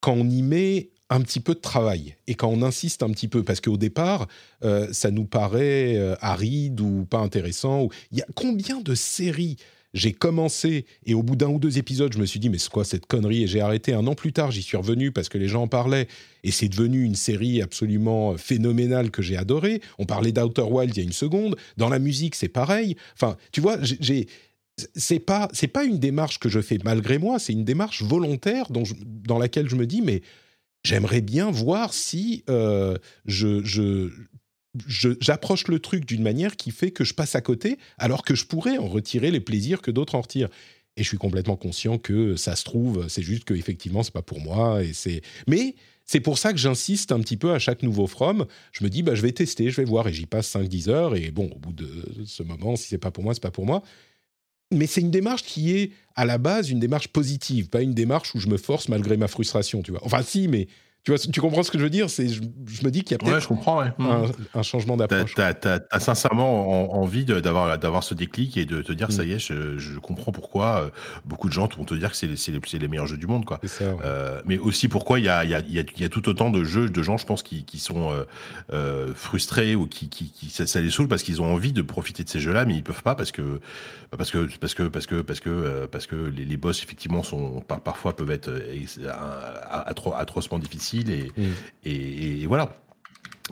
quand 0.02 0.14
on 0.14 0.30
y 0.30 0.42
met 0.42 0.90
un 1.10 1.22
petit 1.22 1.40
peu 1.40 1.56
de 1.56 1.60
travail 1.60 2.16
et 2.28 2.36
quand 2.36 2.50
on 2.50 2.62
insiste 2.62 3.02
un 3.02 3.10
petit 3.10 3.28
peu, 3.28 3.44
parce 3.44 3.62
qu'au 3.62 3.78
départ, 3.78 4.28
euh, 4.64 4.88
ça 4.92 5.10
nous 5.12 5.26
paraît 5.26 5.96
euh, 5.96 6.16
aride 6.22 6.80
ou 6.82 7.06
pas 7.10 7.18
intéressant. 7.18 7.90
Il 8.12 8.20
y 8.20 8.22
a 8.22 8.28
combien 8.36 8.80
de 8.80 8.94
séries 8.94 9.58
j'ai 9.96 10.14
commencé 10.14 10.86
et 11.06 11.16
au 11.16 11.24
bout 11.24 11.36
d'un 11.36 11.48
ou 11.48 11.58
deux 11.58 11.80
épisodes, 11.80 12.14
je 12.14 12.20
me 12.20 12.26
suis 12.28 12.40
dit 12.40 12.50
mais 12.50 12.60
c'est 12.60 12.70
quoi 12.70 12.86
cette 12.86 13.08
connerie? 13.08 13.44
Et 13.44 13.48
j'ai 13.48 13.60
arrêté. 13.60 13.94
Un 13.94 14.06
an 14.06 14.14
plus 14.14 14.32
tard, 14.32 14.52
j'y 14.52 14.62
suis 14.62 14.78
revenu 14.78 15.12
parce 15.12 15.30
que 15.30 15.40
les 15.40 15.48
gens 15.48 15.64
en 15.64 15.68
parlaient 15.68 16.08
et 16.44 16.52
c'est 16.52 16.70
devenu 16.70 17.04
une 17.04 17.16
série 17.16 17.62
absolument 17.62 18.38
phénoménale 18.38 19.10
que 19.10 19.24
j'ai 19.24 19.36
adorée. 19.36 19.82
On 19.98 20.06
parlait 20.06 20.32
d'Outer 20.32 20.62
Wild 20.62 20.96
il 20.96 21.00
y 21.00 21.02
a 21.02 21.06
une 21.06 21.12
seconde. 21.12 21.56
Dans 21.78 21.90
la 21.90 21.98
musique, 21.98 22.36
c'est 22.36 22.50
pareil. 22.50 22.96
Enfin, 23.16 23.36
tu 23.52 23.62
vois, 23.62 23.78
j'ai 23.82 24.28
c'est 24.95 25.19
pas 25.19 25.49
c'est 25.53 25.68
pas 25.68 25.84
une 25.84 25.99
démarche 25.99 26.39
que 26.39 26.49
je 26.49 26.61
fais 26.61 26.77
malgré 26.84 27.18
moi, 27.18 27.39
c'est 27.39 27.53
une 27.53 27.65
démarche 27.65 28.03
volontaire 28.03 28.68
dans 28.69 29.39
laquelle 29.39 29.69
je 29.69 29.76
me 29.76 29.85
dis 29.85 30.01
mais 30.01 30.22
j'aimerais 30.84 31.22
bien 31.22 31.51
voir 31.51 31.93
si 31.93 32.43
euh, 32.49 32.97
je, 33.26 34.10
j'approche 35.19 35.68
le 35.68 35.80
truc 35.80 36.06
d'une 36.06 36.23
manière 36.23 36.56
qui 36.56 36.72
fait 36.72 36.91
que 36.91 37.03
je 37.03 37.14
passe 37.14 37.35
à 37.35 37.41
côté, 37.41 37.77
alors 37.97 38.23
que 38.23 38.35
je 38.35 38.45
pourrais 38.45 38.77
en 38.77 38.88
retirer 38.88 39.31
les 39.31 39.39
plaisirs 39.39 39.81
que 39.81 39.91
d'autres 39.91 40.15
en 40.15 40.22
retirent. 40.22 40.49
Et 40.97 41.03
je 41.03 41.07
suis 41.07 41.18
complètement 41.18 41.56
conscient 41.56 41.97
que 41.97 42.35
ça 42.35 42.56
se 42.56 42.65
trouve, 42.65 43.07
c'est 43.07 43.22
juste 43.22 43.45
que 43.45 43.53
effectivement 43.53 44.03
c'est 44.03 44.14
pas 44.14 44.22
pour 44.22 44.41
moi. 44.41 44.84
Et 44.84 44.93
c'est, 44.93 45.22
mais 45.47 45.76
c'est 46.06 46.19
pour 46.19 46.38
ça 46.38 46.51
que 46.51 46.60
j'insiste 46.60 47.11
un 47.11 47.19
petit 47.19 47.38
peu 47.38 47.53
à 47.53 47.60
chaque 47.60 47.84
nouveau 47.84 48.07
From. 48.07 48.45
Je 48.72 48.84
me 48.84 48.89
dis 48.89 49.01
bah 49.01 49.15
je 49.15 49.22
vais 49.22 49.31
tester, 49.31 49.69
je 49.69 49.77
vais 49.77 49.85
voir 49.85 50.07
et 50.07 50.14
j'y 50.14 50.26
passe 50.26 50.53
5-10 50.53 50.89
heures. 50.89 51.15
Et 51.15 51.31
bon, 51.31 51.49
au 51.56 51.60
bout 51.60 51.72
de 51.72 51.88
ce 52.26 52.43
moment, 52.43 52.76
si 52.76 52.88
c'est 52.88 52.97
pas 52.97 53.11
pour 53.11 53.23
moi, 53.23 53.34
c'est 53.34 53.43
pas 53.43 53.51
pour 53.51 53.65
moi 53.65 53.84
mais 54.72 54.88
c'est 54.88 55.02
une 55.02 55.12
démarche 55.12 55.44
qui 55.44 55.76
est 55.76 55.91
à 56.16 56.26
la 56.26 56.38
base 56.38 56.70
une 56.70 56.80
démarche 56.80 57.08
positive, 57.08 57.70
pas 57.70 57.82
une 57.82 57.94
démarche 57.94 58.36
où 58.36 58.40
je 58.40 58.48
me 58.48 58.58
force 58.58 58.90
malgré 58.90 59.18
ma 59.18 59.28
frustration, 59.28 59.82
tu 59.82 59.91
vois. 59.91 60.02
Enfin 60.04 60.22
si, 60.22 60.48
mais 60.48 60.68
tu, 61.04 61.12
vois, 61.12 61.18
tu 61.18 61.40
comprends 61.40 61.64
ce 61.64 61.72
que 61.72 61.78
je 61.78 61.84
veux 61.84 61.90
dire? 61.90 62.10
C'est, 62.10 62.28
je, 62.28 62.42
me 62.42 62.90
dis 62.90 63.04
qu'il 63.04 63.12
y 63.12 63.16
a 63.16 63.18
peut-être 63.18 63.42
je 63.42 63.48
comprends, 63.48 63.82
un, 63.82 63.94
un, 64.54 64.62
changement 64.64 64.98
d'approche. 64.98 65.34
Tu 65.34 65.42
as, 65.42 66.00
sincèrement 66.00 66.94
envie 66.94 67.24
d'avoir, 67.24 67.80
d'avoir 67.80 68.04
ce 68.04 68.14
déclic 68.14 68.58
et 68.58 68.66
de 68.66 68.82
te 68.82 68.92
dire, 68.92 69.12
ça 69.12 69.24
y 69.24 69.32
est, 69.32 69.40
je, 69.40 69.98
comprends 70.00 70.32
pourquoi 70.32 70.84
euh, 70.84 70.90
beaucoup 71.26 71.48
de 71.48 71.54
gens 71.54 71.70
vont 71.78 71.86
te 71.86 71.94
dire 71.94 72.12
que 72.12 72.18
c'est 72.18 72.28
les, 72.28 72.80
les, 72.80 72.88
meilleurs 72.88 73.08
jeux 73.08 73.18
du 73.18 73.28
monde. 73.28 73.46
Quoi. 73.46 73.62
Euh, 73.82 74.42
mais 74.46 74.58
aussi 74.58 74.88
pourquoi 74.90 75.20
il 75.20 75.26
y 75.26 75.30
a, 75.30 75.46
y, 75.46 75.54
a, 75.54 75.62
y 75.70 76.04
a, 76.04 76.10
tout 76.10 76.28
autant 76.28 76.50
de 76.50 76.64
jeux, 76.66 76.90
de 76.90 77.02
gens, 77.02 77.18
je 77.18 77.26
pense, 77.26 77.44
qui, 77.44 77.64
qui 77.64 77.80
sont 77.80 78.12
euh, 78.74 79.14
frustrés 79.16 79.76
ou 79.76 79.88
qui, 79.88 80.10
qui, 80.10 80.32
qui 80.32 80.50
ça, 80.50 80.82
les 80.82 80.90
saoule 80.90 81.08
parce 81.08 81.24
qu'ils 81.24 81.42
ont 81.42 81.54
envie 81.54 81.72
de 81.72 81.82
profiter 81.82 82.26
de 82.26 82.30
ces 82.30 82.40
jeux-là, 82.40 82.66
mais 82.66 82.76
ils 82.76 82.84
peuvent 82.84 83.04
pas 83.04 83.16
parce 83.16 83.32
que 83.32 83.62
parce 84.18 84.32
que 84.32 84.50
parce 84.60 84.74
que 84.74 84.84
parce 84.84 85.06
que 85.06 85.22
parce 85.22 85.40
que 85.40 85.86
parce 85.86 86.08
que 86.08 86.16
les, 86.16 86.44
les 86.44 86.58
boss 86.58 86.84
effectivement 86.84 87.24
sont 87.24 87.62
parfois 87.62 88.16
peuvent 88.16 88.32
être 88.32 88.52
atrocement 90.18 90.60
difficiles 90.60 90.99
Mm. 91.04 91.44
et, 91.86 92.42
et, 92.42 92.46
voilà. 92.48 92.76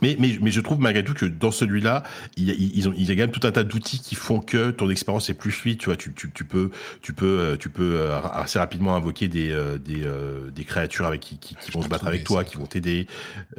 Mais, 0.00 0.16
mais, 0.18 0.38
mais 0.40 0.52
je 0.52 0.60
trouve 0.60 0.78
malgré 0.78 1.02
tout 1.02 1.14
que 1.14 1.26
dans 1.26 1.50
celui-là, 1.50 2.04
il 2.36 2.44
y 2.44 2.50
a, 2.52 2.54
ils 2.56 2.88
ont, 2.88 2.94
il 2.96 3.08
y 3.08 3.10
a 3.10 3.14
quand 3.14 3.22
même 3.22 3.32
tout 3.32 3.44
un 3.46 3.50
tas 3.50 3.64
d'outils 3.64 3.98
qui 3.98 4.14
font 4.14 4.38
que 4.38 4.70
ton 4.70 4.88
expérience 4.90 5.28
est 5.28 5.34
plus 5.34 5.50
fluide. 5.50 5.78
Tu 5.78 5.86
vois, 5.86 5.96
tu, 5.96 6.14
tu, 6.14 6.30
tu 6.30 6.44
peux, 6.44 6.70
tu 7.02 7.12
peux, 7.12 7.26
euh, 7.26 7.56
tu 7.56 7.68
peux 7.68 7.96
euh, 7.96 8.20
assez 8.32 8.60
rapidement 8.60 8.94
invoquer 8.94 9.26
des, 9.26 9.50
euh, 9.50 9.76
des, 9.76 10.06
des 10.52 10.64
créatures 10.64 11.06
avec 11.06 11.20
qui, 11.20 11.38
qui, 11.38 11.56
qui 11.56 11.72
vont 11.72 11.82
se 11.82 11.88
battre 11.88 12.06
avec 12.06 12.22
toi, 12.22 12.44
qui 12.44 12.56
vont 12.58 12.66
t'aider. 12.66 13.08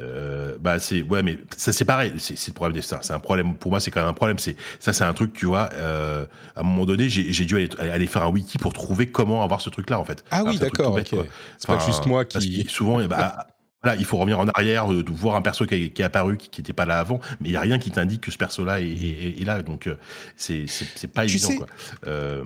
Euh, 0.00 0.56
bah 0.58 0.78
c'est, 0.78 1.02
ouais, 1.02 1.22
mais 1.22 1.38
ça 1.56 1.74
c'est 1.74 1.84
pareil. 1.84 2.14
C'est, 2.16 2.38
c'est 2.38 2.52
le 2.52 2.54
problème 2.54 2.74
des 2.74 2.82
stars. 2.82 3.04
C'est 3.04 3.12
un 3.12 3.20
problème 3.20 3.54
pour 3.54 3.70
moi. 3.70 3.80
C'est 3.80 3.90
quand 3.90 4.00
même 4.00 4.08
un 4.08 4.14
problème. 4.14 4.38
C'est 4.38 4.56
ça, 4.78 4.94
c'est 4.94 5.04
un 5.04 5.12
truc, 5.12 5.34
tu 5.34 5.44
vois. 5.44 5.68
Euh, 5.74 6.24
à 6.56 6.60
un 6.60 6.62
moment 6.62 6.86
donné, 6.86 7.10
j'ai, 7.10 7.34
j'ai 7.34 7.44
dû 7.44 7.56
aller, 7.56 7.68
aller, 7.78 8.06
faire 8.06 8.22
un 8.22 8.30
wiki 8.30 8.56
pour 8.56 8.72
trouver 8.72 9.10
comment 9.10 9.42
avoir 9.42 9.60
ce 9.60 9.68
truc-là 9.68 10.00
en 10.00 10.06
fait. 10.06 10.24
Ah 10.30 10.44
oui, 10.46 10.58
d'accord. 10.58 10.94
Okay. 10.94 11.18
C'est 11.58 11.66
pas 11.66 11.84
juste 11.84 12.06
moi 12.06 12.24
qui. 12.24 12.64
Souvent, 12.66 13.04
bah, 13.04 13.46
voilà, 13.82 13.98
il 13.98 14.04
faut 14.04 14.18
revenir 14.18 14.38
en 14.38 14.48
arrière, 14.48 14.88
de, 14.88 15.10
voir 15.10 15.36
un 15.36 15.42
perso 15.42 15.66
qui, 15.66 15.74
est 15.74 16.00
apparu, 16.00 16.36
qui 16.36 16.60
n'était 16.60 16.72
pas 16.72 16.84
là 16.84 16.98
avant, 16.98 17.20
mais 17.40 17.48
il 17.48 17.52
n'y 17.52 17.56
a 17.56 17.60
rien 17.60 17.78
qui 17.78 17.90
t'indique 17.90 18.20
que 18.20 18.30
ce 18.30 18.36
perso-là 18.36 18.80
est, 18.80 19.44
là, 19.44 19.62
donc 19.62 19.86
euh, 19.86 19.96
c'est 20.36 20.66
pas 21.12 21.24
évident. 21.24 21.48
Sais, 21.48 21.56
quoi. 21.56 21.66
Euh, 22.06 22.44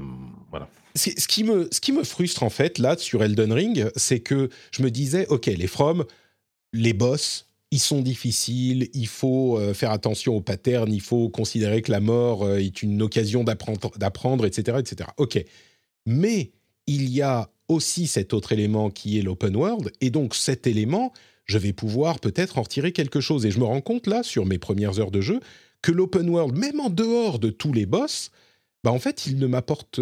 voilà. 0.51 0.69
Ce 0.95 1.27
qui, 1.27 1.43
me, 1.43 1.69
ce 1.73 1.81
qui 1.81 1.91
me 1.91 2.05
frustre 2.05 2.45
en 2.45 2.51
fait 2.51 2.79
là 2.79 2.97
sur 2.97 3.25
Elden 3.25 3.53
Ring, 3.53 3.91
c'est 3.97 4.21
que 4.21 4.49
je 4.71 4.83
me 4.83 4.91
disais, 4.93 5.27
ok, 5.27 5.47
les 5.47 5.67
From, 5.67 6.05
les 6.73 6.93
boss, 6.93 7.49
ils 7.75 7.81
sont 7.81 8.01
difficiles, 8.01 8.89
il 8.95 9.09
faut 9.09 9.59
euh, 9.59 9.75
faire 9.75 9.91
attention 9.91 10.37
aux 10.37 10.41
patterns, 10.41 10.93
il 10.93 11.01
faut 11.01 11.29
considérer 11.29 11.83
que 11.83 11.91
la 11.91 11.99
mort 11.99 12.45
euh, 12.45 12.59
est 12.59 12.83
une 12.85 13.03
occasion 13.03 13.43
d'apprendre, 13.43 14.47
etc., 14.47 14.79
etc. 14.79 15.11
Ok, 15.17 15.45
mais 16.07 16.53
il 16.87 17.09
y 17.09 17.21
a 17.21 17.51
aussi 17.69 18.07
cet 18.07 18.33
autre 18.35 18.53
élément 18.53 18.91
qui 18.91 19.19
est 19.19 19.23
l'open 19.23 19.57
world, 19.57 19.93
et 20.01 20.11
donc 20.11 20.35
cet 20.35 20.67
élément, 20.67 21.13
je 21.47 21.59
vais 21.59 21.73
pouvoir 21.73 22.21
peut-être 22.21 22.59
en 22.59 22.63
retirer 22.63 22.93
quelque 22.93 23.21
chose. 23.21 23.47
Et 23.47 23.51
je 23.51 23.59
me 23.59 23.65
rends 23.65 23.81
compte 23.81 24.07
là, 24.07 24.23
sur 24.23 24.47
mes 24.47 24.59
premières 24.59 24.99
heures 24.99 25.11
de 25.11 25.21
jeu, 25.21 25.41
que 25.83 25.93
l'open 25.93 26.29
world, 26.29 26.57
même 26.57 26.81
en 26.81 26.91
dehors 26.91 27.39
de 27.39 27.51
tous 27.51 27.73
les 27.73 27.87
boss, 27.87 28.31
bah 28.83 28.93
en 28.93 28.99
fait, 28.99 29.27
il 29.27 29.39
ne 29.39 29.47
m'apporte, 29.47 30.01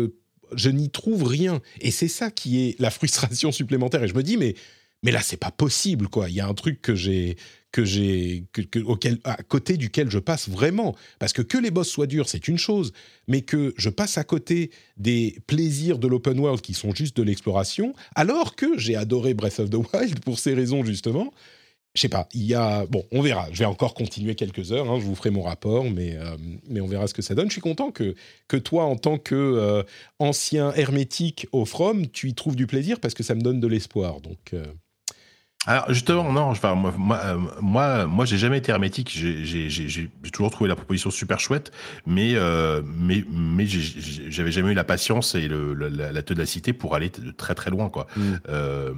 je 0.55 0.70
n'y 0.70 0.90
trouve 0.90 1.24
rien. 1.24 1.60
Et 1.80 1.90
c'est 1.90 2.09
ça 2.09 2.30
qui 2.30 2.60
est 2.60 2.80
la 2.80 2.90
frustration 2.90 3.52
supplémentaire. 3.52 4.02
Et 4.02 4.09
je 4.09 4.14
me 4.14 4.22
dis, 4.22 4.36
mais 4.36 4.55
mais 5.02 5.10
là 5.10 5.20
c'est 5.20 5.36
pas 5.36 5.51
possible 5.51 6.09
quoi. 6.09 6.28
Il 6.28 6.34
y 6.34 6.40
a 6.40 6.47
un 6.47 6.55
truc 6.55 6.80
que 6.80 6.94
j'ai 6.94 7.36
que 7.72 7.84
j'ai 7.84 8.44
que, 8.52 8.78
auquel 8.80 9.18
à 9.24 9.42
côté 9.42 9.76
duquel 9.76 10.10
je 10.10 10.18
passe 10.18 10.48
vraiment 10.48 10.94
parce 11.18 11.32
que 11.32 11.42
que 11.42 11.58
les 11.58 11.70
boss 11.70 11.88
soient 11.88 12.06
durs 12.06 12.28
c'est 12.28 12.46
une 12.48 12.58
chose, 12.58 12.92
mais 13.26 13.40
que 13.40 13.74
je 13.76 13.88
passe 13.88 14.18
à 14.18 14.24
côté 14.24 14.70
des 14.96 15.38
plaisirs 15.46 15.98
de 15.98 16.06
l'open 16.06 16.38
world 16.38 16.60
qui 16.60 16.74
sont 16.74 16.94
juste 16.94 17.16
de 17.16 17.22
l'exploration, 17.22 17.94
alors 18.14 18.54
que 18.54 18.78
j'ai 18.78 18.94
adoré 18.94 19.34
Breath 19.34 19.58
of 19.58 19.70
the 19.70 19.76
Wild 19.92 20.20
pour 20.20 20.38
ces 20.38 20.54
raisons 20.54 20.84
justement. 20.84 21.32
Je 21.94 22.00
sais 22.00 22.08
pas, 22.08 22.26
il 22.32 22.44
y 22.44 22.54
a 22.54 22.86
bon, 22.86 23.04
on 23.12 23.20
verra. 23.20 23.48
Je 23.52 23.58
vais 23.58 23.64
encore 23.66 23.92
continuer 23.92 24.34
quelques 24.34 24.72
heures. 24.72 24.90
Hein, 24.90 24.98
je 24.98 25.04
vous 25.04 25.14
ferai 25.14 25.28
mon 25.28 25.42
rapport, 25.42 25.84
mais 25.90 26.16
euh, 26.16 26.36
mais 26.66 26.80
on 26.80 26.86
verra 26.86 27.06
ce 27.06 27.12
que 27.12 27.20
ça 27.20 27.34
donne. 27.34 27.48
Je 27.48 27.52
suis 27.52 27.60
content 27.60 27.90
que 27.90 28.14
que 28.48 28.56
toi, 28.56 28.84
en 28.84 28.96
tant 28.96 29.18
que 29.18 29.34
euh, 29.34 29.82
ancien 30.18 30.72
hermétique 30.72 31.48
au 31.52 31.66
From, 31.66 32.06
tu 32.08 32.30
y 32.30 32.34
trouves 32.34 32.56
du 32.56 32.66
plaisir 32.66 32.98
parce 32.98 33.12
que 33.12 33.22
ça 33.22 33.34
me 33.34 33.42
donne 33.42 33.60
de 33.60 33.66
l'espoir. 33.66 34.22
Donc 34.22 34.54
euh, 34.54 34.64
alors 35.66 35.93
justement, 35.93 36.32
non, 36.32 36.43
enfin, 36.43 36.74
moi, 36.74 36.93
moi, 36.97 37.20
moi, 37.60 38.06
moi 38.06 38.24
j'ai 38.24 38.39
jamais 38.39 38.59
été 38.59 38.72
hermétique. 38.72 39.10
J'ai 39.12 40.10
toujours 40.32 40.51
trouvé 40.51 40.68
la 40.68 40.76
proposition 40.76 41.10
super 41.10 41.39
chouette, 41.39 41.70
mais 42.05 42.34
euh, 42.34 42.82
mais 42.84 43.24
mais 43.30 43.66
j'avais 43.66 44.51
jamais 44.51 44.72
eu 44.72 44.74
la 44.74 44.84
patience 44.84 45.34
et 45.34 45.47
le, 45.47 45.74
la, 45.74 46.10
la, 46.10 46.22
ténacité 46.22 46.72
pour 46.72 46.94
aller 46.94 47.10
très 47.10 47.55
très 47.55 47.70
loin, 47.70 47.89
quoi. 47.89 48.06
Mm. 48.16 48.22
Euh, 48.48 48.93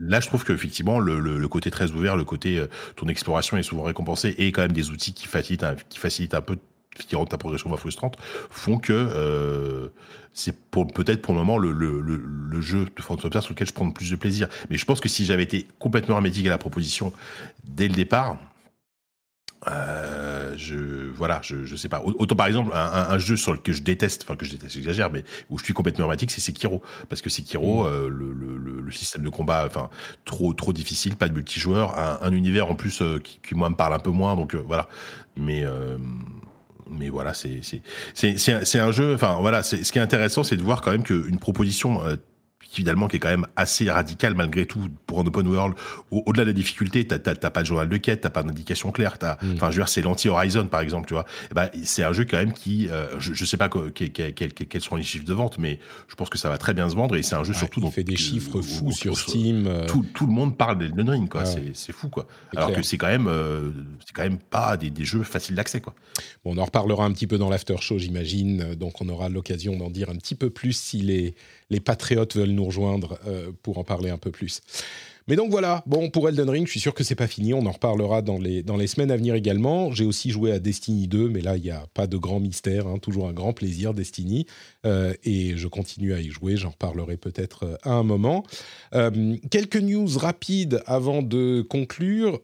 Là, 0.00 0.18
je 0.18 0.26
trouve 0.26 0.44
qu'effectivement, 0.44 0.98
le, 0.98 1.20
le, 1.20 1.38
le, 1.38 1.48
côté 1.48 1.70
très 1.70 1.92
ouvert, 1.92 2.16
le 2.16 2.24
côté 2.24 2.58
euh, 2.58 2.66
ton 2.96 3.06
exploration 3.06 3.56
est 3.56 3.62
souvent 3.62 3.84
récompensé 3.84 4.34
et 4.38 4.50
quand 4.50 4.62
même 4.62 4.72
des 4.72 4.90
outils 4.90 5.14
qui 5.14 5.28
facilitent, 5.28 5.64
qui 5.88 6.00
facilitent 6.00 6.34
un 6.34 6.40
peu 6.40 6.58
qui 7.02 7.16
rendent 7.16 7.28
ta 7.28 7.38
progression 7.38 7.68
moins 7.68 7.78
frustrante, 7.78 8.16
font 8.50 8.78
que 8.78 8.92
euh, 8.92 9.88
c'est 10.32 10.56
pour 10.70 10.86
peut-être 10.86 11.22
pour 11.22 11.34
le 11.34 11.40
moment 11.40 11.58
le, 11.58 11.72
le, 11.72 12.00
le, 12.00 12.16
le 12.16 12.60
jeu 12.60 12.86
de 12.86 13.02
Phantom 13.02 13.30
sur 13.40 13.52
lequel 13.52 13.66
je 13.66 13.72
prends 13.72 13.86
le 13.86 13.92
plus 13.92 14.10
de 14.10 14.16
plaisir. 14.16 14.48
Mais 14.70 14.76
je 14.76 14.84
pense 14.84 15.00
que 15.00 15.08
si 15.08 15.24
j'avais 15.24 15.44
été 15.44 15.66
complètement 15.78 16.16
hermétique 16.16 16.46
à 16.46 16.50
la 16.50 16.58
proposition 16.58 17.12
dès 17.64 17.88
le 17.88 17.94
départ, 17.94 18.36
euh, 19.68 20.54
je 20.56 20.76
voilà, 21.14 21.40
je, 21.42 21.64
je 21.64 21.76
sais 21.76 21.88
pas. 21.88 22.02
Autant 22.02 22.36
par 22.36 22.46
exemple 22.46 22.72
un, 22.74 23.10
un, 23.10 23.18
jeu 23.18 23.36
sur 23.36 23.52
le 23.52 23.58
que 23.58 23.72
je 23.72 23.82
déteste, 23.82 24.24
enfin 24.24 24.36
que 24.36 24.44
je 24.44 24.50
déteste, 24.50 24.74
j'exagère, 24.74 25.10
mais 25.10 25.24
où 25.48 25.58
je 25.58 25.64
suis 25.64 25.72
complètement 25.72 26.04
hermétique, 26.04 26.30
c'est 26.30 26.40
Sekiro, 26.40 26.82
parce 27.08 27.22
que 27.22 27.30
Sekiro, 27.30 27.84
mmh. 27.84 27.86
euh, 27.86 28.08
le, 28.08 28.32
le, 28.32 28.80
le, 28.80 28.92
système 28.92 29.22
de 29.22 29.30
combat, 29.30 29.64
enfin 29.66 29.88
trop 30.24 30.52
trop 30.52 30.72
difficile, 30.72 31.16
pas 31.16 31.28
de 31.28 31.34
multijoueur, 31.34 31.98
un, 31.98 32.18
un 32.20 32.32
univers 32.32 32.70
en 32.70 32.74
plus 32.74 33.00
euh, 33.00 33.18
qui, 33.18 33.40
qui, 33.46 33.54
moi 33.54 33.70
me 33.70 33.76
parle 33.76 33.94
un 33.94 33.98
peu 33.98 34.10
moins, 34.10 34.36
donc 34.36 34.54
voilà. 34.54 34.88
Mais 35.36 35.64
mais 36.90 37.08
voilà, 37.08 37.34
c'est 37.34 37.60
c'est 38.14 38.78
un 38.78 38.92
jeu. 38.92 39.14
Enfin 39.14 39.38
voilà, 39.40 39.62
ce 39.62 39.76
qui 39.76 39.98
est 39.98 40.02
intéressant, 40.02 40.44
c'est 40.44 40.56
de 40.56 40.62
voir 40.62 40.80
quand 40.80 40.90
même 40.90 41.02
qu'une 41.02 41.38
proposition 41.38 42.00
euh, 42.74 42.84
finalement 42.84 43.08
qui 43.08 43.16
est 43.16 43.20
quand 43.20 43.28
même 43.28 43.46
assez 43.56 43.90
radical 43.90 44.34
malgré 44.34 44.66
tout 44.66 44.88
pour 45.06 45.20
un 45.20 45.26
open 45.26 45.46
world. 45.46 45.74
Au-delà 46.10 46.44
de 46.44 46.50
la 46.50 46.54
difficulté, 46.54 47.06
t'as 47.06 47.18
pas 47.18 47.62
de 47.62 47.66
journal 47.66 47.88
de 47.88 47.96
quête, 47.96 48.22
t'as 48.22 48.30
pas 48.30 48.42
d'indication 48.42 48.90
claire. 48.90 49.16
Mm. 49.22 49.54
Enfin, 49.54 49.70
je 49.70 49.76
veux 49.76 49.82
dire, 49.82 49.88
c'est 49.88 50.02
l'anti-Horizon 50.02 50.66
par 50.66 50.80
exemple, 50.80 51.06
tu 51.06 51.14
vois. 51.14 51.24
Ben, 51.54 51.70
c'est 51.84 52.02
un 52.02 52.12
jeu 52.12 52.24
quand 52.24 52.36
même 52.36 52.52
qui, 52.52 52.88
euh, 52.88 53.18
je, 53.18 53.34
je 53.34 53.44
sais 53.44 53.56
pas 53.56 53.68
quels 53.68 54.80
sont 54.80 54.96
les 54.96 55.02
chiffres 55.02 55.24
de 55.24 55.34
vente, 55.34 55.58
mais 55.58 55.78
je 56.08 56.14
pense 56.14 56.28
que 56.28 56.38
ça 56.38 56.48
va 56.48 56.58
très 56.58 56.74
bien 56.74 56.88
se 56.88 56.94
vendre 56.94 57.16
et 57.16 57.22
c'est 57.22 57.34
un 57.34 57.44
jeu 57.44 57.52
ouais, 57.52 57.58
surtout. 57.58 57.80
Il 57.84 57.90
fait 57.90 58.04
des 58.04 58.16
chiffres 58.16 58.60
fous 58.60 58.92
sur 58.92 59.18
Steam. 59.18 59.66
Euh. 59.66 59.86
Tout, 59.86 60.04
tout, 60.14 60.26
le 60.26 60.32
monde 60.32 60.56
parle 60.56 60.78
d'Elden 60.78 61.08
Ring, 61.08 61.28
quoi. 61.28 61.42
Ouais. 61.42 61.72
C'est 61.74 61.92
fou, 61.92 62.08
quoi. 62.08 62.26
Alors 62.54 62.68
clair. 62.68 62.80
que 62.80 62.86
c'est 62.86 62.98
quand 62.98 63.08
même, 63.08 63.26
euh, 63.28 63.70
c'est 64.04 64.12
quand 64.14 64.22
même 64.22 64.38
pas 64.38 64.76
des, 64.76 64.90
des 64.90 65.04
jeux 65.04 65.22
faciles 65.22 65.54
d'accès, 65.54 65.80
quoi. 65.80 65.94
Bon, 66.44 66.54
on 66.54 66.58
en 66.58 66.64
reparlera 66.64 67.04
un 67.04 67.12
petit 67.12 67.26
peu 67.26 67.38
dans 67.38 67.50
l'after 67.50 67.76
show, 67.80 67.98
j'imagine. 67.98 68.74
Donc, 68.74 69.00
on 69.00 69.08
aura 69.08 69.28
l'occasion 69.28 69.76
d'en 69.76 69.90
dire 69.90 70.10
un 70.10 70.16
petit 70.16 70.34
peu 70.34 70.50
plus 70.50 70.72
si 70.72 70.98
les 70.98 71.34
les 71.70 71.80
patriotes 71.80 72.36
veulent 72.36 72.50
nous 72.50 72.64
rejoindre 72.64 73.18
euh, 73.26 73.52
pour 73.62 73.78
en 73.78 73.84
parler 73.84 74.10
un 74.10 74.18
peu 74.18 74.30
plus. 74.30 74.60
Mais 75.26 75.36
donc 75.36 75.50
voilà, 75.50 75.82
bon, 75.86 76.10
pour 76.10 76.28
Elden 76.28 76.50
Ring, 76.50 76.66
je 76.66 76.70
suis 76.70 76.80
sûr 76.80 76.92
que 76.92 77.02
c'est 77.02 77.14
pas 77.14 77.26
fini, 77.26 77.54
on 77.54 77.64
en 77.64 77.70
reparlera 77.70 78.20
dans 78.20 78.36
les, 78.36 78.62
dans 78.62 78.76
les 78.76 78.86
semaines 78.86 79.10
à 79.10 79.16
venir 79.16 79.34
également. 79.34 79.90
J'ai 79.90 80.04
aussi 80.04 80.30
joué 80.30 80.52
à 80.52 80.58
Destiny 80.58 81.08
2, 81.08 81.30
mais 81.30 81.40
là, 81.40 81.56
il 81.56 81.62
n'y 81.62 81.70
a 81.70 81.86
pas 81.94 82.06
de 82.06 82.18
grand 82.18 82.40
mystère, 82.40 82.86
hein, 82.86 82.98
toujours 82.98 83.26
un 83.26 83.32
grand 83.32 83.54
plaisir, 83.54 83.94
Destiny. 83.94 84.44
Euh, 84.84 85.14
et 85.24 85.56
je 85.56 85.66
continue 85.66 86.12
à 86.12 86.20
y 86.20 86.28
jouer, 86.28 86.58
j'en 86.58 86.70
reparlerai 86.70 87.16
peut-être 87.16 87.64
euh, 87.64 87.76
à 87.84 87.92
un 87.92 88.02
moment. 88.02 88.44
Quelques 89.50 89.76
news 89.76 90.08
rapides 90.18 90.82
avant 90.86 91.22
de 91.22 91.62
conclure. 91.62 92.38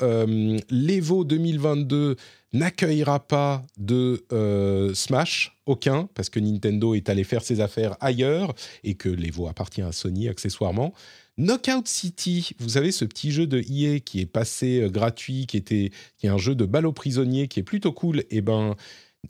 L'Evo 0.70 1.24
2022 1.24 2.16
n'accueillera 2.52 3.20
pas 3.26 3.64
de 3.78 4.24
euh, 4.32 4.92
Smash, 4.94 5.56
aucun, 5.66 6.08
parce 6.14 6.30
que 6.30 6.40
Nintendo 6.40 6.94
est 6.94 7.08
allé 7.08 7.24
faire 7.24 7.42
ses 7.42 7.60
affaires 7.60 7.96
ailleurs 8.00 8.54
et 8.84 8.94
que 8.94 9.08
l'Evo 9.08 9.48
appartient 9.48 9.82
à 9.82 9.92
Sony 9.92 10.28
accessoirement. 10.28 10.92
Knockout 11.38 11.86
City, 11.86 12.50
vous 12.58 12.70
savez 12.70 12.92
ce 12.92 13.04
petit 13.04 13.30
jeu 13.30 13.46
de 13.46 13.60
EA 13.60 14.00
qui 14.00 14.20
est 14.20 14.26
passé 14.26 14.80
euh, 14.80 14.90
gratuit, 14.90 15.46
qui 15.46 15.56
était 15.56 15.90
qui 16.18 16.26
est 16.26 16.30
un 16.30 16.38
jeu 16.38 16.54
de 16.54 16.66
balle 16.66 16.86
aux 16.86 16.92
prisonniers 16.92 17.48
qui 17.48 17.60
est 17.60 17.64
plutôt 17.64 17.92
cool, 17.92 18.20
et 18.20 18.26
eh 18.30 18.40
ben 18.40 18.76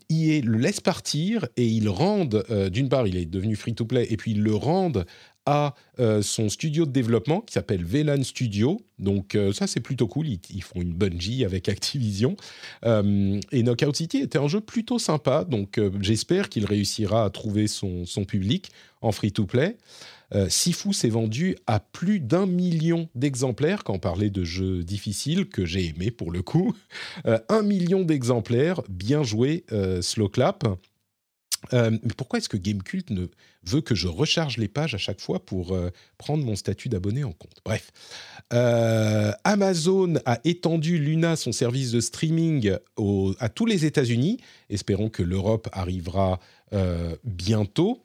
EA 0.09 0.41
le 0.41 0.57
laisse 0.57 0.79
partir 0.79 1.47
et 1.57 1.65
ils 1.65 1.89
rendent, 1.89 2.43
euh, 2.49 2.69
d'une 2.69 2.89
part 2.89 3.07
il 3.07 3.17
est 3.17 3.25
devenu 3.25 3.55
free 3.55 3.75
to 3.75 3.85
play 3.85 4.07
et 4.09 4.17
puis 4.17 4.31
ils 4.31 4.41
le 4.41 4.55
rendent 4.55 5.05
à 5.45 5.73
euh, 5.99 6.21
son 6.21 6.49
studio 6.49 6.85
de 6.85 6.91
développement 6.91 7.41
qui 7.41 7.53
s'appelle 7.53 7.83
VLAN 7.83 8.23
Studio. 8.23 8.81
Donc 8.99 9.35
euh, 9.35 9.51
ça 9.53 9.67
c'est 9.67 9.79
plutôt 9.79 10.07
cool, 10.07 10.27
ils, 10.27 10.63
font 10.63 10.81
une 10.81 10.93
Bungie 10.93 11.43
avec 11.45 11.69
Activision. 11.69 12.35
Euh, 12.85 13.39
et 13.51 13.63
Knockout 13.63 13.95
City 13.95 14.19
était 14.19 14.37
un 14.37 14.47
jeu 14.47 14.61
plutôt 14.61 14.99
sympa, 14.99 15.43
donc 15.43 15.79
j'espère 15.99 16.49
qu'il 16.49 16.65
réussira 16.65 17.25
à 17.25 17.29
trouver 17.29 17.67
son, 17.67 18.05
son 18.05 18.25
public 18.25 18.69
en 19.01 19.11
free-to-play. 19.11 19.77
Sifu 20.47 20.93
s'est 20.93 21.09
vendu 21.09 21.57
à 21.67 21.81
plus 21.81 22.21
d'un 22.21 22.45
million 22.45 23.09
d'exemplaires, 23.15 23.83
quand 23.83 23.95
on 23.95 23.99
parlait 23.99 24.29
de 24.29 24.45
jeux 24.45 24.81
difficiles, 24.81 25.49
que 25.49 25.65
j'ai 25.65 25.87
aimé 25.87 26.09
pour 26.09 26.31
le 26.31 26.41
coup. 26.41 26.73
un 27.25 27.61
million 27.63 28.03
d'exemplaires, 28.03 28.81
bien 28.87 29.23
joué, 29.23 29.65
Slow 29.99 30.29
Clap. 30.29 30.63
Euh, 31.73 31.91
mais 31.91 32.13
pourquoi 32.17 32.39
est-ce 32.39 32.49
que 32.49 32.57
Gamecult 32.57 33.09
ne 33.11 33.27
veut 33.63 33.81
que 33.81 33.95
je 33.95 34.07
recharge 34.07 34.57
les 34.57 34.67
pages 34.67 34.95
à 34.95 34.97
chaque 34.97 35.21
fois 35.21 35.45
pour 35.45 35.73
euh, 35.73 35.91
prendre 36.17 36.43
mon 36.43 36.55
statut 36.55 36.89
d'abonné 36.89 37.23
en 37.23 37.31
compte? 37.31 37.61
Bref, 37.63 37.91
euh, 38.53 39.31
Amazon 39.43 40.15
a 40.25 40.39
étendu 40.43 40.97
Luna, 40.97 41.35
son 41.35 41.51
service 41.51 41.91
de 41.91 41.99
streaming, 41.99 42.75
à 43.39 43.49
tous 43.49 43.65
les 43.65 43.85
États-Unis. 43.85 44.37
Espérons 44.69 45.09
que 45.09 45.23
l'Europe 45.23 45.69
arrivera 45.71 46.39
bientôt. 47.25 48.01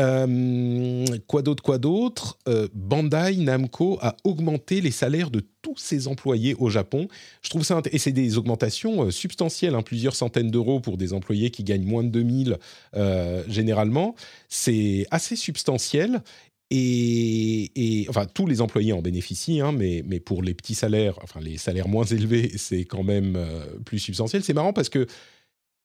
Euh, 0.00 1.04
quoi 1.28 1.42
d'autre, 1.42 1.62
quoi 1.62 1.78
d'autre? 1.78 2.38
Euh, 2.48 2.68
Bandai 2.74 3.36
Namco 3.36 3.98
a 4.00 4.16
augmenté 4.24 4.80
les 4.80 4.90
salaires 4.90 5.30
de 5.30 5.40
tous 5.62 5.76
ses 5.76 6.08
employés 6.08 6.54
au 6.58 6.68
Japon. 6.68 7.06
Je 7.42 7.50
trouve 7.50 7.62
ça 7.62 7.80
et 7.92 7.98
c'est 7.98 8.12
des 8.12 8.36
augmentations 8.36 9.04
euh, 9.04 9.10
substantielles, 9.10 9.74
hein, 9.74 9.82
plusieurs 9.82 10.16
centaines 10.16 10.50
d'euros 10.50 10.80
pour 10.80 10.96
des 10.96 11.12
employés 11.12 11.50
qui 11.50 11.62
gagnent 11.62 11.86
moins 11.86 12.02
de 12.02 12.08
2000 12.08 12.58
euh, 12.96 13.44
généralement. 13.48 14.16
C'est 14.48 15.06
assez 15.12 15.36
substantiel 15.36 16.22
et, 16.70 18.04
enfin, 18.08 18.26
tous 18.26 18.48
les 18.48 18.60
employés 18.60 18.92
en 18.92 19.00
bénéficient, 19.00 19.60
hein, 19.60 19.70
mais, 19.70 20.02
mais 20.08 20.18
pour 20.18 20.42
les 20.42 20.54
petits 20.54 20.74
salaires, 20.74 21.20
enfin 21.22 21.38
les 21.38 21.56
salaires 21.56 21.86
moins 21.86 22.04
élevés, 22.04 22.50
c'est 22.56 22.84
quand 22.84 23.04
même 23.04 23.38
plus 23.84 24.00
substantiel. 24.00 24.42
C'est 24.42 24.54
marrant 24.54 24.72
parce 24.72 24.88
que 24.88 25.06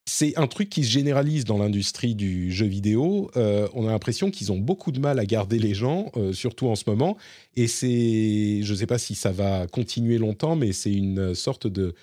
c'est 0.10 0.38
un 0.38 0.48
truc 0.48 0.70
qui 0.70 0.84
se 0.84 0.90
généralise 0.90 1.46
dans 1.46 1.60
l'industrie 1.60 2.16
du 2.16 2.52
jeu 2.52 2.66
vidéo. 2.66 3.30
Euh, 3.38 3.68
on 3.74 3.88
a 3.88 3.92
l'impression 3.92 4.32
qu'ils 4.32 4.52
ont 4.52 4.58
beaucoup 4.58 4.92
de 4.92 5.00
mal 5.00 5.20
à 5.20 5.26
garder 5.26 5.60
les 5.60 5.74
gens, 5.74 6.12
euh, 6.18 6.34
surtout 6.34 6.68
en 6.68 6.76
ce 6.76 6.84
moment. 6.88 7.16
Et 7.56 7.68
c'est, 7.68 8.62
je 8.64 8.72
ne 8.72 8.78
sais 8.78 8.88
pas 8.88 8.98
si 8.98 9.14
ça 9.14 9.32
va 9.32 9.68
continuer 9.68 10.18
longtemps, 10.18 10.56
mais 10.56 10.72
c'est 10.72 10.92
une 10.92 11.36
sorte 11.36 11.68
de 11.68 11.94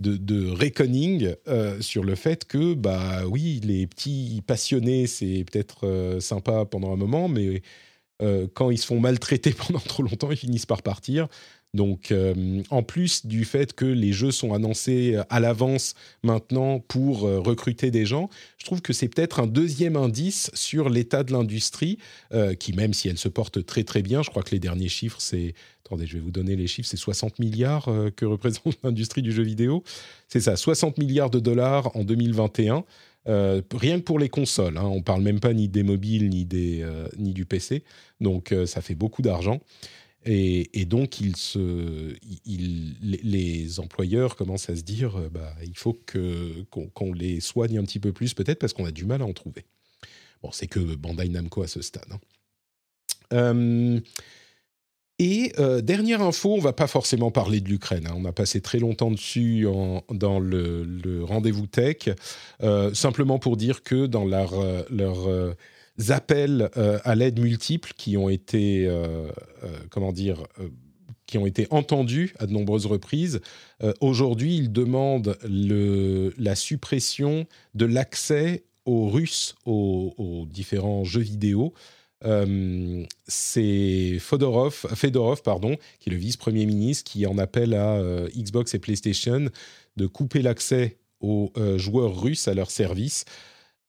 de, 0.00 0.50
reckoning 0.50 1.34
sur 1.80 2.04
le 2.04 2.16
fait 2.16 2.44
que, 2.44 2.74
bah 2.74 3.22
oui, 3.26 3.62
les 3.64 3.86
petits 3.86 4.42
passionnés, 4.46 5.06
c'est 5.06 5.46
peut-être 5.50 6.18
sympa 6.20 6.66
pendant 6.66 6.92
un 6.92 6.96
moment, 6.96 7.28
mais 7.28 7.62
euh, 8.22 8.46
quand 8.54 8.70
ils 8.70 8.78
se 8.78 8.86
font 8.86 8.98
maltraiter 8.98 9.52
pendant 9.66 9.80
trop 9.80 10.02
longtemps, 10.02 10.30
ils 10.30 10.36
finissent 10.36 10.66
par 10.66 10.82
partir. 10.82 11.28
Donc, 11.76 12.10
euh, 12.10 12.62
en 12.70 12.82
plus 12.82 13.26
du 13.26 13.44
fait 13.44 13.72
que 13.72 13.84
les 13.84 14.12
jeux 14.12 14.32
sont 14.32 14.52
annoncés 14.52 15.18
à 15.30 15.38
l'avance 15.40 15.94
maintenant 16.22 16.80
pour 16.80 17.26
euh, 17.26 17.38
recruter 17.38 17.90
des 17.90 18.06
gens, 18.06 18.28
je 18.58 18.64
trouve 18.64 18.82
que 18.82 18.92
c'est 18.92 19.08
peut-être 19.08 19.38
un 19.38 19.46
deuxième 19.46 19.96
indice 19.96 20.50
sur 20.54 20.88
l'état 20.88 21.22
de 21.22 21.32
l'industrie, 21.32 21.98
qui 22.58 22.72
même 22.72 22.92
si 22.92 23.08
elle 23.08 23.18
se 23.18 23.28
porte 23.28 23.64
très 23.64 23.84
très 23.84 24.02
bien, 24.02 24.22
je 24.22 24.30
crois 24.30 24.42
que 24.42 24.50
les 24.50 24.58
derniers 24.58 24.88
chiffres, 24.88 25.20
c'est... 25.20 25.54
Attendez, 25.84 26.04
je 26.04 26.14
vais 26.14 26.20
vous 26.20 26.32
donner 26.32 26.56
les 26.56 26.66
chiffres, 26.66 26.88
c'est 26.88 26.96
60 26.96 27.38
milliards 27.38 27.88
que 28.16 28.24
représente 28.24 28.76
l'industrie 28.82 29.22
du 29.22 29.30
jeu 29.30 29.44
vidéo. 29.44 29.84
C'est 30.26 30.40
ça, 30.40 30.56
60 30.56 30.98
milliards 30.98 31.30
de 31.30 31.38
dollars 31.38 31.94
en 31.94 32.02
2021. 32.02 32.84
Euh, 33.28 33.60
rien 33.74 33.98
que 33.98 34.04
pour 34.04 34.18
les 34.18 34.28
consoles, 34.28 34.78
hein, 34.78 34.84
on 34.84 35.02
parle 35.02 35.22
même 35.22 35.40
pas 35.40 35.52
ni 35.52 35.68
des 35.68 35.82
mobiles 35.82 36.28
ni, 36.28 36.44
des, 36.44 36.82
euh, 36.82 37.08
ni 37.18 37.32
du 37.32 37.44
PC, 37.44 37.82
donc 38.20 38.52
euh, 38.52 38.66
ça 38.66 38.80
fait 38.80 38.94
beaucoup 38.94 39.22
d'argent. 39.22 39.60
Et, 40.26 40.84
donc, 40.86 41.18
les 42.44 43.80
employeurs 43.80 44.36
commencent 44.36 44.68
à 44.68 44.76
se 44.76 44.82
dire, 44.82 45.16
bah, 45.30 45.54
il 45.64 45.76
faut 45.76 45.96
qu'on, 46.12 47.12
les 47.12 47.40
soigne 47.40 47.78
un 47.78 47.84
petit 47.84 48.00
peu 48.00 48.12
plus, 48.12 48.34
peut-être 48.34 48.58
parce 48.58 48.72
qu'on 48.72 48.86
a 48.86 48.90
du 48.90 49.04
mal 49.04 49.22
à 49.22 49.24
en 49.24 49.32
trouver. 49.32 49.64
Bon, 50.42 50.50
c'est 50.52 50.66
que 50.66 50.80
Bandai 50.80 51.28
Namco 51.28 51.62
à 51.62 51.68
ce 51.68 51.80
stade. 51.80 52.08
Hein. 53.30 54.00
Et 55.18 55.52
euh, 55.58 55.80
dernière 55.80 56.20
info, 56.20 56.54
on 56.54 56.60
va 56.60 56.74
pas 56.74 56.86
forcément 56.86 57.30
parler 57.30 57.60
de 57.60 57.68
l'Ukraine. 57.68 58.06
Hein. 58.06 58.14
On 58.16 58.26
a 58.26 58.32
passé 58.32 58.60
très 58.60 58.78
longtemps 58.78 59.10
dessus 59.10 59.66
dans 60.10 60.38
le, 60.38 61.20
rendez-vous 61.22 61.66
tech, 61.66 62.10
euh, 62.62 62.92
simplement 62.92 63.38
pour 63.38 63.56
dire 63.56 63.82
que 63.82 64.06
dans 64.06 64.26
leurs 64.26 64.60
euh, 64.60 65.54
appels 66.08 66.70
à 67.04 67.14
l'aide 67.14 67.40
multiples 67.40 67.92
qui 67.96 68.16
ont 68.16 68.28
été, 68.28 68.88
comment 69.90 70.12
dire, 70.12 70.42
qui 71.26 71.38
ont 71.38 71.46
été 71.46 71.66
entendus 71.70 72.34
à 72.38 72.46
de 72.46 72.52
nombreuses 72.52 72.86
reprises, 72.86 73.40
aujourd'hui 74.00 74.56
ils 74.56 74.72
demandent 74.72 75.38
la 75.42 76.54
suppression 76.54 77.46
de 77.74 77.86
l'accès 77.86 78.64
aux 78.84 79.08
Russes 79.08 79.54
aux 79.64 80.46
différents 80.50 81.04
jeux 81.04 81.22
vidéo. 81.22 81.72
Euh, 82.24 83.04
c'est 83.26 84.18
Fedorov, 84.18 85.42
pardon, 85.42 85.76
qui 86.00 86.10
est 86.10 86.12
le 86.12 86.18
vice-premier 86.18 86.66
ministre, 86.66 87.10
qui 87.10 87.26
en 87.26 87.38
appelle 87.38 87.74
à 87.74 87.96
euh, 87.96 88.28
Xbox 88.36 88.74
et 88.74 88.78
PlayStation 88.78 89.50
de 89.96 90.06
couper 90.06 90.42
l'accès 90.42 90.98
aux 91.20 91.52
euh, 91.56 91.78
joueurs 91.78 92.20
russes 92.20 92.48
à 92.48 92.54
leur 92.54 92.70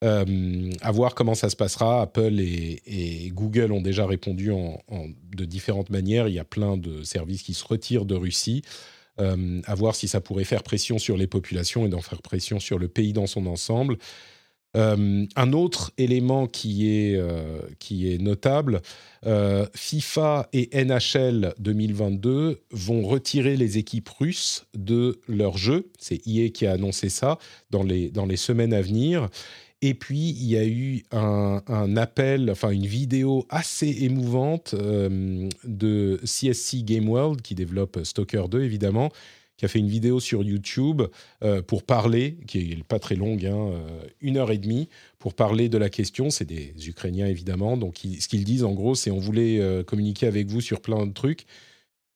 service. 0.02 0.78
à 0.82 0.92
voir 0.92 1.16
comment 1.16 1.36
ça 1.36 1.50
se 1.50 1.56
passera. 1.56 2.02
Apple 2.02 2.40
et, 2.40 3.32
Google 3.34 3.72
ont 3.72 3.82
déjà 3.82 4.06
répondu 4.06 4.52
de 5.36 5.46
différentes 5.46 5.90
manières. 5.90 6.28
Il 6.28 6.34
y 6.34 6.40
a 6.40 6.46
plein 6.46 6.78
de 6.78 7.04
services 7.04 7.44
qui 7.44 7.54
se 7.54 7.66
retirent 7.66 8.06
de 8.06 8.16
Russie. 8.16 8.62
à 9.18 9.76
voir 9.76 9.96
si 9.96 10.08
ça 10.08 10.22
pourrait 10.22 10.44
faire 10.44 10.64
pression 10.64 11.00
sur 11.00 11.18
les 11.18 11.28
populations 11.28 11.86
et 11.86 11.90
d'en 11.90 12.02
faire 12.02 12.22
pression 12.22 12.60
sur 12.60 12.78
le 12.78 12.88
pays 12.88 13.14
dans 13.14 13.28
son 13.28 13.48
ensemble. 13.48 13.98
Euh, 14.76 15.26
un 15.36 15.54
autre 15.54 15.92
élément 15.98 16.46
qui 16.46 16.90
est, 16.90 17.16
euh, 17.16 17.62
qui 17.80 18.14
est 18.14 18.20
notable, 18.20 18.82
euh, 19.26 19.66
FIFA 19.74 20.50
et 20.54 20.70
NHL 20.84 21.54
2022 21.58 22.62
vont 22.72 23.02
retirer 23.02 23.58
les 23.58 23.78
équipes 23.78 24.10
russes 24.10 24.68
de 24.76 25.20
leur 25.28 25.58
jeu. 25.58 25.90
C'est 26.00 26.22
EA 26.28 26.50
qui 26.50 26.68
a 26.68 26.74
annoncé 26.74 27.10
ça 27.10 27.40
dans 27.72 27.84
les, 27.84 28.10
dans 28.10 28.26
les 28.26 28.38
semaines 28.38 28.74
à 28.74 28.82
venir. 28.82 29.30
Et 29.82 29.94
puis, 29.94 30.30
il 30.30 30.46
y 30.46 30.58
a 30.58 30.66
eu 30.66 31.04
un, 31.12 31.96
appel, 31.98 32.50
enfin 32.50 32.72
une 32.72 32.88
vidéo 32.88 33.46
assez 33.50 34.04
émouvante 34.04 34.74
de 34.74 36.20
CSC 36.24 36.84
Game 36.84 37.08
World, 37.08 37.42
qui 37.42 37.54
développe 37.54 38.00
Stalker 38.04 38.46
2, 38.50 38.64
évidemment, 38.64 39.12
qui 39.58 39.66
a 39.66 39.68
fait 39.68 39.80
une 39.80 39.90
vidéo 39.90 40.20
sur 40.20 40.44
YouTube 40.44 41.02
euh, 41.44 41.62
pour 41.62 41.84
parler, 41.84 42.38
qui 42.48 42.70
n'est 42.70 42.84
pas 42.84 43.00
très 43.00 43.16
longue, 43.16 43.46
hein, 43.46 43.72
euh, 43.72 44.02
une 44.22 44.38
heure 44.38 44.52
et 44.52 44.60
demie, 44.60 44.88
pour 45.20 45.34
parler 45.34 45.68
de 45.68 45.78
la 45.78 45.90
question. 45.90 46.30
C'est 46.30 46.46
des 46.46 46.74
Ukrainiens 46.88 47.28
évidemment, 47.28 47.76
donc 47.76 47.98
ce 47.98 48.28
qu'ils 48.28 48.46
disent 48.46 48.64
en 48.64 48.74
gros, 48.74 48.96
c'est 48.96 49.12
on 49.12 49.20
voulait 49.20 49.60
euh, 49.60 49.84
communiquer 49.84 50.28
avec 50.28 50.48
vous 50.48 50.62
sur 50.62 50.80
plein 50.80 51.06
de 51.08 51.14
trucs, 51.14 51.46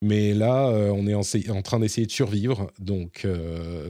mais 0.01 0.33
là 0.33 0.67
on 0.93 1.07
est 1.07 1.13
en, 1.13 1.61
train 1.61 1.79
d'essayer 1.79 2.07
de 2.07 2.11
survivre, 2.11 2.71
donc 2.79 3.27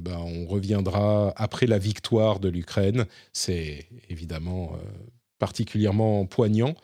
bah, 0.02 0.20
on 0.20 0.46
reviendra 0.46 1.34
après 1.36 1.68
la 1.68 1.78
victoire 1.78 2.40
de 2.40 2.50
l'Ukraine. 2.50 3.06
C'est 3.34 3.86
évidemment 4.10 4.78
particulièrement 5.40 6.26
poignant. 6.26 6.76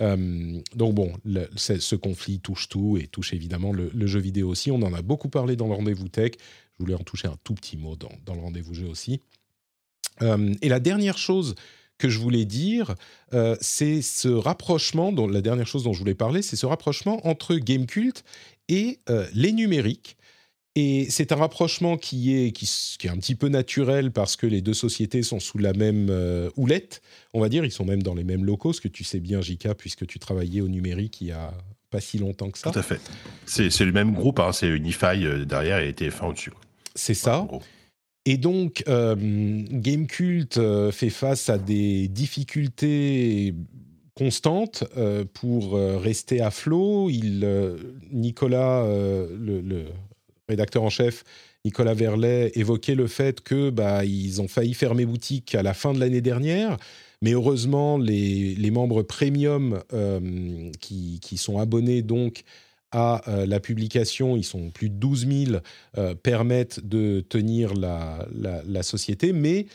Euh, 0.00 0.60
donc 0.74 0.94
bon, 0.94 1.12
ce 1.56 1.94
conflit 1.96 2.40
touche 2.40 2.68
tout 2.68 2.98
et 3.00 3.06
touche 3.06 3.32
évidemment 3.32 3.72
le, 3.72 4.06
jeu 4.06 4.20
vidéo 4.20 4.48
aussi. 4.48 4.70
On 4.70 4.82
en 4.82 4.92
a 4.92 5.02
beaucoup 5.02 5.28
parlé 5.28 5.56
dans 5.56 5.68
le 5.68 5.74
rendez-vous 5.74 6.08
tech. 6.08 6.32
Je 6.72 6.84
voulais 6.84 6.94
en 6.94 7.04
toucher 7.04 7.28
un 7.28 7.36
tout 7.44 7.54
petit 7.54 7.76
mot 7.76 7.96
dans, 7.96 8.34
le 8.34 8.40
rendez-vous 8.40 8.74
jeu 8.74 8.86
aussi. 8.86 9.20
Euh, 10.22 10.54
et 10.62 10.68
la 10.68 10.80
dernière 10.80 11.18
chose 11.18 11.54
que 11.98 12.08
je 12.08 12.18
voulais 12.18 12.44
dire, 12.44 12.94
euh, 13.32 13.56
c'est 13.60 14.02
ce 14.02 14.28
rapprochement, 14.28 15.12
dont, 15.12 15.28
la 15.28 15.40
dernière 15.40 15.66
chose 15.66 15.84
dont 15.84 15.92
je 15.92 16.00
voulais 16.00 16.16
parler, 16.16 16.42
c'est 16.42 16.56
ce 16.56 16.66
rapprochement 16.66 17.24
entre 17.26 17.54
Gamecult 17.54 18.24
et 18.68 18.98
les 19.34 19.52
numériques. 19.52 20.16
Et 20.74 21.06
c'est 21.10 21.32
un 21.32 21.36
rapprochement 21.36 21.98
qui 21.98 22.34
est, 22.34 22.50
qui, 22.50 22.66
est 23.06 23.10
un 23.10 23.18
petit 23.18 23.34
peu 23.34 23.48
naturel 23.48 24.10
parce 24.10 24.36
que 24.36 24.46
les 24.46 24.62
deux 24.62 24.72
sociétés 24.72 25.22
sont 25.22 25.38
sous 25.38 25.58
la 25.58 25.74
même 25.74 26.08
euh, 26.08 26.48
houlette, 26.56 27.02
on 27.34 27.40
va 27.40 27.50
dire. 27.50 27.64
Ils 27.64 27.70
sont 27.70 27.84
même 27.84 28.02
dans 28.02 28.14
les 28.14 28.24
mêmes 28.24 28.44
locaux, 28.44 28.72
ce 28.72 28.80
que 28.80 28.88
tu 28.88 29.04
sais 29.04 29.20
bien, 29.20 29.42
Jika, 29.42 29.74
puisque 29.74 30.06
tu 30.06 30.18
travaillais 30.18 30.62
au 30.62 30.68
numérique 30.68 31.20
il 31.20 31.26
y 31.26 31.32
a 31.32 31.52
pas 31.90 32.00
si 32.00 32.16
longtemps 32.16 32.50
que 32.50 32.58
ça. 32.58 32.70
Tout 32.70 32.78
à 32.78 32.82
fait. 32.82 33.00
C'est 33.44 33.84
le 33.84 33.92
même 33.92 34.14
groupe, 34.14 34.40
hein, 34.40 34.52
c'est 34.52 34.66
Unify 34.66 35.26
euh, 35.26 35.44
derrière 35.44 35.78
et 35.78 35.92
TF1 35.92 36.30
au-dessus. 36.30 36.52
C'est 36.94 37.14
ça. 37.14 37.46
Et 38.24 38.38
donc, 38.38 38.82
euh, 38.88 39.14
Gamecult 39.18 40.56
euh, 40.56 40.90
fait 40.90 41.10
face 41.10 41.50
à 41.50 41.58
des 41.58 42.08
difficultés 42.08 43.54
constantes 44.14 44.84
pour 45.34 45.74
rester 45.74 46.40
à 46.40 46.50
flot. 46.50 47.08
Il, 47.10 47.46
Nicolas, 48.10 48.84
le, 48.86 49.84
rédacteur 50.48 50.82
en 50.82 50.90
chef 50.90 51.24
Nicolas 51.64 51.94
Verlet 51.94 52.50
évoquait 52.56 52.96
le 52.96 53.06
fait 53.06 53.40
que 53.40 53.70
bah, 53.70 54.04
ils 54.04 54.42
ont 54.42 54.48
failli 54.48 54.74
fermer 54.74 55.06
boutique 55.06 55.54
à 55.54 55.62
la 55.62 55.74
fin 55.74 55.92
de 55.92 56.00
l'année 56.00 56.20
dernière. 56.20 56.76
Mais 57.22 57.32
heureusement, 57.32 57.98
les, 57.98 58.70
membres 58.72 59.02
premium 59.02 59.80
euh, 59.92 60.70
qui, 60.80 61.20
sont 61.36 61.58
abonnés 61.58 62.02
donc 62.02 62.42
à 62.92 63.22
euh, 63.28 63.46
la 63.46 63.58
publication, 63.58 64.36
ils 64.36 64.44
sont 64.44 64.70
plus 64.70 64.90
de 64.90 64.94
12 64.94 65.26
000, 65.46 65.60
euh, 65.98 66.14
permettent 66.14 66.86
de 66.86 67.20
tenir 67.20 67.74
la, 67.74 68.82
société, 68.82 69.32
mais 69.32 69.66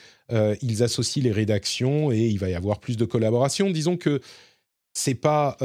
ils 0.62 0.84
associent 0.84 1.24
les 1.24 1.32
rédactions 1.32 2.12
et 2.12 2.28
il 2.28 2.38
va 2.38 2.50
y 2.50 2.54
avoir 2.54 2.80
plus 2.80 2.98
de 2.98 3.06
collaboration. 3.06 3.72
Disons 3.72 3.96
que 3.96 4.20
c'est 4.94 5.16
pas 5.16 5.58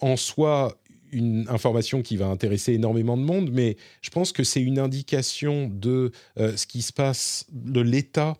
en 0.00 0.16
soi 0.16 0.80
une 1.12 1.46
information 1.48 2.02
qui 2.02 2.16
va 2.16 2.26
intéresser 2.26 2.72
énormément 2.72 3.16
de 3.16 3.22
monde, 3.22 3.50
mais 3.52 3.76
je 4.02 4.10
pense 4.10 4.32
que 4.32 4.44
c'est 4.44 4.62
une 4.62 4.78
indication 4.78 5.68
de 5.72 6.12
euh, 6.38 6.56
ce 6.56 6.66
qui 6.66 6.82
se 6.82 6.92
passe, 6.92 7.46
de 7.52 7.80
l'état 7.80 8.36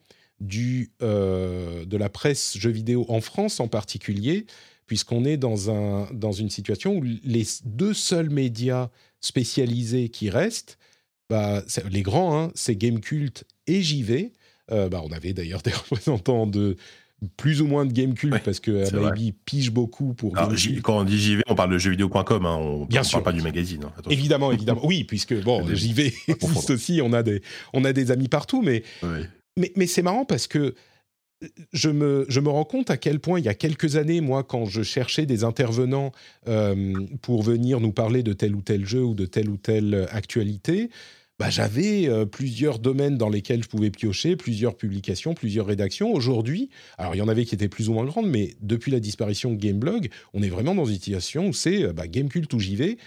euh, 1.02 1.84
de 1.84 1.96
la 1.96 2.08
presse 2.08 2.56
jeux 2.56 2.70
vidéo 2.70 3.04
en 3.08 3.20
France 3.20 3.60
en 3.60 3.68
particulier, 3.68 4.46
puisqu'on 4.90 5.24
est 5.24 5.36
dans, 5.36 5.70
un, 5.70 6.08
dans 6.12 6.32
une 6.32 6.50
situation 6.50 6.96
où 6.96 7.04
les 7.22 7.46
deux 7.64 7.94
seuls 7.94 8.28
médias 8.28 8.90
spécialisés 9.20 10.08
qui 10.08 10.30
restent, 10.30 10.78
bah, 11.28 11.62
les 11.88 12.02
grands, 12.02 12.36
hein, 12.36 12.50
c'est 12.56 12.74
Gamecult 12.74 13.44
et 13.68 13.82
JV. 13.82 14.32
Euh, 14.72 14.88
bah, 14.88 15.00
on 15.04 15.12
avait 15.12 15.32
d'ailleurs 15.32 15.62
des 15.62 15.70
représentants 15.70 16.48
de 16.48 16.76
plus 17.36 17.62
ou 17.62 17.68
moins 17.68 17.86
de 17.86 17.92
Gamecube 17.92 18.34
parce 18.44 18.58
que 18.58 18.92
Maybe 18.92 19.32
pige 19.44 19.70
beaucoup 19.70 20.12
pour. 20.12 20.32
quand 20.32 20.98
on 20.98 21.04
dit 21.04 21.20
JV, 21.20 21.42
on 21.46 21.54
parle 21.54 21.70
de 21.70 21.78
jeuxvideo.com, 21.78 22.44
hein, 22.44 22.56
on 22.56 22.80
ne 22.80 23.10
parle 23.12 23.22
pas 23.22 23.30
du 23.30 23.42
magazine. 23.42 23.84
Hein, 23.84 23.92
évidemment, 24.10 24.50
évidemment. 24.50 24.84
Oui, 24.84 25.04
puisque 25.04 25.40
bon, 25.40 25.64
JV 25.72 26.12
existe 26.26 26.70
aussi, 26.70 27.00
on 27.00 27.12
a 27.12 27.22
des, 27.22 27.42
on 27.72 27.84
a 27.84 27.92
des 27.92 28.10
amis 28.10 28.26
partout, 28.26 28.60
mais, 28.60 28.82
mais, 29.56 29.70
mais 29.76 29.86
c'est 29.86 30.02
marrant 30.02 30.24
parce 30.24 30.48
que 30.48 30.74
je 31.72 31.90
me, 31.90 32.48
rends 32.48 32.64
compte 32.64 32.90
à 32.90 32.96
quel 32.96 33.20
point, 33.20 33.38
il 33.38 33.44
y 33.44 33.48
a 33.48 33.54
quelques 33.54 33.96
années, 33.96 34.20
moi, 34.20 34.44
quand 34.44 34.66
je 34.66 34.82
cherchais 34.82 35.26
des 35.26 35.44
intervenants 35.44 36.12
euh, 36.48 36.94
pour 37.22 37.42
venir 37.42 37.80
nous 37.80 37.92
parler 37.92 38.22
de 38.22 38.32
tel 38.32 38.54
ou 38.54 38.62
tel 38.62 38.86
jeu 38.86 39.02
ou 39.02 39.14
de 39.14 39.26
telle 39.26 39.48
ou 39.48 39.56
telle 39.56 40.06
actualité, 40.10 40.90
bah, 41.40 41.48
j'avais 41.48 42.06
euh, 42.06 42.26
plusieurs 42.26 42.78
domaines 42.78 43.16
dans 43.16 43.30
lesquels 43.30 43.62
je 43.62 43.68
pouvais 43.68 43.90
piocher, 43.90 44.36
plusieurs 44.36 44.76
publications, 44.76 45.32
plusieurs 45.32 45.64
rédactions. 45.64 46.12
Aujourd'hui, 46.12 46.68
alors 46.98 47.14
il 47.14 47.18
y 47.18 47.22
en 47.22 47.28
avait 47.28 47.46
qui 47.46 47.54
étaient 47.54 47.70
plus 47.70 47.88
ou 47.88 47.94
moins 47.94 48.04
grandes, 48.04 48.28
mais 48.28 48.56
depuis 48.60 48.92
la 48.92 49.00
disparition 49.00 49.50
de 49.50 49.56
Gameblog, 49.56 50.10
on 50.34 50.42
est 50.42 50.50
vraiment 50.50 50.74
dans 50.74 50.84
une 50.84 50.96
situation 50.96 51.48
où 51.48 51.54
c'est 51.54 51.84
euh, 51.84 51.92
bah, 51.94 52.08
Gamecult 52.08 52.52
où 52.52 52.58
j'y 52.58 52.76
vais. 52.76 52.98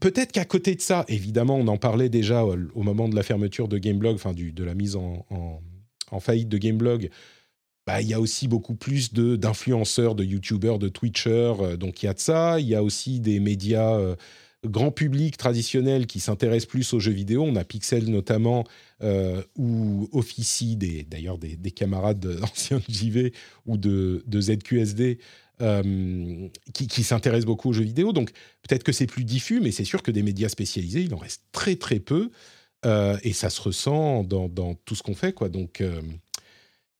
Peut-être 0.00 0.32
qu'à 0.32 0.46
côté 0.46 0.74
de 0.74 0.80
ça, 0.80 1.04
évidemment, 1.08 1.56
on 1.56 1.68
en 1.68 1.76
parlait 1.76 2.08
déjà 2.08 2.42
au, 2.42 2.82
moment 2.82 3.10
de 3.10 3.14
la 3.14 3.22
fermeture 3.22 3.68
de 3.68 3.76
Gameblog, 3.76 4.14
enfin 4.14 4.32
de 4.32 4.64
la 4.64 4.74
mise 4.74 4.96
en 4.96 5.22
faillite 6.20 6.48
de 6.48 6.56
Gameblog 6.56 7.10
bah, 7.86 8.00
il 8.00 8.08
y 8.08 8.14
a 8.14 8.20
aussi 8.20 8.46
beaucoup 8.46 8.74
plus 8.74 9.12
d'influenceurs, 9.12 10.14
de, 10.14 10.24
youtubeurs, 10.24 10.78
de 10.78 10.88
twitchers, 10.88 11.54
euh, 11.60 11.76
donc 11.76 12.02
il 12.02 12.06
y 12.06 12.08
a 12.08 12.14
de 12.14 12.20
ça. 12.20 12.60
Il 12.60 12.68
y 12.68 12.74
a 12.74 12.82
aussi 12.82 13.18
des 13.18 13.40
médias 13.40 13.98
euh, 13.98 14.14
grand 14.64 14.92
public 14.92 15.36
traditionnels 15.36 16.06
qui 16.06 16.20
s'intéressent 16.20 16.68
plus 16.68 16.92
aux 16.92 17.00
jeux 17.00 17.12
vidéo. 17.12 17.42
On 17.42 17.56
a 17.56 17.64
Pixel 17.64 18.08
notamment, 18.08 18.64
euh, 19.02 19.42
ou 19.56 20.08
officie 20.12 20.76
d'ailleurs 20.76 21.38
des, 21.38 21.70
camarades 21.72 22.20
d'anciens 22.40 22.80
JV 22.88 23.32
ou 23.66 23.76
de, 23.76 24.22
de 24.26 24.40
ZQSD 24.40 25.18
euh, 25.60 26.48
qui, 26.72 26.86
qui 26.86 27.02
s'intéressent 27.02 27.46
beaucoup 27.46 27.70
aux 27.70 27.72
jeux 27.72 27.82
vidéo. 27.82 28.12
Donc 28.12 28.30
peut-être 28.62 28.84
que 28.84 28.92
c'est 28.92 29.08
plus 29.08 29.24
diffus, 29.24 29.60
mais 29.60 29.72
c'est 29.72 29.84
sûr 29.84 30.04
que 30.04 30.12
des 30.12 30.22
médias 30.22 30.48
spécialisés, 30.48 31.02
il 31.02 31.14
en 31.14 31.18
reste 31.18 31.42
très 31.50 31.74
très 31.74 31.98
peu. 31.98 32.30
et 32.84 33.32
ça 33.32 33.50
se 33.50 33.60
ressent 33.60 34.22
dans, 34.22 34.48
dans 34.48 34.74
tout 34.84 34.94
ce 34.94 35.02
qu'on 35.02 35.14
fait. 35.14 35.32
Quoi. 35.32 35.48
Donc 35.48 35.82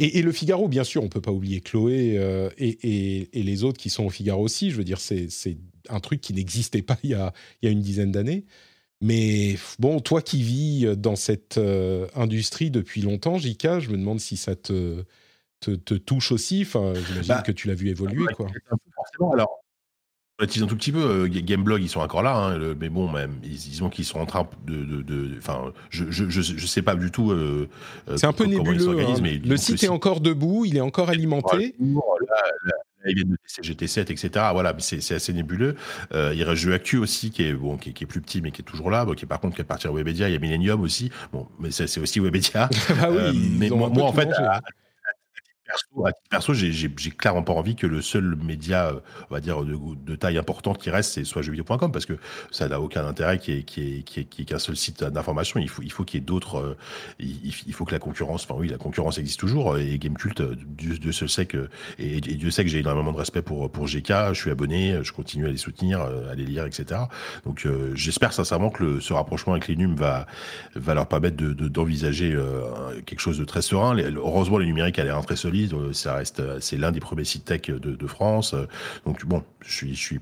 et, 0.02 0.22
le 0.22 0.32
Figaro, 0.32 0.68
bien 0.68 0.84
sûr, 0.84 1.02
on 1.02 1.08
peut 1.08 1.20
pas 1.20 1.30
oublier 1.30 1.60
Chloé 1.60 2.16
euh, 2.18 2.50
et, 2.58 3.28
les 3.32 3.64
autres 3.64 3.78
qui 3.78 3.90
sont 3.90 4.04
au 4.04 4.10
Figaro 4.10 4.42
aussi. 4.42 4.70
Je 4.70 4.76
veux 4.76 4.84
dire, 4.84 5.00
c'est 5.00 5.28
un 5.88 6.00
truc 6.00 6.20
qui 6.20 6.32
n'existait 6.32 6.82
pas 6.82 6.98
il 7.04 7.10
y, 7.10 7.14
a, 7.14 7.32
une 7.62 7.80
dizaine 7.80 8.12
d'années. 8.12 8.44
Mais 9.00 9.56
bon, 9.78 10.00
toi 10.00 10.22
qui 10.22 10.42
vis 10.42 10.96
dans 10.96 11.16
cette 11.16 11.58
euh, 11.58 12.06
industrie 12.14 12.70
depuis 12.70 13.02
longtemps, 13.02 13.38
Jika, 13.38 13.80
je 13.80 13.90
me 13.90 13.96
demande 13.96 14.20
si 14.20 14.36
ça 14.36 14.54
te, 14.54 15.04
te, 15.60 15.94
touche 15.94 16.30
aussi. 16.30 16.62
Enfin, 16.62 16.94
j'imagine 16.94 17.34
bah, 17.34 17.42
que 17.42 17.52
tu 17.52 17.68
l'as 17.68 17.74
vu 17.74 17.88
évoluer, 17.88 18.32
quoi. 18.34 18.48
Forcément. 18.94 19.32
Alors, 19.32 19.61
un 20.40 20.66
tout 20.66 20.76
petit 20.76 20.92
peu. 20.92 21.02
Euh, 21.02 21.28
Gameblog, 21.28 21.82
ils 21.82 21.88
sont 21.88 22.00
encore 22.00 22.22
là, 22.22 22.36
hein, 22.36 22.74
mais 22.80 22.88
bon, 22.88 23.08
même, 23.08 23.38
ils, 23.44 23.82
ont 23.82 23.90
qu'ils 23.90 24.04
sont 24.04 24.18
en 24.18 24.26
train 24.26 24.48
de. 24.66 25.38
Enfin, 25.38 25.72
je, 25.90 26.04
je, 26.10 26.28
je, 26.28 26.66
sais 26.66 26.82
pas 26.82 26.94
du 26.94 27.10
tout. 27.10 27.30
Euh, 27.30 27.68
euh, 28.08 28.16
c'est 28.16 28.26
un 28.26 28.32
peu 28.32 28.44
nébuleux. 28.44 28.98
Hein. 29.00 29.14
Mais 29.22 29.34
le 29.38 29.56
site 29.56 29.82
est 29.84 29.88
encore 29.88 30.20
debout, 30.20 30.64
il 30.64 30.76
est 30.76 30.80
encore 30.80 31.10
alimenté. 31.10 31.74
Là, 31.80 33.10
il 33.10 33.16
vient 33.16 33.24
de 33.24 33.36
GT7, 33.46 34.12
etc. 34.12 34.28
Voilà, 34.52 34.74
c'est 34.78 35.14
assez 35.14 35.32
nébuleux. 35.32 35.76
il 36.12 36.42
reste 36.42 36.62
Jeu 36.62 36.72
Actu 36.72 36.98
aussi, 36.98 37.30
qui 37.30 37.44
est, 37.44 37.52
bon, 37.52 37.76
qui 37.76 37.90
est, 37.90 38.06
plus 38.06 38.20
petit, 38.20 38.40
mais 38.40 38.50
qui 38.50 38.62
est 38.62 38.64
toujours 38.64 38.90
là. 38.90 39.04
Bon, 39.04 39.14
qui 39.14 39.24
est, 39.24 39.28
par 39.28 39.40
contre, 39.40 39.56
qui 39.56 39.60
est 39.60 39.64
parti 39.64 39.86
à 39.86 39.92
Webedia. 39.92 40.28
Il 40.28 40.32
y 40.32 40.36
a 40.36 40.38
Millennium 40.38 40.80
aussi. 40.80 41.10
Bon, 41.32 41.46
mais 41.58 41.70
c'est 41.70 42.00
aussi 42.00 42.20
Webedia. 42.20 42.68
ah 43.00 43.10
oui, 43.10 43.56
mais 43.58 43.70
moi, 43.70 43.88
en 43.88 44.12
fait, 44.12 44.28
perso, 46.28 46.54
j'ai 46.54 46.90
clairement 47.10 47.42
pas 47.42 47.52
envie 47.52 47.76
que 47.76 47.86
le 47.86 48.02
seul 48.02 48.36
média, 48.36 48.88
euh, 48.88 49.00
on 49.30 49.34
va 49.34 49.40
dire, 49.40 49.62
de, 49.64 50.16
taille 50.16 50.38
importante 50.38 50.78
qui 50.78 50.90
reste, 50.90 51.12
c'est 51.12 51.24
soit 51.24 51.42
jeuxvideo.com, 51.42 51.92
parce 51.92 52.06
que 52.06 52.14
ça 52.50 52.68
n'a 52.68 52.80
aucun 52.80 53.06
intérêt 53.06 53.38
qu'il 53.38 53.64
y 53.76 54.04
ait, 54.16 54.44
qu'un 54.44 54.58
seul 54.58 54.76
site 54.76 55.04
d'information. 55.04 55.60
Il 55.60 55.68
faut, 55.68 55.82
il 55.82 55.92
faut 55.92 56.04
qu'il 56.04 56.20
y 56.20 56.22
ait 56.22 56.26
d'autres. 56.26 56.58
Euh, 56.58 56.76
il, 57.18 57.72
faut 57.72 57.84
que 57.84 57.92
la 57.92 57.98
concurrence, 57.98 58.44
enfin 58.44 58.54
oui, 58.58 58.68
la 58.68 58.78
concurrence 58.78 59.18
existe 59.18 59.40
toujours. 59.40 59.78
Et 59.78 59.98
Gamecult, 59.98 60.40
euh, 60.40 60.56
Dieu, 60.66 61.12
sait 61.12 61.46
que, 61.46 61.68
et, 61.98 62.20
Dieu 62.20 62.50
sait 62.50 62.64
que 62.64 62.70
j'ai 62.70 62.78
énormément 62.78 63.12
de 63.12 63.18
respect 63.18 63.42
pour, 63.42 63.70
pour 63.70 63.86
GK. 63.86 64.32
Je 64.32 64.40
suis 64.40 64.50
abonné, 64.50 64.98
je 65.02 65.12
continue 65.12 65.46
à 65.46 65.50
les 65.50 65.56
soutenir, 65.56 66.00
à 66.00 66.34
les 66.34 66.44
lire, 66.44 66.66
etc. 66.66 67.02
Donc 67.44 67.66
j'espère 67.94 68.32
sincèrement 68.32 68.70
que 68.70 68.84
le, 68.84 69.00
ce 69.00 69.12
rapprochement 69.12 69.52
avec 69.52 69.68
les 69.68 69.76
NUM 69.76 69.94
va, 69.94 70.26
va 70.74 70.94
leur 70.94 71.06
permettre 71.06 71.36
d'envisager 71.36 72.30
de, 72.32 73.00
quelque 73.06 73.20
chose 73.20 73.38
de 73.38 73.44
très 73.44 73.62
serein. 73.62 73.96
heureusement, 74.16 74.58
les 74.58 74.66
numériques 74.66 74.98
a 74.98 75.04
l'air 75.04 75.20
très 75.24 75.36
solide 75.36 75.61
euh, 75.72 75.92
ça 75.92 76.14
reste, 76.14 76.40
euh, 76.40 76.58
c'est 76.60 76.76
l'un 76.76 76.92
des 76.92 77.00
premiers 77.00 77.24
sites 77.24 77.44
tech 77.44 77.62
de, 77.62 78.06
France. 78.06 78.54
Euh, 78.54 78.66
donc 79.06 79.24
bon, 79.24 79.42
je 79.60 79.72
suis, 79.72 79.94
je 79.94 80.00
suis 80.00 80.20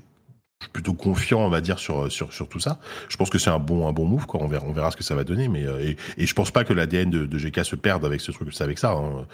plutôt 0.73 0.93
confiant, 0.93 1.39
on 1.39 1.49
va 1.49 1.61
dire, 1.61 1.79
sur, 1.79 2.11
sur, 2.11 2.31
sur 2.31 2.47
tout 2.47 2.59
ça. 2.59 2.79
Je 3.09 3.17
pense 3.17 3.29
que 3.29 3.39
c'est 3.39 3.49
un 3.49 3.59
bon, 3.59 3.87
un 3.87 3.93
bon 3.93 4.05
move, 4.05 4.25
quoi. 4.27 4.41
On 4.41 4.47
verra, 4.47 4.65
on 4.67 4.73
verra 4.73 4.91
ce 4.91 4.97
que 4.97 5.03
ça 5.03 5.15
va 5.15 5.23
donner, 5.23 5.47
mais, 5.47 5.63
et, 5.63 5.97
et 6.17 6.25
je 6.25 6.33
pense 6.35 6.51
pas 6.51 6.63
que 6.63 6.73
l'ADN 6.73 7.09
de, 7.09 7.25
de, 7.25 7.37
GK 7.37 7.65
se 7.65 7.75
perde 7.75 8.05
avec 8.05 8.21
ce 8.21 8.31
truc, 8.31 8.49
avec 8.61 8.77
ça. 8.77 8.91
Hein. 8.91 9.25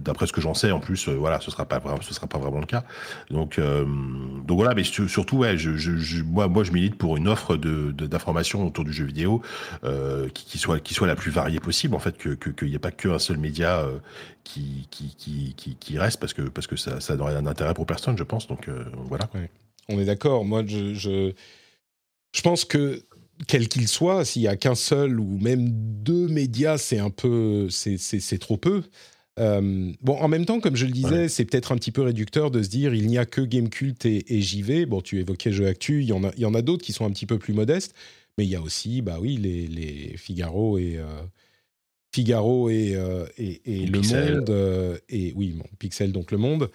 D'après 0.00 0.26
ce 0.26 0.32
que 0.32 0.40
j'en 0.40 0.54
sais, 0.54 0.70
en 0.70 0.80
plus, 0.80 1.08
voilà, 1.08 1.40
ce 1.40 1.50
sera 1.50 1.66
pas, 1.66 1.82
ce 2.00 2.14
sera 2.14 2.26
pas 2.26 2.38
vraiment 2.38 2.60
le 2.60 2.66
cas. 2.66 2.84
Donc, 3.30 3.58
donc 3.58 4.56
voilà, 4.56 4.74
mais 4.74 4.84
surtout, 4.84 5.38
ouais, 5.38 5.56
moi, 6.24 6.48
moi, 6.48 6.64
je 6.64 6.72
milite 6.72 6.96
pour 6.96 7.16
une 7.16 7.28
offre 7.28 7.56
de, 7.56 7.92
d'information 7.92 8.66
autour 8.66 8.84
du 8.84 8.92
jeu 8.92 9.04
vidéo, 9.04 9.42
qui, 10.34 10.44
qui, 10.44 10.58
soit, 10.58 10.80
qui 10.80 10.94
soit 10.94 11.06
la 11.06 11.16
plus 11.16 11.30
variée 11.30 11.60
possible, 11.60 11.94
en 11.94 11.98
fait, 11.98 12.16
que, 12.16 12.34
qu'il 12.34 12.68
n'y 12.68 12.74
ait 12.74 12.78
pas 12.80 12.90
qu'un 12.90 13.18
seul 13.18 13.38
média, 13.38 13.84
qui, 14.48 14.88
qui, 14.90 15.76
qui, 15.78 15.98
reste 15.98 16.20
parce 16.20 16.32
que, 16.32 16.42
parce 16.42 16.66
que 16.66 16.76
ça, 16.76 17.00
ça 17.00 17.16
n'aurait 17.16 17.34
un 17.34 17.46
intérêt 17.46 17.74
pour 17.74 17.86
personne, 17.86 18.16
je 18.16 18.24
pense. 18.24 18.46
Donc 18.46 18.68
euh, 18.68 18.84
voilà. 19.04 19.28
On 19.88 19.98
est 19.98 20.04
d'accord. 20.04 20.44
Moi, 20.44 20.62
je, 20.66 20.94
je, 20.94 21.32
je, 22.32 22.42
pense 22.42 22.64
que 22.64 23.02
quel 23.46 23.68
qu'il 23.68 23.88
soit, 23.88 24.24
s'il 24.24 24.42
y 24.42 24.48
a 24.48 24.56
qu'un 24.56 24.74
seul 24.74 25.20
ou 25.20 25.38
même 25.38 25.68
deux 25.70 26.28
médias, 26.28 26.78
c'est 26.78 26.98
un 26.98 27.10
peu, 27.10 27.68
c'est 27.70 28.38
trop 28.38 28.56
peu. 28.56 28.82
Euh, 29.38 29.92
bon, 30.02 30.16
en 30.16 30.28
même 30.28 30.44
temps, 30.44 30.60
comme 30.60 30.76
je 30.76 30.86
le 30.86 30.92
disais, 30.92 31.28
c'est 31.28 31.44
peut-être 31.44 31.72
un 31.72 31.76
petit 31.76 31.92
peu 31.92 32.02
réducteur 32.02 32.50
de 32.50 32.62
se 32.62 32.68
dire 32.68 32.94
il 32.94 33.06
n'y 33.06 33.18
a 33.18 33.26
que 33.26 33.40
Gamecult 33.40 34.04
et, 34.04 34.34
et 34.34 34.40
JV. 34.40 34.86
Bon, 34.86 35.00
tu 35.00 35.18
évoquais 35.18 35.52
Jeux 35.52 35.66
Actu, 35.66 36.02
il 36.02 36.08
y 36.08 36.12
en 36.12 36.24
a, 36.24 36.30
il 36.36 36.42
y 36.42 36.46
en 36.46 36.54
a 36.54 36.62
d'autres 36.62 36.84
qui 36.84 36.92
sont 36.92 37.04
un 37.04 37.10
petit 37.10 37.26
peu 37.26 37.38
plus 37.38 37.54
modestes, 37.54 37.94
mais 38.36 38.44
il 38.44 38.50
y 38.50 38.56
a 38.56 38.62
aussi, 38.62 39.02
bah 39.02 39.18
oui, 39.20 39.36
les, 39.36 39.66
les 39.66 40.16
Figaro 40.16 40.78
et, 40.78 40.96
euh, 40.96 41.22
Figaro 42.12 42.68
et, 42.68 42.94
euh, 42.96 43.26
et, 43.36 43.86
Le 43.86 44.00
Monde, 44.00 45.00
et 45.08 45.32
oui, 45.36 45.56
Pixel, 45.78 46.12
donc 46.12 46.32
Le 46.32 46.38
Monde, 46.38 46.70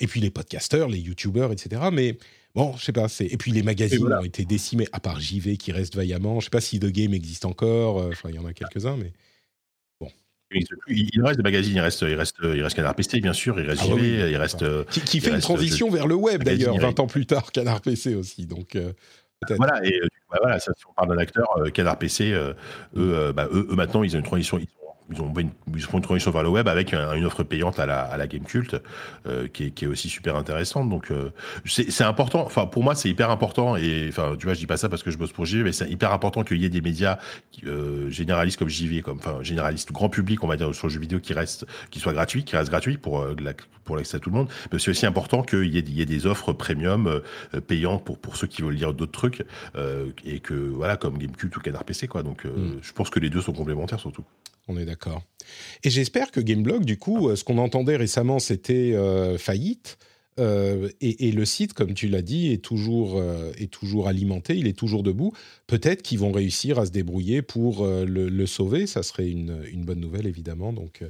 et 0.00 0.06
puis 0.06 0.20
les 0.20 0.30
podcasteurs, 0.30 0.88
les 0.88 0.98
youtubeurs, 0.98 1.52
etc. 1.52 1.82
Mais 1.92 2.16
bon, 2.54 2.74
je 2.76 2.84
sais 2.84 2.92
pas, 2.92 3.06
et 3.20 3.36
puis 3.36 3.52
les 3.52 3.62
magazines 3.62 4.06
ont 4.06 4.24
été 4.24 4.44
décimés, 4.44 4.88
à 4.92 5.00
part 5.00 5.20
JV 5.20 5.56
qui 5.56 5.72
reste 5.72 5.94
vaillamment. 5.94 6.40
Je 6.40 6.46
sais 6.46 6.50
pas 6.50 6.60
si 6.60 6.80
The 6.80 6.86
Game 6.86 7.14
existe 7.14 7.44
encore, 7.44 7.96
enfin, 8.06 8.30
il 8.30 8.34
y 8.34 8.38
en 8.38 8.46
a 8.46 8.52
quelques-uns, 8.52 8.96
mais 8.96 9.12
Il 10.88 11.22
reste 11.22 11.36
des 11.36 11.42
magazines, 11.42 11.76
il 11.76 11.80
reste, 11.80 12.02
il 12.02 12.14
reste, 12.14 12.36
il 12.42 12.62
reste 12.62 12.76
Canard 12.76 12.94
PC, 12.94 13.20
bien 13.20 13.32
sûr, 13.32 13.58
il 13.60 13.66
reste 13.66 13.82
ah 13.84 13.96
JV, 13.96 14.30
il 14.30 14.36
reste. 14.36 14.64
Qui, 14.88 15.20
fait 15.20 15.30
une 15.30 15.40
transition 15.40 15.90
vers 15.90 16.06
le 16.06 16.14
web, 16.14 16.42
d'ailleurs, 16.42 16.76
20 16.76 17.00
ans 17.00 17.06
plus 17.06 17.26
tard, 17.26 17.52
Canard 17.52 17.80
PC 17.80 18.14
aussi, 18.14 18.46
donc. 18.46 18.76
Voilà, 19.50 19.84
et 19.84 20.00
bah, 20.30 20.38
voilà, 20.40 20.58
ça, 20.58 20.72
si 20.76 20.84
on 20.86 20.92
parle 20.92 21.10
d'un 21.10 21.18
acteur, 21.18 21.46
euh, 21.58 21.70
Canard 21.70 21.98
PC, 21.98 22.32
euh, 22.32 22.52
eux, 22.96 23.14
euh, 23.14 23.32
bah, 23.32 23.48
eux, 23.52 23.66
eux, 23.70 23.74
maintenant, 23.74 24.02
ils 24.02 24.14
ont 24.16 24.18
une 24.18 24.24
transition, 24.24 24.58
ils 24.58 24.66
ils 25.12 25.22
ont 25.22 25.32
une, 25.36 25.50
ils 25.74 25.82
font 25.82 25.98
une 25.98 26.02
transition 26.02 26.30
vers 26.30 26.42
le 26.42 26.48
web 26.48 26.68
avec 26.68 26.92
une 26.92 27.24
offre 27.24 27.42
payante 27.42 27.78
à 27.78 27.86
la, 27.86 28.00
à 28.00 28.16
la 28.16 28.26
Game 28.26 28.44
Cult 28.44 28.76
euh, 29.26 29.48
qui, 29.48 29.64
est, 29.64 29.70
qui, 29.70 29.84
est, 29.84 29.88
aussi 29.88 30.08
super 30.08 30.36
intéressante. 30.36 30.88
Donc 30.88 31.10
euh, 31.10 31.30
c'est 31.66 32.04
important. 32.04 32.44
Enfin 32.44 32.66
pour 32.66 32.82
moi 32.82 32.94
c'est 32.94 33.08
hyper 33.08 33.30
important 33.30 33.76
et 33.76 34.06
enfin 34.08 34.34
tu 34.38 34.46
vois 34.46 34.54
je 34.54 34.60
dis 34.60 34.66
pas 34.66 34.76
ça 34.76 34.88
parce 34.88 35.02
que 35.02 35.10
je 35.10 35.18
bosse 35.18 35.32
pour 35.32 35.44
JV 35.44 35.64
mais 35.64 35.72
c'est 35.72 35.88
hyper 35.88 36.12
important 36.12 36.42
qu'il 36.42 36.60
y 36.60 36.64
ait 36.64 36.70
des 36.70 36.80
médias 36.80 37.18
euh, 37.66 38.10
généralistes 38.10 38.58
comme 38.58 38.68
JV 38.68 39.02
comme 39.02 39.18
enfin 39.18 39.38
généralistes 39.42 39.92
grand 39.92 40.08
public 40.08 40.42
on 40.42 40.48
va 40.48 40.56
dire 40.56 40.74
sur 40.74 40.86
le 40.86 40.92
jeu 40.92 41.00
vidéo 41.00 41.20
qui 41.20 41.34
reste 41.34 41.66
qui 41.90 42.00
soit 42.00 42.12
gratuit 42.12 42.44
qui 42.44 42.56
reste 42.56 42.70
gratuit 42.70 42.96
pour 42.96 43.26
pour 43.84 43.96
l'accès 43.96 44.16
à 44.16 44.20
tout 44.20 44.30
le 44.30 44.36
monde. 44.36 44.48
Mais 44.72 44.78
c'est 44.78 44.90
aussi 44.90 45.06
important 45.06 45.42
qu'il 45.42 45.64
y, 45.64 45.80
y, 45.80 46.02
ait 46.02 46.06
des 46.06 46.26
offres 46.26 46.52
premium 46.52 47.20
payantes 47.66 48.04
pour 48.04 48.18
pour 48.18 48.36
ceux 48.36 48.46
qui 48.46 48.62
veulent 48.62 48.74
lire 48.74 48.94
d'autres 48.94 49.12
trucs 49.12 49.44
et 50.24 50.40
que 50.40 50.54
voilà 50.54 50.96
comme 50.96 51.18
Gamecult 51.18 51.56
ou 51.56 51.60
Canard 51.60 51.84
PC 51.84 52.08
quoi. 52.08 52.22
Donc 52.22 52.44
mm. 52.44 52.78
je 52.80 52.92
pense 52.92 53.10
que 53.10 53.20
les 53.20 53.30
deux 53.30 53.40
sont 53.40 53.52
complémentaires 53.52 54.00
surtout. 54.00 54.24
On 54.68 54.76
est 54.76 54.84
d'accord. 54.84 55.22
Et 55.82 55.90
j'espère 55.90 56.30
que 56.30 56.40
Gameblog, 56.40 56.84
du 56.84 56.98
coup, 56.98 57.28
euh, 57.28 57.36
ce 57.36 57.44
qu'on 57.44 57.58
entendait 57.58 57.96
récemment, 57.96 58.38
c'était 58.38 58.94
euh, 58.94 59.38
faillite. 59.38 59.98
Euh, 60.40 60.88
et, 61.00 61.30
le 61.30 61.44
site, 61.44 61.74
comme 61.74 61.92
tu 61.92 62.08
l'as 62.08 62.22
dit, 62.22 62.52
est 62.52 62.64
toujours, 62.64 63.22
est 63.58 63.70
toujours 63.70 64.08
alimenté, 64.08 64.56
il 64.56 64.66
est 64.66 64.78
toujours 64.78 65.02
debout. 65.02 65.34
Peut-être 65.66 66.00
qu'ils 66.00 66.20
vont 66.20 66.32
réussir 66.32 66.78
à 66.78 66.86
se 66.86 66.90
débrouiller 66.90 67.42
pour 67.42 67.86
le, 67.86 68.46
sauver. 68.46 68.86
Ça 68.86 69.02
serait 69.02 69.28
une, 69.28 69.62
une, 69.70 69.84
bonne 69.84 70.00
nouvelle, 70.00 70.26
évidemment. 70.26 70.72
Donc, 70.72 71.04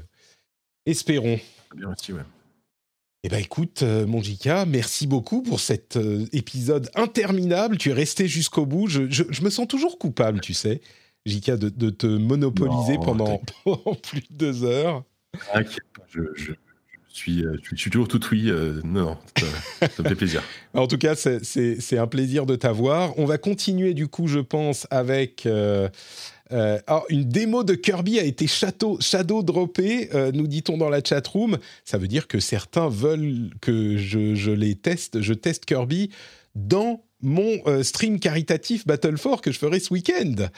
espérons. 0.87 1.39
Bien 1.77 1.93
aussi, 1.93 2.12
ouais. 2.12 2.23
Eh 3.23 3.29
bien, 3.29 3.39
écoute, 3.39 3.83
mon 3.83 4.20
Jika, 4.20 4.66
merci 4.66 5.07
beaucoup 5.07 5.43
pour 5.43 5.61
cet 5.61 5.97
épisode 6.33 6.91
interminable. 6.97 7.79
Tu 7.79 7.91
es 7.91 7.95
resté 7.95 8.27
jusqu'au 8.27 8.66
bout. 8.66 8.89
Je, 8.89 9.09
je, 9.09 9.43
me 9.43 9.51
sens 9.51 9.69
toujours 9.69 10.01
coupable, 10.01 10.41
tu 10.41 10.53
sais. 10.53 10.81
JK, 11.27 11.53
de, 11.53 11.90
te 11.90 12.07
monopoliser 12.07 12.97
pendant, 13.05 13.40
plus 14.03 14.20
de 14.20 14.27
deux 14.31 14.65
heures. 14.65 15.05
je, 15.55 16.20
Je 16.36 16.53
suis, 17.09 17.44
je 17.62 17.77
suis 17.77 17.90
toujours 17.90 18.09
tout 18.09 18.20
oui. 18.31 18.51
non, 18.85 19.03
non 19.05 19.19
ça, 19.81 20.03
me 20.03 20.09
fait 20.09 20.15
plaisir. 20.15 20.43
En 20.74 20.86
tout 20.86 20.99
cas, 20.99 21.15
c'est 21.15 21.99
un 21.99 22.07
plaisir 22.07 22.47
de 22.47 22.57
t'avoir. 22.57 23.19
On 23.19 23.27
va 23.27 23.39
continuer 23.39 23.94
du 23.94 24.09
coup, 24.09 24.27
je 24.27 24.40
pense, 24.40 24.86
avec 24.90 25.47
euh, 26.53 26.78
alors, 26.86 27.07
une 27.09 27.24
démo 27.24 27.65
de 27.65 27.74
Kirby 27.74 28.19
a 28.19 28.24
été 28.24 28.47
shadow, 28.47 28.99
shadow 29.01 29.43
droppée, 29.43 30.11
euh, 30.15 30.32
nous 30.32 30.47
dit-on 30.47 30.77
dans 30.77 30.90
la 30.90 31.03
chat 31.03 31.27
room. 31.27 31.59
Ça 31.85 31.99
veut 31.99 32.09
dire 32.09 32.28
que 32.28 32.40
certains 32.40 32.89
veulent 32.89 33.51
que 33.61 33.97
je, 33.97 34.35
je 34.35 34.51
les 34.51 34.74
teste, 34.74 35.20
je 35.23 35.35
teste 35.35 35.65
Kirby 35.65 36.11
dans 36.55 37.03
mon 37.23 37.59
euh, 37.66 37.82
stream 37.82 38.19
caritatif 38.19 38.86
Battle 38.86 39.16
4 39.16 39.40
que 39.40 39.53
je 39.53 39.59
ferai 39.59 39.81
ce 39.81 39.93
week-end. 39.93 40.49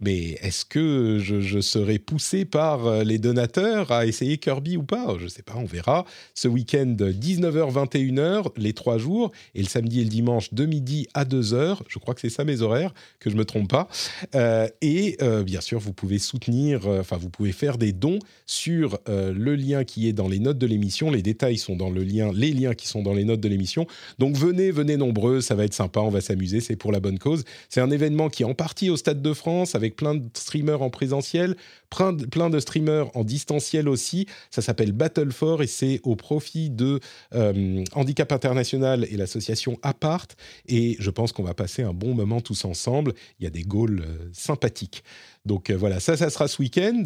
Mais 0.00 0.38
est-ce 0.42 0.64
que 0.64 1.18
je, 1.20 1.60
serai 1.60 1.98
poussé 1.98 2.44
par 2.44 2.86
euh, 2.86 3.04
les 3.04 3.18
donateurs 3.18 3.92
à 3.92 4.06
essayer 4.06 4.38
Kirby 4.38 4.76
ou 4.76 4.82
pas? 4.82 5.14
Je 5.18 5.24
ne 5.24 5.28
sais 5.28 5.42
pas, 5.42 5.54
on 5.56 5.64
verra. 5.64 6.04
Ce 6.34 6.48
week-end, 6.48 6.96
19h-21h, 6.98 8.52
les 8.56 8.72
trois 8.72 8.98
jours, 8.98 9.32
et 9.54 9.62
le 9.62 9.68
samedi 9.68 10.00
et 10.00 10.04
le 10.04 10.10
dimanche, 10.10 10.52
de 10.52 10.66
midi 10.66 11.06
à 11.14 11.24
2h. 11.24 11.78
Je 11.88 11.98
crois 11.98 12.14
que 12.14 12.20
c'est 12.20 12.30
ça 12.30 12.44
mes 12.44 12.62
horaires, 12.62 12.92
que 13.20 13.30
je 13.30 13.34
ne 13.34 13.40
me 13.40 13.44
trompe 13.44 13.70
pas. 13.70 13.88
Euh, 14.34 14.68
et 14.80 15.18
bien 15.44 15.60
sûr, 15.60 15.78
vous 15.78 15.92
pouvez 15.92 16.18
soutenir, 16.18 16.86
enfin, 16.86 17.16
vous 17.16 17.30
pouvez 17.30 17.52
faire 17.52 17.78
des 17.78 17.92
dons 17.92 18.18
sur 18.46 18.98
le 19.06 19.54
lien 19.54 19.84
qui 19.84 20.08
est 20.08 20.12
dans 20.12 20.28
les 20.28 20.38
notes 20.38 20.58
de 20.58 20.66
l'émission. 20.66 21.10
Les 21.10 21.22
détails 21.22 21.58
sont 21.58 21.76
dans 21.76 21.90
le 21.90 22.02
lien, 22.02 22.30
les 22.32 22.52
liens 22.52 22.74
qui 22.74 22.86
sont 22.86 23.02
dans 23.02 23.12
les 23.12 23.24
notes 23.24 23.40
de 23.40 23.48
l'émission. 23.48 23.86
Donc 24.18 24.36
venez, 24.36 24.70
venez 24.70 24.96
nombreux, 24.96 25.40
ça 25.40 25.54
va 25.54 25.64
être 25.64 25.74
sympa 25.74 26.00
va 26.14 26.20
s'amuser, 26.20 26.60
c'est 26.60 26.76
pour 26.76 26.92
la 26.92 27.00
bonne 27.00 27.18
cause. 27.18 27.44
C'est 27.68 27.80
un 27.80 27.90
événement 27.90 28.28
qui 28.28 28.42
est 28.42 28.46
en 28.46 28.54
partie 28.54 28.90
au 28.90 28.96
Stade 28.96 29.22
de 29.22 29.32
France, 29.32 29.74
avec 29.74 29.96
plein 29.96 30.14
de 30.14 30.24
streamers 30.34 30.82
en 30.82 30.90
présentiel, 30.90 31.56
plein 31.90 32.50
de 32.50 32.60
streamers 32.60 33.14
en 33.16 33.24
distanciel 33.24 33.88
aussi. 33.88 34.26
Ça 34.50 34.62
s'appelle 34.62 34.92
Battle 34.92 35.32
for 35.32 35.62
et 35.62 35.66
c'est 35.66 36.00
au 36.02 36.16
profit 36.16 36.70
de 36.70 37.00
euh, 37.34 37.84
Handicap 37.92 38.32
International 38.32 39.06
et 39.10 39.16
l'association 39.16 39.78
Apart. 39.82 40.28
Et 40.66 40.96
je 40.98 41.10
pense 41.10 41.32
qu'on 41.32 41.42
va 41.42 41.54
passer 41.54 41.82
un 41.82 41.92
bon 41.92 42.14
moment 42.14 42.40
tous 42.40 42.64
ensemble. 42.64 43.14
Il 43.38 43.44
y 43.44 43.46
a 43.46 43.50
des 43.50 43.62
goals 43.62 44.00
euh, 44.00 44.28
sympathiques. 44.32 45.04
Donc 45.44 45.70
euh, 45.70 45.76
voilà, 45.76 46.00
ça, 46.00 46.16
ça 46.16 46.30
sera 46.30 46.48
ce 46.48 46.60
week-end. 46.62 47.04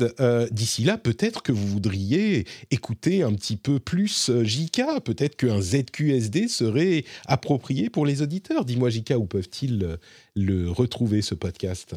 D'ici 0.50 0.84
là, 0.84 0.96
peut-être 0.96 1.42
que 1.42 1.52
vous 1.52 1.66
voudriez 1.66 2.46
écouter 2.70 3.22
un 3.22 3.32
petit 3.34 3.56
peu 3.56 3.80
plus 3.80 4.30
JK. 4.42 5.00
Peut-être 5.04 5.36
qu'un 5.36 5.60
ZQSD 5.60 6.48
serait 6.48 7.04
approprié 7.26 7.90
pour 7.90 8.06
les 8.06 8.22
auditeurs. 8.22 8.64
Dis-moi, 8.64 8.90
JK, 8.90 9.14
où 9.18 9.26
peuvent-ils 9.26 9.98
le 10.36 10.70
retrouver, 10.70 11.22
ce 11.22 11.34
podcast? 11.34 11.96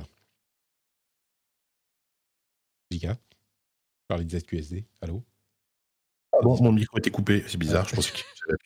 Giga 2.92 3.18
Parler 4.08 4.26
de 4.26 4.38
ZQSD. 4.38 4.84
Allô? 5.02 5.24
Bon, 6.44 6.62
mon 6.62 6.72
micro 6.72 6.98
était 6.98 7.12
coupé, 7.12 7.44
c'est 7.48 7.58
bizarre, 7.58 7.88
je 7.88 7.96
pense 7.96 8.12
que. 8.12 8.18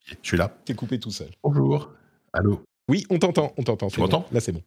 Je 0.07 0.15
suis 0.23 0.37
là. 0.37 0.55
T'es 0.65 0.73
coupé 0.73 0.99
tout 0.99 1.11
seul. 1.11 1.29
Bonjour. 1.43 1.91
Allô? 2.33 2.63
Oui, 2.87 3.05
on 3.09 3.19
t'entend, 3.19 3.53
on 3.57 3.63
t'entend. 3.63 3.87
Tu 3.87 3.99
m'entends? 3.99 4.27
Là, 4.31 4.39
c'est 4.39 4.51
bon. 4.51 4.63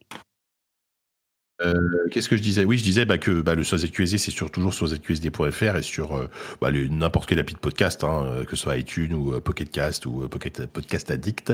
Euh, 1.60 2.08
qu'est-ce 2.10 2.28
que 2.28 2.36
je 2.36 2.42
disais? 2.42 2.64
Oui, 2.64 2.78
je 2.78 2.84
disais 2.84 3.04
bah, 3.04 3.18
que 3.18 3.40
bah, 3.40 3.54
le 3.54 3.62
ZQSD, 3.62 4.18
c'est 4.18 4.30
sur, 4.30 4.50
toujours 4.50 4.72
sur 4.72 4.86
zqsd.fr 4.86 5.76
et 5.76 5.82
sur 5.82 6.16
euh, 6.16 6.28
bah, 6.60 6.70
n'importe 6.72 7.28
quel 7.28 7.38
appli 7.38 7.54
de 7.54 7.58
podcast, 7.58 8.04
hein, 8.04 8.26
euh, 8.26 8.44
que 8.44 8.50
ce 8.50 8.62
soit 8.62 8.76
iTunes 8.76 9.12
ou 9.12 9.40
Pocketcast 9.40 10.06
ou 10.06 10.28
Pocket, 10.28 10.66
Podcast 10.66 11.10
Addict. 11.10 11.52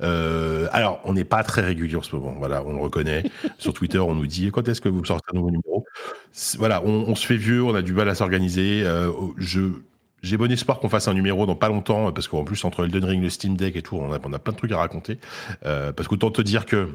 alors, 0.00 1.00
on 1.04 1.14
n'est 1.14 1.24
pas 1.24 1.42
très 1.42 1.62
régulier 1.62 1.96
en 1.96 2.02
ce 2.02 2.14
moment, 2.14 2.34
voilà, 2.38 2.62
on 2.64 2.72
le 2.72 2.80
reconnaît. 2.80 3.24
sur 3.58 3.72
Twitter, 3.72 3.98
on 3.98 4.14
nous 4.14 4.26
dit 4.26 4.50
quand 4.50 4.68
est-ce 4.68 4.80
que 4.80 4.88
vous 4.88 5.04
sortez 5.04 5.24
un 5.32 5.36
nouveau 5.36 5.50
numéro? 5.50 5.84
Voilà, 6.58 6.82
on, 6.84 7.14
se 7.14 7.26
fait 7.26 7.36
vieux, 7.36 7.62
on 7.62 7.74
a 7.74 7.82
du 7.82 7.92
mal 7.92 8.08
à 8.08 8.14
s'organiser. 8.14 8.84
je 9.38 9.60
j'ai 10.22 10.36
bon 10.36 10.50
espoir 10.50 10.80
qu'on 10.80 10.88
fasse 10.88 11.06
un 11.06 11.14
numéro 11.14 11.46
dans 11.46 11.54
pas 11.54 11.68
longtemps, 11.68 12.10
parce 12.10 12.26
qu'en 12.26 12.42
plus, 12.42 12.64
entre 12.64 12.84
Elden 12.84 13.04
Ring, 13.04 13.22
le 13.22 13.30
Steam 13.30 13.56
Deck 13.56 13.76
et 13.76 13.82
tout, 13.82 13.96
on 13.96 14.12
a, 14.12 14.18
on 14.24 14.32
a 14.32 14.38
plein 14.38 14.52
de 14.52 14.58
trucs 14.58 14.72
à 14.72 14.78
raconter. 14.78 15.18
parce 15.62 16.08
qu'autant 16.08 16.30
te 16.30 16.42
dire 16.42 16.66
que 16.66 16.88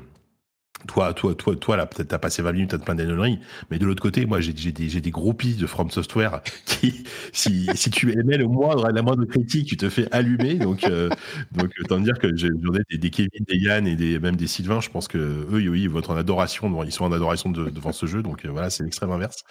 toi, 0.87 1.13
toi, 1.13 1.35
toi, 1.35 1.55
toi, 1.55 1.77
là, 1.77 1.85
peut-être 1.85 2.07
t'as 2.09 2.17
passé 2.17 2.41
20 2.41 2.53
minutes 2.53 2.73
à 2.73 2.79
te 2.79 2.83
plein 2.83 2.95
d'énergie, 2.95 3.39
mais 3.69 3.77
de 3.77 3.85
l'autre 3.85 4.01
côté, 4.01 4.25
moi, 4.25 4.41
j'ai 4.41 4.53
des, 4.53 4.71
des 4.71 5.11
groupies 5.11 5.53
de 5.53 5.67
From 5.67 5.91
Software 5.91 6.41
qui, 6.65 7.03
si, 7.33 7.69
si 7.75 7.89
tu 7.91 8.11
aimais 8.17 8.37
le 8.37 8.47
moindre, 8.47 8.89
la 8.89 9.01
moindre 9.01 9.25
critique, 9.25 9.67
tu 9.67 9.77
te 9.77 9.89
fais 9.89 10.07
allumer. 10.11 10.55
Donc, 10.55 10.83
euh, 10.85 11.09
donc, 11.51 11.71
autant 11.83 11.99
dire 11.99 12.17
que 12.17 12.35
j'en 12.35 12.49
ai 12.73 12.97
des, 12.97 13.09
Kevin, 13.09 13.29
des 13.47 13.57
Yann 13.57 13.87
et 13.87 13.95
des, 13.95 14.19
même 14.19 14.35
des 14.35 14.47
Sylvain. 14.47 14.81
Je 14.81 14.89
pense 14.89 15.07
que 15.07 15.17
eux, 15.17 15.69
oui, 15.69 15.83
ils 15.83 16.11
en 16.11 16.15
adoration, 16.15 16.83
ils 16.83 16.91
sont 16.91 17.05
en 17.05 17.11
adoration 17.11 17.51
devant 17.51 17.91
ce 17.91 18.05
jeu. 18.05 18.23
Donc, 18.23 18.45
euh, 18.45 18.49
voilà, 18.49 18.69
c'est 18.69 18.83
l'extrême 18.83 19.11
inverse. 19.11 19.43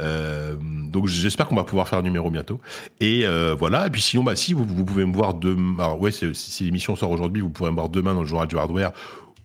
Euh, 0.00 0.54
donc, 0.60 1.08
j'espère 1.08 1.48
qu'on 1.48 1.56
va 1.56 1.64
pouvoir 1.64 1.88
faire 1.88 1.98
un 1.98 2.02
numéro 2.02 2.30
bientôt. 2.30 2.60
Et 3.00 3.24
voilà. 3.58 3.86
Et 3.88 3.90
puis, 3.90 4.02
sinon, 4.02 4.22
bah, 4.22 4.36
si 4.36 4.52
vous, 4.52 4.64
vous 4.64 4.84
pouvez 4.84 5.04
me 5.04 5.14
voir 5.14 5.34
demain, 5.34 5.82
alors, 5.82 6.00
ouais, 6.00 6.12
si 6.12 6.64
l'émission 6.64 6.94
sort 6.94 7.10
aujourd'hui, 7.10 7.42
vous 7.42 7.50
pourrez 7.50 7.70
me 7.70 7.76
voir 7.76 7.88
demain 7.88 8.14
dans 8.14 8.20
le 8.22 8.26
journal 8.26 8.46
du 8.46 8.56
hardware 8.56 8.92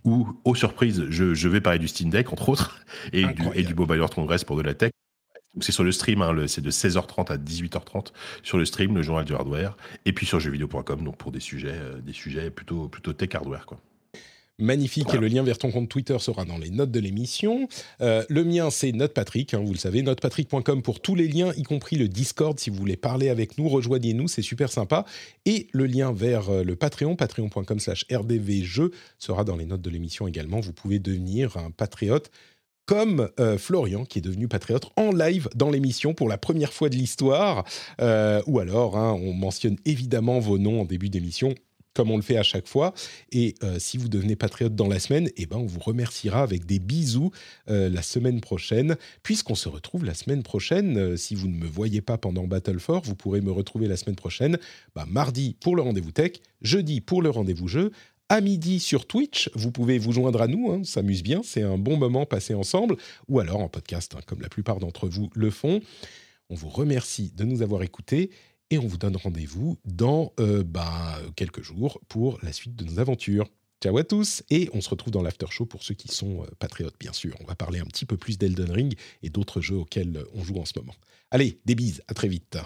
où, 0.03 0.28
aux 0.45 0.56
surprises, 0.56 1.06
je, 1.10 1.34
je, 1.34 1.48
vais 1.48 1.61
parler 1.61 1.80
du 1.80 1.88
Steam 1.88 2.10
Deck, 2.10 2.32
entre 2.32 2.49
autres, 2.49 2.84
et, 3.14 3.26
du, 3.26 3.44
et 3.53 3.64
du 3.64 3.76
Mobile 3.76 3.98
World 3.98 4.14
Congress 4.14 4.44
pour 4.44 4.57
de 4.57 4.64
la 4.64 4.73
tech. 4.73 4.91
C'est 5.60 5.73
sur 5.73 5.84
le 5.84 5.91
stream, 5.91 6.22
hein, 6.22 6.34
c'est 6.48 6.61
de 6.61 6.72
16h30 6.72 7.32
à 7.32 7.38
18h30 7.38 8.07
sur 8.41 8.57
le 8.57 8.64
stream, 8.64 8.95
le 8.95 9.02
journal 9.02 9.26
du 9.26 9.34
hardware, 9.34 9.76
et 10.06 10.14
puis 10.14 10.26
sur 10.26 10.40
jeuxvideo.com, 10.40 11.03
donc 11.03 11.18
pour 11.18 11.32
des 11.32 11.41
sujets, 11.41 11.73
euh, 11.73 11.99
des 11.99 12.14
sujets 12.14 12.49
plutôt, 12.49 12.88
plutôt 12.88 13.11
tech 13.11 13.36
hardware. 13.36 13.65
Quoi. 13.65 13.78
Magnifique. 14.62 15.12
Et 15.14 15.18
le 15.18 15.28
lien 15.28 15.42
vers 15.42 15.58
ton 15.58 15.72
compte 15.72 15.90
Twitter 15.90 16.18
sera 16.20 16.46
dans 16.46 16.60
les 16.60 16.70
notes 16.70 16.92
de 16.92 17.00
l'émission. 17.00 17.68
Euh, 18.02 18.24
le 18.30 18.44
mien, 18.44 18.70
c'est 18.70 18.92
NotePatrick, 18.92 19.56
hein, 19.56 19.62
vous 19.66 19.74
le 19.74 19.80
savez, 19.80 20.04
notepatrick.com 20.04 20.84
pour 20.84 21.00
tous 21.00 21.16
les 21.16 21.28
liens, 21.28 21.52
y 21.58 21.64
compris 21.64 21.96
le 21.96 22.08
Discord. 22.08 22.60
Si 22.60 22.70
vous 22.70 22.76
voulez 22.76 22.96
parler 22.96 23.30
avec 23.30 23.58
nous, 23.58 23.68
rejoignez-nous, 23.68 24.28
c'est 24.28 24.44
super 24.44 24.72
sympa. 24.72 25.06
Et 25.46 25.68
le 25.72 25.88
lien 25.88 26.12
vers 26.12 26.50
euh, 26.50 26.64
le 26.64 26.76
Patreon, 26.76 27.16
patreon.com 27.16 27.80
slash 27.80 28.06
rdvjeux, 28.12 28.92
sera 29.18 29.44
dans 29.44 29.56
les 29.56 29.66
notes 29.66 29.82
de 29.82 29.90
l'émission 29.90 30.28
également. 30.28 30.60
Vous 30.60 30.74
pouvez 30.74 31.00
devenir 31.00 31.58
un 31.58 31.72
patriote 31.72 32.30
comme 32.86 33.30
euh, 33.40 33.58
Florian, 33.58 34.06
qui 34.06 34.20
est 34.20 34.24
devenu 34.24 34.48
patriote 34.48 34.92
en 34.96 35.12
live 35.12 35.50
dans 35.56 35.72
l'émission 35.72 36.14
pour 36.14 36.30
la 36.30 36.38
première 36.38 36.74
fois 36.74 36.90
de 36.90 36.96
l'histoire. 36.96 37.64
ou 38.00 38.60
alors, 38.60 38.96
hein, 38.96 39.14
on 39.14 39.34
mentionne 39.34 39.78
évidemment 39.86 40.40
vos 40.40 40.60
noms 40.60 40.82
en 40.82 40.86
début 40.86 41.10
d'émission 41.10 41.56
comme 41.94 42.12
on 42.12 42.16
le 42.16 42.22
fait 42.22 42.38
à 42.38 42.44
chaque 42.44 42.68
fois. 42.68 42.94
Et 43.32 43.56
euh, 43.64 43.80
si 43.80 43.98
vous 43.98 44.10
devenez 44.10 44.36
patriote 44.36 44.76
dans 44.76 44.88
la 44.88 45.00
semaine, 45.00 45.30
eh 45.38 45.46
ben, 45.46 45.58
on 45.58 45.66
vous 45.66 45.80
remerciera 45.80 46.42
avec 46.42 46.66
des 46.66 46.80
bisous 46.80 47.32
euh, 47.70 47.90
la 47.90 48.02
semaine 48.02 48.42
prochaine, 48.42 48.96
puisqu'on 49.24 49.56
se 49.56 49.70
retrouve 49.70 50.06
la 50.06 50.14
semaine 50.14 50.44
prochaine. 50.44 50.98
Euh, 50.98 51.18
si 51.18 51.36
vous 51.36 51.48
ne 51.48 51.56
me 51.56 51.68
voyez 51.68 52.02
pas 52.02 52.18
pendant 52.18 52.48
Battle 52.48 52.80
for, 52.80 53.02
vous 53.02 53.16
pourrez 53.16 53.42
me 53.42 53.52
retrouver 53.52 53.88
la 53.88 53.98
semaine 53.98 54.16
prochaine, 54.16 54.58
bah, 54.96 55.06
mardi 55.08 55.56
pour 55.60 55.76
le 55.76 55.82
rendez-vous 55.82 56.12
tech, 56.12 56.34
jeudi 56.62 57.02
pour 57.02 57.22
le 57.22 57.30
rendez-vous 57.30 57.68
jeu. 57.68 57.92
À 58.30 58.40
midi 58.40 58.80
sur 58.80 59.08
Twitch, 59.08 59.50
vous 59.56 59.72
pouvez 59.72 59.98
vous 59.98 60.14
joindre 60.14 60.42
à 60.42 60.48
nous, 60.48 60.72
hein, 60.72 60.78
on 60.80 60.84
s'amuse 60.86 61.22
bien, 61.22 61.42
c'est 61.44 61.64
un 61.64 61.78
bon 61.78 61.98
moment 61.98 62.26
passé 62.26 62.54
ensemble, 62.54 62.96
ou 63.28 63.42
alors 63.42 63.60
en 63.60 63.68
podcast, 63.68 64.16
hein, 64.16 64.22
comme 64.26 64.40
la 64.40 64.48
plupart 64.48 64.80
d'entre 64.80 65.10
vous 65.10 65.30
le 65.36 65.50
font. 65.50 65.82
On 66.50 66.56
vous 66.56 66.70
remercie 66.70 67.34
de 67.36 67.44
nous 67.44 67.62
avoir 67.62 67.84
écoutés 67.84 68.30
et 68.72 68.77
on 68.80 68.88
vous 68.88 68.98
donne 68.98 69.18
rendez-vous 69.18 69.77
dans 69.85 70.34
euh, 70.39 70.64
bah, 70.64 71.19
quelques 71.35 71.61
jours 71.61 71.99
pour 72.07 72.39
la 72.41 72.52
suite 72.53 72.76
de 72.76 72.85
nos 72.85 72.99
aventures. 72.99 73.48
Ciao 73.84 73.98
à 73.98 74.03
tous 74.03 74.43
et 74.49 74.69
on 74.73 74.81
se 74.81 74.89
retrouve 74.89 75.11
dans 75.11 75.22
l'after 75.22 75.48
show 75.49 75.65
pour 75.65 75.84
ceux 75.84 75.93
qui 75.93 76.07
sont 76.07 76.43
euh, 76.43 76.48
patriotes 76.57 76.95
bien 76.99 77.14
sûr. 77.14 77.35
On 77.41 77.45
va 77.45 77.56
parler 77.56 77.80
un 77.80 77.85
petit 77.85 78.06
peu 78.06 78.18
plus 78.18 78.38
d'Elden 78.38 78.72
Ring 78.72 78.95
et 79.22 79.30
d'autres 79.30 79.61
jeux 79.61 79.77
auxquels 79.77 80.23
on 80.34 80.43
joue 80.43 80.57
en 80.57 80.65
ce 80.65 80.73
moment. 80.77 80.95
Allez, 81.30 81.60
des 81.65 81.76
bises, 81.76 82.02
à 82.07 82.14
très 82.14 82.27
vite. 82.27 82.57